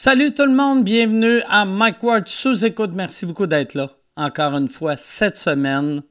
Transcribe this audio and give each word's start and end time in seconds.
Salut 0.00 0.32
tout 0.32 0.44
le 0.44 0.54
monde, 0.54 0.84
bienvenue 0.84 1.42
à 1.48 1.64
Mike 1.64 2.04
Ward 2.04 2.28
sous 2.28 2.64
écoute. 2.64 2.92
Merci 2.94 3.26
beaucoup 3.26 3.48
d'être 3.48 3.74
là 3.74 3.90
encore 4.14 4.54
une 4.54 4.68
fois 4.68 4.96
cette 4.96 5.34
semaine. 5.34 6.02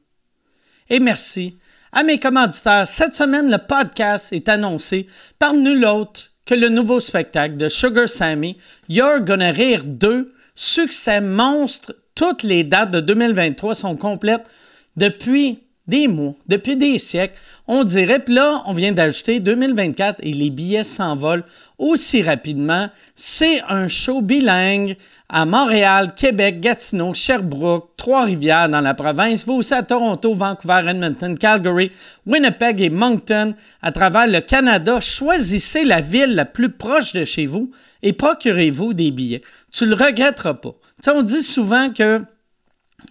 Et 0.90 1.00
merci 1.00 1.58
à 1.94 2.04
mes 2.04 2.20
commanditaires. 2.20 2.86
Cette 2.86 3.16
semaine, 3.16 3.50
le 3.50 3.58
podcast 3.58 4.34
est 4.34 4.50
annoncé 4.50 5.08
par 5.40 5.54
nul 5.54 5.86
autre 5.86 6.34
que 6.46 6.54
le 6.54 6.68
nouveau 6.68 7.00
spectacle 7.00 7.56
de 7.56 7.70
Sugar 7.70 8.10
Sammy, 8.10 8.58
You're 8.89 9.21
Gonna 9.21 9.52
Rire 9.52 9.84
2, 9.86 10.34
succès 10.54 11.22
monstre. 11.22 11.96
Toutes 12.14 12.44
les 12.44 12.66
dates 12.66 12.92
de 12.92 13.00
2023 13.00 13.74
sont 13.74 13.96
complètes 13.96 14.50
depuis 14.98 15.64
des 15.88 16.10
mois, 16.10 16.34
depuis 16.48 16.76
des 16.76 17.00
siècles, 17.00 17.40
on 17.68 17.84
dirait. 17.84 18.20
Puis 18.20 18.34
là, 18.34 18.62
on 18.66 18.74
vient 18.74 18.92
d'ajouter 18.92 19.40
2024 19.40 20.20
et 20.22 20.34
les 20.34 20.50
billets 20.50 20.84
s'envolent 20.84 21.44
aussi 21.78 22.22
rapidement. 22.22 22.90
C'est 23.16 23.62
un 23.68 23.88
show 23.88 24.22
bilingue 24.22 24.96
à 25.30 25.46
Montréal, 25.46 26.14
Québec, 26.16 26.61
Gatineau, 26.61 27.14
Sherbrooke, 27.14 27.92
Trois-Rivières 27.98 28.70
dans 28.70 28.80
la 28.80 28.94
province, 28.94 29.46
vous 29.46 29.56
aussi 29.56 29.74
à 29.74 29.84
Toronto, 29.84 30.34
Vancouver, 30.34 30.84
Edmonton, 30.88 31.38
Calgary, 31.38 31.92
Winnipeg 32.25 32.80
et 32.81 32.89
Moncton 32.89 33.53
à 33.81 33.91
travers 33.91 34.27
le 34.27 34.39
Canada. 34.39 35.02
Choisissez 35.02 35.84
la 35.84 35.99
ville 35.99 36.34
la 36.34 36.45
plus 36.45 36.72
proche 36.72 37.11
de 37.11 37.25
chez 37.25 37.45
vous 37.45 37.72
et 38.03 38.13
procurez-vous 38.13 38.94
des 38.94 39.11
billets. 39.11 39.41
Tu 39.72 39.86
le 39.86 39.95
regretteras 39.95 40.53
pas. 40.53 40.75
Tu 41.03 41.09
on 41.09 41.22
dit 41.23 41.44
souvent 41.44 41.89
que 41.89 42.22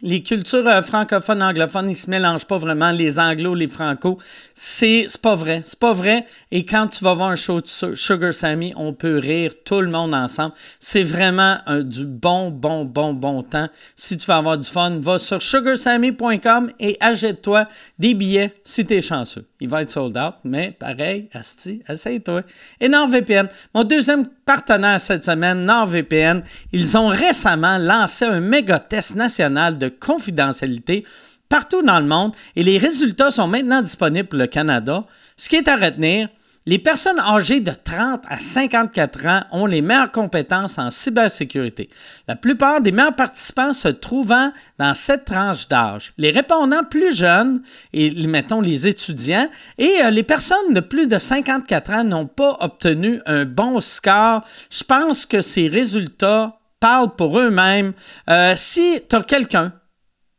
les 0.03 0.21
cultures 0.21 0.67
euh, 0.67 0.83
francophones, 0.83 1.43
anglophones, 1.45 1.89
ils 1.89 1.97
se 1.97 2.11
mélangent 2.11 2.45
pas 2.45 2.59
vraiment, 2.59 2.91
les 2.91 3.21
anglos, 3.21 3.55
les 3.55 3.69
franco. 3.69 4.19
C'est, 4.53 5.07
pas 5.23 5.37
vrai. 5.37 5.63
C'est 5.65 5.79
pas 5.79 5.93
vrai. 5.93 6.27
Et 6.51 6.65
quand 6.65 6.89
tu 6.89 7.05
vas 7.05 7.15
voir 7.15 7.31
un 7.31 7.37
show 7.37 7.61
de 7.61 7.95
Sugar 7.95 8.35
Sammy, 8.35 8.73
on 8.77 8.93
peut 8.93 9.19
rire 9.19 9.53
tout 9.65 9.81
le 9.81 9.89
monde 9.89 10.13
ensemble. 10.13 10.55
C'est 10.81 11.05
vraiment 11.05 11.59
un, 11.67 11.85
du 11.85 12.05
bon, 12.05 12.51
bon, 12.51 12.85
bon, 12.85 13.15
bon 13.15 13.43
temps. 13.43 13.69
Si 13.95 14.17
tu 14.17 14.27
veux 14.27 14.35
avoir 14.35 14.59
du 14.59 14.67
fun, 14.67 14.99
va 14.99 15.19
sur 15.19 15.41
sugarsammy.com 15.41 16.73
et 16.81 16.97
achète-toi 16.99 17.69
des 18.01 18.15
billets 18.15 18.53
si 18.65 18.85
tu 18.85 18.95
es 18.95 19.01
chanceux. 19.01 19.47
Il 19.61 19.69
va 19.69 19.83
être 19.83 19.91
sold 19.91 20.17
out, 20.19 20.35
mais 20.45 20.73
pareil, 20.73 21.29
Asti, 21.33 21.83
essaye-toi. 21.89 22.43
Et 22.81 22.89
NordVPN, 22.89 23.49
mon 23.73 23.85
deuxième 23.85 24.27
partenaire 24.45 25.01
cette 25.01 25.25
semaine, 25.25 25.65
NordVPN, 25.65 26.43
ils 26.73 26.99
ont 26.99 27.09
récemment 27.09 27.79
lancé 27.79 28.25
un 28.25 28.41
méga 28.41 28.79
test 28.79 29.15
national 29.15 29.76
de 29.77 29.89
confidentialité 29.89 31.05
partout 31.49 31.83
dans 31.83 32.01
le 32.01 32.07
monde 32.07 32.33
et 32.57 32.63
les 32.63 32.79
résultats 32.79 33.31
sont 33.31 33.49
maintenant 33.49 33.83
disponibles 33.83 34.29
pour 34.29 34.39
le 34.39 34.47
Canada. 34.47 35.05
Ce 35.37 35.49
qui 35.49 35.57
est 35.57 35.69
à 35.69 35.77
retenir, 35.77 36.29
les 36.69 36.81
personnes 36.81 37.21
âgées 37.21 37.61
de 37.61 37.71
30 37.71 38.23
à 38.29 38.41
54 38.41 39.27
ans 39.27 39.41
ont 39.53 39.67
les 39.67 39.83
meilleures 39.83 40.11
compétences 40.11 40.79
en 40.79 40.91
cybersécurité. 40.91 41.89
La 42.27 42.35
plupart 42.35 42.81
des 42.81 42.91
meilleurs 42.91 43.15
participants 43.15 43.73
se 43.73 43.87
trouvant 43.87 44.51
dans 44.77 44.93
cette 44.95 45.27
tranche 45.27 45.69
d'âge. 45.69 46.13
Les 46.19 46.33
répondants 46.33 46.83
plus 46.83 47.15
jeunes, 47.15 47.63
et 47.93 48.27
mettons 48.27 48.61
les 48.61 48.89
étudiants, 48.89 49.49
et 49.79 50.03
euh, 50.03 50.11
les 50.11 50.25
personnes 50.25 50.75
de 50.75 50.81
plus 50.81 51.07
de 51.07 51.21
54 51.21 51.91
ans 51.93 52.05
n'ont 52.05 52.27
pas 52.27 52.57
obtenu 52.59 53.21
un 53.27 53.45
bon 53.45 53.81
score. 53.81 54.43
Je 54.69 54.83
pense 54.83 55.25
que 55.25 55.43
ces 55.43 55.69
résultats 55.69 56.56
parlent 56.81 57.15
pour 57.15 57.39
eux-mêmes. 57.39 57.93
Euh, 58.29 58.55
si 58.57 59.01
tu 59.09 59.17
as 59.17 59.23
quelqu'un 59.23 59.73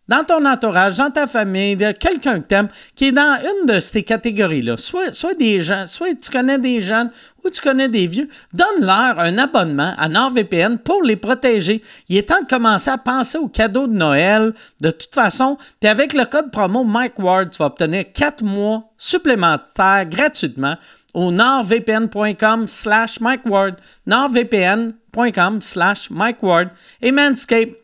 dans 0.07 0.23
ton 0.23 0.45
entourage, 0.45 0.95
dans 0.97 1.11
ta 1.11 1.27
famille, 1.27 1.77
quelqu'un 1.99 2.39
que 2.39 2.47
t'aimes, 2.47 2.69
qui 2.95 3.07
est 3.07 3.11
dans 3.11 3.38
une 3.44 3.73
de 3.73 3.79
ces 3.79 4.03
catégories-là, 4.03 4.77
soit, 4.77 5.33
des 5.38 5.59
gens, 5.59 5.85
soit 5.85 6.16
tu 6.16 6.31
connais 6.31 6.57
des 6.59 6.79
jeunes 6.79 7.11
ou 7.44 7.49
tu 7.49 7.61
connais 7.61 7.89
des 7.89 8.07
vieux, 8.07 8.29
donne-leur 8.53 9.19
un 9.19 9.38
abonnement 9.38 9.94
à 9.97 10.07
NordVPN 10.07 10.79
pour 10.79 11.03
les 11.03 11.17
protéger. 11.17 11.81
Il 12.07 12.17
est 12.17 12.29
temps 12.29 12.41
de 12.41 12.47
commencer 12.47 12.89
à 12.89 12.97
penser 12.97 13.38
aux 13.38 13.49
cadeaux 13.49 13.88
de 13.88 13.94
Noël. 13.94 14.53
De 14.81 14.91
toute 14.91 15.13
façon, 15.13 15.57
avec 15.83 16.13
le 16.13 16.25
code 16.25 16.51
promo 16.51 16.83
Mike 16.83 17.19
Ward, 17.19 17.49
tu 17.49 17.57
vas 17.57 17.66
obtenir 17.66 18.05
quatre 18.13 18.44
mois 18.44 18.89
supplémentaires 18.97 20.06
gratuitement 20.06 20.75
au 21.13 21.31
nordvpn.com 21.31 22.68
slash 22.68 23.19
Mike 23.19 23.45
Ward, 23.45 23.75
nordvpn.com 24.06 25.62
slash 25.62 26.09
Mike 26.09 26.44
Ward 26.44 26.69
et 27.01 27.12
Manscaped 27.12 27.75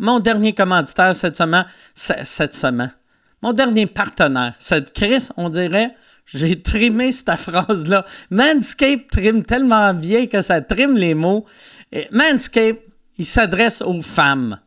mon 0.00 0.18
dernier 0.18 0.54
commanditaire 0.54 1.14
cette 1.14 1.36
semaine, 1.36 1.66
cette 1.94 2.54
semaine, 2.54 2.92
mon 3.42 3.52
dernier 3.52 3.86
partenaire, 3.86 4.54
cette 4.58 4.92
Chris, 4.94 5.28
on 5.36 5.50
dirait, 5.50 5.94
j'ai 6.26 6.60
trimé 6.60 7.12
cette 7.12 7.36
phrase-là. 7.36 8.04
Manscape 8.30 9.10
trime 9.10 9.42
tellement 9.42 9.92
bien 9.94 10.26
que 10.26 10.42
ça 10.42 10.60
trime 10.60 10.96
les 10.96 11.14
mots. 11.14 11.44
Manscape, 12.12 12.78
il 13.18 13.26
s'adresse 13.26 13.82
aux 13.82 14.00
femmes 14.00 14.58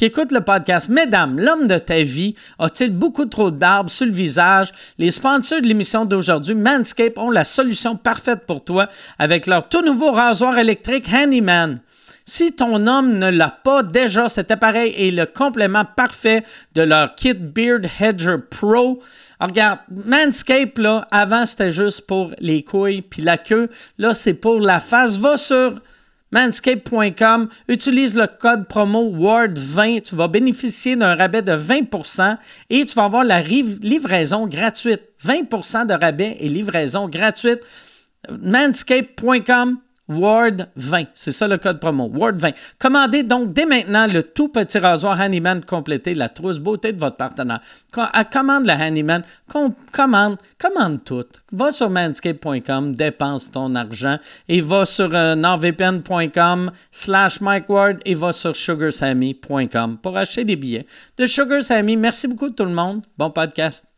qui 0.00 0.06
écoutent 0.06 0.32
le 0.32 0.40
podcast. 0.40 0.88
Mesdames, 0.88 1.38
l'homme 1.38 1.66
de 1.66 1.76
ta 1.76 2.02
vie 2.02 2.34
a-t-il 2.58 2.90
beaucoup 2.90 3.26
trop 3.26 3.50
d'arbres 3.50 3.90
sur 3.90 4.06
le 4.06 4.12
visage? 4.12 4.72
Les 4.96 5.10
sponsors 5.10 5.60
de 5.60 5.66
l'émission 5.66 6.06
d'aujourd'hui, 6.06 6.54
Manscape, 6.54 7.18
ont 7.18 7.30
la 7.30 7.44
solution 7.44 7.96
parfaite 7.96 8.46
pour 8.46 8.64
toi 8.64 8.88
avec 9.18 9.46
leur 9.46 9.68
tout 9.68 9.82
nouveau 9.82 10.10
rasoir 10.10 10.58
électrique 10.58 11.04
Handyman. 11.12 11.80
Si 12.24 12.52
ton 12.52 12.86
homme 12.86 13.18
ne 13.18 13.28
l'a 13.28 13.50
pas 13.50 13.82
déjà, 13.82 14.30
cet 14.30 14.50
appareil 14.50 14.94
est 14.96 15.10
le 15.10 15.26
complément 15.26 15.84
parfait 15.84 16.44
de 16.74 16.80
leur 16.80 17.14
kit 17.14 17.34
Beard 17.34 17.84
Hedger 18.00 18.36
Pro. 18.48 19.02
regarde, 19.38 19.80
Manscape, 20.06 20.78
là, 20.78 21.06
avant, 21.10 21.44
c'était 21.44 21.72
juste 21.72 22.06
pour 22.06 22.32
les 22.38 22.62
couilles 22.62 23.02
puis 23.02 23.20
la 23.20 23.36
queue. 23.36 23.68
Là, 23.98 24.14
c'est 24.14 24.32
pour 24.32 24.60
la 24.60 24.80
face. 24.80 25.18
Va 25.18 25.36
sur 25.36 25.74
manscape.com, 26.32 27.48
utilise 27.68 28.14
le 28.14 28.26
code 28.26 28.66
promo 28.66 29.10
WORD20, 29.10 30.02
tu 30.02 30.16
vas 30.16 30.28
bénéficier 30.28 30.96
d'un 30.96 31.16
rabais 31.16 31.42
de 31.42 31.52
20% 31.52 32.36
et 32.70 32.84
tu 32.84 32.94
vas 32.94 33.04
avoir 33.04 33.24
la 33.24 33.42
livraison 33.42 34.46
gratuite. 34.46 35.02
20% 35.24 35.86
de 35.86 35.94
rabais 35.94 36.36
et 36.40 36.48
livraison 36.48 37.08
gratuite. 37.08 37.60
manscape.com 38.30 39.78
Ward 40.10 40.68
20. 40.76 41.04
C'est 41.14 41.32
ça 41.32 41.48
le 41.48 41.56
code 41.56 41.80
promo. 41.80 42.10
Ward 42.12 42.36
20. 42.36 42.50
Commandez 42.78 43.22
donc 43.22 43.52
dès 43.52 43.64
maintenant 43.64 44.06
le 44.06 44.22
tout 44.22 44.48
petit 44.48 44.78
rasoir 44.78 45.18
Handyman 45.18 45.64
complété, 45.64 46.14
la 46.14 46.28
trousse 46.28 46.58
beauté 46.58 46.92
de 46.92 46.98
votre 46.98 47.16
partenaire. 47.16 47.60
Commande 48.30 48.66
le 48.66 48.72
Handyman. 48.72 49.22
commande, 49.92 50.36
commande 50.58 51.04
tout. 51.04 51.24
Va 51.52 51.72
sur 51.72 51.90
manscape.com, 51.90 52.94
dépense 52.94 53.50
ton 53.50 53.74
argent 53.74 54.18
et 54.48 54.60
va 54.60 54.84
sur 54.84 55.14
euh, 55.14 55.34
nordvpn.com 55.34 56.72
slash 56.90 57.40
MikeWard 57.40 57.98
et 58.04 58.14
va 58.14 58.32
sur 58.32 58.54
sugarsammy.com 58.54 59.98
pour 60.02 60.16
acheter 60.16 60.44
des 60.44 60.56
billets 60.56 60.86
de 61.16 61.26
Sugar 61.26 61.62
Sammy. 61.62 61.96
Merci 61.96 62.28
beaucoup 62.28 62.50
tout 62.50 62.64
le 62.64 62.74
monde. 62.74 63.02
Bon 63.16 63.30
podcast. 63.30 63.89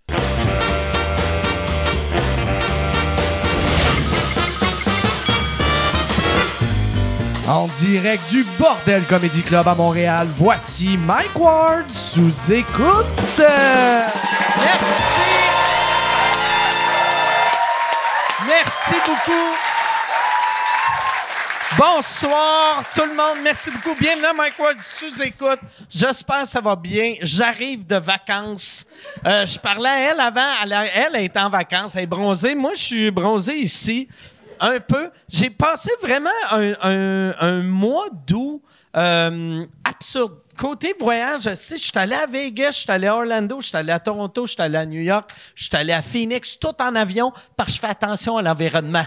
En 7.48 7.66
direct 7.66 8.30
du 8.30 8.44
Bordel 8.56 9.02
Comedy 9.04 9.42
Club 9.42 9.66
à 9.66 9.74
Montréal, 9.74 10.28
voici 10.36 10.96
Mike 10.96 11.36
Ward 11.36 11.90
sous 11.90 12.52
écoute. 12.52 13.42
Merci. 14.58 15.02
Merci 18.46 18.94
beaucoup. 19.04 19.56
Bonsoir 21.76 22.84
tout 22.94 23.02
le 23.02 23.14
monde, 23.14 23.38
merci 23.42 23.72
beaucoup. 23.72 23.96
Bienvenue 23.98 24.26
Mike 24.36 24.58
Ward 24.60 24.76
sous 24.80 25.20
écoute. 25.20 25.58
J'espère 25.90 26.42
que 26.42 26.48
ça 26.48 26.60
va 26.60 26.76
bien. 26.76 27.14
J'arrive 27.22 27.84
de 27.84 27.96
vacances. 27.96 28.86
Euh, 29.26 29.44
je 29.44 29.58
parlais 29.58 29.88
à 29.88 29.98
elle 30.12 30.20
avant. 30.20 30.48
Elle, 30.62 30.90
elle 30.94 31.24
est 31.24 31.36
en 31.36 31.50
vacances. 31.50 31.96
Elle 31.96 32.04
est 32.04 32.06
bronzée. 32.06 32.54
Moi, 32.54 32.72
je 32.76 32.82
suis 32.82 33.10
bronzé 33.10 33.54
ici 33.56 34.08
un 34.62 34.80
peu. 34.80 35.10
J'ai 35.28 35.50
passé 35.50 35.90
vraiment 36.00 36.30
un, 36.50 37.62
mois 37.62 38.06
d'août 38.26 38.62
euh, 38.96 39.66
absurde. 39.84 40.38
Côté 40.56 40.94
voyage, 40.98 41.42
je 41.42 41.76
suis 41.76 41.92
allé 41.96 42.14
à 42.14 42.24
Vegas, 42.26 42.70
je 42.72 42.78
suis 42.78 42.90
allé 42.90 43.06
à 43.06 43.16
Orlando, 43.16 43.60
je 43.60 43.66
suis 43.66 43.76
allé 43.76 43.90
à 43.90 43.98
Toronto, 43.98 44.46
je 44.46 44.52
suis 44.52 44.62
allé 44.62 44.78
à 44.78 44.86
New 44.86 45.00
York, 45.00 45.30
je 45.54 45.64
suis 45.64 45.76
allé 45.76 45.92
à 45.92 46.02
Phoenix, 46.02 46.58
tout 46.58 46.74
en 46.80 46.94
avion, 46.94 47.32
parce 47.56 47.70
que 47.70 47.76
je 47.76 47.80
fais 47.80 47.88
attention 47.88 48.36
à 48.36 48.42
l'environnement. 48.42 49.02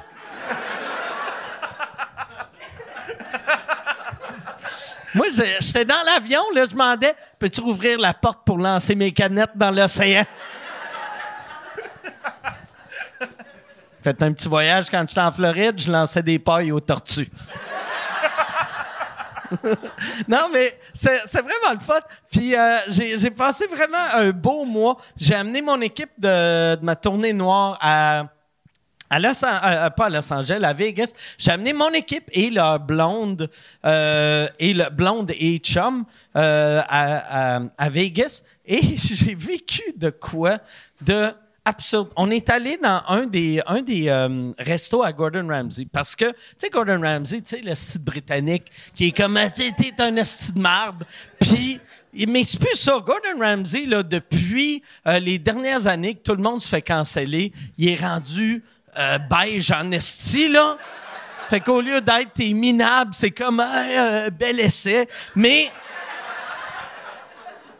Moi, 5.13 5.27
j'étais 5.61 5.85
dans 5.85 6.03
l'avion, 6.05 6.41
là, 6.53 6.65
je 6.65 6.71
demandais, 6.71 7.15
peux-tu 7.39 7.61
ouvrir 7.61 7.99
la 7.99 8.15
porte 8.15 8.43
pour 8.43 8.57
lancer 8.57 8.95
mes 8.95 9.13
canettes 9.13 9.55
dans 9.55 9.71
l'océan? 9.71 10.25
Fait 14.05 14.21
un 14.21 14.33
petit 14.33 14.47
voyage 14.47 14.85
quand 14.91 15.03
j'étais 15.07 15.21
en 15.21 15.31
Floride, 15.31 15.81
je 15.81 15.91
lançais 15.91 16.21
des 16.21 16.37
pailles 16.37 16.71
aux 16.71 16.79
tortues. 16.79 17.31
non, 20.27 20.47
mais 20.53 20.79
c'est, 20.93 21.23
vraiment 21.33 21.73
le 21.73 21.79
fun. 21.79 21.99
Puis 22.31 22.55
euh, 22.55 22.77
j'ai, 22.89 23.31
passé 23.31 23.65
vraiment 23.65 23.97
un 24.13 24.29
beau 24.29 24.63
mois. 24.63 24.97
J'ai 25.17 25.33
amené 25.33 25.63
mon 25.63 25.81
équipe 25.81 26.11
de, 26.19 26.77
ma 26.83 26.95
tournée 26.95 27.33
noire 27.33 27.79
à, 27.81 28.25
à 29.09 29.19
Los, 29.19 29.43
An- 29.43 29.59
euh, 29.65 29.89
pas 29.89 30.05
à 30.05 30.09
Los 30.09 30.31
Angeles, 30.31 30.63
à 30.63 30.73
Vegas. 30.73 31.13
J'ai 31.39 31.51
amené 31.51 31.73
mon 31.73 31.89
équipe 31.89 32.29
et 32.31 32.51
leur 32.51 32.79
blonde 32.79 33.49
euh, 33.87 34.47
et 34.59 34.75
le 34.75 34.87
blonde 34.91 35.31
et 35.31 35.57
chum 35.57 36.05
euh, 36.35 36.81
à, 36.87 37.55
à, 37.55 37.61
à 37.75 37.89
Vegas 37.89 38.43
et 38.65 38.81
j'ai 38.97 39.33
vécu 39.33 39.81
de 39.95 40.11
quoi 40.11 40.59
de 41.01 41.33
absurde. 41.65 42.09
On 42.15 42.29
est 42.29 42.49
allé 42.49 42.77
dans 42.77 43.01
un 43.07 43.25
des 43.25 43.61
un 43.65 43.81
des 43.81 44.07
euh, 44.07 44.51
restos 44.59 45.03
à 45.03 45.11
Gordon 45.11 45.47
Ramsay 45.47 45.87
parce 45.91 46.15
que 46.15 46.31
tu 46.31 46.35
sais 46.59 46.69
Gordon 46.69 47.01
Ramsay, 47.01 47.41
tu 47.41 47.57
sais 47.57 47.61
le 47.61 47.99
britannique 47.99 48.71
qui 48.93 49.07
est 49.07 49.17
comme 49.17 49.35
Ah, 49.35 49.49
t'es 49.49 49.73
un 49.99 50.15
esti 50.15 50.53
de 50.53 50.59
marde 50.59 51.05
puis 51.39 51.79
mais 52.27 52.43
c'est 52.43 52.59
plus 52.59 52.75
ça. 52.75 52.93
Gordon 53.05 53.39
Ramsay, 53.39 53.85
là, 53.85 54.01
depuis 54.01 54.81
euh, 55.05 55.19
les 55.19 55.37
dernières 55.37 55.85
années 55.87 56.13
que 56.13 56.21
tout 56.21 56.35
le 56.35 56.41
monde 56.41 56.61
se 56.61 56.69
fait 56.69 56.81
canceller, 56.81 57.51
il 57.77 57.89
est 57.89 58.01
rendu 58.01 58.63
euh, 58.97 59.17
beige 59.17 59.71
en 59.71 59.91
esti, 59.91 60.47
là. 60.47 60.77
Fait 61.49 61.59
qu'au 61.59 61.81
lieu 61.81 62.01
d'être 62.01 62.33
t'es 62.33 62.53
minable, 62.53 63.11
c'est 63.13 63.31
comme 63.31 63.59
Hey, 63.59 63.97
euh, 63.97 64.29
bel 64.29 64.59
essai. 64.59 65.07
Mais 65.35 65.69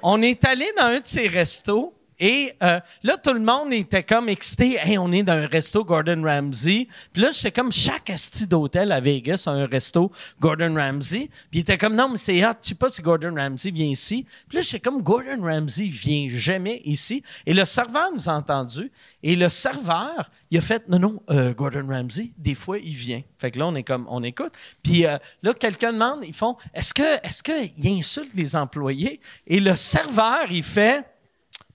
on 0.03 0.21
est 0.21 0.43
allé 0.45 0.67
dans 0.77 0.87
un 0.87 0.99
de 0.99 1.05
ces 1.05 1.27
restos 1.27 1.94
et 2.19 2.53
euh, 2.63 2.79
là, 3.03 3.17
tout 3.17 3.33
le 3.33 3.41
monde 3.41 3.73
était 3.73 4.03
comme 4.03 4.29
excité. 4.29 4.77
Hey, 4.81 4.97
on 4.97 5.11
est 5.11 5.23
dans 5.23 5.33
un 5.33 5.47
resto 5.47 5.83
Gordon 5.83 6.21
Ramsay. 6.23 6.87
Puis 7.11 7.21
là, 7.21 7.31
j'étais 7.31 7.51
comme 7.51 7.71
chaque 7.71 8.09
asti 8.09 8.47
d'hôtel 8.47 8.91
à 8.91 9.01
Vegas 9.01 9.43
a 9.47 9.51
un 9.51 9.65
resto 9.65 10.11
Gordon 10.39 10.75
Ramsay. 10.75 11.29
Puis 11.49 11.59
il 11.59 11.59
était 11.59 11.77
comme 11.77 11.95
non, 11.95 12.09
mais 12.09 12.17
c'est 12.17 12.45
hot. 12.45 12.51
Je 12.61 12.69
sais 12.69 12.75
pas 12.75 12.89
si 12.89 13.01
Gordon 13.01 13.35
Ramsay 13.35 13.71
vient 13.71 13.87
ici. 13.87 14.25
Puis 14.47 14.57
là, 14.57 14.61
j'étais 14.61 14.79
comme 14.79 15.01
Gordon 15.01 15.41
Ramsay 15.41 15.87
vient 15.87 16.27
jamais 16.29 16.81
ici. 16.85 17.21
Et 17.45 17.53
le 17.53 17.65
serveur 17.65 18.11
nous 18.13 18.29
a 18.29 18.33
entendu. 18.33 18.91
Et 19.21 19.35
le 19.35 19.49
serveur, 19.49 20.29
il 20.51 20.57
a 20.59 20.61
fait 20.61 20.87
non, 20.87 20.99
non, 20.99 21.21
euh, 21.29 21.53
Gordon 21.53 21.87
Ramsay, 21.87 22.31
des 22.37 22.55
fois, 22.55 22.77
il 22.77 22.93
vient. 22.93 23.21
Fait 23.37 23.51
que 23.51 23.59
là, 23.59 23.67
on 23.67 23.75
est 23.75 23.83
comme, 23.83 24.07
on 24.09 24.23
écoute. 24.23 24.53
Puis 24.83 25.05
euh, 25.05 25.17
là, 25.43 25.53
quelqu'un 25.53 25.91
demande, 25.91 26.19
ils 26.25 26.33
font, 26.33 26.55
est-ce 26.73 26.93
que, 26.93 27.27
est-ce 27.27 27.43
qu'il 27.43 27.87
insulte 27.97 28.33
les 28.35 28.55
employés? 28.55 29.19
Et 29.47 29.59
le 29.59 29.75
serveur, 29.75 30.45
il 30.49 30.63
fait, 30.63 31.03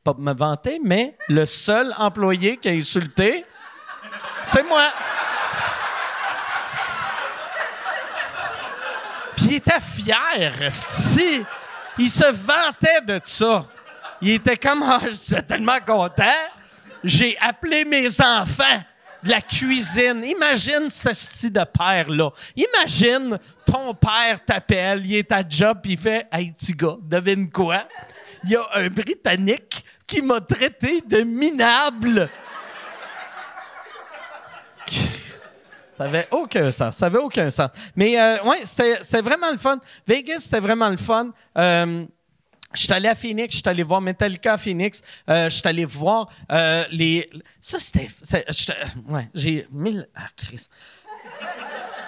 pas 0.02 0.14
me 0.18 0.32
vanter, 0.32 0.80
mais 0.82 1.16
le 1.28 1.44
seul 1.46 1.94
employé 1.98 2.56
qui 2.56 2.68
a 2.68 2.72
insulté, 2.72 3.44
c'est 4.42 4.62
moi. 4.62 4.88
Puis 9.36 9.46
il 9.46 9.54
était 9.56 9.80
fier, 9.80 10.68
si 10.70 11.44
Il 11.98 12.10
se 12.10 12.24
vantait 12.24 13.02
de 13.02 13.20
ça. 13.24 13.66
Il 14.22 14.30
était 14.30 14.56
comme, 14.56 14.82
ah, 14.82 15.00
je 15.04 15.14
suis 15.14 15.42
tellement 15.42 15.80
content. 15.80 16.24
J'ai 17.04 17.36
appelé 17.40 17.84
mes 17.84 18.08
enfants 18.20 18.82
de 19.22 19.30
la 19.30 19.40
cuisine. 19.40 20.24
Imagine 20.24 20.88
ce 20.88 21.12
style 21.12 21.52
de 21.52 21.64
père-là. 21.64 22.30
Imagine 22.56 23.38
ton 23.66 23.94
père 23.94 24.42
t'appelle, 24.44 25.04
il 25.04 25.16
est 25.16 25.32
à 25.32 25.42
job, 25.46 25.78
puis 25.82 25.92
il 25.92 25.98
fait, 25.98 26.26
hey, 26.32 26.52
petit 26.52 26.72
gars, 26.72 26.96
devine 27.02 27.50
quoi? 27.50 27.84
Il 28.44 28.50
y 28.50 28.56
a 28.56 28.62
un 28.74 28.88
Britannique 28.88 29.84
qui 30.06 30.22
m'a 30.22 30.40
traité 30.40 31.02
de 31.02 31.22
minable. 31.22 32.28
Ça 35.96 36.04
avait 36.04 36.26
aucun 36.30 36.72
sens. 36.72 36.96
Ça 36.96 37.06
avait 37.06 37.18
aucun 37.18 37.50
sens. 37.50 37.70
Mais 37.94 38.18
euh, 38.18 38.42
ouais, 38.44 38.60
c'était 38.64 39.20
vraiment 39.20 39.50
le 39.50 39.58
fun. 39.58 39.78
Vegas, 40.06 40.40
c'était 40.40 40.60
vraiment 40.60 40.88
le 40.88 40.96
fun. 40.96 41.30
Euh, 41.58 42.06
je 42.72 42.82
suis 42.82 42.92
allé 42.92 43.08
à 43.08 43.14
Phoenix, 43.14 43.54
je 43.54 43.60
suis 43.60 43.68
allé 43.68 43.82
voir 43.82 44.00
Metallica 44.00 44.54
à 44.54 44.58
Phoenix, 44.58 45.02
euh, 45.28 45.44
je 45.44 45.56
suis 45.56 45.66
allé 45.66 45.84
voir 45.84 46.28
euh, 46.52 46.84
les. 46.92 47.28
Ça 47.60 47.78
c'était, 47.78 48.06
ouais, 49.08 49.28
j'ai 49.34 49.66
mille. 49.72 50.08
Ah 50.14 50.28
Chris. 50.36 50.68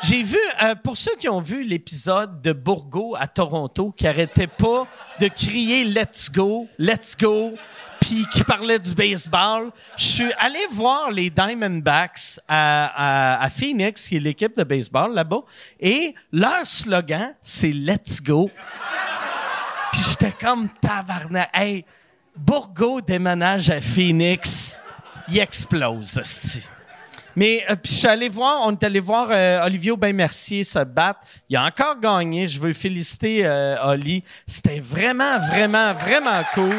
J'ai 0.02 0.24
vu, 0.24 0.38
euh, 0.60 0.74
pour 0.74 0.96
ceux 0.96 1.14
qui 1.14 1.28
ont 1.28 1.40
vu 1.40 1.62
l'épisode 1.62 2.42
de 2.42 2.52
Bourgo 2.52 3.14
à 3.16 3.28
Toronto, 3.28 3.92
qui 3.92 4.08
arrêtait 4.08 4.48
pas 4.48 4.84
de 5.20 5.28
crier 5.28 5.84
Let's 5.84 6.28
go, 6.28 6.66
Let's 6.76 7.16
go, 7.16 7.54
puis 8.00 8.26
qui 8.32 8.42
parlait 8.42 8.80
du 8.80 8.94
baseball, 8.94 9.70
je 9.96 10.04
suis 10.04 10.32
allé 10.38 10.58
voir 10.72 11.12
les 11.12 11.30
Diamondbacks 11.30 12.40
à, 12.48 13.36
à, 13.38 13.44
à 13.44 13.50
Phoenix, 13.50 14.08
qui 14.08 14.16
est 14.16 14.20
l'équipe 14.20 14.56
de 14.56 14.64
baseball 14.64 15.14
là-bas, 15.14 15.42
et 15.78 16.16
leur 16.32 16.66
slogan, 16.66 17.36
c'est 17.40 17.70
Let's 17.70 18.20
go. 18.20 18.50
Puis 19.92 20.02
j'étais 20.08 20.32
comme 20.32 20.68
tabarnak. 20.80 21.48
Hey, 21.54 21.84
Bourgo 22.34 23.00
déménage 23.00 23.70
à 23.70 23.80
Phoenix, 23.80 24.80
il 25.28 25.38
explose, 25.38 26.18
hostie. 26.18 26.68
Mais 27.36 27.64
euh, 27.70 27.76
puis 27.76 27.92
je 27.92 27.98
suis 27.98 28.08
allé 28.08 28.28
voir, 28.28 28.60
on 28.62 28.72
est 28.72 28.84
allé 28.84 29.00
voir 29.00 29.28
euh, 29.30 29.64
Olivier 29.64 29.92
Aubin-Mercier 29.92 30.64
se 30.64 30.84
battre. 30.84 31.20
Il 31.48 31.56
a 31.56 31.64
encore 31.64 31.98
gagné. 31.98 32.46
Je 32.46 32.60
veux 32.60 32.72
féliciter 32.72 33.46
euh, 33.46 33.76
Oli. 33.84 34.22
C'était 34.46 34.80
vraiment, 34.80 35.38
vraiment, 35.38 35.92
vraiment 35.92 36.42
cool. 36.54 36.76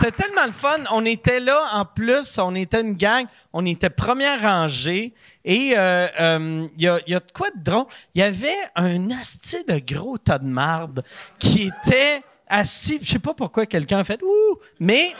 C'était 0.00 0.24
tellement 0.24 0.46
le 0.46 0.52
fun. 0.52 0.78
On 0.92 1.04
était 1.04 1.40
là, 1.40 1.60
en 1.72 1.84
plus, 1.84 2.38
on 2.38 2.54
était 2.54 2.80
une 2.80 2.94
gang, 2.94 3.26
on 3.52 3.66
était 3.66 3.90
première 3.90 4.40
rangée. 4.40 5.12
Et 5.44 5.74
euh, 5.76 6.06
euh, 6.18 6.68
il 6.78 6.82
y, 6.82 6.88
a, 6.88 7.00
il 7.06 7.12
y 7.12 7.14
a 7.14 7.20
de 7.20 7.30
quoi 7.34 7.48
de 7.54 7.62
drôle? 7.62 7.84
Il 8.14 8.22
y 8.22 8.24
avait 8.24 8.48
un 8.76 9.10
asti 9.10 9.62
de 9.68 9.78
gros 9.78 10.16
tas 10.16 10.38
de 10.38 10.46
marde 10.46 11.04
qui 11.38 11.68
était 11.68 12.22
assis. 12.50 12.98
Je 13.00 13.12
sais 13.12 13.18
pas 13.18 13.32
pourquoi 13.32 13.64
quelqu'un 13.64 14.00
a 14.00 14.04
fait 14.04 14.20
«Ouh!» 14.22 14.58
Mais 14.80 15.14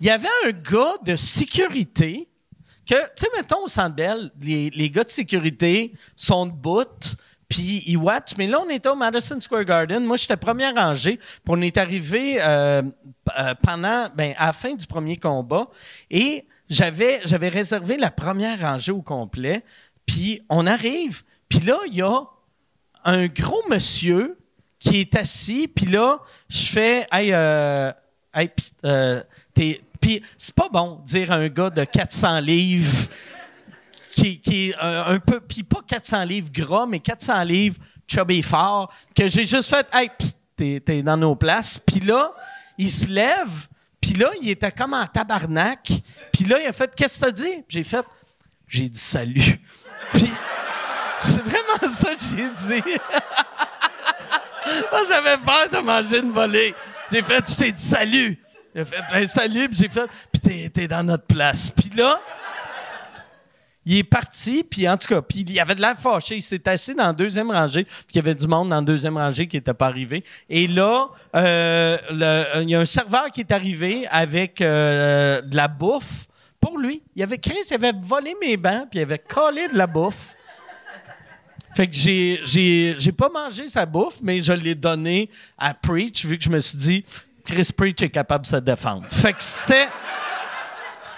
il 0.00 0.06
y 0.06 0.10
avait 0.10 0.28
un 0.46 0.50
gars 0.50 0.96
de 1.04 1.16
sécurité 1.16 2.28
que, 2.86 2.94
tu 2.94 3.24
sais, 3.24 3.28
mettons 3.36 3.64
au 3.64 3.68
Centre 3.68 3.94
Bell, 3.94 4.30
les, 4.40 4.70
les 4.70 4.90
gars 4.90 5.04
de 5.04 5.10
sécurité 5.10 5.92
sont 6.16 6.46
debout, 6.46 7.16
puis 7.48 7.82
ils 7.86 7.96
watch. 7.96 8.36
Mais 8.38 8.46
là, 8.46 8.60
on 8.60 8.68
était 8.68 8.88
au 8.88 8.94
Madison 8.94 9.40
Square 9.40 9.64
Garden. 9.64 10.04
Moi, 10.04 10.16
j'étais 10.16 10.36
première 10.36 10.74
rangée. 10.74 11.16
Puis 11.16 11.42
on 11.48 11.60
est 11.60 11.76
arrivé 11.76 12.38
euh, 12.40 12.82
euh, 13.38 13.54
pendant, 13.62 14.08
ben, 14.14 14.34
à 14.38 14.46
la 14.46 14.52
fin 14.52 14.74
du 14.74 14.86
premier 14.86 15.16
combat. 15.16 15.68
Et 16.10 16.46
j'avais, 16.68 17.20
j'avais 17.24 17.48
réservé 17.48 17.96
la 17.96 18.10
première 18.10 18.60
rangée 18.60 18.92
au 18.92 19.02
complet. 19.02 19.64
Puis 20.06 20.42
on 20.48 20.66
arrive. 20.66 21.22
Puis 21.48 21.60
là, 21.60 21.76
il 21.88 21.94
y 21.96 22.02
a 22.02 22.22
un 23.04 23.26
gros 23.26 23.62
monsieur 23.68 24.38
qui 24.80 25.00
est 25.00 25.14
assis, 25.14 25.68
puis 25.68 25.86
là, 25.86 26.18
je 26.48 26.66
fais, 26.66 27.06
hey, 27.12 27.32
euh, 27.32 27.92
hey, 28.34 28.50
euh, 28.84 29.22
t'es, 29.54 29.82
puis 30.00 30.22
c'est 30.38 30.54
pas 30.54 30.70
bon 30.70 30.96
de 30.96 31.04
dire 31.04 31.30
à 31.30 31.36
un 31.36 31.48
gars 31.48 31.68
de 31.68 31.84
400 31.84 32.40
livres 32.40 33.08
qui, 34.10 34.40
qui 34.40 34.70
est 34.70 34.74
un, 34.80 35.20
peu, 35.20 35.38
puis 35.40 35.62
pas 35.62 35.80
400 35.86 36.24
livres 36.24 36.50
gras, 36.50 36.86
mais 36.86 36.98
400 36.98 37.42
livres 37.44 37.76
chubby 38.08 38.42
fort, 38.42 38.92
que 39.14 39.28
j'ai 39.28 39.46
juste 39.46 39.68
fait, 39.68 39.86
hey, 39.92 40.10
t'es, 40.56 40.80
t'es 40.80 41.02
dans 41.02 41.18
nos 41.18 41.36
places, 41.36 41.78
puis 41.78 42.00
là, 42.00 42.32
il 42.78 42.90
se 42.90 43.06
lève, 43.06 43.68
puis 44.00 44.14
là, 44.14 44.30
il 44.40 44.48
était 44.48 44.72
comme 44.72 44.94
en 44.94 45.06
tabarnak, 45.06 45.92
puis 46.32 46.44
là, 46.44 46.58
il 46.58 46.66
a 46.66 46.72
fait, 46.72 46.92
qu'est-ce 46.96 47.20
que 47.20 47.26
t'as 47.26 47.32
dit? 47.32 47.64
J'ai 47.68 47.84
fait, 47.84 48.04
j'ai 48.66 48.88
dit 48.88 48.98
salut. 48.98 49.60
Puis 50.12 50.30
c'est 51.20 51.42
vraiment 51.42 51.92
ça 51.92 52.14
que 52.14 52.36
j'ai 52.36 52.80
dit. 52.80 52.82
Moi, 54.92 55.00
j'avais 55.08 55.36
peur 55.38 55.68
de 55.72 55.78
manger 55.84 56.18
une 56.20 56.32
volée. 56.32 56.74
J'ai 57.12 57.22
fait, 57.22 57.50
je 57.50 57.56
t'ai 57.56 57.72
dit 57.72 57.82
salut. 57.82 58.38
A 58.76 58.84
fait, 58.84 59.02
ben 59.10 59.26
salut, 59.26 59.68
puis 59.68 59.78
j'ai 59.78 59.88
fait, 59.88 60.08
puis 60.32 60.40
t'es, 60.40 60.70
t'es 60.72 60.86
dans 60.88 61.02
notre 61.02 61.24
place. 61.26 61.70
Puis 61.70 61.90
là, 61.96 62.20
il 63.84 63.96
est 63.98 64.04
parti, 64.04 64.62
puis 64.62 64.88
en 64.88 64.96
tout 64.96 65.08
cas, 65.08 65.20
puis 65.22 65.40
il 65.48 65.58
avait 65.58 65.74
de 65.74 65.80
l'air 65.80 65.96
fâché. 65.98 66.36
Il 66.36 66.42
s'est 66.42 66.68
assis 66.68 66.94
dans 66.94 67.06
la 67.06 67.12
deuxième 67.12 67.50
rangée, 67.50 67.84
puis 67.84 68.06
il 68.10 68.16
y 68.16 68.18
avait 68.20 68.34
du 68.34 68.46
monde 68.46 68.68
dans 68.68 68.76
la 68.76 68.82
deuxième 68.82 69.16
rangée 69.16 69.48
qui 69.48 69.56
n'était 69.56 69.74
pas 69.74 69.86
arrivé. 69.86 70.22
Et 70.48 70.66
là, 70.68 71.08
euh, 71.34 71.98
le- 72.10 72.62
il 72.62 72.70
y 72.70 72.74
a 72.76 72.80
un 72.80 72.84
serveur 72.84 73.30
qui 73.32 73.40
est 73.40 73.50
arrivé 73.52 74.06
avec 74.10 74.60
euh, 74.60 75.40
de 75.40 75.56
la 75.56 75.66
bouffe 75.66 76.26
pour 76.60 76.78
lui. 76.78 77.02
Il 77.16 77.22
avait 77.22 77.38
Chris, 77.38 77.56
il 77.70 77.74
avait 77.74 77.92
volé 78.00 78.36
mes 78.40 78.56
bancs, 78.56 78.86
puis 78.90 79.00
il 79.00 79.02
avait 79.02 79.18
collé 79.18 79.66
de 79.68 79.76
la 79.76 79.86
bouffe. 79.88 80.36
Fait 81.74 81.86
que 81.86 81.94
j'ai, 81.94 82.40
j'ai, 82.42 82.96
j'ai 82.98 83.12
pas 83.12 83.28
mangé 83.28 83.68
sa 83.68 83.86
bouffe, 83.86 84.18
mais 84.22 84.40
je 84.40 84.52
l'ai 84.52 84.74
donné 84.74 85.30
à 85.56 85.72
Preach, 85.72 86.24
vu 86.24 86.36
que 86.36 86.44
je 86.44 86.50
me 86.50 86.58
suis 86.58 86.76
dit, 86.78 87.04
Chris 87.44 87.70
Preach 87.76 88.02
est 88.02 88.10
capable 88.10 88.44
de 88.44 88.48
se 88.50 88.56
défendre. 88.56 89.04
Fait 89.08 89.32
que 89.32 89.42
c'était, 89.42 89.88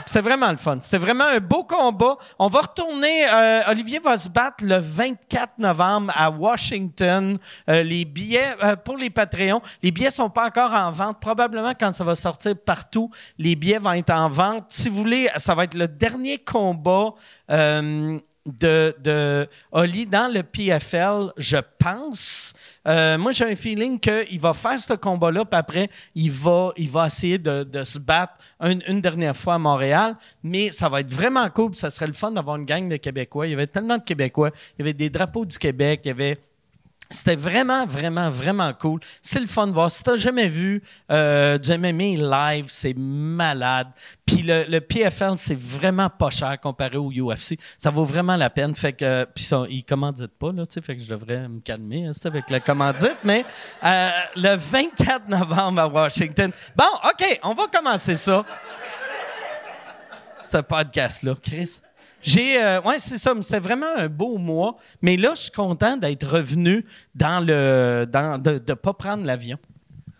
c'était 0.07 0.21
vraiment 0.21 0.51
le 0.51 0.57
fun. 0.57 0.79
C'était 0.81 0.99
vraiment 0.99 1.25
un 1.25 1.41
beau 1.41 1.65
combat. 1.65 2.17
On 2.39 2.49
va 2.49 2.61
retourner. 2.61 3.27
euh, 3.33 3.63
Olivier 3.69 3.99
va 3.99 4.17
se 4.17 4.29
battre 4.29 4.65
le 4.65 4.77
24 4.77 5.59
novembre 5.59 6.13
à 6.15 6.31
Washington. 6.31 7.39
Euh, 7.69 7.83
les 7.83 8.05
billets 8.05 8.55
euh, 8.63 8.77
pour 8.77 8.97
les 8.97 9.11
Patreons, 9.11 9.63
les 9.83 9.91
billets 9.91 10.11
sont 10.11 10.31
pas 10.31 10.47
encore 10.47 10.73
en 10.73 10.91
vente. 10.93 11.21
Probablement 11.21 11.73
quand 11.79 11.93
ça 11.93 12.05
va 12.05 12.15
sortir 12.15 12.55
partout, 12.57 13.11
les 13.39 13.57
billets 13.57 13.79
vont 13.79 13.93
être 13.93 14.11
en 14.13 14.29
vente. 14.29 14.67
Si 14.69 14.89
vous 14.89 14.97
voulez, 14.97 15.29
ça 15.37 15.55
va 15.55 15.65
être 15.65 15.75
le 15.75 15.89
dernier 15.89 16.39
combat. 16.39 17.11
De, 18.47 18.95
de 19.03 19.49
Oli 19.71 20.07
dans 20.07 20.33
le 20.33 20.43
PFL, 20.43 21.33
je 21.37 21.59
pense. 21.79 22.55
Euh, 22.89 23.17
moi, 23.17 23.33
j'ai 23.33 23.45
un 23.45 23.55
feeling 23.55 24.01
qu'il 24.01 24.41
va 24.41 24.53
faire 24.53 24.79
ce 24.79 24.95
combat-là, 24.95 25.45
puis 25.45 25.59
après, 25.59 25.91
il 26.15 26.31
va, 26.31 26.73
il 26.77 26.91
va 26.91 27.07
essayer 27.07 27.39
de, 27.39 27.63
de 27.63 27.85
se 27.85 27.99
battre 27.99 28.35
une, 28.61 28.83
une 28.89 29.01
dernière 29.01 29.37
fois 29.37 29.55
à 29.55 29.59
Montréal. 29.59 30.17
Mais 30.43 30.71
ça 30.71 30.89
va 30.89 31.01
être 31.01 31.13
vraiment 31.13 31.49
cool. 31.51 31.71
puis 31.71 31.81
Ça 31.81 31.91
serait 31.91 32.09
le 32.09 32.13
fun 32.13 32.33
d'avoir 32.33 32.57
une 32.57 32.65
gang 32.65 32.89
de 32.89 32.97
Québécois. 32.97 33.47
Il 33.47 33.51
y 33.51 33.55
avait 33.55 33.67
tellement 33.69 33.99
de 33.99 34.03
Québécois. 34.03 34.51
Il 34.77 34.81
y 34.81 34.83
avait 34.83 34.95
des 34.95 35.11
drapeaux 35.11 35.45
du 35.45 35.59
Québec. 35.59 36.01
Il 36.05 36.09
y 36.09 36.11
avait 36.11 36.39
c'était 37.13 37.37
vraiment, 37.37 37.87
vraiment, 37.87 38.31
vraiment 38.31 38.73
cool. 38.73 39.01
C'est 39.21 39.41
le 39.41 39.47
fun 39.47 39.67
de 39.67 39.73
voir. 39.73 39.91
Si 39.91 40.03
t'as 40.03 40.17
jamais 40.17 40.49
vu 40.49 40.83
euh, 41.11 41.59
du 41.59 41.73
live, 41.73 42.67
c'est 42.69 42.95
malade. 42.97 43.89
Puis 44.27 44.43
le, 44.43 44.65
le 44.69 44.81
PFL, 44.81 45.37
c'est 45.37 45.59
vraiment 45.59 46.09
pas 46.09 46.31
cher 46.31 46.59
comparé 46.61 46.97
au 46.97 47.11
UFC. 47.11 47.59
Ça 47.79 47.91
vaut 47.91 48.05
vraiment 48.05 48.37
la 48.37 48.51
peine. 48.51 48.75
Fait 48.75 48.93
que 48.93 49.25
puis 49.25 49.45
ça, 49.45 49.65
ils 49.69 49.85
commanditent 49.85 50.39
pas 50.39 50.53
là, 50.53 50.67
tu 50.67 50.75
sais. 50.75 50.81
Fait 50.81 50.97
que 50.97 51.03
je 51.03 51.09
devrais 51.09 51.49
me 51.49 51.61
calmer 51.61 52.07
hein, 52.07 52.13
avec 52.25 52.51
la 52.51 52.61
commandite. 52.61 53.19
Mais 53.25 53.45
euh, 53.85 54.11
le 54.37 54.57
24 54.57 55.29
novembre 55.29 55.81
à 55.81 55.89
Washington. 55.89 56.51
Bon, 56.75 56.85
ok, 57.05 57.41
on 57.43 57.55
va 57.55 57.67
commencer 57.67 58.17
ça. 58.17 58.45
Ce 60.43 60.59
podcast 60.59 61.23
là, 61.23 61.35
Chris. 61.41 61.81
J'ai, 62.23 62.63
euh, 62.63 62.81
ouais, 62.83 62.97
c'est 62.99 63.19
ça. 63.19 63.35
C'est 63.43 63.61
vraiment 63.61 63.87
un 63.97 64.09
beau 64.09 64.39
mois. 64.39 64.77
Mais 65.03 65.17
là, 65.17 65.33
je 65.35 65.43
suis 65.43 65.51
content 65.51 65.97
d'être 65.97 66.27
revenu 66.27 66.85
dans 67.15 67.45
le, 67.45 68.07
dans, 68.11 68.41
de, 68.41 68.59
de 68.59 68.75
pas 68.75 68.93
prendre 68.93 69.25
l'avion. 69.25 69.59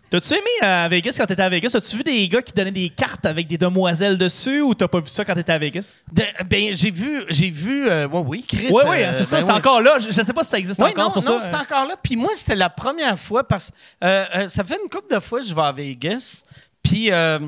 T'as-tu 0.09 0.33
aimé 0.33 0.43
euh, 0.61 0.85
à 0.85 0.87
Vegas 0.89 1.15
quand 1.17 1.25
t'étais 1.25 1.41
à 1.41 1.49
Vegas? 1.49 1.71
As-tu 1.73 1.97
vu 1.97 2.03
des 2.03 2.27
gars 2.27 2.43
qui 2.43 2.53
donnaient 2.53 2.69
des 2.69 2.89
cartes 2.89 3.25
avec 3.25 3.47
des 3.47 3.57
demoiselles 3.57 4.15
dessus 4.15 4.61
ou 4.61 4.75
t'as 4.75 4.87
pas 4.87 4.99
vu 4.99 5.07
ça 5.07 5.25
quand 5.25 5.33
t'étais 5.33 5.53
à 5.53 5.57
Vegas? 5.57 6.01
De- 6.11 6.21
ben, 6.47 6.75
j'ai 6.75 6.91
vu, 6.91 7.23
j'ai 7.29 7.49
vu, 7.49 7.89
euh, 7.89 8.07
ouais, 8.07 8.19
oui, 8.27 8.45
Chris. 8.47 8.67
Oui, 8.69 8.83
oui, 8.87 9.01
euh, 9.01 9.11
c'est 9.11 9.23
ça, 9.23 9.37
ben 9.39 9.45
c'est 9.47 9.51
oui. 9.51 9.57
encore 9.57 9.81
là. 9.81 9.97
Je, 9.97 10.11
je 10.11 10.21
sais 10.21 10.33
pas 10.33 10.43
si 10.43 10.51
ça 10.51 10.59
existe 10.59 10.79
Oui, 10.79 10.91
encore 10.91 11.05
non, 11.05 11.11
pour 11.13 11.23
non, 11.23 11.39
ça. 11.39 11.49
c'est 11.49 11.55
encore 11.55 11.87
là. 11.87 11.95
Puis 12.03 12.15
moi, 12.15 12.29
c'était 12.35 12.55
la 12.55 12.69
première 12.69 13.17
fois 13.17 13.43
parce 13.43 13.71
que 13.71 13.75
euh, 14.05 14.25
euh, 14.35 14.47
ça 14.49 14.63
fait 14.63 14.77
une 14.83 14.87
couple 14.87 15.15
de 15.15 15.19
fois 15.19 15.39
que 15.39 15.47
je 15.47 15.55
vais 15.55 15.61
à 15.63 15.71
Vegas. 15.71 16.43
Puis 16.83 17.11
euh, 17.11 17.39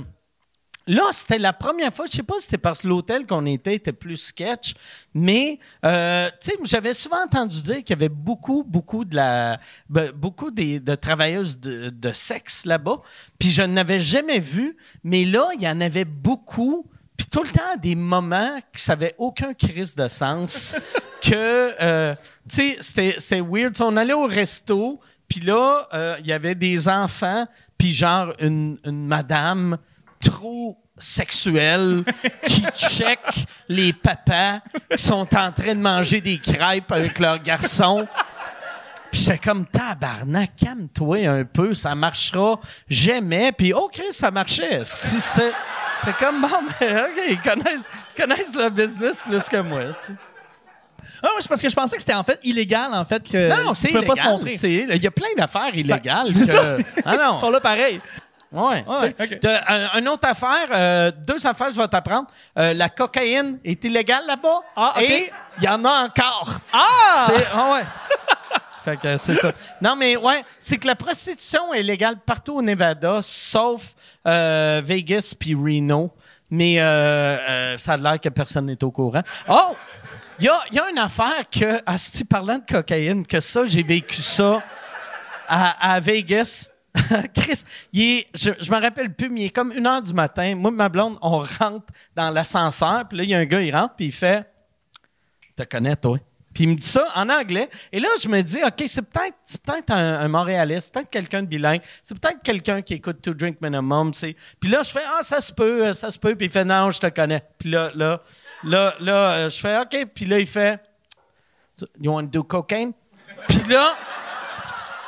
là, 0.88 1.04
c'était 1.12 1.38
la 1.38 1.54
première 1.54 1.94
fois. 1.94 2.06
Je 2.06 2.16
sais 2.16 2.24
pas 2.24 2.36
si 2.36 2.44
c'était 2.44 2.58
parce 2.58 2.82
que 2.82 2.88
l'hôtel 2.88 3.26
qu'on 3.26 3.46
était 3.46 3.76
était 3.76 3.94
plus 3.94 4.18
sketch, 4.18 4.76
mais 5.14 5.60
euh, 5.86 6.30
tu 6.42 6.52
sais, 6.52 6.58
j'avais 6.64 6.94
souvent 6.94 7.24
entendu 7.24 7.62
dire 7.62 7.78
qu'il 7.78 7.90
y 7.92 7.94
avait 7.94 8.10
beaucoup, 8.10 8.64
beaucoup 8.64 9.06
de 9.06 9.16
la, 9.16 9.60
ben, 9.90 10.12
beaucoup 10.12 10.52
des, 10.52 10.80
de 10.80 10.96
travailleuses 10.96 11.60
de, 11.60 11.90
de 11.90 12.14
sexe 12.14 12.66
là-bas. 12.66 13.02
Puis 13.40 13.52
je 13.52 13.62
n'avais 13.62 14.00
jamais 14.00 14.40
vu, 14.40 14.78
mais 15.04 15.26
là, 15.26 15.50
il 15.56 15.62
y 15.62 15.68
en 15.68 15.82
avait 15.82 16.06
beaucoup. 16.06 16.86
Puis 17.18 17.28
tout 17.28 17.44
le 17.44 17.50
temps, 17.50 17.78
des 17.82 17.96
moments 17.96 18.60
que 18.74 18.80
ça 18.80 18.94
avait 18.94 19.16
aucun 19.18 19.54
crise 19.54 19.96
de 19.96 20.08
sens, 20.08 20.76
que, 21.22 21.74
euh, 21.82 22.14
tu 22.50 22.76
sais, 22.84 23.14
c'était, 23.20 23.42
weird. 23.42 23.76
On 23.80 23.96
allait 23.98 24.14
au 24.14 24.28
resto, 24.28 25.00
puis 25.28 25.40
là, 25.40 25.88
euh, 25.94 26.18
il 26.20 26.28
y 26.28 26.34
avait 26.34 26.56
des 26.56 26.88
enfants, 26.90 27.48
puis 27.78 27.92
genre 27.92 28.34
une, 28.40 28.78
une 28.84 29.08
madame 29.08 29.78
trop 30.20 30.78
sexuelle 30.98 32.04
qui 32.48 32.64
check 32.74 33.20
les 33.68 33.92
papas 33.94 34.60
qui 34.92 34.98
sont 35.04 35.28
en 35.36 35.52
train 35.52 35.76
de 35.76 35.82
manger 35.82 36.22
des 36.22 36.38
crêpes 36.38 36.92
avec 36.92 37.20
leurs 37.20 37.42
garçons. 37.42 38.08
Puis 39.12 39.22
j'étais 39.22 39.38
comme 39.38 39.66
tabarnak, 39.66 40.52
calme-toi 40.58 41.28
un 41.28 41.46
peu, 41.46 41.74
ça 41.74 41.96
marchera 41.96 42.60
jamais. 42.90 43.52
Puis 43.52 43.74
oh 43.74 43.90
Chris, 43.92 44.12
ça 44.12 44.32
marchait. 44.32 44.82
C'est 44.84 45.52
comme 46.20 46.42
bon, 46.42 46.50
ben, 46.80 46.98
ok, 46.98 47.24
ils 47.30 47.40
connaissent, 47.40 48.54
le 48.54 48.70
business 48.70 49.24
plus 49.28 49.48
que 49.50 49.58
moi. 49.58 49.82
Ah, 51.24 51.28
ouais, 51.28 51.34
c'est 51.40 51.48
parce 51.48 51.62
que 51.62 51.70
je 51.70 51.76
pensais 51.76 51.96
que 51.96 52.02
c'était 52.02 52.14
en 52.14 52.24
fait 52.24 52.40
illégal, 52.44 52.94
en 52.94 53.06
fait, 53.06 53.28
que. 53.28 53.50
Non, 53.50 53.64
non, 53.68 53.74
c'est 53.74 53.90
illégal. 53.90 54.08
pas 54.08 54.16
se 54.16 54.24
montrer. 54.24 54.58
c'est- 54.58 54.72
Il 54.72 55.02
y 55.04 55.08
a 55.08 55.12
plein 55.12 55.34
d'affaires 55.38 55.74
illégales. 55.74 56.28
Que- 56.34 56.46
ça. 56.46 56.78
Ah 57.06 57.16
non. 57.18 57.36
Ils 57.38 57.40
sont 57.40 57.50
là 57.50 57.60
pareil. 57.62 58.02
Ouais. 58.56 58.86
Ouais, 58.88 59.16
un- 59.68 60.00
une 60.00 60.08
autre 60.08 60.28
affaire, 60.28 60.68
euh, 60.72 61.12
deux 61.12 61.46
affaires, 61.46 61.70
je 61.72 61.80
vais 61.82 61.88
t'apprendre. 61.88 62.28
Euh, 62.58 62.74
la 62.74 62.90
cocaïne 62.90 63.60
est 63.64 63.84
illégale 63.84 64.26
là-bas. 64.26 64.60
Ah, 64.76 64.94
ok. 64.96 65.02
Et 65.02 65.32
il 65.60 65.64
y 65.64 65.68
en 65.68 65.84
a 65.86 66.06
encore. 66.06 66.52
Ah! 66.74 67.28
Ah 67.54 67.74
ouais. 67.74 67.84
fait 68.86 68.98
que 68.98 69.18
c'est 69.18 69.36
ça. 69.36 69.52
Non, 69.82 69.96
mais 69.96 70.16
ouais, 70.16 70.44
c'est 70.60 70.78
que 70.78 70.88
la 70.88 70.96
prostitution 70.96 71.74
est 71.74 71.84
légale 71.84 72.18
partout 72.26 72.56
au 72.58 72.62
Nevada, 72.62 73.20
sauf 73.22 73.94
euh, 74.28 74.82
Vegas 74.84 75.34
puis 75.40 75.54
Reno. 75.54 76.12
Mais 76.52 76.80
euh, 76.80 76.84
euh, 76.86 77.78
ça 77.78 77.94
a 77.94 77.98
l'air 77.98 78.22
que 78.22 78.30
personne 78.30 78.68
n'est 78.68 78.84
au 78.84 78.92
courant. 78.92 79.24
Oh! 79.50 79.76
Il 80.40 80.46
y 80.46 80.50
a, 80.50 80.60
y 80.72 80.80
a 80.80 80.90
une 80.90 81.00
affaire 81.00 81.50
que, 81.52 81.82
Asti, 81.86 82.24
parlant 82.26 82.58
de 82.60 82.66
cocaïne, 82.72 83.26
que 83.26 83.40
ça, 83.40 83.62
j'ai 83.66 83.84
vécu 83.84 84.22
ça 84.22 84.62
à, 85.48 85.94
à 85.94 86.00
Vegas. 86.00 86.68
Chris, 87.34 87.64
il 87.94 88.02
est, 88.20 88.28
je, 88.34 88.52
je 88.60 88.72
me 88.72 88.80
rappelle 88.82 89.14
plus, 89.14 89.30
mais 89.30 89.42
il 89.42 89.46
est 89.46 89.50
comme 89.50 89.72
une 89.72 89.86
heure 89.86 90.02
du 90.02 90.14
matin. 90.14 90.56
Moi 90.56 90.72
et 90.72 90.74
ma 90.74 90.90
blonde, 90.90 91.18
on 91.22 91.40
rentre 91.40 91.86
dans 92.16 92.30
l'ascenseur, 92.30 93.08
puis 93.08 93.18
là, 93.18 93.24
il 93.24 93.30
y 93.30 93.36
a 93.36 93.40
un 93.40 93.46
gars, 93.46 93.62
il 93.62 93.76
rentre, 93.76 93.96
puis 93.96 94.06
il 94.08 94.12
fait 94.12 94.46
«Te 95.56 95.64
connais, 95.64 95.96
toi?» 95.96 96.18
Puis 96.54 96.64
il 96.64 96.70
me 96.70 96.76
dit 96.76 96.88
ça 96.88 97.06
en 97.16 97.28
anglais. 97.28 97.70
Et 97.92 98.00
là, 98.00 98.08
je 98.22 98.30
me 98.30 98.42
dis, 98.42 98.60
OK, 98.66 98.84
c'est 98.88 99.02
peut-être 99.02 99.36
c'est 99.44 99.62
peut-être 99.62 99.92
un, 99.92 100.26
Montréalais, 100.30 100.80
c'est 100.80 100.94
peut-être 100.94 101.10
quelqu'un 101.10 101.44
de 101.44 101.48
bilingue, 101.48 101.82
c'est 102.02 102.18
peut-être 102.18 102.42
quelqu'un 102.42 102.82
qui 102.82 102.94
écoute 102.94 103.22
To 103.22 103.34
Drink 103.34 103.60
Minimum. 103.60 104.14
c'est- 104.14 104.38
Puis 104.62 104.70
là, 104.70 104.82
je 104.82 104.90
fais, 104.92 105.04
ah, 105.06 105.22
ça 105.22 105.42
se 105.42 105.52
peut, 105.52 105.92
ça 105.92 106.10
se 106.12 106.18
peut. 106.18 106.34
Puis 106.34 106.46
il 106.46 106.52
fait, 106.52 106.64
non, 106.64 106.92
je 106.92 107.00
te 107.02 107.08
connais. 107.08 107.44
Puis 107.60 107.70
là, 107.70 107.92
là, 107.94 108.22
là, 108.64 108.96
là, 109.02 109.32
euh, 109.34 109.50
je 109.50 109.60
fais, 109.60 109.78
OK. 109.80 110.08
Puis 110.16 110.26
là, 110.26 110.40
il 110.40 110.48
fait, 110.48 110.80
You 112.00 112.14
want 112.14 112.24
to 112.28 112.30
do 112.30 112.44
cocaine? 112.44 112.94
Puis 113.50 113.62
là, 113.68 113.96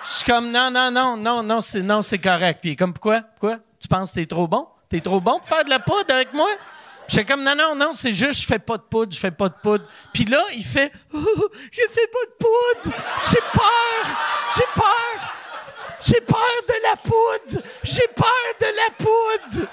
je 0.07 0.13
suis 0.13 0.25
comme, 0.25 0.51
non, 0.51 0.71
non, 0.71 0.89
non, 0.89 1.17
non, 1.17 1.43
non, 1.43 1.61
c'est, 1.61 1.81
non, 1.81 2.01
c'est 2.01 2.19
correct. 2.19 2.59
Puis 2.61 2.69
il 2.69 2.73
est 2.73 2.75
comme, 2.77 2.93
pourquoi? 2.93 3.21
Pourquoi? 3.21 3.57
Tu 3.79 3.87
penses 3.87 4.11
que 4.11 4.15
t'es 4.15 4.25
trop 4.25 4.47
bon? 4.47 4.67
T'es 4.89 5.01
trop 5.01 5.19
bon 5.19 5.39
pour 5.39 5.47
faire 5.47 5.65
de 5.65 5.69
la 5.69 5.79
poudre 5.79 6.13
avec 6.13 6.33
moi? 6.33 6.49
J'étais 7.09 7.25
comme, 7.25 7.43
non, 7.43 7.55
non, 7.55 7.75
non, 7.75 7.91
c'est 7.93 8.11
juste, 8.11 8.41
je 8.41 8.45
fais 8.45 8.59
pas 8.59 8.77
de 8.77 8.83
poudre, 8.83 9.13
je 9.13 9.19
fais 9.19 9.31
pas 9.31 9.49
de 9.49 9.55
poudre. 9.61 9.85
Puis 10.13 10.25
là, 10.25 10.41
il 10.55 10.63
fait, 10.63 10.91
oh, 11.13 11.19
je 11.71 11.81
fais 11.89 12.07
pas 12.07 12.25
de 12.25 12.35
poudre! 12.39 12.97
J'ai 13.29 13.39
peur! 13.53 14.17
J'ai 14.55 14.65
peur! 14.75 15.33
J'ai 16.01 16.21
peur 16.21 16.39
de 16.67 16.73
la 16.83 16.95
poudre! 16.97 17.63
J'ai 17.83 18.07
peur 18.15 18.27
de 18.59 18.65
la 18.65 19.05
poudre! 19.05 19.69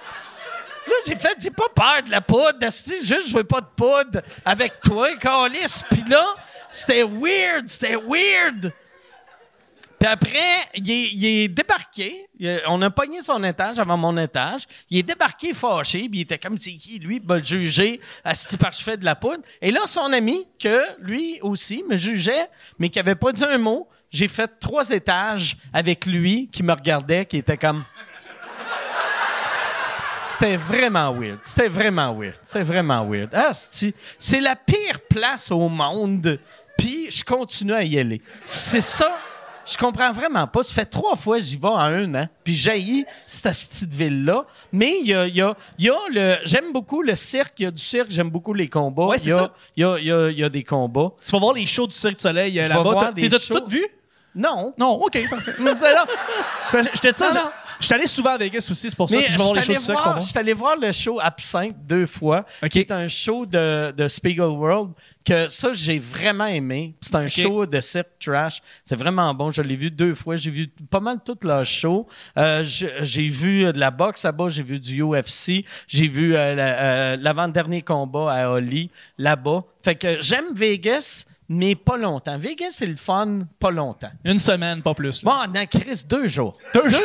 Là, 0.86 0.94
j'ai 1.06 1.16
fait, 1.16 1.36
j'ai 1.40 1.50
pas 1.50 1.68
peur 1.74 2.02
de 2.04 2.10
la 2.10 2.20
poudre, 2.20 2.58
asti, 2.62 3.06
juste 3.06 3.28
je 3.28 3.34
veux 3.34 3.44
pas 3.44 3.60
de 3.60 3.66
poudre 3.74 4.20
avec 4.44 4.80
toi, 4.80 5.16
Calis. 5.16 5.82
Puis 5.90 6.04
là, 6.08 6.36
c'était 6.70 7.02
weird, 7.02 7.66
c'était 7.68 7.96
weird. 7.96 8.72
Puis 10.04 10.12
après, 10.12 10.68
il 10.74 11.24
est, 11.24 11.48
débarqué. 11.48 12.28
On 12.66 12.82
a 12.82 12.90
pogné 12.90 13.22
son 13.22 13.42
étage 13.42 13.78
avant 13.78 13.96
mon 13.96 14.18
étage. 14.18 14.64
Il 14.90 14.98
est 14.98 15.02
débarqué 15.02 15.54
fâché, 15.54 16.10
puis 16.10 16.18
il 16.18 16.20
était 16.20 16.36
comme, 16.36 16.58
c'est 16.58 16.74
qui, 16.74 16.98
lui, 16.98 17.22
m'a 17.24 17.38
jugé 17.38 17.98
asti 18.22 18.58
parce 18.58 18.76
que 18.76 18.80
je 18.80 18.90
fais 18.90 18.96
de 18.98 19.04
la 19.06 19.14
poudre. 19.14 19.42
Et 19.62 19.70
là, 19.70 19.80
son 19.86 20.12
ami, 20.12 20.46
que 20.60 20.78
lui 20.98 21.38
aussi 21.40 21.82
me 21.88 21.96
jugeait, 21.96 22.50
mais 22.78 22.90
qui 22.90 22.98
avait 22.98 23.14
pas 23.14 23.32
dit 23.32 23.46
un 23.46 23.56
mot, 23.56 23.88
j'ai 24.10 24.28
fait 24.28 24.46
trois 24.60 24.90
étages 24.90 25.56
avec 25.72 26.04
lui, 26.04 26.50
qui 26.52 26.62
me 26.62 26.74
regardait, 26.74 27.24
qui 27.24 27.38
était 27.38 27.56
comme... 27.56 27.82
C'était 30.26 30.58
vraiment 30.58 31.14
weird. 31.14 31.38
C'était 31.44 31.68
vraiment 31.68 32.14
weird. 32.14 32.36
C'était 32.44 32.64
vraiment 32.64 33.08
weird. 33.08 33.30
Ah, 33.32 33.52
c'est 33.54 34.40
la 34.42 34.54
pire 34.54 35.00
place 35.08 35.50
au 35.50 35.70
monde. 35.70 36.38
Puis 36.76 37.10
je 37.10 37.24
continue 37.24 37.72
à 37.72 37.82
y 37.82 37.98
aller. 37.98 38.20
C'est 38.44 38.82
ça. 38.82 39.18
Je 39.66 39.76
comprends 39.78 40.12
vraiment 40.12 40.46
pas. 40.46 40.62
Ça 40.62 40.74
fait 40.74 40.84
trois 40.84 41.16
fois 41.16 41.38
que 41.38 41.44
j'y 41.44 41.56
vais 41.56 41.68
en 41.68 41.76
un 41.78 42.14
an. 42.14 42.28
Puis 42.44 42.54
j'ai 42.54 43.04
cette 43.26 43.44
petite 43.68 43.94
ville-là. 43.94 44.44
Mais 44.72 44.98
il 45.00 45.06
y 45.08 45.14
a, 45.14 45.26
il 45.26 45.36
y 45.36 45.40
a, 45.42 45.54
il 45.78 45.84
y 45.86 45.90
a 45.90 45.94
le. 46.10 46.36
J'aime 46.44 46.72
beaucoup 46.72 47.02
le 47.02 47.14
cirque. 47.16 47.54
Il 47.58 47.62
y 47.64 47.66
a 47.66 47.70
du 47.70 47.82
cirque. 47.82 48.10
J'aime 48.10 48.30
beaucoup 48.30 48.52
les 48.54 48.68
combats. 48.68 49.06
Ouais, 49.06 49.16
Il 49.16 49.20
c'est 49.20 49.28
y 49.30 49.32
a- 49.32 49.36
ça. 49.36 49.54
Il 49.76 49.80
y 49.82 49.84
a, 49.84 49.98
il 49.98 50.04
y 50.06 50.12
a- 50.12 50.30
il 50.30 50.38
y 50.38 50.44
a 50.44 50.48
des 50.48 50.62
combats. 50.64 51.12
Tu 51.24 51.30
vas 51.30 51.38
voir 51.38 51.54
les 51.54 51.66
shows 51.66 51.86
du 51.86 51.94
Cirque 51.94 52.14
du 52.16 52.20
Soleil 52.20 52.58
euh, 52.58 52.62
Je 52.64 52.68
vais 52.68 52.74
là-bas. 52.74 52.82
voir 52.90 53.04
T'as- 53.06 53.12
des 53.12 53.28
T'es 53.28 53.38
shows. 53.38 53.54
toutes 53.54 53.68
vues? 53.70 53.86
Non. 54.34 54.74
Non, 54.78 54.92
OK, 55.02 55.18
parfait. 55.30 55.54
Mais 55.60 55.74
c'est 55.76 55.92
là. 55.92 56.06
Ben, 56.72 56.82
Je 56.94 57.00
te 57.00 57.08
dis 57.08 57.38
je- 57.80 57.86
suis 57.86 57.94
allé 57.94 58.06
souvent 58.06 58.30
à 58.30 58.38
Vegas 58.38 58.66
aussi, 58.70 58.88
c'est 58.88 58.96
pour 58.96 59.10
ça 59.10 59.16
Mais 59.16 59.24
que 59.26 59.32
je 59.32 59.36
vais 59.36 59.42
voir 59.44 59.54
les 59.54 59.62
shows 59.62 59.72
qui 59.74 59.80
sont 59.84 59.92
bons. 60.14 60.20
je 60.20 60.26
suis 60.26 60.38
allé 60.38 60.52
voir 60.54 60.76
le 60.80 60.92
show 60.92 61.18
Absinthe 61.20 61.76
deux 61.86 62.06
fois, 62.06 62.44
Ok. 62.62 62.68
qui 62.70 62.78
est 62.78 62.92
un 62.92 63.08
show 63.08 63.44
de, 63.46 63.90
de 63.90 64.08
Spiegel 64.08 64.44
World, 64.46 64.92
que 65.24 65.48
ça, 65.48 65.72
j'ai 65.72 65.98
vraiment 65.98 66.46
aimé. 66.46 66.94
C'est 67.00 67.14
un 67.16 67.28
show 67.28 67.66
de 67.66 67.80
cirque 67.80 68.10
trash. 68.24 68.62
C'est 68.84 68.96
vraiment 68.96 69.34
bon. 69.34 69.50
Je 69.50 69.60
l'ai 69.62 69.76
vu 69.76 69.90
deux 69.90 70.14
fois. 70.14 70.36
J'ai 70.36 70.50
vu 70.50 70.68
pas 70.90 71.00
mal 71.00 71.18
tout 71.24 71.36
leur 71.42 71.64
show. 71.66 72.06
Euh, 72.38 72.62
j'ai 72.64 73.28
vu 73.28 73.64
euh, 73.66 73.72
de 73.72 73.78
la 73.80 73.90
boxe 73.90 74.22
là-bas. 74.24 74.48
J'ai 74.50 74.62
vu 74.62 74.78
du 74.78 75.02
UFC. 75.02 75.64
J'ai 75.88 76.06
vu 76.08 76.34
euh, 76.36 76.38
euh, 76.56 77.16
l'avant-dernier 77.20 77.82
combat 77.82 78.32
à 78.32 78.50
Oli 78.50 78.90
là-bas. 79.18 79.64
Fait 79.82 79.94
que 79.96 80.20
j'aime 80.22 80.54
Vegas, 80.54 81.24
mais 81.48 81.74
pas 81.74 81.96
longtemps. 81.96 82.38
Vegas, 82.38 82.70
c'est 82.72 82.86
le 82.86 82.96
fun, 82.96 83.40
pas 83.58 83.70
longtemps. 83.70 84.10
Une 84.24 84.38
semaine, 84.38 84.82
pas 84.82 84.94
plus. 84.94 85.22
là. 85.22 85.30
Bon, 85.46 85.52
on 85.52 85.54
a 85.60 85.66
Chris 85.66 86.04
deux 86.08 86.28
jours. 86.28 86.56
Deux 86.74 86.82
deux, 86.82 86.88
jours? 86.90 87.00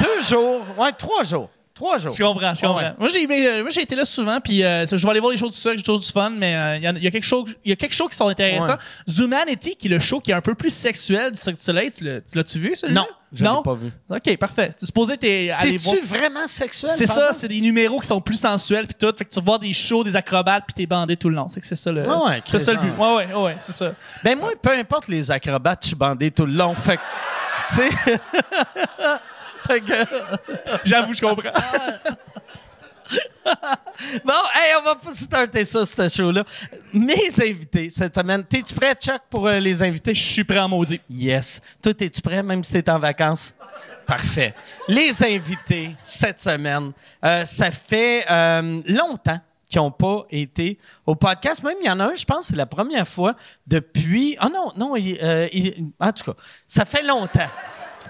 deux 0.00 0.20
jours. 0.20 0.60
Ouais, 0.78 0.92
trois 0.92 1.24
jours. 1.24 1.50
Trois 1.78 1.96
jours. 1.98 2.12
Je 2.12 2.22
comprends, 2.24 2.54
je 2.56 2.60
comprends. 2.60 2.76
Ouais. 2.78 2.92
Moi, 2.98 3.08
j'ai, 3.08 3.24
mais, 3.28 3.46
euh, 3.46 3.60
moi, 3.62 3.70
j'ai 3.70 3.82
été 3.82 3.94
là 3.94 4.04
souvent, 4.04 4.40
puis 4.40 4.64
euh, 4.64 4.84
je 4.84 4.96
vais 4.96 5.10
aller 5.10 5.20
voir 5.20 5.30
les 5.30 5.38
shows 5.38 5.46
tout 5.46 5.52
seul, 5.54 5.76
j'ai 5.78 5.84
toujours 5.84 6.00
du 6.00 6.08
fun, 6.10 6.30
mais 6.30 6.56
euh, 6.56 6.76
il 6.76 6.82
y, 6.82 6.86
a- 6.88 6.90
il 6.90 7.04
y 7.04 7.06
a 7.06 7.10
quelque 7.12 7.22
chose, 7.24 7.54
il 7.64 7.68
y 7.70 7.72
a 7.72 7.76
quelque 7.76 7.94
chose 7.94 8.08
qui 8.10 8.16
sont 8.16 8.26
intéressants. 8.26 8.72
Ouais. 8.72 8.78
Zumanity, 9.08 9.76
qui 9.76 9.86
est 9.86 9.90
le 9.90 10.00
show 10.00 10.18
qui 10.18 10.32
est 10.32 10.34
un 10.34 10.40
peu 10.40 10.56
plus 10.56 10.70
sexuel 10.74 11.30
du 11.30 11.36
Cirque 11.38 11.56
du 11.56 11.62
Soleil, 11.62 11.92
tu 11.96 12.02
l'as- 12.02 12.20
tu 12.20 12.36
l'as-tu 12.36 12.58
vu, 12.58 12.74
celui-là? 12.74 13.00
Non, 13.02 13.06
je 13.32 13.44
l'ai 13.44 13.48
non? 13.50 13.62
pas 13.62 13.74
vu. 13.74 13.92
Ok, 14.10 14.36
parfait. 14.38 14.70
Tu 14.76 14.86
supposé 14.86 15.16
t'es 15.16 15.50
aller 15.56 15.76
voir. 15.76 15.94
C'est-tu 15.94 16.06
vraiment 16.06 16.48
sexuel? 16.48 16.90
C'est 16.96 17.06
ça, 17.06 17.30
c'est 17.32 17.46
des 17.46 17.60
numéros 17.60 18.00
qui 18.00 18.08
sont 18.08 18.20
plus 18.20 18.40
sensuels 18.40 18.88
puis 18.88 18.96
tout. 18.98 19.16
Fait 19.16 19.24
que 19.24 19.30
tu 19.30 19.38
vas 19.38 19.44
voir 19.44 19.58
des 19.60 19.72
shows, 19.72 20.02
des 20.02 20.16
acrobates 20.16 20.64
puis 20.66 20.74
t'es 20.74 20.86
bandé 20.86 21.16
tout 21.16 21.28
le 21.28 21.36
long. 21.36 21.48
C'est 21.48 21.60
que 21.60 21.66
c'est 21.68 21.76
ça 21.76 21.92
le. 21.92 22.02
Ah 22.08 22.24
ouais, 22.24 22.42
c'est 22.44 22.58
ça 22.58 22.72
le 22.72 22.80
but. 22.80 22.90
Ouais, 22.98 23.14
ouais, 23.14 23.34
ouais, 23.34 23.56
c'est 23.60 23.72
ça. 23.72 23.92
Ben 24.24 24.36
moi, 24.36 24.50
peu 24.60 24.72
importe 24.76 25.06
les 25.06 25.30
acrobates, 25.30 25.78
je 25.84 25.86
suis 25.88 25.96
bandé 25.96 26.30
tout 26.32 26.44
le 26.44 26.54
long. 26.54 26.74
Fait 26.74 26.96
que, 26.96 27.02
tu 27.68 27.74
sais... 27.76 28.20
J'avoue, 30.84 31.14
je 31.14 31.20
comprends. 31.20 31.50
Bon, 34.22 34.34
hey, 34.54 34.74
on 34.78 34.84
va 34.84 34.94
pas 34.96 35.14
starter 35.14 35.64
ça, 35.64 35.84
ce 35.86 36.08
show-là. 36.08 36.44
Mes 36.92 37.30
invités 37.40 37.88
cette 37.88 38.14
semaine. 38.14 38.44
T'es-tu 38.44 38.74
prêt, 38.74 38.94
Chuck, 38.94 39.22
pour 39.30 39.46
euh, 39.48 39.58
les 39.58 39.82
invités? 39.82 40.14
Je 40.14 40.22
suis 40.22 40.44
prêt 40.44 40.58
à 40.58 40.68
maudit. 40.68 41.00
Yes. 41.08 41.60
Toi, 41.82 41.92
es-tu 41.98 42.20
prêt, 42.20 42.42
même 42.42 42.62
si 42.62 42.72
t'es 42.72 42.90
en 42.90 42.98
vacances? 42.98 43.54
Parfait. 44.06 44.54
Les 44.88 45.22
invités 45.24 45.96
cette 46.02 46.38
semaine, 46.38 46.92
euh, 47.24 47.44
ça 47.46 47.70
fait 47.70 48.24
euh, 48.30 48.82
longtemps 48.86 49.40
qu'ils 49.68 49.80
n'ont 49.80 49.90
pas 49.90 50.24
été 50.30 50.78
au 51.06 51.14
podcast. 51.14 51.62
Même, 51.62 51.76
il 51.82 51.86
y 51.86 51.90
en 51.90 52.00
a 52.00 52.04
un, 52.08 52.14
je 52.14 52.24
pense, 52.26 52.46
c'est 52.48 52.56
la 52.56 52.66
première 52.66 53.08
fois 53.08 53.34
depuis... 53.66 54.36
Ah 54.38 54.48
non, 54.52 54.70
non, 54.76 54.96
il- 54.96 55.18
euh, 55.22 55.48
il- 55.52 55.92
en 55.98 56.12
tout 56.12 56.24
cas, 56.24 56.38
ça 56.66 56.84
fait 56.84 57.02
longtemps. 57.02 57.48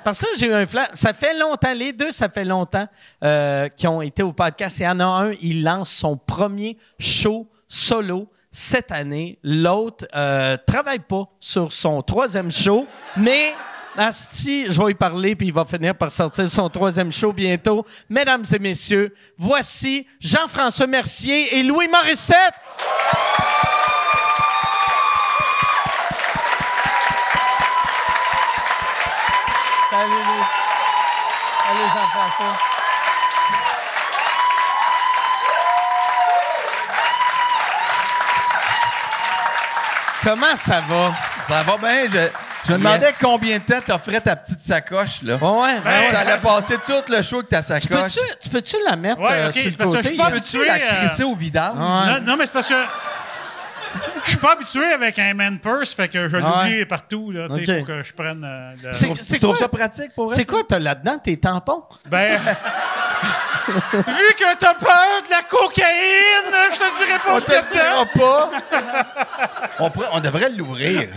Parce 0.02 0.20
que 0.20 0.26
j'ai 0.36 0.46
eu 0.46 0.52
un 0.52 0.66
flash. 0.66 0.88
Ça 0.94 1.12
fait 1.12 1.36
longtemps, 1.38 1.72
les 1.72 1.92
deux, 1.92 2.10
ça 2.10 2.28
fait 2.28 2.44
longtemps 2.44 2.86
euh, 3.24 3.68
qu'ils 3.68 3.88
ont 3.88 4.02
été 4.02 4.22
au 4.22 4.32
podcast. 4.32 4.78
Il 4.78 4.84
y 4.84 4.88
en 4.88 5.00
a 5.00 5.04
un, 5.04 5.32
il 5.40 5.62
lance 5.62 5.90
son 5.90 6.16
premier 6.16 6.76
show 6.98 7.48
solo 7.66 8.28
cette 8.50 8.92
année. 8.92 9.38
L'autre 9.42 10.06
euh, 10.14 10.56
travaille 10.66 11.00
pas 11.00 11.24
sur 11.38 11.72
son 11.72 12.02
troisième 12.02 12.50
show, 12.50 12.86
mais 13.16 13.52
Asti, 13.96 14.66
je 14.68 14.80
vais 14.80 14.92
y 14.92 14.94
parler 14.94 15.34
puis 15.34 15.48
il 15.48 15.52
va 15.52 15.64
finir 15.64 15.94
par 15.94 16.12
sortir 16.12 16.48
son 16.48 16.68
troisième 16.68 17.12
show 17.12 17.32
bientôt. 17.32 17.84
Mesdames 18.08 18.44
et 18.52 18.58
messieurs, 18.58 19.14
voici 19.36 20.06
Jean-François 20.20 20.86
Mercier 20.86 21.58
et 21.58 21.62
Louis 21.62 21.88
Morissette. 21.88 22.54
Salut. 29.98 30.44
Salut 31.66 31.88
Jean-François. 31.92 32.56
Comment 40.24 40.56
ça 40.56 40.80
va? 40.88 41.12
Ça 41.48 41.62
va 41.62 41.76
bien. 41.78 42.02
Je, 42.12 42.18
je 42.66 42.72
me 42.72 42.78
demandais 42.78 43.06
Yes. 43.06 43.14
combien 43.20 43.58
de 43.58 43.62
temps 43.62 43.80
t'offrais 43.86 44.20
ta 44.20 44.36
petite 44.36 44.60
sacoche, 44.60 45.22
là. 45.22 45.36
Ouais, 45.36 45.80
Ben, 45.82 46.12
T'allais 46.12 46.38
passer 46.38 46.76
tout 46.84 47.02
le 47.12 47.22
show 47.22 47.36
avec 47.36 47.48
ta 47.48 47.62
Tu 47.62 47.66
sacoche. 47.68 47.88
peux-tu, 48.14 48.20
tu 48.42 48.48
peux-tu 48.50 48.76
la 48.86 48.96
mettre 48.96 49.20
Ouais, 49.20 49.28
euh, 49.32 49.48
ok, 49.48 49.54
sur 49.54 49.64
le 49.64 49.70
c'est 49.70 49.76
parce 49.76 49.90
que 49.92 49.96
côté? 49.96 50.16
je 50.16 50.30
Peux-tu 50.30 50.66
la 50.66 50.74
euh, 50.74 50.78
crisser 51.00 51.24
au 51.24 51.34
vidange? 51.34 51.76
Non, 51.76 52.20
non, 52.22 52.36
mais 52.36 52.46
c'est 52.46 52.52
parce 52.52 52.68
que 52.68 52.74
je 54.28 54.32
suis 54.32 54.40
pas 54.40 54.52
habitué 54.52 54.84
avec 54.92 55.18
un 55.18 55.34
man 55.34 55.58
purse, 55.58 55.92
fait 55.94 56.08
que 56.08 56.28
je 56.28 56.36
l'oublie 56.36 56.84
partout. 56.86 57.30
Là, 57.32 57.48
tu 57.52 57.64
sais, 57.64 57.82
que 57.82 58.02
je 58.02 58.12
prenne. 58.12 58.44
euh, 58.44 58.72
le- 58.82 58.92
C'est- 58.92 59.08
Tu 59.08 59.16
c'est 59.16 59.38
trouves 59.38 59.56
quoi? 59.56 59.58
ça 59.64 59.68
pratique 59.68 60.12
pour 60.14 60.26
vrai? 60.26 60.36
C'est 60.36 60.44
quoi 60.44 60.60
t'as 60.68 60.78
là-dedans, 60.78 61.18
tes 61.18 61.36
tampons? 61.38 61.84
Ben, 62.06 62.38
vu 63.68 64.34
que 64.36 64.56
t'as 64.58 64.74
peur 64.74 65.22
de 65.26 65.30
la 65.30 65.42
cocaïne, 65.42 66.72
je 66.72 66.78
te 66.78 66.96
dirais 67.04 67.18
pas 67.24 67.34
On 67.34 67.38
ce 67.38 67.52
a 67.52 67.62
te 67.62 67.72
dira 67.72 68.06
pas. 68.06 68.50
on, 69.80 69.90
pourrait- 69.90 70.08
on 70.12 70.20
devrait 70.20 70.50
l'ouvrir. 70.50 71.08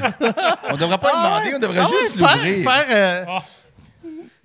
On 0.69 0.75
devrait 0.77 0.97
pas 0.97 1.09
le 1.09 1.13
Ah 1.17 1.23
demander, 1.39 1.55
on 1.55 1.59
devrait 1.59 1.79
Ah 1.81 1.87
juste 1.87 2.15
ouais, 2.21 2.27
l'ouvrir. 2.35 2.63
faire, 2.71 2.85
euh, 2.89 3.25
Ah, 3.27 3.43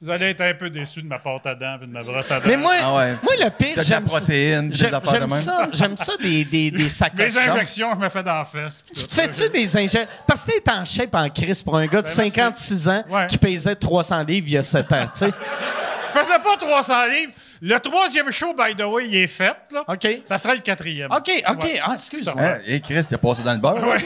vous 0.02 0.10
allez 0.10 0.30
être 0.30 0.42
un 0.42 0.52
peu 0.54 0.68
déçus 0.68 1.00
de 1.02 1.08
ma 1.08 1.18
pâte 1.18 1.46
à 1.46 1.54
dents 1.54 1.78
et 1.82 1.86
de 1.86 1.92
ma 1.92 2.02
brosse 2.02 2.30
à 2.30 2.38
dents. 2.40 2.46
Mais 2.48 2.56
moi, 2.56 2.74
Ah 2.82 2.94
ouais. 2.94 3.14
moi 3.22 3.32
le 3.38 3.48
pire, 3.50 3.68
T'as 3.76 3.82
de 3.84 3.90
la 3.90 3.96
j'aime 3.96 4.04
ça- 4.04 4.16
protéine, 4.16 4.68
des 4.70 4.76
j'aime- 4.76 4.94
affaires 4.94 5.12
de 5.14 5.18
J'aime 5.20 5.30
même. 5.30 5.40
ça, 5.42 5.68
j'aime 5.72 5.96
ça 5.96 6.12
des, 6.20 6.44
des, 6.44 6.70
des 6.70 6.90
sacoches. 6.90 7.18
Mes 7.34 7.40
d'hommes. 7.46 7.56
injections, 7.56 7.90
je 7.94 7.98
me 7.98 8.08
fais 8.10 8.22
dans 8.22 8.34
la 8.38 8.44
fesse. 8.44 8.82
pis 8.82 8.92
Tu 8.92 9.00
tout. 9.02 9.06
te 9.08 9.14
fais-tu 9.14 9.48
des 9.48 9.76
injections? 9.76 10.06
Parce 10.26 10.44
que 10.44 10.52
t'es 10.60 10.70
en 10.70 10.84
shape 10.84 11.14
en 11.14 11.28
crise 11.30 11.62
pour 11.62 11.76
un 11.76 11.86
gars 11.86 12.02
de 12.02 12.06
Ben, 12.06 12.14
merci. 12.16 12.30
56 12.30 12.88
ans 12.88 13.04
Ouais. 13.08 13.26
qui 13.26 13.38
pesait 13.38 13.74
300 13.74 14.22
livres 14.24 14.46
il 14.48 14.52
y 14.54 14.58
a 14.58 14.62
7 14.62 14.92
ans, 14.92 15.06
tu 15.12 15.18
sais. 15.20 15.30
Je 16.14 16.20
faisais 16.20 16.38
pas 16.38 16.56
300 16.58 17.06
livres. 17.08 17.32
Le 17.60 17.78
troisième 17.78 18.30
show, 18.32 18.54
by 18.54 18.74
the 18.74 18.82
way, 18.84 19.06
il 19.08 19.16
est 19.16 19.26
fait. 19.26 19.54
Là. 19.70 19.82
OK. 19.88 20.06
Ça 20.26 20.36
sera 20.38 20.54
le 20.54 20.60
quatrième. 20.60 21.10
OK, 21.10 21.30
OK. 21.48 21.62
Ouais. 21.64 21.80
Ah, 21.84 21.92
excuse-moi. 21.94 22.34
Hein? 22.38 22.54
Et 22.66 22.80
Chris, 22.80 23.06
il 23.10 23.14
a 23.14 23.18
passé 23.18 23.42
dans 23.42 23.52
le 23.52 23.58
beurre. 23.58 23.76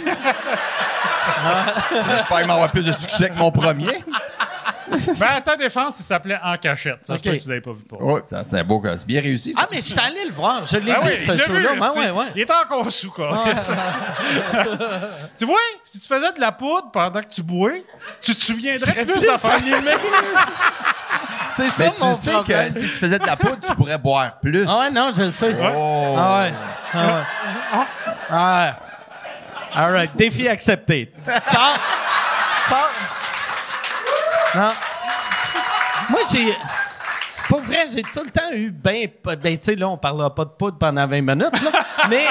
J'espère 1.93 2.39
qu'il 2.39 2.47
va 2.47 2.55
avoir 2.55 2.71
plus 2.71 2.85
de 2.85 2.93
succès 2.93 3.29
que 3.29 3.35
mon 3.35 3.51
premier. 3.53 3.87
Ben, 5.21 5.27
à 5.37 5.41
ta 5.41 5.57
défense, 5.57 5.99
il 6.01 6.03
s'appelait 6.03 6.39
En 6.43 6.57
cachette. 6.57 6.99
Ça 7.03 7.17
se 7.17 7.23
peut 7.23 7.31
que 7.33 7.43
tu 7.43 7.49
l'avais 7.49 7.61
pas 7.61 7.73
vu 7.73 7.85
pour. 7.89 8.03
Ouais, 8.03 8.23
ça, 8.29 8.43
c'était 8.45 8.63
beau, 8.65 8.83
c'est 8.97 9.07
bien 9.07 9.21
réussi. 9.21 9.55
Ça. 9.55 9.63
Ah, 9.65 9.69
mais 9.71 9.77
je 9.79 9.83
suis 9.87 9.99
allé 9.99 10.25
le 10.27 10.33
voir. 10.33 10.67
Je 10.67 10.77
l'ai 10.79 10.93
Ben 10.93 11.01
vu, 11.01 11.09
oui, 11.11 11.17
ce 11.17 11.23
il 11.23 11.29
l'a 11.29 11.45
show-là. 11.45 11.73
vu, 11.73 11.81
Ouais, 11.81 11.87
esti. 11.89 12.01
ouais, 12.01 12.11
ouais. 12.11 12.27
Il 12.37 12.41
est 12.43 12.51
encore 12.51 12.91
sous, 12.93 13.11
quoi. 13.11 13.43
tu 15.39 15.45
vois, 15.45 15.59
si 15.85 16.01
tu 16.01 16.07
faisais 16.09 16.33
de 16.33 16.41
la 16.41 16.53
poudre 16.53 16.91
pendant 16.93 17.21
que 17.21 17.29
tu 17.29 17.43
bois, 17.43 17.73
tu 18.21 18.35
te 18.35 18.41
souviendrais 18.41 19.05
plus 19.05 19.21
d'affaires. 19.23 19.59
C'est 21.53 21.69
ça 21.69 21.85
mais 21.85 21.91
tu 21.91 22.15
sais 22.17 22.31
problème. 22.31 22.73
que 22.73 22.81
si 22.81 22.87
tu 22.89 22.95
faisais 22.95 23.19
de 23.19 23.27
la 23.27 23.37
poudre, 23.37 23.59
tu 23.67 23.75
pourrais 23.75 23.99
boire 23.99 24.39
plus. 24.41 24.65
Ah 24.69 24.79
ouais, 24.81 24.91
non, 24.93 25.11
je 25.15 25.23
le 25.23 25.31
sais. 25.33 25.55
Oh. 25.61 26.15
Ah 26.17 26.43
ouais. 26.43 26.53
Ah 26.95 27.07
ouais. 27.07 27.85
Ah 28.31 28.65
ouais. 28.67 28.73
All 29.75 29.93
right. 29.93 30.17
Défi 30.17 30.49
accepté. 30.49 31.13
Sors. 31.27 31.75
Sors. 32.69 32.91
Non. 34.55 34.73
Moi, 36.11 36.21
j'ai... 36.33 36.57
Pour 37.49 37.61
vrai, 37.63 37.87
j'ai 37.93 38.03
tout 38.03 38.23
le 38.25 38.31
temps 38.31 38.51
eu 38.53 38.71
ben... 38.71 39.09
Ben, 39.25 39.59
tu 39.59 39.65
sais, 39.65 39.77
là, 39.77 39.89
on 39.89 39.97
parlera 39.97 40.35
pas 40.35 40.45
de 40.45 40.51
poudre 40.51 40.79
pendant 40.79 41.07
20 41.07 41.21
minutes, 41.21 41.63
là. 41.63 41.71
mais... 42.09 42.27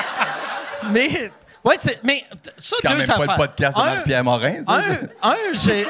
Mais... 0.91 1.31
Ouais, 1.63 1.75
c'est... 1.77 1.99
Mais 2.03 2.23
ça, 2.57 2.75
C'est 2.81 2.87
quand 2.87 2.93
deux 2.93 2.99
même 2.99 3.07
pas 3.07 3.25
le 3.25 3.35
podcast 3.37 3.75
de 3.77 3.81
Un- 3.81 3.85
Marc-Pierre 3.85 4.23
Morin, 4.23 4.63
ça. 4.65 4.73
Un, 4.73 5.29
un, 5.31 5.35
j'ai... 5.53 5.85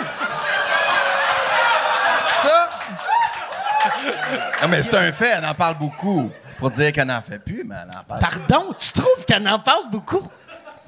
Ça... 2.42 2.70
Non, 4.62 4.68
mais 4.68 4.84
c'est 4.84 4.96
un 4.96 5.12
fait, 5.12 5.30
elle 5.38 5.46
en 5.46 5.54
parle 5.54 5.76
beaucoup. 5.78 6.32
Pour 6.58 6.70
dire 6.72 6.92
qu'elle 6.92 7.08
n'en 7.08 7.22
fait 7.22 7.40
plus, 7.40 7.64
mais 7.66 7.76
elle 7.82 7.98
en 7.98 8.04
parle. 8.04 8.20
Pardon, 8.20 8.74
tu 8.78 8.92
trouves 8.92 9.26
qu'elle 9.26 9.48
en 9.48 9.60
parle 9.60 9.90
beaucoup? 9.92 10.28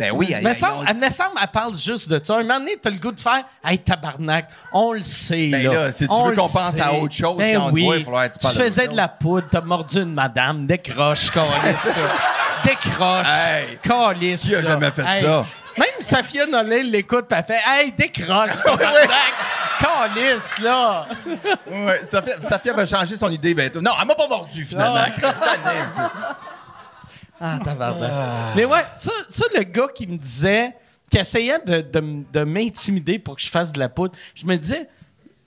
Ben 0.01 0.11
oui, 0.13 0.31
elle, 0.35 0.43
Me 0.43 0.49
elle- 0.49 0.55
semble, 0.55 0.85
elle 0.89 0.97
me 0.97 1.09
semble 1.09 1.31
elle 1.41 1.47
parle 1.49 1.75
juste 1.75 2.09
de 2.09 2.19
ça. 2.23 2.35
Un 2.35 2.41
moment 2.41 2.59
donné, 2.59 2.75
t'as 2.81 2.89
le 2.89 2.97
goût 2.97 3.11
de 3.11 3.19
faire 3.19 3.43
Hey, 3.63 3.77
tabarnak, 3.79 4.47
on 4.73 4.93
le 4.93 5.01
sait. 5.01 5.49
Ben 5.51 5.63
là, 5.63 5.73
là, 5.73 5.91
si 5.91 6.07
tu 6.07 6.13
On 6.13 6.25
veux 6.29 6.35
qu'on 6.35 6.49
pense 6.49 6.73
sait. 6.75 6.81
à 6.81 6.93
autre 6.93 7.13
chose 7.13 7.37
ben 7.37 7.55
quand 7.59 7.69
oui. 7.71 7.87
il 7.97 8.03
falloir 8.03 8.29
que 8.29 8.33
tu 8.37 8.39
parles 8.39 8.55
de 8.57 8.63
faisais 8.63 8.87
de 8.87 8.95
la 8.95 9.07
poudre, 9.07 9.47
t'as 9.51 9.61
mordu 9.61 9.97
une 10.01 10.13
madame, 10.13 10.65
décroche, 10.65 11.29
calice. 11.31 11.87
décroche. 12.63 13.27
Hey, 13.29 13.77
calice. 13.83 14.41
qui 14.41 14.55
a 14.55 14.61
là. 14.61 14.67
jamais 14.69 14.91
fait 14.91 15.05
Hey. 15.07 15.23
ça? 15.23 15.45
Même 15.77 15.87
Safia 16.01 16.45
Nolin 16.47 16.83
l'écoute, 16.83 17.25
elle 17.31 17.43
fait 17.45 17.59
Hey, 17.65 17.91
décroche, 17.91 18.51
tabarnak. 18.65 19.33
Calice, 19.79 20.57
là. 20.59 21.07
Ouais, 21.67 22.01
Sophia, 22.03 22.33
Sophia 22.41 22.73
va 22.73 22.85
changer 22.85 23.15
son 23.15 23.31
idée 23.31 23.53
bientôt. 23.53 23.81
Non, 23.81 23.91
elle 23.99 24.07
m'a 24.07 24.15
pas 24.15 24.27
mordu, 24.27 24.63
finalement. 24.65 25.05
C'est- 27.41 27.47
Ah, 27.47 27.60
tabarnak. 27.63 28.12
Mais 28.56 28.65
ouais, 28.65 28.84
ça, 28.97 29.12
ça, 29.30 29.45
le 29.56 29.63
gars 29.63 29.88
qui 29.93 30.06
me 30.08 30.17
disait, 30.17 30.75
qui 31.10 31.17
essayait 31.17 31.60
de, 31.65 31.82
de 32.32 32.43
m'intimider 32.43 33.17
pour 33.19 33.36
que 33.36 33.41
je 33.41 33.49
fasse 33.49 33.71
de 33.71 33.80
la 33.80 33.89
poudre, 33.89 34.15
je 34.36 34.45
me 34.45 34.56
disais, 34.58 34.88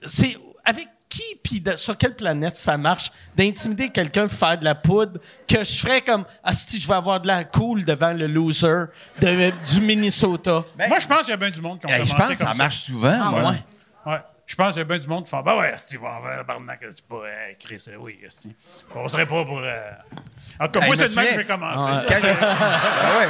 c'est 0.04 0.36
avec 0.64 0.88
qui 1.08 1.22
puis 1.44 1.62
sur 1.76 1.96
quelle 1.96 2.16
planète 2.16 2.56
ça 2.56 2.76
marche 2.76 3.12
d'intimider 3.36 3.90
quelqu'un 3.90 4.26
pour 4.26 4.36
faire 4.36 4.58
de 4.58 4.64
la 4.64 4.74
poudre 4.74 5.20
que 5.46 5.62
je 5.62 5.74
ferais 5.78 6.00
comme 6.02 6.24
ah 6.42 6.52
si 6.52 6.80
je 6.80 6.88
vais 6.88 6.94
avoir 6.94 7.20
de 7.20 7.28
la 7.28 7.44
cool 7.44 7.84
devant 7.84 8.12
le 8.12 8.26
loser 8.26 8.86
de, 9.20 9.52
du 9.72 9.80
Minnesota. 9.80 10.64
Moi, 10.88 10.98
je 10.98 11.06
pense 11.06 11.20
qu'il 11.20 11.28
y 11.30 11.32
a 11.32 11.36
bien 11.36 11.50
du 11.50 11.60
monde 11.60 11.78
qui 11.78 11.86
ont 11.86 11.90
Hey, 11.90 12.04
je 12.04 12.10
commencé 12.12 12.28
pense 12.30 12.38
que 12.38 12.44
comme 12.44 12.52
ça 12.52 12.58
marche 12.58 12.76
souvent, 12.78 13.16
Ah, 13.22 13.30
moi. 13.30 13.50
ouais. 13.52 14.12
Ouais. 14.12 14.18
Je 14.44 14.54
pense 14.56 14.72
qu'il 14.74 14.78
y 14.80 14.82
a 14.82 14.84
bien 14.84 14.98
du 14.98 15.06
monde 15.06 15.22
qui 15.24 15.30
font 15.30 15.40
Ben 15.42 15.56
ouais, 15.56 15.72
Esti, 15.72 15.96
va 15.96 16.18
envers 16.18 16.44
Barnac, 16.44 16.80
tu 16.80 17.02
pourrais 17.08 17.56
Chris, 17.60 17.82
euh, 17.88 17.96
oui, 18.00 18.18
Esti. 18.26 18.52
On 18.94 19.06
serait 19.06 19.24
pas 19.26 19.44
pour. 19.44 19.58
euh, 19.60 19.90
En 20.60 20.66
tout 20.68 20.78
cas, 20.78 20.86
Hey, 20.86 20.86
moi, 20.86 20.96
c'est 20.96 21.08
de 21.08 21.14
même 21.16 21.26
que. 21.36 21.42
Quand 21.48 22.14
j'ai 22.22 22.34
Ah 22.40 23.18
ouais. 23.18 23.28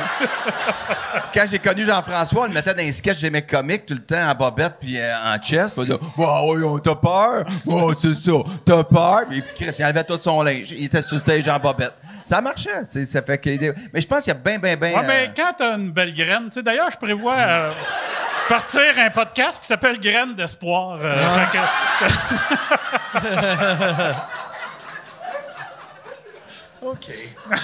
Quand 1.32 1.44
j'ai 1.50 1.58
connu 1.58 1.84
Jean-François, 1.86 2.42
on 2.42 2.46
le 2.46 2.52
mettait 2.52 2.74
dans 2.74 2.82
les 2.82 2.92
sketchs 2.92 3.20
des 3.22 3.30
mecs 3.30 3.46
comiques 3.46 3.86
tout 3.86 3.94
le 3.94 4.00
temps 4.00 4.28
en 4.30 4.34
bobette 4.34 4.74
puis 4.80 4.98
euh, 5.00 5.14
en 5.24 5.38
chest. 5.38 5.74
Il 5.78 5.86
dire 5.86 5.98
Bah 6.18 6.40
oui, 6.46 6.62
on 6.62 6.78
t'a 6.78 6.94
peur? 6.94 7.44
Oh, 7.66 7.92
c'est 7.96 8.14
ça. 8.14 8.32
T'as 8.66 8.84
peur. 8.84 9.22
Puis 9.30 9.42
Chris, 9.54 9.74
il 9.78 9.84
enlevait 9.84 10.04
tout 10.04 10.18
son 10.20 10.42
linge. 10.42 10.70
Il 10.72 10.84
était 10.84 11.00
sur 11.02 11.14
le 11.14 11.20
stage 11.20 11.48
en 11.48 11.58
bobette. 11.58 11.94
Ça 12.24 12.40
marchait. 12.40 12.84
c'est- 12.84 13.06
Ça 13.06 13.22
fait 13.22 13.38
que... 13.38 13.74
Mais 13.92 14.00
je 14.00 14.06
pense 14.06 14.22
qu'il 14.24 14.32
y 14.32 14.36
a 14.36 14.38
bien, 14.38 14.58
bien, 14.58 14.76
bien. 14.76 14.98
Ouais, 15.00 15.06
mais 15.06 15.30
quand 15.36 15.52
t'as 15.56 15.76
une 15.76 15.90
belle 15.92 16.14
graine, 16.14 16.44
tu 16.48 16.52
sais, 16.52 16.62
d'ailleurs, 16.62 16.90
je 16.90 16.96
prévois 16.98 17.36
euh, 17.38 17.72
partir 18.48 18.80
un 18.98 19.10
podcast 19.10 19.60
qui 19.60 19.66
s'appelle 19.66 19.98
Graines 19.98 20.34
d'espoir. 20.34 20.98
euh, 21.02 21.28
que- 23.14 23.22
OK. 26.84 27.10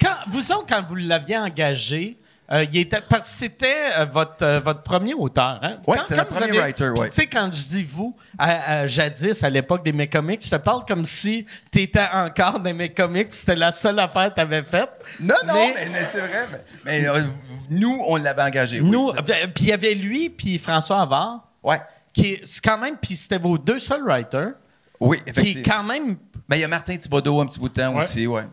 Quand, 0.00 0.14
vous 0.28 0.52
autres, 0.52 0.66
quand 0.68 0.82
vous 0.86 0.94
l'aviez 0.96 1.38
engagé, 1.38 2.18
euh, 2.52 2.64
il 2.70 2.78
était, 2.80 3.00
parce 3.00 3.28
que 3.28 3.34
c'était 3.38 3.90
euh, 3.98 4.04
votre, 4.04 4.44
euh, 4.44 4.60
votre 4.60 4.82
premier 4.82 5.14
auteur. 5.14 5.58
Hein? 5.62 5.78
Ouais, 5.86 5.96
Quand- 5.96 6.04
c'est 6.06 6.16
vous 6.16 6.24
premier 6.26 6.58
writer, 6.60 6.90
ouais. 6.90 7.08
Tu 7.08 7.14
sais, 7.16 7.26
quand 7.26 7.50
je 7.52 7.62
dis 7.62 7.82
vous, 7.82 8.14
à, 8.38 8.80
à 8.80 8.86
jadis, 8.86 9.42
à 9.42 9.50
l'époque 9.50 9.84
des 9.84 9.92
mécomics, 9.92 10.44
je 10.44 10.50
te 10.50 10.56
parle 10.56 10.84
comme 10.86 11.04
si 11.06 11.46
tu 11.72 11.80
étais 11.80 12.04
encore 12.12 12.60
dans 12.60 12.74
mes 12.74 12.92
comics, 12.92 13.30
puis 13.30 13.38
c'était 13.38 13.56
la 13.56 13.72
seule 13.72 13.98
affaire 13.98 14.30
que 14.30 14.34
tu 14.36 14.40
avais 14.42 14.62
faite. 14.62 14.90
Non, 15.18 15.34
non, 15.46 15.54
Mais- 15.54 15.74
mais, 15.74 15.88
mais 15.90 16.04
c'est 16.04 16.20
vrai. 16.20 16.46
Mais, 16.84 17.00
mais, 17.00 17.08
euh, 17.08 17.20
nous, 17.70 18.00
on 18.06 18.16
l'avait 18.16 18.42
engagé. 18.42 18.80
oui. 18.80 18.90
Nous, 18.90 19.08
euh, 19.10 19.22
puis 19.22 19.64
il 19.64 19.68
y 19.68 19.72
avait 19.72 19.94
lui, 19.94 20.28
puis 20.30 20.58
François 20.58 21.00
Havard, 21.00 21.48
Ouais. 21.64 21.80
qui 22.12 22.38
c'est 22.44 22.62
quand 22.62 22.78
même, 22.78 22.96
puis 23.00 23.16
c'était 23.16 23.38
vos 23.38 23.56
deux 23.58 23.78
seuls 23.80 24.04
writers, 24.04 24.52
Oui, 25.00 25.16
qui 25.18 25.24
est 25.24 25.30
effectivement. 25.30 25.74
quand 25.78 25.82
même. 25.84 26.16
Mais 26.48 26.58
il 26.58 26.60
y 26.60 26.64
a 26.64 26.68
Martin 26.68 26.96
Thibodeau 26.96 27.40
un 27.40 27.46
petit 27.46 27.58
bout 27.58 27.68
de 27.68 27.74
temps 27.74 27.94
Ouais. 27.94 28.04
aussi, 28.04 28.26
ouais. 28.26 28.44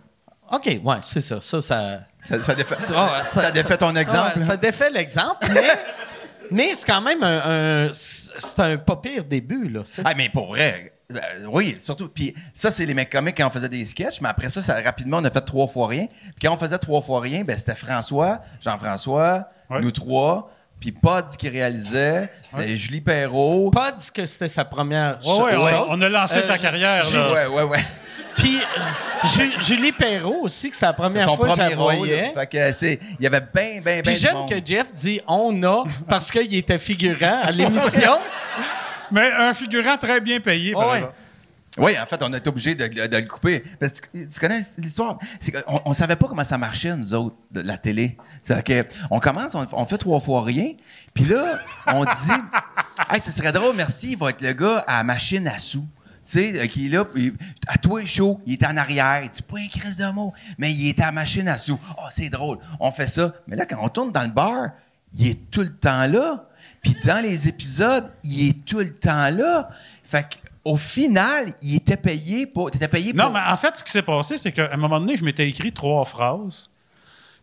OK, 0.52 0.80
ouais, 0.84 0.96
c'est 1.02 1.22
ça. 1.22 1.40
Ça, 1.42 1.62
ça. 1.62 2.00
Ça, 2.26 2.40
ça 2.40 2.56
défait, 2.56 2.76
ça, 2.84 3.24
ça- 3.26 3.42
ça 3.42 3.52
défait 3.52 3.78
ton 3.78 3.96
exemple. 3.96 4.40
Ouais, 4.40 4.46
ça 4.46 4.56
défait 4.58 4.90
l'exemple, 4.90 5.46
mais, 5.54 5.68
mais 6.52 6.76
c'est 6.76 6.86
quand 6.86 7.02
même 7.02 7.22
un, 7.24 7.88
un- 7.88 7.90
c'est 7.92 8.60
un 8.60 8.78
pas 8.78 8.96
pire 8.98 9.24
début, 9.26 9.68
là. 9.70 9.82
Ah, 10.06 10.14
mais 10.16 10.30
pour 10.30 10.48
vrai, 10.48 10.94
euh, 11.12 11.20
oui, 11.50 11.76
surtout. 11.80 12.08
Puis 12.10 12.34
ça, 12.54 12.72
c'est 12.72 12.86
les 12.86 12.94
mecs 12.94 13.12
comiques 13.12 13.38
quand 13.38 13.48
on 13.48 13.52
faisait 13.52 13.68
des 13.70 13.84
sketchs, 13.86 14.22
mais 14.22 14.30
après 14.30 14.50
ça, 14.50 14.62
ça 14.62 14.80
rapidement, 14.82 15.18
on 15.18 15.26
a 15.26 15.32
fait 15.32 15.42
trois 15.42 15.68
fois 15.68 15.88
rien. 15.88 16.06
Puis 16.08 16.34
quand 16.48 16.54
on 16.54 16.58
faisait 16.58 16.78
trois 16.78 17.02
fois 17.02 17.20
rien, 17.22 17.44
ben, 17.44 17.58
c'était 17.58 17.76
François, 17.76 18.40
Jean-François, 18.62 19.48
Ouais. 19.70 19.82
nous 19.82 19.92
trois, 19.92 20.50
puis 20.84 20.92
Pod 20.92 21.26
qui 21.38 21.48
réalisait, 21.48 22.30
c'était 22.52 22.76
Julie 22.76 23.00
Perrault. 23.00 23.72
Dit 23.96 24.12
que 24.14 24.26
c'était 24.26 24.50
sa 24.50 24.66
première 24.66 25.18
Ouais, 25.26 25.56
ouais, 25.56 25.72
chose. 25.72 25.86
on, 25.88 26.02
a 26.02 26.10
lancé 26.10 26.40
Euh, 26.40 26.42
sa 26.42 26.58
carrière. 26.58 27.06
Ju- 27.06 27.16
là. 27.16 27.32
Ouais, 27.32 27.46
ouais, 27.48 27.64
ouais. 27.64 27.86
Puis 28.36 28.58
euh, 28.58 29.28
Ju- 29.30 29.54
Julie 29.62 29.94
Perrault 29.94 30.42
aussi, 30.42 30.70
que 30.70 30.76
c'est 30.76 30.86
la 30.86 30.92
C'est 30.92 30.98
première 30.98 31.24
son 31.26 31.38
fois 31.38 31.48
que 31.48 31.54
je 31.56 31.70
la 31.70 31.76
rôle. 31.78 31.96
voyais. 31.96 32.34
Fait 32.36 32.48
que 32.48 32.72
c'est, 32.74 33.00
il 33.18 33.24
y 33.24 33.28
avait 33.28 33.40
bien, 33.40 33.80
bien, 33.80 33.82
bien. 33.82 34.02
Puis 34.04 34.16
j'aime 34.16 34.46
que 34.50 34.56
Jeff 34.66 34.94
dit 34.94 35.22
on 35.26 35.64
a 35.64 35.86
parce 36.10 36.30
qu'il 36.30 36.54
était 36.54 36.80
figurant 36.80 37.44
à 37.44 37.52
l'émission. 37.52 38.18
Mais 39.12 39.32
un 39.32 39.54
figurant 39.54 39.96
très 39.96 40.20
bien 40.20 40.42
payé, 40.42 40.74
par 40.74 40.90
Ouais. 40.90 40.96
exemple. 40.98 41.14
Oui, 41.78 41.98
en 41.98 42.06
fait, 42.06 42.22
on 42.22 42.32
a 42.34 42.38
été 42.38 42.50
obligé 42.50 42.76
de, 42.76 42.88
de 42.88 43.18
le 43.18 43.26
couper. 43.26 43.64
Tu, 43.82 44.28
tu 44.28 44.40
connais 44.40 44.62
l'histoire? 44.78 45.18
C'est 45.40 45.52
qu'on 45.52 45.82
on 45.86 45.94
savait 45.94 46.16
pas 46.16 46.28
comment 46.28 46.44
ça 46.44 46.58
marchait, 46.58 46.96
nous 46.96 47.14
autres, 47.14 47.36
de 47.52 47.62
la 47.62 47.78
télé. 47.78 48.18
On 49.10 49.20
commence, 49.20 49.56
on, 49.56 49.66
on 49.72 49.86
fait 49.86 49.98
trois 49.98 50.20
fois 50.20 50.44
rien, 50.44 50.74
puis 51.14 51.26
là, 51.26 51.60
on 51.88 52.06
dit 52.06 52.12
Hey, 53.10 53.20
ce 53.20 53.32
serait 53.32 53.52
drôle, 53.52 53.76
merci, 53.76 54.12
il 54.12 54.18
va 54.18 54.30
être 54.30 54.42
le 54.42 54.54
gars 54.54 54.84
à 54.88 54.98
la 54.98 55.04
machine 55.04 55.48
à 55.48 55.58
sous. 55.58 55.88
Tu 56.26 56.32
sais, 56.32 56.62
euh, 56.62 56.68
qui 56.68 56.86
est 56.86 56.90
là, 56.90 57.04
puis 57.04 57.34
à 57.68 57.78
toi, 57.78 58.02
est 58.02 58.06
chaud, 58.06 58.40
il 58.46 58.54
est 58.54 58.66
en 58.66 58.78
arrière, 58.78 59.22
il 59.24 59.30
dit 59.30 59.42
pas 59.42 59.58
un 59.58 59.68
crise 59.68 59.98
de 59.98 60.06
mots, 60.06 60.34
mais 60.58 60.72
il 60.72 60.90
est 60.90 61.00
à 61.02 61.08
la 61.08 61.12
machine 61.12 61.48
à 61.50 61.58
sous. 61.58 61.78
Oh, 61.98 62.04
c'est 62.12 62.30
drôle, 62.30 62.60
on 62.80 62.92
fait 62.92 63.08
ça. 63.08 63.34
Mais 63.48 63.58
là, 63.58 63.66
quand 63.66 63.78
on 63.82 63.90
tourne 63.90 64.12
dans 64.12 64.24
le 64.24 64.32
bar, 64.32 64.70
il 65.14 65.28
est 65.28 65.50
tout 65.52 65.62
le 65.62 65.74
temps 65.76 66.08
là. 66.08 66.48
Puis 66.82 66.96
dans 67.04 67.22
les 67.22 67.48
épisodes, 67.48 68.10
il 68.24 68.50
est 68.50 68.66
tout 68.66 68.80
le 68.80 68.94
temps 68.94 69.30
là. 69.30 69.70
Fait 70.04 70.24
que, 70.24 70.36
au 70.66 70.78
final, 70.78 71.50
il 71.62 71.76
était 71.76 71.98
payé 71.98 72.46
pour. 72.46 72.72
T'étais 72.72 72.88
payé 72.88 73.14
pour. 73.14 73.26
Non, 73.26 73.32
mais 73.32 73.40
en 73.46 73.58
fait, 73.58 73.76
ce 73.78 73.84
qui 73.84 73.92
s'est 73.92 74.02
passé, 74.02 74.38
c'est 74.38 74.52
qu'à 74.52 74.70
un 74.72 74.78
moment 74.78 75.00
donné, 75.00 75.18
je 75.18 75.26
m'étais 75.26 75.48
écrit 75.48 75.72
trois 75.74 76.06
phrases. 76.06 76.70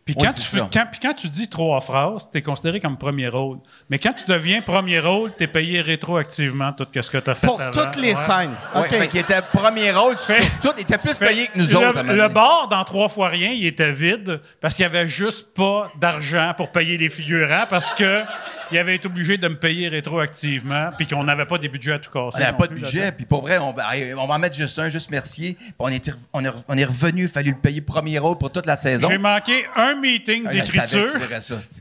Puis 0.03 0.15
quand, 0.15 0.33
tu 0.33 0.57
quand, 0.57 0.85
puis 0.91 0.99
quand 0.99 1.13
tu 1.13 1.29
dis 1.29 1.47
trois 1.47 1.79
phrases, 1.79 2.27
tu 2.31 2.39
es 2.39 2.41
considéré 2.41 2.79
comme 2.79 2.97
premier 2.97 3.27
rôle. 3.27 3.59
Mais 3.87 3.99
quand 3.99 4.13
tu 4.13 4.25
deviens 4.25 4.63
premier 4.63 4.99
rôle, 4.99 5.31
tu 5.37 5.43
es 5.43 5.47
payé 5.47 5.79
rétroactivement 5.81 6.73
tout 6.73 6.87
ce 6.99 7.07
que 7.11 7.19
tu 7.19 7.29
as 7.29 7.35
fait 7.35 7.45
Pour 7.45 7.61
avant. 7.61 7.71
toutes 7.83 7.97
les 7.97 8.09
Ouais. 8.09 8.15
scènes. 8.15 8.49
Ouais, 8.73 8.81
OK. 8.81 8.87
fait 8.87 9.07
qu'il 9.07 9.19
était 9.19 9.41
premier 9.53 9.91
rôle 9.91 10.17
Fait- 10.17 10.41
sur 10.41 10.59
tout. 10.59 10.73
Il 10.77 10.81
était 10.81 10.97
plus 10.97 11.13
Fait- 11.13 11.27
payé 11.27 11.47
que 11.47 11.59
nous 11.59 11.67
le, 11.67 11.75
autres. 11.89 12.01
Le 12.03 12.27
bar, 12.29 12.67
dans 12.67 12.83
Trois 12.83 13.09
fois 13.09 13.27
rien, 13.27 13.51
il 13.51 13.63
était 13.67 13.91
vide 13.91 14.41
parce 14.59 14.73
qu'il 14.73 14.83
n'y 14.89 14.97
avait 14.97 15.07
juste 15.07 15.53
pas 15.53 15.91
d'argent 15.99 16.51
pour 16.57 16.71
payer 16.71 16.97
les 16.97 17.09
figurants 17.11 17.65
parce 17.69 17.91
que 17.91 18.23
il 18.71 18.77
avait 18.77 18.95
été 18.95 19.07
obligé 19.07 19.37
de 19.37 19.47
me 19.47 19.57
payer 19.57 19.87
rétroactivement 19.89 20.91
puis 20.97 21.07
qu'on 21.07 21.23
n'avait 21.23 21.45
pas 21.45 21.57
des 21.57 21.69
budgets 21.69 21.93
à 21.93 21.99
tout 21.99 22.11
casser. 22.11 22.37
On 22.37 22.39
n'avait 22.39 22.57
pas 22.57 22.67
de 22.67 22.73
budget, 22.73 23.11
puis 23.11 23.25
pour 23.25 23.41
vrai, 23.41 23.57
on, 23.57 23.73
va- 23.73 23.89
on 24.17 24.27
va 24.27 24.33
en 24.35 24.39
mettre 24.39 24.55
juste 24.55 24.77
un, 24.79 24.89
juste 24.89 25.09
Mercier. 25.11 25.55
Puis 25.59 25.73
on, 25.79 25.87
était, 25.89 26.13
on, 26.33 26.43
est, 26.45 26.49
on 26.67 26.77
est 26.77 26.85
revenu, 26.85 27.23
il 27.23 27.29
fallu 27.29 27.51
le 27.51 27.57
payer 27.57 27.81
premier 27.81 28.17
rôle 28.19 28.37
pour 28.37 28.51
toute 28.51 28.65
la 28.65 28.75
saison. 28.75 29.09
J'ai 29.09 29.17
manqué 29.17 29.65
un 29.75 29.95
meeting 29.95 30.43
Ah, 30.47 30.53
d'écriture. 30.53 31.07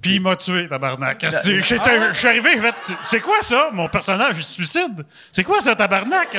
Puis 0.03 0.16
il 0.16 0.22
m'a 0.22 0.37
tué, 0.37 0.68
tabarnak. 0.68 1.24
J'étais- 1.44 2.12
Je 2.12 2.18
suis 2.18 2.29
arrivé, 2.29 2.50
j'ai 2.55 2.61
fait, 2.61 2.74
C'est- 2.79 2.94
c'est 3.05 3.20
quoi 3.20 3.37
ça? 3.42 3.70
Mon 3.72 3.88
personnage 3.88 4.37
il 4.38 4.44
se 4.44 4.53
suicide. 4.55 5.05
C'est 5.33 5.44
quoi 5.44 5.61
ça, 5.61 5.74
tabarnak? 5.76 6.29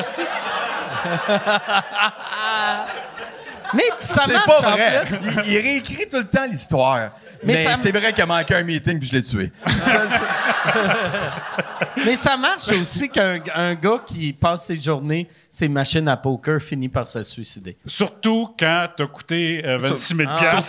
Mais 3.73 3.83
ça 3.99 4.23
C'est 4.25 4.33
marche 4.33 4.45
pas 4.61 4.67
en 4.69 4.71
vrai. 4.71 5.03
plus. 5.05 5.17
Il, 5.45 5.51
il 5.53 5.57
réécrit 5.59 6.07
tout 6.09 6.17
le 6.17 6.23
temps 6.27 6.45
l'histoire. 6.49 7.11
Mais 7.43 7.53
Mais, 7.53 7.63
ça- 7.63 7.75
c'est 7.81 7.91
vrai 7.91 8.13
qu'il 8.13 8.21
a 8.23 8.25
manqué 8.27 8.53
un 8.55 8.63
meeting 8.63 8.99
puis 8.99 9.07
je 9.07 9.13
l'ai 9.13 9.21
tué. 9.21 9.51
Ça, 9.67 10.01
c'est- 10.09 12.05
Mais 12.05 12.15
ça 12.15 12.37
marche 12.37 12.69
aussi 12.69 13.09
qu'un 13.09 13.39
un 13.55 13.73
gars 13.73 13.99
qui 14.05 14.31
passe 14.33 14.65
ses 14.65 14.79
journées, 14.79 15.27
ses 15.49 15.67
machines 15.67 16.07
à 16.07 16.17
poker, 16.17 16.61
finit 16.61 16.87
par 16.89 17.07
se 17.07 17.23
suicider. 17.23 17.77
Surtout 17.85 18.53
quand 18.59 18.87
t'as 18.95 19.07
coûté 19.07 19.61
euh, 19.65 19.77
26 19.79 20.15
000 20.17 20.29
Ah. 20.31 20.59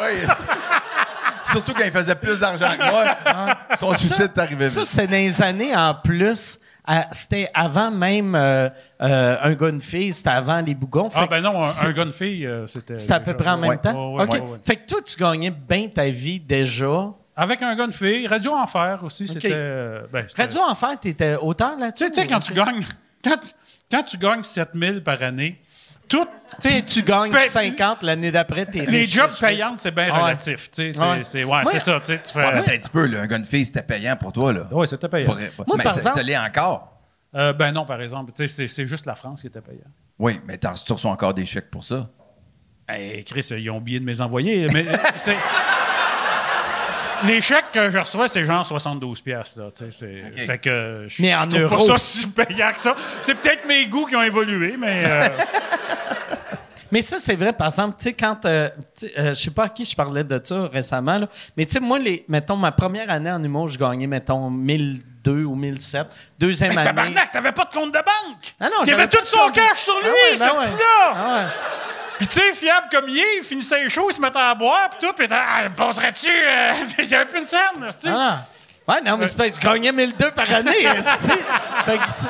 Ouais. 0.00 0.14
Surtout 1.44 1.72
quand 1.74 1.84
il 1.84 1.90
faisait 1.92 2.14
plus 2.14 2.38
d'argent 2.38 2.70
que 2.78 2.90
moi. 2.90 3.04
Son 3.78 3.94
suicide 3.94 4.30
est 4.34 4.38
arrivé 4.38 4.68
Ça, 4.70 4.84
c'est 4.84 5.06
les 5.06 5.42
années 5.42 5.74
en 5.76 5.94
plus. 5.94 6.58
À- 6.86 7.08
C'était 7.12 7.50
avant 7.54 7.90
même 7.90 8.34
euh, 8.34 8.68
euh, 9.02 9.36
un 9.42 9.54
gars, 9.54 9.68
une 9.68 9.80
fille, 9.82 10.12
c'était 10.12 10.30
avant 10.30 10.60
les 10.60 10.74
bougons. 10.74 11.08
Ah 11.14 11.26
ben 11.28 11.40
non, 11.40 11.60
un, 11.60 11.92
gars 11.92 12.04
de 12.04 12.12
fille, 12.12 12.46
euh, 12.46 12.66
c'était... 12.66 12.96
C'était 12.96 13.14
à 13.14 13.20
peu 13.20 13.34
près 13.36 13.50
en 13.50 13.58
même 13.58 13.70
Ouais. 13.70 13.78
temps? 13.78 14.14
Ouais, 14.14 14.20
ouais, 14.20 14.24
OK. 14.24 14.32
ouais, 14.34 14.40
ouais. 14.52 14.58
Fait 14.66 14.76
que 14.76 14.86
toi, 14.88 15.00
tu 15.04 15.16
gagnais 15.18 15.50
bien 15.50 15.88
ta 15.88 16.08
vie 16.10 16.40
déjà. 16.40 17.12
Avec 17.36 17.62
un 17.62 17.74
gars 17.76 17.86
de 17.86 17.92
fille. 17.94 18.26
Radio 18.26 18.52
Enfer 18.52 19.00
aussi, 19.04 19.26
c'était... 19.28 19.48
ben, 20.12 20.24
c'était- 20.28 20.42
Radio 20.42 20.60
Enfer, 20.68 21.00
t'étais 21.00 21.36
auteur 21.36 21.78
là-dessus? 21.78 22.10
Tu 22.10 22.20
sais, 22.20 22.26
quand 22.26 22.40
tu 22.40 22.52
gagnes... 22.52 22.80
Quand, 23.22 23.36
quand 23.90 24.02
tu 24.04 24.16
gagnes 24.16 24.42
7 24.42 24.70
000 24.74 25.00
par 25.00 25.22
année, 25.22 25.60
tout... 26.10 26.26
Tu 26.60 26.70
sais, 26.70 26.82
tu 26.82 27.02
gagnes 27.02 27.30
Ben, 27.32 27.48
50, 27.48 28.02
l'année 28.02 28.30
d'après, 28.30 28.66
t'es 28.66 28.80
Les 28.80 29.00
riche, 29.00 29.12
jobs 29.14 29.30
riche, 29.30 29.40
riche. 29.40 29.40
payantes, 29.40 29.78
c'est 29.80 29.94
bien 29.94 30.06
ouais. 30.12 30.20
relatif. 30.20 30.68
Ouais. 30.76 30.92
C'est 31.24 31.44
ouais, 31.44 31.62
Moi- 31.62 31.64
c'est 31.72 31.78
ça. 31.78 32.00
Tu 32.04 32.12
fais... 32.12 32.38
Ouais, 32.38 32.52
mais 32.52 32.58
un 32.58 32.62
petit 32.78 32.90
peu, 32.90 33.06
là, 33.06 33.20
un 33.22 33.26
gars 33.26 33.38
de 33.38 33.46
fille, 33.46 33.64
c'était 33.64 33.82
payant 33.82 34.16
pour 34.16 34.32
toi. 34.32 34.52
Là. 34.52 34.68
Ouais, 34.72 34.86
c'était 34.86 35.08
payant. 35.08 35.26
Pour- 35.26 35.36
Moi, 35.36 35.76
mais 35.78 35.84
par 35.84 35.92
ça, 35.92 36.00
exemple- 36.00 36.16
ça 36.16 36.22
l'est 36.22 36.36
encore. 36.36 36.98
Euh, 37.34 37.52
ben 37.52 37.70
non, 37.72 37.86
par 37.86 38.02
exemple. 38.02 38.32
C'est 38.34 38.48
c'est 38.48 38.86
juste 38.86 39.06
la 39.06 39.14
France 39.14 39.40
qui 39.40 39.46
était 39.46 39.60
payante. 39.60 39.84
Oui, 40.18 40.40
mais 40.46 40.58
t'en- 40.58 40.72
tu 40.72 40.92
reçois 40.92 41.12
encore 41.12 41.32
des 41.32 41.46
chèques 41.46 41.70
pour 41.70 41.84
ça. 41.84 42.08
Hey, 42.88 43.22
Chris, 43.24 43.46
ils 43.56 43.70
ont 43.70 43.76
oublié 43.76 44.00
de 44.00 44.04
me 44.04 44.10
les 44.10 44.20
envoyer. 44.20 44.66
Mais 44.72 44.84
c'est- 45.16 45.36
Les 47.26 47.40
chèques 47.40 47.72
que 47.72 47.90
je 47.90 47.98
reçois, 47.98 48.28
c'est 48.28 48.44
genre 48.44 48.64
72 48.64 49.20
pièces 49.20 49.56
là. 49.56 49.64
tu 49.76 49.84
sais, 49.84 49.90
c'est- 49.92 50.40
Ok. 50.40 50.46
Fait 50.46 50.58
que 50.58 51.04
je, 51.08 51.20
Mais 51.22 51.34
en 51.34 51.42
je 51.42 51.48
trouve 51.48 51.62
euros. 51.62 51.76
pas 51.76 51.82
ça 51.84 51.98
si 51.98 52.28
payant 52.30 52.72
que 52.72 52.80
ça. 52.80 52.96
C'est 53.22 53.34
peut-être 53.34 53.66
mes 53.66 53.86
goûts 53.86 54.06
qui 54.06 54.16
ont 54.16 54.22
évolué, 54.22 54.76
mais 54.78 55.02
euh, 55.06 55.28
Mais 56.92 57.02
ça, 57.02 57.20
c'est 57.20 57.36
vrai, 57.36 57.52
par 57.52 57.68
exemple, 57.68 57.94
tu 57.98 58.04
sais, 58.04 58.12
quand. 58.14 58.44
euh, 58.46 58.68
euh, 59.16 59.28
je 59.30 59.34
sais 59.34 59.50
pas 59.52 59.64
à 59.66 59.68
qui 59.68 59.84
je 59.84 59.94
parlais 59.94 60.24
de 60.24 60.40
ça 60.42 60.66
récemment, 60.72 61.18
là, 61.18 61.28
mais 61.56 61.64
tu 61.64 61.74
sais, 61.74 61.80
moi, 61.80 62.00
les, 62.00 62.24
mettons, 62.26 62.56
ma 62.56 62.72
première 62.72 63.08
année 63.10 63.30
en 63.30 63.40
humour, 63.44 63.68
je 63.68 63.78
gagnais, 63.78 64.08
mettons, 64.08 64.50
1002 64.50 65.44
ou 65.44 65.54
1007. 65.54 66.08
Deuxième 66.36 66.70
mais 66.70 66.78
année. 66.78 66.86
tabarnak, 66.88 67.30
t'avais 67.30 67.52
pas 67.52 67.64
de 67.66 67.70
compte 67.72 67.92
de 67.92 67.98
banque. 67.98 68.54
Ah 68.58 68.64
non, 68.64 68.82
il 68.84 68.92
avait 68.92 69.06
tout 69.06 69.18
son 69.24 69.36
compte. 69.36 69.52
cash 69.54 69.78
sur 69.84 70.00
lui, 70.00 70.08
Ah 70.08 70.30
ouais, 70.32 70.36
ce 70.36 70.42
ben 70.42 70.58
ouais. 70.58 70.66
style-là. 70.66 71.14
Ah 71.14 71.36
ouais. 71.36 71.44
Puis 72.20 72.28
tu 72.28 72.34
sais, 72.34 72.52
fiable 72.52 72.88
comme 72.92 73.08
il 73.08 73.18
est, 73.18 73.38
il 73.38 73.44
finissait 73.44 73.88
chaud, 73.88 74.08
il 74.10 74.14
se 74.14 74.20
mettait 74.20 74.38
à 74.38 74.54
boire, 74.54 74.90
puis 74.90 74.98
tout, 75.00 75.10
puis 75.14 75.26
ah, 75.30 75.70
passerais-tu? 75.74 76.28
euh, 76.30 76.72
Il 76.98 77.06
y 77.08 77.14
avait 77.14 77.24
plus 77.24 77.40
une 77.40 77.46
scène, 77.46 77.60
tu 77.78 77.90
sais. 77.98 78.10
Ah. 78.14 78.44
Ouais, 78.86 79.00
non, 79.00 79.16
mais 79.16 79.26
c'est 79.26 79.38
parce 79.38 79.52
que 79.52 79.56
je 79.56 79.60
gagnais 79.62 79.90
1002 79.90 80.30
par 80.32 80.50
année. 80.54 80.70
Fait 81.86 81.96
que 81.96 82.04
c'est- 82.08 82.26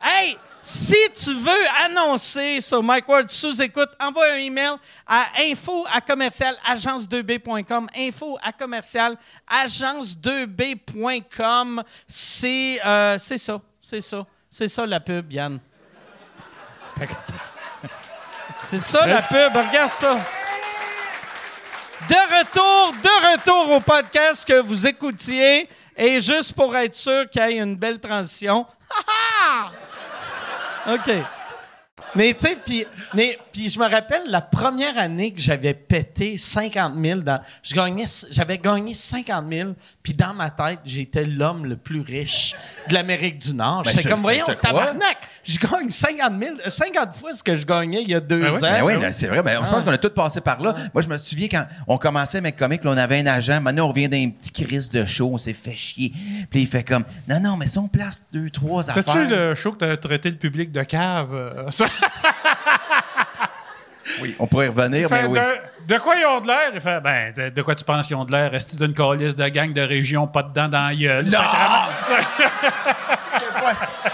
hey, 0.00 0.38
si 0.62 0.94
tu 1.12 1.34
veux 1.34 1.66
annoncer 1.84 2.60
sur 2.60 2.84
Mike 2.84 3.08
Ward 3.08 3.28
sous 3.28 3.60
écoute, 3.60 3.88
envoie 3.98 4.26
un 4.32 4.36
email 4.36 4.74
à 5.08 5.24
info 5.40 5.84
à 5.92 6.00
commercial 6.00 6.54
agence2b.com. 6.70 7.88
Info 7.98 8.38
à 8.44 8.52
commercial 8.52 9.16
agence2b.com. 9.50 11.82
C'est 12.06 12.80
euh, 12.86 13.18
c'est 13.18 13.38
ça, 13.38 13.60
c'est 13.82 14.02
ça, 14.02 14.24
c'est 14.48 14.68
ça 14.68 14.86
la 14.86 15.00
pub, 15.00 15.32
Yann. 15.32 15.58
C'est 18.66 18.80
ça 18.80 19.06
la 19.06 19.22
pub, 19.22 19.52
regarde 19.54 19.92
ça. 19.92 20.18
De 22.08 22.14
retour, 22.14 22.94
de 23.02 23.32
retour 23.32 23.70
au 23.76 23.80
podcast 23.80 24.46
que 24.46 24.60
vous 24.60 24.86
écoutiez. 24.86 25.68
Et 25.96 26.20
juste 26.20 26.52
pour 26.52 26.76
être 26.76 26.94
sûr 26.94 27.28
qu'il 27.30 27.42
y 27.42 27.44
ait 27.44 27.58
une 27.58 27.76
belle 27.76 27.98
transition. 27.98 28.66
Ha, 28.90 29.70
ha! 30.86 30.92
OK. 30.94 31.10
Mais 32.14 32.32
tu 32.34 32.46
sais, 32.46 32.56
puis 32.64 32.86
mais 33.14 33.38
puis 33.52 33.68
je 33.68 33.78
me 33.78 33.90
rappelle 33.90 34.22
la 34.28 34.40
première 34.40 34.96
année 34.98 35.32
que 35.32 35.40
j'avais 35.40 35.74
pété 35.74 36.38
50 36.38 36.94
000 37.02 37.20
dans, 37.20 37.40
je 37.62 37.74
gagnais, 37.74 38.06
j'avais 38.30 38.56
gagné 38.58 38.94
50 38.94 39.44
000, 39.52 39.70
puis 40.02 40.12
dans 40.14 40.32
ma 40.32 40.48
tête 40.50 40.78
j'étais 40.84 41.24
l'homme 41.24 41.66
le 41.66 41.76
plus 41.76 42.00
riche 42.00 42.54
de 42.88 42.94
l'Amérique 42.94 43.38
du 43.38 43.52
Nord. 43.54 43.82
Ben, 43.82 43.90
J'étais 43.90 44.08
comme 44.08 44.22
voyons 44.22 44.46
te 44.46 44.52
crois. 44.52 44.86
tabarnak, 44.86 45.18
je 45.46 45.58
gagne 45.58 45.88
50 45.90 46.32
000, 46.42 46.54
euh, 46.66 46.70
50 46.70 47.14
fois 47.14 47.32
ce 47.32 47.42
que 47.42 47.54
je 47.56 47.64
gagnais 47.64 48.02
il 48.02 48.08
y 48.10 48.14
a 48.14 48.20
deux 48.20 48.40
Ben 48.40 48.50
oui, 48.50 48.56
ans. 48.56 48.60
Ben 48.60 48.82
oui, 48.84 48.96
ben 48.96 49.12
c'est 49.12 49.28
vrai. 49.28 49.42
Ben, 49.42 49.60
je 49.64 49.70
pense 49.70 49.84
qu'on 49.84 49.92
a 49.92 49.98
tous 49.98 50.10
passé 50.10 50.40
par 50.40 50.60
là. 50.60 50.74
Moi, 50.92 51.02
je 51.02 51.08
me 51.08 51.16
souviens 51.18 51.48
quand 51.50 51.66
on 51.86 51.98
commençait 51.98 52.40
Mec 52.40 52.56
Comique, 52.56 52.82
là, 52.84 52.90
on 52.92 52.96
avait 52.96 53.20
un 53.20 53.26
agent. 53.26 53.60
Maintenant, 53.60 53.84
on 53.84 53.88
revient 53.88 54.08
d'un 54.08 54.28
petit 54.30 54.50
crise 54.64 54.90
de 54.90 55.04
show. 55.04 55.30
On 55.32 55.38
s'est 55.38 55.52
fait 55.52 55.74
chier. 55.74 56.12
Puis 56.50 56.62
il 56.62 56.66
fait 56.66 56.84
comme, 56.84 57.04
non, 57.28 57.40
non, 57.40 57.56
mais 57.56 57.66
si 57.66 57.78
on 57.78 57.88
place 57.88 58.24
deux, 58.32 58.50
trois 58.50 58.90
affaires. 58.90 59.04
C'est-tu 59.04 59.26
le 59.26 59.54
show 59.54 59.72
que 59.72 59.78
t'as 59.78 59.96
traité 59.96 60.30
le 60.30 60.36
public 60.36 60.72
de 60.72 60.82
cave? 60.82 61.28
euh? 61.32 61.70
Oui, 64.22 64.36
on 64.38 64.46
pourrait 64.46 64.66
y 64.66 64.68
revenir, 64.68 65.08
mais 65.10 65.24
oui. 65.24 65.36
de, 65.38 65.94
de 65.94 65.98
quoi 65.98 66.14
ils 66.16 66.24
ont 66.24 66.40
de 66.40 66.46
l'air? 66.46 66.70
Il 66.72 66.80
fait, 66.80 67.00
ben, 67.00 67.34
de, 67.36 67.48
de 67.50 67.62
quoi 67.62 67.74
tu 67.74 67.84
penses 67.84 68.06
qu'ils 68.06 68.14
ont 68.16 68.24
de 68.24 68.30
l'air? 68.30 68.54
Est-ce 68.54 68.76
d'une 68.78 68.94
calice 68.94 69.34
de 69.34 69.48
gang 69.48 69.72
de 69.72 69.80
région, 69.80 70.28
pas 70.28 70.44
dedans 70.44 70.68
dans 70.68 70.86
la 70.86 70.94
gueule? 70.94 71.24
Non! 71.24 71.30
C'était 73.34 73.52
pas- 73.52 74.05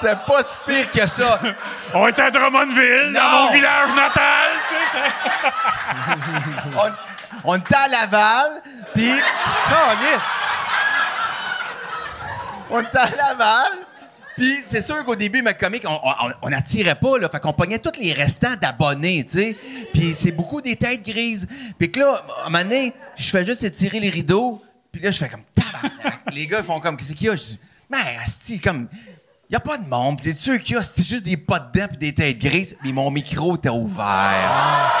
C'était 0.00 0.16
pas 0.26 0.42
si 0.42 0.58
pire 0.66 0.90
que 0.90 1.06
ça. 1.06 1.40
On 1.94 2.06
est 2.06 2.18
à 2.18 2.30
Drummondville, 2.30 3.12
dans 3.14 3.30
mon 3.46 3.52
village 3.52 3.94
natal, 3.94 4.50
tu 4.68 4.74
sais. 4.74 4.98
c'est- 4.98 6.78
On, 6.78 6.90
on 7.44 7.56
était 7.56 7.74
à 7.76 7.88
Laval, 7.88 8.62
puis 8.94 9.10
on 12.70 12.80
était 12.80 12.98
à 12.98 13.10
Laval, 13.10 13.68
puis 14.36 14.56
c'est 14.64 14.80
sûr 14.80 15.04
qu'au 15.04 15.14
début, 15.14 15.42
ma 15.42 15.54
comique, 15.54 15.84
on, 15.86 16.00
on, 16.02 16.32
on 16.42 16.52
attirait 16.52 16.94
pas, 16.96 17.18
là. 17.18 17.28
Fait 17.28 17.38
qu'on 17.40 17.52
pognait 17.52 17.78
tous 17.78 17.98
les 18.00 18.12
restants 18.12 18.56
d'abonnés, 18.60 19.24
tu 19.24 19.32
sais. 19.38 19.56
Puis 19.92 20.12
c'est 20.14 20.32
beaucoup 20.32 20.60
des 20.60 20.76
têtes 20.76 21.02
grises. 21.04 21.46
Puis 21.78 21.90
que 21.92 22.00
là, 22.00 22.22
à 22.42 22.46
un 22.46 22.50
moment 22.50 22.64
donné, 22.64 22.92
je 23.16 23.28
fais 23.30 23.44
juste 23.44 23.62
étirer 23.64 24.00
les 24.00 24.10
rideaux, 24.10 24.62
puis 24.92 25.00
là, 25.02 25.10
je 25.10 25.18
fais 25.18 25.28
comme 25.28 25.42
tabarnak. 25.54 26.20
les 26.32 26.46
gars, 26.46 26.58
ils 26.58 26.64
font 26.64 26.80
comme, 26.80 26.96
qu'est-ce 26.96 27.12
qu'il 27.12 27.28
y 27.28 27.30
a? 27.30 27.36
Je 27.36 27.42
dis, 27.42 27.60
mais, 27.90 28.16
asti, 28.22 28.60
comme, 29.46 29.52
y 29.52 29.56
a 29.56 29.60
pas 29.60 29.78
de 29.78 29.88
monde. 29.88 30.20
T'es 30.22 30.34
sûr 30.34 30.58
qu'il 30.60 30.76
y 30.76 30.78
a, 30.78 30.82
c'est 30.82 31.06
juste 31.06 31.24
des 31.24 31.36
potes 31.36 31.72
dedans 31.72 31.86
puis 31.88 31.98
des 31.98 32.14
têtes 32.14 32.38
grises. 32.38 32.76
Puis 32.82 32.92
mon 32.92 33.10
micro 33.10 33.56
était 33.56 33.68
ouvert. 33.68 34.92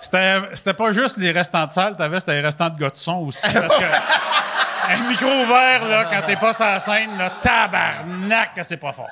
C'était 0.00 0.74
pas 0.74 0.92
juste 0.92 1.16
les 1.18 1.32
restants 1.32 1.66
de 1.66 1.72
salle, 1.72 1.96
t'avais, 1.96 2.20
c'était 2.20 2.34
les 2.34 2.40
restants 2.40 2.70
de 2.70 2.78
gars 2.78 2.90
de 2.90 3.10
aussi. 3.26 3.42
Parce 3.52 3.76
que 3.76 3.84
un 4.88 5.08
micro 5.08 5.26
ouvert, 5.26 5.86
là, 5.88 6.04
quand 6.04 6.22
t'es 6.24 6.36
pas 6.36 6.52
sur 6.52 6.64
la 6.64 6.78
scène, 6.78 7.18
là, 7.18 7.32
tabarnak, 7.42 8.52
c'est 8.62 8.76
pas 8.76 8.92
fort. 8.92 9.10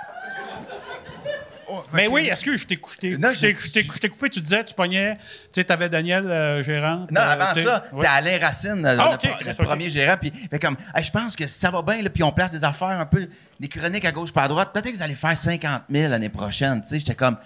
Mais 1.92 2.08
oui, 2.08 2.26
est-ce 2.26 2.44
que 2.44 2.56
je 2.56 2.66
t'ai 2.66 2.76
coupé? 2.76 3.16
Non, 3.18 3.30
Je 3.34 3.70
t'ai- 3.70 4.08
coupé, 4.08 4.30
tu 4.30 4.40
disais, 4.40 4.64
tu 4.64 4.74
pognais, 4.74 5.16
tu 5.16 5.60
sais, 5.60 5.64
t'avais 5.64 5.88
Daniel, 5.88 6.30
euh, 6.30 6.62
gérant. 6.62 7.06
Non, 7.10 7.20
euh, 7.20 7.30
avant 7.30 7.54
ça, 7.54 7.84
ouais. 7.92 8.02
c'est 8.02 8.06
Alain 8.06 8.38
Racine, 8.40 8.86
euh, 8.86 8.96
Ah, 8.98 9.18
le, 9.22 9.64
premier 9.64 9.90
gérant. 9.90 10.16
Puis, 10.20 10.30
fait 10.30 10.58
comme, 10.58 10.76
Hey, 10.94 11.04
je 11.04 11.10
pense 11.10 11.36
que 11.36 11.46
si 11.46 11.58
ça 11.58 11.70
va 11.70 11.82
bien, 11.82 12.02
là, 12.02 12.10
puis 12.10 12.22
on 12.22 12.32
place 12.32 12.52
des 12.52 12.64
affaires 12.64 12.88
un 12.88 13.06
peu, 13.06 13.28
des 13.60 13.68
chroniques 13.68 14.04
à 14.04 14.12
gauche 14.12 14.32
pas 14.32 14.42
à 14.42 14.48
droite, 14.48 14.70
peut-être 14.72 14.90
que 14.90 14.96
vous 14.96 15.02
allez 15.02 15.14
faire 15.14 15.36
50 15.36 15.82
000 15.90 16.10
l'année 16.10 16.28
prochaine. 16.28 16.80
Tu 16.82 16.88
sais, 16.88 16.98
j'étais 16.98 17.14
comme, 17.14 17.36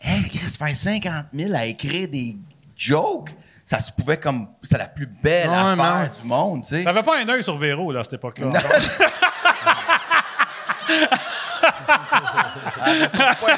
hey, 0.00 0.22
Chris, 0.28 0.56
faire 0.58 0.74
50 0.74 1.26
000 1.32 1.54
à 1.54 1.66
écrire 1.66 2.08
des 2.08 2.36
jokes, 2.76 3.30
ça 3.64 3.80
se 3.80 3.92
pouvait 3.92 4.18
comme, 4.18 4.48
c'est 4.62 4.78
la 4.78 4.88
plus 4.88 5.06
belle 5.06 5.50
affaire 5.50 6.10
mais 6.12 6.20
du 6.20 6.26
monde, 6.26 6.62
tu 6.62 6.70
sais. 6.70 6.84
T'avais 6.84 7.02
pas 7.02 7.20
un 7.20 7.28
œil 7.28 7.44
sur 7.44 7.58
Véro, 7.58 7.92
là, 7.92 8.00
à 8.00 8.04
cette 8.04 8.14
époque-là. 8.14 8.50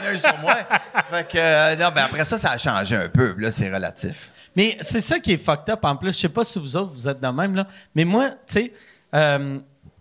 œil 0.06 0.20
sur 0.20 0.38
moi. 0.38 0.56
Fait 1.10 1.28
que, 1.28 1.38
euh, 1.38 1.76
non, 1.76 1.88
ben 1.94 2.04
après 2.04 2.24
ça, 2.24 2.38
ça 2.38 2.52
a 2.52 2.58
changé 2.58 2.96
un 2.96 3.08
peu. 3.08 3.34
Là, 3.38 3.50
c'est 3.50 3.72
relatif. 3.72 4.30
Mais 4.56 4.76
c'est 4.80 5.00
ça 5.00 5.18
qui 5.18 5.32
est 5.32 5.42
fucked 5.42 5.70
up. 5.70 5.80
En 5.84 5.96
plus, 5.96 6.12
je 6.12 6.18
sais 6.18 6.28
pas 6.28 6.44
si 6.44 6.58
vous 6.58 6.76
autres, 6.76 6.92
vous 6.92 7.08
êtes 7.08 7.20
de 7.20 7.28
même, 7.28 7.54
là. 7.54 7.66
Mais 7.94 8.04
moi, 8.04 8.30
tu 8.30 8.36
sais, 8.46 8.72
euh, 9.14 9.58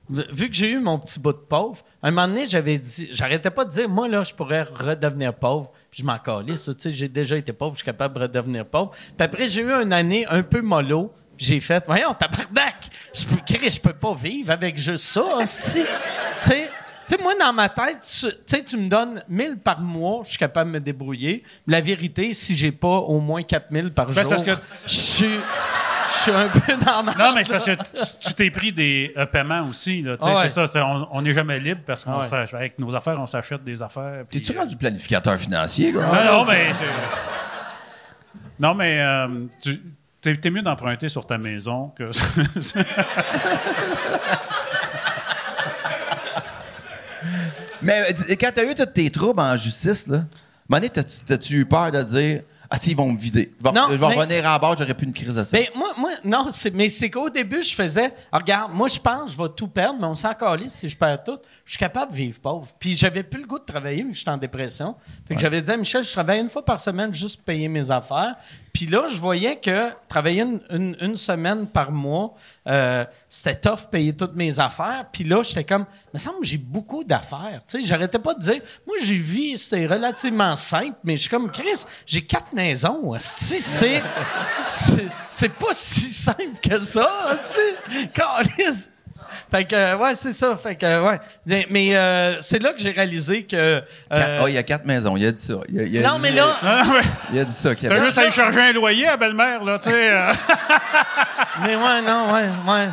vu 0.09 0.49
que 0.49 0.55
j'ai 0.55 0.71
eu 0.71 0.79
mon 0.79 0.97
petit 0.97 1.19
bout 1.19 1.33
de 1.33 1.38
pauvre, 1.38 1.83
un 2.01 2.12
moment 2.12 2.27
donné, 2.27 2.45
j'avais 2.47 2.77
dit, 2.79 3.09
j'arrêtais 3.12 3.51
pas 3.51 3.65
de 3.65 3.69
dire, 3.69 3.88
moi, 3.88 4.07
là, 4.07 4.23
je 4.23 4.33
pourrais 4.33 4.63
redevenir 4.63 5.33
pauvre. 5.33 5.71
Puis 5.91 6.01
je 6.01 6.07
m'en 6.07 6.17
calais, 6.17 6.55
ça. 6.55 6.73
Tu 6.73 6.81
sais, 6.81 6.91
j'ai 6.91 7.07
déjà 7.07 7.38
été 7.38 7.53
pauvre, 7.53 7.73
je 7.73 7.79
suis 7.79 7.85
capable 7.85 8.15
de 8.15 8.21
redevenir 8.21 8.65
pauvre. 8.65 8.91
Puis 8.91 9.25
après, 9.25 9.47
j'ai 9.47 9.62
eu 9.62 9.71
une 9.71 9.93
année 9.93 10.25
un 10.27 10.43
peu 10.43 10.62
mollo. 10.62 11.13
J'ai 11.38 11.62
fait, 11.62 11.81
voyons, 11.85 12.13
tabarnak, 12.13 12.89
je 13.13 13.23
peux, 13.23 13.69
je 13.69 13.79
peux 13.79 13.93
pas 13.93 14.13
vivre 14.13 14.51
avec 14.51 14.77
juste 14.77 15.05
ça. 15.05 15.23
Tu 15.39 15.47
sais, 16.41 16.69
tu 17.10 17.15
sais, 17.15 17.24
moi, 17.24 17.34
dans 17.39 17.52
ma 17.54 17.69
tête, 17.69 18.00
tu 18.02 18.28
tu 18.28 18.34
sais, 18.45 18.63
tu 18.63 18.78
me 18.78 18.88
donnes 18.88 19.24
1000 19.28 19.58
par 19.58 19.82
mois, 19.82 20.22
je 20.24 20.30
suis 20.30 20.38
capable 20.38 20.72
de 20.72 20.76
me 20.76 20.80
débrouiller. 20.84 21.43
La 21.65 21.82
vérité, 21.82 22.34
si 22.34 22.56
j'ai 22.56 22.72
pas 22.72 22.88
au 23.00 23.19
moins 23.19 23.41
4000 23.41 23.91
par 23.91 24.06
Ben, 24.08 24.13
jour, 24.22 24.30
parce 24.30 24.43
que- 24.43 24.52
je 24.52 24.89
suis, 24.89 25.39
je 26.12 26.15
suis 26.15 26.32
un 26.32 26.48
peu 26.48 26.76
dans 26.86 27.02
ma... 27.04 27.13
Non, 27.15 27.34
mais 27.34 27.43
c'est 27.43 27.52
parce 27.54 27.65
que 27.65 27.72
tu- 27.72 28.28
tu 28.28 28.34
t'es 28.36 28.52
pris 28.52 28.72
des 28.72 29.12
euh, 29.17 29.26
paiements 29.26 29.67
aussi. 29.67 30.02
Là. 30.04 30.17
Tu 30.17 30.24
sais, 30.26 30.32
Ah 30.36 30.41
ouais. 30.41 30.48
C'est 30.48 30.54
ça, 30.54 30.67
c'est- 30.67 30.82
on 30.82 31.22
n'est 31.22 31.34
jamais 31.34 31.60
libre 31.60 31.82
parce 31.86 32.04
qu'on 32.04 32.19
Ah 32.19 32.28
ouais. 32.32 32.45
avec 32.54 32.78
nos 32.80 32.95
affaires, 32.95 33.19
on 33.19 33.28
s'achète 33.28 33.63
des 33.63 33.82
affaires. 33.82 34.26
puis, 34.30 34.41
T'es-tu 34.41 34.56
euh, 34.56 34.60
rendu 34.62 34.76
planificateur 34.76 35.36
financier, 35.38 35.91
gars? 35.91 36.02
Non, 36.02 36.39
non, 36.39 36.45
mais. 36.45 36.67
Non, 38.60 38.76
mais 38.76 39.00
euh, 39.00 39.28
tu 39.62 39.82
t'es, 40.22 40.36
t'es 40.36 40.50
mieux 40.50 40.62
d'emprunter 40.62 41.10
sur 41.10 41.26
ta 41.26 41.38
maison 41.38 41.91
que. 41.98 42.10
Mais 47.81 48.07
quand 48.39 48.49
t'as 48.53 48.63
eu 48.69 48.75
tous 48.75 48.85
tes 48.87 49.09
troubles 49.09 49.39
en 49.41 49.55
justice, 49.55 50.07
là, 50.07 50.23
donné, 50.69 50.89
t'as-tu, 50.89 51.55
eu 51.59 51.65
peur 51.65 51.91
de 51.91 52.03
dire 52.03 52.43
Ah, 52.71 52.77
si, 52.77 52.91
ils 52.91 52.95
vont 52.95 53.11
me 53.11 53.17
vider. 53.17 53.51
Je 53.59 53.63
vais, 53.63 53.71
Non, 53.71 53.87
je 53.89 53.95
vais 53.95 54.07
mais- 54.09 54.15
revenir 54.15 54.47
à 54.47 54.59
barre, 54.59 54.77
j'aurais 54.77 54.93
plus 54.93 55.07
une 55.07 55.13
crise 55.13 55.33
de 55.33 55.43
ça. 55.43 55.57
Ben, 55.57 55.65
moi, 55.75 55.89
moi, 55.97 56.11
non, 56.23 56.45
mais 56.75 56.87
c'est 56.89 57.09
qu'au 57.09 57.27
début, 57.27 57.63
je 57.63 57.73
faisais, 57.73 58.13
regarde, 58.31 58.71
moi, 58.75 58.87
je 58.87 58.99
pense, 58.99 59.23
que 59.23 59.31
je 59.31 59.41
vais 59.41 59.49
tout 59.55 59.67
perdre, 59.67 59.97
mais 59.99 60.05
on 60.05 60.13
s'en 60.13 60.35
calisse 60.35 60.73
si 60.73 60.87
je 60.87 60.95
perds 60.95 61.23
tout. 61.23 61.39
Je 61.65 61.71
suis 61.71 61.79
capable 61.79 62.11
de 62.11 62.17
vivre 62.17 62.39
pauvre. 62.39 62.67
Puis 62.79 62.93
j'avais 62.93 63.23
plus 63.23 63.41
le 63.41 63.47
goût 63.47 63.57
de 63.57 63.65
travailler, 63.65 64.03
que 64.05 64.13
j'étais 64.13 64.29
en 64.29 64.37
dépression. 64.37 64.95
Fait 65.27 65.33
que 65.33 65.41
j'avais 65.41 65.63
dit 65.63 65.71
à 65.71 65.77
Michel, 65.77 66.03
je 66.03 66.11
travaille 66.11 66.41
une 66.41 66.49
fois 66.51 66.63
par 66.63 66.79
semaine 66.79 67.11
juste 67.11 67.37
pour 67.37 67.45
payer 67.45 67.67
mes 67.67 67.89
affaires. 67.89 68.35
Puis 68.73 68.86
là, 68.86 69.08
je 69.10 69.17
voyais 69.17 69.58
que 69.58 69.91
travailler 70.08 70.41
une, 70.41 70.95
une- 71.01 71.15
semaine 71.15 71.67
par 71.67 71.91
mois, 71.91 72.34
euh, 72.67 73.03
c'était 73.27 73.55
tough 73.55 73.89
payer 73.91 74.13
toutes 74.15 74.36
mes 74.36 74.60
affaires. 74.60 75.05
Puis 75.12 75.23
là, 75.23 75.41
j'étais 75.43 75.63
comme, 75.63 75.86
me 76.13 76.19
semble 76.19 76.43
j'ai 76.45 76.58
beaucoup 76.58 77.03
d'affaires. 77.03 77.62
Tu 77.67 77.79
sais, 77.82 77.84
j'arrêtais 77.84 78.19
pas 78.19 78.34
de 78.34 78.39
dire, 78.39 78.62
moi, 78.88 78.95
j'ai 79.01 79.15
vu, 79.15 79.58
c'était 79.58 79.86
relativement 79.88 80.55
simple, 80.55 80.95
mais 81.03 81.17
je 81.17 81.21
suis 81.21 81.29
comme, 81.29 81.51
Chris, 81.51 81.84
j'ai 82.05 82.21
quatre 82.25 82.53
maisons. 82.53 83.15
C'est, 83.19 84.01
c'est, 85.32 85.49
pas 85.49 85.73
si 85.73 86.13
simple 86.13 86.58
que 86.62 86.79
ça. 86.79 87.10
asti. 87.29 88.89
Fait 89.51 89.65
que, 89.65 89.75
euh, 89.75 89.97
ouais, 89.97 90.13
c'est 90.15 90.33
ça. 90.33 90.55
Fait 90.57 90.75
que, 90.75 91.03
ouais. 91.07 91.19
Mais, 91.45 91.65
mais, 91.71 91.95
euh, 91.95 92.39
c'est 92.41 92.59
là 92.59 92.71
que 92.71 92.79
j'ai 92.79 92.91
réalisé 92.91 93.43
que. 93.43 93.55
euh, 93.55 93.81
Quatre- 94.13 94.31
Ah, 94.43 94.49
il 94.49 94.53
y 94.53 94.57
a 94.59 94.63
quatre 94.63 94.85
maisons, 94.85 95.17
il 95.17 95.25
a 95.25 95.31
dit 95.31 95.41
ça. 95.43 95.53
Il 95.69 95.79
a, 95.79 95.83
il 95.83 95.97
a 96.05 96.07
non, 96.09 96.15
dit- 96.17 96.21
mais 96.21 96.31
là. 96.33 96.55
Non, 96.63 96.93
mais 96.93 97.01
Il 97.33 97.39
a 97.39 97.45
dit 97.45 97.53
ça. 97.53 97.71
y 97.73 97.75
T'as 97.75 98.03
juste 98.05 98.17
à 98.19 98.25
y 98.25 98.31
charger 98.31 98.62
un 98.62 98.73
loyer 98.73 99.07
à 99.07 99.17
belle-mère, 99.17 99.63
là, 99.63 99.79
tu 99.79 99.89
sais. 99.89 100.09
euh. 100.13 100.31
Mais 101.63 101.75
ouais, 101.75 102.01
non, 102.03 102.31
ouais, 102.33 102.47
ouais. 102.67 102.89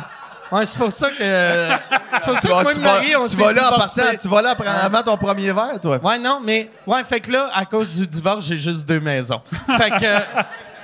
Ouais, 0.51 0.65
c'est 0.65 0.77
pour 0.77 0.91
ça 0.91 1.09
que. 1.09 1.15
C'est 1.17 2.25
pour 2.25 2.35
ça 2.37 2.41
Tu 2.41 2.47
que 2.47 2.53
moi 2.63 2.73
tu 2.73 2.79
et 2.79 2.83
Marie, 2.83 3.15
on 3.17 3.23
tu 3.25 3.35
s'est 3.35 3.41
vas 3.43 3.51
là 3.53 3.67
en 3.73 3.77
partant, 3.77 4.01
tu 4.19 4.27
vas 4.27 4.41
là 4.41 4.49
après- 4.51 4.67
avant 4.67 5.03
ton 5.03 5.17
premier 5.17 5.51
verre, 5.51 5.79
toi. 5.81 5.97
Ouais, 6.01 6.17
non, 6.17 6.39
mais. 6.43 6.69
Ouais, 6.87 7.03
fait 7.03 7.19
que 7.19 7.31
là, 7.31 7.49
à 7.53 7.65
cause 7.65 7.95
du 7.97 8.07
divorce, 8.07 8.45
j'ai 8.45 8.55
juste 8.57 8.87
deux 8.87 8.99
maisons. 8.99 9.41
Fait 9.77 9.89
que. 9.91 10.05
euh, 10.05 10.19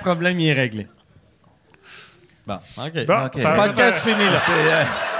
problème, 0.02 0.38
il 0.38 0.48
est 0.48 0.52
réglé. 0.52 0.86
Bon, 2.46 2.58
OK. 2.76 3.06
Bon, 3.06 3.24
Ok. 3.24 3.38
ça 3.40 3.50
Le 3.52 3.56
podcast 3.56 4.04
fini, 4.06 4.24
là. 4.24 4.38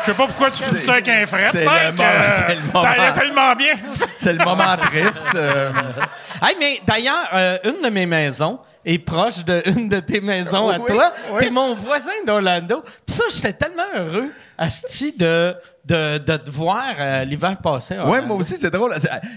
Je 0.04 0.10
sais 0.10 0.16
pas 0.16 0.26
pourquoi 0.26 0.50
tu 0.50 0.62
fais 0.62 0.78
ça 0.78 0.92
avec 0.94 1.08
un 1.08 1.24
c'est 1.26 1.64
le 1.64 1.64
moment- 1.64 2.02
euh, 2.02 2.30
c'est 2.36 2.54
le 2.54 2.60
moment. 2.62 2.82
Ça 2.82 2.88
allait 2.90 3.20
tellement 3.20 3.54
bien. 3.56 3.74
c'est 4.16 4.32
le 4.34 4.44
moment 4.44 4.76
triste. 4.80 5.26
euh. 5.34 5.72
Hey, 6.42 6.56
mais 6.60 6.80
d'ailleurs, 6.86 7.28
euh, 7.32 7.58
une 7.64 7.80
de 7.82 7.88
mes 7.88 8.04
maisons 8.06 8.58
est 8.84 8.98
proche 8.98 9.44
d'une 9.44 9.88
de 9.88 10.00
tes 10.00 10.20
maisons 10.20 10.68
à 10.68 10.78
Oui, 10.78 10.86
toi. 10.92 11.12
oui. 11.32 11.38
T'es 11.38 11.50
mon 11.50 11.74
voisin 11.74 12.10
d'Orlando. 12.26 12.82
Puis 13.06 13.16
ça, 13.16 13.24
j'étais 13.30 13.52
tellement 13.54 13.82
heureux, 13.96 14.30
Asti, 14.58 15.14
de, 15.16 15.54
de, 15.86 16.18
de 16.18 16.36
te 16.36 16.50
voir 16.50 16.84
euh, 16.98 17.24
l'hiver 17.24 17.56
passé. 17.62 17.96
Ouais, 17.98 18.20
moi 18.20 18.36
aussi, 18.36 18.56
c'est 18.56 18.70
drôle. 18.70 18.92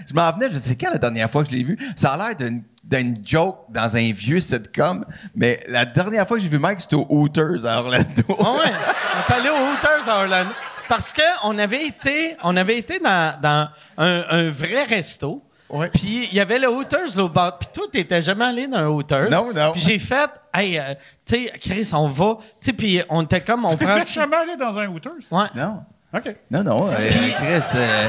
Je 0.08 0.12
m'en 0.14 0.30
venais, 0.32 0.48
je 0.52 0.58
sais 0.58 0.76
quand 0.76 0.90
la 0.92 0.98
dernière 0.98 1.30
fois 1.30 1.44
que 1.44 1.50
je 1.50 1.56
l'ai 1.56 1.64
vu. 1.64 1.78
Ça 1.96 2.10
a 2.12 2.16
l'air 2.28 2.36
d'une 2.36 2.62
d'une 2.88 3.18
joke 3.24 3.66
dans 3.68 3.96
un 3.96 4.12
vieux 4.12 4.40
sitcom, 4.40 5.04
mais 5.34 5.58
la 5.68 5.84
dernière 5.84 6.26
fois 6.26 6.38
que 6.38 6.42
j'ai 6.42 6.48
vu 6.48 6.58
Mike, 6.58 6.80
c'était 6.80 6.96
au 6.96 7.06
Hooters 7.08 7.66
à 7.66 7.80
Orlando. 7.80 8.22
Ah 8.28 8.52
ouais, 8.52 8.72
on 9.14 9.32
est 9.32 9.36
allé 9.36 9.48
au 9.50 9.72
Hooters 9.72 10.08
à 10.08 10.22
Orlando. 10.22 10.50
Parce 10.88 11.12
qu'on 11.12 11.58
avait 11.58 11.84
été, 11.86 12.34
on 12.42 12.56
avait 12.56 12.78
été 12.78 12.98
dans, 12.98 13.38
dans 13.42 13.68
un, 13.98 14.24
un 14.30 14.50
vrai 14.50 14.84
resto. 14.84 15.44
Ouais. 15.68 15.90
Puis 15.90 16.28
il 16.30 16.34
y 16.34 16.40
avait 16.40 16.58
le 16.58 16.70
Hooters 16.70 17.18
au 17.18 17.28
bord. 17.28 17.58
Puis 17.58 17.68
toi, 17.74 17.84
t'étais 17.92 18.22
jamais 18.22 18.46
allé 18.46 18.66
dans 18.66 18.78
un 18.78 18.88
Hooters. 18.88 19.28
Non, 19.30 19.52
non. 19.54 19.72
Puis 19.72 19.82
j'ai 19.82 19.98
fait, 19.98 20.30
hey, 20.54 20.78
euh, 20.78 20.94
tu 21.26 21.44
sais, 21.44 21.52
Chris, 21.60 21.90
on 21.92 22.08
va. 22.08 22.38
Tu 22.38 22.46
sais, 22.60 22.72
puis 22.72 23.02
on 23.10 23.22
était 23.22 23.42
comme, 23.42 23.66
on 23.66 23.76
prend. 23.76 23.92
T'es 23.98 24.06
jamais 24.06 24.36
allé 24.36 24.56
dans 24.56 24.78
un 24.78 24.88
Hooters? 24.88 25.12
Ouais. 25.30 25.48
Non. 25.54 25.82
OK. 26.14 26.36
Non, 26.50 26.62
non. 26.64 26.88
euh, 26.90 26.94
Puis- 26.96 27.32
Chris, 27.34 27.62
euh, 27.74 28.08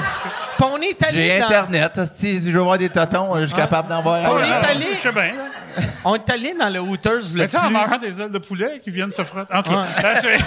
Puis 0.58 0.66
on 0.66 0.78
est 0.78 1.04
allé. 1.04 1.22
j'ai 1.22 1.40
dans- 1.40 1.46
Internet. 1.48 2.00
Si 2.06 2.42
je 2.42 2.50
veux 2.52 2.62
voir 2.62 2.78
des 2.78 2.88
totons, 2.90 3.36
euh, 3.36 3.42
je 3.42 3.48
suis 3.48 3.56
capable 3.56 3.90
d'en 3.90 4.02
voir 4.02 4.22
On 4.32 4.38
ailleurs. 4.38 4.64
est 4.64 4.68
allé- 4.68 4.88
Je 4.96 5.00
sais 5.02 5.12
bien. 5.12 5.34
là. 5.34 5.84
On 6.06 6.16
est 6.16 6.30
allé 6.30 6.54
dans 6.58 6.70
le 6.70 6.80
Hooters 6.80 7.12
le 7.34 7.40
Mais 7.40 7.46
tu 7.46 7.52
sais, 7.52 7.58
en 7.58 7.64
plus- 7.64 7.74
mangeant 7.74 7.98
des 7.98 8.22
ailes 8.22 8.32
de 8.32 8.38
poulet 8.38 8.80
qui 8.82 8.90
viennent 8.90 9.12
se 9.12 9.24
frotter. 9.26 9.54
En 9.54 9.62
tout 9.62 9.72
cas, 9.72 9.82
Ouais. 9.82 10.02
là, 10.04 10.16
c'est- 10.16 10.38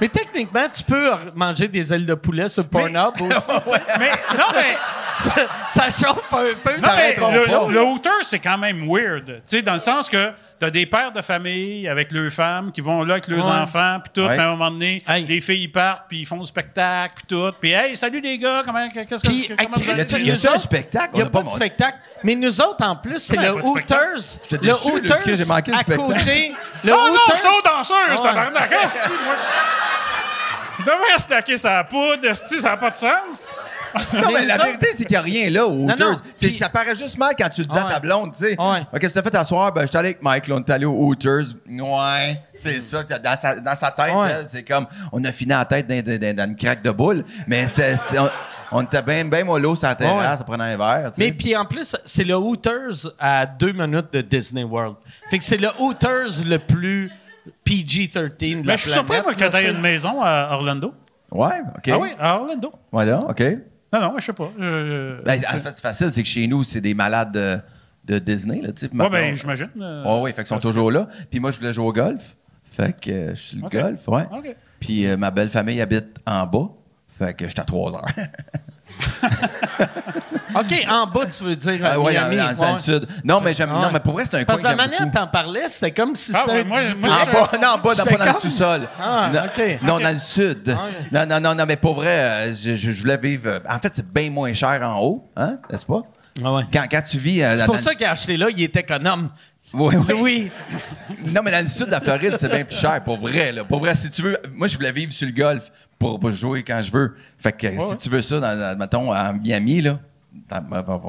Mais 0.00 0.08
techniquement, 0.08 0.66
tu 0.72 0.82
peux 0.84 1.10
manger 1.34 1.66
des 1.68 1.92
ailes 1.92 2.06
de 2.06 2.14
poulet 2.14 2.48
sur 2.48 2.64
Pornhub 2.66 3.14
aussi. 3.20 3.50
Mais 3.98 4.10
non, 4.36 4.44
mais 4.54 4.76
ça, 5.14 5.32
ça 5.70 5.84
chauffe 5.90 6.32
un 6.32 6.54
peu. 6.62 6.76
Non, 6.80 6.88
ça 6.88 6.96
mais 6.96 7.14
le, 7.14 7.20
fort. 7.50 7.68
le, 7.68 7.74
le 7.74 7.82
hooter, 7.82 8.10
c'est 8.22 8.38
quand 8.38 8.58
même 8.58 8.86
weird. 8.88 9.26
Tu 9.26 9.42
sais, 9.46 9.62
dans 9.62 9.74
le 9.74 9.78
sens 9.80 10.08
que 10.08 10.30
t'as 10.64 10.70
des 10.70 10.86
pères 10.86 11.12
de 11.12 11.20
famille 11.20 11.86
avec 11.86 12.10
leurs 12.10 12.32
femmes 12.32 12.72
qui 12.72 12.80
vont 12.80 13.02
là 13.02 13.14
avec 13.14 13.28
leurs 13.28 13.46
Ouais. 13.46 13.52
enfants, 13.52 13.98
puis 14.02 14.12
tout, 14.14 14.22
Ouais. 14.22 14.34
puis 14.34 14.40
à 14.40 14.48
un 14.48 14.50
moment 14.56 14.70
donné, 14.70 14.98
Hey. 15.06 15.26
les 15.26 15.40
filles 15.42 15.68
partent, 15.68 16.04
puis 16.08 16.20
ils 16.20 16.26
font 16.26 16.38
le 16.38 16.46
spectacle, 16.46 17.14
puis 17.16 17.24
tout. 17.28 17.52
Puis 17.60 17.72
hey, 17.72 17.96
salut 17.96 18.20
les 18.20 18.38
gars, 18.38 18.62
comment 18.64 18.88
qu'est-ce 18.88 19.22
que 19.22 19.28
Puis, 19.28 19.48
comment 19.48 19.76
à 19.76 19.78
vous 19.78 19.90
allez? 19.90 20.22
Y 20.24 20.30
un 20.30 20.34
autres, 20.36 20.60
spectacle? 20.60 21.10
Il 21.12 21.16
n'y 21.16 21.22
a 21.22 21.26
a 21.26 21.28
pas 21.28 21.38
pas 21.40 21.44
de 21.44 21.48
mon- 21.50 21.56
spectacle. 21.56 21.98
Mais 22.22 22.34
nous 22.34 22.60
autres, 22.62 22.82
en 22.84 22.96
plus, 22.96 23.18
c'est 23.20 23.36
le 23.36 23.48
a? 23.48 23.54
Hooters. 23.54 24.38
Le 24.50 24.56
déçu, 24.58 24.88
Hooters. 24.88 25.08
parce 25.08 25.22
que 25.22 25.34
j'ai 25.36 25.44
manqué 25.44 25.70
le 25.70 25.76
à 25.76 25.80
spectacle. 25.80 26.12
côté. 26.12 26.52
Le 26.84 26.92
Ah 26.92 26.96
non, 26.96 27.12
Hooters. 27.12 27.22
je 27.30 27.36
suis 27.36 27.46
tabarnak, 28.22 28.72
esti, 28.84 29.12
moi. 29.24 29.34
Il 30.78 30.84
devrait 30.84 31.18
stacker 31.18 31.56
sa 31.58 31.84
poudre, 31.84 32.34
ça 32.34 32.70
n'a 32.70 32.76
pas 32.76 32.90
de 32.90 32.94
sens. 32.96 33.52
Non, 34.14 34.28
mais 34.32 34.40
Mais 34.40 34.46
la 34.46 34.56
ça- 34.56 34.64
vérité, 34.64 34.88
c'est 34.94 35.04
qu'il 35.04 35.10
n'y 35.14 35.16
a 35.16 35.20
rien 35.20 35.50
là 35.50 35.66
au 35.66 35.72
Hooters. 35.84 35.98
non, 36.12 36.16
puis- 36.36 36.52
Ça 36.54 36.68
paraît 36.68 36.94
juste 36.94 37.18
mal 37.18 37.34
quand 37.38 37.48
tu 37.48 37.60
le 37.62 37.66
dis 37.66 37.76
à 37.78 37.84
ta 37.84 38.00
blonde, 38.00 38.32
tu 38.32 38.38
sais. 38.44 38.60
Ouais. 38.60 38.80
OK, 38.92 38.98
qu'est-ce 39.00 39.14
que 39.14 39.20
tu 39.20 39.26
as 39.28 39.30
fait 39.30 39.36
à 39.36 39.44
soir? 39.44 39.72
Ben, 39.72 39.82
j'étais 39.82 39.98
allé 39.98 40.08
avec 40.08 40.22
Mike, 40.22 40.48
là, 40.48 40.56
on 40.56 40.58
est 40.60 40.70
allé 40.70 40.84
au 40.86 40.94
Hooters. 41.06 41.44
Ouais, 41.68 42.40
c'est 42.54 42.80
ça. 42.80 43.02
Dans 43.02 43.36
sa, 43.36 43.60
dans 43.60 43.74
sa 43.74 43.90
tête, 43.90 44.14
Ouais. 44.14 44.28
elle, 44.40 44.46
c'est 44.48 44.62
comme, 44.62 44.86
on 45.12 45.22
a 45.24 45.32
fini 45.32 45.50
la 45.50 45.64
tête 45.64 45.86
dans, 45.86 46.02
dans- 46.02 46.36
dans 46.36 46.44
une 46.44 46.56
craque 46.56 46.82
de 46.82 46.90
boule, 46.90 47.24
mais 47.46 47.66
c'est, 47.66 47.96
c'est- 47.96 48.18
on, 48.18 48.28
on 48.72 48.82
était 48.82 49.02
bien, 49.02 49.24
bien 49.24 49.44
mollo 49.44 49.74
sur 49.76 49.86
la 49.88 49.94
terrasse, 49.94 50.30
Ouais. 50.32 50.36
ça 50.38 50.44
prenait 50.44 50.64
un 50.74 50.76
verre. 50.76 51.12
Mais 51.18 51.32
puis 51.32 51.56
en 51.56 51.64
plus, 51.64 51.94
c'est 52.04 52.24
le 52.24 52.36
Hooters 52.36 53.12
à 53.18 53.46
deux 53.46 53.72
minutes 53.72 54.12
de 54.12 54.20
Disney 54.20 54.64
World. 54.64 54.96
Fait 55.30 55.38
que 55.38 55.44
c'est 55.44 55.56
le 55.58 55.68
Hooters 55.78 56.44
le 56.46 56.58
plus 56.58 57.10
PG-13 57.64 58.62
de 58.62 58.66
la 58.66 58.72
Mais 58.72 58.76
je 58.78 58.82
suis 58.82 58.90
surpris, 58.90 59.18
que 59.22 59.44
tu 59.44 59.50
sais. 59.50 59.70
une 59.70 59.80
maison 59.80 60.20
à 60.22 60.48
Orlando. 60.52 60.94
Ouais, 61.30 61.60
OK. 61.76 61.88
Ah 61.92 61.98
oui, 61.98 62.08
à 62.18 62.36
Orlando. 62.40 62.72
Ouais, 62.92 63.04
là, 63.04 63.20
OK. 63.28 63.42
Non, 63.94 64.00
non, 64.00 64.14
je 64.18 64.24
sais 64.24 64.32
pas. 64.32 64.48
Euh, 64.60 65.20
Ben, 65.24 65.40
en 65.48 65.56
fait, 65.58 65.72
c'est 65.72 65.80
facile, 65.80 66.10
c'est 66.10 66.22
que 66.22 66.28
chez 66.28 66.46
nous, 66.46 66.64
c'est 66.64 66.80
des 66.80 66.94
malades 66.94 67.32
de, 67.32 67.58
de 68.14 68.18
Disney, 68.18 68.60
là, 68.60 68.68
puis 68.74 68.88
ouais, 68.98 69.08
ben, 69.08 69.34
j'imagine. 69.34 69.70
euh, 69.80 70.04
Ouais, 70.04 70.20
ouais, 70.22 70.30
fait 70.32 70.42
qu'ils 70.42 70.48
sont 70.48 70.58
toujours 70.58 70.90
là. 70.90 71.08
Puis 71.30 71.38
moi, 71.40 71.50
je 71.52 71.58
voulais 71.60 71.72
jouer 71.72 71.86
au 71.86 71.92
golf. 71.92 72.36
Fait 72.64 72.94
que 73.00 73.10
euh, 73.10 73.34
je 73.36 73.40
suis 73.40 73.56
le 73.58 73.68
golf, 73.68 74.08
ouais. 74.08 74.26
Puis 74.80 75.06
euh, 75.06 75.16
ma 75.16 75.30
belle 75.30 75.48
famille 75.48 75.80
habite 75.80 76.16
en 76.26 76.44
bas. 76.46 76.70
Fait 77.16 77.32
que 77.34 77.46
j'étais 77.46 77.60
à 77.60 77.64
3 77.64 77.94
heures. 77.94 78.04
OK, 80.54 80.86
en 80.88 81.06
bas, 81.06 81.26
tu 81.26 81.42
veux 81.44 81.56
dire 81.56 81.80
Ah, 81.84 81.96
Miami. 81.98 82.36
dans 82.36 82.48
le- 82.50 82.54
dans 82.54 82.66
le 82.68 82.72
ouais. 82.74 82.78
sud. 82.78 83.08
Non, 83.24 83.40
mais 83.40 83.54
j'aime, 83.54 83.72
Ouais. 83.72 83.80
non, 83.80 83.88
mais 83.92 83.98
pour 84.00 84.12
vrai, 84.12 84.24
c'est 84.24 84.36
un 84.36 84.44
coin 84.44 84.54
Parce 84.54 84.60
que 84.62 84.68
la 84.68 84.76
manière 84.76 85.10
t'en 85.10 85.26
parlais, 85.26 85.68
c'était 85.68 85.90
comme 85.92 86.14
si 86.14 86.32
Ah, 86.34 86.42
c'était 86.46 86.52
ouais, 86.58 86.60
un 86.60 86.64
moi- 86.64 86.78
moi, 87.00 87.10
En 87.10 87.24
bas, 87.32 87.58
non, 87.60 87.68
en 87.68 87.78
bas, 87.78 87.94
dans, 87.94 88.04
pas 88.04 88.16
dans 88.16 88.24
le 88.32 88.40
sous-sol. 88.40 88.80
Ah, 89.02 89.30
non, 89.32 89.40
OK. 89.46 89.78
non, 89.82 89.98
dans 89.98 90.12
le 90.12 90.18
sud. 90.18 90.68
ouais. 90.68 90.74
Non, 91.10 91.26
non, 91.26 91.40
non, 91.40 91.54
non, 91.56 91.64
mais 91.66 91.76
pour 91.76 91.94
vrai, 91.94 92.08
euh, 92.08 92.54
je, 92.54 92.76
je, 92.76 92.92
je 92.92 93.00
voulais 93.02 93.16
vivre. 93.16 93.48
euh, 93.48 93.58
En 93.68 93.78
fait, 93.80 93.92
c'est 93.94 94.08
bien 94.12 94.30
moins 94.30 94.52
cher 94.52 94.80
en 94.84 95.00
haut, 95.00 95.28
hein, 95.36 95.56
n'est-ce 95.70 95.86
pas? 95.86 96.02
Ah 96.44 96.52
ouais. 96.52 96.62
Quand, 96.72 96.84
quand 96.90 97.02
tu 97.02 97.18
vis. 97.18 97.42
euh, 97.42 97.56
C'est 97.56 97.64
pour 97.64 97.74
dans- 97.76 97.80
ça 97.80 97.90
acheté 98.08 98.36
là, 98.36 98.46
il 98.50 98.62
est 98.62 98.76
économe. 98.76 99.30
Oui, 99.72 99.96
oui. 99.96 100.14
Oui. 100.20 100.50
Non, 101.32 101.40
mais 101.44 101.50
dans 101.50 101.62
le 101.62 101.66
sud 101.66 101.86
de 101.86 101.90
la 101.90 102.00
Floride, 102.00 102.36
c'est 102.38 102.48
bien 102.48 102.64
plus 102.64 102.76
cher, 102.78 103.02
pour 103.02 103.18
vrai. 103.18 103.50
Là. 103.50 103.64
Pour 103.64 103.80
vrai, 103.80 103.94
si 103.96 104.08
tu 104.10 104.22
veux. 104.22 104.38
Moi, 104.52 104.68
je 104.68 104.76
voulais 104.76 104.92
vivre 104.92 105.10
sur 105.12 105.26
le 105.26 105.32
golf 105.32 105.70
pour, 106.10 106.20
pour 106.20 106.30
jouer 106.30 106.62
quand 106.62 106.80
je 106.82 106.92
veux. 106.92 107.16
Fait 107.38 107.52
que 107.52 107.78
si 107.78 107.96
tu 107.98 108.08
veux 108.08 108.22
ça, 108.22 108.40
dans, 108.40 108.58
dans- 108.58 108.78
mettons, 108.78 109.12
à 109.12 109.32
Miami, 109.32 109.80
là, 109.82 109.98
bah, 110.50 110.60
bah, 110.68 110.82
bah, 110.86 111.00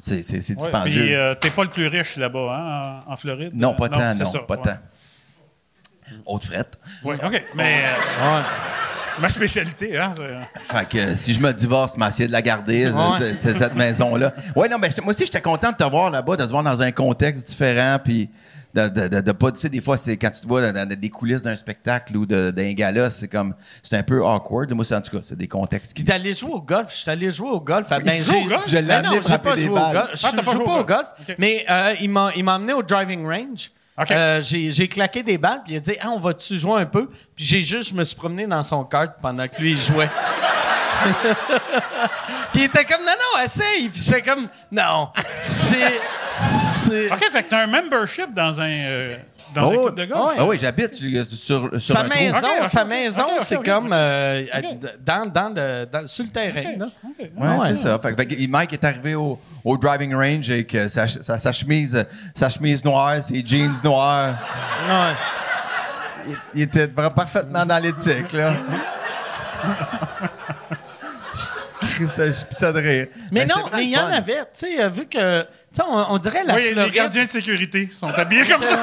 c'est, 0.00 0.22
c'est, 0.22 0.40
c'est 0.40 0.54
Ouais, 0.56 0.62
dispendieux. 0.62 1.02
Puis, 1.04 1.14
euh, 1.14 1.34
t'es 1.34 1.50
pas 1.50 1.64
le 1.64 1.70
plus 1.70 1.86
riche 1.86 2.16
là-bas, 2.16 3.02
hein, 3.06 3.10
en, 3.12 3.16
Floride? 3.16 3.50
non, 3.54 3.72
Euh, 3.72 3.76
pas 3.76 3.88
tant, 3.88 4.14
non, 4.14 4.24
ça, 4.26 4.38
pas 4.40 4.54
ouais. 4.56 4.62
tant. 4.62 4.78
Haute 6.26 6.44
frette. 6.44 6.78
Oui, 7.04 7.16
OK. 7.24 7.44
Mais 7.54 7.82
euh, 8.20 8.40
ma 9.20 9.28
spécialité, 9.28 9.96
hein, 9.96 10.10
c'est... 10.16 10.64
Fait 10.64 10.88
que 10.88 10.98
euh, 10.98 11.16
si 11.16 11.32
je 11.34 11.40
me 11.40 11.52
divorce, 11.52 11.96
m'essayer 11.96 12.26
de 12.26 12.32
la 12.32 12.42
garder, 12.42 12.88
Ouais. 12.90 13.34
c'est, 13.34 13.56
cette 13.56 13.74
maison-là. 13.74 14.32
Ouais, 14.56 14.68
non, 14.68 14.78
mais 14.78 14.88
moi 15.02 15.10
aussi, 15.10 15.24
j'étais 15.24 15.40
content 15.40 15.70
de 15.70 15.76
te 15.76 15.84
voir 15.84 16.10
là-bas, 16.10 16.36
de 16.36 16.44
te 16.44 16.50
voir 16.50 16.62
dans 16.64 16.82
un 16.82 16.90
contexte 16.92 17.48
différent, 17.48 17.98
puis 18.02 18.28
de, 18.74 18.88
de, 18.88 19.08
de, 19.08 19.20
de 19.20 19.32
pas, 19.32 19.50
tu 19.52 19.60
sais, 19.60 19.68
des 19.68 19.80
fois, 19.80 19.96
c'est 19.96 20.16
quand 20.16 20.30
tu 20.30 20.40
te 20.40 20.46
vois 20.48 20.60
dans, 20.70 20.86
dans 20.86 20.88
des 20.88 21.10
coulisses 21.10 21.42
d'un 21.42 21.56
spectacle 21.56 22.16
ou 22.16 22.26
d'un 22.26 22.72
gala, 22.72 23.10
c'est 23.10 23.28
comme, 23.28 23.54
c'est 23.82 23.96
un 23.96 24.02
peu 24.02 24.24
awkward. 24.24 24.72
Moi, 24.72 24.84
c'est 24.84 24.94
en 24.94 25.00
tout 25.00 25.16
cas, 25.16 25.22
c'est 25.22 25.36
des 25.36 25.48
contextes 25.48 25.92
qui 25.94 26.02
Puis 26.02 26.04
d'aller 26.04 26.32
jouer 26.34 26.50
au 26.52 26.60
golf, 26.60 26.90
je 26.90 26.96
suis 26.96 27.10
allé 27.10 27.30
jouer 27.30 27.50
au 27.50 27.60
golf. 27.60 27.88
Ben, 27.88 28.02
Il 28.14 28.24
joue 28.24 28.36
au 28.36 28.44
golf? 28.46 28.62
Je 28.66 28.76
l'ai 28.76 28.82
non, 28.82 28.94
amené 28.94 29.20
frapper 29.20 29.48
pas 29.50 29.56
des 29.56 29.68
balles. 29.68 29.92
golf. 29.92 30.10
Je 30.14 30.26
Ah, 30.26 30.30
je 30.30 30.36
pas 30.36 30.42
joue 30.42 30.50
joué 30.58 30.64
pas 30.64 30.80
au 30.80 30.84
golf. 30.84 31.08
Mais 31.38 31.64
euh, 31.68 31.94
il 32.00 32.10
m'a 32.10 32.30
il 32.36 32.44
m'a 32.44 32.56
emmené 32.56 32.72
au 32.72 32.82
driving 32.82 33.26
range. 33.26 33.70
OK. 34.00 34.10
Euh, 34.12 34.40
j'ai 34.40 34.70
j'ai 34.70 34.88
claqué 34.88 35.22
des 35.22 35.36
balles, 35.36 35.62
puis 35.64 35.74
il 35.74 35.76
a 35.76 35.80
dit 35.80 35.92
ah, 36.00 36.10
on 36.14 36.20
va-tu 36.20 36.56
jouer 36.56 36.80
un 36.80 36.86
peu? 36.86 37.08
Puis 37.34 37.44
j'ai 37.44 37.60
juste, 37.60 37.90
je 37.90 37.94
me 37.94 38.04
suis 38.04 38.16
promené 38.16 38.46
dans 38.46 38.62
son 38.62 38.84
kart 38.84 39.12
pendant 39.20 39.46
que 39.48 39.60
lui, 39.60 39.72
il 39.72 39.76
jouait. 39.78 40.08
Puis 42.52 42.62
il 42.62 42.64
était 42.64 42.84
comme 42.84 43.04
non, 43.04 43.12
non, 43.12 43.42
essaye. 43.44 43.88
Puis 43.88 44.02
j'étais 44.02 44.22
comme 44.22 44.48
non, 44.72 45.10
c'est. 45.38 46.00
c'est- 46.36 47.12
OK, 47.12 47.24
fait 47.30 47.42
que 47.44 47.48
t'as 47.50 47.62
un 47.62 47.66
membership 47.66 48.32
dans 48.34 48.60
un, 48.60 48.72
euh, 48.72 49.16
dans 49.54 49.70
un 49.70 49.74
Oh, 49.74 49.82
club 49.90 49.94
de 49.96 50.04
golf? 50.12 50.32
Ah 50.38 50.44
oui, 50.44 50.58
j'habite 50.60 50.94
sur, 50.94 51.24
sur, 51.26 51.70
sur 51.80 51.94
Sa 51.94 52.00
un 52.00 52.08
trou. 52.08 52.18
maison, 52.18 52.38
Ok, 52.38 52.62
ok. 52.62 52.68
sa 52.68 52.84
maison, 52.84 53.22
Ok, 53.22 53.30
ok, 53.32 53.40
c'est 53.44 53.56
ok, 53.56 53.64
comme 53.64 53.92
euh, 53.92 54.44
Ok. 54.56 54.78
dans, 55.04 55.26
dans 55.26 55.54
le, 55.54 55.86
dans- 55.86 56.06
sur 56.06 56.24
le 56.24 56.30
terrain. 56.30 56.76
là. 56.78 56.86
OK. 56.86 57.18
Ouais, 57.18 57.48
Ouais. 57.48 57.66
c'est 57.68 57.76
ça. 57.76 57.98
Fait, 57.98 58.10
que- 58.10 58.16
fait 58.16 58.26
que 58.26 58.46
Mike 58.48 58.72
est 58.72 58.84
arrivé 58.84 59.14
au, 59.14 59.38
au 59.64 59.76
driving 59.76 60.14
range 60.14 60.50
avec 60.50 60.74
euh, 60.74 60.88
sa, 60.88 61.06
sa, 61.08 61.38
sa 61.38 61.52
chemise, 61.52 62.04
sa 62.34 62.48
chemise 62.50 62.84
noire, 62.84 63.20
ses 63.22 63.42
jeans 63.44 63.74
noirs. 63.84 64.34
Ouais. 64.88 65.12
Il, 66.26 66.36
il 66.54 66.62
était 66.62 66.86
vraiment 66.86 67.10
parfaitement 67.10 67.64
dans 67.66 67.82
l'éthique, 67.82 68.32
là. 68.32 68.54
Je, 72.06 72.72
de 72.72 72.78
rire. 72.78 73.06
Mais 73.30 73.46
Ben, 73.46 73.54
non, 73.56 73.64
mais 73.72 73.84
il 73.84 73.90
y 73.90 73.96
en 73.96 74.06
avait, 74.06 74.38
tu 74.38 74.44
sais, 74.52 74.82
euh, 74.82 74.88
vu 74.88 75.06
que, 75.06 75.42
tu 75.42 75.48
sais, 75.72 75.82
on, 75.86 76.12
on 76.12 76.18
dirait 76.18 76.44
la 76.44 76.54
Oui, 76.54 76.72
les 76.74 76.90
gardiens 76.90 77.22
de 77.24 77.28
sécurité 77.28 77.88
sont 77.90 78.08
habillés 78.08 78.44
comme 78.44 78.64
ça. 78.64 78.76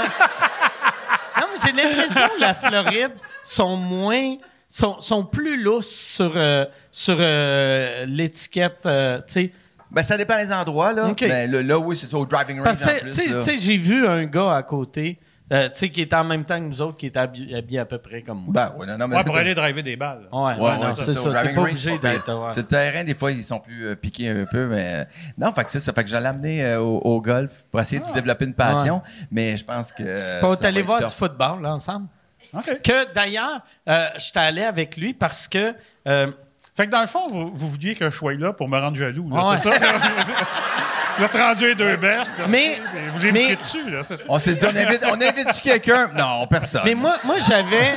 non, 1.40 1.48
mais 1.54 1.60
j'ai 1.66 1.72
l'impression 1.72 2.28
que 2.36 2.42
la 2.42 2.54
Floride 2.54 3.12
sont 3.44 3.78
moins, 3.78 4.36
sont, 4.70 5.00
sont 5.02 5.24
plus 5.24 5.62
lousses 5.62 5.90
sur, 5.90 6.34
euh, 6.36 6.66
sur 6.92 7.18
euh, 7.20 8.06
l'étiquette, 8.08 8.86
euh, 8.86 9.20
tu 9.28 9.34
sais. 9.34 9.52
Ben, 9.90 10.04
ça 10.04 10.18
dépend 10.18 10.38
des 10.38 10.52
endroits, 10.52 10.92
là. 10.92 11.08
OK. 11.08 11.22
Mais 11.22 11.48
là, 11.48 11.64
là, 11.64 11.80
oui, 11.80 11.96
c'est 11.96 12.08
ça, 12.08 12.18
au 12.18 12.26
driving 12.26 12.58
range 12.60 12.78
Parce 12.78 13.02
que, 13.02 13.06
tu 13.10 13.44
sais, 13.44 13.58
j'ai 13.58 13.78
vu 13.78 14.06
un 14.06 14.26
gars 14.26 14.56
à 14.56 14.64
côté, 14.64 15.18
euh, 15.52 15.70
tu 15.70 15.76
sais, 15.76 15.90
qui 15.90 16.02
était 16.02 16.16
en 16.16 16.24
même 16.26 16.44
temps 16.44 16.58
que 16.58 16.66
nous 16.66 16.82
autres, 16.82 16.98
qui 16.98 17.06
était 17.06 17.20
habillé, 17.20 17.56
habillé 17.56 17.80
à 17.80 17.86
peu 17.86 17.98
près 18.00 18.22
comme 18.22 18.44
moi. 18.46 18.54
Ben, 18.54 18.74
ouais, 18.78 18.86
non, 18.86 18.98
non, 18.98 19.08
mais 19.08 19.16
Ouais, 19.18 19.24
pour 19.24 19.38
aller 19.38 19.56
driver 19.56 19.82
des 19.82 19.96
balles. 19.96 20.28
Ouais, 20.32 20.56
Ouais, 20.56 20.72
c'est 20.94 21.14
ça. 21.14 21.42
T'es 21.42 21.54
pas 21.54 21.62
range, 21.62 21.70
obligé 21.70 21.92
c'est 21.94 22.00
pas 22.00 22.10
d'être. 22.14 22.48
C'est 22.50 22.60
le 22.60 22.68
terrain, 22.68 23.04
des 23.04 23.14
fois, 23.14 23.32
ils 23.32 23.44
sont 23.44 23.60
plus 23.60 23.88
euh, 23.88 23.96
piqués 23.96 24.30
un 24.30 24.46
peu, 24.46 24.68
mais. 24.68 24.94
euh, 24.94 25.04
non, 25.38 25.52
fait 25.54 25.64
que 25.64 25.72
c'est 25.72 25.80
ça. 25.80 25.94
Fait 25.94 26.04
que 26.04 26.10
j'allais 26.10 26.28
amener 26.30 26.64
euh, 26.66 26.82
au, 26.82 26.98
au 27.00 27.22
golf 27.22 27.64
pour 27.72 27.80
essayer 27.80 28.02
de 28.02 28.14
développer 28.14 28.46
une 28.46 28.54
passion, 28.54 29.02
mais 29.32 29.56
je 29.58 29.64
pense 29.64 29.92
que. 29.92 30.04
euh, 30.06 30.56
allé 30.64 30.80
être 30.82 30.86
voir 30.86 31.00
tough. 31.00 31.10
du 31.10 31.16
football, 31.16 31.62
là, 31.62 31.74
ensemble. 31.74 32.08
OK. 32.54 32.82
Que 32.82 33.14
d'ailleurs, 33.14 33.62
euh, 33.90 34.08
j'étais 34.18 34.40
allé 34.40 34.64
avec 34.64 34.98
lui 34.98 35.14
parce 35.14 35.48
que. 35.48 35.74
euh, 36.08 36.32
Fait 36.76 36.86
que 36.86 36.92
dans 36.92 37.02
le 37.02 37.08
fond, 37.08 37.28
vous, 37.28 37.52
vous 37.54 37.70
vouliez 37.70 37.96
que 37.96 38.10
je 38.10 38.16
sois 38.16 38.34
là 38.36 38.54
pour 38.54 38.68
me 38.70 38.78
rendre 38.80 38.96
jaloux, 38.98 39.30
là, 39.30 39.50
Ouais. 39.50 39.58
c'est 39.58 39.72
ça? 39.72 39.78
Vous 41.18 41.24
êtes 41.24 41.34
rendu 41.36 41.68
les 41.68 41.76
deux 41.76 41.98
bestes. 41.98 42.36
Mais- 42.50 42.80
Vous 43.10 43.20
voulez 43.20 43.32
mais- 43.32 43.56
dessus, 43.56 43.90
là, 43.90 44.04
c'est 44.04 44.18
ça? 44.18 44.24
On 44.30 44.38
s'est 44.40 44.54
dit, 44.56 44.66
on 44.66 44.76
invite, 44.76 45.04
on 45.10 45.14
invite 45.22 45.62
quelqu'un? 45.62 46.10
Non, 46.16 46.46
personne. 46.48 46.82
Mais 46.86 46.96
moi, 46.96 47.18
moi 47.24 47.38
j'avais. 47.40 47.96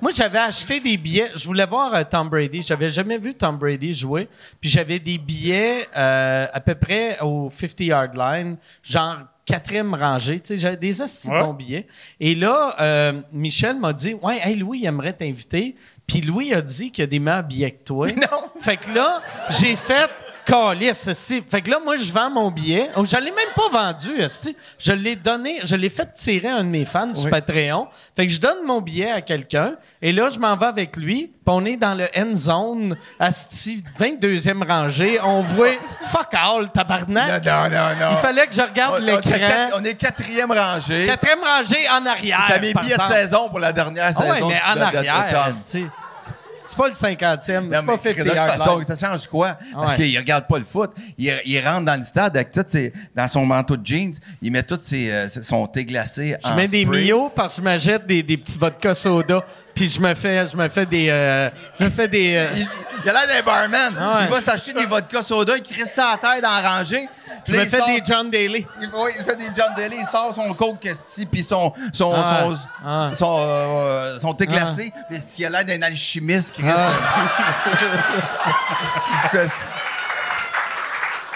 Moi, 0.00 0.10
j'avais 0.14 0.38
acheté 0.38 0.80
des 0.80 0.96
billets. 0.98 1.30
Je 1.34 1.46
voulais 1.46 1.64
voir 1.64 1.94
euh, 1.94 2.02
Tom 2.04 2.28
Brady. 2.28 2.60
J'avais 2.60 2.90
jamais 2.90 3.16
vu 3.16 3.32
Tom 3.34 3.56
Brady 3.56 3.94
jouer. 3.94 4.28
Puis 4.60 4.68
j'avais 4.68 4.98
des 4.98 5.16
billets 5.16 5.88
euh, 5.96 6.46
à 6.52 6.60
peu 6.60 6.74
près 6.74 7.18
au 7.20 7.48
50-yard 7.48 8.14
line, 8.14 8.56
genre 8.82 9.16
quatrième 9.46 9.94
rangée. 9.94 10.40
Tu 10.40 10.48
sais, 10.48 10.58
j'avais 10.58 10.76
des 10.76 11.00
Ouais. 11.00 11.06
bons 11.40 11.54
billets. 11.54 11.86
Et 12.20 12.34
là, 12.34 12.76
euh, 12.80 13.12
Michel 13.32 13.78
m'a 13.78 13.94
dit 13.94 14.14
Ouais, 14.20 14.40
hey, 14.42 14.56
Louis, 14.56 14.80
il 14.80 14.86
aimerait 14.86 15.14
t'inviter. 15.14 15.74
Puis 16.06 16.20
Louis 16.20 16.52
a 16.52 16.60
dit 16.60 16.90
qu'il 16.90 17.02
y 17.02 17.04
a 17.04 17.06
des 17.06 17.18
meilleurs 17.20 17.42
billets 17.44 17.70
que 17.70 17.84
toi. 17.84 18.08
Non. 18.16 18.50
Fait 18.60 18.76
que 18.76 18.90
là, 18.94 19.22
j'ai 19.48 19.74
fait. 19.76 20.10
Calice, 20.46 21.06
esti. 21.08 21.42
Fait 21.48 21.62
que 21.62 21.70
là, 21.70 21.78
moi, 21.82 21.96
je 21.96 22.12
vends 22.12 22.30
mon 22.30 22.50
billet. 22.50 22.90
Oh, 22.96 23.04
je 23.04 23.16
l'ai 23.16 23.30
même 23.30 23.52
pas 23.56 23.68
vendu, 23.70 24.20
esti. 24.20 24.54
Je 24.78 24.92
l'ai 24.92 25.16
donné, 25.16 25.60
je 25.64 25.74
l'ai 25.74 25.88
fait 25.88 26.12
tirer 26.12 26.48
à 26.48 26.56
un 26.56 26.64
de 26.64 26.68
mes 26.68 26.84
fans 26.84 27.14
sur 27.14 27.30
Patreon. 27.30 27.88
Fait 28.16 28.26
que 28.26 28.32
je 28.32 28.40
donne 28.40 28.64
mon 28.66 28.80
billet 28.80 29.10
à 29.10 29.20
quelqu'un. 29.22 29.74
Et 30.02 30.12
là, 30.12 30.28
je 30.28 30.38
m'en 30.38 30.54
vais 30.56 30.66
avec 30.66 30.96
lui. 30.96 31.26
Puis 31.28 31.34
on 31.54 31.64
est 31.64 31.76
dans 31.76 31.94
le 31.94 32.08
end 32.16 32.34
zone, 32.34 32.96
asti, 33.18 33.82
22e 33.98 34.66
rangée. 34.66 35.18
On 35.22 35.42
voit 35.42 35.68
fuck 36.10 36.32
all, 36.32 36.62
Non, 36.62 36.68
tabarnak. 36.68 37.44
non, 37.44 37.52
non, 37.64 37.70
non. 37.70 38.10
Il 38.12 38.16
fallait 38.18 38.46
que 38.46 38.54
je 38.54 38.62
regarde 38.62 39.00
On- 39.00 39.02
on, 39.04 39.06
est 39.06 39.26
l'écran. 39.26 39.66
on 39.76 39.84
est 39.84 39.94
quatrième 39.94 40.52
rangée. 40.52 41.06
Quatrième 41.06 41.40
rangée 41.42 41.88
en 41.90 42.04
arrière. 42.06 42.44
Par 42.48 42.58
billets 42.60 42.96
de 42.96 43.02
saison 43.12 43.48
pour 43.48 43.58
la 43.58 43.72
dernière 43.72 44.12
Ah 44.16 44.20
ouais, 44.20 44.34
saison. 44.34 44.48
mais 44.48 44.60
en 44.66 44.74
de- 44.74 44.78
de- 44.78 45.02
de 45.02 45.08
arrière. 45.08 45.50
C'est 46.64 46.76
pas 46.78 46.88
le 46.88 46.94
50e, 46.94 47.60
Non, 47.60 47.68
c'est 47.70 47.70
pas 47.70 47.82
mais 47.82 47.98
50 47.98 48.04
de 48.04 48.22
toute 48.24 48.34
yard 48.34 48.56
façon, 48.58 48.78
line. 48.78 48.84
ça 48.86 48.96
change 48.96 49.26
quoi? 49.26 49.58
Parce 49.74 49.92
Ouais. 49.92 50.04
qu'il 50.04 50.18
regarde 50.18 50.46
pas 50.46 50.58
le 50.58 50.64
foot. 50.64 50.90
Il, 51.18 51.32
il 51.44 51.60
rentre 51.60 51.84
dans 51.84 51.96
le 51.98 52.02
stade 52.06 52.36
avec 52.36 52.50
tout 52.50 52.64
ses, 52.66 52.92
dans 53.14 53.28
son 53.28 53.44
manteau 53.44 53.76
de 53.76 53.84
jeans. 53.86 54.12
Il 54.40 54.50
met 54.52 54.62
tout 54.62 54.78
ses, 54.80 55.10
euh, 55.10 55.28
son 55.28 55.66
thé 55.66 55.84
glacé 55.84 56.36
Je 56.42 56.48
en 56.48 56.56
mets 56.56 56.66
des 56.68 56.82
spray. 56.84 57.04
Mio 57.04 57.30
parce 57.34 57.56
que 57.56 57.60
je 57.60 57.64
m'achète 57.64 58.06
des, 58.06 58.22
des 58.22 58.36
petits 58.38 58.56
vodka 58.58 58.94
soda 58.94 59.44
puis 59.74 59.90
je 59.90 60.00
me 60.00 60.14
fais, 60.14 60.46
je 60.48 60.56
me 60.56 60.68
fais 60.68 60.86
des, 60.86 61.08
euh, 61.10 61.50
je 61.80 61.84
me 61.84 61.90
fais 61.90 62.06
des. 62.08 62.36
euh, 62.36 62.50
Il, 62.54 62.66
il 63.04 63.10
a 63.10 63.12
l'air 63.12 63.26
d'un 63.26 63.42
barman. 63.42 63.94
Ah 63.98 64.18
ouais. 64.18 64.24
Il 64.24 64.30
va 64.30 64.40
s'acheter 64.40 64.72
des 64.72 64.86
vodka 64.86 65.20
soda, 65.22 65.56
il 65.56 65.62
crisse 65.62 65.92
ça 65.92 66.10
à 66.12 66.16
terre 66.18 66.40
dans 66.42 66.62
la 66.62 66.76
rangée. 66.76 67.08
je 67.46 67.52
là, 67.52 67.58
me 67.58 67.64
il 67.64 67.70
fais 67.70 67.78
sort- 67.78 67.86
des 67.88 68.02
John 68.06 68.30
Daly. 68.30 68.66
Il, 68.80 68.90
oui, 68.94 69.10
il 69.18 69.24
fait 69.24 69.36
des 69.36 69.48
John 69.54 69.72
Daly, 69.76 69.96
il 70.00 70.06
sort 70.06 70.32
son 70.34 70.54
coke 70.54 70.86
esti, 70.86 71.26
puis 71.26 71.42
son 71.42 71.72
son 71.92 72.14
Ah 72.16 72.44
son. 72.44 72.56
Ah. 72.86 73.10
son, 73.14 73.36
euh, 73.40 74.18
son 74.20 74.32
thé 74.34 74.46
glacé. 74.46 74.92
Mais 75.10 75.20
s'il 75.20 75.44
a 75.46 75.50
l'air 75.50 75.64
d'un 75.64 75.82
alchimiste 75.82 76.52
qui 76.54 76.62
reste. 76.62 76.78
Qu'est-ce 78.80 79.00
qu'il 79.06 79.16
se 79.22 79.28
fait? 79.28 79.48
ça? 79.48 79.64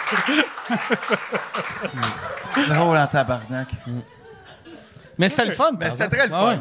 Drôle 2.75 2.97
en 2.97 3.07
tabarnak. 3.07 3.69
Mais 5.19 5.29
c'était 5.29 5.47
le 5.47 5.53
fun. 5.53 5.71
Mais 5.79 5.91
c'était 5.91 6.09
très 6.09 6.27
le 6.29 6.33
Ah 6.35 6.41
fun. 6.41 6.51
ouais. 6.53 6.59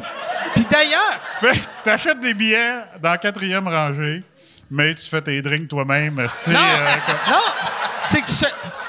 Puis 0.54 0.66
d'ailleurs, 0.70 1.20
Fait 1.40 1.52
que 1.52 1.64
t'achètes 1.84 2.20
des 2.20 2.34
billets 2.34 2.74
dans 3.00 3.10
la 3.10 3.18
quatrième 3.18 3.68
rangée, 3.68 4.22
mais 4.70 4.94
tu 4.94 5.08
fais 5.08 5.22
tes 5.22 5.40
drinks 5.40 5.68
toi-même. 5.68 6.18
esti, 6.20 6.50
non, 6.50 6.58
euh, 6.60 6.86
comme- 7.06 7.32
non, 7.34 7.40
c'est 8.02 8.20
que 8.20 8.28
je, 8.28 8.46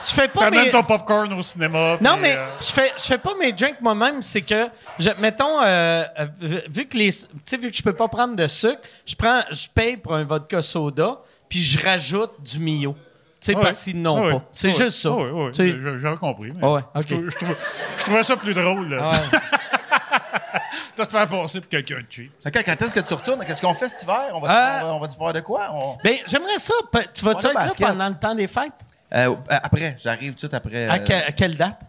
je 0.09 0.13
fais 0.13 0.27
pas 0.27 0.41
T'amènes 0.41 0.65
mes. 0.65 0.71
ton 0.71 0.83
popcorn 0.83 1.31
au 1.33 1.43
cinéma. 1.43 1.97
Non, 2.01 2.13
puis, 2.13 2.21
mais 2.23 2.35
euh, 2.37 2.45
je 2.61 2.71
fais, 2.71 2.91
je 2.97 3.03
fais 3.03 3.17
pas 3.17 3.33
mes 3.39 3.51
drinks 3.53 3.79
moi-même. 3.81 4.21
C'est 4.21 4.41
que, 4.41 4.67
je, 4.97 5.09
mettons, 5.19 5.61
euh, 5.61 6.03
euh, 6.19 6.27
vu 6.69 6.85
que 6.87 6.97
les, 6.97 7.11
tu 7.11 7.27
sais, 7.45 7.57
vu 7.57 7.69
que 7.69 7.77
je 7.77 7.83
peux 7.83 7.93
pas 7.93 8.07
prendre 8.07 8.35
de 8.35 8.47
sucre, 8.47 8.81
je 9.05 9.15
prends, 9.15 9.41
je 9.51 9.67
paye 9.73 9.97
pour 9.97 10.15
un 10.15 10.23
vodka 10.23 10.61
soda, 10.61 11.19
puis 11.47 11.59
je 11.61 11.83
rajoute 11.85 12.31
du 12.41 12.59
Mio. 12.59 12.95
Tu 13.41 13.45
sais, 13.51 13.55
ouais. 13.55 13.63
parce 13.63 13.81
qu'ils 13.83 14.01
n'ont 14.01 14.21
Ouais, 14.21 14.33
pas. 14.33 14.43
C'est 14.51 14.67
ouais, 14.67 14.73
juste 14.73 15.01
ça. 15.01 15.09
Tu 15.53 15.53
sais, 15.53 15.75
j'ai- 15.97 16.15
compris. 16.17 16.51
mais 16.53 16.59
Ah 16.61 16.71
ouais, 16.73 16.81
je 16.95 16.99
ok. 16.99 17.05
trou- 17.07 17.29
Je, 17.29 17.35
trouvais, 17.37 17.55
je 17.97 18.03
trouvais 18.03 18.23
ça 18.23 18.35
plus 18.35 18.53
drôle. 18.53 18.89
là. 18.89 19.07
Ah 19.11 19.39
de 20.97 21.03
te 21.05 21.09
faire 21.11 21.27
passer 21.29 21.61
pour 21.61 21.69
quelqu'un 21.69 21.99
de 21.99 22.05
cheap. 22.09 22.31
Quand 22.43 22.81
est-ce 22.81 22.93
que 22.93 22.99
tu 22.99 23.13
retournes? 23.13 23.43
Qu'est-ce 23.45 23.61
qu'on 23.61 23.73
fait 23.73 23.87
cet 23.87 24.03
hiver? 24.03 24.31
On 24.33 24.41
va, 24.41 24.49
Euh, 24.51 24.79
on 24.81 24.85
va, 24.87 24.93
on 24.95 24.99
va-tu 24.99 25.15
faire 25.15 25.33
de 25.33 25.39
quoi? 25.39 25.69
On- 25.71 25.97
Ben, 26.03 26.17
j'aimerais 26.27 26.57
ça. 26.59 26.73
Tu 27.13 27.23
vas-tu 27.23 27.45
être 27.47 27.53
là 27.53 27.61
basket. 27.63 27.87
pendant 27.87 28.09
le 28.09 28.15
temps 28.15 28.35
des 28.35 28.47
fêtes? 28.47 28.73
Euh, 29.15 29.33
après, 29.49 29.95
j'arrive 29.97 30.29
tout 30.31 30.35
de 30.35 30.39
suite 30.39 30.53
après. 30.53 30.87
À, 30.87 30.95
euh, 30.95 31.21
à 31.27 31.31
quelle 31.31 31.55
date? 31.55 31.79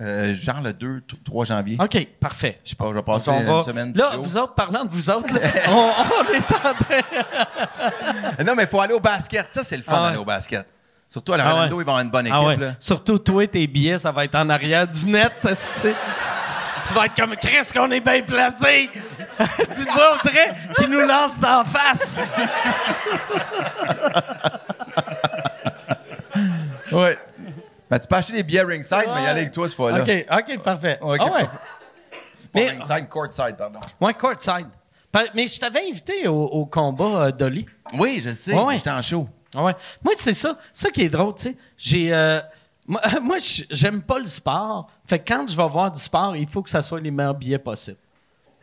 euh, 0.00 0.34
genre 0.34 0.60
le 0.62 0.72
2, 0.72 1.02
3 1.24 1.44
janvier. 1.44 1.76
OK, 1.80 2.06
parfait. 2.18 2.58
Je 2.64 2.70
sais 2.70 2.76
pas, 2.76 2.86
je 2.88 2.94
vais 2.94 3.02
passer 3.02 3.30
On 3.30 3.38
une 3.40 3.46
va- 3.46 3.60
semaine 3.60 3.92
de 3.92 3.98
Là, 3.98 4.12
show. 4.14 4.22
vous 4.22 4.36
autres, 4.38 4.54
parlant 4.54 4.84
de 4.84 4.90
vous 4.90 5.10
autres, 5.10 5.32
là, 5.34 5.40
on, 5.68 5.92
on 6.20 6.32
est 6.32 6.52
en 6.52 6.74
train... 6.74 7.00
Non, 8.44 8.54
mais 8.56 8.64
il 8.64 8.68
faut 8.68 8.80
aller 8.80 8.94
au 8.94 9.00
basket. 9.00 9.48
Ça, 9.50 9.62
c'est 9.62 9.76
le 9.76 9.82
fun 9.82 9.92
Ah 9.94 10.00
ouais. 10.00 10.06
d'aller 10.08 10.18
au 10.18 10.24
basket. 10.24 10.66
Surtout 11.14 11.32
à 11.34 11.36
la 11.36 11.46
Ah 11.46 11.54
ouais. 11.54 11.66
ils 11.68 11.70
vont 11.70 11.78
avoir 11.78 12.00
une 12.00 12.10
bonne 12.10 12.26
équipe. 12.26 12.36
Ah 12.36 12.44
ouais. 12.44 12.56
là. 12.56 12.74
Surtout 12.80 13.20
toi, 13.20 13.46
tes 13.46 13.68
billets, 13.68 13.98
ça 13.98 14.10
va 14.10 14.24
être 14.24 14.34
en 14.34 14.50
arrière 14.50 14.84
du 14.88 15.06
net. 15.08 15.30
tu 15.42 16.92
vas 16.92 17.06
être 17.06 17.14
comme 17.14 17.36
Chris, 17.36 17.70
qu'on 17.72 17.88
est 17.92 18.00
bien 18.00 18.20
placé. 18.22 18.90
tu 19.38 19.84
te 19.84 19.92
vois, 19.92 20.18
on 20.18 20.28
dirait 20.28 20.56
qu'il 20.74 20.88
nous 20.88 21.06
lance 21.06 21.38
d'en 21.38 21.62
face. 21.64 22.18
Ouais. 26.92 27.16
Ben, 27.90 27.98
tu 27.98 28.06
peux 28.08 28.16
acheter 28.16 28.32
des 28.34 28.42
billets 28.42 28.62
ringside, 28.62 29.04
mais 29.06 29.22
y 29.22 29.26
aller 29.26 29.40
avec 29.40 29.52
toi 29.52 29.66
cette 29.68 29.76
fois-là. 29.76 30.02
OK, 30.02 30.26
OK, 30.30 30.62
parfait. 30.62 30.98
Ok, 31.00 31.16
ah 31.20 31.32
ouais. 31.32 31.48
Mais- 32.54 32.70
ringside, 32.70 33.08
courtside, 33.08 33.56
pardon. 33.56 33.80
Ouais, 34.00 34.14
courtside. 34.14 34.66
Mais 35.34 35.46
je 35.46 35.58
t'avais 35.60 35.88
invité 35.88 36.28
au, 36.28 36.42
au 36.44 36.66
combat 36.66 37.24
euh, 37.26 37.32
Dolly. 37.32 37.66
Oui, 37.94 38.20
je 38.24 38.30
sais. 38.34 38.52
Ouais, 38.54 38.62
ouais. 38.62 38.74
J'étais 38.76 38.90
en 38.90 39.02
show. 39.02 39.28
Ah 39.54 39.64
Ouais. 39.64 39.74
Moi, 40.02 40.14
c'est 40.16 40.34
ça. 40.34 40.58
Ça 40.72 40.90
qui 40.90 41.02
est 41.02 41.08
drôle, 41.08 41.34
tu 41.34 41.42
sais. 41.42 41.56
J'ai. 41.76 42.12
euh, 42.12 42.40
moi, 43.22 43.36
j'aime 43.70 44.02
pas 44.02 44.18
le 44.18 44.26
sport. 44.26 44.90
Fait 45.06 45.18
quand 45.18 45.46
je 45.48 45.56
vais 45.56 45.68
voir 45.68 45.90
du 45.90 46.00
sport, 46.00 46.36
il 46.36 46.48
faut 46.48 46.62
que 46.62 46.70
ça 46.70 46.82
soit 46.82 47.00
les 47.00 47.10
meilleurs 47.10 47.34
billets 47.34 47.58
possibles. 47.58 47.98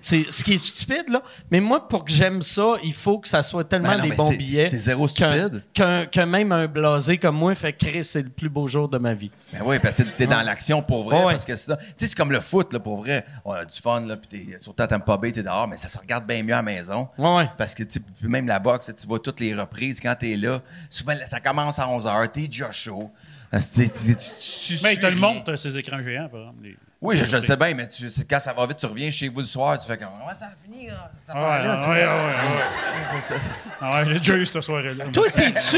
C'est 0.02 0.32
ce 0.32 0.44
qui 0.44 0.54
est 0.54 0.58
stupide, 0.58 1.10
là. 1.10 1.22
Mais 1.52 1.60
moi, 1.60 1.88
pour 1.88 2.06
que 2.06 2.12
j'aime 2.12 2.42
ça, 2.42 2.76
il 2.84 2.94
faut 2.94 3.20
que 3.20 3.28
ça 3.28 3.44
soit 3.44 3.64
tellement 3.64 3.90
Ben 3.90 3.98
non, 4.00 4.04
des 4.10 4.16
bons 4.16 4.32
c'est- 4.32 4.38
billets. 4.38 4.68
c'est 4.68 4.78
zéro 4.78 5.08
stupide. 5.08 5.64
Qu'un, 5.74 6.06
que 6.08 6.22
même 6.22 6.52
un 6.52 6.68
blasé 6.68 7.18
comme 7.18 7.36
moi 7.38 7.54
fait 7.56 7.74
créer, 7.74 8.04
c'est 8.04 8.24
le 8.24 8.30
plus 8.30 8.50
beau 8.50 8.68
jour 8.68 8.90
de 8.90 8.98
ma 8.98 9.14
vie. 9.14 9.32
Ben 9.54 9.60
oui, 9.64 9.78
parce 9.80 9.98
que 9.98 10.04
t'es 10.16 10.28
dans 10.28 10.42
l'action 10.42 10.82
pour 10.82 11.04
vrai. 11.04 11.24
Ouais. 11.24 11.34
Parce 11.34 11.46
que 11.46 11.56
sinon, 11.56 11.78
tu 11.78 11.86
sais, 11.96 12.08
c'est 12.08 12.16
comme 12.16 12.32
le 12.32 12.40
foot, 12.40 12.74
là, 12.74 12.80
pour 12.80 12.98
vrai. 12.98 13.26
On 13.46 13.54
a 13.54 13.64
du 13.66 13.78
fun, 13.80 14.02
là, 14.02 14.18
puis 14.18 14.28
t'es, 14.46 14.58
surtout 14.60 14.82
à 14.84 14.88
Tampa 14.88 15.18
Bay, 15.18 15.32
t'es 15.32 15.44
dehors, 15.44 15.68
mais 15.68 15.78
ça 15.78 15.88
se 15.88 15.98
regarde 15.98 16.26
bien 16.26 16.42
mieux 16.44 16.54
à 16.54 16.58
la 16.58 16.62
maison. 16.64 17.08
Ouais, 17.18 17.36
ouais. 17.36 17.50
Parce 17.58 17.76
que, 17.76 17.84
tu 17.84 18.00
même 18.24 18.48
la 18.48 18.60
boxe, 18.60 18.92
tu 19.00 19.08
vois 19.08 19.20
toutes 19.20 19.40
les 19.40 19.54
reprises 19.54 20.00
quand 20.00 20.16
t'es 20.20 20.36
là. 20.36 20.62
Souvent, 20.90 21.14
ça 21.26 21.40
commence 21.40 21.78
à 21.80 21.88
11h, 21.88 22.32
t'es 22.32 22.48
déjà 22.48 22.72
chaud. 22.72 23.12
Mais 23.54 24.94
ils 24.94 25.00
te 25.00 25.06
le 25.08 25.16
montrent, 25.16 25.56
ces 25.56 25.78
écrans 25.78 26.02
géants, 26.02 26.30
par 26.30 26.40
exemple. 26.42 26.64
les- 26.64 26.78
Oui, 27.04 27.18
je, 27.18 27.26
je 27.26 27.36
le 27.38 27.42
sais 27.42 27.58
bien, 27.58 27.74
mais 27.74 27.88
tu, 27.88 28.08
quand 28.30 28.40
ça 28.40 28.54
va 28.54 28.64
vite, 28.68 28.78
tu 28.78 28.86
reviens 28.86 29.10
chez 29.10 29.28
vous 29.28 29.40
le 29.40 29.46
soir, 29.46 29.76
tu 29.80 29.88
fais 29.88 29.98
comme, 29.98 30.10
ouais, 30.10 30.36
ça 30.38 30.46
a 30.46 30.50
fini, 30.64 30.86
là, 30.86 30.94
cette 31.26 31.36
Ah 31.36 31.42
ouais, 31.42 31.66
ah 31.66 31.90
ouais, 31.90 31.96
ouais, 31.98 32.06
ouais. 32.06 33.38
Ah 33.82 33.90
ouais, 33.98 34.06
j'ai 34.14 34.20
déjà 34.20 34.36
eu 34.36 34.46
cette 34.46 34.62
soirée-là. 34.62 35.06
Toi, 35.12 35.26
t'es-tu, 35.36 35.78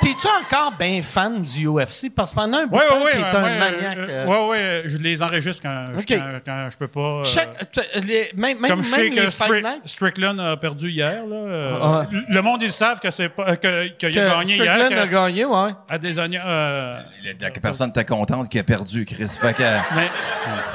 t'es-tu 0.00 0.26
encore 0.42 0.72
bien 0.76 1.00
fan 1.02 1.40
du 1.42 1.68
UFC? 1.68 2.10
Parce 2.12 2.32
que 2.32 2.34
pendant 2.34 2.58
un 2.58 2.66
bout 2.66 2.76
Ouais, 2.76 2.84
de 2.86 2.90
temps, 2.90 3.30
t'es 3.30 3.36
ouais. 3.36 3.40
un 3.40 3.42
ouais, 3.44 3.58
maniaque. 3.60 3.98
euh, 3.98 4.08
euh, 4.08 4.26
ouais, 4.26 4.48
ouais, 4.48 4.82
je 4.86 4.96
les 4.98 5.22
enregistre 5.22 5.62
quand, 5.62 5.84
Ok. 5.96 6.04
quand, 6.08 6.40
quand 6.44 6.68
je 6.70 6.76
peux 6.76 6.88
pas. 6.88 7.00
euh, 7.00 7.24
chaque- 7.24 7.78
les- 8.02 8.30
même 8.34 8.58
même, 8.58 8.70
comme 8.72 8.82
je 8.82 8.90
sais 8.90 8.96
même 9.04 9.14
les 9.14 9.22
que 9.26 9.30
Strick-. 9.30 9.64
Strickland 9.84 10.40
a 10.40 10.56
perdu 10.56 10.90
hier, 10.90 11.24
là. 11.24 11.36
euh, 11.36 11.78
Ah. 11.80 12.06
Le 12.28 12.42
monde, 12.42 12.62
ils 12.62 12.72
savent 12.72 12.98
que 12.98 13.12
c'est 13.12 13.28
pas, 13.28 13.54
que, 13.56 13.86
qu'il 13.90 14.08
a 14.18 14.28
gagné 14.28 14.56
hier. 14.56 14.72
Strickland 14.74 14.98
a 14.98 15.06
gagné, 15.06 15.44
ouais. 15.44 15.70
à 15.88 15.98
des 15.98 16.18
années. 16.18 16.40
euh, 16.44 16.98
Il 17.22 17.40
y 17.40 17.44
a 17.44 17.50
personne 17.52 17.92
t'est 17.92 18.04
contente 18.04 18.48
qui 18.48 18.58
a 18.58 18.64
perdu, 18.64 19.04
Chris. 19.06 19.28
Fait 19.40 19.54
que, 19.54 19.62
mais, 19.62 20.08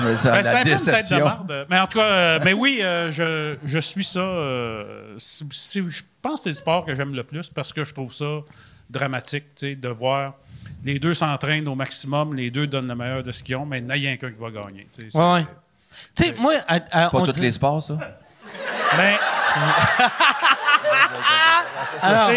mais 0.02 0.16
ça, 0.16 0.32
Ben, 0.32 0.44
c'est 0.44 0.44
la 0.44 0.60
un 0.60 0.64
peu 0.64 0.70
une 0.70 0.76
tête 0.76 0.86
de 0.86 0.92
déception. 0.92 1.20
marde. 1.26 1.66
Mais 1.70 1.80
en 1.80 1.88
tout 1.88 2.00
cas, 2.00 2.06
euh, 2.06 2.40
mais 2.44 2.54
oui, 2.54 2.80
euh, 2.82 3.10
je, 3.12 3.56
je 3.64 3.80
suis 3.80 4.04
ça. 4.04 4.20
euh, 4.20 5.16
c'est- 5.18 5.46
c'est- 5.52 5.88
je 5.90 6.04
pense 6.22 6.36
que 6.36 6.44
c'est 6.44 6.50
le 6.50 6.56
sport 6.56 6.86
que 6.86 6.96
j'aime 6.96 7.14
le 7.16 7.24
plus 7.24 7.50
parce 7.50 7.72
que 7.74 7.84
je 7.84 7.94
trouve 7.94 8.14
ça 8.14 8.26
dramatique, 8.90 9.46
tu 9.56 9.68
sais, 9.68 9.76
de 9.76 9.90
voir 9.90 10.34
les 10.84 10.98
deux 11.00 11.14
s'entraînent 11.14 11.68
au 11.68 11.76
maximum, 11.76 12.34
les 12.34 12.50
deux 12.52 12.66
donnent 12.68 12.88
le 12.88 12.96
meilleur 12.96 13.22
de 13.24 13.32
ce 13.32 13.44
qu'ils 13.44 13.56
ont, 13.58 13.66
mais 13.66 13.80
il 13.80 13.86
n'y 13.86 14.08
a 14.08 14.18
qu'un 14.18 14.32
qui 14.32 14.40
va 14.40 14.50
gagner. 14.50 14.88
tu 14.96 15.04
sais. 15.04 15.10
C'est- 15.12 15.18
Ouais. 15.20 15.46
Tu 16.16 16.24
sais, 16.26 16.36
moi, 16.38 16.54
à- 16.68 16.76
à- 16.76 17.10
Pas 17.10 17.18
on 17.18 17.26
tous 17.26 17.34
dit- 17.34 17.42
les 17.42 17.52
sports, 17.52 17.82
ça? 17.84 17.98
Mais, 18.98 19.18
Alors, 22.02 22.30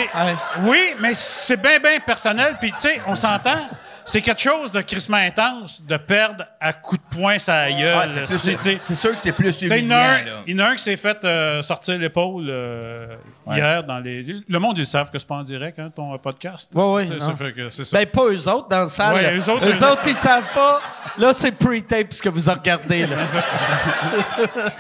oui, 0.63 0.95
mais 1.01 1.15
c'est 1.15 1.57
bien, 1.61 1.79
bien 1.79 2.01
personnel. 2.01 2.57
Puis, 2.61 2.73
tu 2.73 2.79
sais, 2.81 3.01
on 3.07 3.15
s'entend. 3.15 3.59
C'est 4.05 4.21
quelque 4.21 4.41
chose 4.41 4.73
de 4.73 4.81
crissement 4.81 5.17
intense 5.19 5.85
de 5.85 5.97
perdre 5.97 6.45
à 6.61 6.73
coups 6.73 7.01
de 7.01 7.17
poing 7.17 7.39
sa 7.39 7.71
gueule. 7.71 7.97
Ah, 7.97 8.09
c'est, 8.27 8.57
plus- 8.79 8.95
sûr 8.95 9.11
que 9.13 9.21
c'est 9.21 9.33
plus 9.33 9.57
Tu 9.57 9.69
sais, 9.69 9.79
Il 9.81 9.87
y 9.89 9.95
en 9.95 9.97
humiliant, 9.97 9.97
a 9.97 10.03
un- 10.03 10.25
là. 10.25 10.43
il 10.47 10.53
y 10.59 10.61
en 10.61 10.65
a 10.65 10.69
un 10.71 10.77
qui 10.77 10.83
s'est 10.83 10.97
fait 10.97 11.25
euh, 11.25 11.63
sortir 11.63 11.99
l'épaule 11.99 12.47
euh, 12.49 13.07
Ouais. 13.47 13.57
hier 13.57 13.85
dans 13.85 13.99
les. 13.99 14.23
Le 14.49 14.59
monde, 14.59 14.79
ils 14.79 14.87
savent 14.87 15.11
que 15.11 15.19
c'est 15.19 15.27
pas 15.29 15.37
en 15.37 15.43
direct, 15.43 15.79
hein, 15.79 15.91
ton 15.95 16.17
podcast. 16.19 16.73
Ça 16.73 17.35
fait 17.37 17.53
que 17.53 17.71
c'est 17.71 17.85
ça. 17.85 17.97
Ben, 17.99 18.07
pas 18.07 18.25
eux 18.27 18.49
autres 18.49 18.69
dans 18.69 18.83
le 18.85 18.89
salle. 18.89 19.15
Ouais, 19.15 19.37
eux 19.37 19.51
autres, 19.51 19.67
eux 19.67 19.71
eux- 19.73 19.85
autres, 19.93 20.03
ils 20.07 20.15
savent 20.15 20.53
pas. 20.55 20.81
Là, 21.19 21.33
c'est 21.33 21.53
pre-tape 21.53 22.13
ce 22.13 22.23
que 22.23 22.29
vous 22.29 22.51
regardez. 22.51 23.07
Là. 23.07 23.17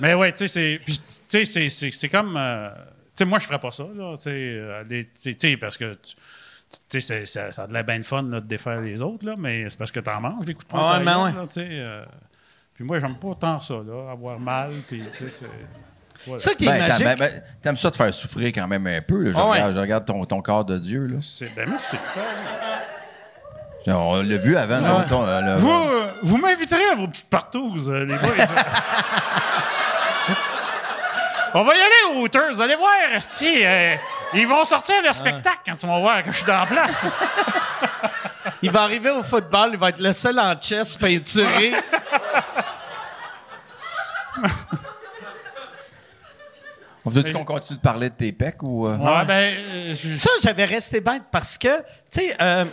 Mais 0.00 0.14
ouais, 0.14 0.32
tu 0.32 0.38
sais, 0.38 0.48
c'est. 0.48 0.80
puis, 0.84 0.98
tu 0.98 1.04
sais, 1.28 1.44
c'est- 1.44 1.68
c'est 1.68 1.90
c'est 1.90 2.08
comme. 2.08 2.36
euh, 2.36 2.68
tu 2.70 2.76
sais, 3.14 3.24
moi, 3.24 3.38
je 3.38 3.46
ferais 3.46 3.58
pas 3.58 3.70
ça, 3.70 3.84
là. 3.94 4.14
Tu 4.20 4.28
euh, 4.28 4.82
sais, 5.14 5.56
parce 5.56 5.76
que. 5.76 5.94
tu- 5.94 6.16
tu 6.88 7.00
sais, 7.00 7.24
ça, 7.24 7.50
ça 7.52 7.62
a 7.62 7.66
de 7.66 7.72
l'air 7.72 7.84
bien 7.84 7.96
le 7.98 8.02
fun 8.02 8.22
là, 8.22 8.40
de 8.40 8.46
défaire 8.46 8.80
les 8.80 9.00
autres, 9.02 9.26
là, 9.26 9.34
mais 9.38 9.68
c'est 9.68 9.78
parce 9.78 9.90
que 9.92 10.00
t'en 10.00 10.20
manges 10.20 10.44
des 10.44 10.54
coups 10.54 10.66
de 10.66 10.70
poing 10.70 10.80
Ouais, 10.80 10.86
sur 10.86 10.94
la 10.94 10.98
mais 11.00 11.04
gueule, 11.06 11.22
ouais. 11.22 11.32
là, 11.32 11.46
tu 11.46 11.52
sais, 11.54 11.66
euh, 11.70 12.04
puis 12.74 12.84
moi, 12.84 12.98
j'aime 12.98 13.16
pas 13.16 13.34
tant 13.38 13.60
ça, 13.60 13.74
là, 13.74 14.10
avoir 14.12 14.38
mal, 14.40 14.72
puis 14.88 15.02
tu 15.14 15.30
sais, 15.30 15.30
c'est. 15.30 15.46
voilà. 16.26 16.38
Ça 16.38 16.54
qui 16.54 16.64
est 16.64 16.68
Ben, 16.68 16.88
magique. 16.88 17.04
ben, 17.06 17.18
ben, 17.18 17.42
t'aimes 17.62 17.76
ça 17.76 17.90
te 17.90 17.96
faire 17.96 18.12
souffrir 18.14 18.48
quand 18.48 18.66
même 18.68 18.86
un 18.86 19.00
peu. 19.02 19.22
Là. 19.22 19.32
Je, 19.32 19.36
Ah 19.38 19.44
ouais. 19.46 19.50
regarde, 19.52 19.74
je 19.74 19.78
regarde 19.80 20.04
ton, 20.04 20.24
ton 20.24 20.40
corps 20.42 20.64
de 20.64 20.78
Dieu. 20.78 21.06
Là. 21.06 21.16
C'est- 21.20 21.54
Ben, 21.54 21.68
merci. 21.68 21.96
On 23.86 24.22
l'a 24.22 24.36
vu 24.36 24.56
avant. 24.56 25.02
ton- 25.02 25.26
euh, 25.26 25.40
le- 25.40 25.56
Vous, 25.56 25.70
euh, 25.70 26.12
vous 26.22 26.36
m'inviterez 26.38 26.84
à 26.92 26.94
vos 26.94 27.08
petites 27.08 27.28
partous, 27.28 27.88
euh, 27.88 28.04
les 28.04 28.16
boys. 28.16 28.28
On 31.54 31.64
va 31.64 31.74
y 31.76 31.80
aller 31.80 32.14
aux 32.14 32.20
Hooters. 32.22 32.54
Vous 32.54 32.62
allez 32.62 32.76
voir, 32.76 32.92
esti, 33.14 33.64
euh, 33.64 33.94
ils 34.34 34.46
vont 34.46 34.64
sortir 34.64 34.96
leur 35.02 35.14
spectacle 35.14 35.58
quand 35.66 35.82
ils 35.82 35.86
vont 35.86 36.00
voir 36.00 36.22
que 36.22 36.30
je 36.32 36.36
suis 36.38 36.46
dans 36.46 36.58
la 36.60 36.66
place. 36.66 37.20
Il 38.62 38.70
va 38.70 38.82
arriver 38.82 39.10
au 39.10 39.22
football, 39.22 39.70
il 39.74 39.78
va 39.78 39.90
être 39.90 39.98
le 40.00 40.12
seul 40.12 40.38
en 40.38 40.54
chess 40.60 40.96
peinturé. 40.96 41.72
On 47.04 47.10
veut-tu 47.10 47.32
qu'on 47.32 47.44
continue 47.44 47.78
de 47.78 47.82
parler 47.82 48.10
de 48.10 48.14
tes 48.14 48.32
pecs 48.32 48.62
ou. 48.62 48.86
euh? 48.86 48.96
Ouais, 48.96 49.24
ben, 49.26 49.54
euh, 49.58 49.94
je- 49.96 50.16
Ça, 50.16 50.30
j'avais 50.42 50.64
resté 50.64 51.00
bête 51.00 51.22
parce 51.32 51.58
que, 51.58 51.78
tu 51.78 51.82
sais, 52.10 52.36
euh, 52.40 52.64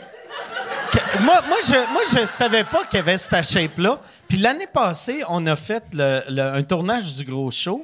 que- 0.92 1.22
moi, 1.24 1.42
moi, 1.48 1.58
je, 1.68 1.92
moi, 1.92 2.02
je 2.14 2.28
savais 2.28 2.64
pas 2.64 2.84
qu'il 2.86 2.98
y 2.98 3.02
avait 3.02 3.18
cette 3.18 3.50
shape-là. 3.50 4.00
Puis 4.28 4.38
l'année 4.38 4.68
passée, 4.68 5.24
on 5.30 5.48
a 5.48 5.56
fait 5.56 5.84
le- 5.94 6.22
le- 6.30 6.44
un 6.44 6.64
tournage 6.64 7.16
du 7.18 7.24
gros 7.26 7.50
show. 7.50 7.84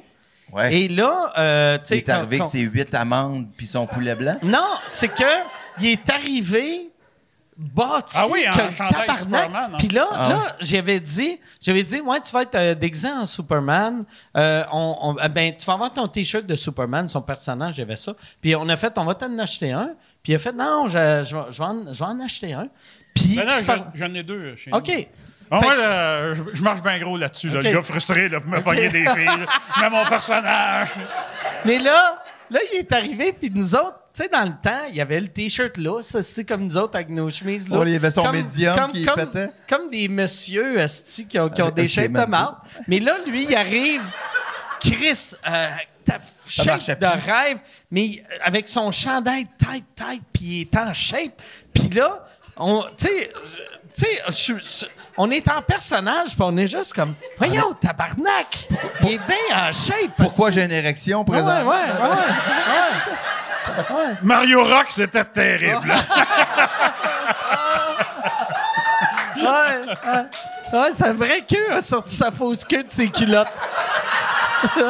Ouais. 0.56 0.74
Et 0.74 0.88
là, 0.88 1.32
euh, 1.38 1.76
tu 1.78 1.82
Il 1.84 1.86
sais. 1.88 1.96
est 1.98 2.08
arrivé 2.08 2.36
avec 2.36 2.48
ses 2.50 2.60
huit 2.60 2.94
amandes 2.94 3.46
puis 3.56 3.66
son 3.66 3.86
poulet 3.86 4.14
blanc? 4.14 4.36
Non, 4.42 4.66
c'est 4.86 5.08
que 5.08 5.22
il 5.80 5.86
est 5.88 6.08
arrivé 6.10 6.90
bâti 7.58 8.14
Ah 8.18 8.26
oui, 8.30 8.44
en 8.48 8.52
que 8.52 8.60
le 8.62 8.68
tabarnak. 9.28 9.50
Hein. 9.54 9.70
Puis 9.78 9.88
là, 9.88 10.06
Ah 10.12 10.28
là 10.28 10.56
j'avais 10.60 11.00
dit, 11.00 11.40
j'avais 11.60 11.82
dit, 11.84 12.00
ouais, 12.00 12.20
tu 12.20 12.30
vas 12.32 12.42
être 12.42 12.54
euh, 12.54 12.74
déguisé 12.74 13.08
en 13.08 13.24
Superman. 13.26 14.04
Euh, 14.36 14.64
on, 14.72 14.96
on- 15.00 15.18
euh, 15.18 15.28
ben, 15.28 15.54
tu 15.56 15.64
vas 15.64 15.72
avoir 15.74 15.92
ton 15.92 16.06
t-shirt 16.06 16.44
de 16.46 16.54
Superman, 16.54 17.08
son 17.08 17.22
personnage, 17.22 17.76
j'avais 17.76 17.96
ça. 17.96 18.14
Puis 18.42 18.54
on 18.56 18.68
a 18.68 18.76
fait, 18.76 18.96
on 18.98 19.04
va 19.04 19.14
t'en 19.14 19.38
acheter 19.38 19.72
un. 19.72 19.92
Puis 20.22 20.32
il 20.32 20.36
a 20.36 20.38
fait, 20.38 20.52
non, 20.52 20.88
je, 20.88 20.92
je, 21.24 21.36
vais, 21.36 21.42
je, 21.50 21.58
vais 21.58 21.64
en, 21.64 21.92
je 21.92 21.98
vais 21.98 22.04
en 22.04 22.20
acheter 22.20 22.52
un. 22.52 22.68
Puis 23.14 23.36
Ben 23.36 23.46
non, 23.46 23.52
j'en- 23.54 23.64
par- 23.64 24.10
ai 24.16 24.22
deux 24.22 24.54
chez 24.56 24.70
OK. 24.72 24.88
nous. 24.88 25.04
Ah, 25.50 25.58
Fait- 25.58 25.64
moi, 25.66 25.76
là, 25.76 26.34
je, 26.34 26.42
je 26.54 26.62
marche 26.62 26.82
bien 26.82 26.98
gros 26.98 27.16
là-dessus. 27.16 27.48
là, 27.50 27.60
le 27.60 27.72
gars 27.72 27.82
frustré 27.82 28.28
là, 28.28 28.40
pour 28.40 28.50
me 28.50 28.60
pogner 28.62 28.88
des 28.88 29.06
filles. 29.06 29.46
Mais 29.80 29.90
mon 29.90 30.04
personnage. 30.06 30.88
Mais 31.64 31.78
là, 31.78 32.22
là, 32.50 32.60
il 32.72 32.78
est 32.78 32.92
arrivé, 32.92 33.32
puis 33.32 33.50
nous 33.54 33.74
autres, 33.74 34.00
tu 34.14 34.22
sais, 34.22 34.28
dans 34.28 34.44
le 34.44 34.54
temps, 34.62 34.86
il 34.88 34.96
y 34.96 35.00
avait 35.00 35.20
le 35.20 35.28
T-shirt 35.28 35.76
là, 35.76 36.02
ça, 36.02 36.22
c'est 36.22 36.44
comme 36.44 36.62
nous 36.64 36.76
autres 36.76 36.96
avec 36.96 37.10
nos 37.10 37.28
chemises 37.30 37.68
là. 37.68 37.78
Oh, 37.78 37.84
il 37.84 37.92
y 37.92 37.96
avait 37.96 38.10
son 38.10 38.30
médium 38.32 38.90
qui 38.90 39.04
comme, 39.04 39.14
pétait. 39.14 39.50
Comme 39.68 39.90
des 39.90 40.08
messieurs, 40.08 40.78
qui 41.28 41.38
ont, 41.38 41.48
qui 41.50 41.62
ont 41.62 41.66
Avec 41.66 41.74
des 41.74 41.88
shapes 41.88 42.12
de 42.12 42.24
marde. 42.24 42.56
Mais 42.88 42.98
là, 42.98 43.18
lui, 43.26 43.44
il 43.44 43.54
arrive, 43.54 44.02
Chris, 44.80 45.32
euh, 45.46 45.68
ta 46.04 46.18
shape 46.48 47.00
de 47.00 47.20
plus. 47.20 47.30
rêve, 47.30 47.58
mais 47.90 48.24
avec 48.42 48.68
son 48.68 48.90
chandail 48.90 49.46
tight, 49.58 49.84
tight, 49.94 50.22
puis 50.32 50.44
il 50.44 50.60
est 50.62 50.76
en 50.76 50.94
shape. 50.94 51.42
Puis 51.74 51.88
là, 51.90 52.26
on, 52.56 52.84
tu 52.96 53.06
sais, 53.06 53.32
tu 53.94 54.04
sais, 54.32 54.86
on 55.18 55.30
est 55.30 55.48
en 55.50 55.62
personnage, 55.62 56.30
puis 56.30 56.40
on 56.40 56.56
est 56.56 56.66
juste 56.66 56.92
comme, 56.94 57.14
voyons, 57.38 57.72
tabarnak, 57.74 58.68
il 59.02 59.12
est 59.12 59.18
bien 59.18 59.36
en 59.68 59.72
shape. 59.72 60.12
Pourquoi 60.16 60.50
j'ai 60.50 60.64
une 60.64 60.72
érection 60.72 61.24
Ouais, 61.26 61.36
ouais, 61.38 61.42
présent? 61.42 61.70
ouais, 61.70 61.76
ouais. 63.90 64.14
Mario 64.22 64.62
Rock, 64.64 64.86
c'était 64.90 65.24
terrible. 65.24 65.92
Ouais, 69.36 69.44
ouais. 69.44 70.26
Ouais, 70.72 70.92
sa 70.92 71.12
vraie 71.12 71.42
queue 71.42 71.72
a 71.72 71.80
sorti 71.82 72.14
sa 72.14 72.30
fausse 72.30 72.64
queue 72.64 72.82
de 72.82 72.90
ses 72.90 73.08
culottes. 73.08 73.46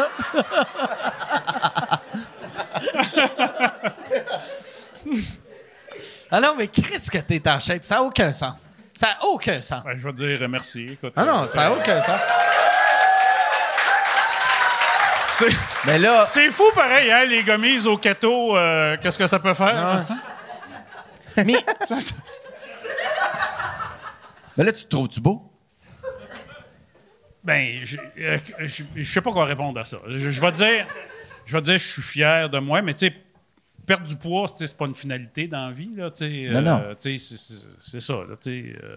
ah 6.31 6.41
non, 6.41 6.55
mais 6.57 6.69
Chris 6.69 7.07
que 7.11 7.19
t'es 7.19 7.43
en 7.49 7.61
shape, 7.61 7.85
ça 7.85 7.97
n'a 7.97 8.03
aucun 8.03 8.33
sens. 8.33 8.67
Ça 8.97 9.09
n'a 9.09 9.25
aucun 9.27 9.61
sens. 9.61 9.85
Ben, 9.85 9.97
je 9.99 10.03
vais 10.05 10.13
te 10.13 10.17
dire 10.17 10.39
euh, 10.43 10.49
merci. 10.49 10.89
Écoute, 10.93 11.13
Ah 11.17 11.25
non, 11.25 11.43
euh, 11.43 11.47
ça 11.47 11.61
n'a 11.63 11.73
aucun 11.73 12.01
sens. 12.03 12.19
c'est- 15.35 15.57
Mais 15.87 15.99
là, 15.99 16.27
C'est 16.29 16.51
fou 16.51 16.65
pareil, 16.75 17.11
hein, 17.13 17.25
les 17.27 17.43
gommises 17.43 17.87
au 17.87 17.99
keto, 17.99 18.57
euh, 18.57 18.97
qu'est-ce 19.01 19.19
que 19.19 19.27
ça 19.27 19.39
peut 19.39 19.55
faire? 19.55 19.93
Ouais. 19.93 19.99
ça? 19.99 20.17
Mais 21.45 21.55
Ça, 21.89 22.01
ça- 22.01 22.15
mais 24.57 24.65
là, 24.65 24.73
tu 24.73 24.85
te 24.85 24.89
trouves-tu 24.89 25.21
beau? 25.21 25.53
Ben, 27.45 27.81
je, 27.85 27.99
euh, 28.19 28.39
je, 28.61 28.83
je 28.97 29.03
sais 29.13 29.21
pas 29.21 29.31
quoi 29.33 29.45
répondre 29.45 29.79
à 29.79 29.85
ça. 29.85 29.99
Je, 30.09 30.31
je 30.31 30.41
vais 30.41 30.51
te 30.53 30.57
dire, 30.57 30.87
je 31.45 31.53
vais 31.53 31.61
te 31.61 31.67
dire, 31.67 31.79
je 31.79 31.87
suis 31.93 32.03
fier 32.03 32.49
de 32.49 32.59
moi, 32.59 32.81
mais 32.83 32.95
tu 32.95 33.07
sais, 33.07 33.15
perdre 33.87 34.07
du 34.07 34.17
poids, 34.17 34.47
c'est 34.53 34.77
pas 34.77 34.87
une 34.87 34.95
finalité 34.95 35.47
dans 35.49 35.69
la 35.69 35.73
vie, 35.73 35.91
là. 35.97 36.11
Non, 36.51 36.61
non. 36.63 36.83
euh, 36.85 36.95
c'est- 36.99 38.01
ça, 38.01 38.13
là, 38.15 38.35
euh, 38.47 38.97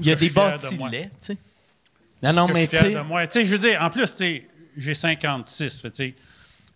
il 0.00 0.06
y 0.06 0.10
a 0.10 0.14
des 0.14 0.30
bâtis 0.30 0.76
de 0.76 0.90
lait. 0.90 1.10
Non, 2.22 2.32
non, 2.32 2.48
mais 2.48 2.66
je 2.66 2.70
tu 2.70 2.76
sais. 2.76 3.44
je 3.44 3.50
veux 3.56 3.58
dire, 3.58 3.80
en 3.82 3.90
plus, 3.90 4.14
j'ai 4.76 4.94
56, 4.94 5.80
fait, 5.82 5.90
tu 5.90 5.96
sais, 5.96 6.14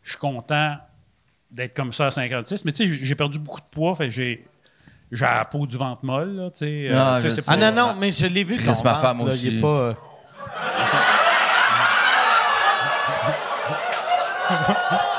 je 0.02 0.10
suis 0.10 0.18
content 0.18 0.76
d'être 1.50 1.74
comme 1.74 1.92
ça 1.92 2.06
à 2.06 2.10
56, 2.10 2.64
mais 2.64 2.72
tu 2.72 2.86
sais, 2.88 2.98
j'ai 3.04 3.14
perdu 3.14 3.38
beaucoup 3.38 3.60
de 3.60 3.66
poids, 3.70 3.94
fait, 3.96 4.10
j'ai 4.10 4.46
j'ai 5.12 5.24
la 5.26 5.44
peau 5.44 5.66
du 5.66 5.76
ventre 5.76 6.04
molle, 6.04 6.34
là, 6.34 6.50
tu 6.50 6.58
sais. 6.60 6.88
euh, 6.90 6.92
Ah. 6.98 7.20
Ah 7.46 7.56
non, 7.56 7.72
non, 7.72 7.94
mais 8.00 8.10
je 8.10 8.26
l'ai 8.26 8.42
vu 8.42 8.56
ton 8.56 8.64
ma 8.64 8.72
ventre, 8.94 9.00
femme 9.00 9.18
là, 9.26 9.32
aussi. 9.32 9.46
Il 9.48 9.58
est 9.58 9.60
pas... 9.60 9.66
euh, 9.68 9.94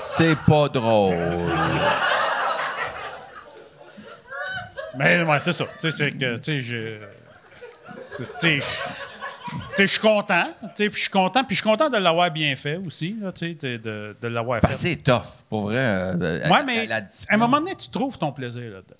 C'est 0.00 0.36
pas 0.46 0.68
drôle. 0.68 1.16
Mais 4.98 5.22
ouais, 5.22 5.40
c'est 5.40 5.52
ça. 5.52 5.64
Tu 5.64 5.70
sais, 5.78 5.90
c'est 5.90 6.10
que, 6.12 6.36
tu 6.36 6.42
sais, 6.42 6.60
je. 6.60 6.98
Tu 8.16 8.24
sais, 8.34 8.58
je- 9.76 9.86
suis 9.86 10.00
content. 10.00 10.46
Tu 10.60 10.68
sais, 10.74 10.88
puis 10.90 10.96
je 10.98 11.02
suis 11.02 11.10
content. 11.10 11.44
Puis 11.44 11.56
je 11.56 11.62
suis 11.62 11.70
content 11.70 11.88
de 11.88 11.96
l'avoir 11.98 12.30
bien 12.30 12.54
fait 12.56 12.76
aussi, 12.76 13.16
là, 13.20 13.30
tu 13.32 13.56
sais, 13.60 13.78
de, 13.78 14.16
de, 14.20 14.28
l'avoir 14.28 14.60
fait. 14.60 14.72
c'est 14.72 14.96
tough, 14.96 15.44
pour 15.48 15.62
vrai. 15.62 15.76
euh, 15.78 16.48
Ouais, 16.50 16.64
mais 16.66 16.90
à 16.90 17.00
discipline. 17.00 17.34
un 17.34 17.38
moment 17.38 17.58
donné, 17.58 17.74
tu 17.76 17.88
trouves 17.88 18.18
ton 18.18 18.32
plaisir 18.32 18.62
là-dedans. 18.64 18.96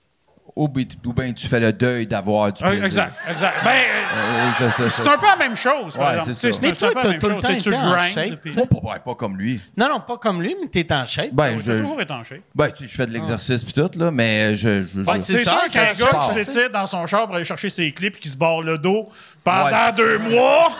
Ou 0.60 0.66
bien, 0.66 0.84
ou 1.06 1.12
bien 1.12 1.32
tu 1.32 1.46
fais 1.46 1.60
le 1.60 1.72
deuil 1.72 2.04
d'avoir 2.04 2.52
du 2.52 2.60
Ah, 2.64 2.70
plaisir. 2.70 2.84
exact, 2.86 3.12
exact. 3.30 3.54
Ben, 3.64 3.70
euh, 3.70 4.64
Euh, 4.82 4.88
c'est 4.88 5.06
un 5.06 5.16
peu 5.16 5.26
la 5.26 5.36
même 5.36 5.54
chose, 5.54 5.96
par 5.96 6.08
Ouais, 6.08 6.18
exemple. 6.18 6.36
c'est 6.40 6.52
ça. 6.52 6.58
Mais 6.60 6.72
toi, 6.72 6.90
t'as 6.94 7.12
tout 7.14 7.28
le 7.28 7.34
chose. 7.34 7.42
temps 7.44 7.52
été 7.52 7.76
en 7.76 7.98
shape, 8.00 8.40
sais. 8.50 8.66
Pas, 8.66 8.98
pas- 8.98 9.14
comme 9.14 9.36
lui. 9.38 9.60
Non, 9.76 9.88
non, 9.88 10.00
pas 10.00 10.16
comme 10.16 10.42
lui, 10.42 10.56
mais 10.60 10.66
t'es 10.66 10.92
en 10.92 11.06
shape. 11.06 11.28
Ben, 11.32 11.58
J'ai 11.58 11.62
je, 11.62 11.78
toujours 11.78 12.00
été 12.00 12.12
en 12.12 12.24
shape. 12.24 12.40
ben, 12.56 12.68
tu 12.72 12.84
sais, 12.84 12.90
je 12.90 12.96
fais 12.96 13.06
de 13.06 13.12
l'exercice 13.12 13.62
puis 13.62 13.72
tout, 13.72 13.88
là, 13.96 14.10
mais 14.10 14.56
je. 14.56 14.82
c'est 15.20 15.44
ça, 15.44 15.50
sûr 15.52 15.68
qu'un 15.70 15.92
gars 15.92 16.20
qui 16.24 16.30
s'étire 16.30 16.70
dans 16.70 16.86
son 16.86 17.06
char 17.06 17.26
pour 17.26 17.36
aller 17.36 17.44
chercher 17.44 17.70
ses 17.70 17.92
clips 17.92 18.16
et 18.16 18.18
qui 18.18 18.28
se 18.28 18.36
barre 18.36 18.62
le 18.62 18.78
dos 18.78 19.08
pendant 19.44 19.64
Ouais. 19.66 19.92
deux 19.96 20.18
mois, 20.18 20.72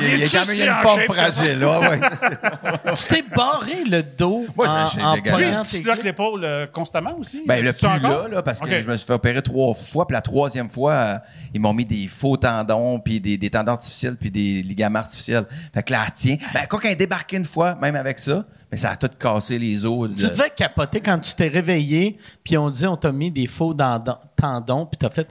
il, 0.00 0.22
est-tu 0.22 0.36
quand 0.36 0.46
même 0.46 0.54
si 0.56 0.62
une 0.64 0.74
forme 0.82 1.02
fragile, 1.02 1.58
là, 1.60 1.80
ouais. 1.80 2.00
Tu 2.94 3.04
t'es 3.08 3.22
barré 3.22 3.84
le 3.84 4.02
dos 4.02 4.46
Moi, 4.56 4.86
j'ai 4.92 5.00
en, 5.02 5.10
en 5.12 5.14
lui, 5.14 5.46
disloque 5.62 5.94
clips. 5.96 6.04
l'épaule 6.04 6.44
euh, 6.44 6.66
constamment 6.66 7.16
aussi. 7.18 7.42
Ben, 7.46 7.64
le 7.64 7.72
plus 7.72 7.82
là, 7.82 8.28
là, 8.28 8.42
parce 8.42 8.58
que 8.60 8.80
je 8.80 8.88
me 8.88 8.96
suis 8.96 9.06
fait 9.06 9.12
opérer 9.12 9.42
trois 9.42 9.74
fois, 9.74 10.06
puis 10.06 10.14
la 10.14 10.22
troisième 10.22 10.68
fois, 10.70 10.92
euh, 10.92 11.18
ils 11.52 11.60
m'ont 11.60 11.72
mis 11.74 11.84
des 11.84 12.08
faux 12.08 12.36
tendons, 12.36 12.98
puis 12.98 13.20
des, 13.20 13.36
des 13.38 13.50
tendons 13.50 13.72
artificiels, 13.72 14.16
puis 14.16 14.30
des 14.30 14.62
ligaments 14.62 15.00
artificiels. 15.00 15.44
Fait 15.72 15.82
que 15.82 15.92
là, 15.92 16.06
tient. 16.12 16.36
Ben, 16.52 16.66
quoi 16.68 16.80
qu'elle 16.80 16.96
débarqué 16.96 17.36
une 17.36 17.44
fois, 17.44 17.74
même 17.74 17.96
avec 17.96 18.18
ça, 18.18 18.44
mais 18.70 18.76
ça 18.78 18.90
a 18.90 18.96
tout 18.96 19.10
cassé 19.18 19.58
les 19.58 19.84
os. 19.86 20.10
Tu 20.16 20.24
de- 20.24 20.28
devais 20.30 20.50
capoter 20.50 21.00
quand 21.00 21.18
tu 21.18 21.34
t'es 21.34 21.48
réveillé, 21.48 22.18
puis 22.42 22.56
on 22.58 22.70
dit 22.70 22.86
on 22.86 22.96
t'a 22.96 23.12
mis 23.12 23.30
des 23.30 23.46
faux 23.46 23.74
tendons, 23.74 24.86
puis 24.86 24.98
t'as 24.98 25.10
fait 25.10 25.28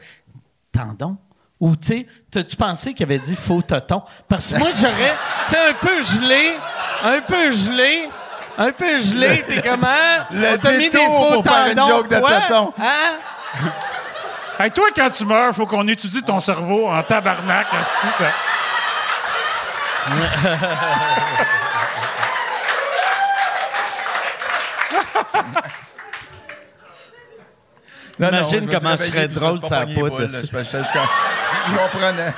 tendons. 0.72 1.18
Ou 1.64 1.78
tu 1.78 1.88
sais, 1.88 2.06
t'as-tu 2.30 2.58
pensé 2.58 2.94
qu'il 2.94 3.06
avait 3.06 3.20
dit 3.20 3.38
faux 3.38 3.62
toton? 3.62 4.04
Parce 4.28 4.52
que 4.52 4.58
moi, 4.58 4.68
j'aurais, 4.78 5.14
tu 5.48 5.54
sais, 5.54 5.70
un 5.70 5.74
peu 5.74 6.04
gelé, 6.04 6.58
un 7.02 7.22
peu 7.22 7.54
gelé, 7.54 8.10
un 8.58 8.72
peu 8.74 9.00
gelé, 9.00 9.46
t'es 9.48 9.62
comment? 9.62 9.88
le 10.30 10.56
on 10.56 10.58
t'a 10.58 10.72
mis 10.72 10.90
des 10.90 10.90
détour 10.90 11.30
faux 11.30 11.42
pour 11.42 11.46
faire 11.50 11.68
une 11.68 11.76
tendons, 11.76 11.96
joke 11.96 12.10
de 12.10 12.16
toton. 12.18 12.74
Hein? 12.78 13.18
Hey, 14.60 14.72
toi, 14.72 14.90
quand 14.94 15.10
tu 15.10 15.24
meurs, 15.24 15.56
faut 15.56 15.66
qu'on 15.66 15.88
étudie 15.88 16.22
ton 16.22 16.42
cerveau 16.42 16.90
en 16.90 17.02
tabarnak, 17.02 17.68
asti, 17.74 18.08
ça. 18.12 18.26
Non, 28.20 28.32
non, 28.32 28.38
Imagine 28.40 28.70
je 28.72 28.78
comment 28.78 28.96
je 28.98 29.04
serais 29.04 29.28
drôle 29.28 29.60
pogné 29.60 29.86
les 29.86 29.94
poudre, 29.96 30.18
boules, 30.18 30.30
ça. 30.30 30.38
là. 30.38 30.44
Je, 30.64 30.70
je, 30.70 30.78
je- 30.84 31.70
je 31.72 31.76
comprenais. 31.78 32.34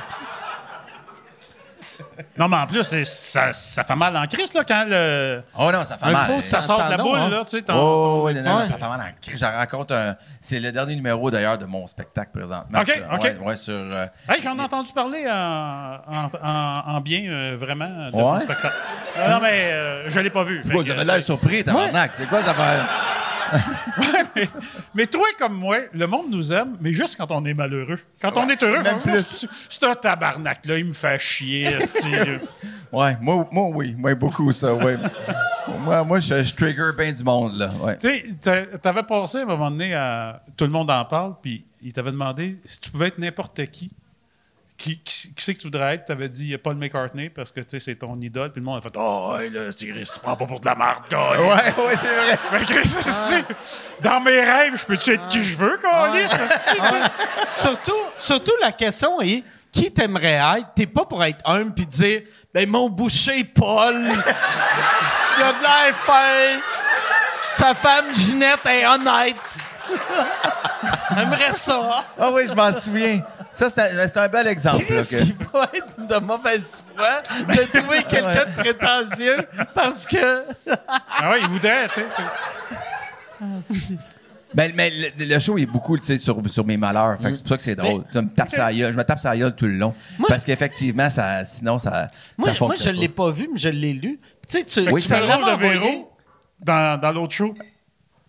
Non, 2.38 2.48
mais 2.48 2.56
en 2.56 2.66
plus, 2.66 2.82
ça, 3.04 3.52
ça 3.52 3.84
fait 3.84 3.94
mal 3.94 4.16
en 4.16 4.26
crise, 4.26 4.52
là, 4.54 4.62
quand 4.66 4.84
le, 4.88 5.42
Oh 5.58 5.70
non, 5.70 5.84
ça 5.84 5.98
fait 5.98 6.06
Un 6.06 6.10
mal. 6.12 6.26
faux 6.26 6.38
ça 6.38 6.62
sort 6.62 6.82
de 6.84 6.90
la 6.90 6.96
boule, 6.96 7.18
hein? 7.18 7.28
là, 7.28 7.44
tu 7.44 7.58
sais. 7.58 7.62
ton- 7.62 7.74
Oh, 7.74 7.76
ton- 8.20 8.22
ouais, 8.24 8.34
non, 8.34 8.42
non, 8.42 8.56
Ouais. 8.58 8.66
ça 8.66 8.78
fait 8.78 8.88
mal 8.88 9.00
en 9.00 9.20
crise. 9.20 9.38
J'en 9.38 9.52
raconte 9.52 9.92
un. 9.92 10.14
C'est 10.40 10.58
le 10.60 10.72
dernier 10.72 10.94
numéro 10.96 11.30
d'ailleurs 11.30 11.58
de 11.58 11.66
mon 11.66 11.86
spectacle 11.86 12.30
présentement. 12.32 12.80
OK, 12.80 12.86
sur- 12.86 13.12
OK. 13.12 13.22
Ouais, 13.22 13.36
ouais, 13.40 13.56
sur. 13.56 13.74
euh, 13.74 14.06
Hey, 14.30 14.42
j'en 14.42 14.56
ai 14.58 14.62
entendu 14.62 14.92
parler 14.94 15.26
en, 15.28 15.98
en, 16.06 16.30
en- 16.42 16.96
en 16.96 17.00
bien, 17.00 17.22
euh, 17.28 17.56
vraiment, 17.58 17.86
de 18.10 18.14
Ouais? 18.16 18.22
ton 18.22 18.40
spectacle. 18.40 18.76
Non, 19.18 19.28
non, 19.34 19.40
mais 19.42 19.70
euh, 19.72 20.10
je 20.10 20.20
l'ai 20.20 20.30
pas 20.30 20.44
vu. 20.44 20.62
Pourquoi 20.62 20.94
euh, 20.94 21.04
l'air 21.04 21.22
surpris, 21.22 21.64
tabarnak? 21.64 22.12
C'est 22.16 22.28
quoi 22.28 22.40
ça 22.40 22.54
fait? 22.54 22.78
Mais, 24.34 24.48
mais 24.94 25.06
toi, 25.06 25.26
comme 25.38 25.54
moi, 25.54 25.78
le 25.92 26.06
monde 26.06 26.26
nous 26.30 26.52
aime, 26.52 26.76
mais 26.80 26.92
juste 26.92 27.16
quand 27.16 27.30
on 27.30 27.44
est 27.44 27.54
malheureux. 27.54 27.98
Quand 28.20 28.36
on 28.36 28.48
est 28.48 28.62
heureux. 28.62 28.82
C'est 29.68 29.84
un 29.84 29.94
tabarnak-là, 29.94 30.78
il 30.78 30.86
me 30.86 30.92
fait 30.92 31.18
chier. 31.18 31.66
Ouais, 32.92 33.16
moi, 33.20 33.46
moi 33.50 33.68
oui. 33.74 33.94
Moi, 33.98 34.14
beaucoup, 34.14 34.52
ça, 34.52 34.72
ouais. 34.72 34.96
moi, 35.80 36.04
moi 36.04 36.20
je, 36.20 36.42
je 36.42 36.54
trigger 36.54 36.90
bien 36.96 37.12
du 37.12 37.22
monde, 37.24 37.56
là. 37.56 37.70
Ouais. 37.82 37.96
Tu 37.96 38.08
sais, 38.08 38.24
t'a- 38.40 38.78
t'avais 38.78 39.02
passé 39.02 39.38
à 39.38 39.42
un 39.42 39.44
moment 39.44 39.70
donné 39.70 39.92
à. 39.92 40.40
Tout 40.56 40.64
le 40.64 40.70
monde 40.70 40.88
en 40.90 41.04
parle, 41.04 41.34
puis 41.42 41.64
il 41.82 41.92
t'avait 41.92 42.12
demandé 42.12 42.58
si 42.64 42.80
tu 42.80 42.90
pouvais 42.90 43.08
être 43.08 43.18
n'importe 43.18 43.66
qui. 43.72 43.90
Qui, 44.78 44.98
qui, 45.02 45.34
qui 45.34 45.42
c'est 45.42 45.54
que 45.54 45.60
tu 45.60 45.66
voudrais 45.68 45.94
être? 45.94 46.04
Tu 46.04 46.12
avais 46.12 46.28
dit 46.28 46.56
Paul 46.58 46.76
McCartney 46.76 47.30
parce 47.30 47.50
que 47.50 47.60
tu 47.60 47.70
sais, 47.70 47.80
c'est 47.80 47.96
ton 47.96 48.20
idole. 48.20 48.52
Puis 48.52 48.60
le 48.60 48.66
monde 48.66 48.78
a 48.78 48.82
fait 48.82 48.94
Oh, 48.96 49.34
là, 49.52 49.72
tu 49.72 49.92
tu 49.92 50.20
prends 50.20 50.36
pas 50.36 50.46
pour 50.46 50.60
de 50.60 50.66
la 50.66 50.74
marque, 50.74 51.10
gars. 51.10 51.30
Ouais, 51.32 51.48
ouais, 51.48 51.94
c'est 52.00 52.14
vrai. 52.14 52.38
Fait 52.42 52.64
que, 52.66 52.72
Chris, 52.72 52.96
esti, 53.06 53.34
Dans 54.02 54.20
mes 54.20 54.38
rêves, 54.40 54.76
je 54.76 54.84
peux-tu 54.84 55.14
être 55.14 55.28
qui 55.28 55.42
je 55.42 55.56
veux, 55.56 55.78
esti, 56.20 56.76
tu 56.76 56.86
sais? 56.86 56.96
surtout, 57.50 57.92
surtout, 58.18 58.52
la 58.60 58.72
question 58.72 59.20
est 59.22 59.42
qui 59.72 59.92
t'aimerais 59.92 60.40
être? 60.58 60.68
T'es 60.74 60.86
pas 60.86 61.04
pour 61.04 61.22
être 61.24 61.46
humble 61.48 61.74
puis 61.74 61.86
dire 61.86 62.22
ben 62.52 62.68
mon 62.68 62.88
boucher 62.88 63.44
Paul, 63.44 63.94
il 63.94 65.42
a 65.42 65.52
de 65.52 65.62
l'air 65.62 65.94
fin, 65.94 66.60
sa 67.50 67.74
femme 67.74 68.14
Ginette 68.14 68.64
est 68.66 68.86
honnête. 68.86 69.40
J'aimerais 71.14 71.52
ça. 71.52 72.04
Ah 72.18 72.30
oui, 72.32 72.44
je 72.48 72.54
m'en 72.54 72.72
souviens. 72.72 73.20
Ça, 73.56 73.70
c'est 73.70 73.80
un, 73.80 74.06
c'est 74.06 74.16
un 74.18 74.28
bel 74.28 74.46
exemple. 74.46 74.84
Qu'est-ce 74.86 75.16
que- 75.16 75.22
qui 75.22 75.34
va 75.52 75.70
être 75.74 76.06
de 76.06 76.24
mauvaise 76.24 76.84
foi 76.94 77.22
de 77.48 77.78
trouver 77.78 78.02
quelqu'un 78.08 78.44
de 78.44 78.62
prétentieux 78.62 79.36
parce 79.74 80.04
que. 80.06 80.44
Ah 81.18 81.30
ouais, 81.30 81.40
il 81.40 81.48
voudrait, 81.48 81.88
tu 81.88 82.02
sais. 82.02 83.96
Ben, 84.54 84.72
mais 84.74 84.90
le, 84.90 85.24
le 85.26 85.38
show 85.38 85.58
est 85.58 85.66
beaucoup 85.66 85.98
tu 85.98 86.04
sais, 86.04 86.16
sur, 86.18 86.40
sur 86.48 86.64
mes 86.64 86.76
malheurs. 86.76 87.18
Fait 87.20 87.28
que 87.30 87.34
c'est 87.34 87.42
pour 87.42 87.50
ça 87.50 87.56
que 87.58 87.62
c'est 87.62 87.74
drôle. 87.74 88.04
Tu 88.10 88.18
me 88.18 88.28
tapes 88.28 88.50
sa 88.50 88.72
gueule. 88.72 88.92
Je 88.92 88.96
me 88.96 89.04
tape 89.04 89.18
sa 89.20 89.36
gueule 89.36 89.54
tout 89.54 89.66
le 89.66 89.72
long. 89.72 89.94
parce 90.28 90.44
qu'effectivement, 90.44 91.10
ça, 91.10 91.44
sinon, 91.44 91.78
ça, 91.78 92.10
Moi, 92.38 92.48
ça 92.48 92.54
moi, 92.60 92.68
fonctionne 92.70 92.96
je 92.96 93.00
l'ai 93.00 93.08
pas 93.08 93.30
vu, 93.30 93.48
mais 93.52 93.58
je 93.58 93.68
l'ai 93.68 93.92
lu. 93.92 94.18
Tu 94.48 94.58
sais, 94.58 94.64
tu, 94.64 94.80
que 94.80 94.80
tu 94.80 94.86
tu 94.86 94.94
me 94.94 94.98
fais 95.00 95.20
le 95.20 95.26
l'avais 95.26 95.34
rôle 95.34 95.44
de 95.44 95.50
envoyé. 95.50 95.78
Véro 95.80 96.12
dans, 96.60 97.00
dans 97.00 97.10
l'autre 97.10 97.34
show. 97.34 97.54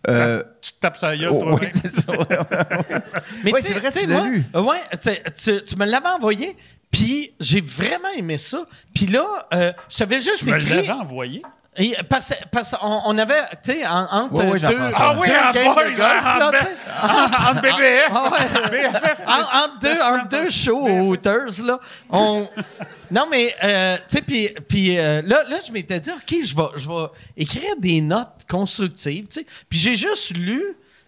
Euh, 0.08 0.42
Tu 0.60 0.72
te 0.72 0.80
tapes 0.80 0.96
sa 0.96 1.16
gueule, 1.16 1.30
oh, 1.34 1.38
toi 1.38 1.54
oui, 1.60 1.66
c'est 1.70 1.88
ça. 1.90 2.12
Mais 3.44 3.52
Ouais, 3.52 3.60
tu 3.60 3.68
c'est 3.68 3.78
vrai, 3.78 3.90
tu 3.92 4.00
tu 4.00 4.06
l'as 4.06 4.16
moi, 4.18 4.28
lu. 4.28 4.44
Ouais, 4.54 4.80
tu, 5.00 5.10
tu, 5.32 5.64
tu 5.64 5.76
me 5.76 5.84
l'avais 5.84 6.08
envoyé, 6.08 6.56
puis 6.90 7.32
j'ai 7.40 7.60
vraiment 7.60 8.08
aimé 8.16 8.38
ça. 8.38 8.64
Puis 8.94 9.06
là, 9.06 9.26
euh, 9.52 9.72
je 9.90 9.98
t'avais 9.98 10.18
juste 10.18 10.44
Tu 10.44 10.50
me 10.50 10.56
écrit. 10.56 10.70
l'avais 10.74 10.90
envoyé? 10.90 11.42
Et 11.80 11.96
parce 12.08 12.32
parce 12.50 12.72
qu'on 12.76 13.02
on 13.06 13.16
avait, 13.18 13.42
tu 13.62 13.72
sais, 13.72 13.86
en- 13.86 14.06
entre 14.10 14.34
deux. 14.34 14.66
Ah 14.96 15.14
oui, 15.16 15.28
deux 15.28 15.34
en 15.34 15.52
games 15.52 15.74
boys, 15.74 15.84
de 15.84 15.96
golf, 15.96 16.24
en 16.24 16.38
là, 16.38 16.50
ba- 16.50 16.58
tu 16.58 16.64
sais. 16.66 16.74
En 17.02 17.50
en 17.50 17.54
BBF. 17.60 18.10
Ah 18.10 18.30
ouais. 18.30 18.70
BFF. 18.90 19.20
En- 19.26 19.58
entre 19.64 19.78
deux, 19.80 20.00
entre 20.02 20.28
deux 20.28 20.50
shows 20.50 20.86
aux 20.86 21.00
Hooters, 21.10 21.62
là, 21.64 21.78
on... 22.10 22.48
Non, 23.10 23.26
mais, 23.30 23.56
euh, 23.64 23.96
tu 24.06 24.16
sais, 24.18 24.20
puis, 24.20 24.48
puis 24.68 24.98
euh, 24.98 25.22
là, 25.24 25.42
là, 25.48 25.56
je 25.66 25.72
m'étais 25.72 25.98
dit, 25.98 26.10
OK, 26.10 26.36
je 26.44 26.54
vais, 26.54 26.68
je 26.76 26.86
vais 26.86 27.06
écrire 27.38 27.74
des 27.78 28.02
notes 28.02 28.44
constructives, 28.50 29.28
tu 29.28 29.40
sais. 29.40 29.46
Puis 29.70 29.78
j'ai 29.78 29.94
juste 29.94 30.36
lu, 30.36 30.62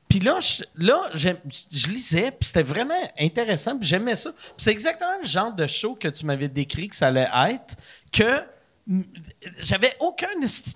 puis 0.09 0.19
là, 0.21 0.39
je, 0.41 0.63
là, 0.79 1.11
j'aime- 1.13 1.37
je 1.71 1.89
lisais, 1.89 2.31
puis 2.31 2.47
c'était 2.47 2.63
vraiment 2.63 2.95
intéressant, 3.21 3.77
puis 3.77 3.87
j'aimais 3.87 4.17
ça. 4.17 4.31
Puis 4.33 4.41
c'est 4.57 4.71
exactement 4.71 5.11
le 5.23 5.29
genre 5.29 5.53
de 5.53 5.67
show 5.67 5.95
que 5.95 6.09
tu 6.09 6.25
m'avais 6.25 6.49
décrit 6.49 6.89
que 6.89 6.97
ça 6.97 7.09
allait 7.09 7.29
être, 7.51 7.75
que 8.11 8.43
j'avais 9.61 9.95
aucun 10.01 10.29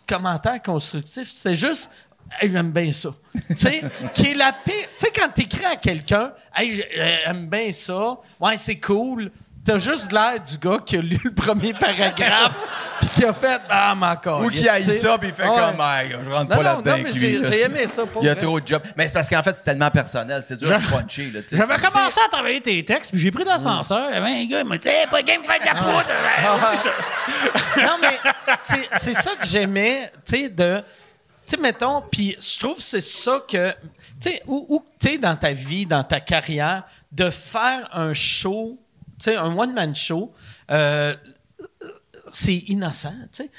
commentaire 0.07 0.63
constructif. 0.63 1.31
C'est 1.31 1.55
juste... 1.55 1.91
Hey, 2.41 2.51
j'aime 2.51 2.73
bien 2.73 2.91
ça. 2.93 3.11
tu 3.49 3.57
sais, 3.57 3.83
qui 4.15 4.29
est 4.29 4.35
la 4.35 4.53
pire. 4.53 4.75
Tu 4.75 5.05
sais, 5.05 5.13
quand 5.15 5.29
t'écris 5.29 5.65
à 5.65 5.77
quelqu'un, 5.77 6.33
hey, 6.57 6.83
j'aime 6.95 7.49
bien 7.49 7.71
ça, 7.71 8.19
ouais, 8.41 8.57
c'est 8.57 8.81
cool. 8.81 9.31
T'as 9.65 9.79
juste 9.79 10.13
l'air 10.13 10.39
du 10.41 10.59
gars 10.59 10.79
qui 10.85 10.97
a 10.99 11.01
lu 11.01 11.19
le 11.25 11.33
premier 11.33 11.73
paragraphe 11.73 12.55
puis 13.01 13.09
qui 13.09 13.25
a 13.25 13.33
fait 13.33 13.61
Ah, 13.71 13.95
mon 13.95 14.15
corps. 14.17 14.43
Ou 14.43 14.51
qui 14.51 14.69
haït 14.69 14.93
ça, 14.93 15.17
puis 15.17 15.31
il 15.31 15.35
fait 15.35 15.47
comme, 15.47 15.81
Hey, 15.81 16.11
je 16.23 16.31
rentre 16.31 16.51
Non, 16.51 16.57
pas 16.57 16.63
là-dedans. 16.63 16.97
mais 17.03 17.11
j'ai- 17.15 17.61
aimé 17.63 17.87
ça, 17.87 18.05
pour 18.05 18.23
Il 18.23 18.27
y 18.27 18.29
a 18.29 18.35
vrai. 18.35 18.43
trop 18.43 18.61
de 18.61 18.67
jobs. 18.67 18.83
Mais 18.97 19.07
c'est 19.07 19.15
parce 19.15 19.31
qu'en 19.31 19.43
fait, 19.43 19.57
c'est 19.57 19.63
tellement 19.63 19.91
personnel. 19.91 20.43
C'est 20.47 20.59
dur 20.59 20.69
de 20.69 20.75
puncher, 20.91 21.31
là, 21.31 21.41
tu 21.41 21.49
sais. 21.49 21.57
J'avais 21.57 21.77
commencé 21.79 22.21
à 22.25 22.29
travailler 22.29 22.61
tes 22.61 22.85
textes, 22.85 23.11
puis 23.13 23.21
j'ai 23.21 23.31
pris 23.31 23.45
l'ascenseur. 23.45 24.07
Il 24.11 24.15
y 24.15 24.19
avait 24.19 24.27
un 24.29 24.47
gars, 24.47 24.61
il 24.61 24.67
m'a 24.67 24.77
dit 24.77 24.89
Hey, 24.89 25.07
pas 25.11 25.23
game, 25.23 25.43
faire 25.43 25.59
de 25.61 25.65
la 25.65 25.75
poudre. 25.75 26.05
Ah. 27.77 27.81
Non, 27.81 27.97
mais 28.01 28.19
c'est, 28.61 29.15
ça 29.15 29.31
que 29.41 29.47
j'aimais, 29.47 30.13
tu 30.27 30.37
sais, 30.43 30.49
de. 30.49 30.83
Tu 31.47 31.57
sais, 31.57 31.57
mettons, 31.57 32.03
puis 32.11 32.37
je 32.41 32.59
trouve 32.59 32.77
que 32.77 32.83
c'est 32.83 33.01
ça 33.01 33.39
que. 33.49 33.71
Tu 34.21 34.31
sais, 34.31 34.43
où, 34.47 34.67
où 34.69 34.85
tu 35.01 35.09
es 35.15 35.19
dans 35.19 35.37
ta 35.37 35.53
vie, 35.53 35.87
dans 35.87 36.03
ta 36.05 36.21
carrière, 36.21 36.83
de 37.13 37.31
faire 37.31 37.89
un 37.93 38.13
show, 38.15 38.79
sais, 39.19 39.37
un 39.37 39.57
one-man 39.57 39.95
show, 39.95 40.33
euh, 40.71 41.15
c'est 42.31 42.57
innocent, 42.69 43.15
tu 43.33 43.45
sais. 43.45 43.51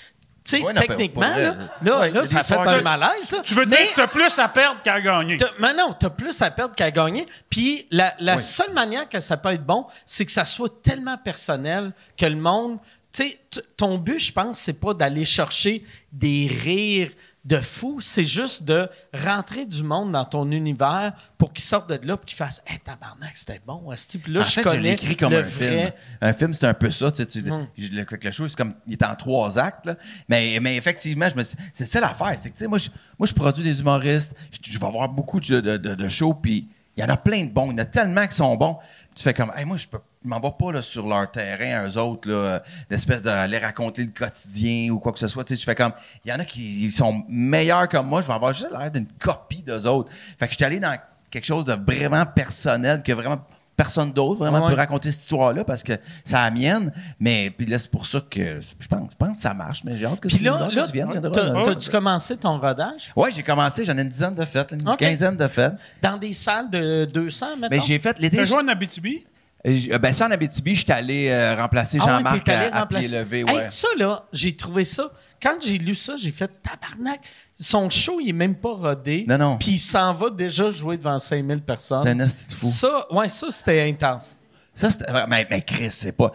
Tu 0.44 0.58
sais, 0.58 0.62
Ouais, 0.64 0.74
non, 0.74 0.82
techniquement, 0.82 1.22
là, 1.36 1.56
là, 1.82 2.00
Ouais, 2.02 2.26
ça 2.28 2.44
fait 2.44 2.54
un 2.56 2.82
malaise. 2.82 3.32
là. 3.32 3.40
Tu 3.44 3.56
veux 3.56 3.66
Mais- 3.66 3.78
dire 3.78 3.90
que 3.92 3.96
t'as 3.96 4.08
plus 4.08 4.38
à 4.38 4.48
perdre 4.48 4.80
qu'à 4.84 5.02
gagner. 5.02 5.38
Mais 5.60 5.74
non, 5.74 5.96
t'as 6.00 6.12
plus 6.12 6.40
à 6.44 6.52
perdre 6.52 6.76
qu'à 6.76 6.92
gagner. 6.92 7.26
Puis 7.50 7.88
la, 7.90 8.14
la 8.20 8.36
Oui. 8.36 8.44
seule 8.44 8.72
manière 8.72 9.10
que 9.10 9.20
ça 9.20 9.38
peut 9.38 9.50
être 9.50 9.66
bon, 9.66 9.88
c'est 10.06 10.24
que 10.24 10.32
ça 10.32 10.46
soit 10.46 10.84
tellement 10.84 11.18
personnel 11.18 11.94
que 12.16 12.28
le 12.28 12.36
monde. 12.36 12.78
Tu 13.12 13.24
sais, 13.30 13.40
ton 13.76 13.98
but, 13.98 14.20
je 14.20 14.32
pense, 14.32 14.60
c'est 14.60 14.80
pas 14.80 14.94
d'aller 14.94 15.26
chercher 15.26 15.84
des 16.12 16.48
rires 16.64 17.12
de 17.46 17.58
fou, 17.58 18.02
c'est 18.02 18.24
juste 18.24 18.64
de 18.64 18.90
rentrer 19.14 19.66
du 19.68 19.84
monde 19.84 20.12
dans 20.12 20.26
ton 20.26 20.50
univers 20.52 21.14
pour 21.38 21.54
qu'ils 21.54 21.64
sortent 21.64 21.88
de 21.90 22.08
là 22.08 22.16
et 22.22 22.26
qu'ils 22.26 22.36
fassent 22.36 22.64
Hey, 22.66 22.80
tabarnak, 22.80 23.38
c'était 23.38 23.62
bon. 23.66 23.84
Puis 24.24 24.34
là, 24.34 24.42
en 24.42 24.44
je 24.44 24.50
fait, 24.50 24.62
je 24.64 24.70
connais 24.70 24.94
écrit 24.94 25.16
comme 25.16 25.32
le 25.32 25.38
un 25.40 25.42
vrai. 25.44 25.76
film. 25.78 25.92
Un 26.22 26.34
film, 26.34 26.54
c'est 26.54 26.66
un 26.66 26.74
peu 26.74 26.90
ça. 26.90 27.12
Tu 27.12 27.18
sais, 27.24 27.26
tu- 27.28 27.44
Mm. 27.52 27.68
je- 27.78 27.88
le, 27.92 28.06
le 28.24 28.32
show, 28.32 28.48
c'est 28.48 28.56
comme, 28.58 28.74
il 28.88 28.94
est 28.94 29.04
en 29.06 29.16
trois 29.16 29.60
actes. 29.60 29.86
là. 29.86 29.96
Mais, 30.28 30.58
mais 30.60 30.76
effectivement, 30.76 31.30
je 31.30 31.36
me 31.36 31.44
suis- 31.44 31.58
c'est 31.74 31.86
ça 31.86 32.00
l'affaire. 32.00 32.34
C'est 32.36 32.50
que, 32.50 32.56
tu 32.56 32.60
sais, 32.62 32.68
moi, 32.68 32.80
je, 32.80 32.90
moi, 33.20 33.28
je 33.28 33.34
produis 33.34 33.64
des 33.64 33.80
humoristes. 33.80 34.36
Je, 34.52 34.72
je 34.72 34.80
vais 34.80 34.86
avoir 34.88 35.08
beaucoup 35.08 35.40
de, 35.40 35.60
de, 35.60 35.78
de- 35.78 35.94
de 35.96 36.10
shows, 36.10 36.34
puis 36.34 36.68
il 36.98 37.02
y 37.02 37.04
en 37.04 37.10
a 37.10 37.18
plein 37.18 37.46
de 37.46 37.52
bons. 37.52 37.68
Il 37.72 37.74
y 37.74 37.76
en 37.76 37.84
a 37.84 37.86
tellement 37.86 38.26
qui 38.26 38.36
sont 38.36 38.56
bons. 38.56 38.78
Tu 39.14 39.22
fais 39.22 39.34
comme, 39.36 39.52
hey, 39.56 39.66
moi, 39.66 39.78
je 39.78 39.88
peux 39.88 40.00
je 40.26 40.30
m'en 40.30 40.40
vais 40.40 40.52
pas 40.60 40.72
là, 40.72 40.82
sur 40.82 41.08
leur 41.08 41.30
terrain, 41.32 41.88
eux 41.88 41.98
autres, 41.98 42.28
là, 42.30 42.64
d'espèce 42.90 43.24
d'aller 43.24 43.60
raconter 43.60 44.04
le 44.04 44.12
quotidien 44.12 44.90
ou 44.92 45.00
quoi 45.00 45.12
que 45.14 45.20
ce 45.20 45.28
soit. 45.28 45.44
Tu 45.44 45.56
sais, 45.56 45.62
je 45.62 45.66
fais 45.66 45.76
comme, 45.76 45.94
il 46.26 46.32
y 46.32 46.34
en 46.34 46.40
a 46.40 46.46
qui 46.46 46.86
ils 46.86 46.92
sont 46.92 47.24
meilleurs 47.30 47.88
comme 47.88 48.08
moi, 48.08 48.22
je 48.22 48.28
vais 48.28 48.34
avoir 48.34 48.54
juste 48.54 48.72
l'air 48.72 48.90
d'une 48.92 49.08
copie 49.20 49.62
d'eux 49.62 49.86
autres. 49.88 50.10
Fait 50.40 50.48
que 50.48 50.52
je 50.52 50.56
suis 50.58 50.66
allé 50.66 50.80
dans 50.80 50.98
quelque 51.30 51.46
chose 51.46 51.66
de 51.66 51.78
vraiment 51.86 52.26
personnel, 52.26 53.04
que 53.04 53.12
vraiment 53.12 53.40
personne 53.78 54.14
d'autre 54.14 54.40
vraiment 54.40 54.62
Ouais. 54.64 54.70
peut 54.72 54.78
raconter 54.78 55.12
cette 55.12 55.20
histoire-là 55.24 55.66
parce 55.66 55.84
que 55.84 55.92
c'est 56.24 56.36
la 56.38 56.50
mienne. 56.50 56.94
Mais 57.20 57.50
puis 57.50 57.66
là, 57.66 57.78
c'est 57.78 57.92
pour 57.92 58.06
ça 58.06 58.22
que 58.22 58.62
je 58.80 58.88
pense, 58.88 59.12
je 59.12 59.16
pense 59.18 59.30
que 59.32 59.36
ça 59.36 59.54
marche, 59.54 59.84
mais 59.84 59.98
j'ai 59.98 60.06
hâte 60.06 60.22
que 60.22 60.30
Puis 60.30 60.38
tu- 60.38 60.44
là, 60.46 60.68
que 60.72 60.74
là 60.76 60.86
tu 60.86 60.94
viennes, 60.94 61.10
t'as-tu 61.22 61.90
commencé 61.90 62.38
ton 62.38 62.58
rodage? 62.58 63.12
Ouais, 63.18 63.32
j'ai 63.36 63.44
commencé, 63.44 63.84
j'en 63.84 63.98
ai 63.98 64.02
une 64.04 64.08
dizaine 64.08 64.34
de 64.34 64.46
fêtes, 64.46 64.72
une 64.80 64.96
quinzaine 64.96 65.36
de 65.36 65.48
fêtes. 65.50 65.74
dans 66.02 66.16
des 66.18 66.34
salles 66.34 66.70
de 66.70 67.04
200, 67.04 67.48
maintenant? 67.58 67.68
Mais 67.70 67.82
j'ai 67.82 68.00
fait 68.00 68.18
l'été. 68.20 68.38
T'as 68.38 68.46
joué 68.46 68.60
en 68.64 68.68
Abitibi? 68.70 69.26
Euh, 69.66 69.98
Ben, 69.98 70.14
ça, 70.14 70.28
en 70.28 70.32
Abitibi, 70.32 70.76
je 70.76 70.82
suis 70.84 70.92
allé 70.92 71.30
euh, 71.30 71.56
remplacer 71.56 71.98
Ah 72.02 72.06
ouais, 72.06 72.12
Jean-Marc 72.12 72.50
à, 72.50 72.60
à 72.76 72.80
remplacer. 72.82 73.08
pied 73.10 73.18
levé. 73.18 73.40
Hey, 73.40 73.46
Ouais. 73.46 73.70
ça, 73.70 73.88
là, 73.98 74.26
j'ai 74.32 74.56
trouvé 74.56 74.84
ça. 74.86 75.12
Quand 75.42 75.56
j'ai 75.62 75.78
lu 75.78 75.96
ça, 75.96 76.16
j'ai 76.18 76.32
fait 76.32 76.50
tabarnak. 76.62 77.22
Son 77.58 77.90
show, 77.90 78.20
il 78.22 78.30
est 78.30 78.34
même 78.34 78.56
pas 78.56 78.74
rodé. 78.74 79.26
Non, 79.28 79.38
non. 79.38 79.58
Puis 79.58 79.72
il 79.72 79.78
s'en 79.80 80.14
va 80.14 80.30
déjà 80.30 80.70
jouer 80.72 80.98
devant 80.98 81.18
5000 81.20 81.62
personnes. 81.62 82.04
C'est 82.04 82.12
un 82.12 82.16
de 82.16 82.56
fou. 82.56 82.68
Ça, 82.70 83.06
ouais, 83.12 83.30
ça, 83.30 83.48
c'était 83.50 83.82
intense. 83.90 84.38
Ça, 84.74 84.92
c'était. 84.92 85.06
Mais, 85.28 85.48
mais 85.50 85.62
Chris, 85.62 85.92
c'est 85.92 86.12
pas. 86.16 86.32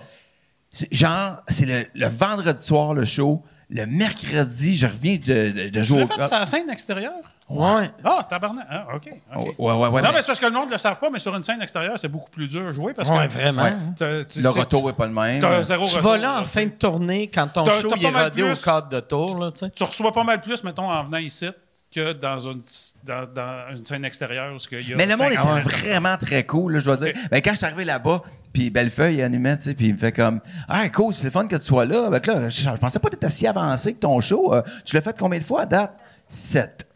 c'est- 0.71 0.93
Genre, 0.93 1.43
c'est 1.49 1.67
le, 1.67 1.85
le 1.95 2.07
vendredi 2.09 2.63
soir, 2.63 2.95
le 2.95 3.05
show. 3.05 3.43
Le 3.73 3.87
mercredi, 3.87 4.77
je 4.77 4.87
reviens 4.89 5.17
de, 5.17 5.23
de, 5.53 5.69
de 5.69 5.79
Tu 5.81 5.85
jouer 5.85 6.03
au 6.03 6.07
fait 6.09 6.27
sur 6.27 6.39
la 6.39 6.47
scène 6.47 6.69
extérieure? 6.71 7.13
Ouais. 7.51 7.91
Ah, 8.05 8.25
tabarnak. 8.29 8.67
Ah, 8.71 8.87
OK. 8.95 9.07
Ouais, 9.07 9.55
ouais, 9.59 9.75
ouais. 9.89 10.03
non, 10.03 10.09
mais 10.09 10.13
mais 10.15 10.21
c'est 10.21 10.27
parce 10.29 10.39
que 10.39 10.47
le 10.47 10.53
monde 10.53 10.69
ne 10.69 10.73
le 10.73 10.79
savent 10.79 10.99
pas, 10.99 11.11
mais 11.11 11.19
sur 11.19 11.35
une 11.35 11.43
scène 11.43 11.61
extérieure, 11.61 11.99
c'est 11.99 12.09
beaucoup 12.09 12.31
plus 12.31 12.49
dur 12.49 12.69
à 12.69 12.73
jouer 12.73 12.93
parce 12.95 13.09
Ouais, 13.11 13.27
que. 13.27 13.33
vraiment. 13.33 13.63
Ouais. 13.63 13.73
t'as- 13.97 14.25
tu- 14.25 14.41
le 14.41 14.53
tu- 14.53 14.59
retour 14.61 14.89
est 14.89 14.93
pas 14.93 15.07
le 15.07 15.13
même. 15.13 15.41
T'as 15.41 15.63
zéro 15.63 15.85
Tu 15.85 15.97
retour, 15.97 16.11
vas 16.13 16.17
là 16.19 16.41
en 16.41 16.45
fin 16.45 16.63
tu 16.65 16.71
de 16.71 16.75
tournée 16.75 17.29
quand 17.29 17.49
ton 17.49 17.65
T'as- 17.65 17.81
show 17.81 17.93
il 17.97 18.05
est 18.05 18.09
rodé 18.11 18.43
au 18.45 18.55
cadre 18.55 18.89
de 18.89 19.01
tour, 19.01 19.39
là, 19.39 19.51
tu 19.51 19.59
sais. 19.61 19.71
tu 19.71 19.83
reçois 19.83 20.13
pas 20.13 20.23
mal 20.25 20.41
plus, 20.41 20.63
mettons, 20.65 20.89
en 20.91 21.05
venant 21.05 21.19
ici 21.19 21.49
que 21.93 22.13
dans 22.13 22.39
une, 22.39 22.63
dans, 23.03 23.27
dans 23.35 23.77
une 23.77 23.85
scène 23.85 24.05
extérieure. 24.05 24.55
Où 24.55 24.59
il 24.71 24.89
y 24.91 24.93
a 24.93 24.97
Mais 24.97 25.07
le 25.07 25.17
monde 25.17 25.33
50 25.33 25.59
était 25.67 25.89
vraiment 25.91 26.17
très 26.17 26.45
cool, 26.45 26.75
là, 26.75 26.79
je 26.79 26.85
dois 26.85 26.97
dire. 26.97 27.13
Ben, 27.33 27.41
quand 27.43 27.51
je 27.51 27.57
suis 27.57 27.67
arrivé 27.67 27.85
là-bas, 27.85 28.23
puis 28.53 28.71
Bellefeuille 28.71 29.17
il 29.17 29.23
animait, 29.23 29.57
tu 29.57 29.65
sais, 29.65 29.75
puis 29.75 29.89
il 29.89 29.95
me 29.95 29.99
fait 29.99 30.13
comme 30.13 30.41
Ah, 30.69 30.89
cool, 30.91 31.13
c'est 31.13 31.25
le 31.25 31.31
fun 31.31 31.49
que 31.49 31.57
tu 31.57 31.65
sois 31.65 31.87
là. 31.87 32.09
Ben, 32.09 32.21
là, 32.25 32.49
je, 32.49 32.63
je 32.63 32.71
pensais 32.77 33.01
pas 33.01 33.09
que 33.09 33.15
t'étais 33.17 33.31
si 33.31 33.45
avancé 33.49 33.95
que 33.95 33.99
ton 33.99 34.21
show. 34.21 34.55
Euh, 34.55 34.63
tu 34.85 34.95
l'as 34.95 35.03
fait 35.03 35.17
combien 35.19 35.41
de 35.41 35.45
fois 35.45 35.63
à 35.63 35.67
date? 35.67 35.93
Sept. 36.29 36.87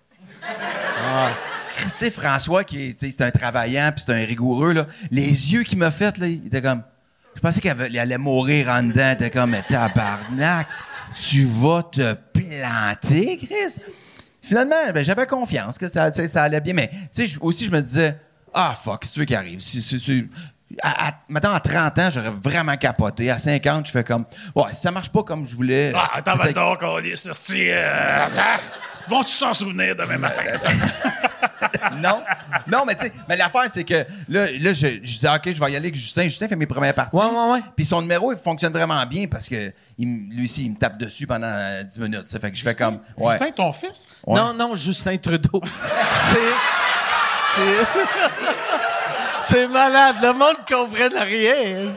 Ah. 0.49 1.33
Sais, 1.89 2.11
François, 2.11 2.65
qui 2.65 2.83
est, 2.91 2.99
c'est 2.99 3.21
un 3.23 3.31
travaillant, 3.31 3.91
puis 3.95 4.05
c'est 4.07 4.13
un 4.13 4.25
rigoureux, 4.25 4.73
là. 4.73 4.87
Les 5.11 5.53
yeux 5.53 5.63
qu'il 5.65 5.79
m'a 5.79 5.91
fait, 5.91 6.17
là, 6.19 6.27
il 6.29 6.47
était 6.47 6.63
comme. 6.63 6.83
Je 7.35 7.41
pensais 7.41 7.61
il 7.91 7.99
allait 7.99 8.17
mourir 8.19 8.69
en 8.69 8.83
dedans. 8.83 9.09
Il 9.09 9.13
était 9.15 9.31
comme, 9.31 9.51
mais 9.51 9.63
tabarnak, 9.69 10.69
tu 11.29 11.45
vas 11.45 11.83
te 11.83 12.15
planter, 12.15 13.37
Chris? 13.39 13.81
Finalement, 14.41 14.77
ben, 14.93 15.05
j'avais 15.05 15.27
confiance 15.27 15.79
que 15.79 15.89
ça, 15.89 16.11
allait 16.43 16.61
bien. 16.61 16.75
Mais, 16.75 16.89
tu 16.91 16.99
sais, 17.11 17.27
je- 17.27 17.41
aussi, 17.41 17.65
je 17.65 17.71
me 17.71 17.81
disais, 17.81 18.19
ah, 18.53 18.75
fuck, 18.81 19.05
tu 19.11 19.19
veux 19.19 19.25
qui 19.25 19.35
arrive? 19.35 19.59
Si, 19.61 19.83
si, 19.83 19.99
si- 19.99 20.29
à, 20.83 21.09
à- 21.09 21.15
maintenant, 21.29 21.55
à 21.55 21.61
30 21.61 21.99
ans, 21.99 22.09
j'aurais 22.11 22.31
vraiment 22.31 22.77
capoté. 22.77 23.31
À 23.31 23.39
50, 23.39 23.87
je 23.87 23.91
fais 23.91 24.05
comme, 24.05 24.27
ouais, 24.55 24.73
si 24.73 24.83
ça 24.83 24.91
marche 24.93 25.09
pas 25.11 25.23
comme 25.25 25.47
je 25.47 25.57
voulais. 25.57 25.93
Ah, 25.97 26.23
t'en 26.23 26.37
vas 26.37 26.43
c'était- 26.49 26.55
donc, 26.61 26.83
Alice, 26.83 27.29
c'est, 27.33 27.73
euh, 27.73 28.27
attends. 28.27 28.63
Vont-tu 29.09 29.33
s'en 29.33 29.55
souvenir 29.55 29.95
demain 29.97 30.19
matin? 30.19 30.43
non, 31.97 32.23
non, 32.67 32.85
mais 32.87 32.95
tu 32.95 33.03
sais, 33.03 33.13
mais 33.29 33.37
l'affaire, 33.37 33.67
c'est 33.71 33.85
que 33.85 34.05
là, 34.29 34.51
là 34.51 34.73
je, 34.73 34.87
je 34.87 34.99
disais, 34.99 35.29
OK, 35.29 35.43
je 35.47 35.61
vais 35.61 35.73
y 35.73 35.77
aller 35.77 35.89
avec 35.89 35.95
Justin. 35.95 36.23
Justin 36.25 36.49
fait 36.49 36.57
mes 36.57 36.67
premières 36.67 36.95
parties. 36.95 37.17
Ouais, 37.17 37.25
ouais, 37.25 37.53
ouais. 37.53 37.61
Puis 37.77 37.85
son 37.85 38.01
numéro, 38.03 38.33
il 38.33 38.39
fonctionne 38.39 38.73
vraiment 38.73 39.05
bien 39.07 39.27
parce 39.27 39.49
que 39.49 39.73
il 39.99 40.31
lui 40.31 40.45
aussi, 40.45 40.67
il 40.67 40.73
me 40.73 40.77
tape 40.77 40.99
dessus 40.99 41.27
pendant 41.27 41.47
euh, 41.47 41.83
10 41.83 42.01
minutes. 42.01 42.27
Ça 42.27 42.39
fait 42.39 42.51
que 42.51 42.57
je 42.57 42.63
fais 42.63 42.75
comme, 42.75 43.01
ouais. 43.17 43.33
Justin, 43.33 43.51
ton 43.53 43.73
fils? 43.73 44.13
Ouais. 44.27 44.41
Non, 44.41 44.55
non, 44.55 44.75
Justin 44.75 45.17
Trudeau. 45.17 45.61
c'est. 46.05 46.39
C'est. 47.55 47.87
c'est 49.43 49.69
malade. 49.69 50.17
Le 50.23 50.33
monde 50.33 50.57
comprenne 50.67 51.17
rien. 51.17 51.93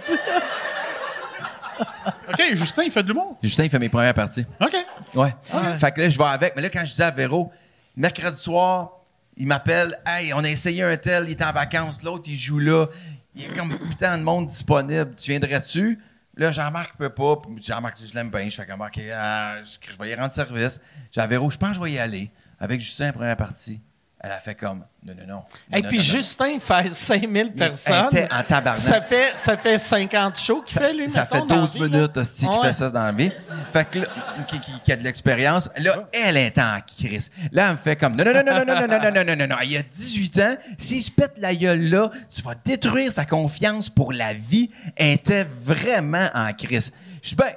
OK, 2.29 2.43
Justin, 2.53 2.83
il 2.85 2.91
fait 2.91 3.03
de 3.03 3.07
l'humour. 3.07 3.37
Justin, 3.41 3.63
il 3.63 3.69
fait 3.69 3.79
mes 3.79 3.89
premières 3.89 4.13
parties. 4.13 4.45
OK. 4.59 4.75
Ouais. 5.15 5.35
Fait 5.79 5.91
que 5.91 6.01
là, 6.01 6.09
je 6.09 6.17
vais 6.17 6.23
avec. 6.23 6.55
Mais 6.55 6.61
là, 6.61 6.69
quand 6.69 6.81
je 6.81 6.91
disais 6.91 7.03
à 7.03 7.11
Véro, 7.11 7.51
mercredi 7.95 8.37
soir, 8.37 8.91
il 9.35 9.47
m'appelle, 9.47 9.97
hey, 10.05 10.33
on 10.33 10.43
a 10.43 10.49
essayé 10.49 10.83
un 10.83 10.97
tel, 10.97 11.25
il 11.27 11.31
est 11.31 11.43
en 11.43 11.51
vacances, 11.51 12.01
l'autre, 12.03 12.29
il 12.29 12.37
joue 12.37 12.59
là. 12.59 12.87
Il 13.35 13.43
y 13.43 13.45
a 13.45 13.55
comme 13.55 13.77
putain 13.77 14.17
de 14.17 14.23
monde 14.23 14.47
disponible. 14.47 15.13
Tu 15.15 15.31
viendrais-tu? 15.31 15.99
Là, 16.35 16.51
Jean-Marc 16.51 16.97
peut 16.97 17.09
pas. 17.09 17.41
Jean-Marc, 17.61 17.97
je 18.07 18.13
l'aime 18.13 18.29
bien. 18.31 18.49
Je 18.49 18.55
fais 18.55 18.65
comme, 18.65 18.81
OK, 18.81 18.99
ah, 19.13 19.57
je, 19.63 19.91
je 19.91 19.97
vais 19.97 20.09
y 20.09 20.15
rendre 20.15 20.31
service. 20.31 20.81
J'avais 21.11 21.35
je 21.35 21.57
pense 21.57 21.69
que 21.69 21.75
je 21.75 21.79
vais 21.79 21.91
y 21.91 21.99
aller. 21.99 22.31
Avec 22.59 22.81
Justin, 22.81 23.05
la 23.07 23.13
première 23.13 23.37
partie. 23.37 23.79
Elle 24.19 24.31
a 24.31 24.39
fait 24.39 24.55
comme, 24.55 24.83
non, 25.05 25.13
non, 25.13 25.27
non. 25.35 25.43
Et 25.71 25.83
puis 25.83 25.97
non, 25.97 26.03
non. 26.03 26.09
Justin 26.11 26.59
fait 26.59 26.91
5000 26.91 27.53
personnes. 27.53 28.07
était 28.11 28.27
en 28.33 28.41
tabarnak. 28.41 28.77
Ça 28.79 28.99
fait, 28.99 29.33
ça 29.37 29.55
fait 29.57 29.77
50 29.77 30.39
shows 30.39 30.63
qu'il 30.63 30.75
fait, 30.79 30.91
lui, 30.91 31.07
Ça 31.07 31.21
mettons, 31.21 31.35
fait 31.35 31.45
dans 31.47 31.55
la 31.55 31.61
12 31.61 31.73
vie, 31.75 31.79
là. 31.81 31.87
minutes 31.87 32.17
aussi 32.17 32.39
qu'il 32.39 32.49
Ouais. 32.49 32.67
fait 32.67 32.73
ça 32.73 32.89
dans 32.89 33.03
la 33.03 33.11
vie. 33.11 33.31
Fait 33.71 33.87
que 33.87 33.99
là, 33.99 34.07
qui, 34.47 34.59
qui- 34.59 34.81
qui 34.83 34.91
a 34.91 34.95
de 34.95 35.03
l'expérience. 35.03 35.69
Là, 35.77 36.09
elle 36.11 36.35
est 36.37 36.57
en 36.57 36.79
crise. 36.97 37.29
Là, 37.51 37.67
elle 37.67 37.73
me 37.73 37.77
fait 37.77 37.95
comme 37.95 38.15
non, 38.15 38.25
non, 38.25 38.33
non, 38.33 38.43
non, 38.43 38.53
non, 38.65 38.65
non, 38.65 38.87
non, 38.87 38.87
non, 38.87 39.11
non, 39.13 39.23
non, 39.23 39.35
non, 39.35 39.47
non. 39.49 39.55
Il 39.63 39.77
a 39.77 39.83
18 39.83 40.39
ans. 40.39 40.55
S'il 40.79 41.03
se 41.03 41.11
pète 41.11 41.33
la 41.37 41.53
gueule 41.53 41.83
là, 41.87 42.09
tu 42.35 42.41
vas 42.41 42.55
détruire 42.55 43.11
sa 43.11 43.23
confiance 43.25 43.87
pour 43.87 44.13
la 44.13 44.33
vie. 44.33 44.71
Elle 44.95 45.11
était 45.13 45.45
vraiment 45.61 46.27
en 46.33 46.51
crise. 46.53 46.91
Je 47.21 47.29
dis, 47.29 47.35
ben, 47.35 47.51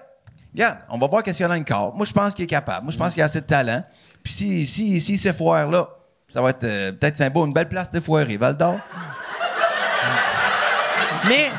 regarde, 0.52 0.76
on 0.90 0.98
va 0.98 1.06
voir 1.06 1.22
qu'est-ce 1.22 1.38
qu'il 1.38 1.44
y 1.44 1.46
a 1.46 1.48
dans 1.48 1.54
le 1.54 1.64
corps. 1.64 1.96
Moi, 1.96 2.04
je 2.04 2.12
pense 2.12 2.34
qu'il 2.34 2.44
est 2.44 2.48
capable. 2.48 2.84
Moi, 2.84 2.92
je 2.92 2.98
pense 2.98 3.14
qu'il 3.14 3.22
a 3.22 3.24
assez 3.24 3.40
de 3.40 3.46
talent. 3.46 3.82
Puis 4.22 4.32
si, 4.34 4.66
si, 4.66 5.00
si 5.00 5.16
c'est 5.16 5.32
foire 5.32 5.70
là, 5.70 5.88
ça 6.30 6.40
va 6.40 6.50
être 6.50 6.64
euh, 6.64 6.92
peut-être 6.92 7.16
sympa, 7.16 7.40
une 7.40 7.52
belle 7.52 7.68
place 7.68 7.90
de 7.90 8.00
foirer, 8.00 8.36
Val 8.38 8.56
d'Or. 8.56 8.78
Mais, 11.28 11.50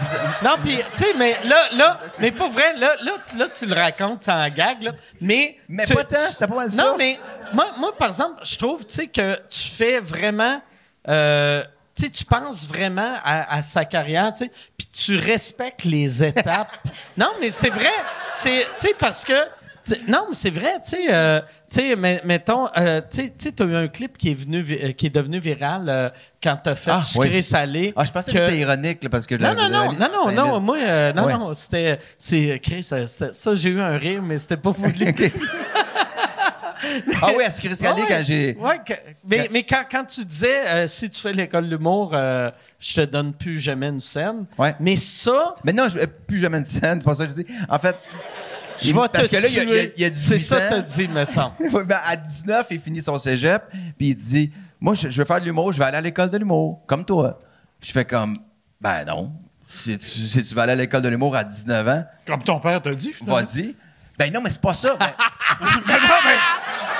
non, 0.43 0.55
puis, 0.63 0.78
tu 0.95 1.03
sais, 1.03 1.13
mais 1.15 1.36
là, 1.45 1.55
là, 1.74 1.99
mais 2.19 2.32
pour 2.32 2.49
vrai, 2.49 2.74
là, 2.78 2.95
là, 3.03 3.11
là, 3.38 3.45
tu 3.53 3.67
le 3.67 3.76
racontes 3.76 4.24
sans 4.24 4.49
gag, 4.49 4.82
là. 4.82 4.91
Mais. 5.19 5.57
Mais 5.69 5.86
tu- 5.86 5.93
pas 5.93 6.03
tant, 6.03 6.15
c'est 6.36 6.47
pas 6.47 6.55
mal 6.55 6.72
ça. 6.72 6.84
Non, 6.84 6.95
mais, 6.97 7.19
moi, 7.53 7.67
moi, 7.78 7.95
par 7.95 8.07
exemple, 8.07 8.41
je 8.43 8.57
trouve, 8.57 8.86
tu 8.88 8.95
sais, 8.95 9.07
que 9.07 9.36
tu 9.49 9.69
fais 9.69 9.99
vraiment. 9.99 10.59
euh, 11.07 11.63
tu 11.95 12.05
sais, 12.05 12.09
tu 12.09 12.26
penses 12.26 12.65
vraiment 12.67 13.13
à, 13.24 13.55
à 13.57 13.61
sa 13.61 13.86
carrière, 13.86 14.34
tu 14.34 14.45
sais, 14.45 14.51
puis 14.78 14.88
tu 14.88 15.15
respectes 15.17 15.84
les 15.84 16.24
étapes. 16.24 16.76
non, 17.15 17.30
mais 17.39 17.51
c'est 17.51 17.69
vrai. 17.69 17.91
C'est, 18.34 18.65
tu 18.80 18.88
sais, 18.88 18.95
parce 18.97 19.24
que. 19.24 19.34
Non, 20.07 20.25
mais 20.29 20.35
c'est 20.35 20.49
vrai, 20.49 20.73
tu 20.83 20.91
sais, 20.91 21.05
euh, 21.13 21.41
tu 21.69 21.79
sais, 21.81 21.95
mettons, 22.23 22.67
euh, 22.77 23.01
tu 23.09 23.31
sais, 23.37 23.51
t'as 23.51 23.65
eu 23.65 23.75
un 23.75 23.87
clip 23.87 24.17
qui 24.17 24.31
est 24.31 24.33
venu, 24.33 24.65
euh, 24.69 24.91
qui 24.91 25.07
est 25.07 25.09
devenu 25.15 25.39
viral 25.39 25.85
euh, 25.89 26.09
quand 26.41 26.57
t'as 26.63 26.75
fait 26.75 26.91
Ah, 26.93 27.01
sucré 27.01 27.29
oui. 27.35 27.43
salé. 27.43 27.93
Ah, 27.95 28.05
je 28.05 28.11
pensais 28.11 28.31
que, 28.31 28.37
que- 28.37 28.45
c'était 28.45 28.59
ironique, 28.59 29.03
là, 29.03 29.09
parce 29.09 29.25
que... 29.27 29.35
non, 29.35 29.53
non, 29.55 29.69
non, 29.69 29.91
le- 29.91 29.97
non, 29.99 30.09
non, 30.11 30.31
non, 30.31 30.59
moi, 30.59 30.77
euh, 30.81 31.13
non, 31.13 31.25
Ouais. 31.25 31.33
non, 31.33 31.53
c'était, 31.53 31.99
c'est, 32.17 32.59
Chris, 32.61 32.87
euh, 32.91 33.07
c'était- 33.07 33.33
ça, 33.33 33.55
j'ai 33.55 33.69
eu 33.69 33.79
un 33.81 33.97
rire, 33.97 34.21
mais 34.21 34.37
c'était 34.37 34.57
pas 34.57 34.71
voulu. 34.71 35.05
Ah 37.21 37.29
oui, 37.37 37.43
à 37.43 37.51
sucré 37.51 37.75
salé, 37.75 38.01
Ouais, 38.01 38.07
quand 38.07 38.21
j'ai... 38.23 38.57
ouais, 38.59 38.77
que- 38.85 38.93
mais, 39.23 39.37
quand- 39.37 39.47
mais 39.51 39.63
quand, 39.63 39.83
quand 39.89 40.05
tu 40.05 40.25
disais, 40.25 40.67
euh, 40.67 40.87
si 40.87 41.09
tu 41.11 41.21
fais 41.21 41.31
l'école 41.31 41.65
de 41.69 41.75
l'humour, 41.75 42.11
euh, 42.13 42.49
je 42.79 42.95
te 42.95 43.05
donne 43.05 43.33
plus 43.33 43.59
jamais 43.59 43.89
une 43.89 44.01
scène. 44.01 44.45
Ouais. 44.57 44.73
Mais 44.79 44.95
ça, 44.95 45.53
Mais 45.63 45.73
non, 45.73 45.87
je 45.89 45.99
plus 46.05 46.39
jamais 46.39 46.59
de 46.59 46.65
scène, 46.65 46.97
c'est 46.99 47.03
pas 47.05 47.13
ça 47.13 47.25
que 47.25 47.31
je 47.31 47.35
dis. 47.43 47.45
En 47.69 47.77
fait, 47.77 47.95
je 48.82 48.88
il- 48.89 48.93
vais 48.93 48.99
parce 49.11 49.29
te 49.29 49.36
que 49.36 49.41
là, 49.41 49.47
il 49.47 49.53
y 49.53 49.59
a, 49.59 49.63
il 49.63 49.69
y 49.69 49.71
a- 49.71 49.75
tuer. 49.84 49.93
il 49.97 50.01
y 50.01 50.05
a 50.05 50.09
18 50.09 50.39
C'est 50.39 50.45
ça 50.45 50.59
que 50.61 50.69
t'as 50.69 50.82
dit, 50.82 51.07
me 51.07 51.25
semble. 51.25 51.53
Ouais, 51.71 51.84
ben, 51.84 51.99
à 52.03 52.15
19, 52.15 52.67
il 52.71 52.79
finit 52.79 53.01
son 53.01 53.17
cégep, 53.19 53.63
puis 53.97 54.09
il 54.09 54.15
dit 54.15 54.51
Moi, 54.79 54.93
je, 54.95 55.09
je 55.09 55.17
veux 55.21 55.25
faire 55.25 55.39
de 55.39 55.45
l'humour, 55.45 55.71
je 55.71 55.79
vais 55.79 55.86
aller 55.86 55.97
à 55.97 56.01
l'école 56.01 56.29
de 56.29 56.38
l'humour, 56.38 56.82
comme 56.88 57.05
toi. 57.05 57.39
Je 57.82 57.91
fais 57.91 58.05
comme 58.05 58.38
Ben 58.79 59.05
non. 59.05 59.32
Si 59.67 59.97
tu, 59.97 60.05
si 60.07 60.43
tu 60.43 60.53
vas 60.53 60.63
aller 60.63 60.73
à 60.73 60.75
l'école 60.75 61.01
de 61.01 61.07
l'humour 61.09 61.34
à 61.36 61.43
19 61.45 61.88
ans, 61.88 62.03
Comme 62.27 62.43
ton 62.43 62.59
père 62.59 62.82
t'a 62.82 62.93
dit, 62.93 63.13
finalement. 63.13 63.38
vas-y. 63.41 63.75
Ben 64.19 64.32
non, 64.34 64.41
mais 64.41 64.49
c'est 64.49 64.61
pas 64.61 64.73
ça. 64.73 64.95
Ben- 64.97 65.07
Mais 65.88 65.93
non, 65.93 66.15
mais 66.25 66.36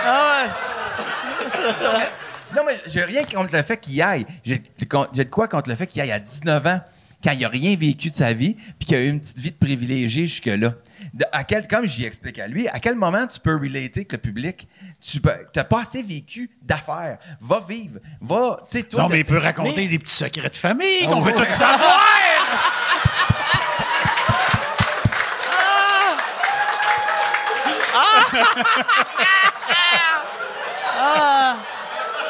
Ah 0.05 0.45
non, 2.55 2.63
mais 2.65 2.79
j'ai 2.88 3.03
rien 3.03 3.23
contre 3.23 3.55
le 3.55 3.63
fait 3.63 3.77
qu'il 3.77 3.93
y 3.93 4.01
aille. 4.01 4.25
J'ai 4.43 4.61
j'ai 4.79 5.23
de 5.25 5.29
quoi 5.29 5.47
contre 5.47 5.69
le 5.69 5.75
fait 5.75 5.88
qu'il 5.88 6.01
aille 6.01 6.11
à 6.11 6.19
19 6.19 6.65
ans, 6.67 6.82
quand 7.23 7.32
il 7.32 7.45
a 7.45 7.49
rien 7.49 7.75
vécu 7.75 8.09
de 8.09 8.15
sa 8.15 8.34
vie, 8.34 8.55
puis 8.79 8.88
qu'il 8.88 8.95
a 8.95 9.01
eu 9.03 9.09
une 9.09 9.19
petite 9.19 9.39
vie 9.39 9.51
de 9.51 9.55
privilégié 9.57 10.25
jusque-là. 10.25 10.73
De- 11.14 11.26
à 11.34 11.43
quel, 11.43 11.68
comme 11.68 11.86
j'y 11.86 12.05
explique 12.05 12.39
à 12.39 12.47
lui, 12.47 12.68
à 12.70 12.80
quel 12.80 12.95
moment 12.95 13.28
tu 13.28 13.39
peux 13.39 13.55
relater 13.55 13.99
avec 14.01 14.12
le 14.14 14.18
public? 14.18 14.68
Tu 15.01 15.20
n'as 15.55 15.64
pas 15.66 15.82
assez 15.82 16.03
vécu 16.03 16.49
d'affaires. 16.62 17.18
Va 17.41 17.59
vivre. 17.68 17.99
Va. 18.22 18.66
tu 18.72 18.78
sais, 18.80 18.84
toi, 18.86 19.01
Non, 19.03 19.07
mais 19.09 19.20
il 19.20 19.26
peut 19.26 19.38
raconter 19.38 19.82
Mais- 19.82 19.88
des 19.89 19.99
petits 19.99 20.14
secrets 20.16 20.49
de 20.49 20.55
famille 20.55 21.05
qu'on 21.07 21.20
Oh, 21.20 21.22
veut 21.24 21.34
ouais. 21.36 21.45
tout 21.47 21.53
savoir. 21.53 21.99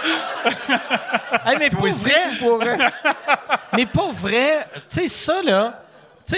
Hey, 1.45 1.57
mais 1.59 1.69
pour 1.69 1.81
Toi 1.81 1.89
aussi, 1.89 1.99
vrai, 2.09 2.21
tu 2.31 2.37
pourrais. 2.37 2.77
mais 3.73 3.85
pour 3.85 4.11
vrai, 4.13 4.67
tu 4.89 5.01
sais, 5.01 5.07
ça, 5.07 5.41
là, 5.43 5.83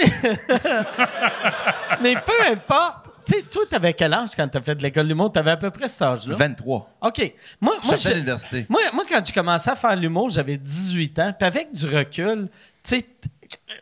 mais 2.00 2.14
peu 2.16 2.52
importe. 2.52 3.10
Tu 3.26 3.36
sais, 3.36 3.42
toi, 3.42 3.62
t'avais 3.68 3.94
quel 3.94 4.12
âge 4.12 4.30
quand 4.36 4.46
t'as 4.46 4.60
fait 4.60 4.74
de 4.74 4.82
l'école 4.82 5.12
monde? 5.14 5.32
T'avais 5.32 5.52
à 5.52 5.56
peu 5.56 5.70
près 5.70 5.88
cet 5.88 6.02
âge-là? 6.02 6.36
23. 6.36 6.90
OK. 7.02 7.32
Moi, 7.60 7.74
moi, 7.82 7.94
l'université. 8.12 8.66
moi, 8.68 8.82
quand 9.08 9.24
j'ai 9.24 9.32
commencé 9.32 9.70
à 9.70 9.76
faire 9.76 9.96
l'humour, 9.96 10.28
j'avais 10.28 10.58
18 10.58 11.18
ans. 11.20 11.34
Puis 11.38 11.46
avec 11.46 11.72
du 11.72 11.86
recul, 11.86 12.48
tu 12.82 12.98
sais, 12.98 13.06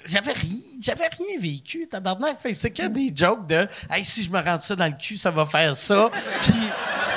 j'avais 0.04 0.32
rien, 0.32 0.58
j'avais 0.80 1.08
rien 1.08 1.40
vécu, 1.40 1.88
tabarnak. 1.88 2.38
Fait 2.40 2.54
c'est 2.54 2.70
que 2.70 2.86
des 2.86 3.12
jokes 3.14 3.48
de 3.48 3.66
«Hey, 3.90 4.04
si 4.04 4.22
je 4.22 4.30
me 4.30 4.40
rentre 4.40 4.62
ça 4.62 4.76
dans 4.76 4.86
le 4.86 4.96
cul, 4.96 5.18
ça 5.18 5.32
va 5.32 5.44
faire 5.46 5.76
ça.» 5.76 6.08
Puis, 6.42 6.52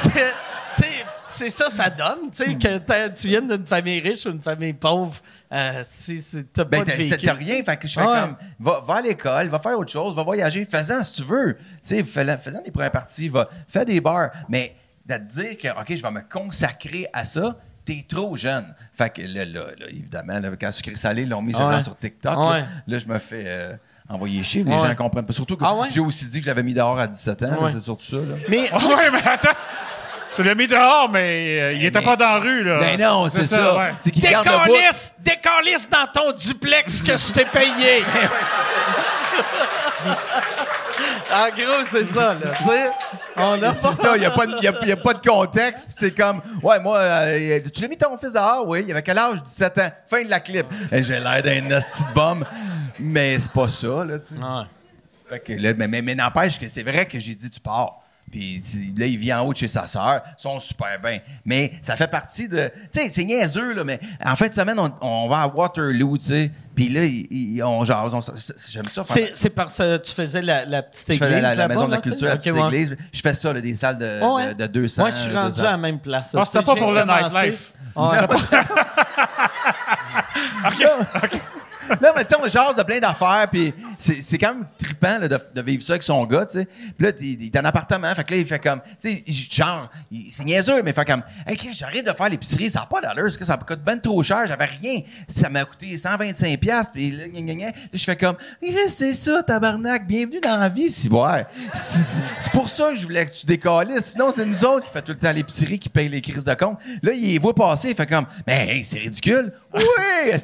c'était- 0.03 0.33
c'est 1.37 1.49
ça, 1.49 1.69
ça 1.69 1.89
donne, 1.89 2.31
tu 2.31 2.43
sais, 2.43 2.55
que 2.55 3.07
tu 3.09 3.27
viennes 3.27 3.47
d'une 3.47 3.65
famille 3.65 3.99
riche 3.99 4.25
ou 4.25 4.31
d'une 4.31 4.41
famille 4.41 4.73
pauvre, 4.73 5.15
euh, 5.51 5.81
c'est, 5.83 6.17
c'est- 6.17 6.51
t'as 6.53 6.63
Ben, 6.63 6.83
pas 6.83 6.91
de 6.91 7.15
t'as 7.25 7.33
rien. 7.33 7.63
Fait 7.63 7.77
que 7.77 7.87
je 7.87 7.93
fais 7.99 8.05
Ouais. 8.05 8.19
comme, 8.21 8.35
va, 8.59 8.81
va 8.85 8.95
à 8.95 9.01
l'école, 9.01 9.47
va 9.49 9.59
faire 9.59 9.77
autre 9.77 9.91
chose, 9.91 10.15
va 10.15 10.23
voyager, 10.23 10.65
fais-en 10.65 11.03
si 11.03 11.21
tu 11.21 11.27
veux. 11.27 11.55
Tu 11.57 11.63
sais, 11.83 12.03
fais- 12.03 12.37
fais-en 12.37 12.61
des 12.61 12.71
premières 12.71 12.91
parties, 12.91 13.29
va, 13.29 13.49
fais 13.67 13.85
des 13.85 14.01
bars. 14.01 14.31
Mais 14.49 14.75
de 15.05 15.15
te 15.15 15.21
dire 15.21 15.57
que, 15.57 15.67
OK, 15.79 15.95
je 15.95 16.01
vais 16.01 16.11
me 16.11 16.21
consacrer 16.21 17.07
à 17.13 17.23
ça, 17.23 17.55
t'es 17.83 18.03
trop 18.07 18.35
jeune. 18.35 18.73
Fait 18.95 19.11
que 19.11 19.21
là, 19.21 19.45
là, 19.45 19.65
là, 19.77 19.85
évidemment, 19.89 20.39
là, 20.39 20.49
quand 20.59 20.71
Sucré 20.71 20.95
Salé 20.95 21.25
l'ont 21.25 21.41
mis 21.43 21.53
sur- 21.53 21.65
Ouais. 21.67 21.83
sur 21.83 21.97
TikTok, 21.97 22.37
Ouais. 22.37 22.65
là, 22.87 22.99
je 22.99 23.05
me 23.05 23.19
fais 23.19 23.43
euh, 23.45 23.73
envoyer 24.09 24.41
chier. 24.41 24.63
Les 24.63 24.71
Ouais. 24.71 24.79
gens 24.79 24.95
comprennent 24.95 25.25
pas. 25.25 25.33
Surtout 25.33 25.55
que 25.57 25.63
Ah 25.63 25.75
ouais? 25.75 25.89
j'ai 25.91 25.99
aussi 25.99 26.25
dit 26.25 26.39
que 26.39 26.43
je 26.45 26.49
l'avais 26.49 26.63
mis 26.63 26.73
dehors 26.73 26.97
à 26.97 27.05
17 27.07 27.43
ans. 27.43 27.63
Ouais. 27.63 27.71
C'est 27.71 27.81
surtout 27.81 28.03
ça. 28.05 28.17
Là. 28.17 28.35
Mais 28.49 28.71
ouais, 28.73 29.11
mais 29.11 29.21
attends. 29.27 29.49
Tu 30.35 30.43
l'as 30.43 30.55
mis 30.55 30.67
dehors, 30.67 31.09
mais 31.09 31.59
euh, 31.61 31.73
il 31.73 31.85
était 31.85 31.99
mais- 31.99 32.05
pas 32.05 32.15
dans 32.17 32.33
la 32.33 32.39
rue, 32.39 32.63
là. 32.63 32.79
Ben 32.79 32.99
non, 32.99 33.29
c'est 33.29 33.43
ça. 33.43 33.77
ouais. 33.77 33.93
C'est 33.99 34.11
qu'il 34.11 34.21
garde 34.23 34.45
le 34.45 34.51
bout. 34.51 34.73
décalisse, 34.73 35.13
décalisse 35.19 35.89
dans 35.89 36.07
ton 36.13 36.31
duplex 36.33 37.01
que 37.01 37.15
je 37.15 37.31
t'ai 37.31 37.45
payé. 37.45 38.03
en 41.33 41.47
gros, 41.49 41.83
c'est 41.89 42.05
ça, 42.05 42.33
là. 42.33 42.51
Tu 42.57 42.65
sais, 42.65 42.91
on 43.37 43.61
a 43.63 43.73
C'est 43.73 43.93
ça, 43.93 44.15
il 44.15 44.19
n'y 44.19 44.25
a, 44.25 44.31
pas 44.31 44.45
de- 44.45 44.61
y 44.61 44.67
a- 44.67 44.85
y 44.85 44.91
a 44.91 44.97
pas 44.97 45.13
de 45.13 45.27
contexte. 45.27 45.85
puis 45.87 45.95
C'est 45.97 46.11
comme, 46.11 46.41
ouais, 46.61 46.79
moi, 46.79 46.97
euh, 46.97 47.59
tu 47.73 47.81
l'as 47.81 47.87
mis 47.87 47.97
ton 47.97 48.17
fils 48.17 48.33
dehors? 48.33 48.67
Oui, 48.67 48.83
il 48.87 48.91
avait 48.91 49.01
quel 49.03 49.17
âge? 49.17 49.41
17 49.43 49.77
ans. 49.79 49.91
Fin 50.07 50.23
de 50.23 50.29
la 50.29 50.39
clip. 50.39 50.65
Et 50.91 51.03
J'ai 51.03 51.19
l'air 51.19 51.41
d'un 51.41 51.71
hostie 51.71 52.03
de 52.03 52.13
bombe. 52.13 52.45
Mais 52.99 53.39
c'est 53.39 53.51
pas 53.51 53.67
ça, 53.67 53.87
là, 54.05 54.19
tu 54.19 54.35
sais. 54.35 54.39
Ouais. 54.39 54.63
Fait 55.29 55.39
que 55.39 55.53
là, 55.53 55.73
mais 55.75 55.87
mais, 55.87 56.01
mais 56.01 56.15
n'empêche 56.15 56.59
que 56.59 56.67
c'est 56.67 56.83
vrai 56.83 57.05
que 57.05 57.19
j'ai 57.19 57.35
dit, 57.35 57.49
tu 57.49 57.59
pars. 57.59 58.01
Puis 58.31 58.61
là, 58.97 59.05
il 59.05 59.17
vient 59.17 59.39
en 59.41 59.45
haut 59.45 59.53
de 59.53 59.57
chez 59.57 59.67
sa 59.67 59.85
sœur. 59.87 60.21
Ils 60.37 60.41
sont 60.41 60.59
super 60.59 60.99
bien. 61.01 61.19
Mais 61.45 61.71
ça 61.81 61.95
fait 61.95 62.07
partie 62.07 62.49
de. 62.49 62.69
Tu 62.91 62.99
sais, 62.99 63.07
c'est 63.09 63.23
niaiseux, 63.23 63.73
là, 63.73 63.83
mais 63.85 63.99
en 64.25 64.35
fin 64.35 64.47
de 64.47 64.53
semaine, 64.53 64.77
on, 64.79 64.91
on 65.01 65.27
va 65.29 65.43
à 65.43 65.47
Waterloo, 65.47 66.17
tu 66.17 66.25
sais. 66.25 66.51
Puis 66.75 66.89
là, 66.89 67.05
ils- 67.05 67.27
ils- 67.31 67.63
on 67.63 67.85
jase. 67.85 68.13
on 68.13 68.19
J'aime 68.69 68.89
ça. 68.89 69.03
faire- 69.05 69.07
C'est, 69.15 69.31
c'est 69.35 69.49
parce 69.51 69.77
que 69.77 69.95
tu 69.97 70.11
faisais 70.11 70.41
la, 70.41 70.65
la 70.65 70.83
petite 70.83 71.07
je 71.07 71.13
église. 71.13 71.29
fais 71.29 71.41
la, 71.41 71.55
la 71.55 71.67
maison 71.69 71.85
de 71.87 71.91
la 71.91 72.01
culture, 72.01 72.27
la 72.27 72.33
Ok, 72.33 72.39
petite 72.41 72.53
ouais. 72.53 72.67
église. 72.67 72.97
Je 73.13 73.21
fais 73.21 73.33
ça, 73.33 73.53
là, 73.53 73.61
des 73.61 73.73
salles 73.73 73.97
de, 73.99 74.19
Oh, 74.21 74.35
ouais. 74.35 74.53
de, 74.53 74.65
de 74.65 74.67
200. 74.67 75.01
Moi, 75.03 75.11
je 75.11 75.15
suis 75.15 75.33
rendu 75.33 75.51
200. 75.55 75.61
à 75.61 75.71
la 75.71 75.77
même 75.77 75.99
place. 75.99 76.33
là. 76.33 76.41
Ah, 76.41 76.45
c'était 76.45 76.59
Tu 76.59 76.65
sais, 76.65 76.71
pas 76.73 76.77
pour 76.81 76.91
le 76.91 77.05
nightlife. 77.05 77.71
Ouais. 77.95 78.17
Là, 82.01 82.13
mais 82.15 82.23
tu 82.25 82.33
sais, 82.33 82.39
on 82.41 82.47
jase 82.47 82.75
de 82.75 82.83
plein 82.83 82.99
d'affaires, 82.99 83.47
puis 83.51 83.73
c'est 83.97 84.21
c'est 84.21 84.37
quand 84.37 84.53
même 84.53 84.65
trippant 84.77 85.19
là, 85.19 85.27
de, 85.27 85.39
de 85.53 85.61
vivre 85.61 85.83
ça 85.83 85.93
avec 85.93 86.03
son 86.03 86.25
gars, 86.25 86.45
tu 86.45 86.59
sais. 86.59 86.65
Puis 86.65 87.07
là, 87.07 87.11
il 87.19 87.41
il 87.43 87.45
est 87.47 87.59
en 87.59 87.65
appartement, 87.65 88.13
fait 88.15 88.23
que 88.23 88.33
là, 88.33 88.39
il 88.39 88.45
fait 88.45 88.59
comme, 88.59 88.81
tu 88.99 89.09
sais, 89.15 89.23
il- 89.25 89.33
genre, 89.33 89.89
il- 90.11 90.31
c'est 90.31 90.43
niaiseux, 90.43 90.81
mais 90.83 90.91
il 90.91 90.93
fait 90.93 91.05
comme, 91.05 91.23
hey, 91.47 91.57
j'arrête 91.73 92.05
de 92.05 92.11
faire 92.11 92.29
l'épicerie, 92.29 92.69
ça 92.69 92.81
n'a 92.81 92.85
pas 92.87 93.01
d'allure, 93.01 93.23
parce 93.25 93.37
que 93.37 93.45
ça 93.45 93.57
coûte 93.57 93.79
ben 93.83 93.99
trop 93.99 94.21
cher, 94.23 94.45
j'avais 94.47 94.65
rien. 94.65 95.01
Ça 95.27 95.49
m'a 95.49 95.63
coûté 95.65 95.95
125$, 95.95 96.57
piastres, 96.57 96.93
puis 96.93 97.11
là, 97.11 97.27
gna, 97.27 97.41
gna, 97.41 97.53
gna. 97.53 97.67
Je 97.93 98.03
fais 98.03 98.15
comme, 98.15 98.35
c'est 98.87 99.13
ça, 99.13 99.43
tabarnak, 99.43 100.07
bienvenue 100.07 100.39
dans 100.41 100.57
la 100.59 100.69
vie, 100.69 100.89
si 100.89 101.09
ouais. 101.09 101.45
C'est 101.73 102.21
c'est 102.39 102.51
pour 102.51 102.69
ça 102.69 102.89
que 102.91 102.95
je 102.97 103.03
voulais 103.05 103.25
que 103.25 103.31
tu 103.31 103.45
décalisses, 103.45 104.11
sinon 104.11 104.31
c'est 104.33 104.45
nous 104.45 104.63
autres 104.65 104.85
qui 104.85 104.91
fait 104.91 105.01
tout 105.01 105.11
le 105.11 105.17
temps 105.19 105.31
l'épicerie, 105.31 105.79
qui 105.79 105.89
paye 105.89 106.09
les 106.09 106.21
crises 106.21 106.43
de 106.45 106.53
compte. 106.53 106.77
Là, 107.03 107.11
il 107.13 107.23
les 107.33 107.37
voit 107.39 107.53
passer, 107.55 107.89
il 107.89 107.95
fait 107.95 108.05
comme, 108.07 108.25
mais 108.47 108.67
hey, 108.77 108.83
c'est 108.83 108.99
ridicule. 108.99 109.51
Oui! 109.73 109.81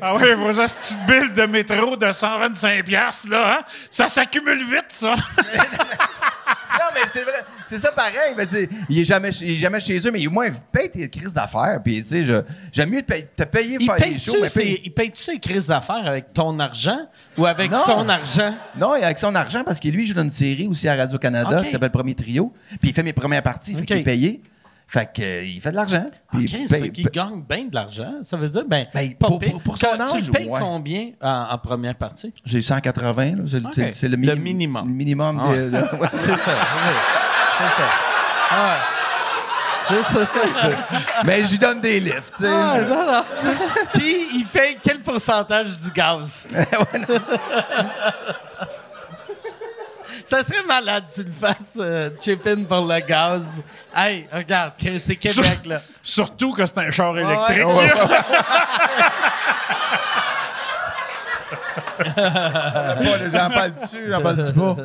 Ah 0.01 0.15
oui, 0.15 0.33
vos 0.35 0.51
petites 0.53 0.97
billes 1.07 1.30
de 1.31 1.43
métro 1.43 1.95
de 1.97 2.11
125 2.11 2.83
piastres, 2.85 3.29
là, 3.29 3.57
hein? 3.59 3.63
Ça 3.89 4.07
s'accumule 4.07 4.63
vite, 4.65 4.85
ça. 4.89 5.15
Non, 6.73 6.87
mais 6.95 7.01
c'est 7.11 7.23
vrai. 7.23 7.43
C'est 7.65 7.77
ça 7.77 7.91
pareil. 7.91 8.33
Mais, 8.35 8.47
tu 8.47 8.55
sais, 8.55 8.69
il, 8.89 8.99
est 9.01 9.05
jamais, 9.05 9.29
il 9.41 9.51
est 9.51 9.55
jamais 9.55 9.79
chez 9.81 9.97
eux, 10.07 10.09
mais 10.11 10.25
au 10.25 10.31
moins, 10.31 10.49
paye 10.71 10.89
tes 10.89 11.09
crises 11.09 11.33
d'affaires. 11.33 11.79
Puis, 11.83 12.01
tu 12.01 12.07
sais, 12.09 12.25
je- 12.25 12.41
j'aime 12.71 12.89
mieux 12.89 13.01
te 13.01 13.07
payer, 13.07 13.27
te 13.35 13.43
payer 13.43 13.77
Il 13.79 13.85
faire 13.85 13.97
des 13.97 14.17
shows. 14.17 14.37
mais 14.41 14.47
paye- 14.49 14.81
il 14.85 14.91
paye-tu 14.93 15.21
ses 15.21 15.37
crises 15.39 15.67
d'affaires 15.67 16.07
avec 16.07 16.33
ton 16.33 16.57
argent 16.59 16.97
ou 17.37 17.45
avec 17.45 17.71
Non. 17.71 17.77
son 17.77 18.09
argent? 18.09 18.55
Non, 18.77 18.95
il 18.95 19.03
avec 19.03 19.17
son 19.17 19.35
argent 19.35 19.63
parce 19.65 19.79
que 19.81 19.89
lui, 19.89 20.03
il 20.03 20.07
joue 20.07 20.13
dans 20.13 20.23
une 20.23 20.29
série 20.29 20.67
aussi 20.67 20.87
à 20.87 20.95
Radio-Canada 20.95 21.61
qui 21.61 21.71
s'appelle 21.71 21.91
Premier 21.91 22.15
Trio. 22.15 22.53
Puis 22.79 22.89
il 22.89 22.93
fait 22.93 23.03
mes 23.03 23.13
premières 23.13 23.43
parties, 23.43 23.73
fait 23.73 23.81
Ok. 23.81 23.85
qu'il 23.85 23.97
est 23.97 24.03
payé. 24.03 24.41
Fait 24.93 25.09
que, 25.13 25.21
euh, 25.21 25.43
il 25.45 25.61
fait 25.61 25.71
de 25.71 25.77
l'argent. 25.77 26.05
Puis 26.33 26.43
OK, 26.47 26.51
il 26.51 26.67
ça 26.67 26.75
paye- 26.75 26.83
fait 26.83 26.89
qu'il 26.89 27.09
gagne 27.09 27.41
bien 27.47 27.63
de 27.63 27.73
l'argent. 27.73 28.15
Ça 28.23 28.35
veut 28.35 28.49
dire, 28.49 28.65
ben, 28.67 28.87
Ben, 28.93 29.13
pas 29.15 29.27
pour- 29.27 29.39
pire. 29.39 29.51
pour- 29.53 29.61
pour 29.61 29.77
son 29.77 29.87
Tu- 29.95 30.01
âge, 30.01 30.27
le 30.27 30.33
payes 30.33 30.49
ouais. 30.49 30.59
combien 30.59 31.11
en, 31.21 31.47
en 31.53 31.57
première 31.59 31.95
partie? 31.95 32.33
J'ai 32.43 32.61
180, 32.61 33.35
là. 33.37 33.43
C'est, 33.47 33.59
le- 33.61 33.67
Ok. 33.67 33.71
c'est- 33.73 33.93
c'est 33.93 34.07
le, 34.09 34.17
Le 34.17 34.35
minim- 34.35 34.43
minimum. 34.43 34.87
Le 34.89 34.93
minimum 34.93 35.41
Ah. 35.41 35.55
de- 35.55 35.69
de- 35.69 35.77
ouais. 36.01 36.09
C'est 36.15 36.35
ça. 36.35 36.51
oui. 36.51 36.93
C'est 37.57 37.81
ça. 37.81 37.87
Ah 38.51 38.67
ouais. 38.67 38.79
C'est 39.87 40.03
ça. 40.13 40.27
Mais 41.25 41.43
je 41.45 41.51
lui 41.51 41.57
donne 41.57 41.79
des 41.79 41.99
lifts, 42.01 42.33
tu 42.35 42.43
sais. 42.43 42.49
Ah, 42.51 42.81
non, 42.81 43.05
non. 43.07 43.23
Puis, 43.93 44.27
il 44.35 44.45
paye 44.45 44.77
quel 44.83 44.99
pourcentage 44.99 45.79
du 45.79 45.89
gaz? 45.91 46.47
Ça 50.25 50.43
serait 50.43 50.63
malade 50.65 51.05
que 51.07 51.13
tu 51.13 51.23
le 51.23 51.31
fasses 51.31 51.77
euh, 51.79 52.09
chip-in 52.21 52.63
pour 52.63 52.85
le 52.85 52.99
gaz. 52.99 53.63
Hey, 53.95 54.27
regarde, 54.31 54.73
c'est 54.97 55.15
Québec, 55.15 55.59
là. 55.65 55.81
Surtout 56.03 56.51
que 56.53 56.65
c'est 56.65 56.77
un 56.79 56.89
char 56.91 57.17
électrique. 57.17 57.57
Là, 57.57 58.19
j'en 63.31 63.49
parle 63.49 63.75
dessus, 63.75 64.07
j'en 64.09 64.21
parle 64.21 64.37
dessus 64.37 64.53
pas. 64.53 64.75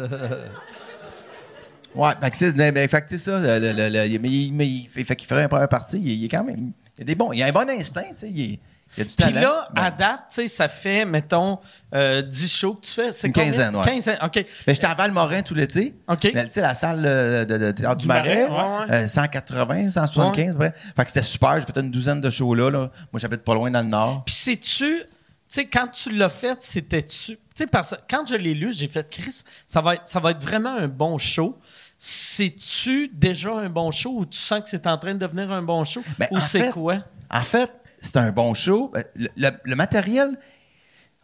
Ouais, 1.95 2.11
fait 2.21 2.31
que 2.31 2.37
c'est, 2.37 2.57
mais, 2.57 2.73
mais, 2.73 2.89
fait 2.89 3.01
que 3.01 3.07
c'est 3.09 3.19
ça. 3.19 3.39
le- 3.39 3.59
le- 3.59 3.73
le- 3.89 4.19
mais 4.19 4.29
il, 4.29 4.53
mais 4.53 4.67
il 4.67 4.89
fait, 4.93 5.03
fait 5.05 5.17
qu'il 5.17 5.27
ferait 5.27 5.43
une 5.43 5.49
première 5.49 5.69
partie. 5.69 5.99
Il, 5.99 6.09
il 6.09 6.25
est 6.27 6.29
quand 6.29 6.45
même. 6.45 6.73
Il 6.99 7.03
a 7.03 7.05
des 7.05 7.15
bons. 7.15 7.33
Il 7.33 7.43
a 7.43 7.47
un 7.47 7.53
bon 7.53 7.69
instinct, 7.71 8.03
tu 8.11 8.17
sais. 8.17 8.29
Il, 8.31 8.53
est- 8.55 8.59
il 8.97 9.03
a 9.03 9.05
du 9.05 9.15
talent. 9.17 9.33
Puis 9.33 9.41
là, 9.41 9.69
Ben, 9.75 9.83
à 9.85 9.91
date, 9.91 10.21
tu 10.31 10.35
sais, 10.37 10.49
ça 10.49 10.69
fait, 10.69 11.05
mettons, 11.05 11.59
euh, 11.95 12.23
10 12.23 12.53
shows 12.57 12.75
que 12.75 12.87
tu 12.87 12.93
fais. 12.93 13.13
C'est 13.13 13.27
Une 13.29 13.33
combien? 13.33 13.51
quinzaine, 13.51 13.77
ouais. 13.77 13.85
Quinzaine, 13.85 14.19
OK. 14.23 14.35
Ben, 14.35 14.75
j'étais 14.75 14.87
à 14.87 14.95
Val-Morin 14.95 15.43
tout 15.43 15.55
l'été. 15.55 15.95
OK. 16.09 16.21
Tu 16.21 16.33
sais, 16.51 16.61
la 16.61 16.75
salle 16.75 17.03
euh, 17.05 17.45
de, 17.45 17.73
du, 17.95 18.07
Marais, 18.07 18.49
Marais, 18.49 18.81
ouais, 18.85 18.87
ouais. 18.91 18.95
euh, 19.05 19.07
180, 19.07 19.91
175, 19.91 20.57
ouais. 20.57 20.73
Fait 20.97 21.05
que 21.05 21.11
c'était 21.11 21.23
super. 21.27 21.59
J'ai 21.61 21.67
fait 21.67 21.79
une 21.81 21.91
douzaine 21.91 22.21
de 22.21 22.31
shows 22.31 22.55
là. 22.55 22.71
là. 22.71 22.91
Moi, 23.13 23.19
j'habite 23.21 23.43
pas 23.43 23.55
loin 23.55 23.71
dans 23.71 23.83
le 23.83 23.89
Nord. 23.89 24.25
Puis 24.25 24.35
sais-tu, 24.35 24.99
tu 25.01 25.05
sais, 25.49 25.67
quand 25.67 25.89
tu 25.89 26.11
l'as 26.17 26.29
fait, 26.29 26.61
c'était-tu. 26.61 27.37
Tu 27.37 27.39
sais, 27.55 27.67
parce 27.67 27.93
que 27.93 27.97
quand 28.11 28.27
je 28.29 28.35
l'ai 28.35 28.53
lu, 28.55 28.73
j'ai 28.73 28.89
fait, 28.89 29.09
Chris, 29.09 29.43
ça 29.67 29.81
va, 29.81 29.95
être, 29.95 30.07
ça 30.07 30.21
va 30.21 30.33
être 30.33 30.43
vraiment 30.43 30.77
un 30.77 30.89
bon 30.89 31.17
show. 31.19 31.59
C'est-tu 31.99 33.09
déjà 33.15 33.53
un 33.55 33.69
bon 33.71 33.91
show 33.91 34.11
ou 34.19 34.27
tu 34.27 34.39
sens 34.39 34.61
que 34.61 34.69
c'est 34.69 34.87
en 34.87 34.99
train 34.99 35.15
de 35.15 35.19
devenir 35.19 35.51
un 35.51 35.63
bon 35.63 35.85
show? 35.85 36.03
Ben, 36.19 36.29
ou 36.31 36.41
c'est 36.41 36.71
quoi? 36.71 36.97
En 37.31 37.43
fait, 37.43 37.71
c'est 38.01 38.17
un 38.17 38.31
bon 38.33 38.55
show. 38.55 38.91
Ben, 38.93 39.05
Le, 39.15 39.29
le- 39.37 39.51
le 39.65 39.77
matériel, 39.77 40.39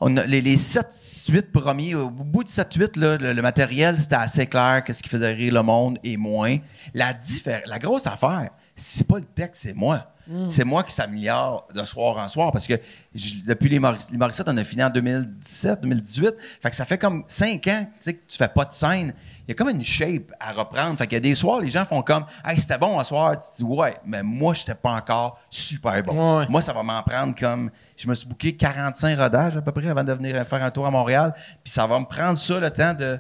on 0.01 0.17
a 0.17 0.25
les, 0.27 0.41
les 0.41 0.57
7-8 0.57 1.51
premiers, 1.53 1.95
au 1.95 2.11
bout 2.11 2.43
de 2.45 2.49
7-8, 2.49 2.99
là, 2.99 3.17
le, 3.19 3.33
le 3.33 3.43
matériel, 3.43 3.99
c'était 3.99 4.17
assez 4.17 4.47
clair 4.47 4.83
qu'est-ce 4.85 5.03
qui 5.03 5.09
faisait 5.09 5.33
rire 5.33 5.55
le 5.55 5.63
monde 5.63 5.99
et 6.03 6.17
moins. 6.17 6.57
La, 6.95 7.15
la 7.67 7.79
grosse 7.79 8.07
affaire, 8.07 8.51
c'est 8.75 9.07
pas 9.07 9.19
le 9.19 9.25
texte, 9.25 9.63
c'est 9.63 9.75
moi. 9.75 10.09
C'est 10.49 10.65
moi 10.65 10.85
qui 10.85 10.95
s'améliore 10.95 11.67
de 11.75 11.85
soir 11.85 12.17
en 12.17 12.29
soir 12.29 12.53
parce 12.53 12.67
que 12.69 12.75
depuis 13.47 13.69
les, 13.69 13.81
Mauric- 13.81 14.09
les 14.13 14.17
Morissettes, 14.17 14.49
on 14.49 14.57
a 14.57 14.63
fini 14.65 14.83
en 14.83 14.89
2017, 14.89 15.81
2018. 15.81 16.35
Fait 16.63 16.71
que 16.71 16.77
ça 16.77 16.85
fait 16.85 16.97
comme 16.97 17.25
5 17.27 17.67
ans 17.67 17.87
que 18.03 18.11
tu 18.13 18.39
fais 18.39 18.49
pas 18.49 18.65
de 18.65 18.73
scène. 18.73 19.13
Il 19.47 19.49
y 19.49 19.51
a 19.51 19.55
comme 19.55 19.69
une 19.71 19.85
shape 19.85 20.33
à 20.39 20.53
reprendre. 20.53 20.97
Fait 20.97 21.07
qu'il 21.09 21.15
y 21.15 21.17
a 21.17 21.21
des 21.21 21.35
soirs, 21.35 21.61
les 21.61 21.69
gens 21.71 21.85
font 21.85 22.03
comme 22.03 22.25
Hey, 22.47 22.59
c'était 22.61 22.79
bon 22.79 22.99
à 23.01 23.05
soir. 23.05 23.33
Tu 23.37 23.51
te 23.51 23.57
dis 23.59 23.65
Ouais, 23.65 23.95
mais 24.07 24.23
moi, 24.23 24.55
j'étais 24.55 24.77
pas 24.77 24.93
encore 24.93 25.41
super 25.51 26.01
bon. 26.05 26.39
Ouais. 26.39 26.47
Moi, 26.49 26.63
ça 26.63 26.73
va 26.73 26.85
m'en 26.85 27.03
prendre 27.03 27.35
comme. 27.39 27.71
Je 27.97 28.07
me 28.09 28.15
suis 28.15 28.29
booké 28.29 28.57
45 28.57 29.19
rodages 29.19 29.57
à 29.57 29.61
peu 29.61 29.73
près 29.73 29.89
avant 29.89 30.05
de 30.05 30.13
venir 30.13 30.47
faire 30.47 30.63
un 30.63 30.71
tour 30.71 30.87
à 30.87 30.91
Montréal. 30.93 31.35
Puis 31.65 31.73
ça 31.73 31.85
va 31.87 31.99
me 31.99 32.07
prendre 32.07 32.39
ça 32.39 32.61
le 32.61 32.71
temps 32.71 32.95
de. 32.95 33.19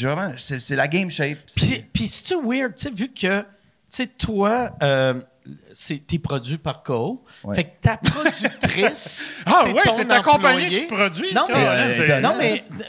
Vraiment, 0.00 0.32
c'est 0.36 0.76
la 0.76 0.86
game 0.86 1.10
shape. 1.10 1.38
Puis, 1.56 1.64
C'est- 1.64 1.86
puis 1.92 2.06
c'est-tu 2.06 2.34
weird, 2.46 2.74
tu 2.76 2.84
sais, 2.84 2.90
vu 2.90 3.08
que, 3.12 3.44
sais, 3.96 4.06
toi, 4.06 4.70
euh, 4.82 5.14
c'est, 5.72 6.06
t'es 6.06 6.18
produit 6.18 6.56
par 6.58 6.82
Co. 6.82 7.24
Ouais. 7.44 7.54
Fait 7.54 7.64
que 7.64 7.70
ta 7.80 7.96
productrice. 7.96 9.22
Ah 9.46 9.62
c'est 9.64 9.72
ouais, 9.72 9.82
ton 9.82 9.96
c'est 9.96 10.04
ta 10.04 10.22
compagnie 10.22 10.68
qui 10.68 10.86
produit. 10.86 11.34
Non, 11.34 11.46
mais, 11.48 11.54
Caroline, 11.54 11.94
c'est- 11.94 12.20
non, 12.20 12.32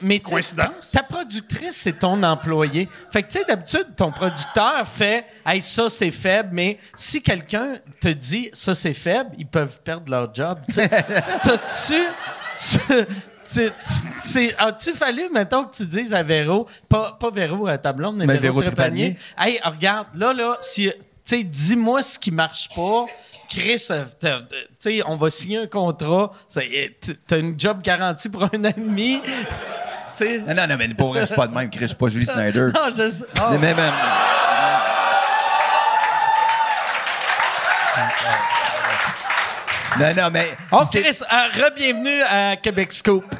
mais, 0.01 0.20
Coïncidence? 0.20 0.91
Ta 0.91 1.01
productrice, 1.04 1.76
c'est 1.78 1.99
ton 1.99 2.22
employé. 2.22 2.88
Fait 3.12 3.24
que, 3.24 3.32
tu 3.32 3.39
sais, 3.39 3.45
d'habitude, 3.45 3.95
ton 3.97 4.12
producteur 4.12 4.88
fait, 4.88 5.26
hey, 5.45 5.62
ça, 5.62 5.89
c'est 5.89 6.12
faible, 6.12 6.49
mais 6.51 6.78
si 6.95 7.22
quelqu'un 7.24 7.78
te 7.99 8.10
dit, 8.10 8.49
ça, 8.54 8.76
c'est 8.76 8.93
faible, 8.93 9.32
ils 9.38 9.47
peuvent 9.47 9.80
perdre 9.84 10.12
leur 10.12 10.34
job. 10.34 10.60
Tu 10.68 10.76
sais, 10.76 10.89
t'as-tu. 11.43 12.04
As-tu 14.58 14.94
fallu, 14.94 15.30
mettons, 15.32 15.66
que 15.66 15.76
tu 15.76 15.86
dises 15.86 16.14
à 16.14 16.24
Véro, 16.24 16.68
pas, 16.89 17.18
pas 17.20 17.30
Véro 17.30 17.68
à 17.68 17.78
ta 17.78 17.94
blonde, 17.94 18.18
mais, 18.18 18.26
Mais 18.26 18.38
Véro, 18.38 18.60
Véro 18.60 18.72
Trépanier, 18.72 19.18
hey, 19.38 19.60
regarde, 19.64 20.08
là, 20.16 20.34
là, 20.34 20.58
si, 20.62 20.86
tu 20.86 20.94
sais, 21.24 21.44
dis-moi 21.44 22.04
ce 22.04 22.18
qui 22.20 22.32
marche 22.32 22.70
pas. 22.76 23.06
Chris, 23.50 23.86
euh, 23.91 24.04
t'as- 24.20 24.41
tu 24.41 24.56
sais, 24.80 25.02
on 25.06 25.16
va 25.16 25.30
signer 25.30 25.60
un 25.60 25.68
contrat. 25.68 26.32
T- 26.54 26.98
T'as 27.28 27.39
une 27.39 27.60
job 27.60 27.82
garantie 27.84 28.30
pour 28.30 28.44
un 28.44 28.48
an 28.66 28.70
et 28.76 28.80
demi. 28.80 29.22
Tu 30.16 30.26
sais. 30.28 30.38
Non, 30.48 30.54
non, 30.54 30.68
non, 30.68 30.76
mais 30.78 30.89
pour 30.89 31.10
vrai, 31.10 31.22
je 31.22 31.26
suis 31.26 31.36
pas 31.36 31.48
de 31.48 31.56
même. 31.56 31.72
Chris, 31.72 31.80
Je 31.82 31.86
suis 31.88 31.96
pas 31.96 32.08
Julie 32.08 32.26
Snyder. 32.32 32.68
Non, 32.72 32.91
je 32.96 33.10
sais. 33.10 33.26
Mais 33.60 33.74
même, 33.74 33.91
Non, 40.00 40.14
non, 40.16 40.30
mais. 40.32 40.48
Oh, 40.72 40.82
Chris, 40.91 41.20
euh, 41.22 41.64
re-bienvenue 41.66 42.22
à 42.24 42.56
Québec 42.58 42.91
Scoop. 42.94 43.26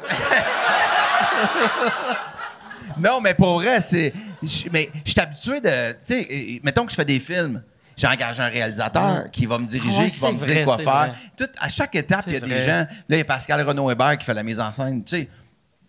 Non, 2.96 3.20
mais 3.20 3.34
pour 3.34 3.54
vrai, 3.54 3.80
c'est. 3.80 4.12
je- 4.40 4.68
Mais 4.72 4.88
je 5.04 5.10
suis 5.10 5.20
habitué 5.20 5.60
de. 5.60 5.92
Tu 5.94 5.98
sais, 6.00 6.60
mettons 6.62 6.84
que 6.86 6.92
je 6.92 6.96
fais 6.96 7.04
des 7.04 7.18
films. 7.18 7.60
J'ai 7.96 8.06
engagé 8.06 8.40
un 8.42 8.48
réalisateur 8.48 9.24
qui 9.32 9.46
va 9.46 9.58
me 9.58 9.66
diriger, 9.66 9.96
Ah 9.98 10.02
ouais, 10.02 10.08
qui 10.10 10.20
va 10.20 10.32
me 10.32 10.38
vrai, 10.38 10.54
dire 10.54 10.64
quoi 10.64 10.76
faire. 10.78 10.86
vrai. 11.08 11.12
Tout, 11.36 11.48
à 11.60 11.68
chaque 11.68 11.94
étape, 11.96 12.24
il 12.28 12.34
y 12.34 12.36
a 12.36 12.40
des 12.40 12.62
gens. 12.62 12.86
Là, 12.86 12.86
il 13.08 13.18
y 13.18 13.20
a 13.20 13.24
Pascal 13.24 13.60
Renaud 13.62 13.90
Hébert 13.90 14.16
qui 14.18 14.24
fait 14.24 14.34
la 14.34 14.42
mise 14.44 14.60
en 14.60 14.70
scène. 14.70 15.02
Tu 15.04 15.16
sais, 15.16 15.28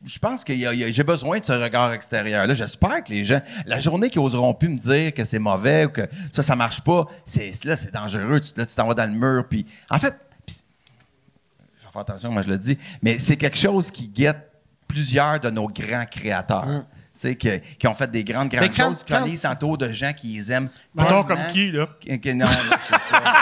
je 0.04 0.18
pense 0.20 0.44
que 0.44 0.54
j'ai 0.56 1.04
besoin 1.04 1.40
de 1.40 1.46
ce 1.46 1.52
regard 1.54 1.94
extérieur. 1.94 2.46
Là, 2.48 2.54
j'espère 2.56 3.04
que 3.04 3.10
les 3.12 3.24
gens, 3.24 3.42
la 3.68 3.80
journée 3.80 4.10
qui 4.10 4.18
oseront 4.20 4.54
plus 4.56 4.70
me 4.70 4.78
dire 4.78 5.14
que 5.14 5.26
c'est 5.26 5.40
mauvais 5.40 5.86
ou 5.86 5.90
que 5.90 6.08
ça, 6.32 6.42
ça 6.44 6.56
marche 6.56 6.82
pas, 6.82 7.06
c'est 7.24 7.52
là, 7.66 7.76
c'est 7.76 7.92
dangereux. 7.94 8.40
Tu, 8.40 8.52
là, 8.60 8.66
tu 8.66 8.76
t'en 8.76 8.88
vas 8.88 8.94
dans 8.96 9.12
le 9.12 9.18
mur. 9.18 9.46
Puis, 9.48 9.66
en 9.90 9.98
fait, 10.00 10.16
faire 11.96 12.02
attention, 12.04 12.32
moi 12.32 12.42
je 12.44 12.50
le 12.50 12.58
dis, 12.58 12.78
mais 13.02 13.20
c'est 13.20 13.36
quelque 13.38 13.58
chose 13.58 13.92
qui 13.92 14.08
guette 14.10 14.52
plusieurs 14.88 15.40
de 15.40 15.50
nos 15.50 15.68
grands 15.68 16.06
créateurs. 16.10 16.84
Sais, 17.18 17.36
que- 17.36 17.60
qui 17.78 17.88
ont 17.88 17.94
fait 17.94 18.12
des 18.12 18.26
grandes, 18.26 18.50
grandes 18.50 18.68
quand- 18.76 18.90
choses, 18.90 19.02
qui 19.04 19.14
quand- 19.14 19.24
ils 19.26 19.38
s'entourent 19.38 19.78
de 19.78 19.90
gens 19.90 20.12
qui 20.12 20.28
les 20.36 20.52
aiment. 20.52 20.70
Mettons 20.94 21.24
comme 21.24 21.40
qui, 21.54 21.72
là? 21.72 21.88
que- 22.06 22.16
que 22.18 22.30
non, 22.34 22.46
c'est 22.90 23.00
ça. 23.00 23.24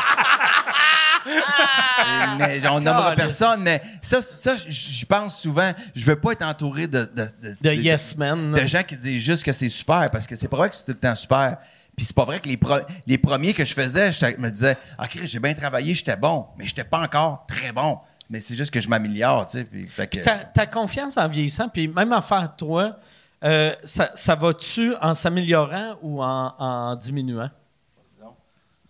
Mais 2.37 2.67
on 2.67 2.79
nommera 2.81 3.15
Caliste. 3.15 3.39
personne, 3.39 3.63
mais 3.63 3.81
ça, 4.01 4.21
ça 4.21 4.57
j- 4.57 4.65
j'y 4.69 5.05
pense 5.05 5.39
souvent. 5.41 5.71
Je 5.95 6.03
veux 6.05 6.17
pas 6.19 6.33
être 6.33 6.45
entouré 6.45 6.85
de, 6.87 7.09
de, 7.15 7.27
De 7.63 7.71
yes 7.73 8.17
men. 8.17 8.51
de 8.51 8.65
gens 8.65 8.83
qui 8.83 8.97
disent 8.97 9.23
juste 9.23 9.43
que 9.43 9.53
c'est 9.53 9.69
super, 9.69 10.07
parce 10.11 10.27
que 10.27 10.35
c'est 10.35 10.49
pas 10.49 10.57
vrai 10.57 10.69
que 10.69 10.75
c'est 10.75 10.83
tout 10.83 10.91
le 10.91 10.99
temps 10.99 11.15
super. 11.15 11.57
Puis 11.95 12.05
c'est 12.05 12.15
pas 12.15 12.25
vrai 12.25 12.39
que 12.39 12.49
les, 12.49 12.57
pro- 12.57 12.81
les 13.07 13.17
premiers 13.17 13.53
que 13.53 13.63
je 13.63 13.73
faisais, 13.73 14.11
je 14.11 14.25
me 14.37 14.49
disais, 14.49 14.75
ah, 14.97 15.07
Chris, 15.07 15.27
j'ai 15.27 15.39
bien 15.39 15.53
travaillé, 15.53 15.95
j'étais 15.95 16.17
bon, 16.17 16.47
mais 16.57 16.65
j'étais 16.67 16.83
pas 16.83 16.99
encore 16.99 17.45
très 17.47 17.71
bon. 17.71 17.99
Mais 18.33 18.41
c'est 18.41 18.55
juste 18.55 18.73
que 18.73 18.81
je 18.81 18.89
m'améliore, 18.89 19.45
tu 19.45 19.59
sais. 19.59 19.63
puis- 19.63 19.87
fait 19.87 20.07
que- 20.07 20.17
Ta, 20.23 20.37
ta 20.39 20.65
confiance 20.65 21.17
en 21.17 21.27
vieillissant, 21.27 21.69
puis 21.69 21.87
même 21.87 22.11
en 22.11 22.21
faire 22.23 22.55
toi, 22.55 22.97
euh, 23.43 23.75
ça, 23.83 24.09
ça 24.15 24.33
va-tu 24.33 24.95
en 24.99 25.13
s'améliorant 25.13 25.97
ou 26.01 26.23
en, 26.23 26.55
en 26.57 26.95
diminuant? 26.95 27.51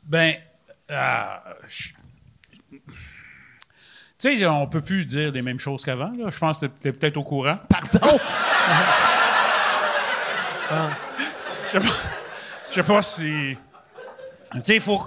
Ben, 0.05 0.35
ah, 0.89 1.43
je- 1.67 1.89
tu 4.17 4.37
sais, 4.37 4.45
on 4.47 4.65
peut 4.67 4.79
plus 4.79 5.03
dire 5.03 5.29
les 5.33 5.41
mêmes 5.41 5.59
choses 5.59 5.83
qu'avant. 5.83 6.13
Je 6.29 6.39
pense 6.39 6.59
que 6.59 6.67
tu 6.67 6.87
es 6.87 6.93
peut-être 6.93 7.17
au 7.17 7.23
courant. 7.23 7.57
Pardon? 7.67 8.17
Je 11.73 11.79
sais 11.79 11.79
pas, 11.79 11.93
je 12.69 12.73
sais 12.75 12.83
pas 12.83 13.01
si. 13.01 13.57
Tu 14.53 14.59
sais, 14.63 14.75
il 14.75 14.81
faut. 14.81 14.99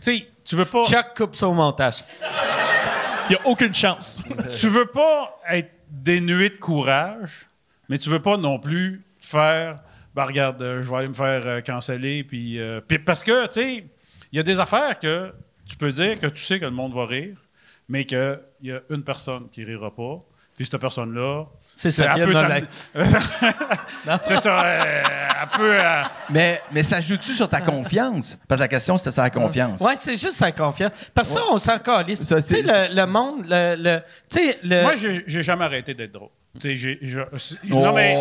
Tu 0.00 0.18
sais, 0.18 0.28
tu 0.44 0.56
veux 0.56 0.64
pas. 0.64 0.84
Chuck 0.84 1.14
coupe 1.16 1.36
ça 1.36 1.46
au 1.48 1.52
montage. 1.52 2.02
Il 3.30 3.34
n'y 3.34 3.38
a 3.38 3.46
aucune 3.46 3.72
chance. 3.72 4.20
tu 4.58 4.66
veux 4.66 4.86
pas 4.86 5.40
être 5.48 5.70
dénué 5.88 6.50
de 6.50 6.56
courage, 6.56 7.46
mais 7.88 7.96
tu 7.96 8.10
veux 8.10 8.20
pas 8.20 8.36
non 8.36 8.58
plus 8.58 9.04
faire. 9.20 9.84
Ben 10.16 10.24
regarde, 10.24 10.60
euh, 10.60 10.82
je 10.82 10.90
vais 10.90 10.96
aller 10.96 11.08
me 11.08 11.12
faire 11.12 11.46
euh, 11.46 11.60
canceller. 11.60 12.24
Puis, 12.24 12.58
euh, 12.58 12.80
puis 12.80 12.98
parce 12.98 13.22
que, 13.22 13.46
tu 13.46 13.52
sais, 13.52 13.84
il 14.32 14.36
y 14.36 14.40
a 14.40 14.42
des 14.42 14.58
affaires 14.58 14.98
que 14.98 15.32
tu 15.64 15.76
peux 15.76 15.90
dire 15.90 16.18
que 16.18 16.26
tu 16.26 16.42
sais 16.42 16.58
que 16.58 16.64
le 16.64 16.72
monde 16.72 16.92
va 16.92 17.06
rire, 17.06 17.36
mais 17.88 18.04
qu'il 18.04 18.40
y 18.62 18.72
a 18.72 18.80
une 18.90 19.04
personne 19.04 19.48
qui 19.52 19.62
rira 19.62 19.94
pas. 19.94 20.18
Puis 20.56 20.66
cette 20.66 20.80
personne-là. 20.80 21.46
C'est 21.82 21.92
ça, 21.92 22.14
de 22.14 22.32
t'am- 22.34 22.68
C'est 24.22 24.36
ça. 24.36 24.60
euh, 24.62 25.02
elle 25.42 25.58
peut. 25.58 25.76
euh, 25.80 26.02
Mais, 26.28 26.60
mais 26.72 26.82
ça 26.82 27.00
joue-tu 27.00 27.32
sur 27.32 27.48
ta 27.48 27.62
confiance? 27.62 28.38
Parce 28.46 28.58
que 28.58 28.64
la 28.64 28.68
question, 28.68 28.98
c'était 28.98 29.12
sur 29.12 29.22
la 29.22 29.30
confiance. 29.30 29.80
Ouais, 29.80 29.94
c'est 29.96 30.10
juste 30.12 30.32
sa 30.34 30.52
confiance. 30.52 30.90
Parce 31.14 31.28
que 31.32 31.40
ça, 31.40 31.46
on 31.50 31.56
s'en 31.58 31.78
calisse. 31.78 32.22
Ça, 32.24 32.36
Tu 32.36 32.42
sais, 32.42 32.62
c'est- 32.62 32.88
le, 32.90 32.94
le 32.96 33.06
monde, 33.06 33.46
le, 33.48 33.76
le- 33.78 34.00
tu 34.30 34.38
sais, 34.40 34.58
le... 34.62 34.82
Moi, 34.82 34.92
j'ai 35.26 35.42
jamais 35.42 35.64
arrêté 35.64 35.94
d'être 35.94 36.12
drôle. 36.12 36.28
Tu 36.60 36.76
sais, 36.76 36.98
j'ai- 37.00 37.24
c'est- 37.38 37.54
Oh. 37.72 37.76
Non, 37.76 37.92
mais. 37.94 38.14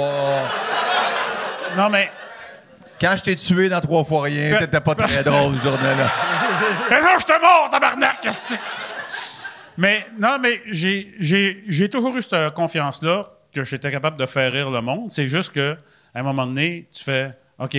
Non, 1.75 1.89
mais. 1.89 2.09
Quand 3.01 3.13
je 3.17 3.23
t'ai 3.23 3.35
tué 3.35 3.67
dans 3.67 3.81
Trois 3.81 4.05
fois 4.05 4.23
rien, 4.23 4.55
t'étais 4.57 4.79
pas 4.79 4.95
très 4.95 5.21
drôle 5.23 5.57
ce 5.57 5.63
journée-là. 5.63 6.07
Mais 6.89 7.01
non, 7.01 7.09
je 7.19 7.25
te 7.25 7.41
mort, 7.41 7.69
tabarnak, 7.71 8.19
qu'est-ce 8.21 8.53
que 8.53 8.53
tu- 8.55 8.59
Mais 9.77 10.05
non, 10.19 10.37
mais 10.41 10.61
j'ai, 10.69 11.13
j'ai, 11.19 11.63
j'ai 11.67 11.89
toujours 11.89 12.15
eu 12.17 12.21
cette 12.21 12.53
confiance-là 12.53 13.27
que 13.53 13.63
j'étais 13.63 13.91
capable 13.91 14.17
de 14.17 14.25
faire 14.25 14.51
rire 14.51 14.69
le 14.71 14.81
monde. 14.81 15.11
C'est 15.11 15.27
juste 15.27 15.51
que 15.51 15.75
à 16.13 16.19
un 16.19 16.23
moment 16.23 16.45
donné, 16.45 16.87
tu 16.91 17.03
fais 17.03 17.37
OK, 17.59 17.77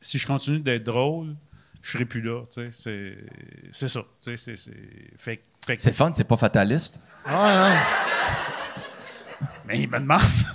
si 0.00 0.18
je 0.18 0.26
continue 0.26 0.60
d'être 0.60 0.84
drôle, 0.84 1.34
je 1.82 1.92
serai 1.92 2.04
plus 2.04 2.20
là. 2.22 2.42
Tu 2.52 2.70
sais, 2.70 2.70
c'est, 2.72 3.16
c'est 3.72 3.88
ça. 3.88 4.00
C'est 5.76 5.94
fun, 5.94 6.12
c'est 6.14 6.24
pas 6.24 6.36
fataliste. 6.36 7.00
Mais 9.66 9.80
il 9.80 9.90
me 9.90 9.98
demande. 9.98 10.20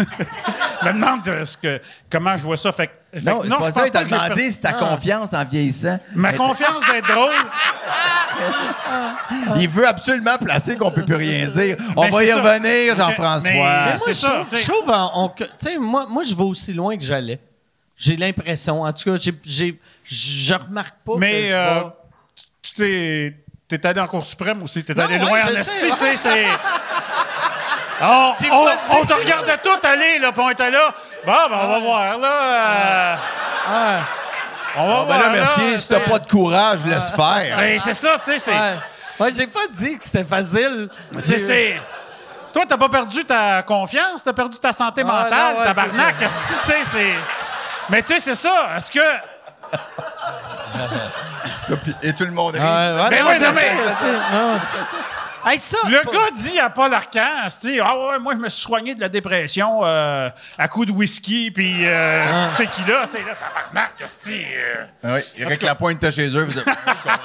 il 0.82 0.88
me 0.88 0.94
demande 0.94 1.28
euh, 1.28 1.46
ce 1.46 1.58
que, 1.58 1.82
comment 2.12 2.36
je 2.38 2.44
vois 2.44 2.58
ça. 2.58 2.72
Fait, 2.72 2.88
que- 2.88 3.20
fait 3.20 3.26
Non, 3.26 3.40
que 3.42 3.48
c'est 3.48 3.50
pas 3.50 3.58
je 3.68 3.72
ça. 3.72 3.80
pense 3.80 3.88
Il 3.88 3.92
t'a 3.92 4.04
que 4.04 4.10
j'ai 4.10 4.16
demandé 4.16 4.36
per- 4.46 4.52
si 4.52 4.62
ta 4.62 4.74
confiance 4.74 5.34
en 5.34 5.46
vieillissant. 5.46 6.00
Ma 6.14 6.32
Mais 6.32 6.38
confiance 6.38 6.84
d'être 6.92 7.08
drôle. 7.08 7.32
Il 9.58 9.70
veut 9.70 9.88
absolument 9.88 10.38
placer 10.38 10.76
qu'on 10.78 10.92
peut 10.92 11.06
plus 11.06 11.16
rien 11.16 11.48
dire. 11.48 11.78
On 11.96 12.10
va 12.10 12.24
y 12.24 12.28
ça. 12.28 12.42
revenir, 12.42 12.96
Jean-François. 12.96 13.98
c'est 13.98 14.14
je 14.14 14.18
ça, 14.18 14.44
trouve- 14.46 14.60
je 14.60 14.72
on- 14.92 15.24
on- 15.26 15.30
que- 15.30 15.78
moi, 15.80 16.06
moi, 16.10 16.24
je 16.24 16.34
vais 16.36 16.44
aussi 16.44 16.74
loin 16.74 16.96
que 16.98 17.04
j'allais. 17.04 17.40
J'ai 17.98 18.16
l'impression. 18.16 18.84
En 18.84 18.94
tout 18.94 19.12
cas, 19.12 19.18
j'ai, 19.44 19.80
je 20.04 20.54
remarque 20.54 20.96
pas 21.06 21.14
que 21.16 21.20
Mais 21.20 21.48
je 21.48 21.54
euh, 21.54 21.82
tu 22.62 22.72
t'es, 22.72 23.36
t'es 23.68 23.86
allé 23.86 24.00
en 24.00 24.08
Cour 24.08 24.26
suprême 24.26 24.64
aussi. 24.64 24.84
T'es 24.86 24.94
Non, 24.94 25.04
allé 25.04 25.16
ouais, 25.16 25.20
loin 25.20 25.44
en 25.46 25.50
esti, 25.50 25.88
tu 25.90 25.98
sais, 25.98 26.16
c'est... 26.16 26.46
On, 28.02 28.34
on, 28.52 28.66
pas 28.66 28.76
dit 28.76 28.82
on 28.92 29.06
te 29.06 29.14
regardait 29.14 29.58
tout 29.58 29.88
aller, 29.88 30.20
là, 30.20 30.32
puis 30.32 30.42
on 30.42 30.50
était 30.50 30.72
là. 30.72 30.94
Bon, 31.26 31.34
ben, 31.50 31.58
on 31.64 31.68
va 31.68 31.80
voir, 31.80 32.18
là. 32.18 33.18
euh, 33.70 34.00
On 34.78 34.88
va 34.88 34.94
Ah, 35.02 35.06
ben 35.06 35.06
voir, 35.06 35.20
là, 35.20 35.30
merci. 35.30 35.72
là, 35.74 35.78
Si 35.80 35.88
t'as 35.90 36.00
pas 36.02 36.20
de 36.20 36.28
courage, 36.28 36.86
laisse 36.86 37.12
faire. 37.12 37.58
Ben, 37.58 37.80
c'est 37.80 37.94
ça, 37.94 38.18
tu 38.20 38.26
sais, 38.32 38.40
c'est... 38.40 38.54
Ouais. 38.54 38.76
Ouais, 39.20 39.32
j'ai 39.36 39.48
pas 39.48 39.68
dit 39.70 39.98
que 39.98 40.04
c'était 40.04 40.24
facile. 40.24 40.88
tu 41.14 41.22
sais, 41.26 41.40
c'est... 41.40 41.82
Toi, 42.54 42.64
t'as 42.68 42.78
pas 42.78 42.90
perdu 42.90 43.26
ta 43.26 43.62
confiance, 43.64 44.24
t'as 44.24 44.34
perdu 44.34 44.58
ta 44.60 44.72
santé 44.72 45.02
Ah, 45.06 45.12
mentale, 45.12 45.54
non, 45.54 45.60
ouais, 45.60 45.66
tabarnak, 45.66 46.16
c'est 46.20 46.26
esti, 46.26 46.54
tu 46.60 46.66
sais, 46.66 46.78
c'est... 46.84 47.14
Mais 47.90 48.02
tu 48.02 48.14
sais, 48.14 48.20
c'est 48.20 48.36
ça. 48.36 48.70
Est-ce 48.78 48.92
que... 48.92 49.00
Et 52.04 52.14
tout 52.14 52.26
le 52.26 52.32
monde 52.32 52.56
rit. 52.56 52.62
Ouais, 52.62 52.68
ouais, 52.68 53.10
Ben 53.10 53.24
non, 53.24 53.30
oui, 53.32 53.40
non, 53.40 53.52
mais- 53.54 53.62
sais, 53.62 54.12
non. 54.32 54.60
Hey, 55.46 55.58
ça, 55.60 55.78
Le 55.88 56.02
pas- 56.04 56.12
gars 56.12 56.32
dit 56.36 56.60
à 56.60 56.70
Paul 56.70 56.94
Arcand, 56.94 57.46
esti, 57.46 57.80
ah 57.82 57.98
ouais, 57.98 58.20
moi 58.20 58.34
je 58.34 58.40
me 58.40 58.50
suis 58.50 58.62
soigné 58.62 58.94
de 58.94 59.00
la 59.00 59.08
dépression 59.10 59.80
euh, 59.84 60.30
à 60.58 60.68
coups 60.68 60.88
de 60.88 60.92
whisky 60.92 61.50
puis 61.50 61.86
euh, 61.88 62.26
Ah. 62.30 62.50
tequila, 62.58 63.08
t'es 63.08 63.20
là, 63.20 63.36
tabarnak, 63.36 63.92
esti. 64.04 64.44
euh. 64.46 64.86
Ah 65.04 65.08
Oui, 65.16 65.22
Eric 65.38 65.62
Lapointe 65.64 65.96
était 65.98 66.12
chez 66.12 66.28
eux. 66.36 66.44
vous 66.44 66.60
êtes- 66.60 66.66
Je 66.68 66.74
comprends. 66.74 67.16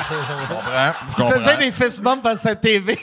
Je 0.00 0.14
comprends. 0.48 0.92
Je 1.08 1.10
Il 1.10 1.14
comprends. 1.16 1.30
faisait 1.32 1.56
des 1.56 1.72
fist 1.72 2.00
bumps 2.00 2.24
à 2.26 2.36
sa 2.36 2.54
TV. 2.54 2.98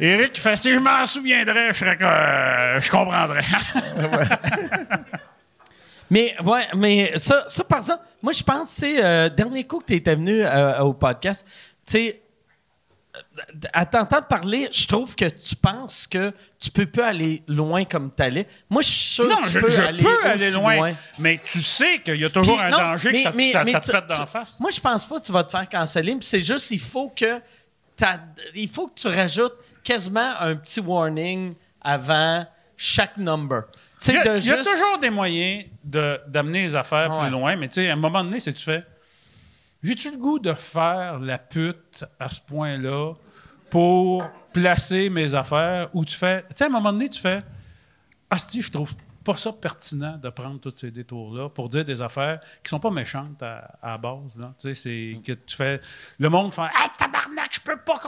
Eric 0.00 0.32
il 0.36 0.40
fait 0.40 0.56
si 0.56 0.72
je 0.74 0.78
m'en 0.78 1.06
souviendrais, 1.06 1.68
je 1.72 1.78
serais 1.78 1.96
que 1.96 2.04
euh, 2.04 2.80
je 2.80 2.90
comprendrais. 2.90 3.42
Mais, 6.10 6.34
ouais, 6.42 6.66
mais 6.76 7.16
ça, 7.18 7.44
ça, 7.48 7.62
par 7.64 7.78
exemple, 7.78 8.02
moi, 8.22 8.32
je 8.32 8.42
pense, 8.42 8.68
c'est 8.70 9.02
euh, 9.04 9.28
dernier 9.28 9.64
coup 9.64 9.78
que 9.78 9.86
tu 9.86 9.94
étais 9.94 10.14
venu 10.16 10.42
euh, 10.44 10.80
au 10.80 10.92
podcast, 10.92 11.46
tu 11.86 11.92
sais, 11.92 12.22
euh, 13.16 13.20
à 13.72 13.86
t'entendre 13.86 14.26
parler, 14.26 14.68
je 14.72 14.86
trouve 14.86 15.14
que 15.14 15.24
tu 15.26 15.54
penses 15.56 16.06
que 16.06 16.32
tu 16.58 16.70
peux 16.70 16.86
pas 16.86 17.06
aller 17.08 17.42
loin 17.48 17.84
comme 17.84 18.10
tu 18.14 18.22
allais. 18.22 18.46
Moi, 18.68 18.82
je 18.82 18.88
suis 18.88 19.14
sûr 19.14 19.26
non, 19.26 19.36
que 19.36 19.46
tu 19.46 19.52
je, 19.52 19.58
peux 19.60 19.70
je 19.70 19.80
aller, 19.80 20.02
peux 20.02 20.24
aller 20.24 20.50
loin, 20.50 20.92
mais 21.18 21.40
tu 21.44 21.60
sais 21.62 22.00
qu'il 22.00 22.20
y 22.20 22.24
a 22.24 22.30
toujours 22.30 22.56
Puis, 22.56 22.66
un 22.66 22.70
non, 22.70 22.78
danger 22.78 23.10
mais- 23.12 23.18
que 23.18 23.22
ça, 23.24 23.32
mais- 23.34 23.52
ça- 23.52 23.64
mais 23.64 23.72
ça 23.72 23.80
te 23.80 23.90
pète 23.92 24.04
la 24.08 24.26
face. 24.26 24.60
Moi, 24.60 24.70
je 24.70 24.80
pense 24.80 25.04
pas 25.04 25.20
que 25.20 25.24
tu 25.26 25.32
vas 25.32 25.44
te 25.44 25.50
faire 25.50 25.68
canceller. 25.68 26.16
C'est 26.22 26.40
juste, 26.44 26.70
il 26.70 26.80
faut 26.80 27.08
que 27.08 27.40
il 28.54 28.68
faut 28.68 28.88
que 28.88 28.98
tu 29.00 29.08
rajoutes 29.08 29.56
quasiment 29.84 30.32
un 30.40 30.56
petit 30.56 30.80
warning 30.80 31.54
avant 31.82 32.46
chaque 32.76 33.16
number. 33.18 33.64
Il 34.08 34.14
y, 34.14 34.18
a, 34.18 34.22
de 34.24 34.28
il 34.40 34.46
y 34.46 34.50
a 34.52 34.56
juste- 34.56 34.70
toujours 34.70 34.98
des 34.98 35.10
moyens 35.10 35.64
de- 35.84 36.20
d'amener 36.28 36.62
les 36.62 36.74
affaires 36.76 37.10
Ouais. 37.14 37.22
plus 37.22 37.30
loin, 37.30 37.56
mais 37.56 37.68
tu 37.68 37.74
sais, 37.74 37.90
à 37.90 37.92
un 37.92 37.96
moment 37.96 38.24
donné, 38.24 38.40
c'est 38.40 38.52
tu 38.52 38.64
fais 38.64 38.84
J'ai-tu 39.82 40.10
le 40.10 40.16
goût 40.18 40.38
de 40.38 40.52
faire 40.54 41.18
la 41.18 41.38
pute 41.38 42.04
à 42.18 42.28
ce 42.28 42.40
point-là 42.40 43.14
pour 43.70 44.24
placer 44.52 45.08
mes 45.08 45.34
affaires? 45.34 45.88
Ou 45.94 46.04
tu 46.04 46.16
fais. 46.16 46.42
Tu 46.50 46.56
sais, 46.56 46.64
à 46.64 46.66
un 46.66 46.70
moment 46.70 46.92
donné, 46.92 47.08
tu 47.08 47.20
fais 47.20 47.42
Asti, 48.28 48.60
je 48.62 48.70
trouve 48.70 48.94
pas 49.24 49.34
ça 49.34 49.52
pertinent 49.52 50.16
de 50.16 50.30
prendre 50.30 50.60
tous 50.60 50.72
ces 50.74 50.90
détours-là 50.90 51.48
pour 51.50 51.68
dire 51.68 51.84
des 51.84 52.00
affaires 52.00 52.40
qui 52.62 52.70
sont 52.70 52.80
pas 52.80 52.90
méchantes 52.90 53.42
à, 53.42 53.70
à 53.82 53.90
la 53.92 53.98
base. 53.98 54.38
Là. 54.38 54.52
Tu 54.60 54.74
sais, 54.74 54.74
c'est 54.74 55.20
que 55.22 55.32
tu 55.32 55.56
fais. 55.56 55.80
Le 56.18 56.28
monde 56.28 56.54
fait 56.54 56.62
Ah, 56.62 56.88
tabarnak, 56.98 57.48
je 57.52 57.60
peux 57.60 57.76
pas. 57.78 58.00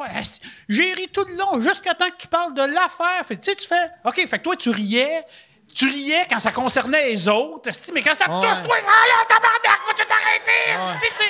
J'ai 0.69 0.93
ri 0.93 1.09
tout 1.13 1.25
le 1.29 1.37
long 1.37 1.61
jusqu'à 1.61 1.95
temps 1.95 2.09
que 2.09 2.17
tu 2.19 2.29
parles 2.29 2.55
de 2.55 2.63
l'affaire. 2.63 3.25
Fait 3.27 3.37
tu 3.37 3.45
sais, 3.51 3.57
tu 3.57 3.67
fais 3.67 3.91
OK, 4.05 4.27
fait 4.27 4.39
que 4.39 4.43
toi, 4.43 4.57
tu 4.57 4.71
riais. 4.71 5.23
Tu 5.75 5.87
riais 5.89 6.27
quand 6.29 6.39
ça 6.39 6.53
concernait 6.53 7.09
les 7.09 7.29
autres, 7.29 7.71
mais 7.95 8.03
quand 8.03 8.15
ça 8.15 8.25
te 8.27 8.31
touche, 8.31 8.63
toi, 8.65 8.77
ah 8.79 9.07
là, 9.09 9.25
tabarnak, 9.29 9.81
va 9.87 9.95
tout 9.95 10.13
arrêter, 10.13 10.95
asti, 10.95 11.07
tu. 11.17 11.25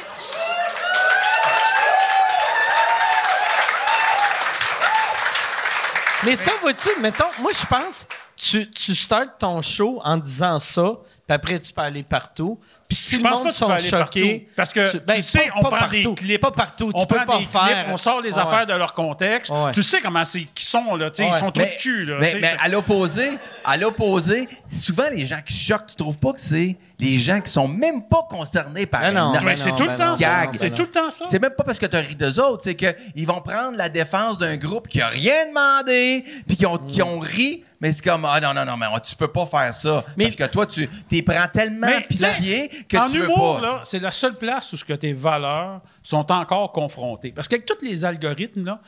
Mais 6.25 6.37
ça, 6.37 6.53
vois-tu, 6.61 6.89
mettons, 7.01 7.25
moi, 7.41 7.51
je 7.53 7.67
pense, 7.67 8.07
tu, 8.37 8.71
tu 8.71 8.95
startes 8.95 9.39
ton 9.39 9.61
show 9.61 10.01
en 10.05 10.17
disant 10.17 10.59
ça, 10.59 10.93
puis 11.27 11.35
après, 11.35 11.61
tu 11.61 11.73
peux 11.73 11.81
aller 11.83 12.03
partout. 12.03 12.59
Puis 12.89 12.97
si 12.97 13.13
Je 13.13 13.17
le 13.19 13.23
pense 13.23 13.39
monde 13.39 13.43
pas 13.45 13.49
que 13.49 13.55
tu 13.81 13.89
sont 13.89 13.97
choqués... 13.99 14.39
partout. 14.41 14.53
Parce 14.57 14.73
que, 14.73 14.99
ben, 14.99 15.15
tu 15.17 15.23
sais, 15.23 15.39
pas- 15.39 15.45
on 15.57 15.63
pas 15.63 15.69
prend 15.69 15.79
partout. 15.79 15.97
des 15.97 16.15
clips. 16.15 16.41
Pas 16.41 16.51
partout. 16.51 16.91
On 16.95 17.01
tu 17.01 17.07
peux 17.07 17.15
prend 17.17 17.25
pas 17.27 17.39
des 17.39 17.45
faire... 17.45 17.63
clips, 17.63 17.93
on 17.93 17.97
sort 17.97 18.21
les 18.21 18.33
Ouais. 18.35 18.39
affaires 18.41 18.67
de 18.67 18.75
leur 18.75 18.93
contexte. 18.93 19.51
Ouais. 19.51 19.73
Tu 19.73 19.83
sais 19.83 20.01
comment 20.01 20.25
c'est, 20.25 20.47
qui 20.55 20.65
sont, 20.67 20.97
là. 20.97 21.11
tu 21.11 21.23
sais, 21.23 21.29
Ils 21.29 21.33
sont 21.35 21.51
trop 21.53 21.65
de 21.65 21.79
cul, 21.81 22.05
là. 22.07 22.17
mais, 22.21 22.35
mais 22.41 22.55
à 22.61 22.69
l'opposé, 22.69 23.29
à 23.65 23.77
l'opposé, 23.77 24.49
souvent 24.69 25.09
les 25.15 25.27
gens 25.27 25.41
qui 25.47 25.55
choquent, 25.55 25.87
tu 25.87 25.97
trouves 25.97 26.19
pas 26.19 26.33
que 26.33 26.41
c'est 26.41 26.77
les 26.99 27.19
gens 27.19 27.41
qui 27.41 27.51
sont 27.51 27.67
même 27.67 28.03
pas 28.09 28.23
concernés 28.31 28.87
par 28.87 29.01
Ben 29.01 29.13
non, 29.13 29.33
ben 29.33 29.41
Mais 29.45 29.57
c'est 29.57 29.71
tout 29.71 29.83
le 29.83 29.87
ben 29.89 29.97
temps 29.97 30.17
ça. 30.17 30.45
ben 30.45 30.51
C'est 30.55 30.69
ben 30.71 30.75
tout 30.77 30.83
le 30.83 30.89
temps 30.91 31.11
ça. 31.11 31.25
C'est 31.29 31.41
même 31.41 31.51
pas 31.57 31.65
parce 31.65 31.79
que 31.79 31.87
tu 31.87 31.97
ri 31.97 32.15
d'eux 32.15 32.39
autres, 32.39 32.63
c'est 32.63 32.77
qu'ils 32.77 33.27
vont 33.27 33.41
prendre 33.41 33.77
la 33.77 33.89
défense 33.89 34.39
d'un 34.39 34.57
groupe 34.57 34.87
qui 34.87 35.01
a 35.01 35.09
rien 35.09 35.47
demandé, 35.49 36.25
puis 36.47 36.57
qui 36.57 36.65
ont, 36.67 36.79
qui 36.79 37.03
ont 37.03 37.19
ri, 37.19 37.65
mais 37.81 37.93
c'est 37.93 38.05
comme, 38.05 38.25
ah 38.25 38.41
non, 38.41 38.55
non, 38.55 38.65
non, 38.65 38.77
mais 38.77 38.87
tu 39.03 39.17
peux 39.17 39.27
pas 39.29 39.47
faire 39.47 39.75
ça. 39.75 40.05
Mais- 40.17 40.25
parce 40.27 40.37
que 40.37 40.45
toi, 40.45 40.67
tu 40.67 40.89
t'y 41.13 41.23
prends 41.23 41.47
tellement 41.53 41.87
Mais, 41.87 42.07
pitié 42.09 42.69
que 42.89 42.97
en 42.97 43.09
tu 43.11 43.19
veux 43.19 43.25
humour, 43.27 43.61
pas. 43.61 43.81
c'est 43.85 43.99
la 43.99 44.11
seule 44.11 44.37
place 44.37 44.73
où 44.73 44.77
ce 44.77 44.85
que 44.85 44.95
tes 44.95 45.13
valeurs 45.13 45.81
sont 46.03 46.31
encore 46.33 46.73
confrontées. 46.73 47.33
Parce 47.33 47.49
qu'avec 47.49 47.67
tous 47.67 47.85
les 47.85 48.05
algorithmes, 48.05 48.65
là, 48.65 48.81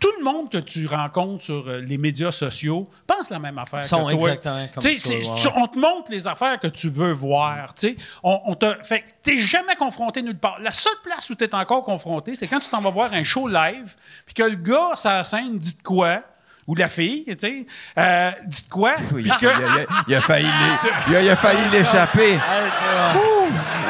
tout 0.00 0.10
le 0.18 0.24
monde 0.24 0.50
que 0.50 0.58
tu 0.58 0.86
rencontres 0.86 1.44
sur 1.44 1.68
euh, 1.68 1.80
les 1.80 1.98
médias 1.98 2.30
sociaux 2.30 2.88
pense 3.06 3.30
la 3.30 3.38
même 3.38 3.58
affaire 3.58 3.84
Sont 3.84 4.06
que 4.06 4.12
toi. 4.12 4.32
exactement 4.32 4.66
comme 4.74 4.82
toi, 4.82 5.12
ouais. 5.12 5.52
On 5.56 5.66
te 5.66 5.78
montre 5.78 6.10
les 6.10 6.26
affaires 6.26 6.58
que 6.60 6.68
tu 6.68 6.88
veux 6.88 7.12
voir. 7.12 7.74
tu 7.74 7.88
sais. 7.88 7.96
On, 8.22 8.40
on 8.46 8.54
te, 8.54 8.66
fait 8.82 9.00
que 9.00 9.06
t'es 9.22 9.38
jamais 9.38 9.76
confronté 9.76 10.22
nulle 10.22 10.38
part. 10.38 10.58
La 10.60 10.72
seule 10.72 11.00
place 11.02 11.30
où 11.30 11.34
tu 11.34 11.44
es 11.44 11.54
encore 11.54 11.84
confronté, 11.84 12.34
c'est 12.34 12.46
quand 12.46 12.60
tu 12.60 12.68
t'en 12.68 12.80
vas 12.80 12.90
voir 12.90 13.12
un 13.12 13.22
show 13.22 13.48
live, 13.48 13.94
puis 14.26 14.34
que 14.34 14.42
le 14.42 14.56
gars, 14.56 14.92
sur 14.94 15.10
la 15.10 15.24
scène, 15.24 15.58
dit 15.58 15.76
de 15.76 15.82
quoi, 15.82 16.22
ou 16.68 16.74
la 16.76 16.88
fille, 16.88 17.24
tu 17.26 17.46
sais, 17.46 17.66
euh, 17.98 18.30
dit 18.44 18.62
de 18.62 18.68
quoi, 18.68 18.94
Oui, 19.12 19.22
puis 19.22 19.24
il, 19.24 19.32
a, 19.32 19.36
que... 19.36 19.46
il 19.58 19.64
a- 19.80 19.86
il 20.06 20.14
a 20.14 20.20
failli 20.20 20.46
l'é- 20.46 20.90
il 21.08 21.16
a- 21.16 21.22
il 21.22 21.30
a 21.30 21.36
failli 21.36 21.68
l'échapper. 21.72 22.38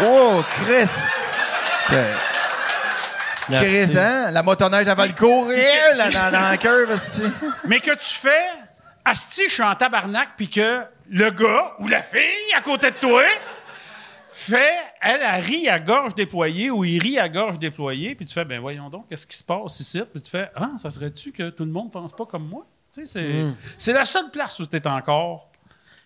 Oh, 0.06 0.42
Chris! 0.64 0.88
Euh, 1.92 2.14
Merci. 3.50 3.66
Chris, 3.66 3.98
hein? 3.98 4.30
La 4.30 4.42
motoneige 4.42 4.88
avant 4.88 5.04
le 5.06 5.12
courir, 5.12 5.56
là, 5.96 6.10
dans, 6.10 6.30
dans 6.38 6.48
la 6.50 6.56
curve. 6.56 7.00
Mais 7.66 7.80
que 7.80 7.92
tu 7.92 8.14
fais, 8.14 8.46
asti, 9.04 9.44
je 9.48 9.54
suis 9.54 9.62
en 9.62 9.74
tabarnak, 9.74 10.30
puis 10.36 10.50
que 10.50 10.82
le 11.10 11.30
gars 11.30 11.72
ou 11.78 11.88
la 11.88 12.02
fille 12.02 12.52
à 12.56 12.60
côté 12.60 12.90
de 12.90 12.96
toi 12.96 13.22
fait, 14.39 14.74
elle, 15.01 15.20
elle 15.22 15.45
rit 15.45 15.68
à 15.68 15.78
gorge 15.78 16.14
déployée 16.14 16.70
ou 16.70 16.84
il 16.84 16.99
rit 17.01 17.18
à 17.18 17.28
gorge 17.28 17.59
déployée, 17.59 18.14
puis 18.14 18.24
tu 18.24 18.32
fais, 18.32 18.45
ben 18.45 18.61
voyons 18.61 18.89
donc, 18.89 19.09
qu'est-ce 19.09 19.26
qui 19.26 19.36
se 19.36 19.45
passe 19.45 19.80
ici? 19.80 20.01
Puis 20.12 20.22
tu 20.22 20.30
fais, 20.30 20.51
ah, 20.55 20.72
ça 20.78 20.91
serait-tu 20.91 21.32
que 21.32 21.51
tout 21.51 21.64
le 21.64 21.70
monde 21.70 21.91
pense 21.91 22.12
pas 22.12 22.26
comme 22.26 22.49
moi? 22.49 22.66
Tu 22.95 23.07
sais, 23.07 23.07
c'est, 23.07 23.45
c'est 23.76 23.93
la 23.93 24.05
seule 24.05 24.30
place 24.30 24.59
où 24.61 24.66
tu 24.66 24.76
es 24.76 24.86
encore. 24.86 25.51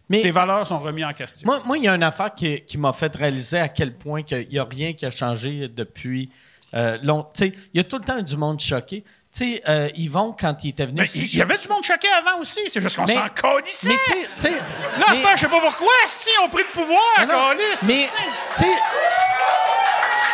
Mais 0.09 0.21
Tes 0.21 0.31
valeurs 0.31 0.67
sont 0.67 0.79
remises 0.79 1.05
en 1.05 1.13
question. 1.15 1.47
moi, 1.47 1.63
moi, 1.65 1.79
il 1.79 1.85
y 1.85 1.89
a 1.89 1.95
une 1.95 2.03
affaire 2.03 2.35
qui, 2.35 2.61
qui 2.63 2.77
m'a 2.77 2.93
fait 2.93 3.15
réaliser 3.15 3.59
à 3.59 3.69
quel 3.69 3.95
point 3.95 4.23
il 4.31 4.49
n'y 4.49 4.59
a 4.59 4.65
rien 4.65 4.93
qui 4.93 5.07
a 5.07 5.11
changé 5.11 5.69
depuis 5.69 6.29
euh, 6.75 6.99
long. 7.03 7.25
Tu 7.35 7.45
sais, 7.45 7.55
il 7.73 7.79
y 7.79 7.81
a 7.81 7.85
tout 7.85 7.99
le 7.99 8.05
temps 8.05 8.21
du 8.21 8.37
monde 8.37 8.61
choqué. 8.61 9.05
Tu 9.35 9.55
sais, 9.55 9.63
euh, 9.69 9.89
Yvon, 9.95 10.37
quand 10.39 10.63
il 10.63 10.71
était 10.71 10.85
venu 10.85 11.01
Mais 11.01 11.07
ici, 11.07 11.23
il 11.25 11.39
y 11.39 11.43
avait 11.43 11.57
du 11.57 11.67
monde 11.69 11.83
choqué 11.83 12.09
avant 12.09 12.39
aussi. 12.41 12.61
C'est 12.69 12.81
juste 12.83 12.97
qu'on 12.97 13.07
s'en 13.07 13.29
calissait. 13.29 13.89
Mais 13.89 13.97
tu 14.05 14.13
sais- 14.13 14.29
tu 14.35 14.41
sais. 14.43 14.51
Là, 14.51 15.07
mais- 15.09 15.17
je 15.37 15.41
sais 15.41 15.49
pas 15.49 15.61
pourquoi, 15.61 15.93
si 16.07 16.29
ont 16.45 16.49
pris 16.51 16.63
le 16.63 16.69
pouvoir, 16.71 17.01
calisse, 17.17 17.83
Mais, 17.85 18.09
tu 18.57 18.63
sais, 18.63 18.67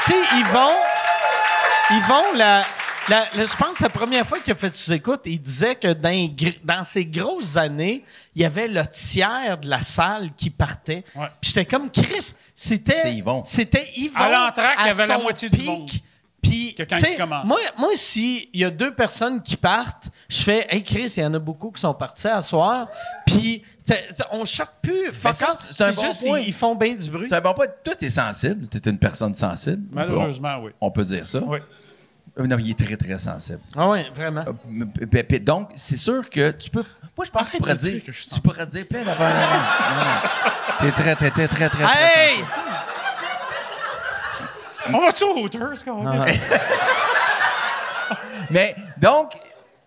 tu 0.06 0.12
sais, 0.12 0.36
Yvon, 0.40 0.72
Yvon, 1.90 2.32
la, 2.34 2.64
la, 3.08 3.26
la- 3.34 3.44
je 3.44 3.56
pense 3.56 3.78
que 3.78 3.82
la 3.84 3.88
première 3.88 4.26
fois 4.26 4.40
qu'il 4.40 4.52
a 4.52 4.56
fait 4.56 4.74
sous-écoute, 4.74 5.20
il 5.26 5.40
disait 5.40 5.76
que 5.76 5.92
dans, 5.92 6.34
dans 6.64 6.84
ces 6.84 7.06
grosses 7.06 7.56
années, 7.56 8.04
il 8.34 8.42
y 8.42 8.44
avait 8.44 8.68
le 8.68 8.84
tiers 8.86 9.58
de 9.58 9.68
la 9.70 9.80
salle 9.82 10.30
qui 10.36 10.50
partait. 10.50 11.04
Ouais. 11.14 11.26
Puis 11.40 11.52
j'étais 11.54 11.64
comme, 11.64 11.90
Chris, 11.90 12.32
c'était... 12.54 13.00
C'est 13.00 13.14
Yvon. 13.14 13.42
C'était 13.46 13.86
Yvon 13.96 14.18
À 14.20 14.28
l'entraque, 14.28 14.76
il 14.80 14.86
y 14.86 14.90
avait 14.90 15.06
la 15.06 15.18
moitié 15.18 15.48
du 15.48 15.62
monde. 15.62 15.88
Puis, 16.40 16.76
moi, 17.44 17.58
moi, 17.76 17.90
si 17.96 18.48
il 18.54 18.60
y 18.60 18.64
a 18.64 18.70
deux 18.70 18.94
personnes 18.94 19.42
qui 19.42 19.56
partent, 19.56 20.08
je 20.28 20.40
fais, 20.42 20.66
hey 20.70 20.82
Chris, 20.84 21.12
il 21.16 21.22
y 21.22 21.26
en 21.26 21.34
a 21.34 21.38
beaucoup 21.38 21.70
qui 21.72 21.80
sont 21.80 21.92
partis 21.94 22.28
à 22.28 22.40
soir. 22.42 22.86
Puis, 23.26 23.62
tu 23.84 23.92
sais, 23.92 24.06
tu 24.10 24.14
sais, 24.16 24.24
on 24.30 24.44
choque 24.44 24.72
plus. 24.80 25.10
Fuck 25.12 25.34
ça, 25.34 25.50
off. 25.52 25.58
c'est- 25.66 25.72
c'est 25.74 25.84
un 25.84 25.92
C'est 25.92 25.96
bon 25.96 26.06
juste, 26.06 26.26
point. 26.26 26.38
ils, 26.40 26.48
ils 26.48 26.52
font 26.54 26.74
bien 26.76 26.94
du 26.94 27.10
bruit. 27.10 27.26
C'est 27.28 27.34
un 27.36 27.40
bon 27.40 27.54
point. 27.54 27.66
Toi, 27.84 27.94
t'es 27.96 28.08
sensible. 28.10 28.68
T'es 28.68 28.88
une 28.88 28.98
personne 28.98 29.34
sensible. 29.34 29.82
Malheureusement, 29.90 30.58
oui. 30.62 30.70
On 30.80 30.90
peut 30.92 31.04
dire 31.04 31.26
ça. 31.26 31.40
Oui. 31.44 31.58
Euh, 32.38 32.46
Non, 32.46 32.56
il 32.60 32.70
est 32.70 32.78
très, 32.78 32.96
très 32.96 33.18
sensible. 33.18 33.60
Ah 33.76 33.88
ouais, 33.88 34.06
vraiment. 34.14 34.44
Euh, 34.46 35.38
Donc, 35.40 35.70
c'est 35.74 35.96
sûr 35.96 36.30
que 36.30 36.52
tu 36.52 36.70
peux. 36.70 36.84
Moi, 37.16 37.24
je 37.26 37.30
pense 37.32 37.48
que 37.48 37.52
tu 37.52 37.58
pourrais 37.58 37.74
dire 37.74 38.04
que 38.04 38.12
je 38.12 38.20
suis 38.22 38.30
Tu 38.30 38.40
pourrais 38.40 38.64
dire 38.64 38.86
plein 38.86 39.02
d'affaires. 39.02 40.78
T'es 40.80 40.92
très, 40.92 41.16
très, 41.16 41.30
très, 41.30 41.48
très, 41.48 41.68
très. 41.68 41.84
très 41.84 41.84
Hey! 41.84 42.36
sensible. 42.36 42.48
On 44.92 45.00
va-tu 45.00 45.24
au 45.24 45.38
Hooters, 45.44 45.84
calisse? 45.84 46.40
Mais 48.50 48.74
donc, 48.96 49.32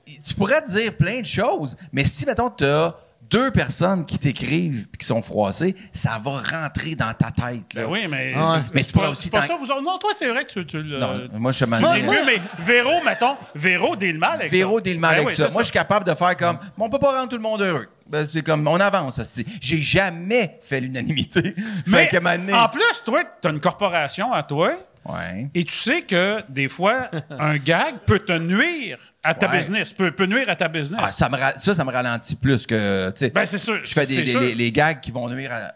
tu 0.05 0.33
pourrais 0.35 0.61
dire 0.61 0.95
plein 0.95 1.21
de 1.21 1.25
choses, 1.25 1.75
mais 1.91 2.05
si, 2.05 2.25
mettons, 2.25 2.49
tu 2.49 2.65
as 2.65 2.95
deux 3.31 3.49
personnes 3.49 4.05
qui 4.05 4.19
t'écrivent 4.19 4.87
et 4.93 4.97
qui 4.97 5.05
sont 5.05 5.21
froissées, 5.21 5.73
ça 5.93 6.19
va 6.21 6.31
rentrer 6.31 6.95
dans 6.95 7.13
ta 7.13 7.31
tête. 7.31 7.73
Là. 7.73 7.83
Ben 7.83 7.87
oui, 7.89 8.05
mais, 8.09 8.33
c'est- 8.43 8.73
Mais 8.73 8.83
tu 8.83 8.91
pourrais 8.91 9.05
pas, 9.05 9.11
aussi 9.11 9.29
pas 9.29 9.41
ça. 9.43 9.55
Vous 9.55 9.65
non, 9.65 9.97
toi, 9.97 10.11
c'est 10.17 10.29
vrai 10.29 10.43
que 10.43 10.51
tu, 10.51 10.65
tu 10.65 10.83
le. 10.83 10.99
Non, 10.99 11.29
moi, 11.33 11.51
je 11.51 11.57
suis 11.57 11.65
mal. 11.65 11.81
Mais 11.81 12.41
Véro, 12.59 13.01
mettons, 13.03 13.37
Véro 13.55 13.95
le 13.95 14.17
mal 14.17 14.33
avec 14.33 14.51
Véro 14.51 14.79
ça. 14.79 14.81
dit 14.81 14.93
le 14.93 14.99
mal 14.99 15.11
Ben 15.11 15.17
avec 15.21 15.29
oui, 15.29 15.35
ça. 15.35 15.49
Moi, 15.49 15.61
je 15.61 15.67
suis 15.67 15.73
capable 15.73 16.05
de 16.05 16.13
faire 16.13 16.35
comme, 16.35 16.57
mais 16.77 16.83
on 16.83 16.89
peut 16.89 16.99
pas 16.99 17.13
rendre 17.17 17.29
tout 17.29 17.37
le 17.37 17.41
monde 17.41 17.61
heureux. 17.61 17.87
Ben, 18.05 18.27
c'est 18.27 18.41
comme, 18.41 18.67
on 18.67 18.79
avance. 18.81 19.21
J'ai 19.61 19.77
jamais 19.79 20.59
fait 20.61 20.81
l'unanimité. 20.81 21.55
Mais 21.87 22.03
fait 22.03 22.07
que 22.07 22.17
maintenant. 22.17 22.65
en 22.65 22.67
plus, 22.67 23.01
toi, 23.05 23.23
tu 23.41 23.47
as 23.47 23.51
une 23.51 23.61
corporation 23.61 24.33
à 24.33 24.43
toi 24.43 24.73
Ouais. 25.03 25.49
et 25.55 25.63
tu 25.63 25.73
sais 25.73 26.03
que 26.03 26.41
des 26.49 26.69
fois, 26.69 27.09
un 27.31 27.57
gag 27.57 27.95
peut 28.05 28.19
te 28.19 28.33
nuire 28.37 28.99
à 29.23 29.33
ta 29.33 29.49
Ouais. 29.49 29.57
business, 29.57 29.93
peut, 29.93 30.11
peut 30.11 30.25
nuire 30.25 30.47
à 30.49 30.55
ta 30.55 30.67
business. 30.67 31.01
Ah, 31.03 31.07
ça, 31.07 31.27
me 31.29 31.37
ra- 31.37 31.57
ça, 31.57 31.73
ça 31.73 31.83
me 31.83 31.91
ralentit 31.91 32.35
plus 32.35 32.65
que, 32.67 33.09
tu 33.09 33.17
sais. 33.25 33.29
Ben, 33.31 33.45
c'est 33.45 33.57
sûr. 33.57 33.79
je 33.83 33.93
fais 33.93 34.05
des, 34.05 34.13
c'est 34.15 34.23
des- 34.23 34.31
sûr. 34.31 34.41
les, 34.41 34.53
les 34.55 34.71
gags 34.71 34.99
qui 34.99 35.11
vont 35.11 35.27
nuire 35.29 35.51
à- 35.53 35.73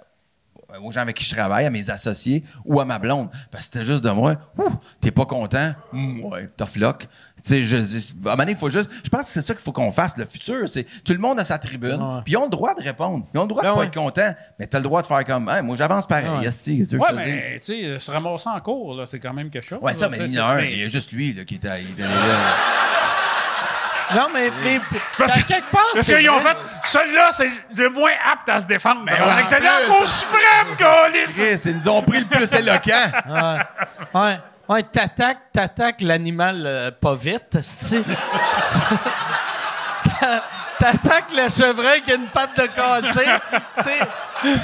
aux 0.82 0.92
gens 0.92 1.02
avec 1.02 1.16
qui 1.18 1.26
je 1.26 1.34
travaille, 1.36 1.66
à 1.66 1.70
mes 1.70 1.90
associés 1.90 2.44
ou 2.66 2.80
à 2.80 2.86
ma 2.86 3.00
blonde. 3.00 3.30
Parce 3.52 3.68
que 3.68 3.74
c'était 3.74 3.86
juste 3.86 4.04
de 4.04 4.10
moi. 4.12 4.36
Ouh, 4.58 4.70
T'es 5.02 5.12
pas 5.12 5.26
content? 5.26 5.74
Mm, 5.92 6.24
ouais, 6.24 6.50
tough 6.58 6.76
luck. 6.78 7.08
Tu 7.44 7.64
sais, 7.64 7.76
à 7.76 7.78
un 7.78 8.14
moment 8.24 8.38
donné, 8.38 8.52
il 8.54 8.58
faut 8.58 8.70
juste. 8.70 8.90
Je 9.04 9.10
pense 9.10 9.22
que 9.28 9.28
c'est 9.28 9.42
ça 9.42 9.54
qu'il 9.54 9.62
faut 9.62 9.72
qu'on 9.72 9.92
fasse. 9.92 10.18
Le 10.18 10.26
futur, 10.26 10.68
c'est 10.68 10.86
tout 11.04 11.14
le 11.14 11.20
monde 11.20 11.40
a 11.40 11.44
sa 11.44 11.58
tribune. 11.60 12.00
Puis 12.24 12.34
ils 12.34 12.38
ont 12.38 12.46
le 12.46 12.50
droit 12.50 12.74
de 12.74 12.82
répondre. 12.82 13.26
Ils 13.34 13.38
ont 13.40 13.44
le 13.44 13.48
droit 13.50 13.62
Ben 13.62 13.70
de 13.70 13.74
pas 13.74 13.80
ouais. 13.82 13.86
être 13.88 13.94
content. 13.94 14.34
Mais 14.60 14.66
t'as 14.68 14.80
le 14.80 14.84
droit 14.84 15.02
de 15.02 15.08
faire 15.08 15.24
comme, 15.26 15.48
Hey, 15.50 15.62
moi, 15.62 15.76
j'avance 15.76 16.08
pareil. 16.08 16.26
Ouais. 16.30 16.38
Ouais, 16.40 16.52
je 16.52 16.98
mais 16.98 17.60
tu 17.60 17.60
sais, 17.62 18.00
se 18.00 18.12
ramasser 18.12 18.50
en 18.50 18.60
cours, 18.60 19.02
c'est 19.06 19.20
quand 19.20 19.34
même 19.34 19.50
quelque 19.50 19.68
chose. 19.68 19.80
Ouais, 19.82 19.94
ça, 19.94 20.08
là, 20.08 20.18
mais 20.18 20.26
il 20.26 20.34
y 20.34 20.40
en 20.40 20.48
a 20.48 20.56
un. 20.56 20.62
Il 20.62 20.80
y 20.80 20.84
a 20.84 20.88
juste 20.88 21.12
lui 21.12 21.34
là, 21.34 21.44
qui 21.44 21.56
était. 21.56 21.70
Non, 24.14 24.28
mais, 24.34 24.52
mais 24.64 24.80
Parce 25.18 25.34
que- 25.34 25.42
quelque 25.48 25.72
part, 25.72 25.82
Parce 25.94 26.06
c'est 26.06 26.18
qu'ils 26.18 26.30
ont 26.30 26.40
fait. 26.42 26.58
Celui-là, 26.86 27.30
c'est 27.32 27.50
le 27.78 27.90
moins 27.90 28.12
apte 28.32 28.48
à 28.50 28.60
se 28.60 28.66
défendre. 28.68 29.02
Mais 29.06 29.14
on 29.20 29.24
en 29.32 29.38
était 29.40 29.56
plus. 29.58 29.68
Cour 29.88 30.08
suprême! 30.08 30.76
Chris, 31.26 31.62
ils 31.66 31.76
nous 31.78 31.90
ont 31.90 32.02
pris 32.04 32.20
le 32.20 32.26
plus 32.26 32.54
éloquent. 32.54 33.12
Ouais. 33.28 33.58
Ouais. 34.14 34.40
Ouais, 34.68 34.84
t'attaques, 34.84 35.52
t'attaques 35.54 36.02
l'animal 36.02 36.64
euh, 36.66 36.92
pas 36.92 37.16
vite, 37.16 37.58
c'est 37.62 38.04
T'attaques 40.80 41.32
le 41.36 41.48
chevreuil 41.50 42.02
qui 42.02 42.12
a 42.12 42.16
une 42.16 42.28
patte 42.28 42.58
de 42.58 42.66
cassé. 42.68 43.26
tu 43.78 43.84
sais. 43.84 44.00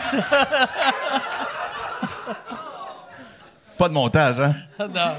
Pas 3.78 3.88
de 3.90 3.94
montage, 3.94 4.40
hein? 4.40 4.54
Non. 4.80 5.16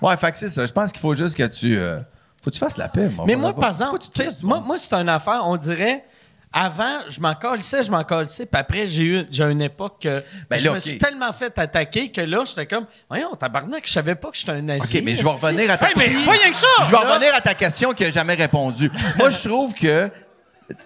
Ouais, 0.00 0.16
fait 0.16 0.32
que 0.32 0.38
c'est 0.38 0.48
ça. 0.48 0.66
Je 0.66 0.72
pense 0.72 0.90
qu'il 0.92 1.00
faut 1.00 1.14
juste 1.14 1.36
que 1.36 1.46
tu. 1.46 1.76
euh, 1.76 1.98
faut 2.42 2.50
que 2.50 2.54
tu 2.54 2.60
fasses 2.60 2.76
la 2.76 2.88
paix. 2.88 3.08
Moi, 3.14 3.24
Mais 3.26 3.36
moi, 3.36 3.54
par 3.54 3.70
exemple, 3.70 3.98
moi, 4.42 4.60
moi 4.60 4.78
c'est 4.78 4.94
une 4.94 5.08
affaire, 5.08 5.42
on 5.44 5.56
dirait. 5.56 6.04
Avant, 6.52 7.02
je 7.08 7.20
m'en 7.20 7.32
calissais, 7.34 7.84
je 7.84 7.90
m'en 7.92 8.02
calissais, 8.02 8.44
puis 8.44 8.60
après, 8.60 8.88
j'ai 8.88 9.04
eu 9.04 9.22
j'ai 9.30 9.44
une 9.44 9.62
époque 9.62 9.98
que 10.02 10.20
Ben 10.50 10.58
je 10.58 10.64
là, 10.66 10.74
me 10.74 10.80
suis 10.80 10.98
tellement 10.98 11.32
fait 11.32 11.56
attaquer 11.56 12.10
que 12.10 12.22
là, 12.22 12.42
j'étais 12.44 12.66
comme, 12.66 12.86
voyons, 13.08 13.36
tabarnak, 13.36 13.86
je 13.86 13.92
savais 13.92 14.16
pas 14.16 14.32
que 14.32 14.36
j'étais 14.36 14.50
un 14.50 14.62
nazi. 14.62 14.96
OK, 14.98 15.04
mais 15.04 15.14
je 15.14 15.22
vais 15.22 15.30
revenir 15.30 15.70
à 15.70 15.78
ta 15.78 15.86
Hey, 15.90 15.94
mais 15.96 16.50
que 16.50 16.56
ça! 16.56 16.66
Je 16.80 16.90
vais 16.90 17.04
là- 17.04 17.14
revenir 17.14 17.32
à 17.36 17.40
ta 17.40 17.54
question 17.54 17.92
qui 17.92 18.02
n'a 18.02 18.10
jamais 18.10 18.34
répondu. 18.34 18.90
Moi, 19.16 19.30
je 19.30 19.48
trouve 19.48 19.74
que. 19.74 20.10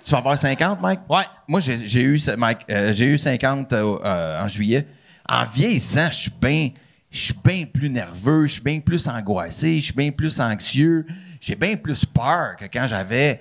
Tu 0.05 0.11
vas 0.11 0.19
avoir 0.19 0.37
50, 0.37 0.83
Mike? 0.83 1.01
Ouais. 1.09 1.25
Moi, 1.49 1.61
j'ai 1.61 2.03
eu, 2.03 2.21
Mike, 2.37 2.59
euh, 2.71 2.93
j'ai 2.93 3.07
eu 3.07 3.17
50 3.19 3.73
euh, 3.73 3.99
euh, 4.05 4.43
en 4.45 4.49
juillet. 4.49 4.87
En 5.27 5.45
vieillissant, 5.47 6.09
je 6.11 6.17
suis 6.17 6.31
bien. 6.31 6.71
Je 7.11 7.21
suis 7.27 7.35
bien 7.45 7.65
plus 7.73 7.89
nerveux, 7.89 8.47
je 8.47 8.55
suis 8.55 8.63
bien 8.63 8.81
plus 8.81 9.07
angoissé, 9.07 9.79
je 9.79 9.85
suis 9.85 9.93
bien 9.95 10.11
plus 10.11 10.41
anxieux, 10.41 11.07
j'ai 11.45 11.57
bien 11.57 11.77
plus 11.77 12.07
peur 12.07 12.57
que 12.59 12.65
quand 12.73 12.87
j'avais. 12.89 13.41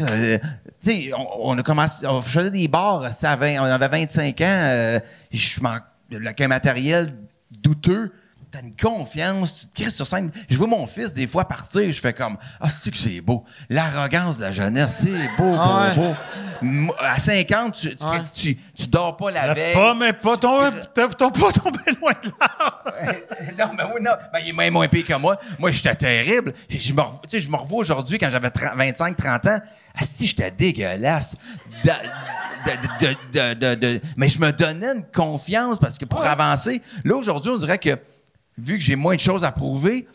euh, 0.00 0.38
tu 0.38 0.44
sais, 0.78 1.10
on, 1.14 1.58
a 1.58 1.62
commencé, 1.64 2.06
on 2.06 2.20
faisait 2.20 2.50
des 2.50 2.68
bars, 2.68 3.12
ça, 3.12 3.32
à 3.32 3.36
20 3.36 3.60
on 3.60 3.64
avait 3.64 3.88
25 3.88 4.40
ans, 4.40 4.44
euh, 4.44 5.00
je 5.32 5.58
avec 6.14 6.40
un 6.40 6.48
matériel 6.48 7.12
douteux, 7.50 8.12
t'as 8.50 8.60
une 8.62 8.74
confiance, 8.76 9.60
tu 9.60 9.66
te 9.68 9.74
cries 9.82 9.90
sur 9.90 10.06
scène. 10.06 10.30
Je 10.48 10.56
vois 10.56 10.66
mon 10.66 10.86
fils 10.86 11.12
des 11.12 11.26
fois 11.26 11.44
partir, 11.46 11.90
je 11.92 12.00
fais 12.00 12.12
comme 12.12 12.36
ah 12.60 12.68
c'est 12.70 12.90
que 12.90 12.96
c'est 12.96 13.20
beau, 13.20 13.44
l'arrogance 13.68 14.38
de 14.38 14.42
la 14.42 14.52
jeunesse, 14.52 15.02
c'est 15.02 15.28
beau, 15.38 15.44
beau, 15.52 15.56
Ah 15.58 15.88
ouais. 15.90 15.94
beau. 15.94 16.14
Moi, 16.62 16.94
À 17.00 17.18
50, 17.18 17.72
tu, 17.74 17.96
tu, 17.96 18.04
Ouais. 18.06 18.20
tu, 18.34 18.56
tu 18.74 18.86
dors 18.88 19.16
pas 19.16 19.30
la 19.30 19.54
veille. 19.54 19.74
Pas, 19.74 19.94
mais 19.94 20.12
pas 20.12 20.36
ton, 20.36 20.70
t'as 20.94 21.08
t'as 21.08 21.30
pas 21.30 21.52
tombé 21.52 21.78
loin 22.00 22.12
de 22.22 22.30
là. 22.38 23.16
non, 23.66 23.72
mais 23.76 23.84
oui, 23.94 24.00
non. 24.02 24.10
Ben, 24.32 24.40
il 24.42 24.48
est 24.50 24.52
même 24.52 24.72
moins 24.74 24.88
pire 24.88 25.06
que 25.06 25.14
moi. 25.14 25.38
Moi, 25.58 25.70
j'étais 25.70 25.94
terrible. 25.94 26.52
Je 26.68 26.92
me, 26.92 27.00
revo- 27.00 27.22
tu 27.22 27.28
sais, 27.30 27.40
je 27.40 27.48
me 27.48 27.56
revois 27.56 27.78
aujourd'hui 27.78 28.18
quand 28.18 28.30
j'avais 28.30 28.50
25, 28.76 29.16
30 29.16 29.46
ans. 29.46 29.58
Ah, 29.94 30.02
si, 30.02 30.26
j'étais 30.26 30.50
dégueulasse. 30.50 31.36
De, 31.84 31.90
de, 32.66 33.06
de, 33.06 33.54
de, 33.54 33.54
de- 33.54 33.74
de- 33.74 34.00
mais 34.16 34.28
je 34.28 34.38
me 34.38 34.52
donnais 34.52 34.94
une 34.96 35.04
confiance 35.14 35.78
parce 35.78 35.96
que 35.96 36.04
pour 36.04 36.22
avancer, 36.24 36.82
là, 37.04 37.14
aujourd'hui, 37.16 37.50
on 37.50 37.56
dirait 37.56 37.78
que 37.78 37.96
vu 38.58 38.76
que 38.76 38.82
j'ai 38.82 38.96
moins 38.96 39.14
de 39.16 39.20
choses 39.20 39.44
à 39.44 39.52
prouver, 39.52 40.06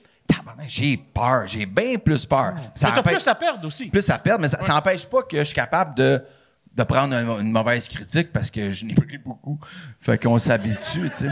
j'ai 0.68 0.98
peur. 0.98 1.46
J'ai 1.46 1.66
bien 1.66 1.98
plus 1.98 2.26
peur. 2.26 2.54
Ça 2.74 2.88
Mais 2.90 2.96
t'as 2.96 3.02
empêche- 3.02 3.14
plus 3.18 3.28
à 3.28 3.36
perdre 3.36 3.68
aussi. 3.68 3.86
plus 3.90 4.10
à 4.10 4.18
perdre, 4.18 4.42
mais 4.42 4.48
ça 4.48 4.60
n'empêche 4.74 5.06
pas 5.06 5.22
que 5.24 5.38
je 5.38 5.44
suis 5.44 5.54
capable 5.56 5.96
de, 5.96 6.22
de 6.76 6.84
prendre 6.84 7.16
un- 7.16 7.40
une 7.42 7.52
mauvaise 7.52 7.88
critique 7.88 8.32
parce 8.34 8.50
que 8.50 8.72
je 8.72 8.86
n'ai 8.86 8.94
pris 8.96 9.18
beaucoup. 9.18 9.60
Fait 10.02 10.22
qu'on 10.22 10.38
s'habitue, 10.38 11.10
tu 11.10 11.16
sais. 11.16 11.30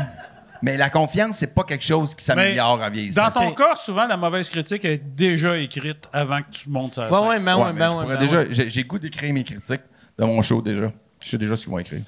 Mais 0.62 0.78
la 0.78 0.90
confiance, 0.90 1.38
c'est 1.40 1.54
pas 1.54 1.64
quelque 1.64 1.84
chose 1.84 2.16
qui 2.16 2.24
s'améliore 2.24 2.80
en 2.82 2.90
vieillissant. 2.90 3.26
Dans 3.26 3.32
ton 3.32 3.48
Ok. 3.50 3.58
cas, 3.58 3.76
souvent, 3.76 4.06
la 4.08 4.16
mauvaise 4.16 4.50
critique 4.50 4.86
est 4.86 4.98
déjà 4.98 5.58
écrite 5.58 6.08
avant 6.14 6.42
que 6.42 6.52
tu 6.52 6.70
montes 6.70 6.94
ça. 6.94 7.10
Ouais, 7.12 7.28
ouais, 7.28 7.40
ben 7.40 7.58
Ouais, 7.58 7.64
ouais, 7.66 7.74
ben 7.74 7.90
je 7.90 7.94
ouais. 7.96 8.02
pourrais 8.04 8.16
ben 8.16 8.46
déjà, 8.46 8.68
j'ai, 8.70 8.84
goût 8.86 8.98
d'écrire 9.00 9.34
mes 9.34 9.44
critiques 9.44 9.82
de 10.18 10.24
mon 10.24 10.42
show 10.42 10.62
déjà. 10.62 10.92
Je 11.22 11.30
sais 11.30 11.38
déjà 11.38 11.58
ce 11.58 11.64
qu'ils 11.64 11.72
vont 11.72 11.80
écrire. 11.80 12.04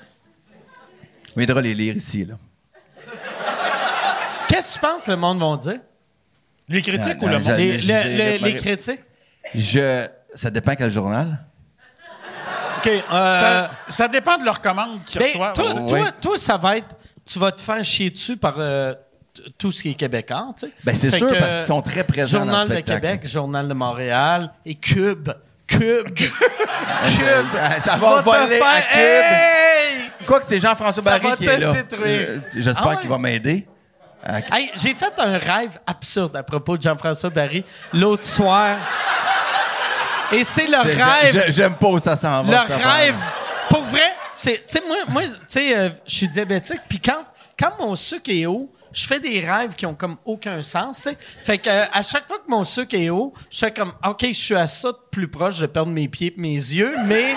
On 1.35 1.39
viendra 1.39 1.61
les 1.61 1.73
lire 1.73 1.97
ici, 1.97 2.23
là. 2.23 2.35
Tu 4.75 4.79
penses 4.79 5.05
que 5.05 5.11
le 5.11 5.17
monde 5.17 5.39
va 5.39 5.57
dire? 5.57 5.79
Les 6.69 6.81
critiques 6.81 7.21
Non, 7.21 7.27
ou 7.27 7.31
le 7.31 7.39
monde? 7.39 7.57
Les, 7.57 7.71
les- 7.73 7.79
j'ai- 7.79 8.03
les- 8.03 8.37
les 8.39 8.55
critiques? 8.55 9.01
Je, 9.53 10.07
ça 10.33 10.49
dépend 10.49 10.75
quel 10.75 10.91
journal. 10.91 11.39
OK. 12.79 12.87
euh, 12.87 13.01
Ça, 13.11 13.71
ça 13.87 14.07
dépend 14.07 14.37
de 14.37 14.45
leur 14.45 14.61
commande 14.61 15.03
qu'ils 15.05 15.19
ben, 15.19 15.27
reçoivent. 15.27 15.53
toi, 15.53 15.73
Ouais. 15.73 15.85
toi, 15.87 16.11
toi, 16.21 16.37
ça 16.37 16.57
va 16.57 16.77
être... 16.77 16.95
Tu 17.25 17.39
vas 17.39 17.51
te 17.51 17.61
faire 17.61 17.83
chier 17.83 18.09
dessus 18.11 18.37
par 18.37 18.55
euh, 18.57 18.93
t- 19.33 19.41
tout 19.57 19.71
ce 19.71 19.81
qui 19.81 19.91
est 19.91 19.93
québécois, 19.95 20.53
tu 20.59 20.67
sais. 20.67 20.73
Ben, 20.83 20.93
c'est 20.93 21.09
Fait 21.09 21.17
sûr, 21.17 21.27
que, 21.29 21.39
parce 21.39 21.55
qu'ils 21.57 21.65
sont 21.65 21.81
très 21.81 22.03
présents 22.03 22.39
dans 22.39 22.45
le 22.45 22.49
Journal 22.51 22.67
de 22.67 22.73
spectacle. 22.73 23.01
Québec, 23.01 23.27
Journal 23.27 23.67
de 23.67 23.73
Montréal 23.73 24.51
et 24.65 24.75
Cube. 24.75 25.29
Cube. 25.65 26.07
Cube. 26.13 26.35
Ah, 27.59 27.81
ça 27.81 27.93
Tu 27.95 27.99
va 27.99 28.09
vas 28.09 28.19
te 28.19 28.25
voler 28.25 28.59
à 28.61 28.65
faire- 28.81 28.87
Cube. 28.89 28.99
Hey! 28.99 30.11
Quoi 30.27 30.39
que 30.39 30.45
c'est 30.45 30.59
Jean-François 30.59 31.01
Ça 31.03 31.09
Barry 31.17 31.27
va 31.31 31.35
qui 31.37 31.45
te 31.45 31.49
est 31.51 31.57
là. 31.59 31.71
détruire. 31.73 32.27
Euh, 32.29 32.39
J'espère 32.53 32.83
Ah 32.85 32.89
ouais? 32.89 32.97
qu'il 32.97 33.09
va 33.09 33.17
m'aider. 33.17 33.67
Hey, 34.51 34.71
j'ai 34.75 34.93
fait 34.95 35.13
un 35.17 35.37
rêve 35.37 35.79
absurde 35.85 36.35
à 36.35 36.43
propos 36.43 36.77
de 36.77 36.81
Jean-François 36.81 37.29
Barry 37.29 37.63
l'autre 37.93 38.23
soir. 38.23 38.77
Et 40.31 40.43
c'est 40.43 40.67
le 40.67 40.77
rêve. 40.77 41.31
j'ai- 41.45 41.51
J'aime 41.51 41.75
pas 41.75 41.87
où 41.89 41.99
ça 41.99 42.15
s'en 42.15 42.43
va. 42.43 42.65
le 42.67 42.75
rêve. 42.83 43.15
Pour 43.69 43.83
vrai, 43.83 44.15
c'est. 44.33 44.65
Tu 44.67 44.79
sais, 44.79 44.83
moi, 44.87 44.97
moi 45.09 45.23
tu 45.23 45.29
sais, 45.47 45.77
euh, 45.77 45.89
je 46.07 46.15
suis 46.15 46.27
diabétique, 46.29 46.81
puis 46.89 46.99
quand, 46.99 47.23
quand 47.59 47.71
mon 47.79 47.95
sucre 47.95 48.29
est 48.31 48.45
haut, 48.47 48.71
je 48.91 49.05
fais 49.05 49.19
des 49.19 49.39
rêves 49.41 49.75
qui 49.75 49.85
ont 49.85 49.93
comme 49.93 50.17
aucun 50.25 50.63
sens. 50.63 51.07
Fait 51.43 51.57
que 51.57 51.69
euh, 51.69 51.85
à 51.93 52.01
chaque 52.01 52.27
fois 52.27 52.37
que 52.39 52.49
mon 52.49 52.63
sucre 52.63 52.95
est 52.95 53.09
haut, 53.09 53.33
je 53.51 53.59
fais 53.59 53.71
comme 53.71 53.93
OK, 54.07 54.21
je 54.27 54.33
suis 54.33 54.55
à 54.55 54.67
ça 54.67 54.91
de 54.91 54.97
plus 55.11 55.27
proche 55.27 55.59
de 55.59 55.67
perdre 55.67 55.91
mes 55.91 56.07
pieds 56.07 56.33
et 56.35 56.41
mes 56.41 56.49
yeux, 56.55 56.95
mais 57.05 57.35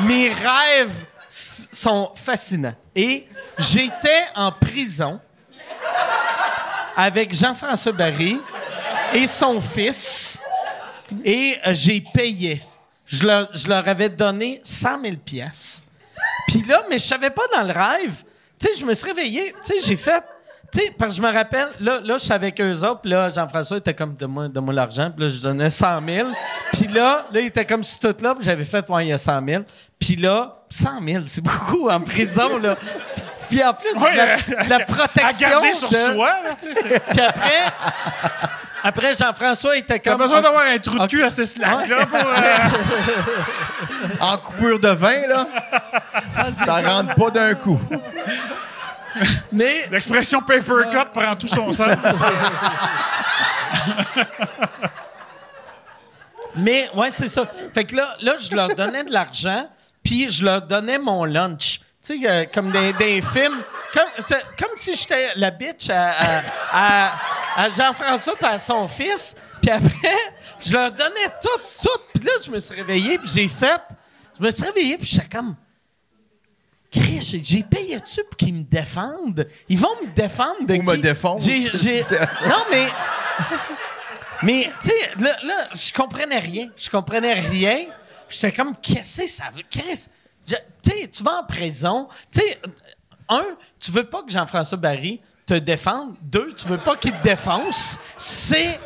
mes 0.00 0.28
rêves 0.28 1.04
sont 1.28 2.10
fascinants. 2.14 2.74
Et 2.94 3.26
j'étais 3.58 4.22
en 4.36 4.52
prison 4.52 5.20
avec 6.96 7.34
Jean-François 7.34 7.92
Barry 7.92 8.40
et 9.14 9.26
son 9.26 9.60
fils 9.60 10.38
et 11.24 11.56
euh, 11.66 11.74
j'ai 11.74 12.00
payé. 12.00 12.62
Je 13.06 13.26
leur, 13.26 13.48
je 13.52 13.66
leur 13.68 13.86
avais 13.88 14.08
donné 14.08 14.60
100 14.62 15.02
000 15.02 15.16
pièces. 15.24 15.84
Puis 16.48 16.62
là, 16.62 16.82
mais 16.88 16.98
je 16.98 17.04
savais 17.04 17.30
pas 17.30 17.42
dans 17.52 17.62
le 17.62 17.72
rêve. 17.72 18.22
Tu 18.58 18.68
sais, 18.68 18.78
je 18.78 18.84
me 18.84 18.94
suis 18.94 19.06
réveillé. 19.06 19.54
Tu 19.64 19.72
sais, 19.72 19.86
j'ai 19.86 19.96
fait. 19.96 20.22
Tu 20.72 20.78
sais, 20.78 20.94
parce 20.96 21.16
que 21.16 21.16
je 21.16 21.26
me 21.26 21.32
rappelle, 21.32 21.68
là, 21.80 22.00
là 22.00 22.18
je 22.18 22.24
suis 22.24 22.32
avec 22.32 22.60
eux 22.60 22.76
autres. 22.82 23.00
Puis 23.00 23.10
là, 23.10 23.28
Jean-François 23.30 23.78
était 23.78 23.94
comme, 23.94 24.14
donne-moi 24.14 24.48
donne 24.48 24.70
l'argent. 24.70 25.10
Puis 25.10 25.24
là, 25.24 25.28
je 25.30 25.40
donnais 25.40 25.70
100 25.70 26.06
000. 26.06 26.28
Puis 26.72 26.86
là, 26.86 27.26
là, 27.32 27.40
il 27.40 27.46
était 27.46 27.64
comme 27.64 27.82
sur 27.82 27.98
tout 27.98 28.22
là. 28.22 28.34
Puis 28.36 28.44
j'avais 28.44 28.64
fait, 28.64 28.88
ouais, 28.88 29.06
il 29.06 29.08
y 29.08 29.12
a 29.12 29.18
100 29.18 29.44
000. 29.44 29.64
Puis 29.98 30.16
là, 30.16 30.64
100 30.70 30.90
000, 31.04 31.24
c'est 31.26 31.40
beaucoup 31.40 31.88
en 31.88 32.00
prison, 32.00 32.58
là. 32.58 32.76
Puis 33.50 33.62
en 33.64 33.74
plus, 33.74 33.92
Ouais, 33.98 34.14
la, 34.16 34.24
euh, 34.34 34.36
la 34.68 34.76
À 34.76 34.80
protection. 34.84 35.48
garder 35.50 35.74
sur 35.74 35.90
de- 35.90 35.94
soi, 35.94 36.30
là, 36.42 36.50
tu 36.58 36.72
sais. 36.72 37.00
Puis 37.10 37.20
après, 37.20 37.64
après 38.82 39.14
Jean-François 39.14 39.76
était 39.76 39.98
T'as 39.98 40.10
comme. 40.12 40.20
besoin 40.22 40.40
d'avoir 40.40 40.64
un 40.66 40.78
trou 40.78 40.98
de 40.98 41.06
cul 41.06 41.22
assez 41.22 41.44
slack, 41.44 41.88
là, 41.88 42.06
pour... 42.06 42.18
euh, 42.18 42.56
En 44.20 44.38
coupure 44.38 44.78
de 44.78 44.88
vin, 44.88 45.26
là, 45.28 45.46
ça 46.64 46.80
rentre 46.80 47.14
pas 47.14 47.30
d'un 47.30 47.54
coup. 47.54 47.78
Mais 49.52 49.86
L'expression 49.90 50.40
paper 50.40 50.88
cut 50.92 51.08
prend 51.12 51.34
tout 51.36 51.48
son 51.48 51.72
sens. 51.72 51.88
Mais, 56.56 56.88
ouais, 56.94 57.10
c'est 57.10 57.28
ça. 57.28 57.44
Fait 57.74 57.84
que 57.84 57.94
là, 57.96 58.08
là, 58.20 58.34
je 58.40 58.54
leur 58.54 58.74
donnais 58.74 59.04
de 59.04 59.12
l'argent, 59.12 59.68
puis 60.02 60.28
je 60.28 60.44
leur 60.44 60.62
donnais 60.62 60.98
mon 60.98 61.24
lunch. 61.24 61.80
Tu 62.02 62.20
sais, 62.22 62.28
euh, 62.30 62.44
comme 62.52 62.70
des, 62.72 62.92
des 62.94 63.20
films. 63.22 63.62
Comme, 63.92 64.08
comme 64.58 64.70
si 64.76 64.94
j'étais 64.96 65.34
la 65.36 65.50
bitch 65.50 65.90
à, 65.90 66.12
à, 66.12 66.42
à- 66.72 67.12
à 67.56 67.68
Jean-François 67.70 68.34
et 68.40 68.44
à 68.46 68.58
son 68.58 68.86
fils. 68.88 69.36
Puis 69.60 69.70
après, 69.70 70.16
je 70.60 70.72
leur 70.72 70.90
donnais 70.92 71.28
tout, 71.42 71.48
tout. 71.82 72.00
Puis 72.14 72.24
là, 72.24 72.32
je 72.44 72.50
me 72.50 72.58
suis 72.60 72.74
réveillé, 72.74 73.18
puis 73.18 73.28
j'ai 73.32 73.48
fait... 73.48 73.80
Je 74.38 74.42
me 74.44 74.50
suis 74.50 74.64
réveillé, 74.64 74.96
puis 74.96 75.06
j'étais 75.06 75.28
comme... 75.28 75.54
Chris, 76.90 77.40
j'ai 77.44 77.62
payé 77.62 78.00
dessus 78.00 78.22
pour 78.24 78.36
qu'ils 78.36 78.54
me 78.54 78.62
défendent. 78.64 79.46
Ils 79.68 79.78
vont 79.78 79.94
me 80.02 80.08
défendre 80.08 80.64
de 80.66 80.74
Ou 80.74 80.82
me 80.82 80.94
qui? 80.96 81.02
défendre. 81.02 81.40
J'ai- 81.42 81.70
j'ai- 81.74 82.02
C'est- 82.02 82.18
Non, 82.46 82.64
mais... 82.70 82.86
Mais, 84.42 84.70
tu 84.82 84.88
sais, 84.88 84.94
là, 85.18 85.36
là, 85.44 85.54
je 85.74 85.92
comprenais 85.92 86.38
rien. 86.38 86.70
Je 86.76 86.88
comprenais 86.88 87.34
rien. 87.34 87.86
J'étais 88.28 88.52
comme, 88.52 88.74
qu'est-ce 88.76 89.20
que 89.22 89.28
ça 89.28 89.44
veut? 89.54 89.62
Chris, 89.70 90.06
tu 90.82 90.90
sais, 90.90 91.08
tu 91.08 91.22
vas 91.22 91.40
en 91.40 91.44
prison. 91.44 92.08
Tu 92.32 92.40
sais, 92.40 92.60
un, 93.28 93.44
tu 93.78 93.90
veux 93.92 94.04
pas 94.04 94.22
que 94.22 94.30
Jean-François 94.30 94.78
Barry 94.78 95.20
te 95.46 95.54
défende. 95.54 96.14
Deux, 96.22 96.52
tu 96.54 96.66
veux 96.68 96.78
pas 96.78 96.96
qu'il 96.96 97.12
te 97.12 97.22
défonce. 97.22 97.98
C'est. 98.16 98.78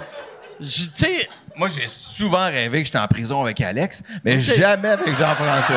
je- 0.61 0.85
Tu 0.87 0.91
sais, 0.95 1.29
Moi, 1.57 1.69
j'ai 1.69 1.87
souvent 1.87 2.47
rêvé 2.47 2.81
que 2.81 2.87
j'étais 2.87 2.99
en 2.99 3.07
prison 3.09 3.43
avec 3.43 3.61
Alex, 3.61 4.03
mais 4.25 4.41
jamais 4.41 4.89
avec 4.89 5.17
Jean-François. 5.17 5.75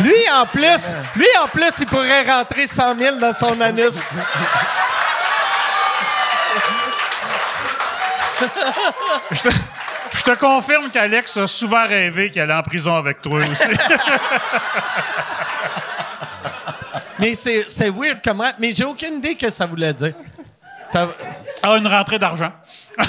lui, 0.00 0.14
en 0.32 0.46
plus, 0.46 0.94
lui, 1.16 1.26
en 1.42 1.48
plus, 1.48 1.72
il 1.80 1.86
pourrait 1.86 2.22
rentrer 2.30 2.66
100 2.66 2.96
000 2.96 3.16
dans 3.16 3.32
son 3.32 3.60
anus. 3.60 4.14
Je 10.14 10.22
te 10.22 10.34
confirme 10.38 10.90
qu'Alex 10.90 11.36
a 11.36 11.46
souvent 11.48 11.86
rêvé 11.86 12.30
qu'elle 12.30 12.42
allait 12.50 12.54
en 12.54 12.62
prison 12.62 12.94
avec 12.96 13.20
toi 13.22 13.40
aussi. 13.40 13.64
Mais 17.18 17.34
c'est 17.34 17.90
weird 17.90 18.20
comment. 18.24 18.52
Mais 18.58 18.72
j'ai 18.72 18.84
aucune 18.84 19.14
idée 19.18 19.34
que 19.36 19.48
ça 19.50 19.66
voulait 19.66 19.94
dire. 19.94 20.14
Ça- 20.90 21.08
Ah, 21.62 21.76
une 21.76 21.86
rentrée 21.86 22.18
d'argent. 22.18 22.52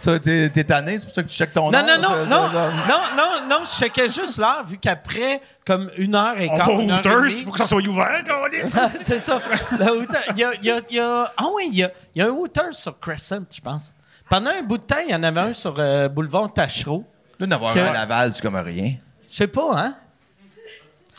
Ça, 0.00 0.18
t'es 0.18 0.48
t'es 0.48 0.64
tanné, 0.64 0.98
c'est 0.98 1.04
pour 1.04 1.14
ça 1.14 1.22
que 1.22 1.28
tu 1.28 1.34
checkes 1.36 1.52
ton 1.52 1.70
Non, 1.70 1.78
nom? 1.80 1.86
non, 1.86 2.00
non, 2.00 2.08
ça, 2.08 2.24
non, 2.24 2.48
ça, 2.48 2.52
ça. 2.52 2.70
non, 2.88 3.00
non, 3.16 3.48
non, 3.50 3.56
je 3.64 3.70
checkais 3.84 4.08
juste 4.08 4.38
l'heure, 4.38 4.64
vu 4.64 4.78
qu'après, 4.78 5.42
comme 5.66 5.90
une 5.98 6.14
heure 6.14 6.40
et 6.40 6.48
On 6.50 6.56
quart, 6.56 6.68
va 6.68 6.72
une 6.82 6.90
au 6.90 6.94
heure 6.94 7.00
et 7.04 7.08
Hooters, 7.08 7.20
demie- 7.22 7.34
il 7.40 7.44
faut 7.44 7.50
que 7.52 7.58
ça 7.58 7.66
soit 7.66 7.82
ouvert, 7.82 8.22
câlisse. 8.24 8.78
Ah, 8.80 8.90
c'est 9.00 9.18
ça. 9.20 9.38
Le. 9.78 10.06
Il 10.34 10.38
y 10.38 10.44
a, 10.44 10.52
il 10.54 10.64
y 10.66 10.70
a- 10.70 10.80
il 10.88 10.96
y 10.96 11.00
a- 11.00 11.32
ah 11.36 11.44
oui, 11.54 11.68
il 11.70 11.78
y 11.80 11.84
a, 11.84 11.90
il 12.14 12.22
y 12.22 12.24
a 12.24 12.28
un 12.28 12.30
Hooters 12.30 12.72
sur 12.74 12.98
Crescent, 12.98 13.44
je 13.54 13.60
pense. 13.60 13.92
Pendant 14.30 14.50
un 14.50 14.62
bout 14.62 14.78
de 14.78 14.84
temps, 14.84 14.96
il 15.06 15.10
y 15.12 15.14
en 15.14 15.22
avait 15.22 15.40
un 15.40 15.52
sur 15.52 15.74
euh, 15.78 16.08
Boulevard 16.08 16.50
Tachereau. 16.52 17.04
Là, 17.38 17.46
d'avoir 17.46 17.74
Que- 17.74 17.80
un 17.80 17.92
Laval, 17.92 18.32
c'est 18.34 18.40
comme 18.40 18.56
rien. 18.56 18.94
Je 19.30 19.36
sais 19.36 19.48
pas, 19.48 19.70
hein? 19.74 19.94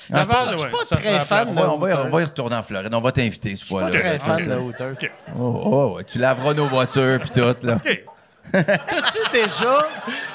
Laval, 0.10 0.53
Je 0.53 0.58
suis 0.58 0.66
ouais, 0.66 0.72
pas 0.72 0.86
ça 0.86 0.95
très 0.98 1.12
la 1.14 1.20
fan 1.22 1.48
de 1.48 1.52
Ouais, 1.53 1.62
on, 1.64 1.78
va 1.78 2.03
on 2.06 2.10
va 2.10 2.22
y 2.22 2.26
retourner 2.26 2.56
en 2.56 2.64
Floride. 2.64 2.94
On 2.94 2.99
va 3.02 3.12
t'inviter 3.12 3.56
ce 3.56 3.64
Pas 3.64 3.70
fois-là. 3.70 3.91
très 3.99 4.20
fan 4.20 4.45
de 4.48 4.56
Hooters. 4.56 4.94
OK. 4.94 5.12
Oh, 5.40 5.62
oh, 5.66 5.94
ouais. 5.98 6.03
Tu 6.03 6.18
laveras 6.18 6.53
nos 6.56 6.66
voitures 6.66 7.20
puis 7.22 7.30
tout, 7.30 7.56
là. 7.66 7.76
OK. 7.76 8.03
T'as-tu 8.52 9.32
déjà. 9.32 9.76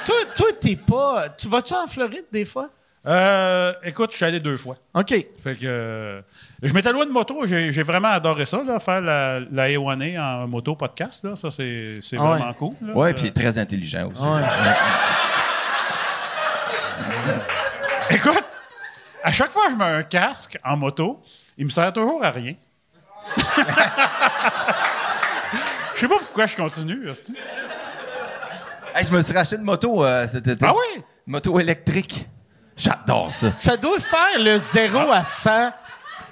Toi, 0.06 0.14
toi 0.36 0.46
t'es 0.60 0.76
pas. 0.76 1.28
Tu 1.30 1.48
vas-tu 1.48 1.74
en 1.74 1.86
Floride 1.86 2.26
des 2.32 2.44
fois? 2.44 2.68
Euh, 3.06 3.72
écoute, 3.84 4.10
je 4.12 4.16
suis 4.16 4.24
allé 4.24 4.40
deux 4.40 4.56
fois. 4.56 4.76
OK. 4.94 5.10
Fait 5.10 5.54
que 5.54 5.64
euh, 5.64 6.20
je 6.62 6.72
m'étais 6.74 6.90
loin 6.92 7.06
de 7.06 7.12
moto. 7.12 7.46
J'ai 7.46 7.70
j'ai 7.70 7.82
vraiment 7.84 8.08
adoré 8.08 8.46
ça, 8.46 8.62
là, 8.66 8.80
faire 8.80 9.00
la, 9.00 9.38
la 9.40 9.68
A1A 9.68 10.18
en 10.20 10.48
moto 10.48 10.74
podcast. 10.74 11.24
Là. 11.24 11.36
Ça, 11.36 11.50
c'est 11.50 11.94
c'est 12.00 12.16
Ah 12.18 12.22
ouais. 12.22 12.28
vraiment 12.38 12.52
cool. 12.54 12.74
là. 12.82 12.92
Ouais, 12.94 13.14
puis 13.14 13.24
il 13.24 13.28
est 13.28 13.32
très 13.36 13.58
intelligent 13.58 14.10
aussi. 14.10 14.22
Écoute, 18.10 18.44
à 19.22 19.32
chaque 19.32 19.50
fois 19.50 19.66
que 19.66 19.72
je 19.72 19.76
mets 19.76 19.84
un 19.84 20.02
casque 20.02 20.58
en 20.64 20.76
moto, 20.76 21.20
il 21.58 21.64
me 21.66 21.70
sert 21.70 21.92
toujours 21.92 22.24
à 22.24 22.30
rien. 22.30 22.54
Je 25.94 26.00
sais 26.00 26.08
pas 26.08 26.18
pourquoi 26.18 26.46
je 26.46 26.54
continue. 26.56 27.08
hostie. 27.08 27.34
Hey, 28.96 29.04
je 29.04 29.12
me 29.12 29.20
suis 29.20 29.34
racheté 29.36 29.56
une 29.56 29.62
moto 29.62 30.02
euh, 30.02 30.26
cet 30.26 30.46
été. 30.46 30.64
Ah 30.66 30.72
oui? 30.72 31.02
Une 31.26 31.32
moto 31.32 31.60
électrique. 31.60 32.26
J'adore 32.74 33.32
ça. 33.34 33.48
Ça 33.54 33.76
doit 33.76 34.00
faire 34.00 34.38
le 34.38 34.58
0 34.58 35.10
à 35.10 35.22
100 35.22 35.50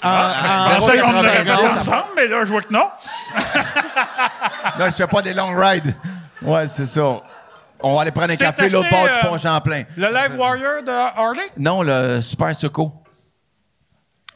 en, 0.03 0.81
fait 0.81 0.97
80, 0.99 1.23
ça- 1.23 1.78
ensemble, 1.78 2.09
mais 2.16 2.27
là, 2.27 2.45
je 2.45 2.51
vois 2.51 2.61
que 2.62 2.73
non. 2.73 2.89
Non, 4.78 4.86
je 4.86 4.91
fais 4.93 5.07
pas 5.07 5.23
des 5.23 5.35
long 5.35 5.55
rides. 5.57 5.95
Ouais, 6.43 6.66
c'est 6.66 6.86
ça. 6.86 7.03
On 7.81 7.95
va 7.97 8.03
aller 8.03 8.11
prendre 8.11 8.32
un 8.32 8.36
café 8.36 8.69
l'autre 8.70 8.89
bord 8.91 9.05
du 9.05 9.11
euh, 9.11 9.28
pont 9.28 9.39
Champlain. 9.39 9.85
Le 9.97 10.09
Live 10.09 10.39
Warrior 10.39 10.82
de 10.82 10.91
Harley? 10.91 11.51
Non, 11.59 11.82
le 11.82 12.20
Super 12.23 12.55
Soco. 12.57 12.93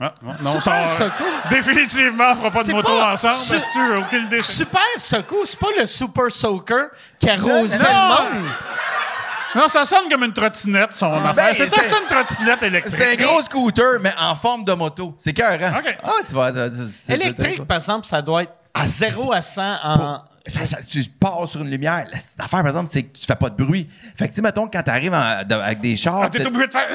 Ah, 0.01 0.13
non, 0.23 0.33
non, 0.41 0.53
Super 0.61 0.61
ça, 0.63 0.73
euh, 0.85 0.89
Soco. 1.11 1.25
Définitivement, 1.51 2.25
on 2.33 2.37
fera 2.37 2.51
pas 2.53 2.61
de 2.61 2.67
C'est 2.67 2.73
moto 2.73 2.97
pas- 2.99 3.13
ensemble. 3.13 3.35
su- 3.35 3.51
parce 3.53 3.65
que 3.65 3.73
tu 3.73 3.97
aucune 3.99 4.27
idée. 4.27 4.43
Super 4.43 4.81
Soco, 4.97 5.37
c'est 5.45 5.59
pas 5.59 5.67
le 5.79 5.87
Super 5.87 6.31
Soaker 6.31 6.87
qui 7.19 7.29
arrosait 7.29 7.83
Non. 7.83 7.91
le 7.91 8.35
monde. 8.35 8.45
Non, 9.57 9.67
ça 9.67 9.85
sonne 9.85 10.09
comme 10.11 10.23
une 10.25 10.33
trottinette, 10.33 10.93
son 10.93 11.13
affaire. 11.15 11.35
ben, 11.35 11.47
c'est 11.53 11.69
c'est- 11.69 11.75
juste 11.83 11.97
une 12.01 12.07
trottinette 12.07 12.63
électrique. 12.63 12.95
C'est 12.97 13.13
un 13.21 13.25
gros 13.27 13.43
scooter, 13.43 13.99
mais 14.01 14.13
en 14.21 14.37
forme 14.37 14.63
de 14.65 14.73
moto. 14.75 15.17
C'est 15.19 15.33
cœur, 15.33 15.59
hein? 15.61 15.73
OK. 15.79 15.99
Ah, 16.05 16.11
tu 16.29 16.35
vas. 16.35 16.53
tu- 16.53 16.77
tu- 16.77 16.83
c'est- 16.95 17.15
Électrique, 17.15 17.65
par 17.65 17.79
exemple, 17.79 18.07
ça 18.07 18.23
doit 18.23 18.43
être 18.43 18.53
à 18.75 18.83
Ah, 18.83 18.87
0 18.87 19.33
à 19.33 19.43
100 19.43 19.75
en. 19.83 20.23
Ça, 20.47 20.65
ça- 20.65 20.79
tu 20.83 21.03
pars 21.19 21.47
sur 21.49 21.61
une 21.63 21.71
lumière. 21.71 22.05
La- 22.13 22.19
Cette 22.19 22.39
affaire, 22.41 22.61
par 22.61 22.69
exemple, 22.69 22.89
c'est 22.89 23.03
que 23.03 23.19
tu 23.19 23.27
fais 23.27 23.35
pas 23.37 23.51
de 23.51 23.63
bruit. 23.63 23.89
Fait 24.17 24.27
que, 24.27 24.33
tu 24.33 24.37
sais, 24.37 24.43
mettons, 24.43 24.69
quand 24.69 24.83
t'arrives 24.83 25.13
en- 25.13 25.43
de- 25.45 25.55
avec 25.55 25.81
des 25.81 25.97
chars. 25.97 26.21
Ah, 26.23 26.29
t'es 26.31 26.39
t'es- 26.39 26.47
obligé 26.47 26.67
de 26.69 26.73
faire. 26.73 26.89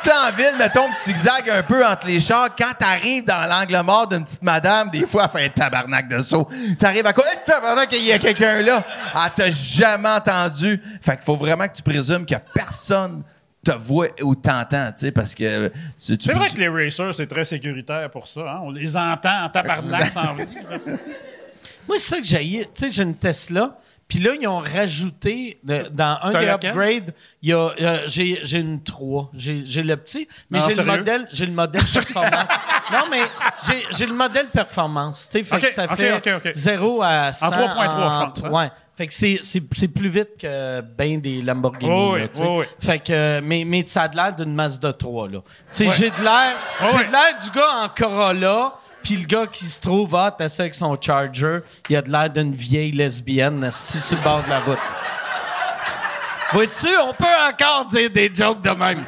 Tu 0.00 0.08
sais, 0.08 0.10
en 0.12 0.32
ville, 0.36 0.56
mettons 0.58 0.88
que 0.88 0.94
tu 1.04 1.10
zigzagues 1.10 1.50
un 1.50 1.62
peu 1.62 1.86
entre 1.86 2.06
les 2.06 2.20
chars. 2.20 2.48
Quand 2.56 2.72
t'arrives 2.78 3.24
dans 3.24 3.48
l'angle 3.48 3.80
mort 3.84 4.06
d'une 4.06 4.24
petite 4.24 4.42
madame, 4.42 4.90
des 4.90 5.06
fois, 5.06 5.24
elle 5.24 5.40
fait 5.40 5.46
un 5.46 5.48
tabarnak 5.48 6.08
de 6.08 6.20
saut. 6.20 6.48
T'arrives 6.78 7.06
à 7.06 7.12
quoi? 7.12 7.24
Hey, 7.26 7.38
tabarnak, 7.44 7.88
il 7.92 8.04
y 8.04 8.12
a 8.12 8.18
quelqu'un 8.18 8.62
là. 8.62 8.84
Elle 9.14 9.30
t'a 9.34 9.50
jamais 9.50 10.08
entendu. 10.08 10.80
Fait 11.02 11.16
qu'il 11.16 11.24
faut 11.24 11.36
vraiment 11.36 11.66
que 11.68 11.74
tu 11.74 11.82
présumes 11.82 12.24
que 12.26 12.34
personne 12.54 13.22
te 13.64 13.72
voit 13.72 14.08
ou 14.22 14.34
t'entend, 14.34 14.86
tu 14.92 15.06
sais, 15.06 15.10
parce 15.12 15.34
que... 15.34 15.70
C'est 15.98 16.32
vrai 16.32 16.48
que 16.48 16.56
les 16.58 16.68
racers, 16.68 17.12
c'est 17.14 17.26
très 17.26 17.44
sécuritaire 17.44 18.08
pour 18.10 18.26
ça. 18.28 18.40
hein. 18.40 18.60
On 18.62 18.70
les 18.70 18.96
entend 18.96 19.44
en 19.44 19.48
tabarnak 19.48 20.06
sans 20.12 20.34
venir. 20.34 20.62
Moi, 21.86 21.96
c'est 21.98 22.14
ça 22.14 22.16
que 22.18 22.24
j'ai. 22.26 22.44
Tu 22.44 22.66
sais, 22.74 22.88
j'ai 22.92 23.02
une 23.02 23.16
Tesla, 23.16 23.76
Puis 24.08 24.20
là, 24.20 24.30
ils 24.40 24.48
ont 24.48 24.60
rajouté, 24.60 25.60
de- 25.64 25.88
dans 25.90 26.18
un 26.22 26.32
T'as 26.32 26.40
des 26.40 26.48
upgrades, 26.48 27.14
il 27.42 27.50
y 27.50 27.52
a, 27.52 27.58
euh, 27.78 27.98
j'ai, 28.06 28.40
j'ai 28.42 28.58
une 28.60 28.82
3. 28.82 29.30
J'ai, 29.34 29.62
j'ai 29.66 29.82
le 29.82 29.96
petit, 29.98 30.26
mais 30.50 30.58
Non, 30.58 30.64
j'ai 30.64 30.70
le 30.70 30.74
sérieux? 30.76 30.90
modèle, 30.98 31.28
j'ai 31.30 31.44
le 31.46 31.52
modèle 31.52 31.82
performance. 31.94 32.48
non, 32.90 33.02
mais 33.10 33.20
j'ai, 33.66 33.84
j'ai 33.96 34.06
le 34.06 34.14
modèle 34.14 34.46
performance. 34.48 35.28
Tu 35.30 35.38
sais, 35.38 35.44
fait 35.44 35.56
Ok, 35.56 35.60
que 35.62 35.70
ça 35.72 35.84
ok, 35.84 35.94
fait 35.96 36.12
ok, 36.14 36.28
ok. 36.46 36.52
0 36.54 37.02
à 37.02 37.32
100 37.34 37.50
3.3, 37.50 37.54
je 37.54 38.30
pense, 38.40 38.44
hein? 38.44 38.50
Ouais. 38.50 38.70
Fait 38.96 39.06
que 39.06 39.14
c'est, 39.14 39.38
c'est, 39.42 39.62
c'est 39.76 39.88
plus 39.88 40.08
vite 40.08 40.30
que 40.40 40.80
ben 40.80 41.20
des 41.20 41.40
Lamborghini. 41.42 41.92
Oh 41.94 42.12
oui, 42.14 42.20
là, 42.22 42.28
tu 42.28 42.38
sais. 42.38 42.44
oh 42.44 42.60
oui. 42.60 42.64
Fait 42.80 42.98
que, 42.98 43.12
euh, 43.12 43.40
mais, 43.44 43.64
mais 43.64 43.84
ça 43.86 44.02
a 44.04 44.08
de 44.08 44.16
l'air 44.16 44.34
d'une 44.34 44.54
Mazda 44.54 44.92
3, 44.92 45.28
là. 45.28 45.38
Tu 45.70 45.84
sais, 45.84 45.90
j'ai 45.90 46.10
de 46.10 46.20
l'air, 46.22 46.56
Oh 46.82 46.86
j'ai 46.92 46.98
oui. 46.98 47.06
de 47.06 47.12
l'air 47.12 47.38
du 47.40 47.50
gars 47.50 47.84
en 47.84 47.88
Corolla, 47.90 48.72
puis 49.08 49.16
le 49.16 49.24
gars 49.24 49.46
qui 49.50 49.64
se 49.64 49.80
trouve 49.80 50.12
hot, 50.12 50.32
assis 50.38 50.60
avec 50.60 50.74
son 50.74 50.94
Charger, 51.00 51.60
il 51.88 51.96
a 51.96 52.02
de 52.02 52.10
l'air 52.10 52.28
d'une 52.28 52.52
vieille 52.52 52.92
lesbienne, 52.92 53.64
assis 53.64 54.00
sur 54.00 54.18
le 54.18 54.22
bord 54.22 54.42
de 54.44 54.50
la 54.50 54.60
route. 54.60 54.78
Vois-tu, 56.52 56.88
on 57.06 57.14
peut 57.14 57.24
encore 57.48 57.86
dire 57.86 58.10
des 58.10 58.30
jokes 58.34 58.60
de 58.60 58.68
même. 58.68 59.02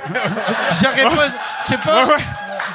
J'aurais 0.80 1.02
pas, 1.02 1.26
je 1.64 1.68
sais 1.68 1.76
pas. 1.76 2.06
Ouais, 2.06 2.14
ouais. 2.14 2.22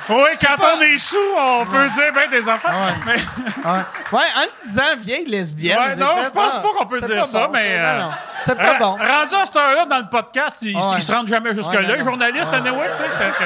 Oui, 0.09 0.29
quand 0.39 0.55
pas. 0.55 0.75
on 0.77 0.81
est 0.81 0.97
sous, 0.99 1.17
on 1.35 1.65
peut 1.65 1.89
dire 1.89 2.13
ben 2.13 2.29
des 2.29 2.47
enfants. 2.47 2.69
Mais, 3.07 3.15
Ouais, 3.15 4.25
en 4.37 4.45
te 4.45 4.67
disant 4.67 4.83
vieille 4.99 5.25
lesbienne. 5.25 5.79
Ouais, 5.79 5.95
non, 5.95 6.23
je 6.23 6.29
pense 6.29 6.53
ah, 6.57 6.59
pas 6.59 6.69
qu'on 6.77 6.85
peut 6.85 7.01
dire 7.01 7.21
pas 7.21 7.25
ça, 7.25 7.47
bon, 7.47 7.53
mais, 7.53 7.75
euh. 7.79 8.03
C'est 8.45 8.55
pas 8.55 8.75
euh, 8.75 8.77
bon. 8.77 8.91
Rendu 8.97 9.33
à 9.33 9.45
cette 9.45 9.55
heure-là 9.55 9.85
dans 9.85 9.97
le 9.97 10.09
podcast, 10.09 10.61
ils, 10.61 10.75
Ouais. 10.75 10.81
ils 10.97 11.01
se 11.01 11.11
rendent 11.11 11.27
jamais 11.27 11.55
jusque-là. 11.55 11.81
Ouais, 11.81 11.87
non, 11.87 11.95
les 11.95 12.03
journalistes, 12.03 12.51
non. 12.51 12.59
anyway, 12.59 12.89
tu 12.89 12.97
sais. 12.97 13.05
c'est 13.09 13.45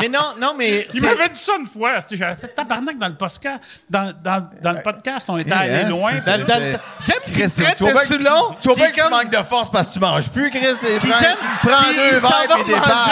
Mais 0.00 0.08
non, 0.08 0.34
non, 0.40 0.54
mais. 0.56 0.86
Il 0.92 1.00
c'est- 1.00 1.06
m'avait 1.06 1.28
dit 1.28 1.38
ça 1.38 1.52
une 1.58 1.66
fois. 1.66 1.98
J'avais 2.10 2.34
fait 2.34 2.48
tabarnak 2.48 2.98
dans 2.98 3.08
le 3.08 3.16
podcast. 3.16 3.60
Dans, 3.88 4.12
dans, 4.22 4.48
dans 4.62 4.72
le 4.72 4.80
podcast, 4.82 5.28
on 5.30 5.38
était 5.38 5.52
allé 5.52 5.84
loin. 5.84 6.12
c'est- 6.24 6.44
c'est- 6.46 6.80
J'aime 7.00 7.16
Chris, 7.22 7.32
qu'il 7.32 7.50
tu 7.50 7.62
traite 7.62 7.80
vois 7.80 7.88
de 7.90 7.94
bien 7.94 8.02
que 8.02 8.06
tu- 8.08 8.16
Soulon. 8.18 8.56
tu 8.60 8.68
vois 8.74 8.88
que 8.88 9.00
tu 9.02 9.08
manques 9.10 9.30
de 9.30 9.42
force 9.42 9.70
parce 9.70 9.88
que 9.88 9.92
tu 9.94 10.00
manges 10.00 10.28
plus, 10.30 10.50
Chris. 10.50 10.60
Et 10.88 10.98
puis 10.98 11.10
prends, 11.10 11.18
j'aime- 11.20 11.36
prends 11.62 11.82
puis 11.84 11.96
deux 11.96 12.18
verres 12.18 12.48
va 12.48 12.58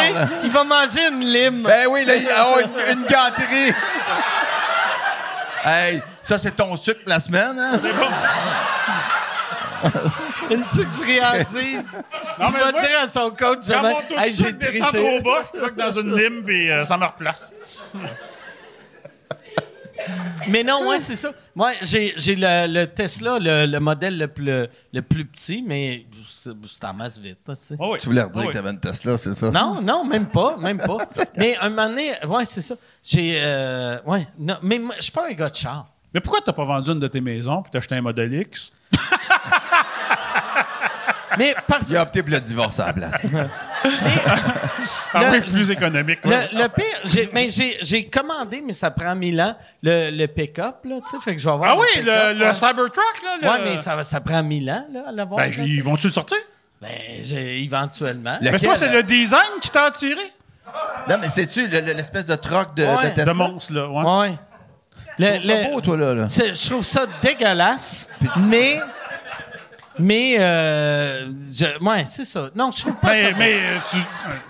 et 0.04 0.12
là. 0.12 0.28
Il 0.44 0.50
va 0.50 0.64
manger 0.64 1.08
une 1.10 1.20
lime. 1.20 1.62
Ben 1.64 1.86
oui, 1.90 2.04
là, 2.04 2.14
il- 2.16 2.26
ouais, 2.26 2.64
une, 2.92 2.98
une 3.00 3.06
gâterie. 3.06 3.72
hey, 5.64 6.02
ça, 6.20 6.38
c'est 6.38 6.52
ton 6.52 6.76
sucre 6.76 7.00
pour 7.00 7.08
la 7.10 7.20
semaine, 7.20 7.58
hein? 7.58 7.80
Une 10.50 10.62
petite 10.64 10.88
friandise. 11.00 11.86
Non, 12.38 12.48
il 12.48 12.52
mais 12.52 12.60
va 12.60 12.72
moi, 12.72 12.80
dire 12.80 12.98
à 13.02 13.08
son 13.08 13.30
coach 13.30 13.66
de 13.66 14.18
hey, 14.20 14.32
j'ai 14.32 14.52
descend 14.52 14.88
trop 14.94 15.20
bas, 15.22 15.42
je 15.52 15.58
crois 15.58 15.70
que 15.70 15.76
dans 15.76 16.00
une 16.00 16.16
lime, 16.16 16.42
puis 16.44 16.70
euh, 16.70 16.84
ça 16.84 16.96
me 16.96 17.04
replace. 17.04 17.54
Mais 20.48 20.62
non, 20.62 20.86
ouais, 20.88 20.98
c'est 21.00 21.16
ça. 21.16 21.32
Moi, 21.54 21.72
j'ai 21.82 22.12
j'ai 22.16 22.36
le, 22.36 22.66
le 22.72 22.86
Tesla, 22.86 23.38
le, 23.40 23.66
le 23.66 23.80
modèle 23.80 24.18
le 24.18 24.28
plus, 24.28 24.44
le 24.92 25.02
plus 25.02 25.24
petit, 25.24 25.64
mais 25.66 26.06
c'est 26.66 26.84
en 26.84 26.94
masse 26.94 27.18
vite. 27.18 27.38
là, 27.46 27.56
tu 27.56 27.62
sais. 27.62 27.76
Oh 27.78 27.90
oui. 27.92 27.98
Tu 27.98 28.06
voulais 28.06 28.22
redire 28.22 28.42
Oh 28.44 28.48
que 28.48 28.52
t'avais 28.52 28.70
une 28.70 28.78
Tesla, 28.80 29.16
c'est 29.16 29.34
ça? 29.34 29.50
Non, 29.50 29.80
non, 29.80 30.04
même 30.04 30.26
pas, 30.26 30.56
même 30.58 30.78
pas. 30.78 30.98
mais 31.36 31.56
un 31.58 31.70
moment 31.70 31.88
donné, 31.88 32.12
ouais, 32.28 32.44
c'est 32.44 32.60
ça. 32.62 32.76
J'ai, 33.02 33.38
euh, 33.40 33.98
ouais, 34.06 34.28
non, 34.38 34.58
mais 34.62 34.80
je 34.98 35.02
suis 35.02 35.12
pas 35.12 35.28
un 35.28 35.32
gars 35.32 35.48
de 35.48 35.54
char. 35.56 35.88
Mais 36.14 36.20
pourquoi 36.20 36.40
t'as 36.44 36.52
pas 36.52 36.64
vendu 36.64 36.90
une 36.90 37.00
de 37.00 37.08
tes 37.08 37.20
maisons 37.20 37.62
puis 37.62 37.70
t'as 37.72 37.78
acheté 37.78 37.96
un 37.96 38.02
modèle 38.02 38.32
X? 38.34 38.72
Mais 41.38 41.54
parce 41.66 41.86
Il 41.88 41.96
a 41.96 42.02
opté 42.02 42.22
pour 42.22 42.30
le 42.32 42.40
divorce 42.40 42.78
à 42.80 42.86
la 42.86 42.92
place. 42.92 43.20
Ah 45.14 45.20
Le- 45.20 45.30
oui, 45.32 45.40
plus 45.40 45.70
économique. 45.70 46.18
ouais. 46.24 46.48
le, 46.52 46.62
le 46.62 46.68
pire, 46.68 46.84
j'ai, 47.04 47.30
mais 47.32 47.48
j'ai, 47.48 47.78
j'ai 47.80 48.04
commandé, 48.06 48.60
mais 48.64 48.72
ça 48.72 48.90
prend 48.90 49.14
mille 49.14 49.40
ans, 49.40 49.56
le, 49.82 50.10
le 50.10 50.26
pick-up, 50.26 50.76
là, 50.84 50.96
tu 51.04 51.10
sais, 51.16 51.22
fait 51.22 51.34
que 51.34 51.40
je 51.40 51.46
vais 51.46 51.52
avoir 51.54 51.70
Ah 51.72 51.76
oui, 51.80 52.02
le, 52.02 52.44
ouais. 52.44 52.54
Cybertruck, 52.54 53.22
là. 53.24 53.36
le- 53.40 53.48
Ouais, 53.48 53.58
mais 53.64 53.76
ça, 53.78 54.20
prend 54.20 54.42
mille 54.42 54.70
ans, 54.70 54.86
là, 54.92 55.04
à 55.08 55.12
l'avoir. 55.12 55.40
Ben, 55.44 55.50
là, 55.56 55.64
ils 55.64 55.82
vont-tu 55.82 56.08
le 56.08 56.12
sortir? 56.12 56.36
Ben, 56.82 56.90
j'ai- 57.22 57.62
éventuellement. 57.62 58.36
Le- 58.42 58.50
Mais 58.50 58.58
toi, 58.58 58.76
c'est 58.76 58.92
le 58.92 59.02
design 59.02 59.40
qui 59.62 59.70
t'a 59.70 59.84
attiré? 59.84 60.20
Non, 61.08 61.16
mais 61.20 61.28
c'est-tu 61.28 61.66
le- 61.68 61.80
le- 61.80 61.92
l'espèce 61.94 62.26
de 62.26 62.34
troc 62.34 62.74
de, 62.74 62.84
Ouais. 62.84 63.04
de 63.10 63.14
Tesla? 63.14 63.32
De 63.32 63.38
monstre, 63.38 63.72
là. 63.72 63.88
Ouais. 63.88 64.28
Ouais. 64.28 64.38
Le- 65.18 65.70
beau, 65.72 65.80
toi, 65.80 65.96
là? 65.96 66.12
là? 66.14 66.26
je 66.28 66.68
trouve 66.68 66.84
ça 66.84 67.06
dégueulasse, 67.22 68.06
mais. 68.48 68.80
Mais, 69.98 70.36
euh, 70.38 71.28
je- 71.52 71.84
ouais, 71.84 72.04
c'est 72.06 72.24
ça. 72.24 72.50
Non, 72.54 72.70
je 72.70 72.82
trouve 72.82 73.00
pas 73.00 73.08
Mais, 73.10 73.22
ça 73.22 73.30
beau. 73.30 73.36
mais 73.38 73.54
euh, 73.54 73.78
tu, 73.90 73.96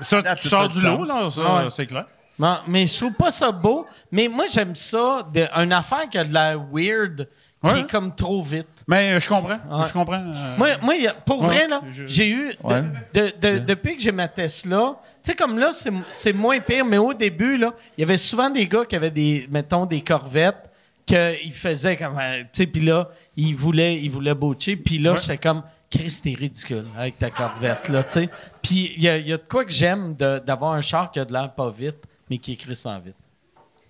ça, 0.05 0.23
Ah, 0.25 0.37
tu 0.37 0.49
sors 0.49 0.69
du 0.69 0.81
lot, 0.81 1.05
là, 1.05 1.29
ça, 1.31 1.55
Ouais. 1.57 1.71
c'est 1.71 1.87
clair. 1.87 2.05
Non, 2.39 2.59
mais 2.67 2.87
je 2.87 2.97
trouve 2.97 3.13
pas 3.13 3.31
ça 3.31 3.51
beau. 3.51 3.87
Mais 4.13 4.29
moi, 4.29 4.45
j'aime 4.51 4.75
ça, 4.75 5.27
de, 5.33 5.47
une 5.57 5.73
affaire 5.73 6.09
qui 6.11 6.19
a 6.19 6.25
de 6.25 6.35
la 6.35 6.57
weird, 6.57 7.27
qui 7.65 7.71
Ouais. 7.73 7.81
est 7.81 7.91
comme 7.91 8.15
trop 8.15 8.43
vite. 8.43 8.85
Mais 8.87 9.13
euh, 9.15 9.21
je 9.21 9.29
comprends. 9.29 9.55
Ouais. 9.55 9.87
Je 9.89 9.93
comprends. 9.93 10.21
euh, 10.23 10.35
Moi, 10.59 10.69
moi 10.83 10.95
y 10.97 11.07
a- 11.07 11.15
pour 11.15 11.41
Ouais, 11.41 11.47
vrai, 11.47 11.67
là, 11.69 11.81
je- 11.91 12.07
j'ai 12.07 12.29
eu. 12.29 12.51
de- 12.53 12.69
Ouais. 12.75 12.83
de- 13.15 13.33
de- 13.41 13.59
depuis 13.61 13.97
que 13.97 14.03
j'ai 14.03 14.13
ma 14.13 14.29
Tesla, 14.29 14.97
tu 15.25 15.31
sais, 15.31 15.35
comme 15.35 15.59
là, 15.59 15.71
c'est 15.73 15.91
c'est 16.11 16.35
moins 16.35 16.61
pire, 16.61 16.85
mais 16.85 16.99
au 16.99 17.15
début, 17.15 17.57
là, 17.57 17.73
il 17.97 18.03
y 18.03 18.05
avait 18.05 18.19
souvent 18.19 18.51
des 18.51 18.67
gars 18.69 18.85
qui 18.85 18.95
avaient 18.97 19.11
des, 19.11 19.49
mettons, 19.51 19.87
des 19.87 20.03
corvettes, 20.03 20.71
qu'ils 21.07 21.53
faisaient 21.53 21.97
comme. 21.97 22.19
euh, 22.19 22.43
Tu 22.43 22.49
sais, 22.53 22.67
puis 22.67 22.83
là, 22.83 23.09
ils 23.37 23.55
voulaient, 23.55 23.97
ils 24.03 24.11
voulaient 24.11 24.35
botcher, 24.35 24.77
puis 24.77 24.99
là, 24.99 25.13
Ouais. 25.13 25.17
j'étais 25.21 25.39
comme. 25.39 25.63
Chris, 25.89 26.19
t'es 26.21 26.35
ridicule 26.35 26.85
avec 26.99 27.17
ta 27.17 27.31
corvette, 27.31 27.89
là, 27.89 28.03
tu 28.03 28.11
sais. 28.21 28.29
Puis 28.61 28.93
il 28.97 29.05
y 29.05 29.09
a, 29.09 29.17
il 29.19 29.29
y 29.29 29.33
a 29.33 29.37
de 29.37 29.45
quoi 29.49 29.65
que 29.65 29.71
j'aime 29.71 30.15
d'avoir 30.17 30.73
un 30.73 30.81
char 30.81 31.13
qui 31.13 31.21
a 31.21 31.25
de 31.25 31.33
l'air 31.33 31.53
pas 31.55 31.71
vite, 31.71 31.99
mais 32.29 32.39
qui 32.39 32.53
est 32.53 32.57
crissement 32.57 32.99
vite. 32.99 33.15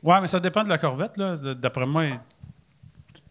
Ouais, 0.03 0.21
mais 0.21 0.27
ça 0.27 0.39
dépend 0.39 0.63
de 0.63 0.69
la 0.69 0.77
corvette, 0.77 1.17
là. 1.17 1.37
D'après 1.55 1.87
moi, 1.87 2.05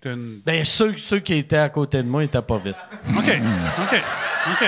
une... 0.03 0.41
Ben, 0.45 0.63
ceux, 0.65 0.97
ceux 0.97 1.19
qui 1.19 1.33
étaient 1.35 1.57
à 1.57 1.69
côté 1.69 2.01
de 2.01 2.07
moi 2.07 2.23
étaient 2.23 2.41
pas 2.41 2.57
vite. 2.57 2.75
OK, 3.17 3.23
OK, 3.83 4.01
OK. 4.51 4.67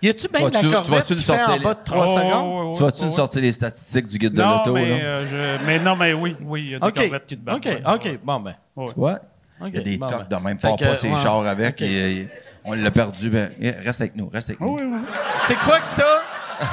Y 0.00 0.08
a-tu 0.10 0.28
bien 0.28 0.48
de 0.48 0.54
la 0.54 0.62
corvette 0.62 1.04
qui 1.06 1.16
fait 1.22 1.32
en 1.32 1.56
bas 1.58 1.74
de 1.74 1.84
3 1.84 2.06
Oh, 2.06 2.14
secondes? 2.14 2.54
ouais, 2.64 2.68
ouais, 2.70 2.76
Tu 2.76 2.82
vas-tu 2.82 3.04
nous 3.04 3.10
sortir 3.10 3.42
les 3.42 3.52
statistiques 3.52 4.06
du 4.06 4.18
guide 4.18 4.32
de 4.34 4.42
Non, 4.42 4.58
l'auto, 4.58 4.72
mais, 4.74 5.02
euh, 5.02 5.26
je... 5.26 5.64
mais 5.66 5.78
non, 5.80 5.96
mais 5.96 6.12
oui, 6.12 6.36
oui, 6.40 6.62
il 6.62 6.70
y 6.70 6.74
a 6.76 6.78
des 6.78 6.86
OK. 6.86 6.94
corvettes 6.94 7.26
qui 7.26 7.36
te 7.36 7.42
battent. 7.44 7.56
OK, 7.56 7.64
ouais, 7.66 7.82
OK, 7.94 8.04
ouais. 8.04 8.20
bon, 8.22 8.40
ben. 8.40 8.54
Tu 8.86 8.92
vois? 8.94 9.18
OK, 9.60 9.68
Il 9.68 9.74
y 9.74 9.78
a 9.78 9.82
des 9.82 9.98
bon, 9.98 10.06
tocs 10.06 10.28
de 10.28 10.34
ben. 10.36 10.40
même. 10.40 10.58
Fait 10.60 10.68
Pas 10.68 10.76
que, 10.76 10.84
pas 10.84 10.94
ses 10.96 11.10
ouais, 11.10 11.20
chars 11.20 11.44
avec. 11.46 11.82
Et- 11.82 12.20
et 12.22 12.28
on 12.64 12.74
l'a 12.74 12.90
perdu. 12.92 13.28
Ben, 13.30 13.50
reste 13.84 14.00
avec 14.02 14.14
nous, 14.14 14.28
reste 14.28 14.50
avec 14.50 14.60
nous. 14.60 14.76
Oui, 14.76 14.82
oui. 14.84 14.98
C'est 15.38 15.56
quoi 15.56 15.78
que 15.80 15.96
t'as? 15.96 16.22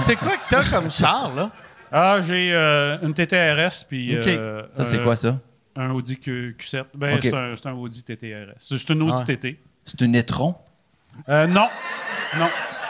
C'est 0.02 0.16
quoi 0.18 0.34
que 0.38 0.50
t'as 0.50 0.64
comme 0.70 0.92
char, 0.92 1.34
là? 1.34 1.50
Ah, 1.92 2.18
j'ai 2.22 2.52
euh, 2.54 2.98
une 3.02 3.14
TTRS, 3.14 3.86
puis... 3.88 4.18
OK. 4.20 4.28
euh, 4.28 4.64
Ça, 4.78 4.84
c'est 4.86 5.02
quoi 5.02 5.16
ça? 5.16 5.38
Un 5.78 5.92
Audi 5.92 6.18
Q, 6.20 6.56
7 6.60 6.86
Ben, 6.96 7.20
c'est 7.22 7.34
un, 7.34 7.54
c'est 7.56 7.68
un 7.68 7.74
Audi 7.74 8.04
TTRS. 8.04 8.56
C'est 8.60 8.90
une 8.90 9.02
Audi. 9.04 9.24
TT. 9.24 9.60
C'est 9.86 10.02
un 10.02 10.14
étron? 10.14 10.56
Euh, 11.30 11.48
non, 11.48 11.68
non. 12.38 12.48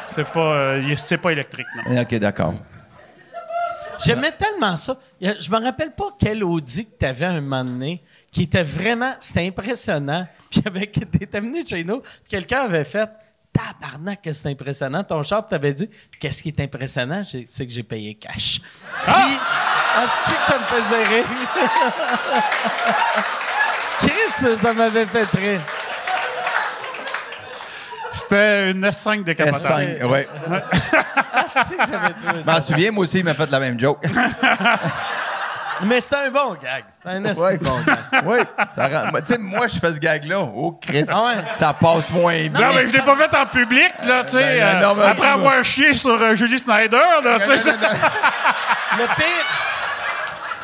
C'est 0.07 0.27
pas, 0.27 0.39
euh, 0.39 0.95
c'est 0.97 1.17
pas 1.17 1.31
électrique, 1.31 1.67
non. 1.87 2.01
OK, 2.01 2.15
d'accord. 2.15 2.53
J'aimais 4.03 4.31
tellement 4.31 4.75
ça. 4.77 4.97
Je 5.21 5.49
me 5.49 5.63
rappelle 5.63 5.91
pas 5.91 6.09
quel 6.19 6.43
Audi 6.43 6.85
que 6.85 6.97
t'avais 6.97 7.25
un 7.25 7.41
moment 7.41 7.63
donné, 7.63 8.03
qui 8.31 8.43
était 8.43 8.63
vraiment... 8.63 9.13
C'était 9.19 9.47
impressionnant. 9.47 10.27
Puis 10.49 10.61
avec... 10.65 10.91
T'étais 11.11 11.39
venu 11.39 11.65
chez 11.65 11.83
nous, 11.83 12.01
puis 12.01 12.29
quelqu'un 12.29 12.61
avait 12.61 12.85
fait... 12.85 13.09
Tabarnak, 13.53 14.21
que 14.21 14.33
c'est 14.33 14.49
impressionnant. 14.49 15.01
Ton 15.01 15.23
char, 15.23 15.43
puis 15.43 15.51
t'avais 15.51 15.73
dit, 15.73 15.89
qu'est-ce 16.19 16.43
qui 16.43 16.49
est 16.49 16.59
impressionnant? 16.59 17.21
C'est 17.23 17.65
que 17.65 17.71
j'ai 17.71 17.83
payé 17.83 18.15
cash. 18.15 18.59
Puis, 18.59 18.67
ah, 19.07 20.05
c'est 20.25 20.35
que 20.35 20.45
ça 20.45 20.59
me 20.59 20.65
faisait 20.65 21.05
rire. 21.05 21.25
Chris, 23.99 24.57
ça 24.61 24.73
m'avait 24.73 25.05
fait 25.05 25.29
rire. 25.39 25.61
C'était 28.15 28.71
une 28.71 28.85
S5 28.85 29.23
décapotable. 29.23 29.83
S5, 30.01 30.05
ouais. 30.05 30.27
Ah, 30.49 31.45
c'est 31.53 31.75
que 31.77 31.85
j'avais 31.85 32.13
trouvé 32.13 32.39
Je 32.39 32.43
ça. 32.45 32.51
m'en 32.53 32.61
souviens, 32.61 32.91
moi 32.91 33.03
aussi, 33.03 33.19
il 33.19 33.25
m'a 33.25 33.33
fait 33.33 33.51
la 33.51 33.59
même 33.59 33.79
joke. 33.79 34.03
Mais 35.83 35.99
c'est 35.99 36.15
un 36.15 36.29
bon 36.31 36.53
gag. 36.63 36.85
C'est 37.03 37.09
un 37.11 37.25
assez 37.25 37.41
Ouais. 37.41 37.57
bon 37.57 37.77
gag. 37.85 38.23
oui. 38.25 38.37
Ça 38.73 38.87
rend- 38.87 39.11
moi, 39.11 39.21
Tu 39.21 39.33
sais, 39.33 39.37
moi, 39.37 39.67
je 39.67 39.77
fais 39.77 39.91
ce 39.93 39.99
gag-là. 39.99 40.39
Oh, 40.39 40.79
Chris. 40.81 41.03
Ah 41.11 41.23
ouais? 41.25 41.33
Ça 41.53 41.73
passe 41.73 42.09
moins 42.11 42.47
bien. 42.47 42.67
Non, 42.69 42.73
mais 42.73 42.87
je 42.87 42.93
l'ai 42.93 43.01
pas 43.01 43.15
fait 43.17 43.35
en 43.35 43.45
public, 43.45 43.91
là, 44.07 44.23
tu 44.23 44.29
sais. 44.29 44.39
Ben, 44.39 44.61
euh, 44.77 44.79
non, 44.81 44.95
mais- 44.95 45.03
après 45.03 45.27
avoir 45.27 45.61
chié 45.65 45.93
sur 45.93 46.11
euh, 46.11 46.33
Julie 46.33 46.59
Snyder, 46.59 46.97
là, 47.21 47.37
tu 47.39 47.57
sais. 47.59 47.71
Le 47.73 49.05
pire. 49.17 49.45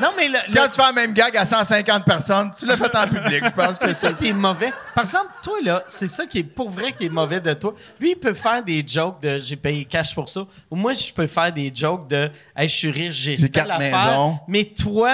Non, 0.02 0.10
mais 0.18 0.28
le, 0.28 0.34
le- 0.48 0.54
Quand 0.56 0.68
tu 0.68 0.76
fais 0.76 0.82
la 0.82 0.92
même 0.94 1.14
gag 1.14 1.38
à 1.38 1.46
150 1.46 2.04
personnes, 2.06 2.52
tu 2.58 2.66
l'as 2.66 2.76
fait 2.78 2.96
en 2.96 3.08
public. 3.08 3.44
Je 3.46 3.52
pense 3.52 3.76
c'est 3.80 3.94
ça 3.94 4.12
qui 4.14 4.30
est 4.30 4.34
mauvais. 4.34 4.74
Par 4.96 5.04
exemple, 5.06 5.30
toi, 5.44 5.58
là, 5.64 5.84
c'est 5.88 6.08
ça 6.08 6.26
qui 6.26 6.40
est 6.40 6.44
pour 6.44 6.70
vrai 6.70 6.92
qui 6.94 7.06
est 7.06 7.10
mauvais 7.10 7.40
de 7.40 7.54
toi. 7.54 7.74
Lui, 8.00 8.12
il 8.12 8.16
peut 8.16 8.34
faire 8.34 8.64
des 8.64 8.84
jokes 8.86 9.22
de 9.22 9.40
j'ai 9.40 9.56
payé 9.56 9.86
cash 9.86 10.14
pour 10.16 10.28
ça. 10.28 10.42
Ou 10.70 10.76
moi, 10.76 10.94
je 10.94 11.14
peux 11.14 11.28
faire 11.28 11.52
des 11.54 11.72
jokes 11.74 12.08
de 12.08 12.30
hey, 12.56 12.68
je 12.68 12.76
suis 12.76 12.92
riche, 12.92 13.16
j'ai 13.16 13.38
l'affaire. 13.38 13.78
maisons. 13.80 14.40
Mais 14.48 14.66
toi, 14.66 15.12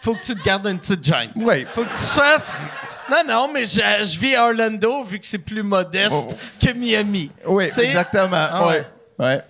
faut 0.00 0.14
que 0.14 0.20
tu 0.22 0.34
te 0.34 0.42
gardes 0.42 0.66
une 0.66 0.78
petite 0.78 1.04
gêne. 1.04 1.30
Oui. 1.36 1.66
Faut 1.74 1.84
que 1.84 1.90
tu 1.90 1.96
fasses. 1.96 2.62
Non, 3.10 3.22
non, 3.28 3.50
mais 3.52 3.66
je, 3.66 3.80
je 3.80 4.18
vis 4.18 4.34
à 4.36 4.44
Orlando 4.46 5.02
vu 5.02 5.18
que 5.18 5.26
c'est 5.26 5.38
plus 5.38 5.62
modeste 5.62 6.28
Oh. 6.30 6.34
que 6.64 6.72
Miami. 6.72 7.30
Oui, 7.46 7.64
exactement. 7.64 8.36
Ah 8.50 8.66
oui. 8.66 8.74
ouais. 8.74 9.26
Ouais. 9.26 9.42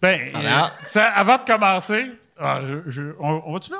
Ben, 0.00 0.30
Voilà. 0.32 0.66
euh, 0.66 0.68
ça, 0.86 1.06
avant 1.06 1.38
de 1.38 1.42
commencer, 1.44 2.06
ah, 2.40 2.60
je- 2.66 2.90
je- 2.90 3.14
on, 3.20 3.42
on 3.46 3.52
va-tu 3.52 3.70
là? 3.70 3.78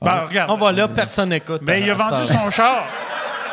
Ben, 0.00 0.20
regarde. 0.24 0.50
On 0.50 0.56
va 0.56 0.72
là, 0.72 0.88
personne 0.88 1.30
n'écoute. 1.30 1.62
Mais 1.64 1.80
il 1.80 1.90
a 1.90 1.94
vendu 1.94 2.26
son 2.26 2.50
char. 2.50 2.84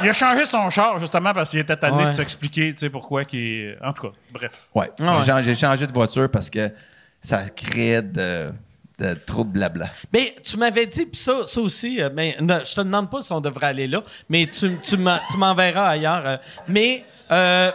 il 0.02 0.10
a 0.10 0.14
changé 0.14 0.46
son 0.46 0.70
char, 0.70 1.00
justement, 1.00 1.34
parce 1.34 1.52
qu'il 1.52 1.60
était 1.60 1.78
tanné 1.78 1.98
Ouais. 1.98 2.06
de 2.08 2.12
s'expliquer, 2.12 2.74
tu 2.74 2.80
sais, 2.80 2.90
pourquoi 2.90 3.24
qu'il... 3.24 3.78
En 3.82 3.94
tout 3.94 4.04
cas, 4.10 4.14
bref. 4.32 4.52
Ouais. 4.76 4.92
Ah 5.00 5.04
ouais. 5.04 5.18
J'ai 5.26 5.32
changé- 5.32 5.44
J'ai 5.44 5.56
changé 5.56 5.88
de 5.88 5.94
voiture 5.94 6.30
parce 6.30 6.50
que 6.50 6.70
ça 7.22 7.48
crée 7.50 8.02
de, 8.02 8.52
de 9.00 9.14
trop 9.14 9.44
de 9.46 9.50
blabla. 9.52 9.86
Mais 10.12 10.36
tu 10.44 10.58
m'avais 10.58 10.86
dit, 10.86 11.06
puis 11.06 11.20
ça, 11.20 11.46
ça 11.46 11.62
aussi, 11.62 12.02
euh, 12.02 12.10
mais 12.14 12.36
non, 12.42 12.60
je 12.66 12.76
te 12.76 12.82
demande 12.82 13.10
pas 13.10 13.22
si 13.22 13.32
on 13.32 13.40
devrait 13.40 13.68
aller 13.68 13.88
là, 13.88 14.02
mais 14.28 14.46
tu, 14.48 14.78
tu 14.80 14.98
m'en- 14.98 15.20
tu 15.32 15.38
m'enverras 15.38 15.88
ailleurs. 15.92 16.24
euh. 16.26 16.38
mais 16.68 17.06
euh, 17.32 17.72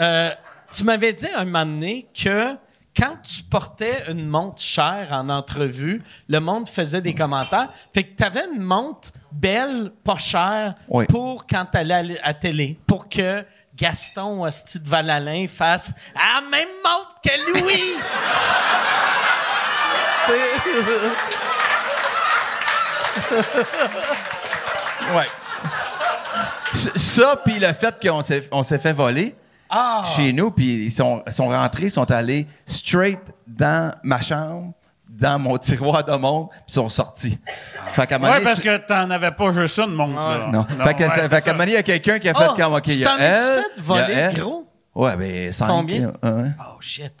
euh, 0.00 0.30
tu 0.70 0.84
m'avais 0.84 1.12
dit 1.12 1.26
un 1.36 1.44
moment 1.44 1.66
donné 1.66 2.06
que 2.16 2.54
quand 2.98 3.16
tu 3.22 3.42
portais 3.44 4.10
une 4.10 4.26
montre 4.26 4.60
chère 4.60 5.08
en 5.12 5.28
entrevue, 5.28 6.02
le 6.28 6.40
monde 6.40 6.68
faisait 6.68 7.00
des 7.00 7.14
commentaires. 7.14 7.68
Fait 7.94 8.02
que 8.02 8.16
tu 8.16 8.24
avais 8.24 8.44
une 8.54 8.62
montre 8.62 9.10
belle, 9.30 9.92
pas 10.04 10.18
chère, 10.18 10.74
Oui. 10.88 11.06
pour 11.06 11.46
quand 11.46 11.66
tu 11.70 11.78
allais 11.78 11.94
à 11.94 12.02
la- 12.28 12.34
télé, 12.34 12.78
pour 12.86 13.08
que 13.08 13.44
Gaston, 13.76 14.42
Asti 14.44 14.80
de 14.80 14.88
Valalin, 14.88 15.46
fasse 15.46 15.92
«Ah, 16.16 16.40
même 16.50 16.68
montre 16.84 17.14
que 17.22 17.60
Louis!» 17.60 17.94
Ouais. 25.14 25.26
Ça, 26.74 27.34
puis 27.44 27.58
le 27.58 27.72
fait 27.72 27.94
qu'on 28.00 28.22
s'est, 28.22 28.46
on 28.52 28.62
s'est 28.62 28.78
fait 28.78 28.92
voler 28.92 29.34
Ah! 29.70 30.02
chez 30.16 30.32
nous, 30.32 30.50
puis 30.50 30.86
ils 30.86 30.92
sont, 30.92 31.22
rentrés, 31.38 31.84
ils 31.84 31.90
sont 31.90 32.10
allés 32.10 32.46
straight 32.66 33.32
dans 33.46 33.92
ma 34.02 34.20
chambre, 34.20 34.72
dans 35.08 35.38
mon 35.38 35.56
tiroir 35.58 36.04
de 36.04 36.12
montre, 36.16 36.50
puis 36.50 36.60
ils 36.68 36.72
sont 36.74 36.88
sortis. 36.88 37.38
Fait 37.88 38.06
qu'à 38.06 38.18
Ouais, 38.18 38.28
donné, 38.30 38.42
parce 38.44 38.60
tu- 38.60 38.68
que 38.68 38.76
t'en 38.78 39.10
avais 39.10 39.30
pas 39.32 39.52
juste 39.52 39.78
une 39.78 39.94
montre, 39.94 40.18
là. 40.20 40.48
Non. 40.52 40.62
fait 40.64 40.82
ouais, 40.84 40.94
qu'à 40.94 41.06
un 41.06 41.28
ça. 41.28 41.40
moment 41.52 41.58
donné, 41.58 41.72
il 41.72 41.74
y 41.74 41.76
a 41.78 41.82
quelqu'un 41.82 42.18
qui 42.18 42.28
a 42.28 42.34
fait 42.34 42.44
Oh, 42.50 42.54
comme, 42.56 42.74
OK, 42.74 42.82
tu 42.82 42.90
il 42.92 43.00
y 43.00 43.04
a 43.04 43.16
elle, 43.18 43.64
elle. 44.10 44.34
gros? 44.40 44.66
Ouais, 44.94 45.16
ben, 45.16 45.52
cinq. 45.52 45.68
Combien? 45.68 46.12
euh, 46.24 46.42
ouais. 46.42 46.50
Oh 46.60 46.76
shit. 46.80 47.12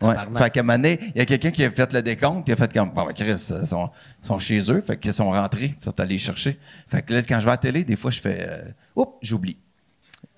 Ouais. 0.00 0.16
Fait 0.36 0.50
qu'à 0.50 0.60
un 0.60 0.62
moment 0.64 0.78
donné, 0.78 0.98
il 1.14 1.18
y 1.18 1.20
a 1.20 1.24
quelqu'un 1.26 1.52
qui 1.52 1.64
a 1.64 1.70
fait 1.70 1.92
le 1.92 2.02
décompte, 2.02 2.44
qui 2.44 2.52
a 2.52 2.56
fait 2.56 2.72
comme, 2.72 2.90
bon, 2.90 3.04
ben, 3.06 3.12
Chris, 3.12 3.26
ils 3.30 3.38
sont, 3.68 3.88
ils 4.22 4.26
sont 4.26 4.38
chez 4.40 4.72
eux, 4.72 4.80
fait 4.80 4.98
qu'ils 4.98 5.14
sont 5.14 5.30
rentrés, 5.30 5.76
ils 5.80 5.84
sont 5.84 6.00
allés 6.00 6.18
chercher. 6.18 6.58
Fait 6.88 7.02
que 7.02 7.14
là, 7.14 7.20
quand 7.22 7.38
je 7.38 7.44
vais 7.44 7.50
à 7.50 7.54
la 7.54 7.58
télé, 7.58 7.84
des 7.84 7.94
fois, 7.94 8.10
je 8.10 8.20
fais, 8.20 8.46
euh, 8.48 8.62
oups, 8.96 9.12
j'oublie. 9.22 9.56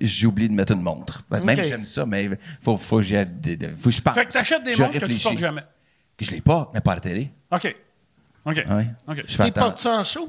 J'oublie 0.01 0.49
de 0.49 0.55
mettre 0.55 0.73
une 0.73 0.83
montre. 0.83 1.23
Ben, 1.31 1.43
Même 1.45 1.59
Ok. 1.59 1.65
j'aime 1.67 1.85
ça, 1.85 2.05
mais 2.05 2.29
faut, 2.63 2.77
faut, 2.77 2.97
que 2.97 3.03
j'y 3.03 3.15
des- 3.27 3.57
faut 3.77 3.85
que 3.85 3.91
je 3.91 4.03
pense. 4.03 4.15
Fait 4.15 4.27
que 4.27 4.33
t'achètes 4.33 4.65
des 4.65 4.75
Je 4.75 4.83
montres 4.83 4.95
que 4.95 4.99
tu 4.99 5.05
réfléchis. 5.05 5.23
portes 5.29 5.39
jamais. 5.39 5.63
Je 6.21 6.31
les 6.33 6.41
porte, 6.41 6.71
mais 6.75 6.81
pas 6.81 6.93
à 6.93 6.95
la 6.97 7.01
télé. 7.01 7.31
OK. 7.51 7.77
OK. 8.47 8.57
Ouais. 8.69 8.87
OK. 9.09 9.17
Je 9.27 9.37
fais 9.37 9.45
T'es 9.45 9.51
attendre. 9.51 9.67
portes-tu 9.69 9.89
en 9.89 10.03
show? 10.03 10.29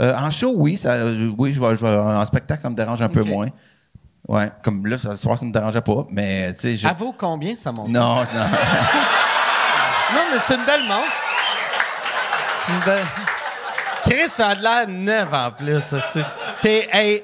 Euh, 0.00 0.14
en 0.14 0.30
show, 0.30 0.52
oui, 0.56 0.76
ça, 0.76 1.06
oui, 1.38 1.52
je 1.54 1.60
vais, 1.60 1.74
je 1.76 1.80
vais- 1.86 1.96
en 1.96 2.24
spectacle, 2.24 2.60
ça 2.62 2.68
me 2.68 2.74
dérange 2.74 3.00
un 3.00 3.08
peu 3.08 3.22
moins. 3.22 3.48
Ouais, 4.28 4.50
comme 4.62 4.84
là, 4.86 4.98
ce 4.98 5.14
soir, 5.16 5.38
ça 5.38 5.46
me 5.46 5.52
dérangeait 5.52 5.80
pas, 5.80 6.04
mais 6.10 6.52
tu 6.54 6.60
sais, 6.60 6.76
je... 6.76 6.86
Elle 6.88 6.94
vaut 6.96 7.14
combien, 7.16 7.54
ça 7.56 7.70
montre? 7.72 7.88
Non, 7.90 8.16
non. 8.16 8.24
Non, 10.14 10.22
mais 10.32 10.38
c'est 10.38 10.54
une 10.54 10.64
belle 10.64 10.82
montre. 10.86 11.12
Une 12.68 12.84
belle... 12.84 13.04
Chris 14.08 14.28
fait 14.28 14.56
de 14.56 14.62
l'air 14.62 14.88
neuf 14.88 15.32
en 15.32 15.50
plus. 15.50 15.80
c'est- 15.82 16.24
hey, 16.92 17.22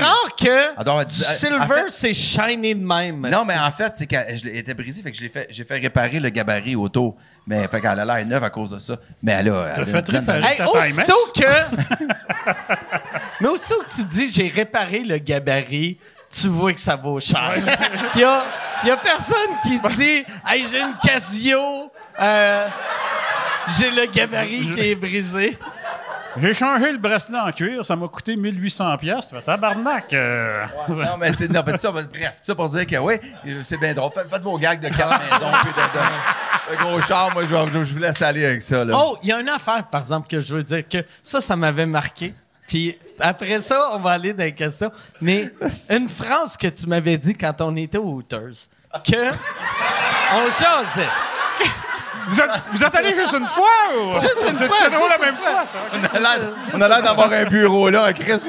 rare 0.00 0.34
que 0.36 0.74
du 1.04 1.04
en 1.04 1.08
silver, 1.08 1.66
fait- 1.66 1.90
c'est 1.90 2.14
shiny 2.14 2.74
de 2.74 2.84
même. 2.84 3.28
Non, 3.28 3.44
mais 3.44 3.56
en 3.58 3.70
fait, 3.70 3.92
c'est 3.94 4.06
qu'elle 4.06 4.46
était 4.56 4.74
brisée, 4.74 5.02
fait 5.02 5.10
que 5.10 5.16
je 5.16 5.22
l'ai 5.22 5.28
fait, 5.28 5.46
j'ai 5.50 5.64
fait 5.64 5.78
réparer 5.78 6.20
le 6.20 6.30
gabarit 6.30 6.76
auto. 6.76 7.16
Mais 7.46 7.68
fait 7.68 7.80
qu'elle 7.80 8.00
a 8.00 8.04
l'air 8.06 8.24
neuve 8.26 8.42
à 8.44 8.48
cause 8.50 8.70
de 8.70 8.78
ça. 8.78 8.96
Mais 9.22 9.32
elle 9.32 9.50
a. 9.50 9.72
elle 9.76 9.82
a 9.82 9.86
fait 9.86 10.08
réparer? 10.10 10.42
Hey, 10.44 10.56
Ta 10.56 10.68
aussitôt 10.70 11.32
que. 11.36 11.44
mais 13.40 13.48
aussitôt 13.48 13.80
que 13.80 13.94
tu 13.94 14.04
dis 14.04 14.32
j'ai 14.32 14.48
réparé 14.48 15.00
le 15.00 15.18
gabarit, 15.18 15.98
tu 16.30 16.48
vois 16.48 16.72
que 16.72 16.80
ça 16.80 16.96
vaut 16.96 17.20
cher. 17.20 17.54
Il 18.14 18.20
y 18.20 18.24
a, 18.24 18.44
y 18.84 18.90
a 18.90 18.96
personne 18.96 19.36
qui 19.62 19.78
dit 19.96 20.24
Hey, 20.48 20.64
j'ai 20.70 20.80
une 20.80 20.96
Casio, 21.02 21.92
euh, 22.18 22.66
j'ai 23.78 23.90
le 23.90 24.06
gabarit 24.06 24.70
qui 24.74 24.80
est 24.90 24.94
brisé. 24.94 25.58
J'ai 26.40 26.52
changé 26.54 26.90
le 26.92 26.98
bracelet 26.98 27.38
en 27.38 27.52
cuir, 27.52 27.84
ça 27.84 27.94
m'a 27.96 28.08
coûté 28.08 28.34
1800 28.36 28.96
pièces. 28.98 29.30
Fait 29.30 29.40
tabarnak. 29.42 30.12
euh, 30.12 30.64
Non, 30.88 31.16
mais 31.18 31.30
c'est. 31.32 31.48
Non, 31.48 31.62
mais 31.66 31.76
ça, 31.78 31.90
bref, 31.90 32.06
tout 32.12 32.30
ça 32.42 32.54
pour 32.54 32.68
dire 32.68 32.86
que 32.86 32.96
oui, 32.96 33.14
c'est 33.62 33.78
bien 33.78 33.94
drôle. 33.94 34.10
Faites, 34.14 34.28
faites 34.30 34.42
vos 34.42 34.58
gags 34.58 34.80
de 34.80 34.88
quatre 34.88 35.20
maisons, 35.20 35.52
puis 35.62 35.72
de, 35.72 36.74
de, 36.74 36.76
de 36.76 36.82
gros 36.82 37.00
char. 37.02 37.32
Moi, 37.32 37.44
je, 37.44 37.72
je- 37.72 37.84
je 37.84 37.92
vous 37.92 37.98
laisse 38.00 38.20
aller 38.22 38.44
avec 38.44 38.62
ça, 38.62 38.84
là. 38.84 38.94
Oh, 38.98 39.16
il 39.22 39.28
y 39.28 39.32
a 39.32 39.40
une 39.40 39.48
affaire, 39.48 39.84
par 39.84 40.00
exemple, 40.00 40.26
que 40.28 40.40
je 40.40 40.54
veux 40.56 40.62
dire 40.62 40.82
que 40.88 40.98
ça, 41.22 41.40
ça 41.40 41.54
m'avait 41.56 41.86
marqué. 41.86 42.34
Puis 42.66 42.98
après 43.20 43.60
ça, 43.60 43.90
on 43.92 44.00
va 44.00 44.12
aller 44.12 44.32
dans 44.32 44.42
les 44.42 44.54
questions. 44.54 44.90
Mais 45.20 45.52
une 45.90 46.08
phrase 46.08 46.56
que 46.56 46.66
tu 46.68 46.86
m'avais 46.86 47.18
dit 47.18 47.34
quand 47.34 47.60
on 47.60 47.76
était 47.76 47.98
au 47.98 48.14
Hooters, 48.14 48.68
que 49.06 49.30
on 50.34 50.50
jasait. 50.50 51.08
Vous 52.28 52.40
êtes, 52.40 52.50
vous 52.72 52.84
êtes 52.84 52.94
allé 52.94 53.14
juste 53.14 53.34
une 53.34 53.46
fois 53.46 53.66
ou? 53.96 54.14
Juste 54.14 54.44
une 54.48 54.56
C'est- 54.56 54.66
fois, 54.66 54.76
C'est 54.78 54.90
juste 54.90 55.02
la 55.18 55.26
même 55.26 55.34
fois. 55.36 55.66
ça. 55.66 55.78
On 55.92 56.16
a 56.16 56.20
l'air- 56.20 56.50
on 56.74 56.80
a 56.80 56.88
l'air 56.88 57.02
d'avoir 57.02 57.32
un 57.32 57.44
bureau, 57.44 57.90
là, 57.90 58.12
Chris. 58.12 58.40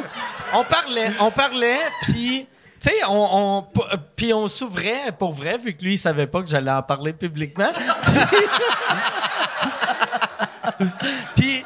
On 0.53 0.63
parlait, 0.63 1.09
on 1.19 1.31
parlait, 1.31 1.79
puis 2.03 2.47
tu 2.79 2.89
sais, 2.89 2.95
on, 3.07 3.27
on 3.31 3.61
p- 3.63 3.97
puis 4.15 4.33
on 4.33 4.47
s'ouvrait 4.47 5.11
pour 5.17 5.33
vrai, 5.33 5.57
vu 5.57 5.73
que 5.75 5.83
lui, 5.83 5.93
il 5.93 5.97
savait 5.97 6.27
pas 6.27 6.41
que 6.41 6.47
j'allais 6.47 6.71
en 6.71 6.83
parler 6.83 7.13
publiquement. 7.13 7.71
puis 11.35 11.65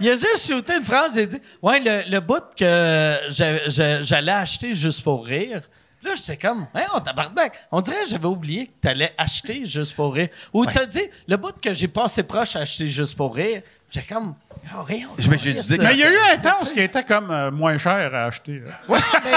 il 0.00 0.08
a 0.08 0.12
juste 0.16 0.46
shooté 0.48 0.74
une 0.76 0.84
phrase, 0.84 1.14
il 1.16 1.22
a 1.22 1.26
dit 1.26 1.40
«Ouais, 1.62 1.80
le, 1.80 2.10
le 2.10 2.20
bout 2.20 2.42
que 2.58 3.16
j'a- 3.30 3.68
j'a- 3.68 4.02
j'allais 4.02 4.32
acheter 4.32 4.74
juste 4.74 5.02
pour 5.02 5.24
rire, 5.24 5.62
Là, 6.08 6.14
j'étais 6.16 6.36
comme, 6.36 6.66
hey, 6.74 6.84
on 6.94 7.00
tabarnak. 7.00 7.52
On 7.70 7.80
dirait 7.80 8.04
que 8.04 8.08
j'avais 8.10 8.26
oublié 8.26 8.66
que 8.66 8.72
t'allais 8.80 9.12
acheter 9.18 9.64
juste 9.66 9.94
pour 9.94 10.14
rire. 10.14 10.28
Ou 10.52 10.64
t'as 10.66 10.86
dit, 10.86 11.02
le 11.26 11.36
bout 11.36 11.54
que 11.62 11.72
j'ai 11.74 11.88
passé 11.88 12.22
proche 12.22 12.56
à 12.56 12.60
acheter 12.60 12.86
juste 12.86 13.16
pour 13.16 13.34
rire, 13.34 13.62
j'étais 13.90 14.14
comme, 14.14 14.34
oh, 14.76 14.82
rire. 14.82 15.08
Je- 15.18 15.28
mais 15.30 15.38
j'ai 15.38 15.52
dit 15.54 15.76
que- 15.76 15.82
Mais 15.82 15.94
il 15.94 16.00
y 16.00 16.04
a 16.04 16.10
eu 16.10 16.18
un 16.34 16.38
temps 16.38 16.56
où 16.60 16.64
ce 16.64 16.72
qui 16.72 16.80
était 16.80 17.02
comme 17.02 17.30
euh, 17.30 17.50
moins 17.50 17.76
cher 17.78 18.14
à 18.14 18.24
acheter. 18.26 18.58
là. 18.60 18.72
Ouais, 18.88 18.98
mais. 19.24 19.30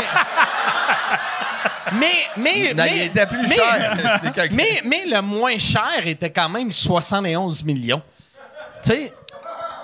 Mais, 1.93 2.07
mais, 2.38 2.73
Non, 2.73 2.84
mais- 2.84 2.95
il 2.95 3.02
était 3.03 3.26
plus 3.26 3.41
mais- 3.48 3.56
cher. 3.56 3.98
Quand- 4.35 4.48
Mais, 4.56 4.81
mais 4.85 5.06
le 5.06 5.22
moins 5.22 5.57
cher 5.57 6.06
était 6.06 6.30
quand 6.30 6.49
même 6.49 6.72
71 6.72 7.64
millions. 7.64 8.02
Tu 8.84 8.89
sais? 8.93 9.14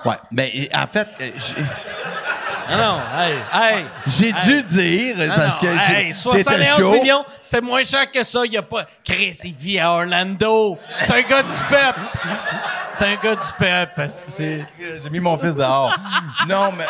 Ouais, 0.04 0.14
mais 0.30 0.68
en 0.74 0.86
fait, 0.86 1.08
euh, 1.20 1.30
j'ai- 1.36 1.62
non, 2.76 3.00
hey, 3.16 3.34
hey. 3.52 3.84
j'ai 4.06 4.32
dû 4.32 4.62
dire, 4.64 5.16
parce 5.34 5.62
non, 5.62 5.68
que 5.68 5.78
j'ai- 5.86 5.92
hey, 5.92 6.04
t'étais 6.08 6.12
71 6.12 6.76
chaud. 6.78 6.92
millions, 6.92 7.24
c'est 7.40 7.60
moins 7.62 7.82
cher 7.82 8.10
que 8.10 8.22
ça. 8.22 8.40
Il 8.44 8.52
y 8.52 8.56
a 8.58 8.62
pas. 8.62 8.84
Chris, 9.04 9.38
il 9.44 9.54
vit 9.54 9.78
à 9.78 9.92
Orlando. 9.92 10.78
C'est 10.98 11.12
un 11.12 11.22
gars 11.22 11.42
du 11.42 11.64
peuple. 11.68 12.00
C'est 12.98 13.06
un 13.06 13.14
gars 13.16 13.34
du 13.36 13.52
peuple. 13.58 14.06
J'ai 15.02 15.10
mis 15.10 15.20
mon 15.20 15.38
fils 15.38 15.56
dehors. 15.56 15.96
non, 16.48 16.72
mais. 16.72 16.84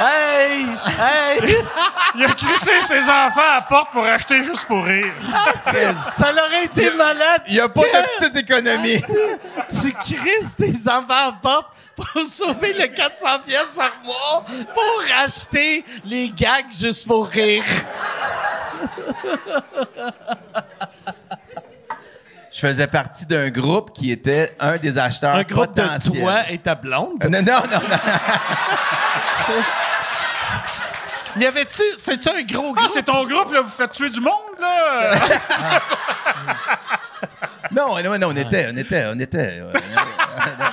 Hey! 0.00 0.66
Hey! 0.98 1.56
Il 2.14 2.24
a 2.24 2.28
crissé 2.28 2.80
ses 2.80 3.08
enfants 3.08 3.40
à 3.40 3.56
la 3.56 3.60
porte 3.68 3.90
pour 3.92 4.04
acheter 4.04 4.42
juste 4.42 4.66
pour 4.66 4.84
rire. 4.84 5.12
Ça 6.12 6.32
l'aurait 6.32 6.64
été 6.64 6.94
malade. 6.94 7.42
Il 7.48 7.54
n'y 7.54 7.60
a 7.60 7.68
pas 7.68 7.82
de 7.82 8.18
petite 8.18 8.36
économie. 8.36 9.00
tu 9.70 9.92
crises 9.92 10.54
tes 10.56 10.90
enfants 10.90 11.28
en 11.28 11.32
porte 11.34 11.66
pour 12.12 12.24
sauver 12.24 12.72
le 12.72 12.86
400 12.88 13.26
pièces 13.46 13.74
par 13.76 13.92
mois 14.04 14.44
pour 14.74 15.02
acheter 15.22 15.84
les 16.04 16.30
gags 16.30 16.66
juste 16.72 17.06
pour 17.06 17.26
rire. 17.28 17.62
Je 22.52 22.58
faisais 22.58 22.86
partie 22.88 23.26
d'un 23.26 23.48
groupe 23.50 23.92
qui 23.92 24.10
était 24.10 24.54
un 24.58 24.76
des 24.76 24.98
acheteurs 24.98 25.36
Un 25.36 25.42
groupe 25.44 25.74
de 25.74 26.10
toi 26.20 26.50
et 26.50 26.58
ta 26.58 26.74
blonde? 26.74 27.22
Euh, 27.24 27.28
Non, 27.28 27.40
non, 27.42 27.62
non, 27.70 27.80
non. 27.88 27.96
Y 31.36 31.46
avait-tu... 31.46 31.82
C'est-tu 31.96 32.28
un 32.28 32.42
gros 32.42 32.72
Ah, 32.76 32.80
groupe? 32.80 32.90
c'est 32.92 33.04
ton 33.04 33.22
groupe, 33.22 33.52
là, 33.52 33.60
vous 33.60 33.68
faites 33.70 33.92
tuer 33.92 34.10
du 34.10 34.20
monde, 34.20 34.32
là? 34.60 35.14
Non, 37.72 38.02
non, 38.02 38.18
non, 38.18 38.28
on 38.30 38.36
était, 38.36 38.66
on 38.72 38.76
était, 38.76 39.04
on 39.14 39.18
était. 39.20 39.60
euh, 39.60 39.70
On 39.70 39.70
était, 39.70 40.64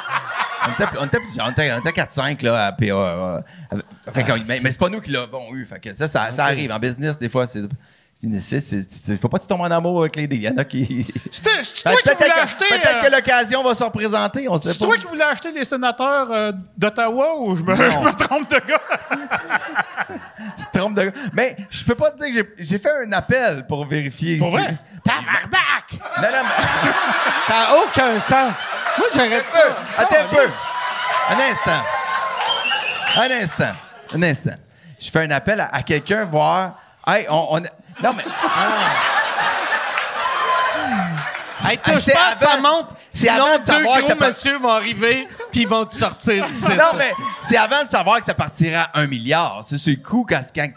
on 0.99 1.05
était 1.05 1.19
plusieurs, 1.19 1.47
on 1.47 1.51
était, 1.51 1.71
on 1.73 1.79
était 1.79 2.01
4-5 2.01 2.43
là, 2.43 2.67
à 2.67 2.71
PA. 2.71 2.85
euh, 2.85 3.41
fait 4.11 4.23
que, 4.23 4.31
mais 4.47 4.59
mais 4.63 4.71
c'est 4.71 4.79
pas 4.79 4.89
nous 4.89 5.01
qui 5.01 5.11
l'avons 5.11 5.53
eu. 5.53 5.65
Fait 5.65 5.79
que 5.79 5.93
ça, 5.93 6.07
ça, 6.07 6.31
ça 6.31 6.45
arrive. 6.45 6.71
En 6.71 6.79
business, 6.79 7.17
des 7.17 7.29
fois, 7.29 7.47
c'est. 7.47 7.63
C'est- 8.41 8.59
c'est- 8.59 8.91
c'est- 8.91 9.17
faut 9.17 9.29
pas 9.29 9.37
que 9.37 9.43
tu 9.43 9.47
tombes 9.47 9.61
en 9.61 9.65
amour 9.71 9.99
avec 10.01 10.15
les 10.15 10.27
dés. 10.27 10.37
Il 10.37 10.41
y 10.41 10.49
en 10.49 10.57
a 10.57 10.63
qui. 10.65 11.05
C'est 11.31 11.43
toi 11.43 11.51
qui 11.61 11.83
voulais 11.83 12.15
Peut-être 12.15 12.37
acheter... 12.43 12.65
que, 12.65 12.69
peut-être 12.69 12.97
euh, 12.97 13.09
que 13.09 13.15
l'occasion 13.15 13.63
va 13.63 13.75
se 13.75 13.83
représenter, 13.83 14.47
on 14.49 14.57
sait 14.57 14.69
C'est 14.73 14.79
pas. 14.79 14.85
toi 14.85 14.97
qui 14.97 15.05
voulais 15.05 15.23
acheter 15.23 15.51
les 15.51 15.63
sénateurs 15.63 16.31
euh, 16.31 16.51
d'Ottawa 16.77 17.35
ou 17.39 17.55
je 17.55 17.63
me, 17.63 17.75
je 17.75 17.81
me 17.99 18.11
trompe 18.15 18.49
de 18.49 18.59
gars? 18.67 18.81
Tu 20.57 20.65
te 20.65 20.77
trompes 20.77 20.95
de... 20.95 21.11
Mais 21.33 21.55
je 21.69 21.83
peux 21.83 21.95
pas 21.95 22.11
te 22.11 22.23
dire 22.23 22.43
que 22.43 22.49
j'ai- 22.57 22.77
fait 22.79 22.91
un 23.05 23.11
appel 23.11 23.65
pour 23.67 23.85
vérifier. 23.85 24.37
Pour 24.37 24.51
vrai? 24.51 24.77
Tabarnak! 25.03 25.93
Non, 26.21 26.27
non, 26.31 26.43
mais... 26.43 26.63
Ça 27.47 27.53
n'a 27.53 27.75
aucun 27.77 28.19
sens. 28.19 28.53
Moi, 28.97 29.07
peu. 29.13 29.73
Attends 29.97 30.15
un 30.21 30.35
peu. 30.35 30.49
Un 31.29 31.51
instant. 31.51 31.83
Un 33.17 33.31
instant. 33.43 33.75
Un 34.13 34.23
instant. 34.23 34.55
je 34.99 35.09
fais 35.11 35.23
un 35.23 35.31
appel 35.31 35.59
à, 35.61 35.67
à 35.75 35.81
quelqu'un 35.83 36.23
voir. 36.23 36.79
Hey, 37.05 37.25
on, 37.29 37.57
on- 37.57 37.61
Non, 38.03 38.13
mais. 38.15 38.23
Hey, 41.69 41.79
Ah, 41.83 41.91
touche 41.91 42.01
c'est 42.03 42.13
pas, 42.13 42.35
ça 42.35 42.51
avant- 42.53 42.61
monte. 42.77 42.87
c'est 43.09 43.27
avant 43.29 43.57
de 43.57 43.63
savoir 43.63 43.99
que 44.01 44.07
ça 44.07 44.15
peut- 44.15 44.27
monsieur 44.27 44.57
vont 44.57 44.69
arriver, 44.71 45.27
puis 45.51 45.61
ils 45.61 45.67
vont 45.67 45.83
te 45.85 45.93
sortir 45.93 46.45
d'ici. 46.45 46.69
Non, 46.69 46.93
mais 46.97 47.11
c'est 47.41 47.57
avant 47.57 47.83
de 47.83 47.89
savoir 47.89 48.19
que 48.19 48.25
ça 48.25 48.33
partirait 48.35 48.75
à 48.75 48.91
un 48.93 49.07
milliard. 49.07 49.61
C'est 49.63 49.75
le 49.87 49.95
coup 50.01 50.25
quand, 50.29 50.39
quand 50.55 50.69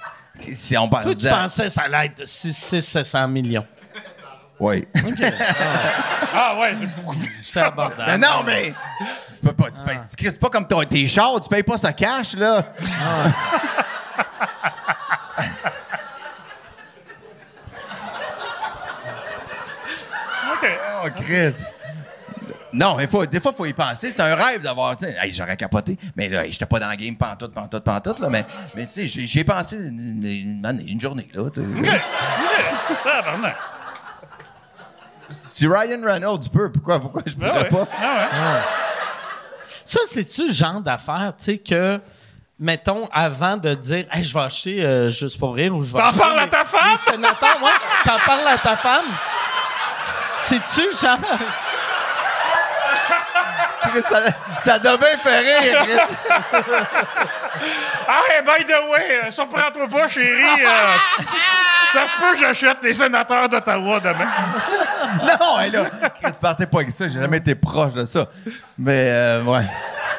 si 0.53 0.77
on 0.77 0.89
pense. 0.89 1.03
Toi, 1.03 1.15
tu 1.15 1.29
pensais 1.29 1.65
que 1.65 1.69
ça 1.71 1.83
allait 1.83 2.07
être 2.07 2.27
6 2.27 2.53
700 2.81 3.29
millions. 3.29 3.67
Oui. 4.59 4.87
Ah 6.33 6.55
ouais, 6.61 6.73
c'est 6.77 6.87
beaucoup. 6.95 7.17
C'est 7.43 7.59
abordable. 7.61 8.05
Mais 8.07 8.19
non, 8.19 8.45
mais. 8.45 8.73
C'est 9.29 9.43
pas, 9.43 9.53
pas, 9.53 9.69
c'est 10.17 10.39
pas, 10.41 10.49
comme 10.49 10.67
ton- 10.67 10.85
tes 10.85 11.07
chars, 11.09 11.41
tu 11.41 11.49
payes 11.49 11.65
pas 11.65 11.77
ça 11.77 11.93
cash, 11.93 12.35
là. 12.37 12.59
OK. 12.79 12.87
Oh, 21.17 21.23
Chris. 21.23 21.65
Non, 22.73 22.95
mais 22.95 23.09
faut, 23.09 23.27
des 23.27 23.41
fois, 23.41 23.51
il 23.53 23.57
faut 23.57 23.67
y 23.67 23.73
penser. 23.73 24.11
C'est 24.11 24.23
un 24.23 24.35
rêve 24.35 24.63
d'avoir, 24.63 24.95
tu 24.97 25.05
sais, 25.05 25.17
hey, 25.21 25.33
j'aurais 25.33 25.57
capoté. 25.57 25.99
Mais 26.15 26.29
là, 26.29 26.45
hey, 26.47 26.53
j'étais 26.53 26.67
pas 26.67 26.79
dans 26.79 26.89
le 26.89 26.95
game 26.95 27.17
pantoute, 27.17 27.53
pantoute, 27.53 27.83
pantoute, 27.83 28.21
là. 28.21 28.29
Mais, 28.29 28.47
mais 28.77 28.87
tu 28.87 28.93
sais, 28.93 29.05
j'ai- 29.05 29.27
j'y 29.27 29.41
ai 29.41 29.45
pensé 29.45 29.77
une, 29.77 30.25
une 30.25 30.65
année, 30.65 30.85
une 30.87 31.01
journée, 31.01 31.29
là. 31.35 31.43
Si 35.31 35.67
Ryan 35.67 36.01
Reynolds 36.05 36.49
peut, 36.53 36.71
pourquoi, 36.73 37.01
pourquoi 37.01 37.23
je 37.27 37.35
Ah 37.43 37.49
pourrais 37.49 37.63
ouais. 37.63 37.69
pas? 37.69 37.87
Ah 38.03 38.15
ouais. 38.55 38.61
Ça, 39.85 40.01
c'est-tu 40.07 40.49
le 40.49 40.53
genre 40.53 40.81
d'affaire, 40.81 41.33
tu 41.39 41.45
sais, 41.45 41.59
que, 41.59 42.01
mettons, 42.59 43.09
avant 43.13 43.57
de 43.57 43.75
dire, 43.75 44.07
hey, 44.13 44.23
je 44.25 44.33
vais 44.35 44.41
acheter 44.45 44.85
euh, 44.85 45.11
juste 45.11 45.39
pour 45.39 45.55
rire 45.55 45.75
ou 45.75 45.83
je 45.83 45.93
vais 45.93 45.99
T'en 45.99 46.13
parles 46.13 46.39
à 46.39 46.47
ta 46.49 46.65
femme? 46.65 46.91
Les 46.93 46.97
sénateurs, 46.97 47.59
ouais. 47.63 47.71
T'en 48.05 48.19
parles 48.25 48.49
à 48.49 48.59
ta 48.59 48.77
femme? 48.77 49.05
C'est-tu 50.51 50.83
genre. 51.01 51.19
Ça, 54.09 54.21
ça 54.61 54.79
doit 54.79 54.97
bien 54.99 55.17
faire 55.23 55.41
rire, 55.41 55.83
Chris. 55.83 56.17
Ah, 58.09 58.21
hey, 58.31 58.43
by 58.43 58.65
the 58.65 58.91
way, 58.91 59.21
euh, 59.27 59.31
surprends-toi 59.31 59.87
pas, 59.89 60.09
chérie. 60.09 60.65
euh, 60.65 60.97
ça 61.93 62.07
se 62.07 62.13
peut 62.17 62.35
que 62.35 62.41
j'achète 62.41 62.79
les 62.83 62.93
sénateurs 62.95 63.49
d'Ottawa 63.49 64.01
demain. 64.01 64.29
Non, 65.23 65.61
hey, 65.61 65.71
là, 65.71 65.85
Chris, 66.21 66.33
partez 66.41 66.67
pas 66.67 66.79
avec 66.79 66.93
ça. 66.93 67.09
J'ai 67.09 67.21
jamais 67.21 67.39
été 67.39 67.55
proche 67.55 67.95
de 67.95 68.05
ça. 68.05 68.27
Mais, 68.79 69.05
euh, 69.09 69.43
ouais. 69.45 69.65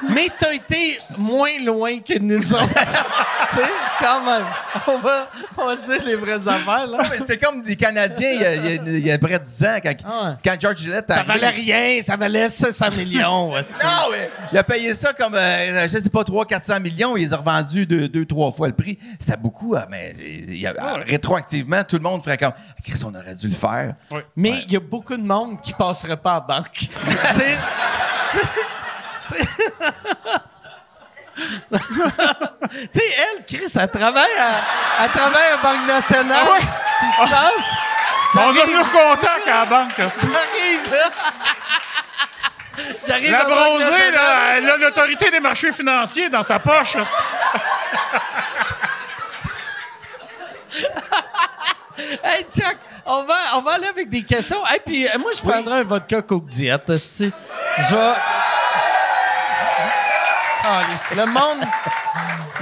Mais 0.09 0.27
t'as 0.37 0.53
été 0.53 0.99
moins 1.17 1.59
loin 1.63 1.99
que 1.99 2.17
nous 2.19 2.53
autres. 2.53 2.67
tu 3.51 3.57
sais, 3.57 3.63
quand 3.99 4.21
même. 4.25 4.45
On 4.87 4.97
va, 4.97 5.29
on 5.57 5.65
va 5.67 5.75
dire 5.75 6.03
les 6.05 6.15
vraies 6.15 6.47
affaires, 6.47 6.87
là. 6.87 6.97
Mais 7.11 7.19
C'est 7.25 7.37
comme 7.37 7.61
des 7.61 7.75
Canadiens 7.75 8.31
il 8.33 8.41
y 8.41 8.45
a, 8.45 8.55
il 8.55 8.63
y 8.65 8.67
a- 8.67 8.81
il 8.97 9.05
y 9.07 9.11
a 9.11 9.17
près 9.19 9.37
de 9.39 9.43
10 9.45 9.63
ans, 9.63 9.77
quand, 9.83 9.93
Ah 10.05 10.37
quand 10.43 10.55
George 10.59 10.77
Gillette 10.77 11.05
Ça 11.07 11.17
arrivé. 11.19 11.27
valait 11.33 11.49
rien, 11.49 12.01
ça 12.01 12.15
valait 12.17 12.49
700 12.49 12.87
millions. 12.97 13.51
ouais. 13.53 13.61
Non, 13.83 14.11
mais 14.11 14.29
il 14.51 14.57
a 14.57 14.63
payé 14.63 14.93
ça 14.95 15.13
comme, 15.13 15.35
euh, 15.35 15.87
je 15.87 15.99
sais 15.99 16.09
pas, 16.09 16.23
300-400 16.23 16.81
millions. 16.81 17.15
Il 17.15 17.23
les 17.25 17.33
a 17.33 17.37
revendus 17.37 17.85
deux, 17.85 18.07
deux, 18.07 18.25
trois 18.25 18.51
fois 18.51 18.67
le 18.67 18.73
prix. 18.73 18.97
C'était 19.19 19.37
beaucoup, 19.37 19.75
euh, 19.75 19.81
mais 19.89 20.15
il 20.19 20.57
y 20.59 20.65
a- 20.65 20.73
rétroactivement, 21.07 21.83
tout 21.83 21.97
le 21.97 22.03
monde 22.03 22.23
ferait 22.23 22.37
comme, 22.37 22.53
Chris, 22.83 23.01
on 23.05 23.13
aurait 23.13 23.35
dû 23.35 23.47
le 23.47 23.53
faire. 23.53 23.93
Mais 24.35 24.63
il 24.65 24.73
y 24.73 24.77
a 24.77 24.79
beaucoup 24.79 25.15
de 25.15 25.23
monde 25.23 25.61
qui 25.61 25.73
passerait 25.73 26.17
pas 26.17 26.31
à 26.37 26.45
la 26.47 26.55
banque. 26.61 26.71
tu 26.73 26.87
sais, 27.35 27.57
tu 31.37 32.99
sais, 32.99 33.15
elle, 33.17 33.45
Chris, 33.45 33.71
elle 33.79 33.89
travaille 33.89 34.37
à, 34.37 35.03
elle 35.03 35.11
travaille 35.11 35.51
à 35.53 35.57
Banque 35.57 35.87
Nationale. 35.87 36.43
Ah 36.45 36.51
ouais? 36.51 36.59
Puis 36.99 37.09
je 37.17 37.23
pense, 37.23 37.67
On 38.35 38.49
a 38.49 38.63
plus 38.63 38.91
contact 38.91 39.47
à 39.47 39.49
la 39.59 39.65
banque. 39.65 39.91
j'arrive. 39.97 40.95
J'arrive 43.07 43.31
La 43.31 43.43
Nationale. 43.43 44.13
là, 44.13 44.57
elle 44.57 44.69
a 44.69 44.77
l'autorité 44.77 45.31
des 45.31 45.39
marchés 45.39 45.71
financiers 45.71 46.29
dans 46.29 46.43
sa 46.43 46.59
poche. 46.59 46.97
Hey, 52.23 52.45
Chuck, 52.51 52.77
on 53.05 53.23
va, 53.23 53.35
on 53.55 53.61
va 53.61 53.73
aller 53.73 53.87
avec 53.87 54.09
des 54.09 54.23
questions. 54.23 54.65
Hey, 54.67 54.79
puis 54.85 55.07
euh, 55.07 55.17
moi, 55.19 55.31
je 55.35 55.41
prendrais 55.41 55.79
un 55.79 55.83
vodka 55.83 56.21
Coke 56.21 56.47
Diet. 56.47 56.81
Je 56.87 57.95
vais... 57.95 58.13
Le 61.15 61.25
monde... 61.25 61.65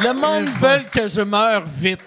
Le 0.02 0.14
monde 0.14 0.50
veut 0.56 0.84
que 0.92 1.08
je 1.10 1.22
meure 1.22 1.64
vite. 1.66 2.00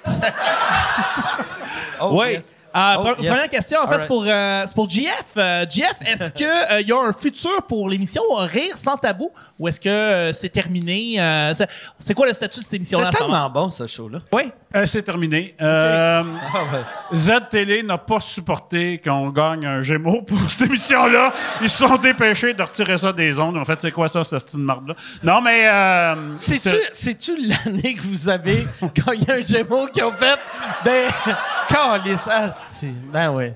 Oh, 2.00 2.10
Oui. 2.12 2.32
yes. 2.32 2.56
Euh, 2.74 2.94
Oh, 2.98 3.06
yes. 3.18 3.30
Première 3.30 3.48
question, 3.50 3.80
en 3.80 3.86
fait, 3.88 4.00
c'est 4.00 4.06
pour, 4.06 4.24
euh, 4.26 4.62
c'est 4.64 4.74
pour 4.74 4.88
GF. 4.88 5.10
Euh, 5.36 5.66
GF, 5.68 5.94
est-ce 6.06 6.32
qu'il 6.32 6.86
y 6.88 6.92
a 6.92 6.96
un 6.98 7.12
futur 7.12 7.62
pour 7.68 7.88
l'émission 7.90 8.22
euh, 8.38 8.44
Rire 8.46 8.76
sans 8.78 8.96
tabou? 8.96 9.30
Ou 9.62 9.68
est-ce 9.68 9.78
que 9.80 9.88
euh, 9.88 10.32
c'est 10.32 10.48
terminé? 10.48 11.20
euh, 11.20 11.54
c'est- 11.54 11.68
c'est 11.98 12.14
quoi 12.14 12.26
le 12.26 12.32
statut 12.32 12.58
de 12.58 12.64
cette 12.64 12.74
émission-là? 12.74 13.10
C'est 13.12 13.16
en 13.22 13.26
ce 13.26 13.30
moment? 13.30 13.36
tellement 13.48 13.50
bon, 13.64 13.70
ce 13.70 13.86
show-là. 13.86 14.18
Oui. 14.32 14.50
Euh, 14.74 14.86
c'est 14.86 15.02
terminé. 15.02 15.54
Euh, 15.60 16.22
Ah, 16.54 16.74
ouais. 16.74 16.82
Z-Télé 17.16 17.82
n'a 17.82 17.98
pas 17.98 18.18
supporté 18.20 18.98
qu'on 19.04 19.28
gagne 19.30 19.64
un 19.66 19.82
Gémeaux 19.82 20.22
pour 20.22 20.38
cette 20.50 20.62
émission-là. 20.68 21.32
Ils 21.60 21.68
se 21.70 21.86
sont 21.86 21.96
dépêchés 21.96 22.54
de 22.54 22.62
retirer 22.62 22.98
ça 22.98 23.12
des 23.12 23.38
ondes. 23.38 23.56
En 23.56 23.64
fait, 23.64 23.80
c'est 23.80 23.92
quoi 23.92 24.08
ça, 24.08 24.24
cette 24.24 24.40
style 24.40 24.60
marde-là? 24.60 24.94
Non, 25.22 25.40
mais... 25.40 25.68
Euh, 25.68 26.32
C'est-tu, 26.36 26.58
c'est- 26.70 26.90
c'est-tu 26.92 27.36
l'année 27.46 27.94
que 27.94 28.02
vous 28.02 28.28
avez, 28.28 28.66
quand 28.80 29.12
il 29.12 29.22
y 29.22 29.30
a 29.30 29.34
un 29.34 29.40
Gémeaux 29.40 29.86
qui 29.86 30.02
ont 30.02 30.12
fait, 30.12 30.38
ben, 30.84 31.08
ah, 31.70 32.48
c'est- 32.50 32.86
ben 33.12 33.30
oui. 33.30 33.52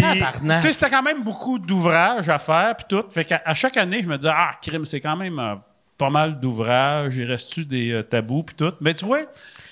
Puis, 0.00 0.02
tu 0.56 0.60
sais, 0.60 0.72
c'était 0.72 0.90
quand 0.90 1.02
même 1.02 1.22
beaucoup 1.22 1.58
d'ouvrages 1.58 2.28
à 2.28 2.38
faire, 2.38 2.74
puis 2.76 2.86
tout. 2.88 3.04
Fait 3.10 3.24
qu'à 3.24 3.42
à 3.44 3.54
chaque 3.54 3.76
année, 3.76 4.00
je 4.02 4.08
me 4.08 4.16
disais, 4.16 4.32
ah, 4.34 4.52
crime, 4.62 4.84
c'est 4.84 5.00
quand 5.00 5.16
même 5.16 5.38
euh, 5.38 5.54
pas 5.98 6.10
mal 6.10 6.40
d'ouvrages. 6.40 7.16
Il 7.16 7.24
reste-tu 7.30 7.64
des 7.64 7.92
euh, 7.92 8.02
tabous, 8.02 8.42
puis 8.44 8.54
tout? 8.56 8.72
Mais 8.80 8.94
tu 8.94 9.04
vois, 9.04 9.20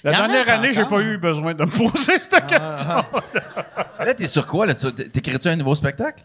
la 0.05 0.11
Il 0.11 0.15
y 0.15 0.17
en 0.17 0.19
dernière 0.21 0.37
reste 0.39 0.49
année, 0.51 0.75
j'ai 0.75 0.83
encore. 0.83 0.99
pas 0.99 1.05
eu 1.05 1.19
besoin 1.19 1.55
de 1.55 1.65
me 1.65 1.71
poser 1.71 2.19
cette 2.21 2.47
question. 2.47 3.05
Là, 3.99 4.15
t'es 4.15 4.29
sur 4.29 4.47
quoi, 4.47 4.67
là? 4.67 4.75
Tu- 4.75 4.93
T'écris-tu 4.93 5.49
un 5.49 5.57
nouveau 5.57 5.75
spectacle? 5.75 6.23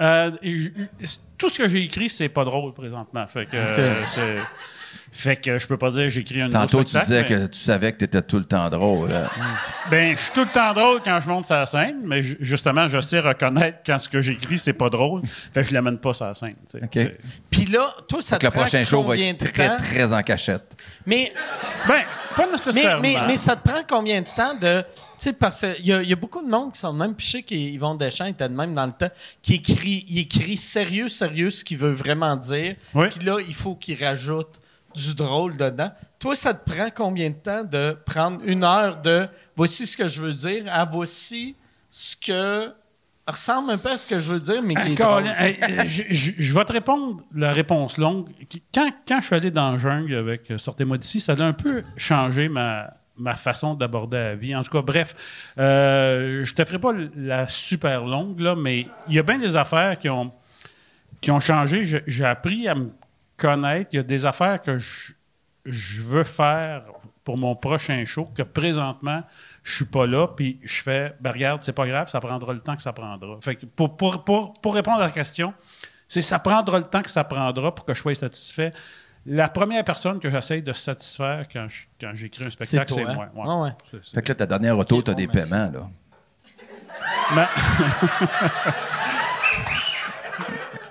Euh, 0.00 0.30
j- 0.42 0.72
tout 1.36 1.48
ce 1.48 1.58
que 1.58 1.68
j'ai 1.68 1.82
écrit, 1.82 2.08
c'est 2.08 2.28
pas 2.28 2.44
drôle 2.44 2.72
présentement. 2.72 3.26
Fait 3.26 3.46
que, 3.46 3.56
euh, 3.56 4.04
c'est- 4.06 4.38
fait 5.12 5.36
que 5.36 5.58
je 5.58 5.66
peux 5.66 5.76
pas 5.76 5.90
dire 5.90 6.04
que 6.04 6.10
j'écris 6.10 6.40
un 6.40 6.46
nouveau 6.48 6.58
Tantôt, 6.58 6.84
tu 6.84 6.98
disais 6.98 7.22
mais- 7.22 7.28
que 7.28 7.46
tu 7.46 7.58
savais 7.60 7.92
que 7.92 7.98
t'étais 7.98 8.22
tout 8.22 8.38
le 8.38 8.44
temps 8.44 8.68
drôle. 8.68 9.08
là. 9.10 9.30
Ben, 9.90 10.14
je 10.16 10.20
suis 10.22 10.32
tout 10.32 10.40
le 10.44 10.50
temps 10.52 10.72
drôle 10.72 11.00
quand 11.04 11.20
je 11.20 11.28
monte 11.28 11.46
sur 11.46 11.56
la 11.56 11.66
scène, 11.66 11.96
mais 12.04 12.22
ju- 12.22 12.36
justement, 12.40 12.86
je 12.88 13.00
sais 13.00 13.20
reconnaître 13.20 13.78
quand 13.86 13.98
ce 13.98 14.08
que 14.08 14.20
j'écris, 14.20 14.58
c'est 14.58 14.72
pas 14.74 14.90
drôle. 14.90 15.22
Fait 15.52 15.62
que 15.62 15.68
je 15.68 15.74
l'amène 15.74 15.98
pas 15.98 16.12
sur 16.14 16.26
la 16.26 16.34
scène. 16.34 16.54
tu 16.70 16.78
sais. 16.78 16.84
OK. 16.84 16.90
C'est- 16.92 17.18
Puis 17.50 17.64
là, 17.66 17.88
toi, 18.08 18.20
ça 18.22 18.36
Fait 18.36 18.38
te 18.38 18.40
que 18.42 18.46
le 18.46 18.50
prend 18.52 18.60
prochain 18.62 18.84
show 18.84 19.02
va 19.02 19.14
combien 19.14 19.30
être 19.30 19.44
de 19.46 19.50
très, 19.50 19.68
temps? 19.68 19.76
très 19.78 20.12
en 20.12 20.22
cachette. 20.22 20.76
Mais 21.06 21.32
Ben, 21.88 22.02
pas 22.36 22.50
nécessairement. 22.52 23.00
mais, 23.00 23.16
mais 23.26 23.36
ça 23.36 23.56
te 23.56 23.66
prend 23.68 23.80
combien 23.88 24.20
de 24.20 24.26
temps 24.26 24.54
de. 24.60 24.82
Tu 24.82 25.24
sais, 25.24 25.32
parce 25.32 25.60
qu'il 25.60 25.86
y, 25.86 25.92
a- 25.92 26.02
il 26.02 26.08
y 26.08 26.12
a 26.12 26.16
beaucoup 26.16 26.42
de 26.44 26.48
monde 26.48 26.72
qui 26.72 26.78
sont 26.78 26.92
de 26.92 26.98
même. 26.98 27.14
Puis 27.14 27.26
je 27.26 27.30
sais 27.32 27.42
qu'Yvon 27.42 27.94
Deschamps 27.96 28.26
était 28.26 28.48
de 28.48 28.54
même 28.54 28.72
dans 28.74 28.86
le 28.86 28.92
temps, 28.92 29.10
qui 29.42 29.54
écrit, 29.54 30.04
il 30.08 30.18
écrit 30.20 30.56
sérieux, 30.56 31.08
sérieux 31.08 31.50
ce 31.50 31.64
qu'il 31.64 31.78
veut 31.78 31.92
vraiment 31.92 32.36
dire. 32.36 32.76
Oui. 32.94 33.06
Puis 33.08 33.24
là, 33.26 33.38
il 33.44 33.54
faut 33.54 33.74
qu'il 33.74 34.02
rajoute 34.04 34.60
du 34.98 35.14
drôle 35.14 35.56
dedans. 35.56 35.90
Toi, 36.18 36.34
ça 36.34 36.52
te 36.54 36.68
prend 36.70 36.88
combien 36.94 37.30
de 37.30 37.34
temps 37.36 37.64
de 37.64 37.96
prendre 38.04 38.40
une 38.44 38.64
heure 38.64 39.00
de 39.00 39.26
voici 39.56 39.86
ce 39.86 39.96
que 39.96 40.08
je 40.08 40.20
veux 40.20 40.32
dire 40.32 40.64
à 40.68 40.84
voici 40.84 41.54
ce 41.90 42.16
que 42.16 42.72
ressemble 43.26 43.70
un 43.72 43.78
peu 43.78 43.90
à 43.90 43.98
ce 43.98 44.06
que 44.06 44.18
je 44.20 44.32
veux 44.32 44.40
dire, 44.40 44.62
mais 44.62 44.74
qui 44.74 44.92
est 44.92 44.94
Colin, 44.94 45.20
drôle. 45.34 45.34
euh, 45.40 45.78
je, 45.86 46.02
je- 46.08 46.32
je 46.38 46.54
vais 46.54 46.64
te 46.64 46.72
répondre 46.72 47.20
la 47.34 47.52
réponse 47.52 47.98
longue. 47.98 48.28
Quand, 48.74 48.90
quand 49.06 49.20
je 49.20 49.26
suis 49.26 49.34
allé 49.34 49.50
dans 49.50 49.72
le 49.72 49.78
jungle 49.78 50.14
avec 50.14 50.50
euh, 50.50 50.58
Sortez-moi 50.58 50.96
d'ici, 50.98 51.20
ça 51.20 51.32
a 51.34 51.42
un 51.42 51.52
peu 51.52 51.82
changé 51.96 52.48
ma, 52.48 52.94
ma 53.18 53.34
façon 53.34 53.74
d'aborder 53.74 54.16
la 54.16 54.34
vie. 54.34 54.56
En 54.56 54.62
tout 54.62 54.70
cas, 54.70 54.80
bref, 54.82 55.14
euh, 55.58 56.42
je 56.44 56.54
te 56.54 56.64
ferai 56.64 56.78
pas 56.78 56.92
la 57.16 57.46
super 57.48 58.04
longue, 58.06 58.40
là, 58.40 58.54
mais 58.56 58.86
il 59.08 59.14
y 59.14 59.18
a 59.18 59.22
bien 59.22 59.38
des 59.38 59.56
affaires 59.56 59.98
qui 59.98 60.08
ont, 60.08 60.32
qui 61.20 61.30
ont 61.30 61.40
changé. 61.40 61.82
J'ai 62.06 62.24
appris 62.24 62.66
à 62.66 62.74
me 62.74 62.90
connaître. 63.38 63.88
Il 63.92 63.96
y 63.96 64.00
a 64.00 64.02
des 64.02 64.26
affaires 64.26 64.60
que 64.60 64.76
je, 64.76 65.12
je 65.64 66.02
veux 66.02 66.24
faire 66.24 66.82
pour 67.24 67.36
mon 67.38 67.54
prochain 67.56 68.04
show, 68.04 68.24
que 68.34 68.42
présentement, 68.42 69.22
je 69.62 69.76
suis 69.76 69.84
pas 69.84 70.06
là, 70.06 70.28
puis 70.28 70.58
je 70.64 70.80
fais, 70.82 71.14
ben 71.20 71.30
regarde, 71.30 71.60
c'est 71.62 71.72
pas 71.74 71.86
grave, 71.86 72.08
ça 72.08 72.20
prendra 72.20 72.52
le 72.54 72.60
temps 72.60 72.74
que 72.76 72.80
ça 72.82 72.92
prendra. 72.92 73.36
Fait 73.42 73.54
que 73.56 73.66
pour, 73.66 73.96
pour, 73.96 74.24
pour, 74.24 74.54
pour 74.60 74.74
répondre 74.74 74.98
à 75.02 75.06
la 75.06 75.10
question, 75.12 75.52
c'est 76.06 76.22
ça 76.22 76.38
prendra 76.38 76.78
le 76.78 76.84
temps 76.84 77.02
que 77.02 77.10
ça 77.10 77.24
prendra 77.24 77.74
pour 77.74 77.84
que 77.84 77.92
je 77.94 78.00
sois 78.00 78.14
satisfait. 78.14 78.72
La 79.26 79.50
première 79.50 79.84
personne 79.84 80.20
que 80.20 80.30
j'essaye 80.30 80.62
de 80.62 80.72
satisfaire 80.72 81.46
quand 81.52 81.66
je- 81.68 81.82
quand 82.00 82.12
j'écris 82.14 82.44
un 82.46 82.50
spectacle, 82.50 82.92
c'est 82.94 83.02
toi, 83.04 83.14
moi. 83.14 83.26
hein? 83.36 83.44
Ah 83.46 83.56
ouais. 83.64 83.70
C'est- 83.90 83.98
c'est- 84.04 84.14
Fait 84.14 84.22
que 84.22 84.28
là, 84.28 84.34
ta 84.34 84.46
dernière 84.46 84.78
auto, 84.78 85.02
t'as 85.02 85.12
bon, 85.12 85.18
des 85.18 85.26
merci. 85.26 85.50
paiements, 85.50 85.70
là. 85.70 85.88
Mais- 87.36 87.46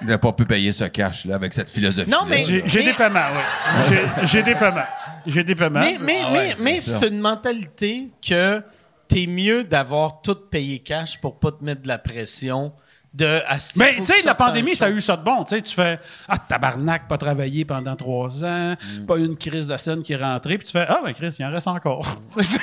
Il 0.02 0.08
n'a 0.08 0.18
pas 0.18 0.32
pu 0.32 0.46
payer 0.46 0.72
ce 0.72 0.84
cash, 0.86 1.26
là, 1.26 1.36
avec 1.36 1.54
cette 1.54 1.70
philosophie. 1.70 2.10
Non, 2.10 2.26
mais- 2.28 2.44
J'ai 2.44 2.62
Mais- 2.80 2.86
des 2.86 2.94
paiements, 2.94 3.20
oui. 3.34 3.96
J'ai- 4.24 4.44
des 4.44 4.56
paiements. 4.56 4.86
J'ai 5.26 5.44
des 5.44 5.56
paiements. 5.56 5.80
Mais, 5.80 5.98
mais, 6.00 6.20
Ah 6.26 6.34
ouais, 6.34 6.56
mais, 6.60 6.80
c'est 6.80 7.08
une 7.08 7.20
mentalité 7.20 8.10
que 8.26 8.62
t'es 9.08 9.26
mieux 9.28 9.64
d'avoir 9.64 10.22
tout 10.22 10.36
payé 10.36 10.80
cash 10.80 11.20
pour 11.20 11.40
pas 11.40 11.52
te 11.52 11.64
mettre 11.64 11.82
de 11.82 11.88
la 11.88 11.98
pression 11.98 12.72
de 13.14 13.42
Mais 13.78 13.96
tu 13.96 14.06
sais, 14.06 14.22
la 14.24 14.36
pandémie, 14.36 14.76
ça 14.76 14.86
a 14.86 14.90
eu 14.90 15.02
ça 15.02 15.18
de 15.18 15.24
bon. 15.24 15.44
Tu 15.44 15.56
sais, 15.56 15.62
tu 15.62 15.74
fais 15.74 16.00
Ah, 16.28 16.38
tabarnak, 16.38 17.08
pas 17.08 17.18
travaillé 17.18 17.66
pendant 17.66 17.96
trois 17.96 18.44
ans, 18.46 18.76
Mm. 19.00 19.06
pas 19.06 19.18
une 19.18 19.36
crise 19.38 19.66
de 19.68 19.76
scène 19.78 20.04
qui 20.04 20.14
est 20.14 20.18
rentrée, 20.24 20.58
puis 20.58 20.68
tu 20.68 20.74
fais 20.74 20.86
Ah, 20.88 21.00
ben 21.04 21.14
Chris, 21.14 21.36
il 21.40 21.46
en 21.46 21.52
reste 21.52 21.68
encore. 21.68 22.06
Mm. 22.36 22.42
tu 22.42 22.54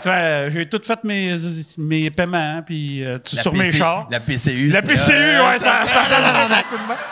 fais 0.00 0.08
euh, 0.10 0.50
J'ai 0.50 0.68
tout 0.68 0.80
fait 0.84 1.02
mes, 1.04 1.34
mes 1.78 2.10
paiements, 2.10 2.62
puis 2.64 3.04
euh, 3.04 3.18
sur 3.24 3.54
mes 3.54 3.70
chars. 3.70 4.08
La 4.10 4.18
PCU. 4.20 4.70
La 4.70 4.82
PCU, 4.82 5.12
euh, 5.12 5.48
ouais, 5.50 5.58
ça, 5.58 5.82
ça. 5.86 6.00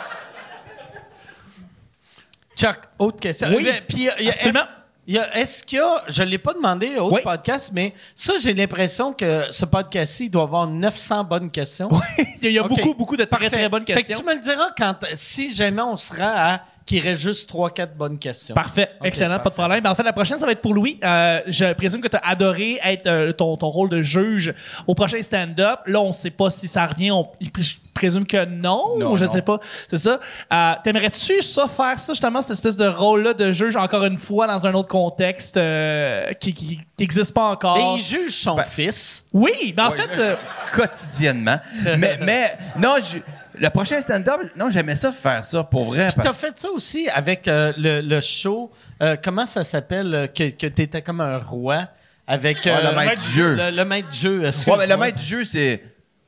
Chuck, 2.55 2.77
autre 2.99 3.19
question. 3.19 3.47
Oui, 3.55 3.67
Euh, 3.67 3.79
puis, 3.87 4.09
il 4.19 4.25
y 4.25 4.29
a- 4.29 4.33
absolument. 4.33 4.65
Est-ce 5.07 5.63
qu'il 5.63 5.79
y 5.79 5.81
a, 5.81 6.01
je 6.07 6.23
ne 6.23 6.29
l'ai 6.29 6.37
pas 6.37 6.53
demandé 6.53 6.95
au 6.97 7.11
Oui. 7.13 7.21
podcast, 7.23 7.71
mais 7.73 7.93
ça, 8.15 8.33
j'ai 8.41 8.53
l'impression 8.53 9.11
que 9.11 9.51
ce 9.51 9.65
podcast-ci 9.65 10.29
doit 10.29 10.43
avoir 10.43 10.65
900 10.67 11.23
bonnes 11.25 11.51
questions. 11.51 11.89
Il 12.17 12.43
y 12.43 12.47
a, 12.47 12.49
il 12.49 12.53
y 12.53 12.59
a 12.59 12.63
beaucoup, 12.63 12.93
beaucoup 12.93 13.17
de 13.17 13.25
très, 13.25 13.49
très 13.49 13.67
bonnes 13.69 13.85
Fait 13.85 13.93
que 13.93 13.97
questions. 13.99 14.19
tu 14.19 14.25
me 14.25 14.33
le 14.33 14.39
diras 14.39 14.69
quand, 14.77 14.95
si 15.15 15.53
jamais 15.53 15.81
on 15.81 15.97
sera 15.97 16.53
à 16.53 16.61
qu'il 16.85 16.99
reste 17.01 17.21
juste 17.21 17.49
3-4 17.51 17.93
bonnes 17.95 18.19
questions. 18.19 18.55
Parfait, 18.55 18.89
excellent, 19.03 19.39
pas 19.39 19.49
de 19.49 19.55
problème. 19.55 19.81
Ben, 19.81 19.91
en 19.91 19.95
fait, 19.95 20.03
la 20.03 20.13
prochaine, 20.13 20.37
ça 20.37 20.45
va 20.45 20.51
être 20.51 20.61
pour 20.61 20.73
Louis. 20.73 20.99
Euh, 21.03 21.39
je 21.47 21.71
présume 21.73 22.01
que 22.01 22.07
tu 22.09 22.17
as 22.17 22.27
adoré 22.27 22.79
être 22.83 23.07
euh, 23.07 23.31
ton, 23.31 23.55
ton 23.57 23.69
rôle 23.69 23.89
de 23.89 24.01
juge 24.01 24.53
au 24.87 24.93
prochain 24.95 25.21
stand-up. 25.21 25.79
Là, 25.85 26.01
on 26.01 26.11
sait 26.11 26.29
pas 26.31 26.49
si 26.49 26.67
ça 26.67 26.85
revient. 26.85 27.11
On, 27.11 27.27
je 27.57 27.75
présume 27.93 28.25
que 28.25 28.43
non, 28.45 28.97
Non, 28.99 29.11
ou 29.13 29.17
je 29.17 29.25
non. 29.25 29.31
sais 29.31 29.41
pas. 29.41 29.59
C'est 29.87 29.97
ça. 29.97 30.19
Euh, 30.51 30.73
T'aimerais-tu 30.83 31.41
ça 31.41 31.67
faire 31.67 31.99
ça, 31.99 32.13
justement, 32.13 32.41
cette 32.41 32.51
espèce 32.51 32.75
de 32.75 32.87
rôle-là 32.87 33.33
de 33.33 33.51
juge, 33.51 33.75
encore 33.75 34.03
une 34.05 34.17
fois, 34.17 34.47
dans 34.47 34.65
un 34.67 34.73
autre 34.73 34.89
contexte 34.89 35.57
euh, 35.57 36.33
qui 36.33 36.53
qui 36.53 36.79
n'existe 36.99 37.33
pas 37.33 37.49
encore? 37.51 37.77
Et 37.77 37.95
il 37.97 38.01
juge 38.03 38.31
son 38.35 38.55
Ben- 38.55 38.63
fils. 38.63 39.25
Oui, 39.31 39.73
mais 39.77 39.83
en 39.83 39.89
Ouais. 39.91 39.97
fait... 39.97 40.19
euh, 40.19 40.35
quotidiennement. 40.73 41.57
mais, 41.97 42.17
mais, 42.21 42.57
non, 42.79 42.95
je- 43.03 43.19
le 43.63 43.69
prochain 43.69 44.01
stand-up, 44.01 44.41
non, 44.57 44.69
j'aimais 44.69 44.95
ça 44.95 45.11
faire 45.13 45.43
ça 45.43 45.63
pour 45.63 45.85
vrai. 45.85 46.07
Puis 46.07 46.15
t'as 46.17 46.23
Parce... 46.23 46.37
fait 46.37 46.57
ça 46.57 46.69
aussi 46.69 47.07
avec 47.07 47.47
euh, 47.47 47.71
le, 47.77 48.01
le 48.01 48.19
show, 48.19 48.69
euh, 49.01 49.15
comment 49.23 49.45
ça 49.45 49.63
s'appelle, 49.63 50.13
euh, 50.13 50.27
que, 50.27 50.49
que 50.49 50.67
t'étais 50.67 51.01
comme 51.01 51.21
un 51.21 51.37
roi 51.37 51.87
avec... 52.27 52.59
Ouais, 52.65 52.83
le 52.83 52.93
maître 52.93 53.21
du 53.21 53.31
jeu. 53.31 53.55
Le, 53.55 53.71
le 53.71 53.85
maître 53.85 54.09
du 54.09 54.17
jeu, 54.17 54.41
Ouais, 54.41 54.77
mais 54.77 54.87
le 54.87 54.97
maître 54.97 55.17
du 55.17 55.23
jeu, 55.23 55.45
c'est. 55.45 55.81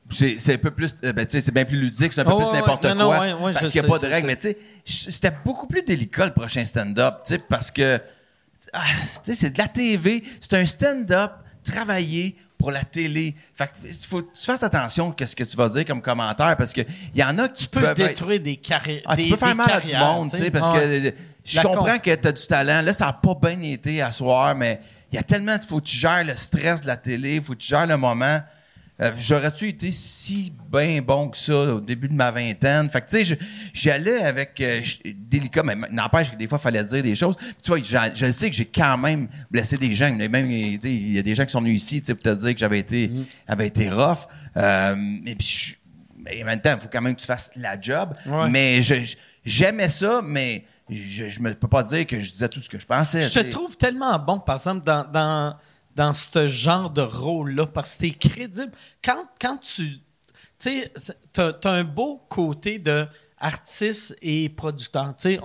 C'est, 0.08 0.54
un 0.54 0.58
peu 0.58 0.70
plus. 0.70 0.94
ben, 1.02 1.26
c'est 1.28 1.52
bien 1.52 1.64
plus 1.64 1.78
ludique, 1.78 2.12
c'est 2.12 2.20
un 2.20 2.24
peu 2.24 2.30
Oh, 2.30 2.36
plus 2.38 2.46
ouais, 2.46 2.52
n'importe 2.52 2.82
quoi. 2.82 2.94
non, 2.94 3.10
ouais, 3.10 3.32
ouais, 3.32 3.52
parce 3.52 3.70
qu'il 3.70 3.80
n'y 3.80 3.80
a 3.80 3.82
sais, 3.82 3.88
pas 3.88 3.98
de 3.98 4.06
règles. 4.06 4.28
Mais 4.28 4.36
tu 4.36 4.42
sais, 4.48 4.56
c'était 5.10 5.32
beaucoup 5.44 5.66
plus 5.66 5.82
délicat 5.82 6.26
le 6.26 6.32
prochain 6.32 6.64
stand-up, 6.64 7.22
tu 7.26 7.34
sais, 7.34 7.38
parce 7.40 7.72
que. 7.72 8.00
ah, 8.72 8.82
tu 9.24 9.32
sais, 9.32 9.34
c'est 9.34 9.50
de 9.50 9.58
la 9.58 9.66
TV, 9.66 10.22
c'est 10.40 10.54
un 10.54 10.64
stand-up 10.64 11.32
travaillé 11.64 12.36
pour 12.58 12.70
la 12.70 12.84
télé. 12.84 13.34
Fait 13.54 13.66
que 13.66 13.92
faut 14.06 14.22
que 14.22 14.32
tu 14.34 14.44
fasses 14.44 14.62
attention 14.62 15.14
à 15.20 15.26
ce 15.26 15.36
que 15.36 15.44
tu 15.44 15.56
vas 15.56 15.68
dire 15.68 15.84
comme 15.84 16.00
commentaire, 16.02 16.56
parce 16.56 16.72
qu'il 16.72 16.86
y 17.14 17.22
en 17.22 17.38
a 17.38 17.48
que 17.48 17.56
Tu 17.56 17.68
peux 17.68 17.80
peuvent 17.80 17.90
être- 18.00 18.08
détruire 18.08 18.40
des 18.40 18.56
carrières. 18.56 19.02
ah, 19.06 19.16
tu 19.16 19.28
peux 19.28 19.36
faire 19.36 19.54
mal 19.54 19.70
à 19.70 19.80
du 19.80 19.96
monde, 19.96 20.30
tu 20.30 20.38
sais, 20.38 20.50
parce 20.50 20.68
que 20.70 20.82
euh, 20.82 21.10
je 21.44 21.60
comprends 21.60 21.98
que 21.98 22.14
tu 22.14 22.28
as 22.28 22.32
du 22.32 22.46
talent. 22.46 22.82
Là, 22.82 22.92
ça 22.92 23.06
n'a 23.06 23.12
pas 23.12 23.34
bien 23.34 23.60
été 23.62 24.00
à 24.02 24.10
soir, 24.10 24.54
mais 24.54 24.80
il 25.12 25.16
y 25.16 25.18
a 25.18 25.22
tellement, 25.22 25.56
faut 25.66 25.80
que 25.80 25.86
tu 25.86 25.96
gères 25.96 26.24
le 26.24 26.34
stress 26.34 26.82
de 26.82 26.86
la 26.86 26.96
télé, 26.96 27.40
faut 27.40 27.52
que 27.52 27.58
tu 27.58 27.68
gères 27.68 27.86
le 27.86 27.96
moment. 27.96 28.40
Euh, 29.02 29.10
J'aurais-tu 29.16 29.68
été 29.68 29.92
si 29.92 30.52
bien 30.72 31.02
bon 31.02 31.28
que 31.28 31.36
ça 31.36 31.74
au 31.74 31.80
début 31.80 32.08
de 32.08 32.14
ma 32.14 32.30
vingtaine? 32.30 32.88
Fait 32.88 33.02
que, 33.02 33.10
tu 33.10 33.24
sais, 33.26 33.38
j'allais 33.74 34.22
avec 34.22 34.58
euh, 34.60 34.80
délicat, 35.04 35.62
mais 35.62 35.74
n'empêche 35.90 36.30
que 36.30 36.36
des 36.36 36.46
fois, 36.46 36.58
il 36.58 36.62
fallait 36.62 36.84
dire 36.84 37.02
des 37.02 37.14
choses. 37.14 37.36
Puis, 37.36 37.54
tu 37.62 37.70
vois, 37.70 37.78
je 38.14 38.30
sais 38.32 38.48
que 38.48 38.56
j'ai 38.56 38.64
quand 38.64 38.96
même 38.96 39.28
blessé 39.50 39.76
des 39.76 39.94
gens. 39.94 40.10
Même, 40.14 40.50
il 40.50 41.12
y 41.12 41.18
a 41.18 41.22
des 41.22 41.34
gens 41.34 41.44
qui 41.44 41.52
sont 41.52 41.60
venus 41.60 41.82
ici, 41.82 42.00
tu 42.00 42.06
sais, 42.06 42.14
pour 42.14 42.22
te 42.22 42.34
dire 42.34 42.54
que 42.54 42.58
j'avais 42.58 42.78
été, 42.78 43.10
avait 43.46 43.66
été 43.66 43.90
rough. 43.90 44.26
Euh, 44.56 44.96
et 45.26 45.34
puis, 45.34 45.46
je- 45.46 45.74
mais 46.24 46.42
en 46.42 46.46
même 46.46 46.60
temps, 46.60 46.74
il 46.74 46.80
faut 46.80 46.88
quand 46.90 47.02
même 47.02 47.14
que 47.14 47.20
tu 47.20 47.26
fasses 47.26 47.50
la 47.56 47.78
job. 47.80 48.14
Ouais. 48.26 48.48
Mais 48.48 48.80
j'aimais 49.44 49.88
ça, 49.90 50.22
mais 50.24 50.64
je, 50.88 51.40
me 51.40 51.52
peux 51.54 51.68
pas 51.68 51.82
dire 51.82 52.06
que 52.06 52.18
je 52.18 52.30
disais 52.32 52.48
tout 52.48 52.60
ce 52.60 52.68
que 52.70 52.78
je 52.78 52.86
pensais. 52.86 53.20
Je 53.22 53.40
te 53.40 53.46
trouve 53.50 53.76
tellement 53.76 54.18
bon, 54.18 54.40
par 54.40 54.56
exemple, 54.56 54.84
dans, 54.84 55.04
dans, 55.04 55.54
dans 55.96 56.12
ce 56.12 56.46
genre 56.46 56.90
de 56.90 57.00
rôle-là, 57.00 57.66
parce 57.66 57.96
que 57.96 58.00
t'es 58.02 58.10
crédible. 58.10 58.70
Quand, 59.02 59.24
quand 59.40 59.56
tu. 59.56 59.98
Tu 60.58 60.82
sais, 60.86 60.92
t'as 61.32 61.52
t'as 61.52 61.72
un 61.72 61.84
beau 61.84 62.22
côté 62.28 62.78
de 62.78 63.06
artiste 63.38 64.16
et 64.22 64.48
producteur. 64.48 65.14
Tu 65.16 65.38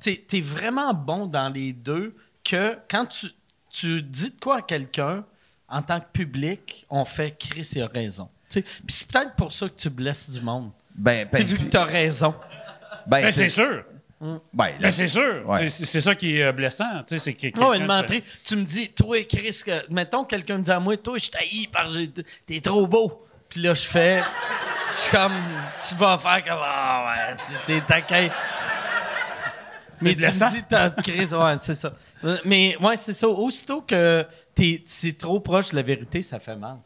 sais, 0.00 0.24
t'es 0.28 0.40
vraiment 0.40 0.92
bon 0.92 1.26
dans 1.26 1.48
les 1.48 1.72
deux 1.72 2.14
que 2.44 2.76
quand 2.90 3.06
tu, 3.06 3.28
tu 3.70 4.02
dis 4.02 4.30
de 4.30 4.40
quoi 4.40 4.58
à 4.58 4.62
quelqu'un, 4.62 5.24
en 5.68 5.82
tant 5.82 6.00
que 6.00 6.06
public, 6.12 6.84
on 6.90 7.04
fait 7.04 7.36
Chris, 7.38 7.68
il 7.74 7.82
a 7.82 7.86
raison. 7.86 8.28
Tu 8.48 8.60
sais, 8.60 8.62
Puis 8.62 8.84
c'est 8.88 9.10
peut-être 9.10 9.34
pour 9.36 9.50
ça 9.52 9.68
que 9.68 9.74
tu 9.76 9.88
blesses 9.88 10.30
du 10.30 10.40
monde. 10.40 10.70
Ben, 10.94 11.26
ben, 11.32 11.44
vu 11.44 11.56
que 11.58 11.64
t'as 11.70 11.84
raison. 11.84 12.34
ben, 13.06 13.22
Ben, 13.22 13.32
c'est 13.32 13.48
sûr. 13.48 13.84
Ben, 14.22 14.40
Ben, 14.54 14.72
là, 14.80 14.92
c'est 14.92 15.08
sûr. 15.08 15.42
Ouais. 15.48 15.68
C'est- 15.68 15.84
C'est 15.84 16.00
ça 16.00 16.14
qui 16.14 16.38
est 16.38 16.42
euh, 16.44 16.52
blessant. 16.52 17.02
Tu 17.06 17.18
sais, 17.18 17.36
c'est 17.40 17.52
Oh, 17.60 17.72
une 17.74 17.82
te 17.82 17.86
menterie. 17.86 18.22
Tu 18.44 18.56
me 18.56 18.64
dis, 18.64 18.88
toi, 18.90 19.22
Chris, 19.24 19.62
que, 19.66 19.92
mettons, 19.92 20.24
quelqu'un 20.24 20.58
me 20.58 20.62
dit 20.62 20.70
à 20.70 20.78
moi, 20.78 20.96
toi, 20.96 21.18
je 21.18 21.28
t'haïs 21.30 21.66
parce 21.72 21.94
que 21.94 22.22
t'es 22.46 22.60
trop 22.60 22.86
beau. 22.86 23.26
Puis 23.48 23.60
là, 23.60 23.74
je 23.74 23.82
fais, 23.82 24.22
je 24.88 24.92
suis 24.92 25.10
comme, 25.10 25.32
tu 25.86 25.94
vas 25.96 26.16
faire 26.16 26.44
comme, 26.44 26.62
ah 26.62 27.14
ouais, 27.30 27.36
t'es 27.66 27.80
taquin. 27.82 28.28
Mais 30.00 30.14
tu 30.16 30.22
me 30.26 30.50
dis, 30.50 30.62
t'as 30.68 30.90
Chris, 30.90 31.28
ouais, 31.32 31.56
c'est 31.60 31.74
ça. 31.74 31.92
Mais, 32.44 32.76
ouais, 32.80 32.96
c'est 32.96 33.14
ça. 33.14 33.28
Aussitôt 33.28 33.82
que 33.82 34.26
t'es, 34.54 34.82
c'est 34.86 35.16
trop 35.18 35.38
proche 35.40 35.70
de 35.70 35.76
la 35.76 35.82
vérité, 35.82 36.22
ça 36.22 36.40
fait 36.40 36.56
mal. 36.56 36.78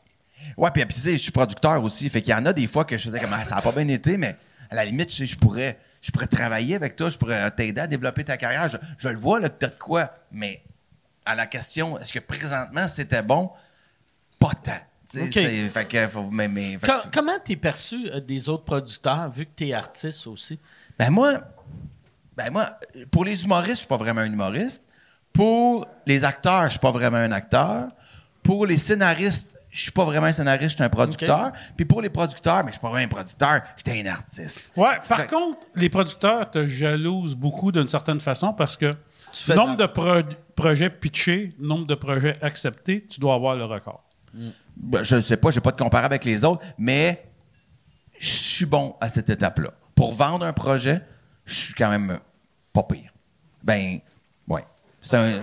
Ouais, 0.57 0.71
puis 0.71 0.85
tu 0.87 1.01
sais, 1.01 1.13
je 1.13 1.23
suis 1.23 1.33
producteur 1.33 1.83
aussi. 1.83 2.09
Fait 2.11 2.21
qu'il 2.21 2.33
y 2.33 2.35
en 2.35 2.45
a 2.47 2.53
des 2.53 2.67
fois 2.67 2.85
que 2.85 2.97
je 2.99 3.05
faisais 3.05 3.19
comme 3.21 3.33
ah, 3.33 3.45
ça 3.45 3.55
n'a 3.57 3.63
pas 3.63 3.73
bien 3.73 3.89
été, 3.89 4.17
mais 4.17 4.37
à 4.71 4.75
la 4.75 4.85
limite, 4.85 5.09
tu 5.09 5.17
sais, 5.17 5.27
je 5.27 5.37
pourrais, 5.37 5.79
je 6.07 6.13
pourrais 6.13 6.29
travailler 6.29 6.77
avec 6.77 6.95
toi, 6.95 7.09
je 7.09 7.19
pourrais 7.19 7.51
t'aider 7.51 7.81
à 7.81 7.87
développer 7.89 8.23
ta 8.23 8.37
carrière. 8.37 8.69
Je, 8.69 8.77
je 8.99 9.09
le 9.09 9.17
vois 9.19 9.41
là, 9.41 9.49
que 9.49 9.59
tu 9.59 9.67
as 9.67 9.71
de 9.71 9.75
quoi, 9.79 10.11
mais 10.31 10.63
à 11.25 11.35
la 11.35 11.47
question, 11.47 11.99
est-ce 11.99 12.13
que 12.13 12.21
présentement 12.21 12.87
c'était 12.87 13.23
bon? 13.23 13.51
Pas 14.39 14.53
tant. 14.63 14.73
tu 15.11 15.19
sais, 15.19 15.25
OK. 15.25 15.33
c'est- 15.33 15.69
Fait 15.69 15.85
que, 15.89 16.07
faut- 16.09 16.31
mais, 16.31 16.47
mais- 16.47 16.79
fait 16.79 16.87
que 16.87 16.93
Co- 16.93 17.01
tu- 17.03 17.09
comment 17.13 17.39
t'es 17.45 17.57
perçu 17.57 18.09
euh, 18.13 18.21
des 18.21 18.49
autres 18.49 18.65
producteurs, 18.65 19.31
vu 19.33 19.47
que 19.47 19.51
t'es 19.57 19.73
artiste 19.75 20.29
aussi? 20.29 20.61
Ben 20.97 21.11
moi, 21.11 21.41
ben 22.37 22.51
moi, 22.53 22.79
pour 23.11 23.25
les 23.25 23.43
humoristes, 23.45 23.71
je 23.73 23.79
suis 23.81 23.87
pas 23.89 23.97
vraiment 23.97 24.21
un 24.21 24.33
humoriste. 24.33 24.85
Pour 25.33 25.87
les 26.07 26.23
acteurs, 26.25 26.65
je 26.67 26.71
suis 26.71 26.79
pas 26.79 26.93
vraiment 26.93 27.17
un 27.19 27.33
acteur. 27.33 27.89
Pour 28.45 28.65
les 28.65 28.79
scénaristes, 28.79 29.56
je 29.77 29.83
suis 29.83 29.91
pas 29.91 30.07
vraiment 30.07 30.27
un 30.27 30.33
scénariste, 30.33 30.71
je 30.71 30.75
suis 30.77 30.83
un 30.85 30.89
producteur. 30.89 31.53
Puis 31.77 31.85
pour 31.85 32.01
les 32.01 32.09
producteurs, 32.09 32.65
mais 32.65 32.69
je 32.71 32.77
suis 32.77 32.81
pas 32.81 32.89
vraiment 32.89 33.05
un 33.05 33.09
producteur, 33.09 33.61
j'étais 33.77 34.01
un 34.03 34.07
artiste. 34.11 34.71
Ouais, 34.75 34.97
par 35.07 35.21
Fait- 35.21 35.27
contre, 35.31 35.67
les 35.75 35.91
producteurs 35.91 36.51
te 36.51 36.67
jalousent 36.67 37.35
beaucoup 37.37 37.71
d'une 37.73 37.87
certaine 37.89 38.21
façon 38.21 38.55
parce 38.55 38.75
que 38.77 38.97
fais 39.33 39.55
nombre 39.55 39.77
de 39.77 39.83
de 39.83 39.87
pro- 39.87 40.23
projets 40.55 40.89
pitchés, 40.89 41.55
nombre 41.59 41.87
de 41.87 41.95
projets 41.95 42.39
acceptés, 42.41 43.05
tu 43.07 43.21
dois 43.21 43.35
avoir 43.35 43.55
le 43.55 43.67
record. 43.67 44.03
Ben, 44.79 45.03
je 45.03 45.21
sais 45.21 45.37
pas, 45.37 45.51
j'ai 45.51 45.61
pas 45.61 45.73
de 45.73 45.77
comparer 45.77 46.07
avec 46.07 46.25
les 46.25 46.43
autres, 46.45 46.65
mais 46.79 47.27
je 48.19 48.29
suis 48.31 48.67
bon 48.67 48.97
à 49.01 49.11
cette 49.11 49.29
étape-là. 49.29 49.73
Pour 49.95 50.15
vendre 50.15 50.47
un 50.47 50.53
projet, 50.55 51.03
je 51.45 51.55
suis 51.55 51.75
quand 51.75 51.91
même 51.91 52.19
pas 52.73 52.83
pire. 52.83 53.13
Ben. 53.63 54.01
C'est 55.07 55.17
un, 55.17 55.41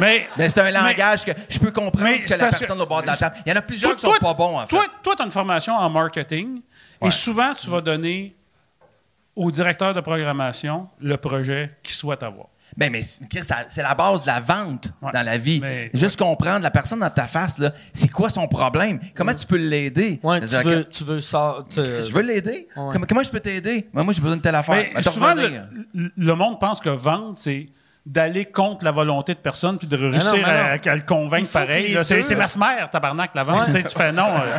Mais, 0.00 0.26
mais 0.36 0.48
c'est 0.48 0.60
un 0.60 0.64
mais- 0.64 0.72
langage 0.72 1.24
que 1.24 1.30
je 1.48 1.58
peux 1.60 1.70
comprendre 1.70 2.16
ce 2.20 2.26
que 2.26 2.30
la 2.32 2.48
personne 2.50 2.80
au 2.80 2.86
bord 2.86 3.02
de 3.02 3.06
la 3.06 3.16
table. 3.16 3.36
Il 3.46 3.50
y 3.50 3.52
en 3.52 3.58
a 3.58 3.62
plusieurs 3.62 3.90
Toi, 3.92 3.96
qui 3.96 4.00
sont 4.02 4.08
toi- 4.08 4.18
pas 4.20 4.34
bons, 4.34 4.56
en 4.58 4.62
fait. 4.62 4.74
Toi, 4.74 4.86
toi, 5.04 5.14
tu 5.16 5.22
as 5.22 5.26
une 5.26 5.30
formation 5.30 5.72
en 5.74 5.88
marketing 5.88 6.60
Ouais. 7.00 7.08
et 7.08 7.10
souvent, 7.12 7.54
tu 7.54 7.70
vas 7.70 7.80
donner 7.80 8.34
au 9.36 9.50
directeur 9.52 9.94
de 9.94 10.00
programmation 10.00 10.88
le 11.00 11.16
projet 11.16 11.70
qu'il 11.82 11.94
souhaite 11.94 12.24
avoir. 12.24 12.46
Ben, 12.76 12.90
mais 12.90 13.02
c'est 13.02 13.28
Chris, 13.28 13.44
ça- 13.44 13.66
c'est 13.68 13.82
la 13.82 13.94
base 13.94 14.22
de 14.22 14.26
la 14.26 14.40
vente 14.40 14.88
Ouais. 15.00 15.12
dans 15.12 15.22
la 15.24 15.38
vie. 15.38 15.60
Mais- 15.60 15.90
Juste 15.94 16.18
comprendre 16.18 16.62
la 16.64 16.70
personne 16.72 16.98
dans 16.98 17.10
ta 17.10 17.28
face, 17.28 17.58
là, 17.58 17.70
c'est 17.92 18.08
quoi 18.08 18.30
son 18.30 18.48
problème? 18.48 18.98
Comment 19.14 19.34
tu 19.34 19.46
peux 19.46 19.58
l'aider? 19.58 20.18
Ouais, 20.24 20.40
tu 20.40 20.46
que- 20.48 20.82
tu 20.82 21.04
veux 21.04 21.20
ça. 21.20 21.58
tu- 21.70 21.80
Je 21.80 22.12
veux 22.12 22.22
l'aider. 22.22 22.66
Ouais. 22.74 22.90
Comment, 22.92 23.06
comment 23.08 23.22
je 23.22 23.30
peux 23.30 23.38
t'aider? 23.38 23.88
Moi, 23.92 24.02
moi, 24.02 24.12
j'ai 24.12 24.20
besoin 24.20 24.38
de 24.38 24.42
telle 24.42 24.56
affaire. 24.56 24.86
Mais 24.92 25.02
souvent, 25.04 25.34
le 25.94 26.34
monde 26.34 26.58
pense 26.58 26.80
que 26.80 26.88
vendre, 26.88 27.36
c'est 27.36 27.68
d'aller 28.06 28.44
contre 28.44 28.84
la 28.84 28.90
volonté 28.92 29.34
de 29.34 29.38
personne 29.38 29.78
puis 29.78 29.86
de 29.86 29.96
réussir 29.96 30.36
non. 30.42 30.44
à, 30.52 30.90
à 30.90 30.94
le 30.96 31.02
convaincre 31.02 31.50
pareil. 31.50 31.96
C'est 32.02 32.16
deux- 32.16 32.22
c'est 32.22 32.36
mesmer, 32.36 32.84
tabarnak, 32.92 33.30
la 33.34 33.42
vente. 33.44 33.68
Ouais. 33.68 33.82
Tu 33.82 33.94
fais 33.96 34.12
non. 34.12 34.26
euh, 34.28 34.56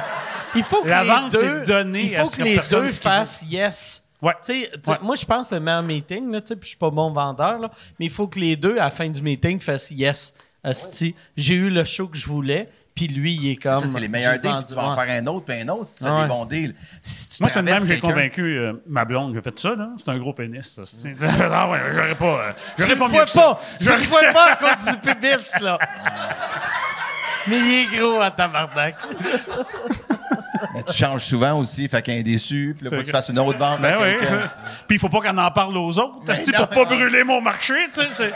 Il 0.55 0.63
faut 0.63 0.81
que 0.81 0.89
La 0.89 1.03
les 1.03 1.09
vente, 1.09 1.31
deux, 1.31 1.63
il 1.93 2.09
faut 2.15 2.27
que 2.29 2.41
les 2.41 2.57
deux 2.57 2.89
fassent 2.89 3.43
yes. 3.47 4.03
Ouais. 4.21 4.33
Tu 4.43 4.61
sais, 4.63 4.69
tu 4.73 4.79
sais, 4.83 4.91
Ouais. 4.91 4.97
Moi, 5.01 5.15
je 5.15 5.25
pense 5.25 5.49
que 5.49 5.55
le 5.55 5.61
meilleur 5.61 5.83
meeting, 5.83 6.31
là, 6.31 6.41
puis 6.41 6.55
je 6.61 6.67
suis 6.69 6.77
pas 6.77 6.89
bon 6.89 7.11
vendeur, 7.11 7.59
là, 7.59 7.69
mais 7.99 8.05
il 8.07 8.11
faut 8.11 8.27
que 8.27 8.39
les 8.39 8.55
deux, 8.55 8.77
à 8.79 8.85
la 8.85 8.89
fin 8.89 9.07
du 9.09 9.21
meeting, 9.21 9.59
fassent 9.59 9.91
yes. 9.91 10.33
Asti, 10.63 11.13
j'ai 11.37 11.53
eu 11.53 11.69
le 11.69 11.83
show 11.83 12.07
que 12.07 12.17
je 12.17 12.25
voulais, 12.25 12.67
puis 12.95 13.07
lui, 13.09 13.33
il 13.33 13.51
est 13.51 13.55
comme. 13.57 13.75
Ça, 13.81 13.87
c'est 13.87 13.99
les 13.99 14.07
meilleurs 14.07 14.39
deals, 14.39 14.55
puis 14.59 14.65
tu 14.69 14.73
vas 14.73 14.83
en 14.85 14.95
faire 14.95 15.21
un 15.21 15.27
autre, 15.27 15.45
puis 15.45 15.59
un 15.61 15.67
autre, 15.67 15.85
si 15.85 15.97
tu 15.97 16.05
fais 16.05 16.11
Ouais. 16.11 16.21
des 16.23 16.27
bons 16.29 16.45
deals. 16.45 16.75
Si 17.03 17.43
Moi, 17.43 17.49
c'est 17.49 17.59
le 17.59 17.65
même 17.65 17.79
que 17.79 17.87
j'ai 17.93 17.99
convaincu 17.99 18.41
euh, 18.57 18.73
ma 18.87 19.03
blonde 19.05 19.33
qui 19.33 19.37
a 19.39 19.41
fait 19.41 19.59
ça, 19.59 19.75
là. 19.75 19.89
C'est 19.97 20.09
un 20.09 20.17
gros 20.17 20.33
pénis, 20.33 20.63
ça. 20.65 20.83
Fait, 20.85 21.13
ah 21.51 21.69
ouais, 21.69 21.79
j'aurais 21.93 22.15
pas. 22.15 22.25
euh, 22.25 22.51
J'aurais 22.77 22.93
le 22.93 22.99
pas 22.99 23.05
mieux 23.07 23.11
vois 23.13 23.25
que 23.25 23.29
ça. 23.31 23.41
pas! 23.41 23.61
Tu 23.77 23.85
le 23.85 24.07
vois 24.07 24.33
pas 24.33 24.51
à 24.53 24.55
cause 24.55 24.85
du 24.93 24.97
pubis, 24.97 25.61
là! 25.61 25.77
Mais 27.47 27.57
il 27.59 27.93
est 27.93 27.97
gros 27.99 28.21
en 28.23 28.31
tabarnak. 28.31 28.95
Mais 30.73 30.83
tu 30.83 30.93
changes 30.93 31.25
souvent 31.25 31.59
aussi, 31.59 31.87
fait 31.87 32.01
qu'un 32.01 32.13
est 32.13 32.23
déçu, 32.23 32.75
puis 32.77 32.85
là, 32.85 32.91
faut 32.95 33.01
que 33.01 33.05
tu 33.05 33.11
fasses 33.11 33.29
une 33.29 33.37
autre 33.39 33.59
vente. 33.59 33.81
Ben 33.81 33.97
oui. 34.01 34.25
Puis 34.87 34.95
il 34.97 34.99
faut 34.99 35.09
pas 35.09 35.19
qu'on 35.21 35.37
en 35.37 35.51
parle 35.51 35.77
aux 35.77 35.99
autres. 35.99 36.31
esti, 36.31 36.51
pour 36.53 36.67
pas 36.69 36.85
brûler 36.85 37.23
mon 37.23 37.41
marché, 37.41 37.75
tu 37.93 38.09
sais. 38.09 38.31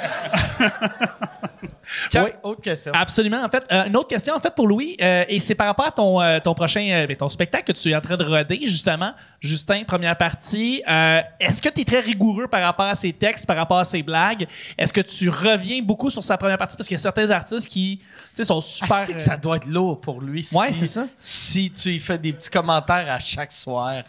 Tiens, 2.10 2.26
Oui. 2.26 2.32
autre 2.44 2.62
question. 2.62 2.92
Absolument. 2.94 3.44
En 3.44 3.50
fait, 3.50 3.64
euh, 3.72 3.86
une 3.86 3.96
autre 3.98 4.08
question 4.10 4.36
en 4.36 4.40
fait 4.40 4.54
pour 4.56 4.68
Louis, 4.68 4.96
euh, 5.02 5.24
et 5.28 5.40
c'est 5.40 5.56
par 5.56 5.68
rapport 5.68 5.86
à 5.88 5.92
ton, 5.92 6.22
euh, 6.22 6.40
ton 6.40 6.54
prochain 6.54 7.06
ben, 7.08 7.16
ton 7.18 7.30
spectacle 7.30 7.74
que 7.74 7.80
tu 7.80 7.90
es 7.90 7.96
en 7.96 8.02
train 8.02 8.18
de 8.18 8.24
roder 8.26 8.60
justement, 8.64 9.14
Justin, 9.42 9.84
première 9.86 10.18
partie. 10.18 10.82
Est-ce 10.88 11.62
que 11.62 11.70
tu 11.70 11.82
es 11.82 11.86
très 11.86 12.00
rigoureux 12.00 12.48
par 12.48 12.62
rapport 12.62 12.86
à 12.86 12.96
ses 12.96 13.14
textes, 13.14 13.46
par 13.46 13.58
rapport 13.58 13.80
à 13.80 13.86
ses 13.86 14.04
blagues? 14.04 14.48
Est-ce 14.78 14.94
que 14.94 15.02
tu 15.02 15.30
reviens 15.30 15.82
beaucoup 15.82 16.10
sur 16.10 16.24
sa 16.24 16.38
première 16.38 16.58
partie? 16.58 16.76
Parce 16.78 16.88
qu'il 16.88 16.96
y 16.96 17.00
a 17.00 17.02
certains 17.02 17.30
artistes 17.32 17.68
qui, 17.68 18.00
tu 18.00 18.06
sais, 18.34 18.44
sont 18.46 18.62
super. 18.62 18.98
Ah, 19.08 19.12
que 19.14 19.20
ça 19.20 19.38
doit 19.38 19.56
être 19.58 19.68
lourd 19.68 20.00
pour 20.02 20.22
lui. 20.22 20.44
Si, 20.44 20.56
Ouais, 20.56 20.74
c'est 20.74 20.88
ça. 20.88 21.06
Si 21.18 21.72
tu 21.72 21.90
y 21.90 22.00
fais 22.00 22.18
des 22.18 22.34
petits 22.34 22.50
commentaires 22.50 23.12
à 23.12 23.20
chaque 23.20 23.52
soir. 23.52 24.04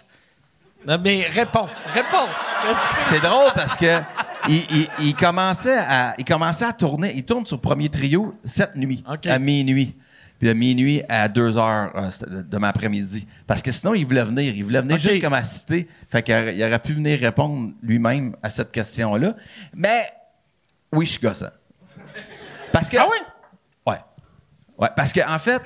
Non, 0.87 0.99
mais 1.03 1.27
réponds, 1.29 1.69
réponds. 1.93 2.29
C'est 3.03 3.21
drôle 3.21 3.51
parce 3.55 3.77
que 3.77 4.01
il, 4.49 4.57
il- 4.71 4.89
il 5.01 5.15
commençait 5.15 5.77
à, 5.79 6.15
il 6.19 6.25
commençait 6.25 6.65
à 6.65 6.73
tourner. 6.73 7.13
Il 7.15 7.25
tourne 7.25 7.45
sur 7.47 7.61
premier 7.61 7.89
trio 7.89 8.35
cette 8.45 8.77
nuit, 8.77 9.05
à 9.27 9.39
minuit. 9.39 9.95
Puis 10.39 10.49
à 10.49 10.55
minuit 10.55 11.03
à 11.09 11.29
2 11.29 11.59
heures 11.59 11.93
euh, 11.97 12.11
c'était 12.11 12.43
demain 12.45 12.69
après-midi. 12.69 13.27
Parce 13.47 13.61
que 13.61 13.71
sinon, 13.71 13.93
il 13.95 14.07
voulait 14.07 14.25
venir. 14.25 14.55
Il 14.57 14.65
voulait 14.65 14.81
venir 14.81 14.97
juste 14.97 15.21
comme 15.21 15.35
assister. 15.35 15.87
Fait 16.11 16.23
qu'il 16.23 16.35
aurait- 16.35 16.79
pu 16.79 16.95
venir 16.95 17.21
répondre 17.21 17.73
lui-même 17.83 18.35
à 18.43 18.49
cette 18.49 18.73
question-là. 18.73 19.35
Mais 19.75 20.11
oui, 20.93 21.05
je 21.05 21.11
suis 21.13 21.21
gossant. 21.21 21.51
Parce 22.73 22.89
que. 22.89 22.97
Ah 22.97 23.07
oui? 23.11 23.19
Ouais. 23.87 23.99
Ouais, 24.79 24.89
parce 24.97 25.13
que 25.13 25.21
en 25.31 25.39
fait, 25.39 25.61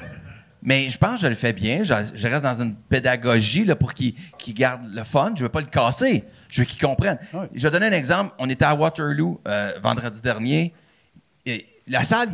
mais 0.64 0.88
je 0.90 0.98
pense 0.98 1.12
que 1.16 1.20
je 1.20 1.26
le 1.26 1.34
fais 1.36 1.52
bien. 1.52 1.82
Je, 1.84 1.92
je 2.14 2.26
reste 2.28 2.42
dans 2.42 2.60
une 2.60 2.74
pédagogie 2.74 3.64
là, 3.64 3.76
pour 3.76 3.94
qu'il 3.94 4.14
qu'il 4.38 4.54
garde 4.54 4.80
le 4.92 5.04
fun. 5.04 5.32
Je 5.36 5.42
veux 5.42 5.48
pas 5.48 5.60
le 5.60 5.66
casser. 5.66 6.24
Je 6.48 6.62
veux 6.62 6.64
qu'il 6.66 6.80
comprenne. 6.80 7.18
Ouais. 7.32 7.48
Je 7.54 7.62
vais 7.62 7.70
donner 7.70 7.86
un 7.86 7.92
exemple. 7.92 8.34
On 8.38 8.48
était 8.48 8.64
à 8.64 8.74
Waterloo 8.74 9.40
euh, 9.46 9.72
vendredi 9.82 10.20
dernier. 10.22 10.72
Et 11.46 11.66
la 11.86 12.02
salle, 12.02 12.30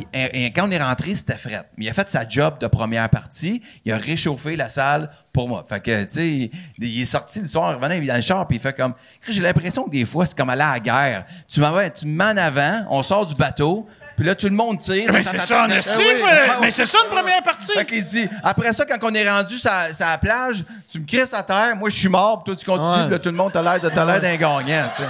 quand 0.55 0.65
on 0.69 0.71
est 0.71 0.81
rentré, 0.81 1.13
c'était 1.13 1.35
fret. 1.35 1.63
Mais 1.75 1.83
il 1.85 1.89
a 1.89 1.93
fait 1.93 2.07
sa 2.07 2.25
job 2.25 2.57
de 2.59 2.67
première 2.67 3.09
partie. 3.09 3.61
Il 3.83 3.91
a 3.91 3.97
réchauffé 3.97 4.55
la 4.55 4.69
salle 4.69 5.09
pour 5.33 5.49
moi. 5.49 5.65
Fait 5.67 5.81
que, 5.83 6.03
tu 6.03 6.09
sais, 6.09 6.29
il, 6.29 6.51
il 6.79 7.01
est 7.01 7.05
sorti 7.05 7.41
le 7.41 7.47
soir, 7.47 7.73
il 7.73 7.75
revenait 7.83 7.99
dans 7.99 8.15
le 8.15 8.21
char, 8.21 8.47
puis 8.47 8.55
il 8.55 8.61
fait 8.61 8.73
comme... 8.73 8.93
J'ai 9.27 9.41
l'impression 9.41 9.83
que 9.83 9.89
des 9.89 10.05
fois, 10.05 10.25
c'est 10.25 10.37
comme 10.37 10.49
aller 10.49 10.61
à 10.61 10.71
la 10.73 10.79
guerre. 10.79 11.25
Tu 11.49 11.59
m'en 11.59 11.71
vas- 11.71 11.89
tu 11.89 12.05
me 12.05 12.13
mets 12.15 12.23
en 12.23 12.37
avant, 12.37 12.85
on 12.89 13.03
sort 13.03 13.25
du 13.25 13.35
bateau, 13.35 13.85
puis 14.21 14.27
là, 14.27 14.35
tout 14.35 14.47
le 14.47 14.53
monde 14.55 14.77
tire. 14.77 15.11
Mais 15.11 15.23
c'est 15.23 15.39
ça, 15.41 15.61
Ah 15.63 15.67
mais- 15.67 15.79
Ah 15.83 16.69
c'est 16.69 16.85
ça 16.85 16.99
une 17.03 17.09
première 17.09 17.41
partie. 17.41 17.71
Fait 17.73 17.85
qu'il 17.85 18.03
dit, 18.03 18.29
après 18.43 18.71
ça, 18.71 18.85
quand 18.85 18.97
on 19.01 19.13
est 19.15 19.27
rendu 19.27 19.57
sur 19.57 19.71
la 19.99 20.17
plage, 20.19 20.63
tu 20.91 20.99
me 20.99 21.07
crisses 21.07 21.33
à 21.33 21.41
terre, 21.41 21.75
moi 21.75 21.89
je 21.89 21.95
suis 21.95 22.07
mort, 22.07 22.43
puis 22.43 22.53
toi 22.53 22.59
tu 22.63 22.65
continues, 22.69 22.87
Ouais. 22.91 23.01
puis 23.05 23.11
là 23.13 23.17
tout 23.19 23.29
le 23.29 23.35
monde 23.35 23.51
t'a 23.51 23.63
l'air 23.63 23.79
de- 23.79 23.89
t'as 23.89 24.05
l'air 24.05 24.21
d'un 24.21 24.35
gagnant, 24.35 24.89
tu 24.95 25.01
sais. 25.01 25.09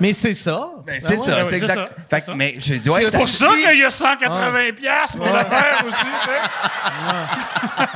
Mais 0.00 0.12
c'est 0.14 0.32
ça. 0.32 0.60
Ben, 0.86 0.98
c'est 1.00 1.18
ouais. 1.18 1.18
ça, 1.18 1.34
ben 1.34 1.44
c'est 1.44 1.50
c'est 1.50 1.56
exact. 1.56 1.74
ça, 1.74 1.86
Fait 1.86 1.92
c'est 2.08 2.20
que, 2.20 2.26
ça. 2.26 2.34
mais 2.34 2.54
j'ai 2.58 2.78
dit, 2.78 2.88
ouais, 2.88 3.00
C'est 3.02 3.10
pour 3.10 3.28
ça 3.28 3.48
qu'il 3.48 3.78
y 3.78 3.84
a 3.84 3.90
180 3.90 4.72
piastres 4.74 5.16
pour 5.18 5.26
le 5.26 5.38
faire 5.40 5.84
aussi, 5.86 6.04
tu 6.22 6.28
sais. 6.28 7.90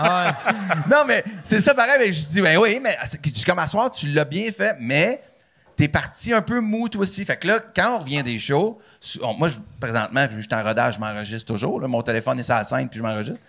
Non, 0.91 1.05
mais 1.07 1.25
c'est 1.45 1.61
ça 1.61 1.75
pareil, 1.75 1.95
mais 1.99 2.13
je 2.13 2.25
dis, 2.27 2.41
ben 2.41 2.57
oui, 2.59 2.81
mais 2.83 2.97
c'est- 3.05 3.45
comme 3.47 3.59
à 3.61 3.67
soir, 3.67 3.91
tu 3.91 4.09
l'as 4.09 4.25
bien 4.25 4.51
fait, 4.53 4.75
mais 4.81 5.23
t'es 5.83 5.89
parti 5.89 6.33
un 6.33 6.43
peu 6.43 6.61
mou 6.61 6.89
toi 6.89 7.01
aussi. 7.01 7.25
Fait 7.25 7.37
que 7.37 7.49
là, 7.49 7.59
quand 7.75 7.97
on 7.97 7.99
revient 7.99 8.23
des 8.23 8.39
shows, 8.39 8.79
on- 9.21 9.35
moi, 9.35 9.49
je- 9.49 9.59
présentement, 9.81 10.25
je 10.31 10.41
suis 10.41 10.49
en 10.55 10.63
rodage, 10.63 10.95
je 10.95 11.01
m'enregistre 11.01 11.53
toujours. 11.53 11.81
là. 11.81 11.89
mon 11.89 12.03
téléphone 12.03 12.39
est 12.39 12.45
sur 12.45 12.55
la 12.55 12.63
scène, 12.63 12.89
puis 12.89 12.99
je 12.99 13.03
m'enregistre. 13.03 13.41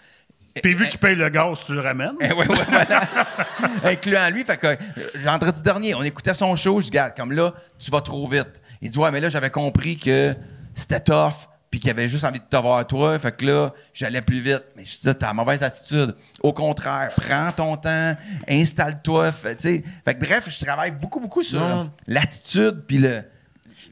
Puis 0.63 0.73
vu 0.73 0.87
qu'il 0.87 0.99
paye 0.99 1.15
le 1.15 1.29
gaz, 1.29 1.59
tu 1.63 1.75
le 1.75 1.81
ramènes? 1.81 2.13
Eh 2.21 2.31
oui, 2.33 2.45
oui, 2.49 2.57
voilà. 2.71 3.01
Incluant 3.83 4.29
lui. 4.31 4.43
Fait 4.43 4.57
que, 4.57 4.65
euh, 4.65 4.75
vendredi 5.17 5.61
dernier, 5.61 5.93
on 5.93 6.01
écoutait 6.01 6.33
son 6.33 6.55
show. 6.55 6.79
Je 6.81 6.85
dis, 6.85 6.89
Regarde, 6.91 7.13
comme 7.15 7.31
là, 7.33 7.53
tu 7.77 7.91
vas 7.91 8.01
trop 8.01 8.27
vite. 8.27 8.61
Il 8.81 8.89
dit, 8.89 8.97
ouais, 8.97 9.11
mais 9.11 9.19
là, 9.19 9.29
j'avais 9.29 9.51
compris 9.51 9.97
que 9.97 10.35
c'était 10.73 11.01
tough, 11.01 11.47
puis 11.73 11.79
qu'il 11.79 11.89
avait 11.89 12.07
juste 12.07 12.23
envie 12.23 12.37
de 12.37 12.45
te 12.45 12.55
voir 12.55 12.85
toi. 12.85 13.17
Fait 13.17 13.35
que 13.35 13.47
là, 13.47 13.73
j'allais 13.95 14.21
plus 14.21 14.39
vite. 14.39 14.63
Mais 14.75 14.85
je 14.85 14.91
dis, 14.91 15.01
t'as 15.01 15.25
la 15.25 15.33
mauvaise 15.33 15.63
attitude. 15.63 16.15
Au 16.39 16.53
contraire, 16.53 17.11
prends 17.17 17.51
ton 17.51 17.77
temps, 17.77 18.15
installe-toi. 18.47 19.31
Fait, 19.31 19.55
tu 19.55 19.61
sais. 19.63 19.83
fait 20.05 20.13
que 20.13 20.23
bref, 20.23 20.47
je 20.51 20.63
travaille 20.63 20.91
beaucoup, 20.91 21.19
beaucoup 21.19 21.41
sur 21.41 21.89
l'attitude, 22.05 22.83
puis 22.85 22.99
le. 22.99 23.23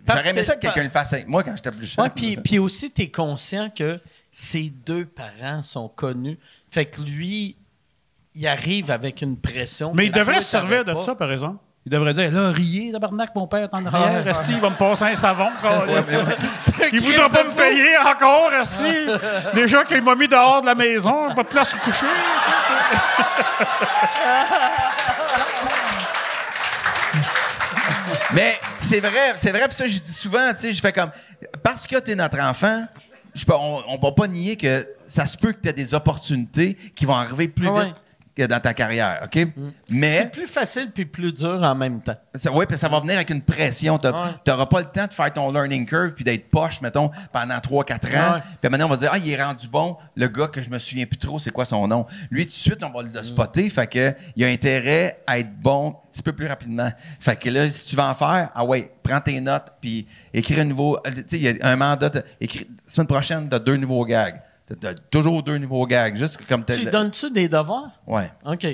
Parce 0.06 0.20
J'aurais 0.20 0.30
aimé 0.30 0.44
ça 0.44 0.58
que 0.58 0.62
quelqu'un 0.62 0.84
le 0.84 0.90
fasse 0.90 1.12
avec 1.14 1.28
moi 1.28 1.42
quand 1.42 1.56
j'étais 1.56 1.72
plus 1.72 1.88
jeune. 1.88 2.06
Ouais, 2.06 2.12
puis, 2.16 2.38
puis 2.38 2.60
aussi, 2.60 2.92
tu 2.92 3.02
es 3.02 3.10
conscient 3.10 3.72
que 3.72 4.00
ses 4.32 4.70
deux 4.70 5.08
parents 5.08 5.64
sont 5.64 5.88
connus. 5.88 6.38
Fait 6.70 6.86
que 6.86 7.02
lui, 7.02 7.58
il 8.36 8.46
arrive 8.46 8.92
avec 8.92 9.24
une 9.24 9.38
pression. 9.38 9.92
Mais 9.96 10.06
il 10.06 10.12
devrait 10.12 10.42
se 10.42 10.50
servir 10.50 10.86
de 10.86 10.94
ça, 11.00 11.16
par 11.16 11.32
exemple. 11.32 11.58
Il 11.84 11.92
devrait 11.92 12.14
dire, 12.14 12.32
là, 12.32 12.52
riez, 12.52 12.92
tabarnak, 12.92 13.34
mon 13.34 13.48
père 13.48 13.64
est 13.64 13.74
en 13.74 13.84
arrière. 13.84 14.24
Ouais. 14.24 14.30
Esti, 14.32 14.52
il 14.52 14.62
va 14.62 14.70
me 14.70 14.76
passer 14.76 15.06
un 15.06 15.16
savon. 15.16 15.48
il 16.94 17.02
voudra 17.02 17.28
pas 17.28 17.44
me 17.44 17.56
payer 17.56 17.98
encore, 17.98 18.54
Esti. 18.54 18.86
Déjà 19.56 19.84
qu'il 19.86 20.04
m'a 20.04 20.14
mis 20.14 20.28
dehors 20.28 20.62
de 20.62 20.68
la 20.68 20.76
maison, 20.76 21.34
pas 21.34 21.42
de 21.42 21.48
place 21.48 21.72
pour 21.74 21.82
coucher. 21.82 22.06
Mais 28.34 28.60
c'est 28.80 29.00
vrai, 29.00 29.34
c'est 29.36 29.52
vrai, 29.52 29.68
puis 29.68 29.74
ça, 29.74 29.88
je 29.88 30.00
dis 30.00 30.14
souvent, 30.14 30.50
tu 30.52 30.58
sais, 30.58 30.74
je 30.74 30.82
fais 30.82 30.94
comme, 30.94 31.12
parce 31.64 31.86
que 31.88 31.98
t'es 31.98 32.16
notre 32.16 32.40
enfant, 32.40 32.86
je 33.34 33.46
peux, 33.46 33.54
on, 33.54 33.84
on 33.88 33.98
va 33.98 34.12
pas 34.12 34.28
nier 34.28 34.56
que 34.56 34.88
ça 35.08 35.26
se 35.26 35.38
peut 35.38 35.52
que 35.52 35.60
t'aies 35.60 35.74
des 35.74 35.94
opportunités 35.94 36.76
qui 36.96 37.06
vont 37.06 37.16
arriver 37.16 37.48
plus 37.48 37.68
Ah 37.68 37.74
ouais. 37.74 37.86
vite 37.86 37.96
que 38.36 38.44
dans 38.46 38.60
ta 38.60 38.74
carrière, 38.74 39.22
OK? 39.26 39.48
Mais, 39.92 40.14
C'est 40.14 40.32
plus 40.32 40.48
facile 40.48 40.92
puis 40.94 41.06
plus 41.06 41.34
dur 41.34 41.62
en 41.62 41.76
même 41.76 42.02
temps. 42.02 42.16
ouais, 42.54 42.66
puis 42.66 42.78
ça 42.78 42.88
va 42.88 43.00
venir 43.02 43.16
avec 43.16 43.30
une 43.30 43.42
pression. 43.42 43.96
Ouais. 44.02 44.12
T'auras 44.46 44.66
pas 44.68 44.80
le 44.80 44.86
temps 44.86 45.06
de 45.06 45.14
faire 45.14 45.34
ton 45.34 45.52
learning 45.52 45.86
curve 45.86 46.14
puis 46.14 46.24
d'être 46.24 46.50
poche, 46.50 46.82
mettons, 46.82 47.12
pendant 47.34 47.58
3-4 47.58 48.18
ans. 48.18 48.36
Ouais. 48.36 48.42
Puis 48.62 48.70
maintenant, 48.70 48.86
on 48.86 48.90
va 48.90 48.98
dire, 48.98 49.10
ah, 49.12 49.18
il 49.18 49.30
est 49.30 49.42
rendu 49.44 49.68
bon. 49.68 49.98
Le 50.16 50.28
gars 50.28 50.48
que 50.48 50.62
je 50.62 50.70
me 50.70 50.80
souviens 50.80 51.06
plus 51.06 51.18
trop, 51.18 51.40
c'est 51.40 51.52
quoi 51.52 51.66
son 51.66 51.88
nom? 51.88 52.06
Lui, 52.30 52.44
tout 52.44 52.50
de 52.50 52.54
suite, 52.54 52.84
on 52.84 52.90
va 52.90 53.04
le 53.04 53.24
spotter. 53.24 53.70
Fait 53.70 53.88
que, 53.88 54.16
il 54.36 54.46
a 54.46 54.48
intérêt 54.48 55.22
à 55.28 55.38
être 55.40 55.54
bon 55.60 55.90
un 55.90 56.10
petit 56.12 56.24
peu 56.24 56.32
plus 56.34 56.48
rapidement. 56.48 56.90
Fait 57.20 57.36
que 57.36 57.50
là, 57.50 57.70
si 57.70 57.90
tu 57.90 57.96
vas 57.96 58.10
en 58.10 58.16
faire, 58.16 58.50
ah 58.56 58.64
ouais, 58.64 58.92
prends 59.04 59.20
tes 59.20 59.40
notes 59.42 59.68
puis 59.82 60.08
écris 60.34 60.60
un 60.60 60.66
nouveau. 60.66 60.98
euh, 61.06 61.12
Tu 61.12 61.24
sais, 61.28 61.38
il 61.38 61.44
y 61.44 61.50
a 61.62 61.68
un 61.68 61.76
mandat. 61.76 62.10
de- 62.10 62.24
écris, 62.40 62.68
semaine 62.88 63.08
prochaine, 63.08 63.50
t'as 63.50 63.60
deux 63.60 63.76
nouveaux 63.78 64.06
gags. 64.06 64.42
T'as- 64.80 64.94
toujours 65.10 65.44
deux 65.44 65.58
nouveaux 65.58 65.86
gags. 65.86 66.16
Juste 66.16 66.46
comme 66.48 66.64
Tu 66.66 66.86
donnes-tu 66.86 67.32
des 67.32 67.48
devoirs? 67.50 67.90
Ouais. 68.08 68.32
OK. 68.46 68.66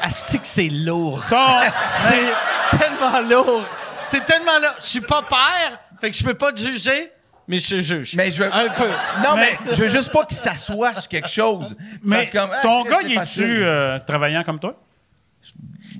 Asti 0.00 0.38
que 0.38 0.46
c'est 0.46 0.68
lourd. 0.68 1.22
C'est 1.70 2.78
tellement 2.78 3.20
lourd. 3.28 3.62
C'est 4.04 4.24
tellement 4.24 4.58
lourd. 4.60 4.74
Je 4.80 4.86
suis 4.86 5.00
pas 5.00 5.22
père, 5.22 5.78
fait 6.00 6.10
que 6.10 6.16
je 6.16 6.24
peux 6.24 6.34
pas 6.34 6.52
te 6.52 6.60
juger, 6.60 7.12
mais 7.46 7.58
je 7.58 7.76
te 7.76 7.80
juge. 7.80 8.14
Mais 8.16 8.32
je 8.32 8.42
veux. 8.42 8.52
Un 8.52 8.68
peu. 8.68 8.88
Non, 9.22 9.36
mais, 9.36 9.50
je 9.74 9.82
veux 9.82 9.88
juste 9.88 10.10
pas 10.10 10.24
qu'il 10.24 10.36
s'assoie 10.36 10.94
sur 10.94 11.08
quelque 11.08 11.28
chose. 11.28 11.76
Mais 12.02 12.16
Parce 12.16 12.30
que 12.30 12.38
comme, 12.38 12.50
ton 12.62 12.82
gars, 12.84 13.02
il 13.04 13.12
est-tu 13.18 13.64
euh, 13.64 13.98
travaillant 14.00 14.42
comme 14.42 14.58
toi? 14.58 14.76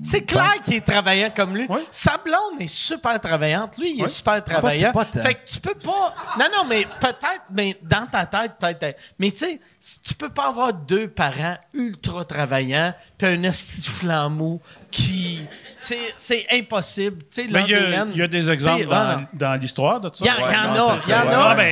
C'est 0.03 0.21
clair 0.25 0.61
qu'il 0.63 0.75
est 0.75 0.85
travaillant 0.85 1.29
comme 1.35 1.55
lui. 1.55 1.65
Oui. 1.69 1.79
Sa 1.89 2.17
blonde 2.17 2.59
est 2.59 2.67
super 2.67 3.19
travaillante. 3.21 3.77
Lui, 3.77 3.93
il 3.97 4.03
est 4.03 4.07
super 4.07 4.43
travaillant. 4.43 4.91
pas 4.91 5.05
tant. 5.05 5.21
fait 5.21 5.35
que 5.35 5.45
tu 5.49 5.59
peux 5.59 5.75
pas. 5.75 6.13
Non, 6.37 6.45
non, 6.55 6.65
mais 6.67 6.85
peut-être, 6.99 7.43
mais 7.49 7.77
dans 7.81 8.05
ta 8.07 8.25
tête, 8.25 8.53
peut-être. 8.59 8.99
Mais 9.17 9.31
tu 9.31 9.37
sais, 9.45 9.61
si 9.79 10.01
tu 10.01 10.13
peux 10.13 10.29
pas 10.29 10.49
avoir 10.49 10.73
deux 10.73 11.07
parents 11.07 11.55
ultra 11.73 12.25
travaillants, 12.25 12.93
puis 13.17 13.27
un 13.27 13.43
esti 13.43 13.89
flambeau 13.89 14.61
qui. 14.91 15.39
Tu 15.81 15.87
sais, 15.87 15.97
c'est 16.17 16.45
impossible. 16.51 17.23
Tu 17.31 17.43
sais, 17.43 17.47
Mais 17.49 17.63
il 17.63 17.69
y, 17.69 17.75
a, 17.75 18.05
y 18.25 18.29
des 18.29 18.51
exemples 18.51 18.85
voilà. 18.85 19.21
dans, 19.33 19.47
dans 19.51 19.53
l'histoire 19.55 19.99
de 20.01 20.09
ça. 20.13 20.23
Il 20.23 20.27
y, 20.27 20.29
en- 20.31 20.33
Ouais, 20.35 20.51
il 20.51 20.53
y 20.53 20.57
en 20.57 20.73
non, 20.75 20.89
a, 20.91 20.97
il 21.05 21.09
y 21.09 21.13
en 21.13 21.17
a. 21.27 21.55
Ah, 21.57 21.63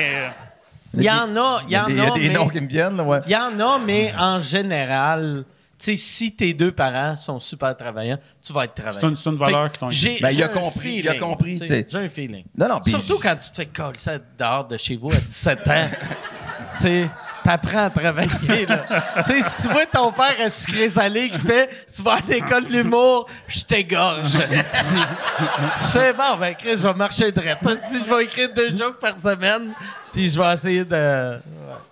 Il 0.93 1.03
y 1.03 1.09
en 1.09 1.35
a, 1.37 1.61
il 1.67 1.71
y 1.73 1.77
en 1.77 1.87
Il 1.87 1.95
y 1.95 1.99
a 2.01 2.07
a. 2.07 2.11
des 2.11 2.27
mais- 2.27 2.33
noms 2.33 2.49
qui 2.49 2.59
me 2.61 2.67
viennent, 2.67 2.97
là, 2.97 3.03
ouais. 3.03 3.21
Il 3.25 3.31
y 3.31 3.35
en 3.37 3.57
a, 3.59 3.79
mais 3.79 4.13
en 4.17 4.39
général, 4.39 5.45
sais, 5.83 5.95
si 5.95 6.35
tes 6.35 6.53
deux 6.53 6.71
parents 6.71 7.15
sont 7.15 7.39
super 7.39 7.75
travaillants, 7.75 8.17
tu 8.41 8.53
vas 8.53 8.65
être 8.65 8.73
travaillant. 8.75 8.99
C'est 8.99 9.07
une- 9.07 9.17
c'est 9.17 9.29
une 9.29 9.37
valeur 9.37 9.71
que 9.71 9.77
j'ai- 9.89 10.19
Ben, 10.21 10.29
il 10.31 10.41
a 10.43 10.45
un 10.45 10.49
compris, 10.49 10.95
il 10.95 11.07
a 11.07 11.11
feeling, 11.13 11.19
compris. 11.27 11.59
J'ai 11.89 11.97
un 11.97 12.09
feeling. 12.09 12.43
Non, 12.57 12.67
non, 12.69 12.81
Surtout 12.83 13.19
quand 13.19 13.35
tu 13.35 13.49
te 13.49 13.55
fais 13.55 13.65
coller 13.67 13.97
ça 13.97 14.17
dehors 14.37 14.67
de 14.67 14.77
chez 14.77 14.95
vous 14.95 15.11
à 15.11 15.15
17 15.19 15.67
ans. 15.67 15.89
tu 16.77 16.81
sais, 16.83 17.09
t'apprends 17.43 17.85
à 17.85 17.89
travailler, 17.89 18.65
là. 18.65 18.83
tu 19.25 19.33
sais, 19.33 19.41
si 19.49 19.61
tu 19.67 19.73
vois 19.73 19.85
ton 19.85 20.11
père 20.11 20.35
à 20.43 20.49
sucré 20.49 20.89
salé 20.89 21.29
qui 21.29 21.39
fait, 21.39 21.69
tu 21.93 22.01
vas 22.03 22.13
à 22.15 22.19
l'école 22.27 22.65
de 22.67 22.71
l'humour, 22.73 23.27
je 23.47 23.61
t'égorge. 23.63 24.37
Tu 24.51 25.97
fais, 25.97 26.13
bon, 26.13 26.37
ben, 26.39 26.53
Chris, 26.55 26.71
je 26.77 26.83
vais 26.87 26.93
marcher 26.93 27.31
droit. 27.31 27.45
Si 27.89 27.99
je 28.05 28.13
vais 28.15 28.23
écrire 28.25 28.49
deux 28.53 28.75
jokes 28.75 28.99
par 28.99 29.17
semaine, 29.17 29.71
puis 30.11 30.29
je 30.29 30.39
vais 30.39 30.53
essayer 30.53 30.85
de... 30.85 31.39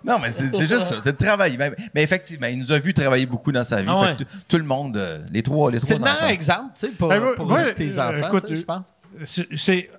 Non, 0.04 0.18
mais 0.18 0.30
c'est 0.30 0.50
juste 0.66 0.80
ça, 0.82 0.96
c'est 1.00 1.12
de 1.18 1.24
travailler. 1.24 1.56
Mais, 1.56 1.72
mais 1.94 2.02
effectivement, 2.02 2.46
il 2.46 2.58
nous 2.58 2.72
a 2.72 2.78
vu 2.78 2.94
travailler 2.94 3.26
beaucoup 3.26 3.52
dans 3.52 3.64
sa 3.64 3.80
vie. 3.82 3.88
Ah 3.90 4.00
ouais. 4.00 4.08
Fait 4.16 4.24
que 4.24 4.30
tout- 4.48 4.56
le 4.56 4.64
monde, 4.64 4.96
euh, 4.96 5.18
les 5.32 5.42
trois, 5.42 5.70
les 5.70 5.78
trois 5.78 5.88
C'est 5.88 5.94
le 5.98 6.00
meilleur 6.04 6.24
exemple, 6.24 6.70
tu 6.74 6.86
sais, 6.86 6.88
pour, 6.88 7.08
Ben, 7.08 7.34
pour 7.36 7.50
ouais, 7.50 7.74
tes 7.74 7.98
euh, 7.98 8.08
enfants, 8.10 8.38
je 8.48 8.62
pense. 8.62 8.86
C'est- 9.24 9.48
C'est 9.54 9.90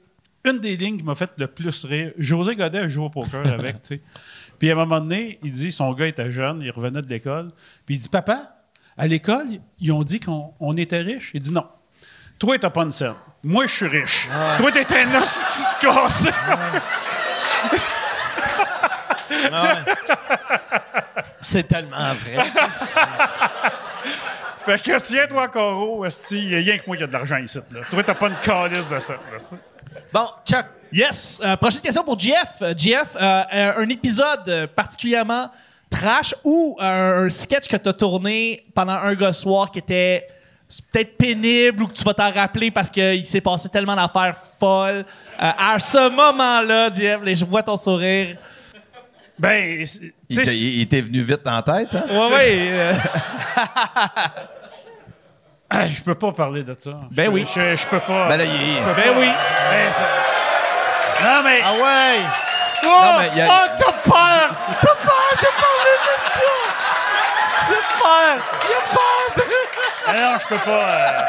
une 0.44 0.60
des 0.60 0.76
lignes 0.76 0.98
qui 0.98 1.04
m'a 1.04 1.16
fait 1.16 1.30
le 1.38 1.48
plus 1.48 1.86
rire. 1.86 2.12
José 2.18 2.56
Godet 2.56 2.88
joue 2.90 3.04
au 3.06 3.10
poker 3.10 3.46
avec, 3.46 3.82
tu 3.84 3.96
sais. 3.96 4.02
Puis 4.62 4.70
à 4.70 4.74
un 4.74 4.76
moment 4.76 5.00
donné, 5.00 5.40
il 5.42 5.52
dit, 5.52 5.72
son 5.72 5.92
gars 5.94 6.06
était 6.06 6.30
jeune, 6.30 6.62
il 6.62 6.70
revenait 6.70 7.02
de 7.02 7.08
l'école. 7.08 7.50
Puis 7.84 7.96
il 7.96 7.98
dit, 7.98 8.10
papa, 8.10 8.58
à 8.96 9.08
l'école, 9.08 9.48
ils 9.80 9.92
ont 9.92 10.04
dit 10.04 10.20
qu'on 10.20 10.54
on 10.60 10.74
était 10.74 11.00
riche. 11.00 11.32
Il 11.34 11.42
dit, 11.42 11.52
non. 11.52 11.68
Toi, 12.38 12.60
t'as 12.60 12.70
pas 12.70 12.84
une 12.84 12.92
scène. 12.92 13.16
Moi, 13.42 13.66
je 13.66 13.74
suis 13.74 13.88
riche. 13.88 14.30
Toi, 14.60 14.72
t'es 14.72 14.86
un 15.00 15.16
hostie 15.16 15.64
de 15.64 15.80
cassé. 15.82 16.30
C'est 21.42 21.68
tellement 21.68 22.14
vrai. 22.14 22.44
Fait 24.60 24.80
que 24.80 25.00
tiens-toi, 25.00 25.48
Coro, 25.48 26.06
esti, 26.06 26.38
il 26.38 26.52
y 26.52 26.56
a 26.56 26.58
rien 26.60 26.78
que 26.78 26.84
moi 26.86 26.98
qui 26.98 27.02
a 27.02 27.08
de 27.08 27.14
l'argent 27.14 27.38
ici. 27.38 27.58
Là. 27.72 27.80
Toi, 27.90 28.04
t'as 28.04 28.14
pas 28.14 28.28
une 28.28 28.38
calice 28.44 28.88
de 28.88 29.00
ça. 29.00 29.16
Bon, 30.14 30.28
Chuck, 30.46 30.68
Yes. 30.94 31.40
Euh, 31.44 31.56
prochaine 31.58 31.82
question 31.82 32.04
pour 32.04 32.20
Jeff. 32.20 32.56
Euh, 32.62 32.74
Jeff, 32.76 33.16
euh, 33.20 33.74
un 33.78 33.90
épisode 33.90 34.68
particulièrement 34.76 35.50
trash 35.90 36.34
ou 36.44 36.78
euh, 36.82 37.26
un 37.26 37.30
sketch 37.30 37.68
que 37.68 37.78
tu 37.78 37.90
as 37.90 37.94
tourné 37.94 38.66
pendant 38.74 38.94
un 38.94 39.14
gars 39.14 39.34
soir 39.34 39.72
qui 39.72 39.80
était 39.80 40.26
peut-être 40.92 41.18
pénible 41.18 41.84
ou 41.84 41.88
que 41.88 41.94
tu 41.94 42.04
vas 42.04 42.14
t'en 42.14 42.32
rappeler 42.32 42.72
parce 42.72 42.90
qu'il 42.90 43.26
s'est 43.26 43.42
passé 43.42 43.68
tellement 43.70 43.96
d'affaires 43.96 44.36
folles. 44.60 45.06
Euh, 45.42 45.52
à 45.58 45.80
ce 45.80 46.10
moment-là, 46.10 46.92
Jeff, 46.94 47.20
je 47.26 47.46
vois 47.46 47.64
ton 47.64 47.76
sourire. 47.76 48.38
Ben, 49.40 49.86
Il 50.30 50.88
t'est 50.88 51.02
venu 51.02 51.22
vite 51.22 51.48
en 51.48 51.62
tête, 51.62 51.96
hein? 51.96 52.04
Ouais, 52.10 52.32
ouais. 52.32 52.70
euh, 52.72 52.94
ah, 55.70 55.88
je 55.88 56.02
peux 56.02 56.16
pas 56.16 56.32
parler 56.32 56.64
de 56.64 56.74
ça. 56.78 56.92
Ben 57.12 57.26
Je- 57.26 57.30
oui. 57.32 57.46
Je, 57.54 57.76
je 57.76 57.88
peux 57.88 58.00
pas. 58.00 58.30
Ben 58.30 58.38
là, 58.38 58.44
il 58.46 58.96
ben 58.96 59.18
oui. 59.18 59.26
Ben, 59.26 59.92
ça- 59.92 60.21
Non, 61.24 61.44
mais. 61.44 61.60
ah 61.64 61.74
ouais! 61.74 62.20
Non, 62.84 63.18
mais 63.20 63.28
il 63.34 63.38
y 63.38 63.42
a- 63.42 63.48
Oh, 63.50 63.68
t'as 63.78 63.92
peur! 63.92 64.50
T'as 64.82 64.96
peur 64.96 65.32
de 65.34 65.50
parler 65.62 65.96
de 65.98 66.14
ça! 66.34 66.42
Il 67.70 67.74
a 67.76 67.78
peur! 68.00 68.34
Il 68.68 68.74
a 68.74 68.82
peur 68.94 69.26
de... 69.38 69.44
Non, 70.20 70.38
je 70.40 70.46
peux 70.48 70.58
pas. 70.58 70.72
euh. 70.72 71.20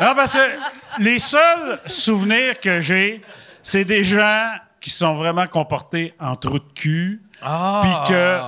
Non, 0.00 0.14
parce 0.14 0.32
que 0.32 0.58
les 0.98 1.18
seuls 1.18 1.78
souvenirs 1.86 2.58
que 2.60 2.80
j'ai, 2.80 3.22
c'est 3.62 3.84
des 3.84 4.02
gens 4.02 4.50
qui 4.80 4.90
sont 4.90 5.14
vraiment 5.14 5.46
comportés 5.46 6.14
en 6.20 6.36
trou 6.36 6.58
de 6.58 6.64
cul. 6.74 7.20
Puis 7.40 7.94
que. 8.08 8.40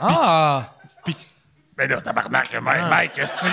Ah! 0.00 0.62
Ben 1.80 1.88
là, 1.88 2.00
tabarnak, 2.02 2.52
Mike, 2.60 2.82
Mike, 2.90 3.18
esti. 3.18 3.46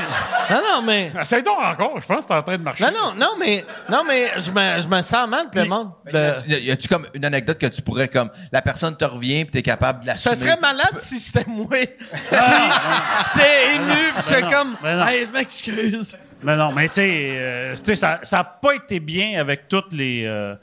Non, 0.49 0.58
non, 0.58 0.82
mais... 0.82 1.14
Essaye 1.22 1.41
donc 1.44 1.60
encore, 1.64 1.98
je 1.98 2.06
pense 2.06 2.26
que 2.26 2.28
t'es 2.28 2.34
en 2.34 2.44
train 2.44 2.58
de 2.58 2.64
marcher. 2.64 2.84
Non, 2.84 2.91
non, 2.91 3.14
non, 3.16 3.30
mais... 3.40 3.66
Non, 3.90 4.04
mais 4.06 4.32
je 4.38 4.52
me, 4.52 4.80
je 4.80 4.86
me 4.86 5.02
sens 5.02 5.30
mal 5.30 5.49
que 5.49 5.60
le 5.60 5.66
monde... 5.66 5.91
de- 6.12 6.60
Y 6.60 6.72
a-tu 6.72 6.90
comme 6.90 7.08
une 7.14 7.24
anecdote 7.24 7.58
que 7.58 7.68
tu 7.68 7.82
pourrais 7.82 8.10
comme 8.10 8.30
la 8.52 8.62
personne 8.62 8.98
te 8.98 9.06
revient 9.06 9.45
puis 9.45 9.52
t'es 9.52 9.62
capable 9.62 10.02
de 10.02 10.08
l'assumer? 10.08 10.36
Ça 10.36 10.41
serait 10.41 10.60
malade 10.60 10.98
si 10.98 11.22
c'était 11.22 11.45
moi. 11.48 11.68
Puis 11.70 11.86
j'étais 12.30 13.76
ému, 13.76 14.12
puis 14.14 14.24
j'étais 14.28 14.41
non, 14.41 14.49
comme... 14.49 14.78
non. 14.84 15.08
Hey, 15.08 15.26
je 15.26 15.32
m'excuse. 15.32 16.18
Mais 16.44 16.58
non, 16.58 16.74
mais 16.74 16.90
tu 16.90 16.95
sais, 16.95 17.10
euh, 17.38 17.76
tu 17.76 17.95
sais, 17.95 17.95
ça 17.95 18.20
n'a 18.32 18.44
pas 18.44 18.76
été 18.76 18.99
bien 18.99 19.40
avec 19.40 19.70
tous 19.70 19.86
les, 19.91 20.26
euh, 20.26 20.54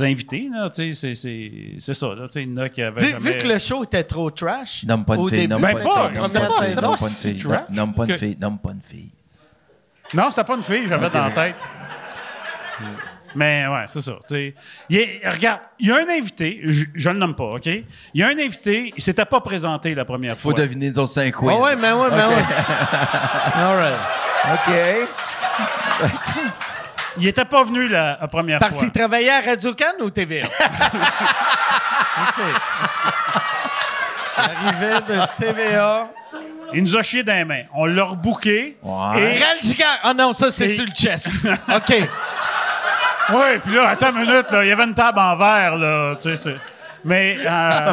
invités. 0.00 0.48
là, 0.52 0.70
tu 0.70 0.92
sais, 0.92 0.94
C'est 0.94 1.14
c'est- 1.14 1.52
c'est 1.78 1.94
ça. 1.94 2.08
Là, 2.14 2.26
tu 2.26 2.32
sais, 2.32 2.42
il 2.44 2.50
y 2.50 2.52
en 2.52 2.56
a 2.58 2.66
qui 2.66 2.80
avaient 2.82 3.00
Vu, 3.00 3.10
jamais- 3.10 3.32
vu 3.32 3.36
que 3.38 3.48
le 3.48 3.58
show 3.58 3.84
était 3.84 4.04
trop 4.04 4.30
trash, 4.30 4.84
Nomme 4.84 5.04
pas 5.04 5.16
une 5.16 5.28
fille, 5.28 5.48
nomme 5.48 5.60
Ben 5.62 5.72
pas 5.72 5.78
une 5.80 5.84
pas, 5.88 6.08
fille, 6.08 6.14
nomme 6.18 6.26
c'était 6.26 6.38
pas 6.40 6.46
pas- 6.46 6.60
une 6.60 6.66
fille, 6.66 6.74
nomme 6.76 6.94
pas 6.96 7.06
une 7.06 7.14
fille, 7.14 7.66
nomme 7.70 7.94
pas 7.94 8.04
une 8.06 8.14
fille, 8.18 8.36
nomme 8.40 8.58
pas 8.58 8.72
une 8.72 8.82
fille. 8.82 9.10
Non, 10.14 10.30
c'était 10.30 10.44
pas 10.44 10.54
une 10.56 10.62
fille, 10.62 10.86
j'avais 10.86 11.10
dans 11.10 11.24
la 11.24 11.30
tête. 11.30 11.56
Mais 13.34 13.66
ouais, 13.66 13.84
c'est 13.88 14.02
ça. 14.02 14.12
tu 14.28 14.34
sais. 14.34 14.54
Il 14.90 14.98
est- 14.98 15.22
regarde, 15.26 15.60
il 15.78 15.88
y 15.88 15.90
a 15.90 15.96
un 15.96 16.08
invité, 16.08 16.60
je, 16.64 16.84
je 16.94 17.08
le 17.10 17.18
nomme 17.18 17.34
pas, 17.34 17.44
OK? 17.54 17.64
Il 17.66 17.84
y 18.14 18.22
a 18.22 18.26
un 18.28 18.38
invité, 18.38 18.92
il 18.94 19.02
s'était 19.02 19.24
pas 19.24 19.40
présenté 19.40 19.94
la 19.94 20.04
première 20.04 20.34
Faut 20.38 20.50
fois. 20.50 20.52
deviner 20.54 20.90
les 20.90 20.98
autres 20.98 21.12
cinq 21.14 21.32
Ah 21.38 21.40
oui. 21.42 21.54
ouais, 21.54 21.76
mais 21.76 21.92
ouais, 21.92 22.08
mais 22.10 22.24
ouais. 22.26 22.44
All 23.54 23.76
right. 23.76 23.98
OK. 24.52 25.08
Il 27.18 27.26
était 27.28 27.44
pas 27.44 27.62
venu 27.64 27.88
la, 27.88 28.16
la 28.20 28.28
première 28.28 28.58
Parce 28.58 28.72
fois. 28.74 28.82
qu'il 28.84 28.92
travaillait 28.92 29.30
à 29.30 29.40
Radio-Can 29.40 30.00
ou 30.00 30.10
TVA? 30.10 30.46
OK. 32.18 32.44
Il 34.38 34.40
arrivait 34.42 35.00
de 35.00 35.20
TVA. 35.38 36.08
Il 36.74 36.82
nous 36.82 36.96
a 36.96 37.02
chié 37.02 37.22
dans 37.22 37.34
les 37.34 37.44
mains. 37.44 37.62
On 37.74 37.84
l'a 37.84 38.04
rebooké. 38.04 38.78
Ouais. 38.82 39.36
Et. 39.38 39.42
Ah 40.02 40.14
non, 40.14 40.32
ça, 40.32 40.50
c'est 40.50 40.64
Et- 40.66 40.68
sur 40.70 40.84
le 40.84 40.90
chest. 40.92 41.30
OK. 41.68 41.90
ouais, 43.34 43.58
puis 43.58 43.74
là, 43.74 43.88
attends 43.90 44.10
une 44.10 44.20
minute, 44.26 44.50
là, 44.50 44.64
il 44.64 44.68
y 44.68 44.72
avait 44.72 44.84
une 44.84 44.94
table 44.94 45.18
en 45.18 45.36
verre, 45.36 45.76
là, 45.76 46.14
tu 46.16 46.30
sais, 46.30 46.36
c'est- 46.36 46.56
Mais, 47.04 47.36
euh, 47.44 47.92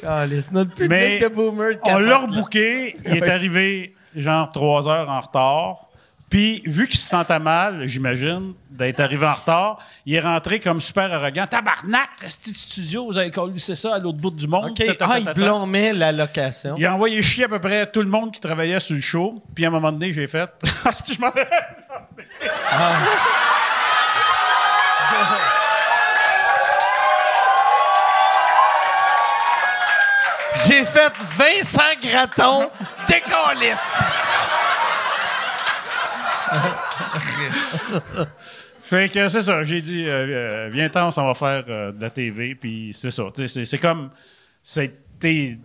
Calisse, 0.00 0.50
notre 0.52 0.70
public 0.74 0.90
Mais 0.90 1.18
de 1.18 1.28
boomer 1.28 1.72
de 1.74 1.78
on 1.84 1.98
l'a 1.98 2.18
rebooké. 2.18 2.96
Il 3.04 3.16
est 3.16 3.28
arrivé, 3.28 3.94
genre, 4.16 4.50
trois 4.52 4.88
heures 4.88 5.08
en 5.10 5.20
retard. 5.20 5.86
Puis, 6.34 6.62
vu 6.66 6.88
qu'il 6.88 6.98
se 6.98 7.06
sentait 7.08 7.38
mal, 7.38 7.86
j'imagine, 7.86 8.54
d'être 8.68 8.98
arrivé 8.98 9.24
en 9.24 9.34
retard, 9.34 9.78
il 10.04 10.16
est 10.16 10.20
rentré 10.20 10.58
comme 10.58 10.80
super 10.80 11.12
arrogant. 11.12 11.46
Tabarnak, 11.46 12.08
restez 12.20 12.50
studio, 12.50 13.06
vous 13.06 13.16
avez 13.16 13.30
collé 13.30 13.56
ça 13.60 13.94
à 13.94 14.00
l'autre 14.00 14.18
bout 14.18 14.32
du 14.32 14.48
monde? 14.48 14.70
OK. 14.76 14.84
Tata, 14.84 15.06
Ah, 15.12 15.18
il 15.20 15.24
blâmait 15.26 15.92
la 15.92 16.10
location. 16.10 16.74
Il 16.76 16.84
a 16.86 16.92
envoyé 16.92 17.22
chier 17.22 17.44
à 17.44 17.48
peu 17.48 17.60
près 17.60 17.88
tout 17.88 18.02
le 18.02 18.08
monde 18.08 18.32
qui 18.32 18.40
travaillait 18.40 18.80
sur 18.80 18.96
le 18.96 19.00
show. 19.00 19.44
Puis 19.54 19.64
à 19.64 19.68
un 19.68 19.70
moment 19.70 19.92
donné, 19.92 20.12
j'ai 20.12 20.26
fait. 20.26 20.50
Si 21.04 21.14
je 21.14 21.20
m'en- 21.20 21.30
J'ai 30.66 30.84
fait 30.84 31.12
Vincent 31.36 31.82
Gratton 32.02 32.70
décalisse. 33.08 33.98
Fait 38.84 39.08
que 39.08 39.28
c'est 39.28 39.40
ça, 39.40 39.62
j'ai 39.62 39.80
dit, 39.80 40.04
euh, 40.06 40.26
euh, 40.28 40.68
viens-t'en, 40.70 41.08
on 41.08 41.10
s'en 41.10 41.26
va 41.26 41.32
faire 41.32 41.64
euh, 41.68 41.90
de 41.90 42.02
la 42.02 42.10
TV, 42.10 42.54
puis 42.54 42.90
c'est 42.92 43.10
ça. 43.10 43.22
C'est, 43.46 43.78
comme, 43.78 44.10
c'était... 44.62 45.58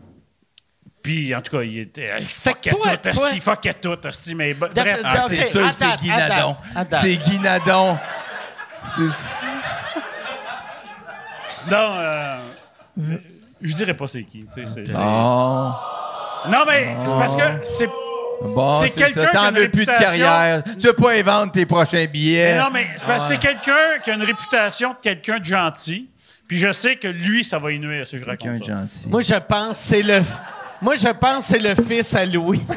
Puis, 1.01 1.35
en 1.35 1.41
tout 1.41 1.57
cas, 1.57 1.63
il 1.63 1.79
était... 1.79 2.21
Fuckait 2.21 2.69
toi, 2.69 2.95
tout, 2.95 3.09
asti, 3.09 3.35
il 3.35 3.41
fuckait 3.41 3.73
tout, 3.73 3.97
asti, 4.05 4.35
mais 4.35 4.53
bref. 4.53 5.01
Ah, 5.03 5.25
OK, 5.25 5.33
c'est 5.33 5.43
sûr 5.43 5.67
que 5.67 5.75
c'est 5.75 5.97
Guy 5.97 6.09
Nadon. 6.11 6.55
C'est 6.91 7.17
Guy 7.17 7.39
Nadon. 7.39 7.97
Non, 11.69 11.93
euh, 11.97 12.37
je 13.61 13.73
dirais 13.75 13.93
pas 13.93 14.07
c'est 14.07 14.23
qui, 14.23 14.45
tu 14.45 14.65
sais, 14.65 14.83
Oh. 14.97 15.71
Non, 16.47 16.63
mais 16.65 16.95
c'est 17.05 17.15
parce 17.15 17.35
que 17.35 17.43
c'est... 17.63 17.89
Bon, 18.41 18.73
C'est 18.81 18.89
quelqu'un 18.91 19.21
ça. 19.23 19.27
qui 19.27 19.37
a 19.37 19.49
une 19.49 19.55
veux 19.55 19.69
plus 19.69 19.85
de 19.85 19.91
réputation. 19.91 20.19
carrière. 20.25 20.63
Tu 20.79 20.87
veux 20.87 20.93
pas 20.93 21.11
inventer 21.13 21.59
tes 21.59 21.65
prochains 21.65 22.05
billets. 22.05 22.53
Mais 22.53 22.59
non, 22.59 22.69
mais 22.71 22.87
c'est 22.95 23.05
parce 23.05 23.23
que 23.27 23.33
c'est 23.33 23.39
quelqu'un 23.39 23.99
qui 24.03 24.11
a 24.11 24.13
une 24.13 24.23
réputation 24.23 24.91
de 24.91 24.95
quelqu'un 25.01 25.39
de 25.39 25.43
gentil, 25.45 26.09
puis 26.47 26.57
je 26.57 26.71
sais 26.71 26.95
que 26.95 27.07
lui, 27.07 27.43
ça 27.43 27.59
va 27.59 27.71
y 27.71 27.79
nuire 27.79 28.07
si 28.07 28.17
je 28.17 28.25
Quelqu'un 28.25 28.51
raconte 28.51 28.63
ça. 28.65 28.73
gentil. 28.73 29.09
Moi, 29.09 29.21
je 29.21 29.35
pense 29.35 29.77
que 29.79 29.83
c'est 29.85 30.01
le. 30.01 30.21
Moi, 30.81 30.95
je 30.95 31.09
pense 31.09 31.45
c'est 31.47 31.59
le 31.59 31.75
fils 31.75 32.15
à 32.15 32.25
Louis. 32.25 32.61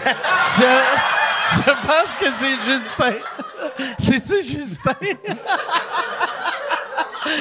je, 0.58 0.62
je 1.58 1.62
pense 1.62 2.16
que 2.18 2.26
c'est 2.40 2.72
Justin. 2.72 3.14
C'est-tu 3.98 4.42
Justin? 4.42 4.92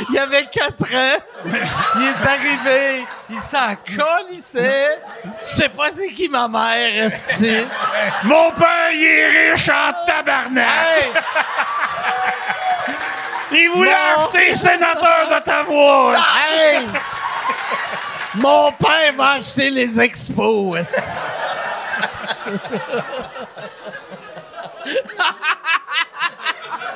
Il 0.09 0.17
avait 0.17 0.45
4 0.45 0.95
ans. 0.95 1.19
Il 1.45 2.03
est 2.03 2.27
arrivé. 2.27 3.05
Il 3.29 3.39
s'en 3.39 3.75
colissait. 3.97 4.99
Tu 5.23 5.29
sais 5.39 5.69
pas 5.69 5.89
c'est 5.95 6.09
qui 6.09 6.29
ma 6.29 6.47
mère, 6.47 7.05
esti. 7.05 7.65
Mon 8.23 8.51
père, 8.51 8.91
il 8.93 9.03
est 9.05 9.51
riche 9.53 9.69
en 9.69 9.91
tabarnak! 10.05 10.65
Hey! 10.65 11.11
Il 13.53 13.69
voulait 13.69 13.91
Mon- 14.17 14.23
acheter 14.25 14.55
sénateur 14.55 15.27
d'Ottawa! 15.29 16.15
Hey! 16.47 16.85
Mon 18.35 18.71
père 18.73 19.13
va 19.17 19.31
acheter 19.31 19.69
les 19.69 19.99
expos, 19.99 20.77
esti. 20.77 21.21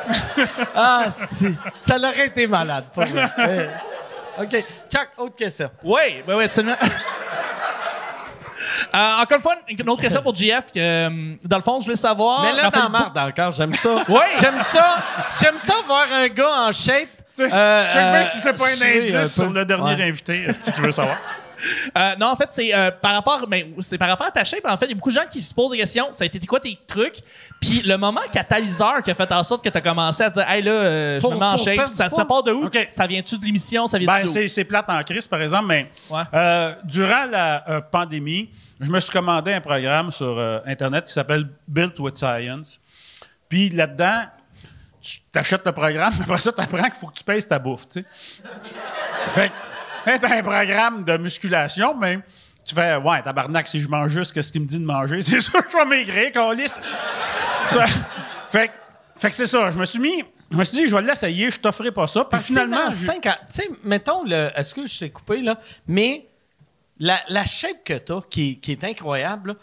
Ah, 0.76 1.06
c'est- 1.32 1.53
ça 1.80 1.98
l'aurait 1.98 2.27
été 2.27 2.48
malade, 2.48 2.86
pas 2.94 3.06
vrai. 3.06 3.26
Euh, 4.38 4.44
OK. 4.44 4.64
Chuck, 4.91 5.07
autre 5.18 5.36
question. 5.36 5.69
Oui, 5.84 6.23
oui, 6.27 6.34
oui, 6.36 6.44
absolument. 6.44 6.76
Euh, 8.94 9.22
encore 9.22 9.38
une 9.38 9.44
fois, 9.44 9.56
une 9.68 9.90
autre 9.90 10.02
question 10.02 10.22
pour 10.22 10.34
GF. 10.36 10.72
que, 10.73 10.80
euh, 10.80 11.36
dans 11.44 11.57
le 11.57 11.61
fond, 11.61 11.80
je 11.80 11.86
voulais 11.86 11.95
savoir. 11.98 12.44
Mais 12.44 12.53
là, 12.53 12.68
en 12.68 12.72
fait, 12.72 12.80
dans 12.80 12.90
marde 12.90 13.18
encore, 13.18 13.52
j'aime 13.52 13.73
ça. 13.73 13.90
Oui. 14.07 14.19
J'aime 14.40 14.61
ça. 14.61 14.95
J'aime 15.40 15.56
ça 15.61 15.76
voir 15.86 16.06
un 16.11 16.27
gars 16.30 16.68
en 16.68 16.72
shape. 16.72 17.07
euh, 17.40 17.48
Check 17.48 17.94
bien 17.94 18.15
euh, 18.15 18.23
si 18.23 18.38
c'est 18.40 18.53
pas 18.57 18.65
un 18.68 18.88
indice 18.88 19.34
sur 19.36 19.49
le 19.49 19.65
dernier 19.65 19.95
Ouais. 19.95 20.07
invité, 20.07 20.48
si 20.53 20.72
tu 20.72 20.82
veux 20.82 20.91
savoir. 20.91 21.18
Euh, 21.98 22.15
non, 22.19 22.27
en 22.27 22.36
fait, 22.36 22.48
c'est 22.52 22.73
euh, 22.76 22.91
par 22.91 23.14
rapport, 23.14 23.45
mais 23.48 23.72
c'est 23.80 23.98
par 23.98 24.07
rapport 24.10 24.27
à 24.27 24.32
ta 24.32 24.44
shape. 24.44 24.65
En 24.65 24.77
fait, 24.77 24.86
il 24.86 24.90
y 24.90 24.91
a 24.91 24.95
beaucoup 24.95 25.10
de 25.10 25.15
gens 25.15 25.26
qui 25.30 25.41
se 25.41 25.53
posent 25.53 25.72
des 25.72 25.77
questions. 25.77 26.07
Ça 26.11 26.23
a 26.23 26.27
été 26.27 26.40
quoi 26.45 26.60
tes 26.60 26.77
trucs? 26.88 27.19
Puis 27.61 27.82
le 27.82 27.98
moment 27.98 28.22
catalyseur 28.32 29.02
qui 29.03 29.11
a 29.11 29.15
fait 29.15 29.32
en 29.32 29.44
sorte 29.44 29.64
que 29.64 29.69
tu 29.69 29.77
as 29.77 29.82
commencé 29.82 30.23
à 30.23 30.30
dire, 30.30 30.49
hey 30.49 30.61
là, 30.61 30.72
euh, 30.72 31.15
je 31.19 31.22
Pour- 31.22 31.34
me 31.34 31.40
mets 31.40 31.45
en 31.45 31.57
shape. 31.57 31.88
Ça, 31.90 32.26
part 32.26 32.44
de 32.44 32.52
où? 32.52 32.69
Ça 32.90 33.07
vient-tu 33.07 33.38
de 33.38 33.45
l'émission? 33.45 33.88
Ça 33.88 33.98
vient 33.98 34.07
Ben, 34.07 34.27
c'est, 34.27 34.48
c'est 34.48 34.65
plate 34.65 34.90
en 34.90 35.02
crise, 35.02 35.27
par 35.27 35.41
exemple, 35.41 35.65
mais 35.68 35.90
Ouais. 36.10 36.23
durant 36.84 37.26
la 37.26 37.82
pandémie, 37.91 38.49
je 38.80 38.91
me 38.91 38.99
suis 38.99 39.11
commandé 39.11 39.53
un 39.53 39.61
programme 39.61 40.11
sur 40.11 40.38
Internet 40.65 41.06
qui 41.06 41.14
s'appelle 41.14 41.48
Built 41.68 41.98
with 41.99 42.18
Science. 42.18 42.80
Puis 43.48 43.69
là-dedans, 43.69 44.23
tu 45.02 45.19
t'achètes 45.32 45.65
le 45.65 45.72
programme, 45.72 46.14
après 46.22 46.38
ça, 46.40 46.52
tu 46.52 46.60
apprends 46.61 46.82
qu'il 46.84 46.94
faut 46.94 47.07
que 47.07 47.18
tu 47.18 47.23
pèses 47.23 47.48
ta 47.48 47.60
bouffe, 47.60 47.88
tu 47.88 48.02
sais. 48.02 48.06
fait 49.34 49.49
que, 49.49 49.53
t'as 50.06 50.38
un 50.38 50.41
programme 50.44 51.03
de 51.03 51.18
musculation, 51.18 51.95
mais 51.95 52.19
tu 52.65 52.73
fais, 52.76 52.95
ouais, 52.95 53.22
tabarnak, 53.22 53.68
si 53.68 53.80
je 53.80 53.88
mange 53.88 54.10
juste 54.11 54.40
ce 54.41 54.52
qu'il 54.52 54.61
me 54.61 54.65
dit 54.68 54.80
de 54.80 54.86
manger, 54.86 55.22
c'est 55.22 55.41
sûr 55.41 55.53
que 55.64 55.72
je 55.72 55.77
vais 55.77 55.86
maigrir, 55.86 56.32
câlisse. 56.32 56.80
Ça- 57.68 57.86
fait, 58.52 58.68
que- 58.69 58.73
fait 59.19 59.30
que 59.30 59.36
c'est 59.36 59.45
ça, 59.48 59.72
je 59.72 59.77
me 59.80 59.86
suis 59.86 59.99
mis, 59.99 60.23
je 60.52 60.56
me 60.57 60.64
suis 60.64 60.77
dit, 60.84 60.88
je 60.88 60.95
vais 60.95 61.02
l'essayer, 61.02 61.49
je 61.52 61.60
t'offrirai 61.60 61.91
pas 61.91 62.07
ça. 62.07 62.26
Puis 62.26 62.40
finalement, 62.41 62.88
ans, 62.88 62.91
tu 63.48 63.61
sais, 63.61 63.69
mettons, 63.84 64.23
le, 64.23 64.52
est-ce 64.56 64.73
que 64.76 64.86
je 64.86 64.99
t'ai 64.99 65.10
coupé, 65.10 65.41
là? 65.41 65.60
Mais 65.88 66.27
la, 66.99 67.19
la 67.30 67.45
shape 67.45 67.84
que 67.84 67.98
t'as, 67.98 68.22
qui, 68.30 68.60
qui 68.60 68.72
est 68.73 68.84
incroyable, 68.84 69.56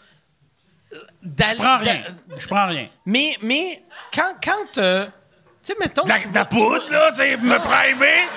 là, 0.91 1.45
je 1.51 1.55
prends 1.55 1.77
rien. 1.77 2.03
Je 2.37 2.47
prends 2.47 2.67
rien. 2.67 2.87
Mais, 3.05 3.35
mais 3.41 3.83
quand, 4.13 4.35
quand 4.43 4.77
euh, 4.77 5.07
sais, 5.63 5.75
mettons... 5.79 6.03
La, 6.05 6.45
poudre, 6.45 6.85
là, 6.91 7.11
tu 7.11 7.17
sais, 7.17 7.37
me 7.37 7.57
primer. 7.59 8.27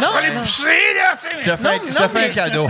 Non, 0.00 0.06
Pour 0.08 0.16
aller 0.16 0.30
pousser, 0.30 0.94
là, 0.94 1.16
tu 1.20 1.28
Je 1.32 1.36
sais. 1.38 1.44
te 1.44 1.56
fais, 1.56 1.76
Non, 1.78 1.82
je 1.88 1.98
non, 1.98 2.06
te 2.06 2.08
fais 2.08 2.18
mais- 2.20 2.30
un 2.30 2.34
cadeau. 2.34 2.68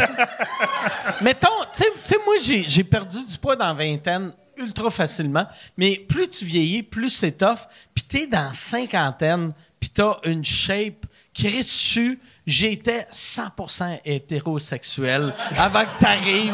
Mettons, 1.20 1.48
tu 1.74 1.84
sais- 2.04 2.16
moi, 2.24 2.34
j'ai 2.66 2.84
perdu 2.84 3.18
du 3.26 3.38
poids 3.38 3.56
dans 3.56 3.66
la 3.68 3.74
vingtaine 3.74 4.32
ultra 4.56 4.90
facilement, 4.90 5.46
mais 5.76 5.96
plus 6.08 6.28
tu 6.28 6.44
vieillis, 6.44 6.82
plus 6.82 7.10
c'est 7.10 7.32
tough, 7.32 7.60
puis 7.94 8.04
t'es 8.04 8.26
dans 8.26 8.52
cinquantaine, 8.52 9.52
puis 9.78 9.88
t'as 9.90 10.16
une 10.24 10.44
shape 10.44 11.06
qui 11.32 11.48
reste 11.48 11.70
su. 11.70 12.18
J'étais 12.46 13.06
100% 13.12 14.00
hétérosexuel 14.04 15.32
avant 15.56 15.84
que 15.84 16.00
t'arrives. 16.00 16.52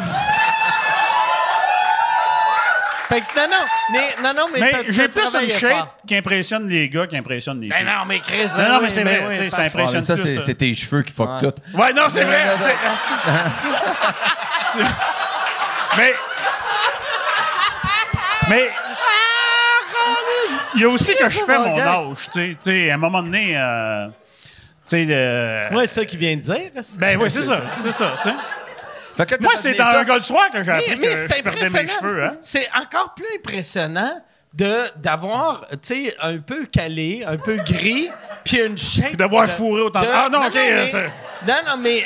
Fait 3.08 3.20
que 3.20 3.36
non, 3.36 3.46
non, 3.48 3.64
mais, 3.92 4.08
non, 4.22 4.32
non, 4.34 4.46
mais, 4.52 4.72
j'ai 4.88 5.08
plus 5.08 5.34
une 5.34 5.48
shape 5.50 5.70
fort. 5.72 5.94
qui 6.06 6.16
impressionne 6.16 6.66
les 6.68 6.88
gars 6.88 7.06
qui 7.06 7.16
impressionne 7.16 7.60
les 7.60 7.68
Ben 7.68 7.76
filles. 7.76 7.86
non, 7.86 8.04
mais 8.06 8.18
Chris, 8.20 8.48
ben 8.56 8.68
Non, 8.68 8.80
mais 8.82 8.90
c'est 8.90 9.04
ben 9.04 9.24
vrai, 9.24 9.38
oui, 9.40 9.50
ça 9.50 9.56
Ah, 9.58 9.62
mais 9.62 9.68
impressionne 9.68 10.02
ça, 10.02 10.14
plus. 10.14 10.22
c'est 10.22 10.34
ça. 10.36 10.42
c'est 10.46 10.54
tes 10.54 10.74
cheveux 10.74 11.02
qui 11.02 11.12
fuck 11.12 11.38
tout. 11.40 11.52
Ouais, 11.78 11.92
non, 11.92 12.08
c'est 12.08 12.24
vrai. 12.24 12.44
non, 12.44 12.52
non. 12.56 12.58
c'est- 12.58 12.76
mais. 15.98 16.14
Mais. 18.50 18.70
Il 20.74 20.82
y 20.82 20.84
a 20.84 20.88
aussi 20.90 21.14
que 21.16 21.28
je 21.28 21.38
fais 21.40 21.58
mon 21.58 21.78
âge, 21.78 22.28
tu 22.32 22.40
sais. 22.40 22.48
Tu 22.50 22.56
sais, 22.60 22.90
à 22.90 22.94
un 22.94 22.98
moment 22.98 23.22
donné. 23.22 23.56
euh, 23.56 24.08
tu 24.08 24.12
sais, 24.86 25.04
le- 25.04 25.74
Ouais, 25.74 25.86
c'est 25.86 26.00
ça 26.00 26.04
qu'il 26.04 26.18
vient 26.18 26.36
de 26.36 26.42
dire. 26.42 26.70
c'est- 26.82 26.98
Ben 26.98 27.18
oui, 27.20 27.30
c'est 27.30 27.42
ça. 27.42 27.62
C'est 27.78 27.92
ça, 27.92 28.12
tu 28.22 28.28
sais. 28.28 28.34
Que 29.24 29.42
Moi, 29.42 29.52
c'est 29.56 29.70
dans 29.76 29.84
ça- 29.92 30.00
un 30.00 30.04
gars 30.04 30.14
le 30.16 30.20
soir 30.20 30.50
que 30.52 30.62
j'ai 30.62 30.70
appris 30.72 30.96
mais 30.98 31.06
que 31.08 31.14
c'est 31.14 31.38
je 31.38 31.42
perdais 31.42 31.70
mes 31.70 31.88
cheveux, 31.88 32.24
hein. 32.24 32.36
C'est 32.40 32.68
encore 32.76 33.14
plus 33.14 33.26
impressionnant 33.38 34.20
de 34.52 34.84
d'avoir, 34.98 35.66
tu 35.70 35.78
sais, 35.82 36.14
un 36.20 36.38
peu 36.38 36.66
calé, 36.66 37.24
un 37.26 37.36
peu 37.36 37.56
gris, 37.56 38.08
puis 38.44 38.62
une 38.64 38.76
shape. 38.78 39.16
D'avoir 39.16 39.48
fourré 39.48 39.82
autant 39.82 40.00
de- 40.00 40.06
Ah 40.10 40.28
non, 40.32 40.46
ok, 40.46 40.54
mais, 40.54 40.86
non, 41.46 41.54
non, 41.66 41.76
mais 41.78 42.04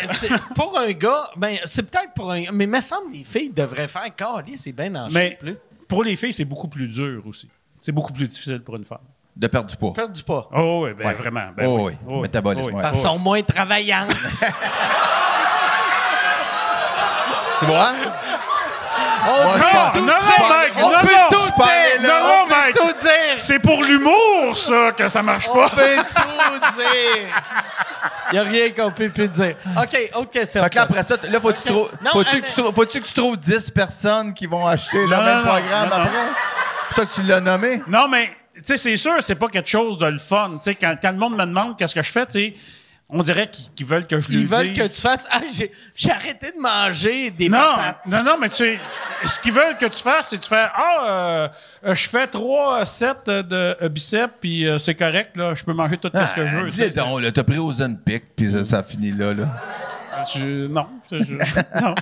pour 0.55 0.77
un 0.79 0.91
gars, 0.93 1.31
ben, 1.37 1.59
c'est 1.65 1.89
peut-être 1.89 2.13
pour 2.15 2.33
un 2.33 2.43
Mais 2.53 2.65
il 2.65 2.71
me 2.71 2.81
semble 2.81 3.13
que 3.13 3.19
les 3.19 3.25
filles 3.25 3.51
devraient 3.51 3.87
faire 3.89 4.15
Calé, 4.17 4.57
c'est 4.57 4.73
bien 4.73 4.95
en 4.97 5.09
Mais 5.11 5.31
shape, 5.31 5.43
là. 5.43 5.53
pour 5.89 6.03
les 6.05 6.17
filles, 6.17 6.33
c'est 6.33 6.45
beaucoup 6.45 6.69
plus 6.69 6.89
dur 6.89 7.23
aussi. 7.27 7.49
C'est 7.81 7.93
beaucoup 7.93 8.13
plus 8.13 8.27
difficile 8.29 8.61
pour 8.63 8.77
une 8.77 8.85
femme. 8.85 8.99
De 9.37 9.47
perdre 9.47 9.71
du 9.71 9.77
poids. 9.77 9.93
Perdre 9.93 10.13
du 10.13 10.23
poids. 10.25 10.51
Oh 10.53 10.83
oui, 10.85 10.91
ben 10.93 11.07
Ouais. 11.07 11.15
vraiment. 11.15 11.47
Ben 11.57 11.67
Oh 11.69 11.87
oui. 11.87 11.93
oui. 12.05 12.21
Métabolisme, 12.23 12.75
ouais. 12.75 12.83
Parce 12.83 12.99
qu'ils 13.01 13.09
sont 13.09 13.19
moins 13.19 13.41
travaillantes. 13.43 14.11
C'est 17.61 17.67
bon, 17.67 17.77
hein? 17.81 17.95
On 19.29 19.45
Moi, 19.45 19.55
peut 19.55 19.99
tout 19.99 20.05
non, 20.05 20.13
dire. 20.15 20.85
on 20.85 20.91
non, 20.91 20.99
peut 21.01 21.09
tout 21.31 21.37
dire. 21.57 22.03
là. 22.03 22.09
Non, 22.09 22.09
Non, 22.09 22.35
on 22.43 22.47
peut 22.49 22.73
tout 22.79 23.01
dire. 23.03 23.35
C'est 23.39 23.59
pour 23.59 23.83
l'humour, 23.85 24.57
ça, 24.57 24.93
que 24.97 25.09
ça 25.09 25.23
marche 25.23 25.47
On 25.53 25.57
pas. 25.57 25.69
peut 25.69 25.97
tout 26.15 26.81
dire. 26.81 27.27
Il 28.31 28.33
n'y 28.33 28.39
a 28.39 28.43
rien 28.43 28.71
qu'on 28.71 28.91
peut 28.91 29.11
plus 29.11 29.29
dire. 29.29 29.57
OK, 29.77 30.11
OK, 30.17 30.29
c'est 30.45 30.61
Fait 30.61 30.71
que 30.71 30.77
là, 30.77 30.83
après 30.83 31.03
ça, 31.03 31.17
là, 31.31 31.41
faut-tu 31.41 31.63
que, 31.63 32.99
tu 32.99 33.13
trouves 33.15 33.37
10 33.37 33.71
personnes 33.71 34.33
qui 34.35 34.47
vont 34.47 34.67
acheter 34.67 35.03
le 35.07 35.09
même 35.17 35.43
programme 35.43 35.93
après? 35.93 36.11
C'est 36.91 36.97
ça 37.01 37.07
que 37.07 37.13
tu 37.13 37.23
l'as 37.23 37.41
nommé? 37.41 37.83
Non, 37.87 38.09
mais, 38.09 38.31
tu 38.57 38.63
sais, 38.65 38.77
c'est 38.79 38.97
sûr, 38.97 39.17
c'est 39.21 39.35
pas 39.35 39.49
quelque 39.49 39.69
chose 39.69 39.99
de 39.99 40.07
le 40.07 40.19
fun. 40.19 40.53
Tu 40.55 40.61
sais, 40.61 40.75
quand, 40.75 40.95
quand 41.01 41.11
le 41.11 41.19
monde 41.19 41.37
me 41.37 41.45
demande 41.45 41.77
qu'est-ce 41.77 41.95
que 41.95 42.03
je 42.03 42.11
fais, 42.11 42.27
tu 42.27 42.33
sais, 42.33 42.55
on 43.13 43.23
dirait 43.23 43.51
qu'ils 43.75 43.87
veulent 43.87 44.07
que 44.07 44.21
je 44.21 44.29
lui 44.29 44.41
Ils 44.41 44.47
veulent 44.47 44.69
dise. 44.73 44.79
que 44.89 44.95
tu 44.95 45.01
fasses. 45.01 45.27
Ah, 45.31 45.41
j'ai, 45.53 46.11
arrêté 46.11 46.53
de 46.53 46.61
manger 46.61 47.31
des 47.31 47.49
Non, 47.49 47.59
patates. 47.77 47.99
non, 48.07 48.23
non, 48.23 48.39
mais 48.41 48.49
tu 48.49 48.57
sais, 48.57 48.79
ce 49.25 49.39
qu'ils 49.41 49.53
veulent 49.53 49.77
que 49.79 49.87
tu 49.87 50.03
fasses, 50.03 50.29
c'est 50.29 50.37
que 50.39 50.43
tu 50.43 50.49
fais 50.49 50.67
Ah, 50.75 50.97
euh, 51.09 51.49
euh, 51.87 51.95
je 51.95 52.09
fais 52.09 52.27
3 52.27 52.87
sets 52.87 53.15
de 53.27 53.77
euh, 53.83 53.89
biceps, 53.89 54.33
puis 54.41 54.67
euh, 54.67 54.79
c'est 54.79 54.95
correct, 54.95 55.37
là, 55.37 55.55
je 55.55 55.65
peux 55.65 55.73
manger 55.73 55.99
tout 55.99 56.11
ce 56.15 56.35
que 56.35 56.47
je 56.47 56.57
veux. 56.57 56.63
Ah, 56.65 56.71
Dis-le 56.71 56.91
donc, 56.91 57.21
là, 57.23 57.33
t'as 57.33 57.43
pris 57.45 57.59
aux 57.59 57.73
Pick, 58.05 58.37
puis 58.37 58.51
ça, 58.53 58.65
ça 58.65 58.83
finit 58.83 59.13
là, 59.13 59.35
là. 59.35 59.47
c'est- 60.25 60.39
je- 60.39 60.67
non, 60.67 60.87
je- 61.11 61.19
je- 61.19 61.35
non. 61.83 61.95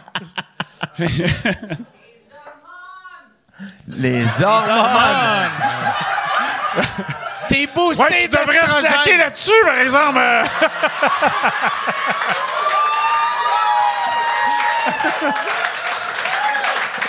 Les 3.88 4.24
hormones! 4.42 5.50
T'es 7.48 7.66
boosté 7.74 8.02
Ouais, 8.02 8.18
tu 8.22 8.28
devrais 8.28 8.60
d'estrogène. 8.60 8.90
stacker 8.90 9.16
là-dessus, 9.16 9.52
par 9.64 9.78
exemple. 9.78 10.20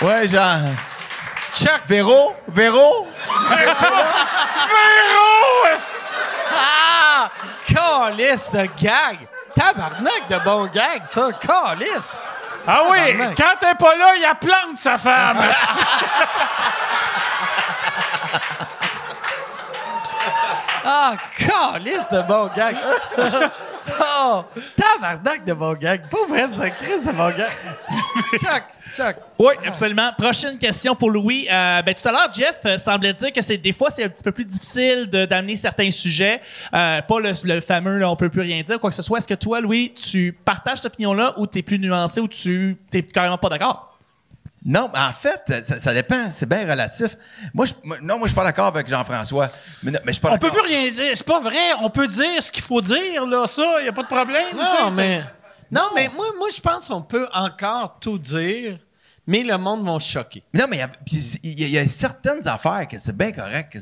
Ouais, 0.02 0.28
genre. 0.28 0.58
Chuck. 1.54 1.80
Véro? 1.86 2.34
Véro? 2.48 3.06
Véro, 3.50 3.74
esti! 5.74 6.14
Ah! 6.56 7.28
Calice 7.66 8.50
de 8.50 8.66
gag. 8.80 9.28
Tabarnak 9.54 10.28
de 10.28 10.38
bon 10.44 10.66
gag, 10.72 11.02
ça. 11.04 11.28
Calice. 11.32 12.18
Ah 12.66 12.80
oui, 12.90 12.98
Tabarnak. 13.12 13.36
quand 13.36 13.56
t'es 13.60 13.74
pas 13.74 13.96
là, 13.96 14.14
il 14.16 14.24
a 14.24 14.34
plante 14.34 14.78
sa 14.78 14.96
femme. 14.96 15.38
Ah, 20.84 21.14
calice 21.36 22.10
de 22.10 22.22
bon 22.26 22.48
gag. 22.56 22.76
oh, 24.00 24.44
tabarnak 24.76 25.44
de 25.44 25.52
bon 25.52 25.74
gag. 25.74 26.08
Pas 26.08 26.26
vrai, 26.28 26.46
c'est 26.50 26.70
Chris 26.72 27.06
de 27.06 27.12
bon 27.12 27.30
gag. 27.36 27.50
Chuck, 28.38 28.64
Chuck. 28.94 29.16
Oui, 29.38 29.54
absolument. 29.66 30.10
Prochaine 30.16 30.58
question 30.58 30.94
pour 30.94 31.10
Louis. 31.10 31.46
Euh, 31.50 31.82
ben, 31.82 31.94
tout 31.94 32.08
à 32.08 32.12
l'heure, 32.12 32.32
Jeff 32.32 32.60
euh, 32.64 32.78
semblait 32.78 33.12
dire 33.12 33.32
que 33.32 33.42
c'est 33.42 33.58
des 33.58 33.72
fois 33.72 33.90
c'est 33.90 34.04
un 34.04 34.08
petit 34.08 34.24
peu 34.24 34.32
plus 34.32 34.44
difficile 34.44 35.06
d'amener 35.06 35.56
certains 35.56 35.90
sujets. 35.90 36.40
Euh, 36.72 37.02
pas 37.02 37.20
le, 37.20 37.32
le 37.44 37.60
fameux 37.60 37.98
là, 37.98 38.10
on 38.10 38.16
peut 38.16 38.28
plus 38.28 38.42
rien 38.42 38.62
dire, 38.62 38.78
quoi 38.80 38.90
que 38.90 38.96
ce 38.96 39.02
soit. 39.02 39.18
Est-ce 39.18 39.28
que 39.28 39.34
toi, 39.34 39.60
Louis, 39.60 39.92
tu 39.94 40.32
partages 40.44 40.78
cette 40.78 40.92
opinion-là 40.92 41.34
ou 41.38 41.46
t'es 41.46 41.62
plus 41.62 41.78
nuancé 41.78 42.20
ou 42.20 42.28
tu 42.28 42.76
t'es 42.90 43.02
carrément 43.02 43.38
pas 43.38 43.48
d'accord? 43.48 43.89
Non, 44.64 44.90
mais 44.92 44.98
en 45.00 45.12
fait, 45.12 45.64
ça, 45.64 45.80
ça 45.80 45.94
dépend. 45.94 46.30
C'est 46.30 46.46
bien 46.48 46.68
relatif. 46.68 47.16
Moi, 47.54 47.64
je, 47.66 47.72
moi- 47.82 47.96
non, 48.02 48.18
moi, 48.18 48.26
je 48.26 48.32
suis 48.32 48.36
pas 48.36 48.44
d'accord 48.44 48.66
avec 48.66 48.88
Jean-François. 48.88 49.50
Mais, 49.82 49.92
mais 49.92 49.98
je 50.06 50.12
suis 50.12 50.20
pas 50.20 50.32
On 50.32 50.38
peut 50.38 50.50
plus 50.50 50.60
rien 50.60 50.90
dire. 50.90 51.12
C'est 51.14 51.26
pas 51.26 51.40
vrai. 51.40 51.72
On 51.80 51.88
peut 51.88 52.06
dire 52.06 52.42
ce 52.42 52.52
qu'il 52.52 52.62
faut 52.62 52.82
dire, 52.82 53.26
là, 53.26 53.46
ça. 53.46 53.80
Y 53.82 53.88
a 53.88 53.92
pas 53.92 54.02
de 54.02 54.08
problème. 54.08 54.56
Non, 54.56 54.90
mais. 54.94 55.24
Non, 55.70 55.82
mais 55.94 56.10
moi, 56.14 56.26
moi 56.36 56.48
je 56.54 56.60
pense 56.60 56.88
qu'on 56.88 57.00
peut 57.02 57.28
encore 57.32 57.98
tout 58.00 58.18
dire. 58.18 58.78
Mais 59.26 59.42
le 59.42 59.56
monde 59.58 59.84
va 59.84 60.00
se 60.00 60.10
choquer. 60.10 60.42
Non, 60.54 60.64
mais 60.68 60.80
il 61.42 61.60
y 61.60 61.76
a- 61.76 61.82
y, 61.82 61.84
y 61.84 61.88
certaines 61.88 62.46
affaires 62.48 62.88
que 62.88 62.98
c'est 62.98 63.16
bien 63.16 63.32
correct. 63.32 63.76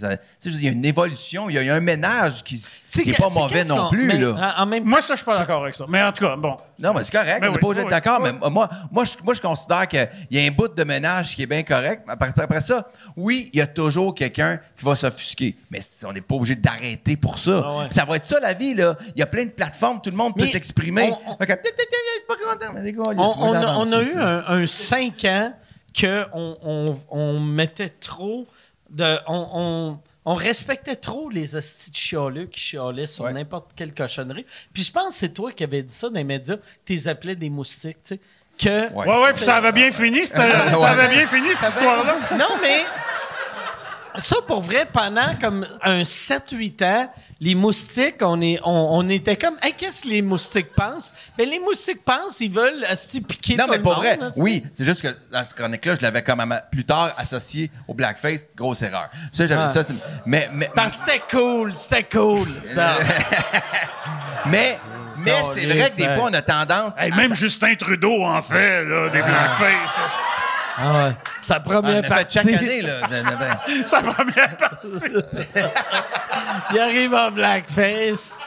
Il 0.44 0.62
y 0.65 0.69
a 0.69 0.73
une 0.73 0.85
évolution, 0.85 1.48
il 1.48 1.55
y 1.55 1.59
a, 1.59 1.62
il 1.62 1.66
y 1.66 1.70
a 1.70 1.74
un 1.77 1.81
ménage 1.81 2.43
qui 2.44 2.62
C'est 2.86 3.05
n'est 3.06 3.12
pas 3.15 3.28
c'est 3.28 3.39
mauvais 3.39 3.65
non 3.65 3.89
plus. 3.89 4.05
mais 4.06 4.19
là. 4.19 4.55
En, 4.59 4.62
en 4.62 4.66
même 4.66 4.85
Moi, 4.85 5.01
ça, 5.01 5.15
je 5.15 5.19
suis 5.19 5.24
pas 5.24 5.39
d'accord 5.39 5.62
avec 5.62 5.74
ça. 5.74 5.85
Mais 5.89 6.02
en 6.02 6.12
tout 6.12 6.24
cas, 6.27 6.36
bon. 6.36 6.56
Non, 6.81 6.93
mais 6.94 7.02
c'est 7.02 7.10
correct, 7.12 7.39
on 7.43 7.47
n'est 7.47 7.52
oui, 7.55 7.59
pas 7.59 7.66
obligé 7.66 7.82
oui, 7.85 7.90
d'accord, 7.90 8.20
oui. 8.23 8.31
mais 8.40 8.51
moi, 8.51 8.69
moi, 8.93 9.05
je, 9.05 9.15
moi, 9.24 9.35
je 9.35 9.40
considère 9.40 9.89
qu'il 9.89 10.09
y 10.31 10.39
a 10.39 10.47
un 10.47 10.51
bout 10.52 10.69
de 10.69 10.85
ménage 10.85 11.35
qui 11.35 11.43
est 11.43 11.47
bien 11.47 11.65
correct. 11.65 12.05
Après, 12.06 12.28
après 12.36 12.60
ça, 12.60 12.89
oui, 13.16 13.51
il 13.52 13.59
y 13.59 13.62
a 13.62 13.66
toujours 13.66 14.15
quelqu'un 14.15 14.60
qui 14.77 14.85
va 14.85 14.94
s'offusquer, 14.94 15.56
mais 15.70 15.81
on 16.06 16.12
n'est 16.12 16.20
pas 16.20 16.36
obligé 16.36 16.55
d'arrêter 16.55 17.16
pour 17.16 17.39
ça. 17.39 17.62
Ah 17.65 17.78
ouais. 17.78 17.86
Ça 17.90 18.05
va 18.05 18.15
être 18.16 18.24
ça, 18.27 18.39
la 18.40 18.55
vie, 18.55 18.74
là. 18.74 18.97
Il 19.16 19.19
y 19.19 19.23
a 19.23 19.27
plein 19.27 19.44
de 19.47 19.51
plateformes, 19.51 20.01
tout 20.01 20.10
le 20.10 20.16
monde 20.16 20.36
peut 20.36 20.47
s'exprimer. 20.47 21.10
on- 21.10 21.36
on- 23.40 23.93
a, 23.93 24.02
eu 24.02 24.16
un, 24.16 24.44
un 24.47 24.66
cinq 24.66 25.24
ans 25.24 25.38
que 25.98 26.24
on, 26.32 26.56
on- 26.62 26.98
on 27.10 27.40
mettait 27.40 27.89
trop 27.89 28.47
de. 28.90 29.19
On, 29.27 29.48
on- 29.52 29.98
on 30.24 30.35
respectait 30.35 30.97
trop 30.97 31.31
les 31.31 31.56
hosties 31.56 31.90
de 31.90 31.97
chialeux 31.97 32.44
qui 32.47 32.60
chialaient 32.60 33.06
sur 33.06 33.24
Ouais. 33.24 33.32
n'importe 33.32 33.70
quelle 33.74 33.94
cochonnerie. 33.94 34.44
Puis 34.74 34.82
je 34.82 34.93
pense 34.93 35.09
que 35.09 35.15
c'est 35.15 35.32
toi 35.32 35.52
qui 35.52 35.65
avais 35.65 35.82
dit 35.82 35.94
ça 35.94 36.09
dans 36.10 36.16
les 36.16 36.24
médias, 36.24 36.56
tu 36.85 36.93
les 36.93 37.09
appelais 37.09 37.35
des 37.35 37.48
moustiques, 37.48 38.02
tu 38.05 38.15
sais. 38.16 38.20
Que 38.59 38.93
Ouais. 38.93 39.06
Ouais, 39.06 39.32
puis 39.32 39.43
ça 39.43 39.56
avait 39.56 39.73
bien 39.73 39.90
fini, 39.93 40.27
ça 40.27 40.43
avait 40.43 41.09
bien 41.15 41.27
fini, 41.27 41.55
cette 41.55 41.69
histoire-là. 41.77 42.16
Non, 42.36 42.59
mais 42.60 42.81
ça, 44.18 44.36
pour 44.46 44.62
vrai, 44.62 44.86
pendant 44.92 45.34
comme 45.40 45.66
un 45.82 46.02
7-8 46.02 46.84
ans, 46.84 47.12
les 47.40 47.54
moustiques, 47.54 48.16
on, 48.22 48.40
est, 48.40 48.58
on, 48.64 48.96
on 48.98 49.08
était 49.08 49.36
comme, 49.36 49.56
Hey, 49.62 49.72
qu'est-ce 49.74 50.02
que 50.02 50.08
les 50.08 50.22
moustiques 50.22 50.74
pensent? 50.74 51.12
Ben, 51.36 51.48
les 51.48 51.58
moustiques 51.60 52.04
pensent, 52.04 52.40
ils 52.40 52.50
veulent 52.50 52.84
asti, 52.84 53.20
piquer 53.20 53.56
Non, 53.56 53.64
tout 53.64 53.70
mais 53.70 53.76
le 53.78 53.82
monde, 53.84 53.96
vrai. 53.96 54.18
Oui, 54.36 54.64
c'est 54.74 54.84
juste 54.84 55.02
que 55.02 55.08
dans 55.32 55.44
cette 55.44 55.54
chronique-là, 55.56 55.94
je 55.96 56.02
l'avais 56.02 56.22
comme 56.22 56.60
plus 56.72 56.84
tard 56.84 57.12
associé 57.16 57.70
au 57.86 57.94
blackface. 57.94 58.46
Grosse 58.56 58.82
erreur. 58.82 59.08
Ça, 59.32 59.46
j'avais 59.46 59.62
Ah. 59.62 59.68
ça. 59.68 59.84
Mais, 60.26 60.48
mais, 60.52 60.68
Parce 60.74 60.96
que 60.96 61.12
c'était 61.12 61.22
cool, 61.30 61.72
c'était 61.76 62.04
cool. 62.04 62.48
Non. 62.76 62.94
mais, 64.46 64.78
mais 65.18 65.32
c'est 65.54 65.66
vrai 65.66 65.90
que 65.90 65.96
des 65.96 66.14
fois, 66.14 66.28
on 66.30 66.34
a 66.34 66.42
tendance. 66.42 66.98
Hey, 66.98 67.10
même 67.12 67.34
Justin 67.34 67.74
Trudeau 67.76 68.24
en 68.24 68.42
fait, 68.42 68.84
là, 68.84 69.08
des 69.10 69.22
blackface. 69.22 70.00
Ah 70.80 71.05
ouais. 71.06 71.16
Sa 71.40 71.60
première 71.60 71.98
a 71.98 72.02
fait 72.02 72.09
partie, 72.09 72.38
chaque 72.38 72.46
année, 72.46 72.82
là. 72.82 73.00
Sa 73.84 74.00
première 74.02 74.56
partie. 74.56 74.88
il 76.72 76.78
arrive 76.78 77.14
en 77.14 77.30
blackface. 77.30 78.38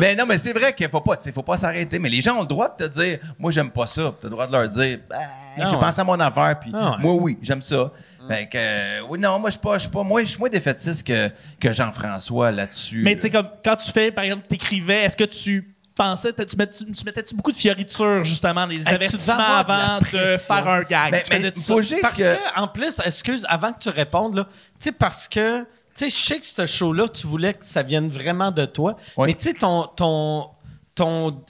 mais 0.00 0.16
non, 0.16 0.24
mais 0.26 0.38
c'est 0.38 0.52
vrai 0.52 0.72
qu'il 0.72 0.88
faut 0.88 1.00
pas, 1.00 1.16
faut 1.32 1.42
pas 1.42 1.56
s'arrêter. 1.56 1.98
Mais 1.98 2.08
les 2.08 2.20
gens 2.20 2.36
ont 2.38 2.42
le 2.42 2.46
droit 2.46 2.74
de 2.76 2.84
te 2.84 2.90
dire, 2.90 3.18
moi, 3.38 3.50
j'aime 3.52 3.70
pas 3.70 3.86
ça. 3.86 4.12
Tu 4.20 4.26
as 4.26 4.28
le 4.28 4.30
droit 4.30 4.46
de 4.46 4.52
leur 4.52 4.68
dire, 4.68 4.98
Ben, 5.08 5.18
j'ai 5.56 5.64
ouais. 5.64 5.78
pensé 5.78 6.00
à 6.00 6.04
mon 6.04 6.18
affaire, 6.18 6.58
puis 6.58 6.72
Ah 6.74 6.92
ouais. 6.92 6.96
moi, 6.98 7.12
oui, 7.14 7.38
j'aime 7.42 7.62
ça. 7.62 7.90
Fait 8.28 8.48
que, 8.48 8.56
euh, 8.56 9.00
oui, 9.08 9.18
non, 9.18 9.38
moi, 9.38 9.50
je 9.50 9.52
suis 9.52 9.60
pas, 9.60 9.76
pas, 9.92 10.02
moi, 10.02 10.22
je 10.22 10.28
suis 10.30 10.38
moins 10.38 10.48
défaitiste 10.48 11.06
que, 11.06 11.30
que 11.60 11.72
Jean-François 11.72 12.50
là-dessus. 12.52 13.02
Mais 13.04 13.14
tu 13.16 13.22
sais, 13.22 13.30
comme 13.30 13.48
quand 13.64 13.76
tu 13.76 13.90
fais, 13.90 14.10
par 14.10 14.24
exemple, 14.24 14.46
t'écrivais, 14.46 15.04
est-ce 15.04 15.16
que 15.16 15.24
tu 15.24 15.71
pensais, 15.94 16.32
tu, 16.32 16.56
mets- 16.56 16.68
tu- 16.68 16.90
tu 16.90 17.04
mettais-tu 17.04 17.34
beaucoup 17.34 17.50
de 17.52 17.56
fioritures, 17.56 18.24
justement, 18.24 18.66
des 18.66 18.76
Hey, 18.80 18.88
avertissements 18.94 19.36
de 19.36 19.42
avant 19.72 19.98
de, 19.98 20.36
faire 20.36 20.68
un 20.68 20.82
gag? 20.82 21.12
Mais- 21.12 21.22
Tu 21.22 21.32
mais 21.32 21.50
faut 21.62 21.82
ça? 21.82 21.88
juste 21.88 22.02
Parce 22.02 22.14
que- 22.18 22.24
que, 22.24 22.60
en 22.60 22.68
plus, 22.68 23.00
excuse, 23.04 23.44
avant 23.48 23.72
que 23.72 23.78
tu 23.78 23.88
répondes, 23.90 24.34
là, 24.36 24.44
tu 24.44 24.50
sais, 24.78 24.92
parce 24.92 25.28
que, 25.28 25.62
tu 25.62 25.66
sais, 25.94 26.10
je 26.10 26.14
sais 26.16 26.40
que 26.40 26.46
ce 26.46 26.66
show-là, 26.66 27.08
tu 27.08 27.26
voulais 27.26 27.54
que 27.54 27.64
ça 27.66 27.82
vienne 27.82 28.08
vraiment 28.08 28.50
de 28.50 28.64
toi. 28.64 28.96
Mais 29.18 29.34
tu 29.34 29.48
sais, 29.48 29.54
ton, 29.54 29.86
ton, 29.94 30.50
ton, 30.94 31.42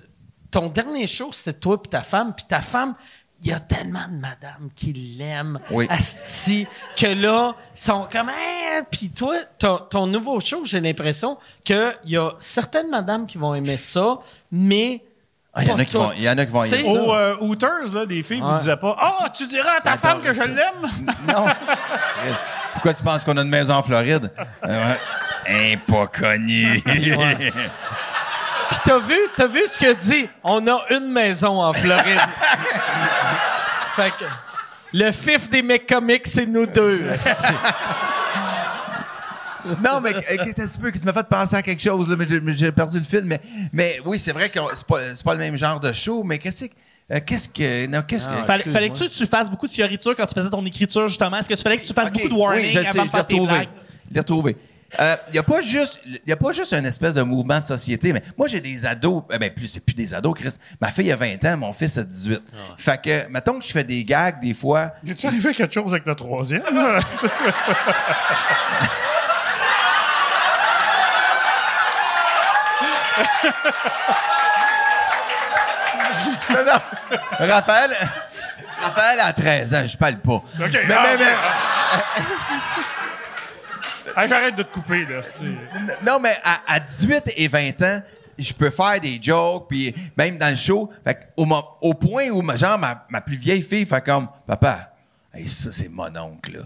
ton 0.51 0.67
dernier 0.69 1.07
show, 1.07 1.31
c'était 1.33 1.59
toi 1.59 1.81
puis 1.81 1.91
ta 1.91 2.03
femme. 2.03 2.35
Puis 2.35 2.45
ta 2.49 2.61
femme, 2.61 2.95
il 3.43 3.49
y 3.49 3.53
a 3.53 3.59
tellement 3.61 4.07
de 4.09 4.15
madames 4.17 4.71
qui 4.77 4.93
l'aiment, 4.93 5.59
Oui. 5.71 5.87
asti, 5.91 6.67
que 6.97 7.07
là, 7.07 7.55
ils 7.75 7.81
sont 7.81 8.07
comme, 8.11 8.29
Hein? 8.29 8.83
puis 8.91 9.11
toi, 9.11 9.35
ton, 9.59 9.79
ton 9.79 10.07
nouveau 10.07 10.39
show, 10.41 10.65
j'ai 10.65 10.81
l'impression 10.81 11.37
qu'il 11.65 11.93
y 12.07 12.17
a 12.17 12.31
certaines 12.39 12.89
madames 12.91 13.27
qui 13.27 13.39
vont 13.39 13.55
aimer 13.55 13.77
ça, 13.77 14.19
mais. 14.51 15.03
Ah, 15.55 15.63
il 15.65 15.69
y 15.69 15.73
en 15.73 15.79
a 15.79 15.85
qui 15.85 15.95
vont- 15.97 16.13
il 16.17 16.23
y 16.23 16.31
en 16.31 16.39
a 16.39 16.47
qui 16.47 16.53
vont 16.53 16.63
Tu 16.63 16.69
sais, 16.69 16.81
aimer 16.81 16.95
ça. 16.95 17.03
Aux 17.03 17.13
euh, 17.15 17.37
Hooters, 17.41 17.93
là, 17.95 18.07
des 18.07 18.23
filles 18.23 18.41
vous 18.41 18.49
Ouais. 18.49 18.57
disaient 18.57 18.77
pas 18.77 18.97
Ah, 18.99 19.29
tu 19.29 19.47
diras 19.47 19.73
à 19.79 19.81
ta 19.83 19.97
femme 19.99 20.23
que 20.23 20.33
je 20.33 20.41
l'aime? 20.43 20.87
Non. 21.29 21.45
Pourquoi 22.73 22.95
tu 22.95 23.03
penses 23.03 23.23
qu'on 23.23 23.37
a 23.37 23.43
une 23.43 23.49
maison 23.51 23.75
en 23.75 23.83
Floride? 23.83 24.31
Euh, 24.65 24.93
ouais. 24.93 24.99
Hein, 25.45 25.75
pas 25.89 26.07
connu. 26.07 26.81
Puis 28.73 28.81
t'as 28.85 28.99
vu, 28.99 29.17
t'as 29.37 29.47
vu 29.47 29.61
ce 29.67 29.79
que 29.79 29.93
dit? 29.95 30.29
On 30.43 30.67
a 30.67 30.83
une 30.91 31.13
maison 31.13 31.63
en 31.63 31.75
Floride. 31.75 32.05
fait 33.95 34.11
que 34.19 34.25
le 34.95 35.13
fif 35.13 35.51
des 35.51 35.63
mecs 35.63 35.87
comiques, 35.87 36.27
c'est 36.27 36.47
nous 36.47 36.67
deux. 36.67 37.05
non, 39.85 40.01
mais 40.03 40.15
euh, 40.15 40.21
qu'est-ce 40.23 40.53
que 40.53 40.73
tu 40.75 40.79
peux 40.81 40.91
que 40.91 40.99
tu 40.99 41.05
m'as 41.05 41.13
fait 41.13 41.29
penser 41.29 41.57
à 41.57 41.63
quelque 41.63 41.83
chose, 41.83 42.09
là, 42.09 42.17
mais 42.17 42.55
j'ai- 42.57 42.73
perdu 42.73 42.99
le 42.99 43.05
fil. 43.05 43.23
Mais, 43.25 43.41
mais 43.73 44.01
oui, 44.07 44.19
c'est 44.19 44.33
vrai 44.33 44.49
que 44.49 44.59
c'est 44.75 44.87
pas, 44.87 45.01
pas 45.23 45.33
le 45.35 45.39
même 45.39 45.57
genre 45.57 45.79
de 45.79 45.93
show, 45.93 46.23
mais 46.25 46.39
qu'est-ce 46.39 46.65
que. 46.65 46.73
euh, 47.11 47.21
qu'est-ce 47.25 47.49
que. 47.49 47.87
Non, 47.87 48.03
qu'est-ce 48.09 48.29
que. 48.29 48.47
Fallait, 48.47 48.65
fallait 48.65 48.91
que 48.91 48.99
tu, 48.99 49.09
tu 49.11 49.27
fasses 49.27 49.51
beaucoup 49.51 49.67
de 49.67 49.73
fioritures 49.73 50.17
quand 50.17 50.27
tu 50.27 50.35
faisais 50.35 50.51
ton 50.51 50.65
écriture, 50.65 51.09
justement. 51.09 51.37
Est-ce 51.37 51.49
que 51.49 51.55
tu 51.55 51.63
fallait 51.63 51.79
que 51.79 51.87
tu 51.87 51.93
fasses 51.93 52.11
beaucoup 52.11 52.29
de 52.29 52.35
warning 52.35 52.65
oui, 52.65 52.73
je 52.73 52.79
sais, 52.81 52.87
avant 52.89 53.03
de 53.03 53.05
l'ai 53.05 53.09
faire 53.11 53.27
tes 53.27 53.39
blagues? 53.41 53.69
Je 54.09 54.15
l'ai 54.15 54.21
retrouvé. 54.21 54.57
Il 54.99 55.33
n'y 55.33 55.39
a 55.39 55.43
pas 55.43 55.63
juste 55.63 56.01
y 56.27 56.33
a 56.33 56.37
pas 56.37 56.53
juste 56.53 56.73
une 56.75 56.85
espèce 56.85 57.15
de 57.15 57.23
mouvement 57.23 57.59
de 57.59 57.65
société 57.65 58.13
mais 58.13 58.23
moi 58.37 58.47
j'ai 58.47 58.61
des 58.61 58.85
ados 58.85 59.23
eh 59.33 59.39
ben 59.39 59.51
plus 59.53 59.67
c'est 59.69 59.81
plus 59.81 59.95
des 59.95 60.13
ados 60.13 60.35
Chris 60.39 60.55
ma 60.81 60.91
fille 60.91 61.11
a 61.11 61.17
20 61.17 61.43
ans 61.47 61.57
mon 61.57 61.73
fils 61.73 61.97
a 61.97 62.05
18 62.05 62.43
fait 62.77 63.01
que 63.01 63.29
mettons 63.31 63.59
que 63.59 63.65
je 63.65 63.73
fais 63.73 63.85
des 63.85 64.05
gags 64.05 64.39
des 64.43 64.53
fois 64.53 64.93
Est-tu 65.09 65.27
arrivé 65.27 65.55
quelque 65.55 65.73
chose 65.73 65.93
avec 65.93 66.05
le 66.05 66.15
troisième? 66.15 66.63
Non, 76.51 76.65
non. 76.65 77.19
Raphaël, 77.47 77.91
Raphaël 78.83 79.21
a 79.21 79.33
13 79.33 79.75
ans, 79.75 79.85
je 79.87 79.97
parle 79.97 80.17
pas. 80.19 80.33
OK. 80.35 80.45
Mais, 80.59 80.81
ah, 80.95 81.03
mais, 81.03 81.17
mais- 81.19 81.25
J'arrête 84.17 84.57
de 84.57 84.63
te 84.63 84.73
couper, 84.73 85.05
là. 85.07 85.23
c'est- 85.23 85.45
non, 86.07 86.19
mais 86.21 86.37
à, 86.45 86.61
à 86.75 86.81
18 86.81 87.33
et 87.37 87.49
20 87.49 87.83
ans, 87.83 88.01
je 88.39 88.53
peux 88.53 88.71
faire 88.71 89.01
des 89.01 89.19
jokes, 89.23 89.67
puis 89.69 89.95
même 90.17 90.39
dans 90.39 90.51
le 90.51 90.57
show, 90.57 90.91
fait 91.05 91.29
au, 91.37 91.95
point 91.95 92.29
où, 92.31 92.43
genre, 92.57 92.79
ma, 92.79 93.05
ma 93.09 93.21
plus 93.21 93.37
vieille 93.37 93.63
fille 93.63 93.87
fait 93.87 94.05
comme, 94.05 94.29
papa, 94.47 94.93
hey, 95.35 95.47
ça, 95.49 95.71
c'est 95.73 95.89
mon 95.89 96.15
oncle, 96.17 96.57
là. 96.57 96.63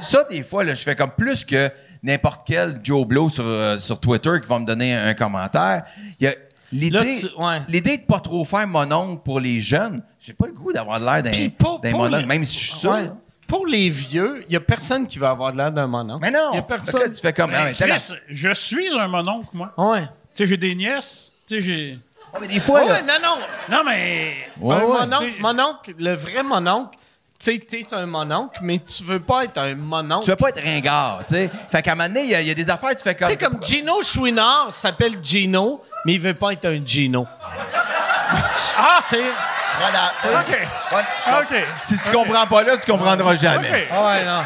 Ça, 0.00 0.24
des 0.30 0.42
fois, 0.42 0.64
là, 0.64 0.74
je 0.74 0.82
fais 0.82 0.96
comme 0.96 1.12
plus 1.12 1.44
que 1.44 1.70
n'importe 2.02 2.42
quel 2.44 2.80
Joe 2.82 3.06
Blow 3.06 3.28
sur, 3.28 3.44
euh, 3.46 3.78
sur 3.78 3.98
Twitter 4.00 4.32
qui 4.42 4.48
va 4.48 4.58
me 4.58 4.66
donner 4.66 4.94
un, 4.94 5.14
commentaire. 5.14 5.84
Il 6.20 6.24
y 6.24 6.26
a 6.26 6.30
Là, 6.30 6.36
l'idée, 6.72 7.30
ouais. 7.36 7.62
l'idée 7.68 7.98
de 7.98 8.02
pas 8.02 8.18
trop 8.18 8.44
faire 8.46 8.66
mon 8.66 8.90
oncle 8.90 9.22
pour 9.22 9.40
les 9.40 9.60
jeunes. 9.60 10.02
J'ai 10.18 10.32
pas 10.32 10.46
le 10.46 10.54
goût 10.54 10.72
d'avoir 10.72 10.98
l'air 10.98 11.22
d'un, 11.22 11.30
d'un 11.30 12.26
même 12.26 12.44
si 12.46 12.58
je 12.58 12.70
suis 12.70 12.78
ça. 12.80 12.90
Ouais. 12.90 13.10
Pour 13.52 13.66
les 13.66 13.90
vieux, 13.90 14.46
il 14.48 14.52
y 14.54 14.56
a 14.56 14.60
personne 14.60 15.06
qui 15.06 15.18
va 15.18 15.28
avoir 15.28 15.52
l'air 15.52 15.70
d'un 15.70 15.86
mononcle. 15.86 16.22
Mais 16.24 16.30
non! 16.30 16.52
Il 16.52 16.54
y 16.54 16.58
a 16.58 16.60
là, 16.60 16.62
personne. 16.62 17.10
tu 17.12 17.20
fais 17.20 17.34
comme, 17.34 17.50
ah, 17.54 17.64
mais 17.66 17.74
Chris, 17.74 18.14
je 18.30 18.54
suis 18.54 18.88
un 18.98 19.08
mononcle, 19.08 19.48
moi. 19.52 19.74
Ouais. 19.76 20.04
Tu 20.04 20.08
sais, 20.32 20.46
j'ai 20.46 20.56
des 20.56 20.74
nièces. 20.74 21.30
Tu 21.46 21.56
sais, 21.56 21.60
j'ai. 21.60 21.98
Ah, 22.32 22.38
mais 22.40 22.46
des 22.46 22.58
fois, 22.60 22.82
là, 22.82 23.02
non, 23.02 23.12
non. 23.22 23.36
Non, 23.76 23.82
mais. 23.84 24.34
Ouais, 24.58 24.74
un 24.74 24.78
ouais. 24.80 24.98
mononcle, 25.00 25.40
mononcle, 25.40 25.94
le 25.98 26.14
vrai 26.14 26.42
mononcle, 26.42 26.96
tu 27.38 27.52
sais, 27.52 27.58
t'es 27.58 27.84
un 27.94 28.06
mononcle, 28.06 28.58
mais 28.62 28.78
tu 28.78 29.02
veux 29.04 29.20
pas 29.20 29.44
être 29.44 29.58
un 29.58 29.74
mononcle. 29.74 30.24
tu 30.24 30.30
veux 30.30 30.36
pas 30.36 30.48
être 30.48 30.64
ringard, 30.64 31.18
tu 31.28 31.34
sais. 31.34 31.50
Fait 31.70 31.82
qu'à 31.82 31.92
un 31.92 31.94
moment 31.96 32.08
donné, 32.08 32.22
il 32.24 32.30
y, 32.30 32.34
a- 32.34 32.40
il 32.40 32.48
y 32.48 32.50
a 32.50 32.54
des 32.54 32.70
affaires, 32.70 32.96
tu 32.96 33.02
fais 33.02 33.14
comme. 33.14 33.28
Tu 33.28 33.34
sais, 33.34 33.38
comme 33.38 33.62
Gino 33.62 34.00
Chouinard 34.02 34.72
s'appelle 34.72 35.18
Gino, 35.22 35.82
mais 36.06 36.14
il 36.14 36.20
veut 36.22 36.32
pas 36.32 36.54
être 36.54 36.64
un 36.64 36.80
Gino. 36.82 37.26
ah! 38.78 39.00
Tu 39.10 39.16
sais. 39.16 39.22
Voilà. 39.78 40.12
tu 40.20 40.28
sais. 40.28 40.34
OK. 40.34 40.48
Ouais, 40.92 41.02
tu 41.24 41.30
OK. 41.30 41.36
comprends. 41.36 41.84
Si 41.84 41.98
tu 41.98 42.10
comprends 42.10 42.46
pas 42.46 42.62
là, 42.62 42.76
tu 42.76 42.90
comprendras 42.90 43.34
jamais. 43.36 43.68
OK. 43.70 43.88
Ah 43.90 44.06
ouais, 44.06 44.24
non. 44.24 44.42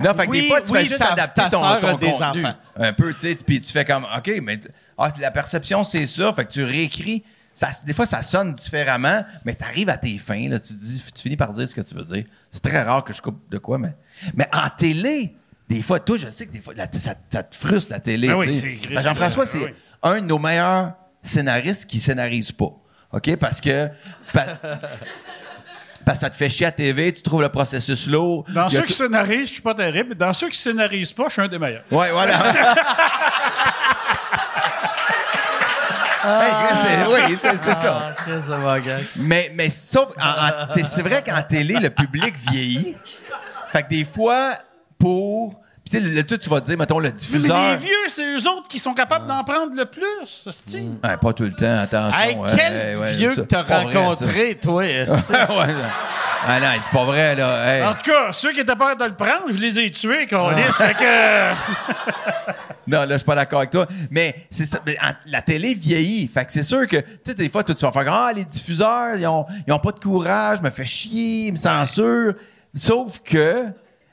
Non, 0.00 0.14
fait 0.14 0.26
que 0.26 0.30
Oui, 0.30 0.42
des 0.42 0.48
fois, 0.48 0.60
tu 0.60 0.70
oui, 0.72 0.78
fais 0.78 0.84
juste 0.86 1.00
ta- 1.00 1.12
adapter 1.12 1.42
ta 1.42 1.50
ton, 1.50 1.60
sœur 1.60 1.80
ton 1.80 1.88
a 1.88 1.94
des 1.96 2.10
contenu. 2.12 2.46
enfants. 2.46 2.54
Un 2.76 2.92
peu, 2.92 3.12
tu 3.12 3.20
sais, 3.20 3.34
puis 3.44 3.60
tu 3.60 3.72
fais 3.72 3.84
comme, 3.84 4.04
OK, 4.16 4.30
mais 4.42 4.58
t- 4.58 4.68
ah, 4.96 5.08
la 5.18 5.32
perception, 5.32 5.82
c'est 5.82 6.06
ça. 6.06 6.32
Fait 6.32 6.44
que 6.44 6.52
tu 6.52 6.62
réécris. 6.62 7.24
Ça, 7.52 7.68
des 7.84 7.92
fois, 7.92 8.06
ça 8.06 8.22
sonne 8.22 8.54
différemment, 8.54 9.24
mais 9.44 9.56
tu 9.56 9.64
arrives 9.64 9.88
à 9.88 9.96
tes 9.96 10.16
fins, 10.18 10.48
là, 10.48 10.60
tu, 10.60 10.72
dis, 10.74 11.02
tu 11.12 11.22
finis 11.22 11.36
par 11.36 11.52
dire 11.52 11.68
ce 11.68 11.74
que 11.74 11.80
tu 11.80 11.96
veux 11.96 12.04
dire. 12.04 12.24
C'est 12.52 12.62
très 12.62 12.80
rare 12.82 13.02
que 13.02 13.12
je 13.12 13.20
coupe 13.20 13.40
de 13.50 13.58
quoi, 13.58 13.78
mais. 13.78 13.96
Mais 14.34 14.48
en 14.52 14.68
télé, 14.70 15.34
des 15.68 15.82
fois, 15.82 15.98
toi, 15.98 16.16
je 16.16 16.30
sais 16.30 16.46
que 16.46 16.52
des 16.52 16.60
fois, 16.60 16.74
la- 16.76 16.86
ça, 16.92 17.14
ça 17.28 17.42
te 17.42 17.56
frustre, 17.56 17.90
la 17.92 17.98
télé. 17.98 18.28
Ben 18.28 18.34
oui, 18.36 18.54
tu 18.54 18.60
sais. 18.60 18.78
c'est 18.88 18.94
Ben, 18.94 19.00
Jean-François, 19.00 19.46
c'est 19.46 19.58
ben 19.58 19.64
oui. 19.66 19.74
un 20.04 20.20
de 20.20 20.26
nos 20.26 20.38
meilleurs 20.38 20.92
scénaristes 21.22 21.86
qui 21.86 22.00
scénarise 22.00 22.52
pas. 22.52 22.70
OK? 23.12 23.36
Parce 23.36 23.60
que. 23.60 23.88
pa- 24.32 24.46
Parce 26.06 26.20
que 26.20 26.24
ça 26.24 26.30
te 26.30 26.36
fait 26.36 26.48
chier 26.48 26.64
à 26.64 26.70
TV, 26.70 27.12
tu 27.12 27.20
trouves 27.22 27.42
le 27.42 27.50
processus 27.50 28.06
lourd. 28.06 28.44
Dans 28.48 28.70
ceux 28.70 28.82
qui 28.82 28.94
scénarisent, 28.94 29.48
je 29.48 29.52
suis 29.54 29.60
pas 29.62 29.74
terrible. 29.74 30.14
Dans 30.14 30.32
ceux 30.32 30.48
qui 30.48 30.56
scénarisent 30.58 31.12
pas, 31.12 31.24
je 31.26 31.32
suis 31.34 31.42
un 31.42 31.48
des 31.48 31.58
meilleurs. 31.58 31.82
Ouais, 31.90 32.10
voilà. 32.12 32.34
Hey, 36.24 36.52
Chris, 36.66 36.76
c'est- 36.82 37.06
oui, 37.06 37.38
c'est 37.40 37.58
ça. 37.58 37.76
Ah, 37.76 37.80
ça. 37.80 38.14
Mais, 39.16 39.50
mais 39.54 39.70
sauf, 39.70 40.08
c'est 40.66 41.02
vrai 41.02 41.22
qu'en 41.24 41.42
télé, 41.42 41.74
le 41.74 41.90
public 41.90 42.34
vieillit. 42.50 42.96
Fait 43.72 43.82
que 43.82 43.88
des 43.88 44.04
fois, 44.04 44.50
pour. 44.98 45.27
Puis 45.90 46.00
tu 46.00 46.14
sais, 46.14 46.24
tout, 46.24 46.36
tu 46.36 46.50
vas 46.50 46.60
dire, 46.60 46.76
mettons, 46.76 46.98
le 46.98 47.08
Mais 47.08 47.14
diffuseur. 47.14 47.70
les 47.70 47.76
vieux, 47.76 48.08
c'est 48.08 48.24
eux 48.24 48.48
autres 48.48 48.68
qui 48.68 48.78
sont 48.78 48.94
capables 48.94 49.26
d'en 49.26 49.42
prendre 49.44 49.74
le 49.74 49.84
plus, 49.86 50.44
hostie. 50.46 50.90
Ouais, 51.02 51.16
pas 51.16 51.32
tout 51.32 51.44
le 51.44 51.52
temps, 51.54 51.78
attention. 51.80 52.20
Hey, 52.20 52.36
quel 52.56 52.98
ouais, 52.98 53.12
vieux 53.16 53.34
que 53.34 53.40
t'as 53.42 53.64
pas 53.64 53.84
vrai, 53.84 53.96
rencontré, 53.96 54.54
toi, 54.56 54.82
non. 55.08 55.66
Ah 56.46 56.60
non, 56.60 56.66
c'est 56.82 56.90
pas 56.92 57.04
vrai, 57.04 57.34
là. 57.34 57.66
Hey. 57.76 57.82
En 57.84 57.94
tout 57.94 58.10
cas, 58.10 58.32
ceux 58.32 58.52
qui 58.52 58.60
étaient 58.60 58.76
peur 58.76 58.96
de 58.96 59.04
le 59.04 59.14
prendre, 59.14 59.50
je 59.50 59.58
les 59.58 59.78
ai 59.78 59.90
tués, 59.90 60.26
Carlis. 60.26 60.62
Fait 60.72 60.94
que. 60.94 61.54
Non, 62.86 63.00
là, 63.00 63.08
je 63.10 63.16
suis 63.18 63.24
pas 63.26 63.34
d'accord 63.34 63.58
avec 63.58 63.70
toi. 63.70 63.86
Mais 64.10 64.34
c'est 64.50 64.64
ça. 64.64 64.78
mais 64.86 64.96
en- 65.02 65.12
la 65.26 65.42
télé 65.42 65.74
vieillit. 65.74 66.26
Fait 66.32 66.46
que 66.46 66.52
c'est 66.52 66.62
sûr 66.62 66.86
que, 66.88 66.96
tu 66.96 67.06
sais, 67.22 67.34
des 67.34 67.50
fois, 67.50 67.62
tu 67.62 67.74
tu 67.74 67.84
vas 67.84 67.92
faire 67.92 68.10
Ah, 68.10 68.32
les 68.34 68.46
diffuseurs, 68.46 69.16
ils 69.16 69.26
ont, 69.26 69.44
ils 69.66 69.72
ont 69.74 69.78
pas 69.78 69.92
de 69.92 70.00
courage, 70.00 70.62
me 70.62 70.70
fait 70.70 70.86
chier, 70.86 71.48
ils 71.48 71.52
me 71.52 71.56
censurent. 71.58 72.32
Sauf 72.74 73.20
que 73.22 73.64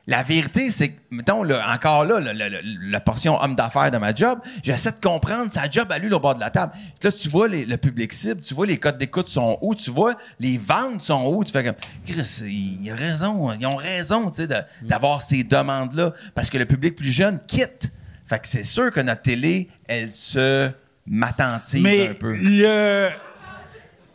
la 0.07 0.21
vérité, 0.21 0.69
c'est 0.69 0.89
que, 0.89 0.99
mettons, 1.09 1.41
là, 1.41 1.65
encore 1.73 2.05
là, 2.05 2.19
le- 2.19 2.31
le- 2.33 2.49
le- 2.49 2.91
la 2.91 2.99
portion 2.99 3.41
homme 3.41 3.55
d'affaires 3.55 3.89
de 3.89 3.97
ma 3.97 4.13
job, 4.13 4.39
j'essaie 4.63 4.91
de 4.91 4.99
comprendre 4.99 5.51
sa 5.51 5.67
job 5.69 5.91
à 5.91 5.97
lui, 5.97 6.13
au 6.13 6.19
bord 6.19 6.35
de 6.35 6.39
la 6.39 6.51
table. 6.51 6.73
Là, 7.01 7.11
tu 7.11 7.27
vois 7.27 7.47
les- 7.47 7.65
le 7.65 7.77
public 7.77 8.13
cible, 8.13 8.41
tu 8.41 8.53
vois 8.53 8.67
les 8.67 8.77
codes 8.77 8.97
d'écoute 8.99 9.27
sont 9.29 9.57
où, 9.61 9.73
tu 9.73 9.89
vois 9.89 10.15
les 10.39 10.57
ventes 10.57 11.01
sont 11.01 11.25
où, 11.25 11.43
tu 11.43 11.51
fais 11.51 11.63
comme, 11.63 11.75
Chris, 12.05 12.41
il, 12.45 12.91
a 12.91 12.95
raison, 12.95 13.51
ils 13.53 13.65
ont 13.65 13.75
raison, 13.77 14.29
tu 14.29 14.37
sais, 14.43 14.47
de- 14.47 14.61
d'avoir 14.87 15.21
ces 15.23 15.43
demandes-là. 15.43 16.13
Parce 16.35 16.49
que 16.51 16.57
le 16.59 16.65
public 16.65 16.95
plus 16.95 17.11
jeune 17.11 17.39
quitte. 17.47 17.91
Fait 18.27 18.39
que 18.39 18.47
c'est 18.47 18.63
sûr 18.63 18.91
que 18.91 18.99
notre 18.99 19.21
télé, 19.23 19.69
elle 19.87 20.11
se 20.11 20.69
m'attentive 21.07 21.83
Mais 21.83 22.09
un 22.09 22.13
peu. 22.15 22.33
le, 22.35 23.09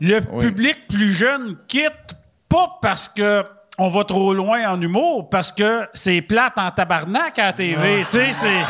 le 0.01 0.21
Oui. 0.33 0.45
public 0.47 0.89
plus 0.89 1.13
jeune 1.15 1.57
quitte 1.69 2.15
pas 2.49 2.79
parce 2.83 3.09
que 3.09 3.45
on 3.83 3.89
va 3.89 4.05
trop 4.05 4.35
loin 4.35 4.71
en 4.71 4.79
humour, 4.79 5.31
parce 5.31 5.51
que 5.51 5.89
c'est 5.95 6.21
plate 6.21 6.53
en 6.57 6.71
tabarnak 6.71 7.39
à 7.39 7.47
la 7.47 7.53
TV. 7.55 8.05
Tu 8.05 8.11
sais, 8.11 8.29
c'est. 8.35 8.61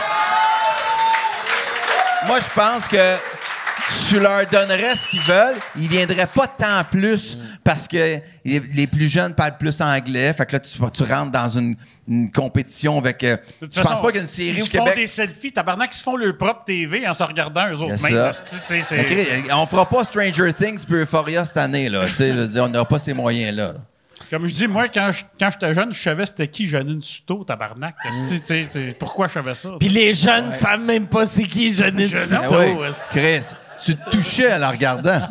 Moi, 2.28 2.38
je 2.38 2.54
pense 2.54 2.86
que 2.86 3.16
tu 4.08 4.20
leur 4.20 4.46
donnerais 4.46 4.94
ce 4.94 5.08
qu'ils 5.08 5.22
veulent, 5.22 5.56
ils 5.74 5.88
viendraient 5.88 6.28
pas 6.28 6.46
tant 6.46 6.84
plus 6.88 7.36
parce 7.64 7.88
que 7.88 8.20
les, 8.44 8.86
plus 8.86 9.08
jeunes 9.08 9.34
parlent 9.34 9.58
plus 9.58 9.80
anglais. 9.80 10.32
Fait 10.32 10.46
que 10.46 10.52
là, 10.52 10.60
tu, 10.60 10.78
tu 10.78 11.02
rentres 11.02 11.32
dans 11.32 11.48
une, 11.48 11.74
une 12.06 12.30
compétition 12.30 12.96
avec. 12.98 13.24
euh, 13.24 13.36
je 13.62 13.66
pense 13.66 13.88
façon, 13.88 14.02
pas 14.02 14.12
qu'il 14.12 14.16
y 14.16 14.18
a 14.18 14.22
une 14.22 14.28
série 14.28 14.58
ils 14.58 14.62
au 14.62 14.66
se 14.66 14.70
font 14.70 14.84
Québec. 14.84 14.94
des 14.94 15.06
selfies, 15.08 15.50
tabarnak, 15.50 15.90
ils 15.92 15.98
se 15.98 16.04
font 16.04 16.16
leur 16.16 16.36
propre 16.36 16.62
TV 16.64 17.08
en 17.08 17.14
se 17.14 17.24
regardant 17.24 17.68
eux 17.68 17.80
autres. 17.80 17.96
ça. 17.96 18.94
Même, 18.96 19.04
Chris, 19.06 19.26
on 19.50 19.66
fera 19.66 19.88
pas 19.88 20.04
Stranger 20.04 20.52
Things 20.52 20.84
puis 20.86 20.98
Euphoria 20.98 21.44
cette 21.44 21.56
année, 21.56 21.88
là. 21.88 22.06
Tu 22.06 22.12
sais, 22.12 22.28
je 22.28 22.40
veux 22.42 22.46
dire, 22.46 22.62
on 22.62 22.68
n'aura 22.68 22.86
pas 22.86 23.00
ces 23.00 23.12
moyens-là. 23.12 23.74
Comme 24.30 24.46
je 24.46 24.54
dis, 24.54 24.68
moi, 24.68 24.88
quand 24.88 25.10
je- 25.10 25.24
quand 25.38 25.50
j'étais 25.50 25.74
jeune, 25.74 25.92
je 25.92 26.00
savais 26.00 26.24
c'était 26.24 26.46
qui 26.46 26.66
Janine 26.66 27.02
Suto, 27.02 27.42
tabarnak. 27.42 27.96
Mm. 28.04 28.92
pourquoi 28.98 29.26
je 29.26 29.32
savais 29.32 29.54
ça? 29.56 29.70
Puis 29.78 29.88
les 29.88 30.14
jeunes 30.14 30.52
savent 30.52 30.80
même 30.80 31.08
pas 31.08 31.26
c'est 31.26 31.42
qui 31.42 31.74
Janine 31.74 32.08
Ah 32.14 32.16
est-ce 32.16 33.10
Chris, 33.10 33.46
tu 33.84 33.96
te 33.96 34.10
touchais 34.10 34.54
en 34.54 34.58
la 34.58 34.70
regardant. 34.70 35.28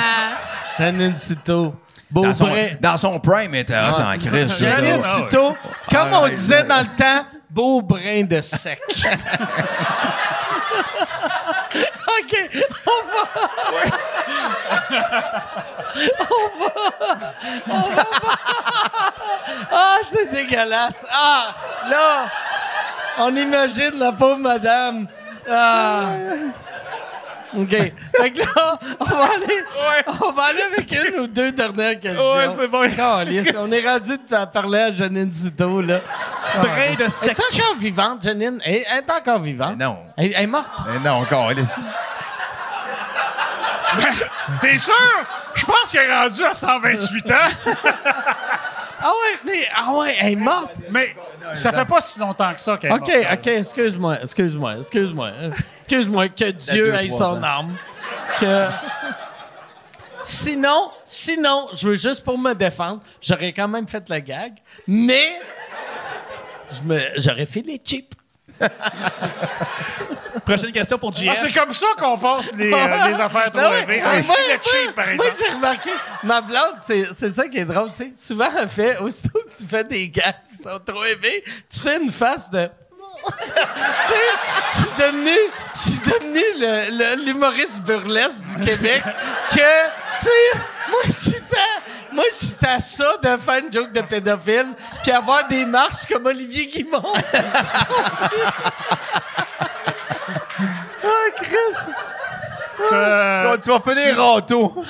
Janine 0.78 1.16
Cito. 1.16 1.74
Beau 2.10 2.22
Dans 2.22 2.34
son, 2.34 2.48
dans 2.80 2.96
son 2.96 3.20
prime, 3.20 3.54
elle 3.54 3.60
était 3.60 3.76
hot 3.76 4.00
en 4.00 4.18
Chris. 4.18 4.48
Janine 4.58 5.00
Ah 5.04 5.16
ouais. 5.18 5.24
Cito, 5.24 5.56
comme 5.90 6.12
on 6.12 6.22
ouais, 6.24 6.30
disait 6.30 6.62
ouais. 6.62 6.66
dans 6.68 6.80
le 6.80 6.96
temps, 6.96 7.24
beau 7.50 7.82
brin 7.82 8.24
de 8.24 8.40
sec. 8.40 8.80
OK, 12.18 12.32
on 12.86 13.00
va... 13.10 13.22
on 16.30 16.46
va... 16.58 17.34
On 17.68 17.88
va... 17.88 18.04
Ah, 19.72 19.98
c'est 20.10 20.30
dégueulasse. 20.30 21.06
Ah, 21.10 21.54
là, 21.88 22.26
on 23.18 23.34
imagine 23.36 23.98
la 23.98 24.12
pauvre 24.12 24.38
madame. 24.38 25.06
Ah... 25.48 26.12
OK. 27.56 27.68
Fait 27.70 28.30
que 28.30 28.38
là, 28.40 28.78
on 29.00 29.04
va 29.04 29.24
aller, 29.24 29.64
on 30.22 30.32
va 30.32 30.42
aller 30.44 30.62
avec 30.72 30.92
une 30.92 31.20
ou 31.20 31.26
deux 31.26 31.50
dernières 31.52 31.98
questions. 31.98 32.32
Ouais, 32.34 32.48
c'est 32.56 32.68
bon. 32.68 32.78
On 33.58 33.72
est 33.72 33.86
rendu 33.88 34.12
de 34.18 34.44
parler 34.52 34.78
à 34.78 34.92
Janine 34.92 35.32
Zito, 35.32 35.80
là. 35.82 36.00
Brin 36.56 36.94
de 37.04 37.08
sec. 37.10 37.30
est 37.30 37.40
encore 37.60 37.74
vivante, 37.76 38.22
Janine? 38.22 38.60
Elle, 38.64 38.84
elle 38.90 38.98
est 38.98 39.10
encore 39.10 39.38
vivante? 39.40 39.74
Mais 39.78 39.84
non. 39.84 39.98
Elle, 40.16 40.32
elle 40.34 40.42
est 40.44 40.46
morte? 40.46 40.70
Mais 40.92 40.98
non, 41.00 41.16
encore. 41.16 41.50
elle 41.50 41.58
est- 41.60 41.74
T'es 44.60 44.78
sûr? 44.78 44.94
Je 45.54 45.64
pense 45.66 45.90
qu'elle 45.92 46.08
est 46.08 46.16
rendue 46.16 46.44
à 46.44 46.54
128 46.54 47.30
ans, 47.30 47.34
Ah 49.02 49.10
ouais, 49.10 49.38
mais, 49.46 49.68
ah 49.74 49.94
ouais, 49.94 50.16
elle 50.20 50.32
est 50.32 50.36
morte? 50.36 50.74
mais 50.90 51.14
ça 51.54 51.72
fait 51.72 51.86
pas 51.86 52.00
si 52.00 52.18
longtemps 52.18 52.52
que 52.52 52.60
ça 52.60 52.76
qu'elle 52.76 52.90
est 52.90 52.94
OK, 52.94 53.08
morte. 53.08 53.26
OK, 53.32 53.46
excuse-moi, 53.46 54.20
excuse-moi, 54.20 54.76
excuse-moi. 54.76 55.30
Excuse-moi, 55.82 56.28
que 56.28 56.50
Dieu 56.50 56.94
ait 56.94 57.10
son 57.10 57.42
âme. 57.42 57.74
Que... 58.38 58.66
Sinon, 60.22 60.90
sinon, 61.04 61.68
je 61.74 61.88
veux 61.88 61.94
juste 61.94 62.22
pour 62.22 62.38
me 62.38 62.52
défendre, 62.54 63.00
j'aurais 63.20 63.52
quand 63.52 63.66
même 63.66 63.88
fait 63.88 64.08
la 64.08 64.20
gag, 64.20 64.52
mais 64.86 65.40
j'aurais 67.16 67.46
fait 67.46 67.62
les 67.62 67.78
chips. 67.78 68.14
Prochaine 70.44 70.72
question 70.72 70.98
pour 70.98 71.12
Ah, 71.14 71.20
JF. 71.20 71.34
c'est 71.34 71.52
comme 71.52 71.72
ça 71.72 71.86
qu'on 71.98 72.16
passe 72.18 72.52
les, 72.56 72.72
euh, 72.72 73.08
les 73.08 73.20
affaires 73.20 73.50
trop 73.52 73.60
Ben 73.62 73.72
élevées. 73.88 74.02
ouais, 74.02 74.02
Ah, 74.04 74.22
moi, 74.26 74.36
le 74.48 74.54
cheap, 74.62 74.94
par 74.94 75.06
moi, 75.14 75.26
exemple. 75.26 75.34
j'ai 75.48 75.54
remarqué, 75.54 75.90
ma 76.24 76.40
blonde, 76.40 76.76
c'est, 76.82 77.12
ça 77.32 77.46
qui 77.48 77.58
est 77.58 77.64
drôle, 77.64 77.92
tu 77.92 78.04
sais. 78.04 78.12
Souvent, 78.16 78.48
elle 78.60 78.68
fait, 78.68 78.98
aussitôt 78.98 79.38
que 79.48 79.56
tu 79.56 79.66
fais 79.66 79.84
des 79.84 80.08
gags 80.08 80.34
qui 80.50 80.62
sont 80.62 80.78
trop 80.84 81.04
élevés, 81.04 81.44
tu 81.72 81.80
fais 81.80 81.98
une 82.02 82.10
face 82.10 82.50
de. 82.50 82.68
je 83.28 84.78
suis 84.78 84.88
devenu, 84.98 85.36
je 85.74 85.80
suis 85.80 85.98
devenu 85.98 87.24
l'humoriste 87.26 87.80
burlesque 87.82 88.56
du 88.56 88.64
Québec 88.64 89.02
que, 89.50 89.56
tu 90.20 90.24
sais, 90.26 90.58
moi, 90.90 91.00
j'étais. 91.06 91.56
Moi, 92.12 92.24
j'étais 92.40 92.66
à 92.66 92.80
ça 92.80 93.16
de 93.22 93.36
faire 93.36 93.58
une 93.64 93.72
joke 93.72 93.92
de 93.92 94.00
pédophile 94.02 94.66
puis 95.02 95.12
avoir 95.12 95.46
des 95.46 95.64
marches 95.64 96.06
comme 96.10 96.26
Olivier 96.26 96.66
Guimond. 96.66 97.12
ah, 101.04 101.30
Chris! 101.36 101.76
Euh, 102.92 103.42
Tu 103.42 103.46
vas- 103.48 103.58
tu 103.58 103.70
vas 103.70 103.80
finir 103.80 104.16
râteau. 104.18 104.72
Non, 104.76 104.84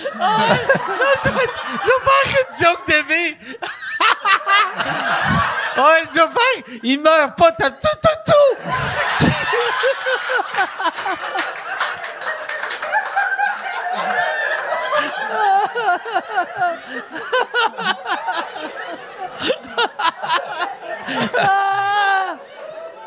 je 1.24 1.28
vais, 1.28 1.34
je 1.82 1.86
vais 1.86 2.02
faire 2.04 2.24
une 2.40 2.54
joke 2.64 2.84
de 2.86 2.98
vie. 3.12 3.32
ouais, 5.76 6.02
je 6.12 6.20
vais 6.20 6.28
faire. 6.28 6.78
Il 6.84 7.00
meurt 7.02 7.36
pas, 7.36 7.50
t'as 7.52 7.70
tout, 7.70 7.96
tout, 8.02 8.18
tout. 8.32 8.52
C'est 8.82 9.24
qui? 9.24 9.30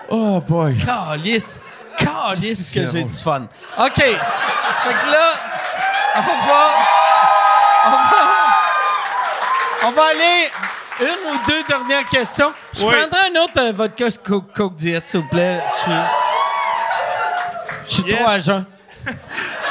Oh 0.10 0.40
boy. 0.41 0.77
Calice. 0.77 1.60
Calice 1.98 2.73
que 2.73 2.85
j'ai 2.91 3.03
du 3.03 3.18
fun. 3.18 3.44
OK. 3.77 3.95
Fait 3.95 4.14
que 4.14 5.11
là, 5.11 5.34
on 6.15 6.22
va. 6.48 6.69
On 7.85 7.91
va. 7.91 9.88
On 9.88 9.91
va 9.91 10.03
aller. 10.07 10.49
Une 11.02 11.31
ou 11.34 11.38
deux 11.48 11.64
dernières 11.68 12.06
questions. 12.07 12.53
Je 12.73 12.85
Oui. 12.85 12.94
prendrai 12.95 13.27
un 13.35 13.41
autre 13.41 13.60
euh, 13.60 13.72
vodka 13.73 14.06
Coke, 14.23 14.53
Coke 14.53 14.76
Diet, 14.76 15.02
s'il 15.06 15.22
vous 15.22 15.27
plaît. 15.27 15.60
Je 15.68 15.81
suis. 15.81 15.91
Je 17.88 17.91
suis 17.94 18.03
Yes. 18.03 18.19
trop 18.19 18.30
à 18.30 18.38
jeun. 18.40 18.65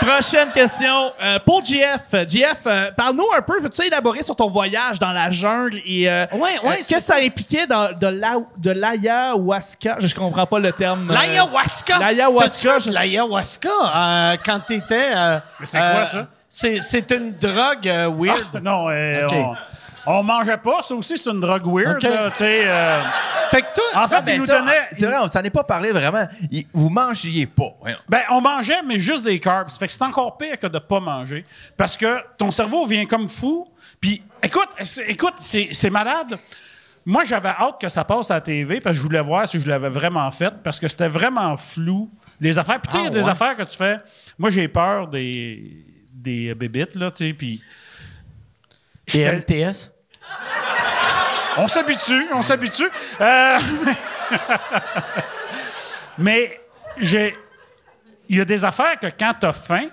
Prochaine 0.01 0.51
question 0.51 1.12
euh, 1.23 1.39
pour 1.44 1.64
JF. 1.64 2.27
JF, 2.28 2.62
euh, 2.66 2.90
parle-nous 2.97 3.27
un 3.36 3.43
peu, 3.43 3.60
peux-tu 3.60 3.86
élaborer 3.86 4.23
sur 4.23 4.35
ton 4.35 4.48
voyage 4.51 4.98
dans 4.98 5.12
la 5.12 5.31
jungle 5.31 5.78
et 5.86 6.10
euh, 6.10 6.27
Ouais, 6.32 6.40
ouais, 6.40 6.51
euh, 6.64 6.70
qu'est-ce 6.77 6.94
que 6.94 7.01
ça 7.01 7.16
impliquait 7.16 7.66
dans, 7.66 7.93
de 7.97 8.06
la, 8.09 8.36
de 8.56 8.70
l'ayahuasca? 8.73 9.97
Je 10.01 10.14
comprends 10.14 10.47
pas 10.47 10.59
le 10.59 10.73
terme. 10.73 11.10
euh, 11.10 11.14
L'ayahuasca? 11.14 11.98
L'ayahuasca, 11.98 12.78
je- 12.81 12.90
l'ayahuasca 12.90 13.69
euh, 13.94 14.36
quand 14.44 14.60
t'étais. 14.60 15.10
euh, 15.14 15.39
Mais 15.60 15.66
c'est 15.66 15.78
quoi, 15.78 16.06
ça? 16.06 16.27
C'est, 16.48 16.81
c'est 16.81 17.10
une 17.12 17.32
drogue 17.32 17.86
euh, 17.89 18.10
weird. 18.14 18.44
Ah, 18.55 18.60
non, 18.60 18.86
euh, 18.90 19.27
on, 19.31 19.55
on 20.06 20.22
mangeait 20.22 20.56
pas. 20.58 20.82
Ça 20.82 20.94
aussi, 20.94 21.16
c'est 21.18 21.30
une 21.30 21.40
drogue 21.40 21.66
weird. 21.66 21.96
Ok. 21.96 22.02
là, 22.02 22.30
tu 22.30 22.38
sais. 22.38 22.62
euh, 22.66 23.00
Fait 23.50 23.62
que 23.62 23.66
toi. 23.74 24.02
en 24.02 24.08
fait, 24.08 24.14
Ah, 24.18 24.20
ben 24.22 24.34
ils 24.34 24.40
nous 24.40 24.46
ça. 24.46 24.64
C'est 24.92 25.06
vrai, 25.06 25.16
on 25.22 25.28
s'en 25.28 25.40
est 25.42 25.50
pas 25.50 25.64
parlé 25.64 25.90
vraiment. 25.92 26.26
Il- 26.50 26.64
vous 26.72 26.88
mangiez 26.90 27.46
pas. 27.46 27.70
Voyons. 27.80 27.98
Ben, 28.08 28.20
on 28.30 28.40
mangeait, 28.40 28.82
mais 28.82 28.98
juste 28.98 29.24
des 29.24 29.38
carbs. 29.40 29.70
Fait 29.70 29.86
que 29.86 29.92
c'est 29.92 30.02
encore 30.02 30.36
pire 30.38 30.58
que 30.58 30.66
de 30.66 30.78
pas 30.78 31.00
manger. 31.00 31.44
Parce 31.76 31.96
que 31.96 32.16
ton 32.38 32.50
cerveau 32.50 32.86
vient 32.86 33.06
comme 33.06 33.28
fou. 33.28 33.68
Puis, 34.00 34.22
écoute, 34.42 34.68
c'est- 34.82 35.04
écoute, 35.08 35.34
c'est 35.38 35.90
malade. 35.90 36.38
moi, 37.04 37.24
j'avais 37.24 37.48
hâte 37.48 37.80
que 37.80 37.88
ça 37.88 38.04
passe 38.04 38.30
à 38.30 38.34
la 38.34 38.40
TV 38.40 38.80
parce 38.80 38.94
que 38.96 39.02
je 39.02 39.06
voulais 39.06 39.20
voir 39.20 39.48
si 39.48 39.60
je 39.60 39.68
l'avais 39.68 39.88
vraiment 39.88 40.30
fait 40.30 40.54
parce 40.62 40.78
que 40.80 40.86
c'était 40.88 41.08
vraiment 41.08 41.56
flou. 41.56 42.08
Les 42.40 42.58
affaires. 42.58 42.80
Puis, 42.80 42.88
tu 42.88 42.92
sais, 42.92 42.98
il 43.00 43.02
y 43.02 43.06
a 43.06 43.08
Ah, 43.08 43.10
des 43.10 43.24
ouais. 43.24 43.28
affaires 43.30 43.56
que 43.56 43.62
tu 43.64 43.76
fais. 43.76 43.98
Moi, 44.38 44.50
j'ai 44.50 44.66
peur 44.68 45.08
des, 45.08 45.84
des 46.12 46.54
bébites, 46.54 46.94
là, 46.96 47.10
tu 47.10 47.26
sais. 47.28 47.32
Puis. 47.34 47.62
Et 49.14 49.24
MTS? 49.24 49.91
On 51.59 51.68
s'habitue, 51.68 52.26
on 52.32 52.42
s'habitue. 52.42 52.88
Euh, 53.20 53.59
Mais 56.18 56.60
j'ai. 56.98 57.34
Il 58.28 58.38
y 58.38 58.40
a 58.40 58.44
des 58.44 58.64
affaires 58.64 58.98
que 58.98 59.09
quand 59.09 59.34
t'as 59.38 59.52
faim, 59.52 59.88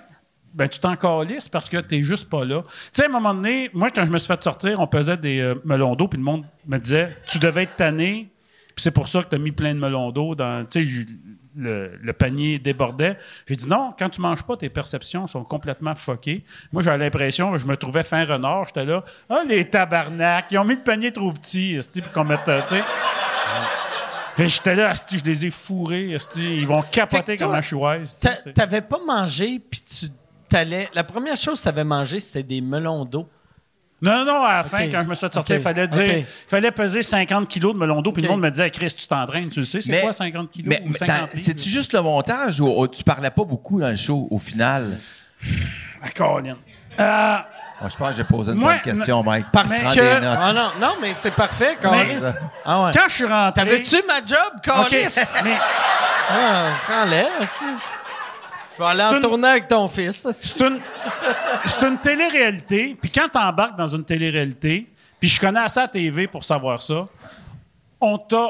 ben 0.54 0.68
tu 0.68 0.78
t'en 0.78 0.96
parce 0.96 1.68
que 1.68 1.76
t'es 1.78 2.02
juste 2.02 2.28
pas 2.30 2.44
là. 2.44 2.62
Tu 2.62 2.68
sais, 2.92 3.04
à 3.04 3.06
un 3.06 3.10
moment 3.10 3.34
donné, 3.34 3.70
moi, 3.72 3.90
quand 3.90 4.04
je 4.04 4.10
me 4.10 4.18
suis 4.18 4.26
fait 4.26 4.42
sortir, 4.42 4.80
on 4.80 4.86
pesait 4.86 5.16
des 5.16 5.40
euh, 5.40 5.54
melons 5.64 5.94
d'eau, 5.94 6.08
puis 6.08 6.18
le 6.18 6.24
monde 6.24 6.44
me 6.66 6.78
disait 6.78 7.16
Tu 7.26 7.38
devais 7.38 7.64
être 7.64 7.76
tanné, 7.76 8.30
puis 8.74 8.82
c'est 8.82 8.90
pour 8.90 9.08
ça 9.08 9.22
que 9.22 9.28
t'as 9.28 9.38
mis 9.38 9.52
plein 9.52 9.74
de 9.74 9.78
melons 9.78 10.10
d'eau 10.10 10.34
dans. 10.34 10.64
Tu 10.66 10.84
sais, 10.84 11.06
le, 11.56 11.96
le 12.00 12.12
panier 12.12 12.58
débordait. 12.58 13.18
J'ai 13.46 13.56
dit 13.56 13.68
non, 13.68 13.92
quand 13.98 14.08
tu 14.08 14.20
manges 14.20 14.42
pas, 14.42 14.56
tes 14.56 14.68
perceptions 14.68 15.26
sont 15.26 15.44
complètement 15.44 15.94
fuckées. 15.94 16.44
Moi, 16.72 16.82
j'avais 16.82 16.98
l'impression, 17.04 17.56
je 17.58 17.66
me 17.66 17.76
trouvais 17.76 18.02
fin 18.04 18.24
renard, 18.24 18.66
j'étais 18.66 18.84
là. 18.84 19.04
Ah, 19.28 19.42
les 19.46 19.68
tabarnak, 19.68 20.46
ils 20.50 20.58
ont 20.58 20.64
mis 20.64 20.76
le 20.76 20.82
panier 20.82 21.12
trop 21.12 21.32
petit, 21.32 21.74
esti, 21.74 22.00
pour 22.02 22.12
qu'on 22.12 22.24
mette. 22.24 22.48
euh, 22.48 22.60
tu 22.68 24.42
que 24.42 24.48
j'étais 24.48 24.74
là, 24.74 24.90
esti, 24.92 25.18
je 25.18 25.24
les 25.24 25.46
ai 25.46 25.50
fourrés, 25.50 26.12
esti, 26.12 26.44
ils 26.44 26.66
vont 26.66 26.82
capoter 26.82 27.36
toi, 27.36 27.46
comme 27.46 27.56
un 27.56 27.62
chouette. 27.62 28.08
T'avais 28.54 28.80
pas 28.80 28.98
mangé, 29.06 29.58
puis 29.58 29.82
tu 29.82 30.06
t'allais. 30.48 30.88
La 30.94 31.04
première 31.04 31.36
chose 31.36 31.58
que 31.58 31.64
t'avais 31.64 31.84
mangé, 31.84 32.20
c'était 32.20 32.42
des 32.42 32.60
melons 32.60 33.04
d'eau. 33.04 33.28
Non, 34.02 34.24
non, 34.24 34.42
à 34.42 34.58
la 34.58 34.64
fin, 34.64 34.88
quand 34.88 35.02
je 35.02 35.08
me 35.08 35.14
suis 35.14 35.26
fait 35.26 35.34
sortir, 35.34 35.56
il 35.56 35.62
fallait 35.62 35.86
dire, 35.86 36.24
fallait 36.48 36.70
peser 36.70 37.02
50 37.02 37.46
kilos 37.48 37.74
de 37.74 37.78
melon 37.78 38.00
d'eau, 38.00 38.12
puis 38.12 38.22
le 38.22 38.28
monde 38.28 38.40
me 38.40 38.50
disait, 38.50 38.70
Chris, 38.70 38.94
tu 38.96 39.06
t'entraînes, 39.06 39.50
tu 39.50 39.60
le 39.60 39.66
sais, 39.66 39.80
c'est 39.82 40.00
quoi 40.00 40.12
50 40.12 40.50
kilos 40.50 40.68
Mais, 40.68 40.82
ou 40.84 40.88
mais 40.88 40.98
50 40.98 41.08
dans- 41.16 41.22
livres? 41.26 41.32
c'est-tu 41.36 41.68
juste 41.68 41.92
le 41.92 42.00
montage 42.00 42.60
ou, 42.60 42.66
ou 42.68 42.88
tu 42.88 43.04
parlais 43.04 43.30
pas 43.30 43.44
beaucoup 43.44 43.78
dans 43.78 43.90
le 43.90 43.96
show 43.96 44.26
au 44.30 44.38
final? 44.38 44.98
Ah, 46.02 46.08
Colin. 46.16 46.56
Euh, 46.98 47.36
Moi, 47.80 47.90
je 47.90 47.96
pense 47.96 48.10
que 48.10 48.16
j'ai 48.16 48.24
posé 48.24 48.52
une 48.52 48.58
Moi, 48.58 48.72
bonne 48.72 48.80
question, 48.94 49.22
Mike. 49.22 49.46
Parce 49.52 49.82
que. 49.82 50.24
Ah 50.24 50.52
non, 50.52 50.70
non, 50.80 50.94
mais 51.00 51.12
c'est 51.14 51.30
parfait, 51.30 51.76
Carlis. 51.80 52.16
Ah 52.64 52.84
ouais. 52.84 52.90
quand 52.94 53.08
je 53.08 53.14
suis 53.14 53.24
rentré. 53.26 53.52
T'avais-tu 53.64 53.96
ma 54.06 54.18
job, 54.24 54.60
Carlis? 54.62 55.06
mais 55.44 55.52
Ah, 56.30 56.70
prends-le, 56.86 57.42
aussi. 57.42 57.82
Vais 58.80 58.86
aller 58.86 59.02
en 59.02 59.14
une- 59.16 59.20
tournée 59.20 59.48
avec 59.48 59.68
ton 59.68 59.86
fils. 59.88 60.26
c'est 60.32 60.60
une, 60.60 60.80
c'est 61.66 61.86
une 61.86 61.98
télé-réalité. 61.98 62.96
Puis 63.00 63.10
quand 63.10 63.28
t'embarques 63.28 63.76
dans 63.76 63.86
une 63.86 64.04
télé-réalité, 64.04 64.86
puis 65.20 65.28
je 65.28 65.38
connais 65.40 65.60
assez 65.60 65.80
la 65.80 65.88
TV 65.88 66.26
pour 66.26 66.44
savoir 66.44 66.82
ça, 66.82 67.06
on 68.00 68.18
t'a, 68.18 68.48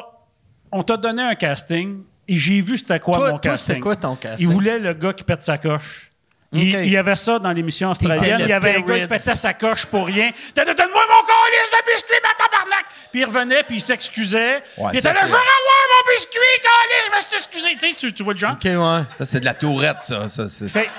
on 0.72 0.82
t'a 0.82 0.96
donné 0.96 1.22
un 1.22 1.34
casting 1.34 2.02
et 2.28 2.36
j'ai 2.36 2.60
vu 2.60 2.78
c'était 2.78 3.00
quoi 3.00 3.14
Toi, 3.14 3.24
mon 3.26 3.38
toi, 3.38 3.40
casting. 3.52 3.74
c'est 3.74 3.80
quoi 3.80 3.96
ton 3.96 4.14
casting? 4.16 4.48
Il 4.48 4.52
voulait 4.52 4.78
le 4.78 4.94
gars 4.94 5.12
qui 5.12 5.24
pète 5.24 5.42
sa 5.42 5.58
coche. 5.58 6.09
Il, 6.52 6.88
y 6.88 6.96
avait 6.96 7.14
ça 7.14 7.38
dans 7.38 7.52
l'émission 7.52 7.92
australienne. 7.92 8.40
Il 8.40 8.48
y 8.48 8.52
avait 8.52 8.76
un 8.76 8.80
gars 8.80 9.00
qui 9.00 9.06
pétait 9.06 9.36
sa 9.36 9.54
coche 9.54 9.86
pour 9.86 10.06
rien. 10.06 10.32
T'as 10.52 10.64
donne-moi 10.64 10.76
mon 10.86 11.26
calice 11.26 11.70
de 11.70 11.92
biscuit, 11.92 12.16
ma 12.22 12.44
tabarnak! 12.44 12.84
Puis 13.12 13.20
il 13.20 13.24
revenait, 13.24 13.62
puis 13.62 13.76
il 13.76 13.80
s'excusait. 13.80 14.62
Ouais, 14.76 14.90
il 14.92 14.98
était 14.98 15.12
là, 15.12 15.20
je 15.22 15.26
veux 15.26 15.34
avoir 15.34 15.84
mon 16.04 16.12
biscuit, 16.12 16.38
calice, 16.62 17.06
je 17.06 17.16
me 17.16 17.20
suis 17.20 17.34
excusé. 17.34 17.76
Tu 17.76 17.90
sais, 17.90 17.96
tu, 17.96 18.12
tu 18.12 18.22
vois 18.24 18.32
le 18.32 18.38
genre? 18.40 18.52
OK, 18.54 18.64
ouais. 18.64 19.04
Ça, 19.18 19.26
c'est 19.26 19.40
de 19.40 19.44
la 19.44 19.54
tourette, 19.54 20.00
ça. 20.00 20.28
ça 20.28 20.48
c'est... 20.48 20.68
Fait- 20.68 20.90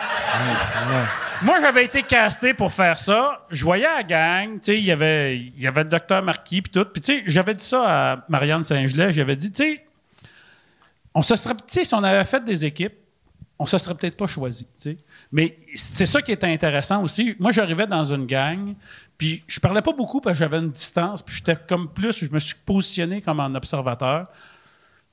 Moi, 1.42 1.58
j'avais 1.60 1.84
été 1.84 2.04
casté 2.04 2.54
pour 2.54 2.72
faire 2.72 2.98
ça. 2.98 3.46
Je 3.50 3.66
voyais 3.66 3.88
la 3.94 4.04
gang, 4.04 4.54
tu 4.54 4.60
sais, 4.64 4.78
il 4.78 4.86
y 4.86 4.92
avait, 4.92 5.36
il 5.38 5.62
y 5.62 5.68
avait 5.68 5.84
le 5.84 5.90
docteur 5.90 6.22
Marquis 6.24 6.62
puis 6.62 6.72
tout. 6.72 6.86
Puis 6.86 7.02
tu 7.02 7.18
sais, 7.18 7.24
j'avais 7.28 7.56
dit 7.56 7.66
ça 7.66 7.84
à 8.14 8.18
Marianne 8.30 8.64
Saint-Gelais. 8.64 9.12
J'avais 9.12 9.36
dit, 9.36 9.52
tu 9.52 9.64
sais, 9.64 9.86
on 11.14 11.22
se 11.22 11.36
serait, 11.36 11.56
tu 11.56 11.62
sais, 11.68 11.84
si 11.84 11.94
on 11.94 12.04
avait 12.04 12.24
fait 12.24 12.44
des 12.44 12.66
équipes, 12.66 12.94
on 13.62 13.66
se 13.68 13.78
serait 13.78 13.94
peut-être 13.94 14.18
pas 14.18 14.26
choisi. 14.26 14.66
Mais 15.32 15.56
c'est 15.76 16.08
ça 16.08 16.22
qui 16.22 16.32
était 16.32 16.48
intéressant 16.48 17.04
aussi. 17.04 17.36
Moi, 17.40 17.52
j'arrivais 17.52 17.86
dans 17.86 18.04
une 18.04 18.26
gang, 18.26 18.74
puis 19.20 19.44
je 19.46 19.60
parlais 19.60 19.84
pas 19.84 19.94
beaucoup 19.94 20.20
parce 20.20 20.34
que 20.34 20.40
j'avais 20.40 20.58
une 20.58 20.72
distance, 20.72 21.22
puis 21.22 21.36
j'étais 21.36 21.56
comme 21.70 21.88
plus, 21.88 22.26
je 22.26 22.32
me 22.32 22.40
suis 22.40 22.56
positionné 22.66 23.22
comme 23.22 23.40
un 23.40 23.54
observateur. 23.54 24.28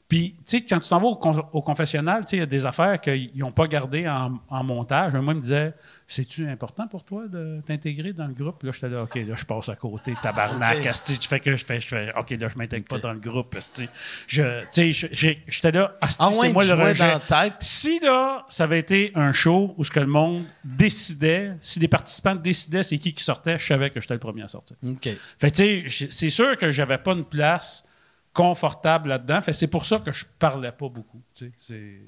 Puis, 0.09 0.35
tu 0.47 0.57
quand 0.63 0.81
tu 0.81 0.89
t'en 0.89 0.99
vas 0.99 1.09
au, 1.09 1.17
con- 1.17 1.47
au 1.53 1.61
confessionnal, 1.61 2.25
tu 2.25 2.37
il 2.37 2.39
y 2.39 2.43
a 2.43 2.47
des 2.47 2.65
affaires 2.65 2.99
qu'ils 2.99 3.31
n'ont 3.37 3.53
pas 3.53 3.67
gardées 3.67 4.09
en, 4.09 4.39
en 4.49 4.65
montage. 4.65 5.13
Moi, 5.13 5.35
ils 5.35 5.37
me 5.37 5.43
disaient, 5.43 5.75
c'est-tu 6.11 6.49
important 6.49 6.89
pour 6.89 7.05
toi 7.05 7.29
de 7.29 7.61
t'intégrer 7.67 8.15
dans 8.15 8.27
le 8.27 8.33
groupe? 8.33 8.63
Là, 8.63 8.73
j'étais 8.73 8.89
là, 8.89 9.03
OK, 9.03 9.15
là, 9.15 9.35
je 9.35 9.45
passe 9.45 9.69
à 9.69 9.77
côté, 9.77 10.15
tabarnak, 10.23 10.87
asti. 10.87 11.19
Tu 11.19 11.29
fais 11.29 11.39
que 11.39 11.55
je 11.55 11.63
fais, 11.65 11.83
je 11.83 11.87
fais, 11.89 12.13
OK, 12.19 12.31
là, 12.31 12.49
je 12.49 12.57
m'intègre 12.57 12.87
pas 12.87 12.99
dans 12.99 13.13
le 13.13 13.19
groupe, 13.21 13.55
asti. 13.55 13.87
Je, 14.27 14.63
tu 14.73 14.93
sais, 14.93 15.11
je- 15.13 15.35
j'étais 15.47 15.71
là, 15.73 15.97
asti, 16.01 16.17
Ah 16.25 16.31
c'est 16.33 16.41
ouais, 16.41 16.53
moi 16.53 16.65
le 16.65 16.73
rejet. 16.73 17.13
dans. 17.29 17.51
Si, 17.61 18.01
là, 18.01 18.47
ça 18.49 18.65
avait 18.65 18.79
été 18.81 19.13
un 19.15 19.33
show 19.33 19.75
où 19.77 19.85
ce 19.85 19.91
que 19.91 20.01
le 20.01 20.07
monde 20.07 20.45
décidait, 20.65 21.53
si 21.61 21.79
les 21.79 21.89
participants 21.89 22.35
décidaient 22.35 22.83
c'est 22.83 22.99
qui 22.99 23.13
qui 23.13 23.23
sortait, 23.23 23.59
je 23.59 23.67
savais 23.67 23.91
que 23.91 24.01
j'étais 24.01 24.15
le 24.15 24.21
premier 24.21 24.43
à 24.45 24.49
sortir. 24.49 24.79
OK. 24.83 25.09
Fait 25.39 25.51
tu 25.51 25.89
sais, 25.91 26.09
c'est 26.11 26.31
sûr 26.31 26.57
que 26.57 26.71
j'avais 26.71 26.97
pas 26.99 27.13
une 27.13 27.25
place 27.27 27.85
confortable 28.33 29.11
là-dedans. 29.11 29.43
Fait 29.43 29.53
c'est 29.53 29.67
pour 29.67 29.85
ça 29.85 29.99
que 29.99 30.13
je 30.13 30.25
parlais 30.39 30.73
pas 30.73 30.89
beaucoup. 30.89 31.21
tu 31.35 31.53
sais. 31.59 31.99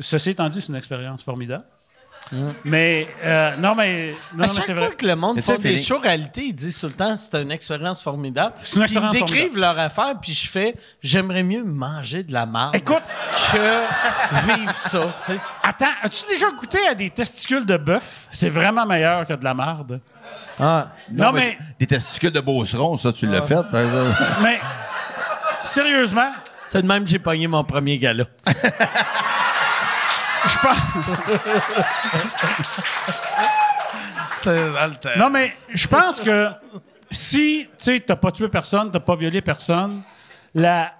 Ceci 0.00 0.30
étant 0.30 0.48
dit, 0.48 0.60
c'est 0.60 0.70
une 0.70 0.74
expérience 0.76 1.22
formidable. 1.22 1.64
Mais, 2.64 3.06
euh, 3.22 3.56
non, 3.56 3.74
mais, 3.74 4.14
non, 4.34 4.44
à 4.44 4.46
mais 4.46 4.46
chaque 4.48 4.64
c'est 4.64 4.74
fois 4.74 4.86
vrai. 4.86 4.94
que 4.96 5.06
le 5.06 5.14
monde 5.14 5.36
Mais 5.36 5.42
fait 5.42 5.58
des 5.58 5.80
shows 5.82 5.98
réalité, 6.00 6.42
ils 6.46 6.52
disent 6.54 6.78
tout 6.80 6.88
le 6.88 6.94
temps 6.94 7.16
c'est 7.16 7.34
une 7.40 7.50
expérience 7.52 8.02
formidable. 8.02 8.54
C'est 8.62 8.76
une 8.76 8.84
Puis 8.86 8.96
ils 8.96 9.10
décrivent 9.10 9.58
leur 9.58 9.78
affaire, 9.78 10.14
puis 10.20 10.32
je 10.32 10.48
fais 10.48 10.74
j'aimerais 11.02 11.42
mieux 11.42 11.62
manger 11.64 12.22
de 12.22 12.32
la 12.32 12.46
marde 12.46 12.76
Écoute, 12.76 13.02
que 13.52 14.52
vivre 14.52 14.74
ça, 14.74 15.06
tu 15.18 15.32
sais. 15.32 15.40
attends, 15.62 15.92
as-tu 16.02 16.26
déjà 16.28 16.48
goûté 16.50 16.78
à 16.88 16.94
des 16.94 17.10
testicules 17.10 17.66
de 17.66 17.76
bœuf? 17.76 18.26
C'est 18.30 18.48
vraiment 18.48 18.86
meilleur 18.86 19.26
que 19.26 19.34
de 19.34 19.44
la 19.44 19.54
marde. 19.54 20.00
Ah. 20.58 20.88
Non, 21.12 21.32
mais, 21.32 21.58
Des 21.78 21.86
testicules 21.86 22.32
de 22.32 22.40
beauceron, 22.40 22.96
ça, 22.96 23.12
tu 23.12 23.26
l'as 23.26 23.42
fait, 23.42 23.62
par 23.70 23.80
exemple. 23.80 24.22
mais, 24.42 24.60
sérieusement, 25.62 26.30
C'est 26.66 26.80
de 26.82 26.86
même 26.86 27.04
que 27.04 27.10
j'ai 27.10 27.18
pogné 27.18 27.46
mon 27.46 27.62
premier 27.64 27.98
gala. 27.98 28.24
je 30.46 30.58
pense. 30.58 30.76
Non, 35.16 35.30
mais 35.30 35.52
je 35.72 35.88
pense 35.88 36.20
que 36.20 36.48
si, 37.10 37.66
tu 37.82 38.00
t'as 38.00 38.16
pas 38.16 38.32
tué 38.32 38.48
personne, 38.48 38.90
t'as 38.90 39.00
pas 39.00 39.16
violé 39.16 39.40
personne, 39.40 40.02
la... 40.54 40.92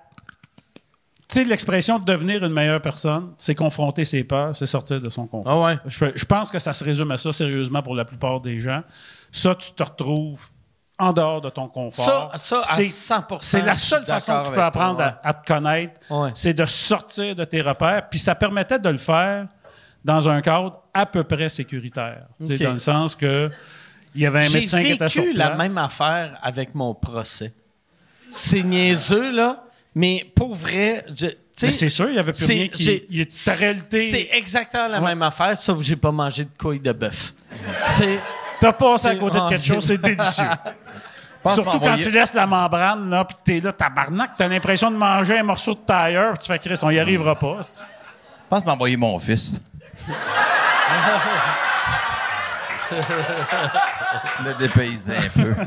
Tu 1.29 1.41
sais, 1.41 1.45
l'expression 1.45 1.99
de 1.99 2.05
devenir 2.05 2.45
une 2.45 2.53
meilleure 2.53 2.83
personne, 2.83 3.33
c'est 3.39 3.55
confronter 3.55 4.05
ses 4.05 4.25
peurs, 4.25 4.55
c'est 4.55 4.67
sortir 4.67 5.01
de 5.01 5.11
son 5.11 5.27
confort. 5.27 5.53
Ah 5.53 5.65
ouais. 5.65 5.79
Je, 5.87 6.07
je 6.15 6.25
pense 6.27 6.51
que 6.51 6.59
ça 6.59 6.73
se 6.73 6.85
résume 6.85 7.11
à 7.11 7.19
ça, 7.19 7.33
sérieusement, 7.33 7.83
pour 7.83 7.95
la 7.95 8.05
plupart 8.05 8.41
des 8.41 8.59
gens. 8.59 8.83
Ça, 9.33 9.55
tu 9.55 9.73
te 9.73 9.83
retrouves 9.83 10.49
en 10.99 11.13
dehors 11.13 11.41
de 11.41 11.51
ton 11.51 11.67
confort. 11.69 12.33
Ça, 12.37 12.63
C'est- 12.65 12.85
100%, 12.85 13.39
C'est 13.41 13.63
la 13.63 13.77
seule 13.77 14.05
façon 14.05 14.39
que 14.41 14.43
tu 14.45 14.49
peux 14.51 14.55
toi, 14.55 14.67
apprendre 14.67 15.01
à- 15.23 15.35
te 15.35 15.47
connaître, 15.53 15.95
Ouais. 16.09 16.31
c'est 16.35 16.55
de 16.55 16.65
sortir 16.65 17.35
de 17.35 17.45
tes 17.45 17.61
repères. 17.61 18.09
Puis 18.09 18.19
ça 18.21 18.35
permettait 18.35 18.79
de 18.79 18.89
le 18.89 18.99
faire 18.99 19.47
dans 20.05 20.29
un 20.29 20.41
cadre 20.41 20.83
à 20.93 21.07
peu 21.07 21.25
près 21.25 21.49
sécuritaire. 21.49 22.27
Tu 22.39 22.47
sais, 22.47 22.55
Ok. 22.55 22.63
Dans 22.63 22.73
le 22.75 22.79
sens 22.79 23.15
que 23.17 23.51
il 24.15 24.21
y 24.23 24.27
avait 24.27 24.41
un 24.45 24.49
J'ai 24.49 24.61
médecin 24.61 24.83
qui 24.85 24.93
était 24.93 25.09
sur 25.09 25.23
vécu 25.23 25.35
place. 25.35 25.49
la 25.49 25.57
même 25.57 25.79
affaire 25.79 26.39
avec 26.43 26.75
mon 26.75 26.95
procès. 26.95 27.53
C'est 28.29 28.63
niaiseux, 28.63 29.33
là, 29.33 29.65
mais 29.95 30.25
pour 30.35 30.55
vrai, 30.55 31.05
je- 31.17 31.27
Mais 31.63 31.73
c'est 31.73 31.89
sûr, 31.89 32.09
il 32.09 32.17
y 32.17 32.19
avait 32.19 32.33
plus 32.33 32.47
rien 32.47 32.69
qui- 32.69 32.83
j'ai- 32.83 33.07
y 33.11 33.27
ta 33.27 33.53
réalité- 33.55 34.03
C'est 34.05 34.29
exactement 34.33 34.89
la 34.89 34.99
Ouais. 35.01 35.07
même 35.07 35.23
affaire, 35.23 35.57
sauf 35.57 35.79
que 35.79 35.85
j'ai 35.85 35.97
pas 35.97 36.11
mangé 36.13 36.45
de 36.45 36.51
couilles 36.59 36.81
de 36.81 36.93
bœuf. 36.93 37.33
C'est. 37.85 38.19
T'as 38.65 38.73
passé 38.73 39.09
à 39.09 39.17
côté 39.17 39.39
de 39.39 39.49
quelque 39.49 39.65
chose, 39.65 39.85
c'est 39.87 40.01
délicieux. 40.01 40.45
Surtout 41.55 41.79
quand 41.79 41.97
tu 41.97 42.11
laisses 42.11 42.33
la 42.33 42.47
membrane, 42.47 43.11
là, 43.11 43.27
puis 43.27 43.37
t'es 43.45 43.61
là, 43.61 43.71
tabarnak, 43.73 44.31
t'as 44.39 44.49
l'impression 44.49 44.91
de 44.91 44.97
manger 44.97 45.39
un 45.39 45.43
morceau 45.43 45.75
de 45.75 45.81
tailleur, 45.81 46.33
puis 46.33 46.47
tu 46.47 46.53
fais 46.53 46.59
Chris, 46.59 46.81
on 46.83 46.89
y 46.91 46.99
arrivera 46.99 47.35
pas. 47.35 47.59
c'est- 47.61 47.85
pense 48.49 48.65
m'envoyer 48.65 48.97
mon 48.97 49.19
fils. 49.19 49.53
Le 54.45 54.55
dépayser 54.59 55.17
un 55.17 55.29
peu. 55.31 55.55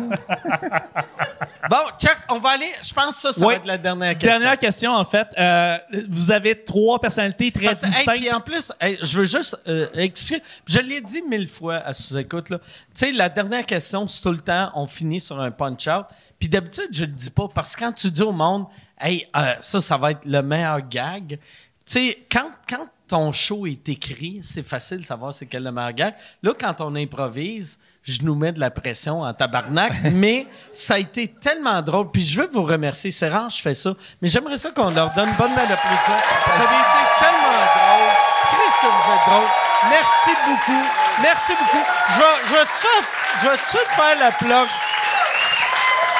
Bon, 1.69 1.77
Chuck, 1.99 2.17
on 2.29 2.39
va 2.39 2.51
aller. 2.51 2.71
Je 2.81 2.93
pense 2.93 3.15
que 3.15 3.21
ça, 3.23 3.33
ça 3.33 3.41
Oui. 3.45 3.53
va 3.53 3.57
être 3.57 3.65
la 3.65 3.77
dernière 3.77 4.13
question. 4.17 4.29
Dernière 4.39 4.57
question, 4.57 4.91
en 4.93 5.03
fait. 5.03 5.27
Euh, 5.37 5.77
vous 6.07 6.31
avez 6.31 6.63
trois 6.63 6.97
personnalités 6.97 7.51
très 7.51 7.65
Parce 7.65 7.81
que, 7.81 7.87
hey, 7.87 7.91
distinctes. 7.93 8.17
puis 8.19 8.31
en 8.33 8.39
plus, 8.39 8.71
hey, 8.79 8.97
je 9.01 9.17
veux 9.19 9.25
juste 9.25 9.57
euh, 9.67 9.87
expliquer. 9.95 10.41
Je 10.65 10.79
l'ai 10.79 11.01
dit 11.01 11.21
mille 11.23 11.49
fois 11.49 11.77
à 11.77 11.91
sous-écoute. 11.91 12.51
là. 12.51 12.59
Tu 12.59 12.65
sais, 12.93 13.11
la 13.11 13.27
dernière 13.27 13.65
question, 13.65 14.07
c'est 14.07 14.21
tout 14.21 14.31
le 14.31 14.39
temps, 14.39 14.71
on 14.75 14.87
finit 14.87 15.19
sur 15.19 15.41
un 15.41 15.51
punch-out. 15.51 16.05
Puis 16.39 16.47
d'habitude, 16.47 16.87
je 16.93 17.01
le 17.01 17.11
dis 17.11 17.31
pas 17.31 17.49
parce 17.53 17.75
que 17.75 17.81
quand 17.81 17.91
tu 17.91 18.09
dis 18.11 18.21
au 18.23 18.31
monde, 18.31 18.65
hey, 19.01 19.27
euh, 19.35 19.55
ça, 19.59 19.81
ça 19.81 19.97
va 19.97 20.11
être 20.11 20.23
le 20.23 20.41
meilleur 20.41 20.79
gag, 20.87 21.37
sais, 21.83 22.25
quand, 22.31 22.49
quand 22.69 22.87
ton 23.07 23.31
show 23.31 23.65
est 23.65 23.87
écrit, 23.89 24.39
c'est 24.41 24.67
facile 24.67 24.99
de 24.99 25.05
savoir 25.05 25.33
c'est 25.33 25.45
quel 25.45 25.63
le 25.63 25.71
meilleur 25.71 25.93
gag. 25.93 26.13
Là, 26.43 26.53
quand 26.59 26.81
on 26.81 26.95
improvise, 26.95 27.79
je 28.03 28.21
nous 28.21 28.35
mets 28.35 28.51
de 28.51 28.59
la 28.59 28.71
pression 28.71 29.21
en 29.21 29.33
tabarnak, 29.33 29.91
mais 30.13 30.47
ça 30.71 30.95
a 30.95 30.99
été 30.99 31.27
tellement 31.27 31.81
drôle. 31.81 32.11
Puis 32.11 32.25
je 32.25 32.41
veux 32.41 32.47
vous 32.47 32.63
remercier. 32.63 33.11
C'est 33.11 33.29
rare, 33.29 33.49
je 33.49 33.61
fais 33.61 33.75
ça. 33.75 33.93
Mais 34.21 34.27
j'aimerais 34.27 34.57
ça 34.57 34.71
qu'on 34.71 34.91
leur 34.91 35.13
donne 35.13 35.29
une 35.29 35.35
bonne 35.35 35.55
main 35.55 35.65
d'applaudissement. 35.65 36.21
Ça 36.45 36.53
avait 36.53 36.63
été 36.63 37.03
tellement 37.19 37.63
drôle. 37.75 38.13
Christ, 38.43 38.77
que 38.81 38.87
vous 38.87 39.13
êtes 39.13 39.27
drôle. 39.27 39.49
Merci 39.89 40.31
beaucoup. 40.45 40.85
Merci 41.21 41.53
beaucoup. 41.53 41.85
Je 42.09 42.17
vais, 42.17 42.47
je 42.47 42.53
vais 42.53 42.65
tout 42.65 43.05
je 43.39 43.47
vais 43.47 43.57
tout 43.57 43.95
faire 43.95 44.19
la 44.19 44.31
plug? 44.31 44.67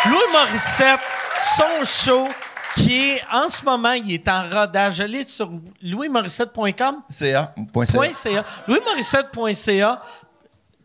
Louis 0.05 0.31
Morissette, 0.31 0.99
son 1.38 1.84
show, 1.84 2.30
qui 2.77 3.11
est 3.15 3.23
en 3.31 3.49
ce 3.49 3.63
moment, 3.65 3.91
il 3.93 4.13
est 4.13 4.27
en 4.29 4.47
rodage. 4.49 5.01
Allez 5.01 5.25
sur 5.27 5.49
louismorissette.com. 5.81 7.01
CA. 7.09 7.53
Point 7.73 7.85
CA. 7.85 8.43
Louismorissette.ca. 8.67 10.01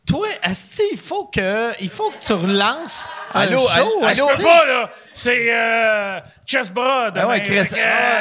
Toi, 0.05 0.27
Asti, 0.43 0.82
il 0.90 0.98
faut 0.98 1.27
que, 1.27 1.73
il 1.81 1.89
faut 1.89 2.10
que 2.10 2.19
tu 2.27 2.32
relances 2.32 3.06
un 3.32 3.43
Allô, 3.43 3.60
show. 3.60 4.01
allô, 4.02 4.27
peux 4.36 4.43
pas, 4.43 4.64
là. 4.66 4.90
C'est 5.14 5.47
euh, 5.48 6.19
Chessbra. 6.44 7.10
Ah 7.14 7.28
ouais, 7.28 7.40
Chris. 7.43 7.59
Euh, 7.59 7.64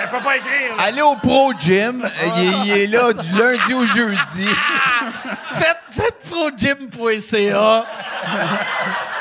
je 0.05 0.11
peux 0.15 0.23
pas 0.23 0.37
écrire. 0.37 0.75
là. 0.77 0.83
Allez 0.83 1.01
au 1.01 1.15
Pro 1.15 1.53
Gym. 1.59 2.07
Il, 2.37 2.43
est- 2.43 2.65
il 2.65 2.71
est 2.83 2.87
là 2.87 3.11
du 3.13 3.31
lundi 3.35 3.73
au 3.73 3.83
jeudi. 3.85 4.45
Faites, 5.53 5.77
faites 5.89 6.19
progym.ca. 6.29 7.85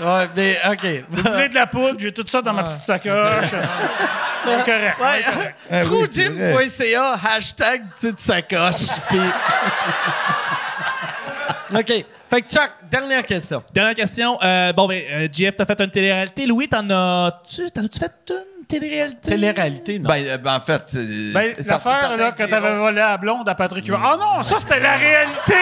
ouais, 0.00 0.28
mais, 0.36 0.58
OK. 0.70 0.86
Vous 1.08 1.22
voulez 1.32 1.48
de 1.48 1.54
la 1.54 1.66
poudre, 1.66 1.98
j'ai 1.98 2.12
tout 2.12 2.24
ça 2.26 2.42
dans 2.42 2.52
ma 2.52 2.64
petite 2.64 2.82
sacoche. 2.82 3.46
C'est 3.50 4.64
correct. 4.64 4.96
Ouais, 5.00 5.24
Ah 5.70 5.80
oui, 5.90 6.06
c'est 6.10 6.30
progym.ca, 6.30 7.18
hashtag 7.36 7.82
petite 7.94 8.20
sacoche. 8.20 9.00
Puis... 9.08 9.18
OK. 11.78 11.92
Fait 12.28 12.42
que, 12.42 12.48
Chuck, 12.48 12.70
dernière 12.90 13.22
question. 13.24 13.62
Dernière 13.72 13.94
question. 13.94 14.36
Euh, 14.42 14.72
bon, 14.72 14.88
ben, 14.88 15.00
euh, 15.10 15.28
JF, 15.32 15.56
t'as 15.56 15.64
fait 15.66 15.80
une 15.80 15.90
télé-réalité. 15.90 16.44
Louis, 16.46 16.68
t'en 16.68 16.88
as-tu? 16.90 17.70
T'en 17.70 17.84
as-tu 17.84 18.00
fait 18.00 18.12
une 18.30 18.66
télé-réalité? 18.66 19.30
Télé-réalité, 19.30 19.98
non? 20.00 20.08
Ben, 20.08 20.24
euh, 20.26 20.36
ben, 20.38 20.56
en 20.56 20.60
fait. 20.60 20.82
euh, 20.96 21.32
Ben, 21.32 21.54
ça- 21.60 21.74
l'affaire 21.84 22.16
là, 22.16 22.32
que 22.32 22.36
diront- 22.38 22.48
t'avais 22.50 22.74
volé 22.76 23.00
à 23.00 23.10
la 23.10 23.16
blonde 23.16 23.48
à 23.48 23.54
Patrick 23.54 23.86
Huard. 23.86 24.02
Ah 24.04 24.16
non, 24.16 24.42
ça 24.42 24.56
c'était 24.58 24.80
la 24.80 24.96
réalité! 24.96 25.54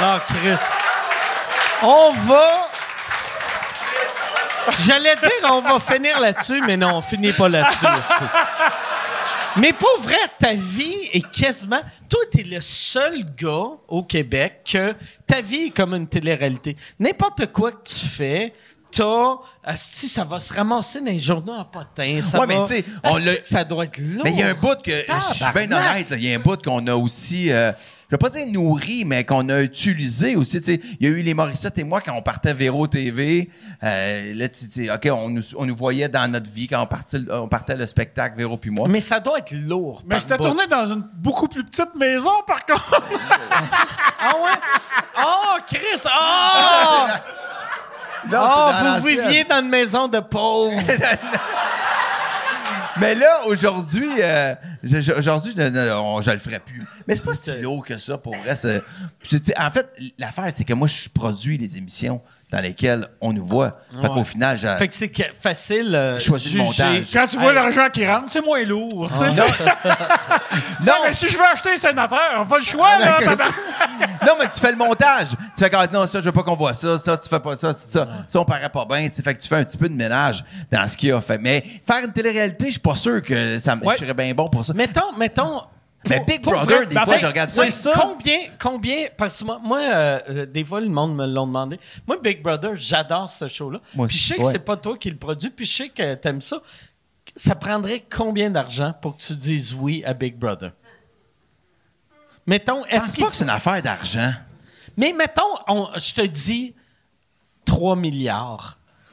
Non, 0.00 0.18
Chris. 0.28 0.58
On 1.82 2.12
va. 2.26 2.68
J'allais 4.86 5.16
dire, 5.16 5.50
on 5.50 5.60
va 5.62 5.78
finir 5.78 6.20
là-dessus, 6.20 6.60
mais 6.66 6.76
non, 6.76 6.96
on 6.96 7.02
finit 7.02 7.32
pas 7.32 7.48
là-dessus. 7.48 7.86
mais 9.56 9.72
pour 9.72 9.98
vrai, 10.00 10.18
ta 10.38 10.54
vie 10.54 11.08
est 11.12 11.28
quasiment. 11.30 11.80
Toi, 12.08 12.20
t'es 12.30 12.42
le 12.42 12.60
seul 12.60 13.24
gars 13.34 13.70
au 13.88 14.02
Québec 14.02 14.60
que 14.70 14.94
ta 15.26 15.40
vie 15.40 15.66
est 15.66 15.70
comme 15.70 15.94
une 15.94 16.06
télé-réalité. 16.06 16.76
N'importe 16.98 17.46
quoi 17.52 17.72
que 17.72 17.88
tu 17.88 18.06
fais, 18.06 18.52
t'as. 18.92 19.36
Asti, 19.64 20.06
ça 20.08 20.24
va 20.24 20.38
se 20.38 20.52
ramasser 20.52 21.00
dans 21.00 21.06
les 21.06 21.18
journaux 21.18 21.54
en 21.54 21.64
potin. 21.64 22.20
Ça 22.20 22.38
Ouais, 22.38 22.46
mais 22.46 22.56
va- 22.56 22.66
tu 22.66 22.76
sais, 22.76 22.84
on 23.04 23.18
Ça 23.44 23.64
doit 23.64 23.84
être 23.84 23.98
lourd. 23.98 24.22
Mais 24.24 24.32
il 24.32 24.38
y 24.38 24.42
a 24.42 24.48
un 24.48 24.54
bout 24.54 24.76
que, 24.82 24.90
je 24.92 25.34
suis 25.34 25.52
bien 25.54 25.72
honnête, 25.72 26.08
il 26.12 26.24
y 26.24 26.32
a 26.32 26.36
un 26.36 26.40
bout 26.40 26.62
qu'on 26.62 26.86
a 26.86 26.94
aussi, 26.94 27.50
euh, 27.50 27.72
je 28.10 28.14
vais 28.16 28.18
pas 28.18 28.30
dire 28.30 28.46
nourri, 28.46 29.04
mais 29.04 29.22
qu'on 29.24 29.48
a 29.50 29.60
utilisé 29.60 30.34
aussi. 30.34 30.58
tu 30.60 30.64
sais. 30.64 30.80
Il 30.98 31.06
y 31.06 31.12
a 31.12 31.14
eu 31.14 31.20
les 31.20 31.34
Morissette 31.34 31.76
et 31.76 31.84
moi 31.84 32.00
quand 32.00 32.14
on 32.14 32.22
partait 32.22 32.54
Véro 32.54 32.86
TV. 32.86 33.50
Euh, 33.82 34.32
là, 34.34 34.48
tu 34.48 34.64
sais, 34.66 34.90
OK, 34.90 35.08
on 35.12 35.28
nous, 35.28 35.42
on 35.56 35.66
nous 35.66 35.76
voyait 35.76 36.08
dans 36.08 36.30
notre 36.30 36.50
vie 36.50 36.68
quand 36.68 36.80
on 36.82 36.86
partait, 36.86 37.18
on 37.30 37.48
partait 37.48 37.76
le 37.76 37.84
spectacle, 37.84 38.36
Véro 38.38 38.56
puis 38.56 38.70
moi. 38.70 38.88
Mais 38.88 39.00
ça 39.02 39.20
doit 39.20 39.38
être 39.38 39.52
lourd. 39.52 40.02
Mais 40.06 40.20
c'était 40.20 40.38
tourné 40.38 40.66
dans 40.66 40.86
une 40.86 41.04
beaucoup 41.16 41.48
plus 41.48 41.64
petite 41.64 41.94
maison, 41.96 42.32
par 42.46 42.64
contre. 42.64 43.02
Ah 44.20 44.32
ouais? 44.34 44.58
Oh, 45.22 45.58
Chris! 45.66 46.02
Oh! 46.06 47.06
Non, 48.32 48.40
Oh, 48.42 48.70
vous 49.00 49.06
viviez 49.06 49.44
dans 49.44 49.60
une 49.60 49.68
maison 49.68 50.08
de 50.08 50.18
pauvres. 50.18 50.80
Mais 53.00 53.14
là, 53.14 53.46
aujourd'hui, 53.46 54.08
euh, 54.20 54.54
je- 54.82 55.12
aujourd'hui, 55.12 55.52
je, 55.56 55.62
ne- 55.62 55.92
on- 55.92 56.20
je 56.20 56.30
le 56.30 56.38
ferai 56.38 56.58
plus. 56.58 56.82
Mais 57.06 57.14
c'est 57.16 57.24
pas 57.24 57.34
si 57.34 57.60
lourd 57.60 57.84
que 57.84 57.96
ça, 57.98 58.18
pour 58.18 58.34
vrai. 58.36 58.56
c'est- 58.56 58.82
c'est- 59.22 59.58
En 59.58 59.70
fait, 59.70 59.88
l'affaire, 60.18 60.48
c'est 60.52 60.64
que 60.64 60.74
moi, 60.74 60.88
je 60.88 61.08
produis 61.08 61.56
les 61.58 61.76
émissions 61.76 62.20
dans 62.50 62.58
lesquelles 62.60 63.06
on 63.20 63.32
nous 63.32 63.44
voit. 63.46 63.78
Fait 64.00 64.08
qu'au 64.08 64.24
final, 64.24 64.56
j'ai... 64.56 64.74
fait 64.78 64.88
que 64.88 64.94
c'est 64.94 65.08
que- 65.10 65.22
facile 65.38 65.94
euh, 65.94 66.18
Choisis 66.18 66.54
le 66.54 66.62
montage. 66.62 67.06
Quand 67.12 67.26
tu 67.26 67.36
vois 67.38 67.52
l'argent 67.52 67.88
qui 67.92 68.06
rentre, 68.06 68.26
c'est 68.32 68.40
moins 68.44 68.62
lourd. 68.64 69.10
tu 69.10 69.18
sais, 69.18 69.30
c'est- 69.30 69.64
Non, 70.86 70.92
mais 71.06 71.12
si 71.12 71.28
je 71.28 71.36
veux 71.36 71.44
acheter 71.44 71.72
un 71.72 71.76
sénateur, 71.76 72.46
pas 72.48 72.58
le 72.58 72.64
choix, 72.64 72.98
là. 72.98 73.18
tabarnak. 73.22 73.54
non, 74.26 74.32
mais 74.38 74.46
tu 74.48 74.60
fais 74.60 74.70
le 74.70 74.78
montage. 74.78 75.28
Tu 75.56 75.64
fais 75.64 75.70
quand 75.70 75.92
non, 75.92 76.06
ça, 76.06 76.20
je 76.20 76.24
veux 76.24 76.32
pas 76.32 76.42
qu'on 76.42 76.56
voit 76.56 76.72
ça, 76.72 76.96
ça, 76.98 77.18
tu 77.18 77.28
fais 77.28 77.40
pas 77.40 77.56
ça, 77.56 77.74
ça. 77.74 78.08
Ça, 78.26 78.40
on 78.40 78.44
paraît 78.44 78.68
pas 78.70 78.84
bien. 78.86 79.06
tu 79.08 79.14
sais. 79.16 79.22
Fait 79.22 79.34
que 79.34 79.40
tu 79.42 79.48
fais 79.48 79.56
un 79.56 79.64
petit 79.64 79.78
peu 79.78 79.88
de 79.88 79.94
ménage 79.94 80.44
dans 80.70 80.86
ce 80.88 80.96
qu'il 80.96 81.12
a 81.12 81.20
fait. 81.20 81.38
Mais 81.38 81.62
faire 81.86 82.02
une 82.04 82.12
télé-réalité, 82.12 82.66
je 82.66 82.72
suis 82.72 82.80
pas 82.80 82.96
sûr 82.96 83.22
que 83.22 83.58
ça 83.58 83.76
me 83.76 83.84
Ouais. 83.84 83.94
je 83.94 84.00
serais 84.04 84.14
bien 84.14 84.32
bon 84.34 84.46
pour 84.48 84.64
ça. 84.64 84.72
Mettons, 84.74 85.12
mettons. 85.18 85.62
Mais 86.08 86.20
Big 86.26 86.42
Brother, 86.42 86.78
vrai- 86.78 86.86
des 86.86 86.94
ben, 86.94 87.04
fois, 87.04 87.14
ben, 87.14 87.20
je 87.20 87.26
regarde 87.26 87.50
ouais, 87.56 87.70
ça. 87.70 87.92
Combien, 87.94 88.38
combien, 88.58 89.06
parce 89.16 89.40
que 89.40 89.44
moi, 89.44 89.80
euh, 89.80 90.46
des 90.46 90.64
fois, 90.64 90.80
le 90.80 90.88
monde 90.88 91.14
me 91.16 91.26
l'a 91.26 91.40
demandé. 91.40 91.78
Moi, 92.06 92.18
Big 92.22 92.40
Brother, 92.42 92.76
j'adore 92.76 93.28
ce 93.28 93.48
show-là. 93.48 93.80
Puis 94.06 94.16
je 94.16 94.26
sais 94.28 94.36
que 94.36 94.42
ouais. 94.42 94.52
c'est 94.52 94.64
pas 94.64 94.76
toi 94.76 94.96
qui 94.96 95.10
le 95.10 95.16
produis, 95.16 95.50
puis 95.50 95.66
je 95.66 95.72
sais 95.74 95.88
que 95.88 96.14
t'aimes 96.14 96.40
ça. 96.40 96.62
Ça 97.34 97.54
prendrait 97.54 98.04
combien 98.08 98.48
d'argent 98.50 98.94
pour 99.02 99.16
que 99.16 99.22
tu 99.22 99.32
dises 99.34 99.74
oui 99.74 100.02
à 100.04 100.14
Big 100.14 100.36
Brother? 100.36 100.72
Mettons, 102.46 102.84
Je 102.88 102.96
est-ce 102.96 103.16
pas 103.20 103.28
que 103.28 103.36
c'est 103.36 103.44
une 103.44 103.50
affaire 103.50 103.82
d'argent. 103.82 104.32
Mais 104.96 105.12
mettons, 105.12 105.42
on- 105.66 105.88
je 105.96 106.14
te 106.14 106.22
dis 106.22 106.74
3 107.64 107.96
milliards. 107.96 108.78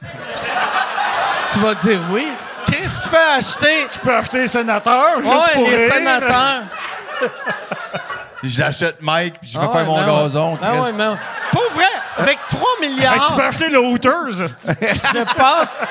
tu 1.52 1.58
vas 1.58 1.74
dire 1.74 2.00
oui? 2.10 2.26
Qu'est-ce 2.66 2.98
que 2.98 3.02
tu 3.04 3.08
peux 3.10 3.16
acheter? 3.36 3.86
Tu 3.92 3.98
peux 4.00 4.14
acheter 4.14 4.42
un 4.42 4.46
sénateur, 4.46 5.06
juste 5.20 5.28
Ouais, 5.32 5.54
pour 5.54 5.68
les 5.68 5.76
rire. 5.76 5.92
sénateurs. 5.92 6.62
Je 8.42 8.60
l'achète 8.60 8.96
Mike, 9.00 9.40
puis 9.40 9.50
je 9.50 9.58
vais 9.58 9.66
Ah 9.68 9.72
faire 9.76 9.84
mon 9.86 10.04
gazon. 10.24 10.58
Ah 10.62 10.82
ouais, 10.82 10.92
mais 10.92 11.06
Pour 11.50 11.62
vrai, 11.74 11.84
avec 12.18 12.38
3 12.48 12.60
Hey, 12.82 12.88
milliards, 12.90 13.26
tu 13.26 13.32
peux 13.32 13.42
acheter 13.42 13.68
le 13.68 13.80
Hooters, 13.80 14.42
esti. 14.42 14.68
je 14.80 15.34
passe. 15.34 15.88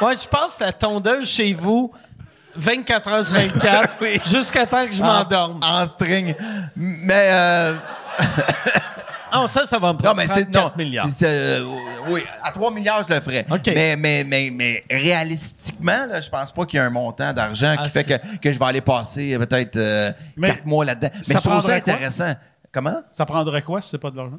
Ouais, 0.00 0.14
je 0.14 0.26
passe 0.28 0.58
la 0.60 0.72
tondeuse 0.72 1.28
chez 1.30 1.54
vous 1.54 1.92
24 2.56 3.08
heures 3.12 3.24
sur 3.24 3.38
24 3.38 3.94
Oui. 4.00 4.20
jusqu'à 4.26 4.66
temps 4.66 4.84
que 4.86 4.92
je 4.92 5.02
En- 5.02 5.06
m'endorme. 5.06 5.60
En, 5.62 5.86
string. 5.86 6.34
Mais, 6.74 7.28
euh, 7.32 7.74
Ah, 9.32 9.46
ça, 9.48 9.66
ça 9.66 9.78
va 9.78 9.88
me 9.88 9.92
non, 9.94 9.98
prendre 9.98 10.16
mais 10.16 10.26
c'est, 10.28 10.50
4 10.50 10.52
non. 10.54 10.72
milliards. 10.76 11.08
c'est, 11.10 11.26
euh, 11.28 11.64
oui, 12.08 12.22
à 12.42 12.52
3 12.52 12.70
milliards, 12.72 13.02
je 13.08 13.12
le 13.14 13.20
ferais. 13.20 13.44
Mais, 13.74 13.96
mais, 13.96 14.24
mais, 14.24 14.50
mais 14.50 14.84
réalistiquement, 14.90 16.06
là, 16.06 16.20
je 16.20 16.28
pense 16.30 16.52
pas 16.52 16.64
qu'il 16.66 16.76
y 16.78 16.80
a 16.80 16.84
un 16.84 16.90
montant 16.90 17.32
d'argent 17.32 17.74
Ah, 17.78 17.84
qui 17.84 17.90
fait 17.90 18.04
c'est- 18.04 18.18
que, 18.20 18.36
que 18.38 18.52
je 18.52 18.58
vais 18.58 18.64
aller 18.64 18.80
passer 18.80 19.34
euh, 19.34 19.38
peut-être 19.38 19.72
4 19.74 20.16
Mais 20.36 20.54
mois 20.64 20.84
là-dedans. 20.84 21.08
Mais 21.12 21.34
ça 21.34 21.40
je 21.42 21.48
trouve 21.48 21.60
ça 21.60 21.74
intéressant. 21.74 22.32
Comment? 22.72 23.02
Ça 23.12 23.26
prendrait 23.26 23.62
quoi 23.62 23.80
si 23.80 23.90
c'est 23.90 23.98
pas 23.98 24.10
de 24.10 24.16
l'argent? 24.16 24.38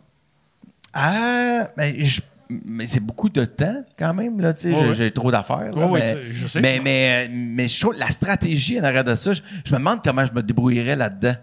Ah, 0.94 1.68
mais, 1.76 2.06
je- 2.06 2.22
mais 2.50 2.88
c'est 2.88 3.00
beaucoup 3.02 3.30
de 3.30 3.44
temps 3.46 3.84
quand 4.00 4.14
même. 4.14 4.40
Là, 4.40 4.54
tu 4.54 4.62
sais, 4.62 4.72
Ouais, 4.72 4.94
j'ai, 4.94 5.12
trop 5.12 5.32
d'affaires. 5.32 5.72
là, 5.76 5.88
mais, 5.92 6.00
sais, 6.16 6.24
je 6.32 6.48
sais. 6.48 6.62
Mais, 6.62 6.80
mais, 6.84 7.28
mais 7.30 7.68
je 7.68 7.80
trouve 7.80 7.96
la 7.98 8.10
stratégie 8.10 8.80
en 8.80 8.84
arrière 8.84 9.04
de 9.04 9.16
ça, 9.16 9.34
je, 9.34 9.42
je 9.66 9.74
me 9.74 9.80
demande 9.80 10.00
comment 10.04 10.24
je 10.24 10.32
me 10.32 10.42
débrouillerais 10.42 10.96
là-dedans. 10.96 11.36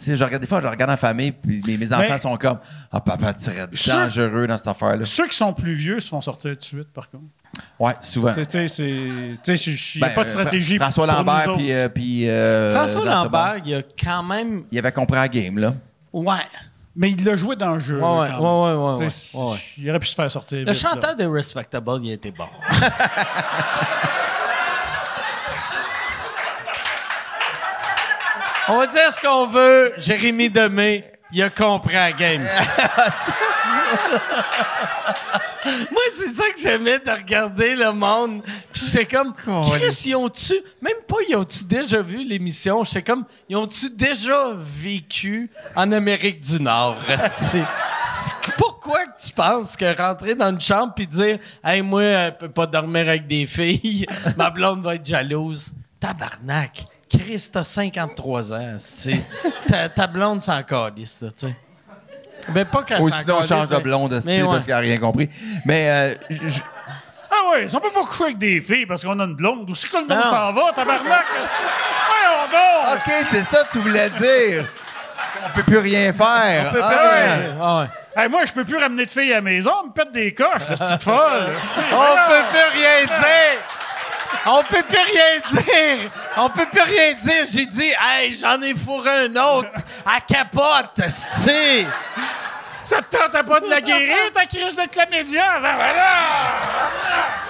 Je 0.00 0.24
regarde, 0.24 0.40
des 0.40 0.46
fois, 0.46 0.60
je 0.62 0.66
regarde 0.68 0.90
en 0.90 0.96
famille, 0.96 1.32
puis 1.32 1.60
mes, 1.66 1.76
mes 1.76 1.92
enfants 1.92 2.04
Mais- 2.08 2.18
sont 2.18 2.36
comme 2.36 2.58
Ah, 2.92 3.00
papa, 3.00 3.34
tu 3.34 3.44
serais 3.44 3.66
dangereux 3.66 4.46
dans 4.46 4.56
cette 4.56 4.68
affaire-là. 4.68 5.04
Ceux 5.04 5.26
qui 5.26 5.36
sont 5.36 5.52
plus 5.52 5.74
vieux 5.74 5.98
se 6.00 6.08
font 6.08 6.20
sortir 6.20 6.52
tout 6.52 6.58
de 6.58 6.64
suite, 6.64 6.92
par 6.92 7.10
contre. 7.10 7.24
Ouais, 7.80 7.92
souvent. 8.00 8.32
Tu 8.32 8.68
sais, 8.68 8.88
il 8.88 9.32
n'y 9.34 10.02
a 10.02 10.08
Ben, 10.08 10.14
pas 10.14 10.24
de 10.24 10.28
stratégie. 10.28 10.76
Fra- 10.76 10.90
François 10.90 11.06
pour 11.06 11.16
Lambert, 11.16 11.48
nous 11.48 11.56
puis. 11.56 11.72
euh, 11.72 11.88
puis, 11.88 12.28
euh, 12.28 12.74
François 12.74 13.04
Lambert, 13.04 13.56
il 13.64 13.74
a 13.74 13.82
quand 13.82 14.22
même. 14.22 14.64
Il 14.70 14.78
avait 14.78 14.92
compris 14.92 15.16
la 15.16 15.28
game, 15.28 15.58
là. 15.58 15.74
Ouais. 16.12 16.34
Mais 16.94 17.10
il 17.12 17.24
l'a 17.24 17.36
joué 17.36 17.54
dans 17.56 17.74
le 17.74 17.78
jeu. 17.78 17.96
Ouais, 17.96 18.00
quand 18.02 18.20
ouais, 18.20 18.28
même. 18.28 18.78
ouais, 19.00 19.04
ouais. 19.06 19.58
Il 19.78 19.88
aurait 19.90 20.00
pu 20.00 20.06
se 20.06 20.14
faire 20.14 20.30
sortir. 20.30 20.58
Le 20.58 20.72
vite, 20.72 20.82
là. 20.82 20.90
chanteur 20.90 21.16
de 21.16 21.24
Respectable, 21.26 21.90
il 22.02 22.12
était 22.12 22.32
bon. 22.32 22.46
On 28.68 28.78
va 28.78 28.86
dire 28.86 29.12
ce 29.12 29.20
qu'on 29.20 29.46
veut. 29.46 29.92
Jérémy 29.98 30.50
Demé, 30.50 31.04
il 31.32 31.42
a 31.42 31.50
compris 31.50 31.94
la 31.94 32.12
game. 32.12 32.42
Moi, 35.64 36.02
c'est 36.16 36.28
ça 36.28 36.44
que 36.54 36.60
j'aimais 36.60 36.98
de 36.98 37.10
regarder 37.10 37.74
le 37.74 37.92
monde. 37.92 38.42
Puis 38.72 38.82
j'étais 38.86 39.06
comme, 39.06 39.34
Chris, 39.70 40.02
ils 40.06 40.14
ont-tu, 40.14 40.54
même 40.80 41.00
pas 41.06 41.16
ils 41.28 41.36
ont-tu 41.36 41.64
déjà 41.64 42.00
vu 42.02 42.24
l'émission, 42.24 42.84
j'étais 42.84 43.02
comme, 43.02 43.24
ils 43.48 43.56
ont-tu 43.56 43.90
déjà 43.90 44.52
vécu 44.54 45.50
en 45.74 45.90
Amérique 45.92 46.40
du 46.40 46.60
Nord? 46.60 46.98
Pourquoi? 48.56 48.78
que 49.06 49.26
tu 49.26 49.32
penses 49.32 49.76
que 49.76 49.96
rentrer 49.96 50.34
dans 50.34 50.50
une 50.50 50.60
chambre 50.60 50.94
puis 50.94 51.06
dire 51.06 51.38
Hey, 51.62 51.82
moi, 51.82 52.02
elle 52.02 52.38
peut 52.38 52.48
pas 52.48 52.66
dormir 52.66 53.08
avec 53.08 53.26
des 53.26 53.46
filles, 53.46 54.06
ma 54.36 54.50
blonde 54.50 54.82
va 54.82 54.94
être 54.94 55.04
jalouse. 55.04 55.72
Tabarnak. 56.00 56.86
Chris, 57.10 57.48
t'as 57.52 57.64
53 57.64 58.52
ans, 58.52 58.76
tu 59.02 59.16
ta, 59.68 59.88
ta 59.88 60.06
blonde 60.06 60.40
s'en 60.42 60.62
calisse, 60.62 61.22
là, 61.22 61.28
tu 61.30 61.46
sais. 61.46 61.54
Ben, 62.50 62.64
pas 62.64 62.82
qu'elle 62.82 63.00
Ou 63.00 63.10
s'en 63.10 63.18
sinon, 63.18 63.36
on 63.40 63.42
change 63.46 63.68
de 63.68 63.74
mais- 63.76 63.80
blonde, 63.82 64.12
mais 64.14 64.20
style, 64.20 64.42
ouais. 64.44 64.50
parce 64.54 64.66
qu'elle 64.66 64.74
n'a 64.74 64.80
rien 64.80 64.96
compris. 64.98 65.28
Mais, 65.66 65.90
euh, 65.90 66.14
j- 66.30 66.62
Ah 67.30 67.50
ouais, 67.52 67.66
on 67.74 67.80
peut 67.80 67.90
pas 67.90 68.00
coucher 68.04 68.24
avec 68.24 68.38
des 68.38 68.62
filles 68.62 68.86
parce 68.86 69.04
qu'on 69.04 69.18
a 69.20 69.24
une 69.24 69.34
blonde. 69.36 69.68
Où 69.68 69.74
c'est 69.74 69.88
que 69.88 69.96
le 69.96 70.06
monde 70.06 70.18
Non. 70.24 70.30
s'en 70.30 70.52
va, 70.52 70.72
tabarnak? 70.74 71.24
esti? 71.40 71.62
Voyons 72.08 72.50
donc! 72.50 72.94
OK, 72.96 73.12
c'est 73.30 73.42
ça 73.42 73.64
que 73.64 73.72
tu 73.72 73.78
voulais 73.80 74.08
dire. 74.10 74.64
On 75.44 75.56
peut 75.56 75.62
plus 75.62 75.78
rien 75.78 76.12
faire. 76.12 76.68
On 76.70 76.74
peut 76.74 76.80
Ah, 76.82 76.88
ouais. 76.88 77.50
Ah 77.60 77.78
ouais. 77.80 78.22
Hey, 78.22 78.28
moi, 78.30 78.44
je 78.46 78.52
peux 78.52 78.64
plus 78.64 78.78
ramener 78.78 79.04
de 79.06 79.10
filles 79.10 79.32
à 79.32 79.36
la 79.36 79.40
maison, 79.42 79.70
on 79.82 79.86
me 79.88 79.92
pète 79.92 80.10
des 80.12 80.32
coches, 80.34 80.68
la 80.68 80.76
petite 80.76 81.02
folle. 81.02 81.50
esti. 81.56 81.80
On 81.92 82.28
peut 82.28 82.44
plus 82.50 82.80
rien 82.80 83.04
dire! 83.06 83.60
On 84.46 84.62
peut 84.62 84.82
plus 84.82 84.98
rien 84.98 85.40
dire! 85.62 86.10
On 86.36 86.48
peut 86.50 86.66
plus 86.66 86.82
rien 86.82 87.14
dire! 87.14 87.44
J'ai 87.52 87.66
dit, 87.66 87.92
hey, 88.00 88.32
j'en 88.34 88.60
ai 88.62 88.74
fourré 88.74 89.26
un 89.26 89.36
autre! 89.36 89.70
À 90.06 90.20
capote, 90.20 91.00
c'est. 91.08 91.86
Ça 92.84 93.02
te 93.02 93.16
tentait 93.16 93.42
pas 93.42 93.60
de 93.60 93.68
la 93.68 93.80
guérir, 93.80 94.32
ta 94.32 94.46
crise 94.46 94.74
de 94.76 94.82
chlamydia? 94.90 95.60
Ben 95.60 95.74
voilà! 95.74 96.16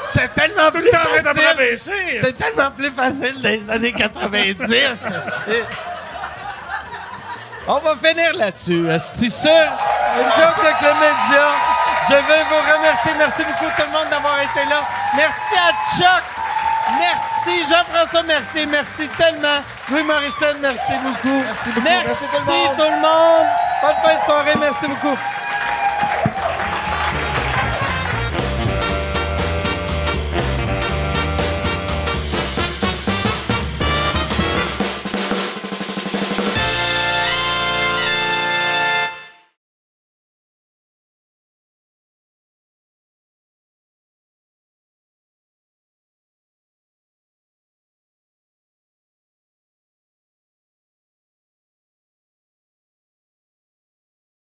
C'est 0.04 0.34
tellement 0.34 0.70
plus 0.70 0.90
facile! 0.90 1.78
C'est 2.20 2.36
tellement 2.36 2.70
plus 2.70 2.90
facile 2.90 3.40
dans 3.42 3.48
les 3.48 3.70
années 3.70 3.92
90, 3.92 4.72
esti. 4.72 5.62
On 7.70 7.78
va 7.80 7.94
finir 7.96 8.32
là-dessus. 8.34 8.86
C'est 8.98 9.28
sûr. 9.30 9.50
Une 9.50 10.30
joke 10.42 10.56
de 10.56 10.78
Clémentia. 10.78 11.50
Je 12.08 12.14
veux 12.14 12.44
vous 12.48 12.62
remercier. 12.76 13.12
Merci 13.18 13.42
beaucoup 13.44 13.70
tout 13.76 13.82
le 13.82 13.92
monde 13.92 14.08
d'avoir 14.08 14.40
été 14.40 14.64
là. 14.70 14.80
Merci 15.14 15.54
à 15.54 15.72
Chuck. 15.96 16.24
Merci 16.96 17.68
Jean-François, 17.68 18.22
merci, 18.22 18.66
merci 18.66 19.08
tellement. 19.16 19.60
Louis 19.90 20.02
Morissette, 20.02 20.56
merci 20.60 20.92
beaucoup. 21.02 21.42
Merci 21.44 21.70
beaucoup. 21.72 21.86
Merci 21.88 22.24
tout 22.24 22.46
le 22.46 22.52
monde. 22.52 22.76
tout 22.76 22.82
le 22.82 23.00
monde. 23.00 23.46
Bonne 23.82 23.96
fin 24.02 24.20
de 24.20 24.24
soirée, 24.24 24.54
merci 24.58 24.86
beaucoup. 24.86 25.16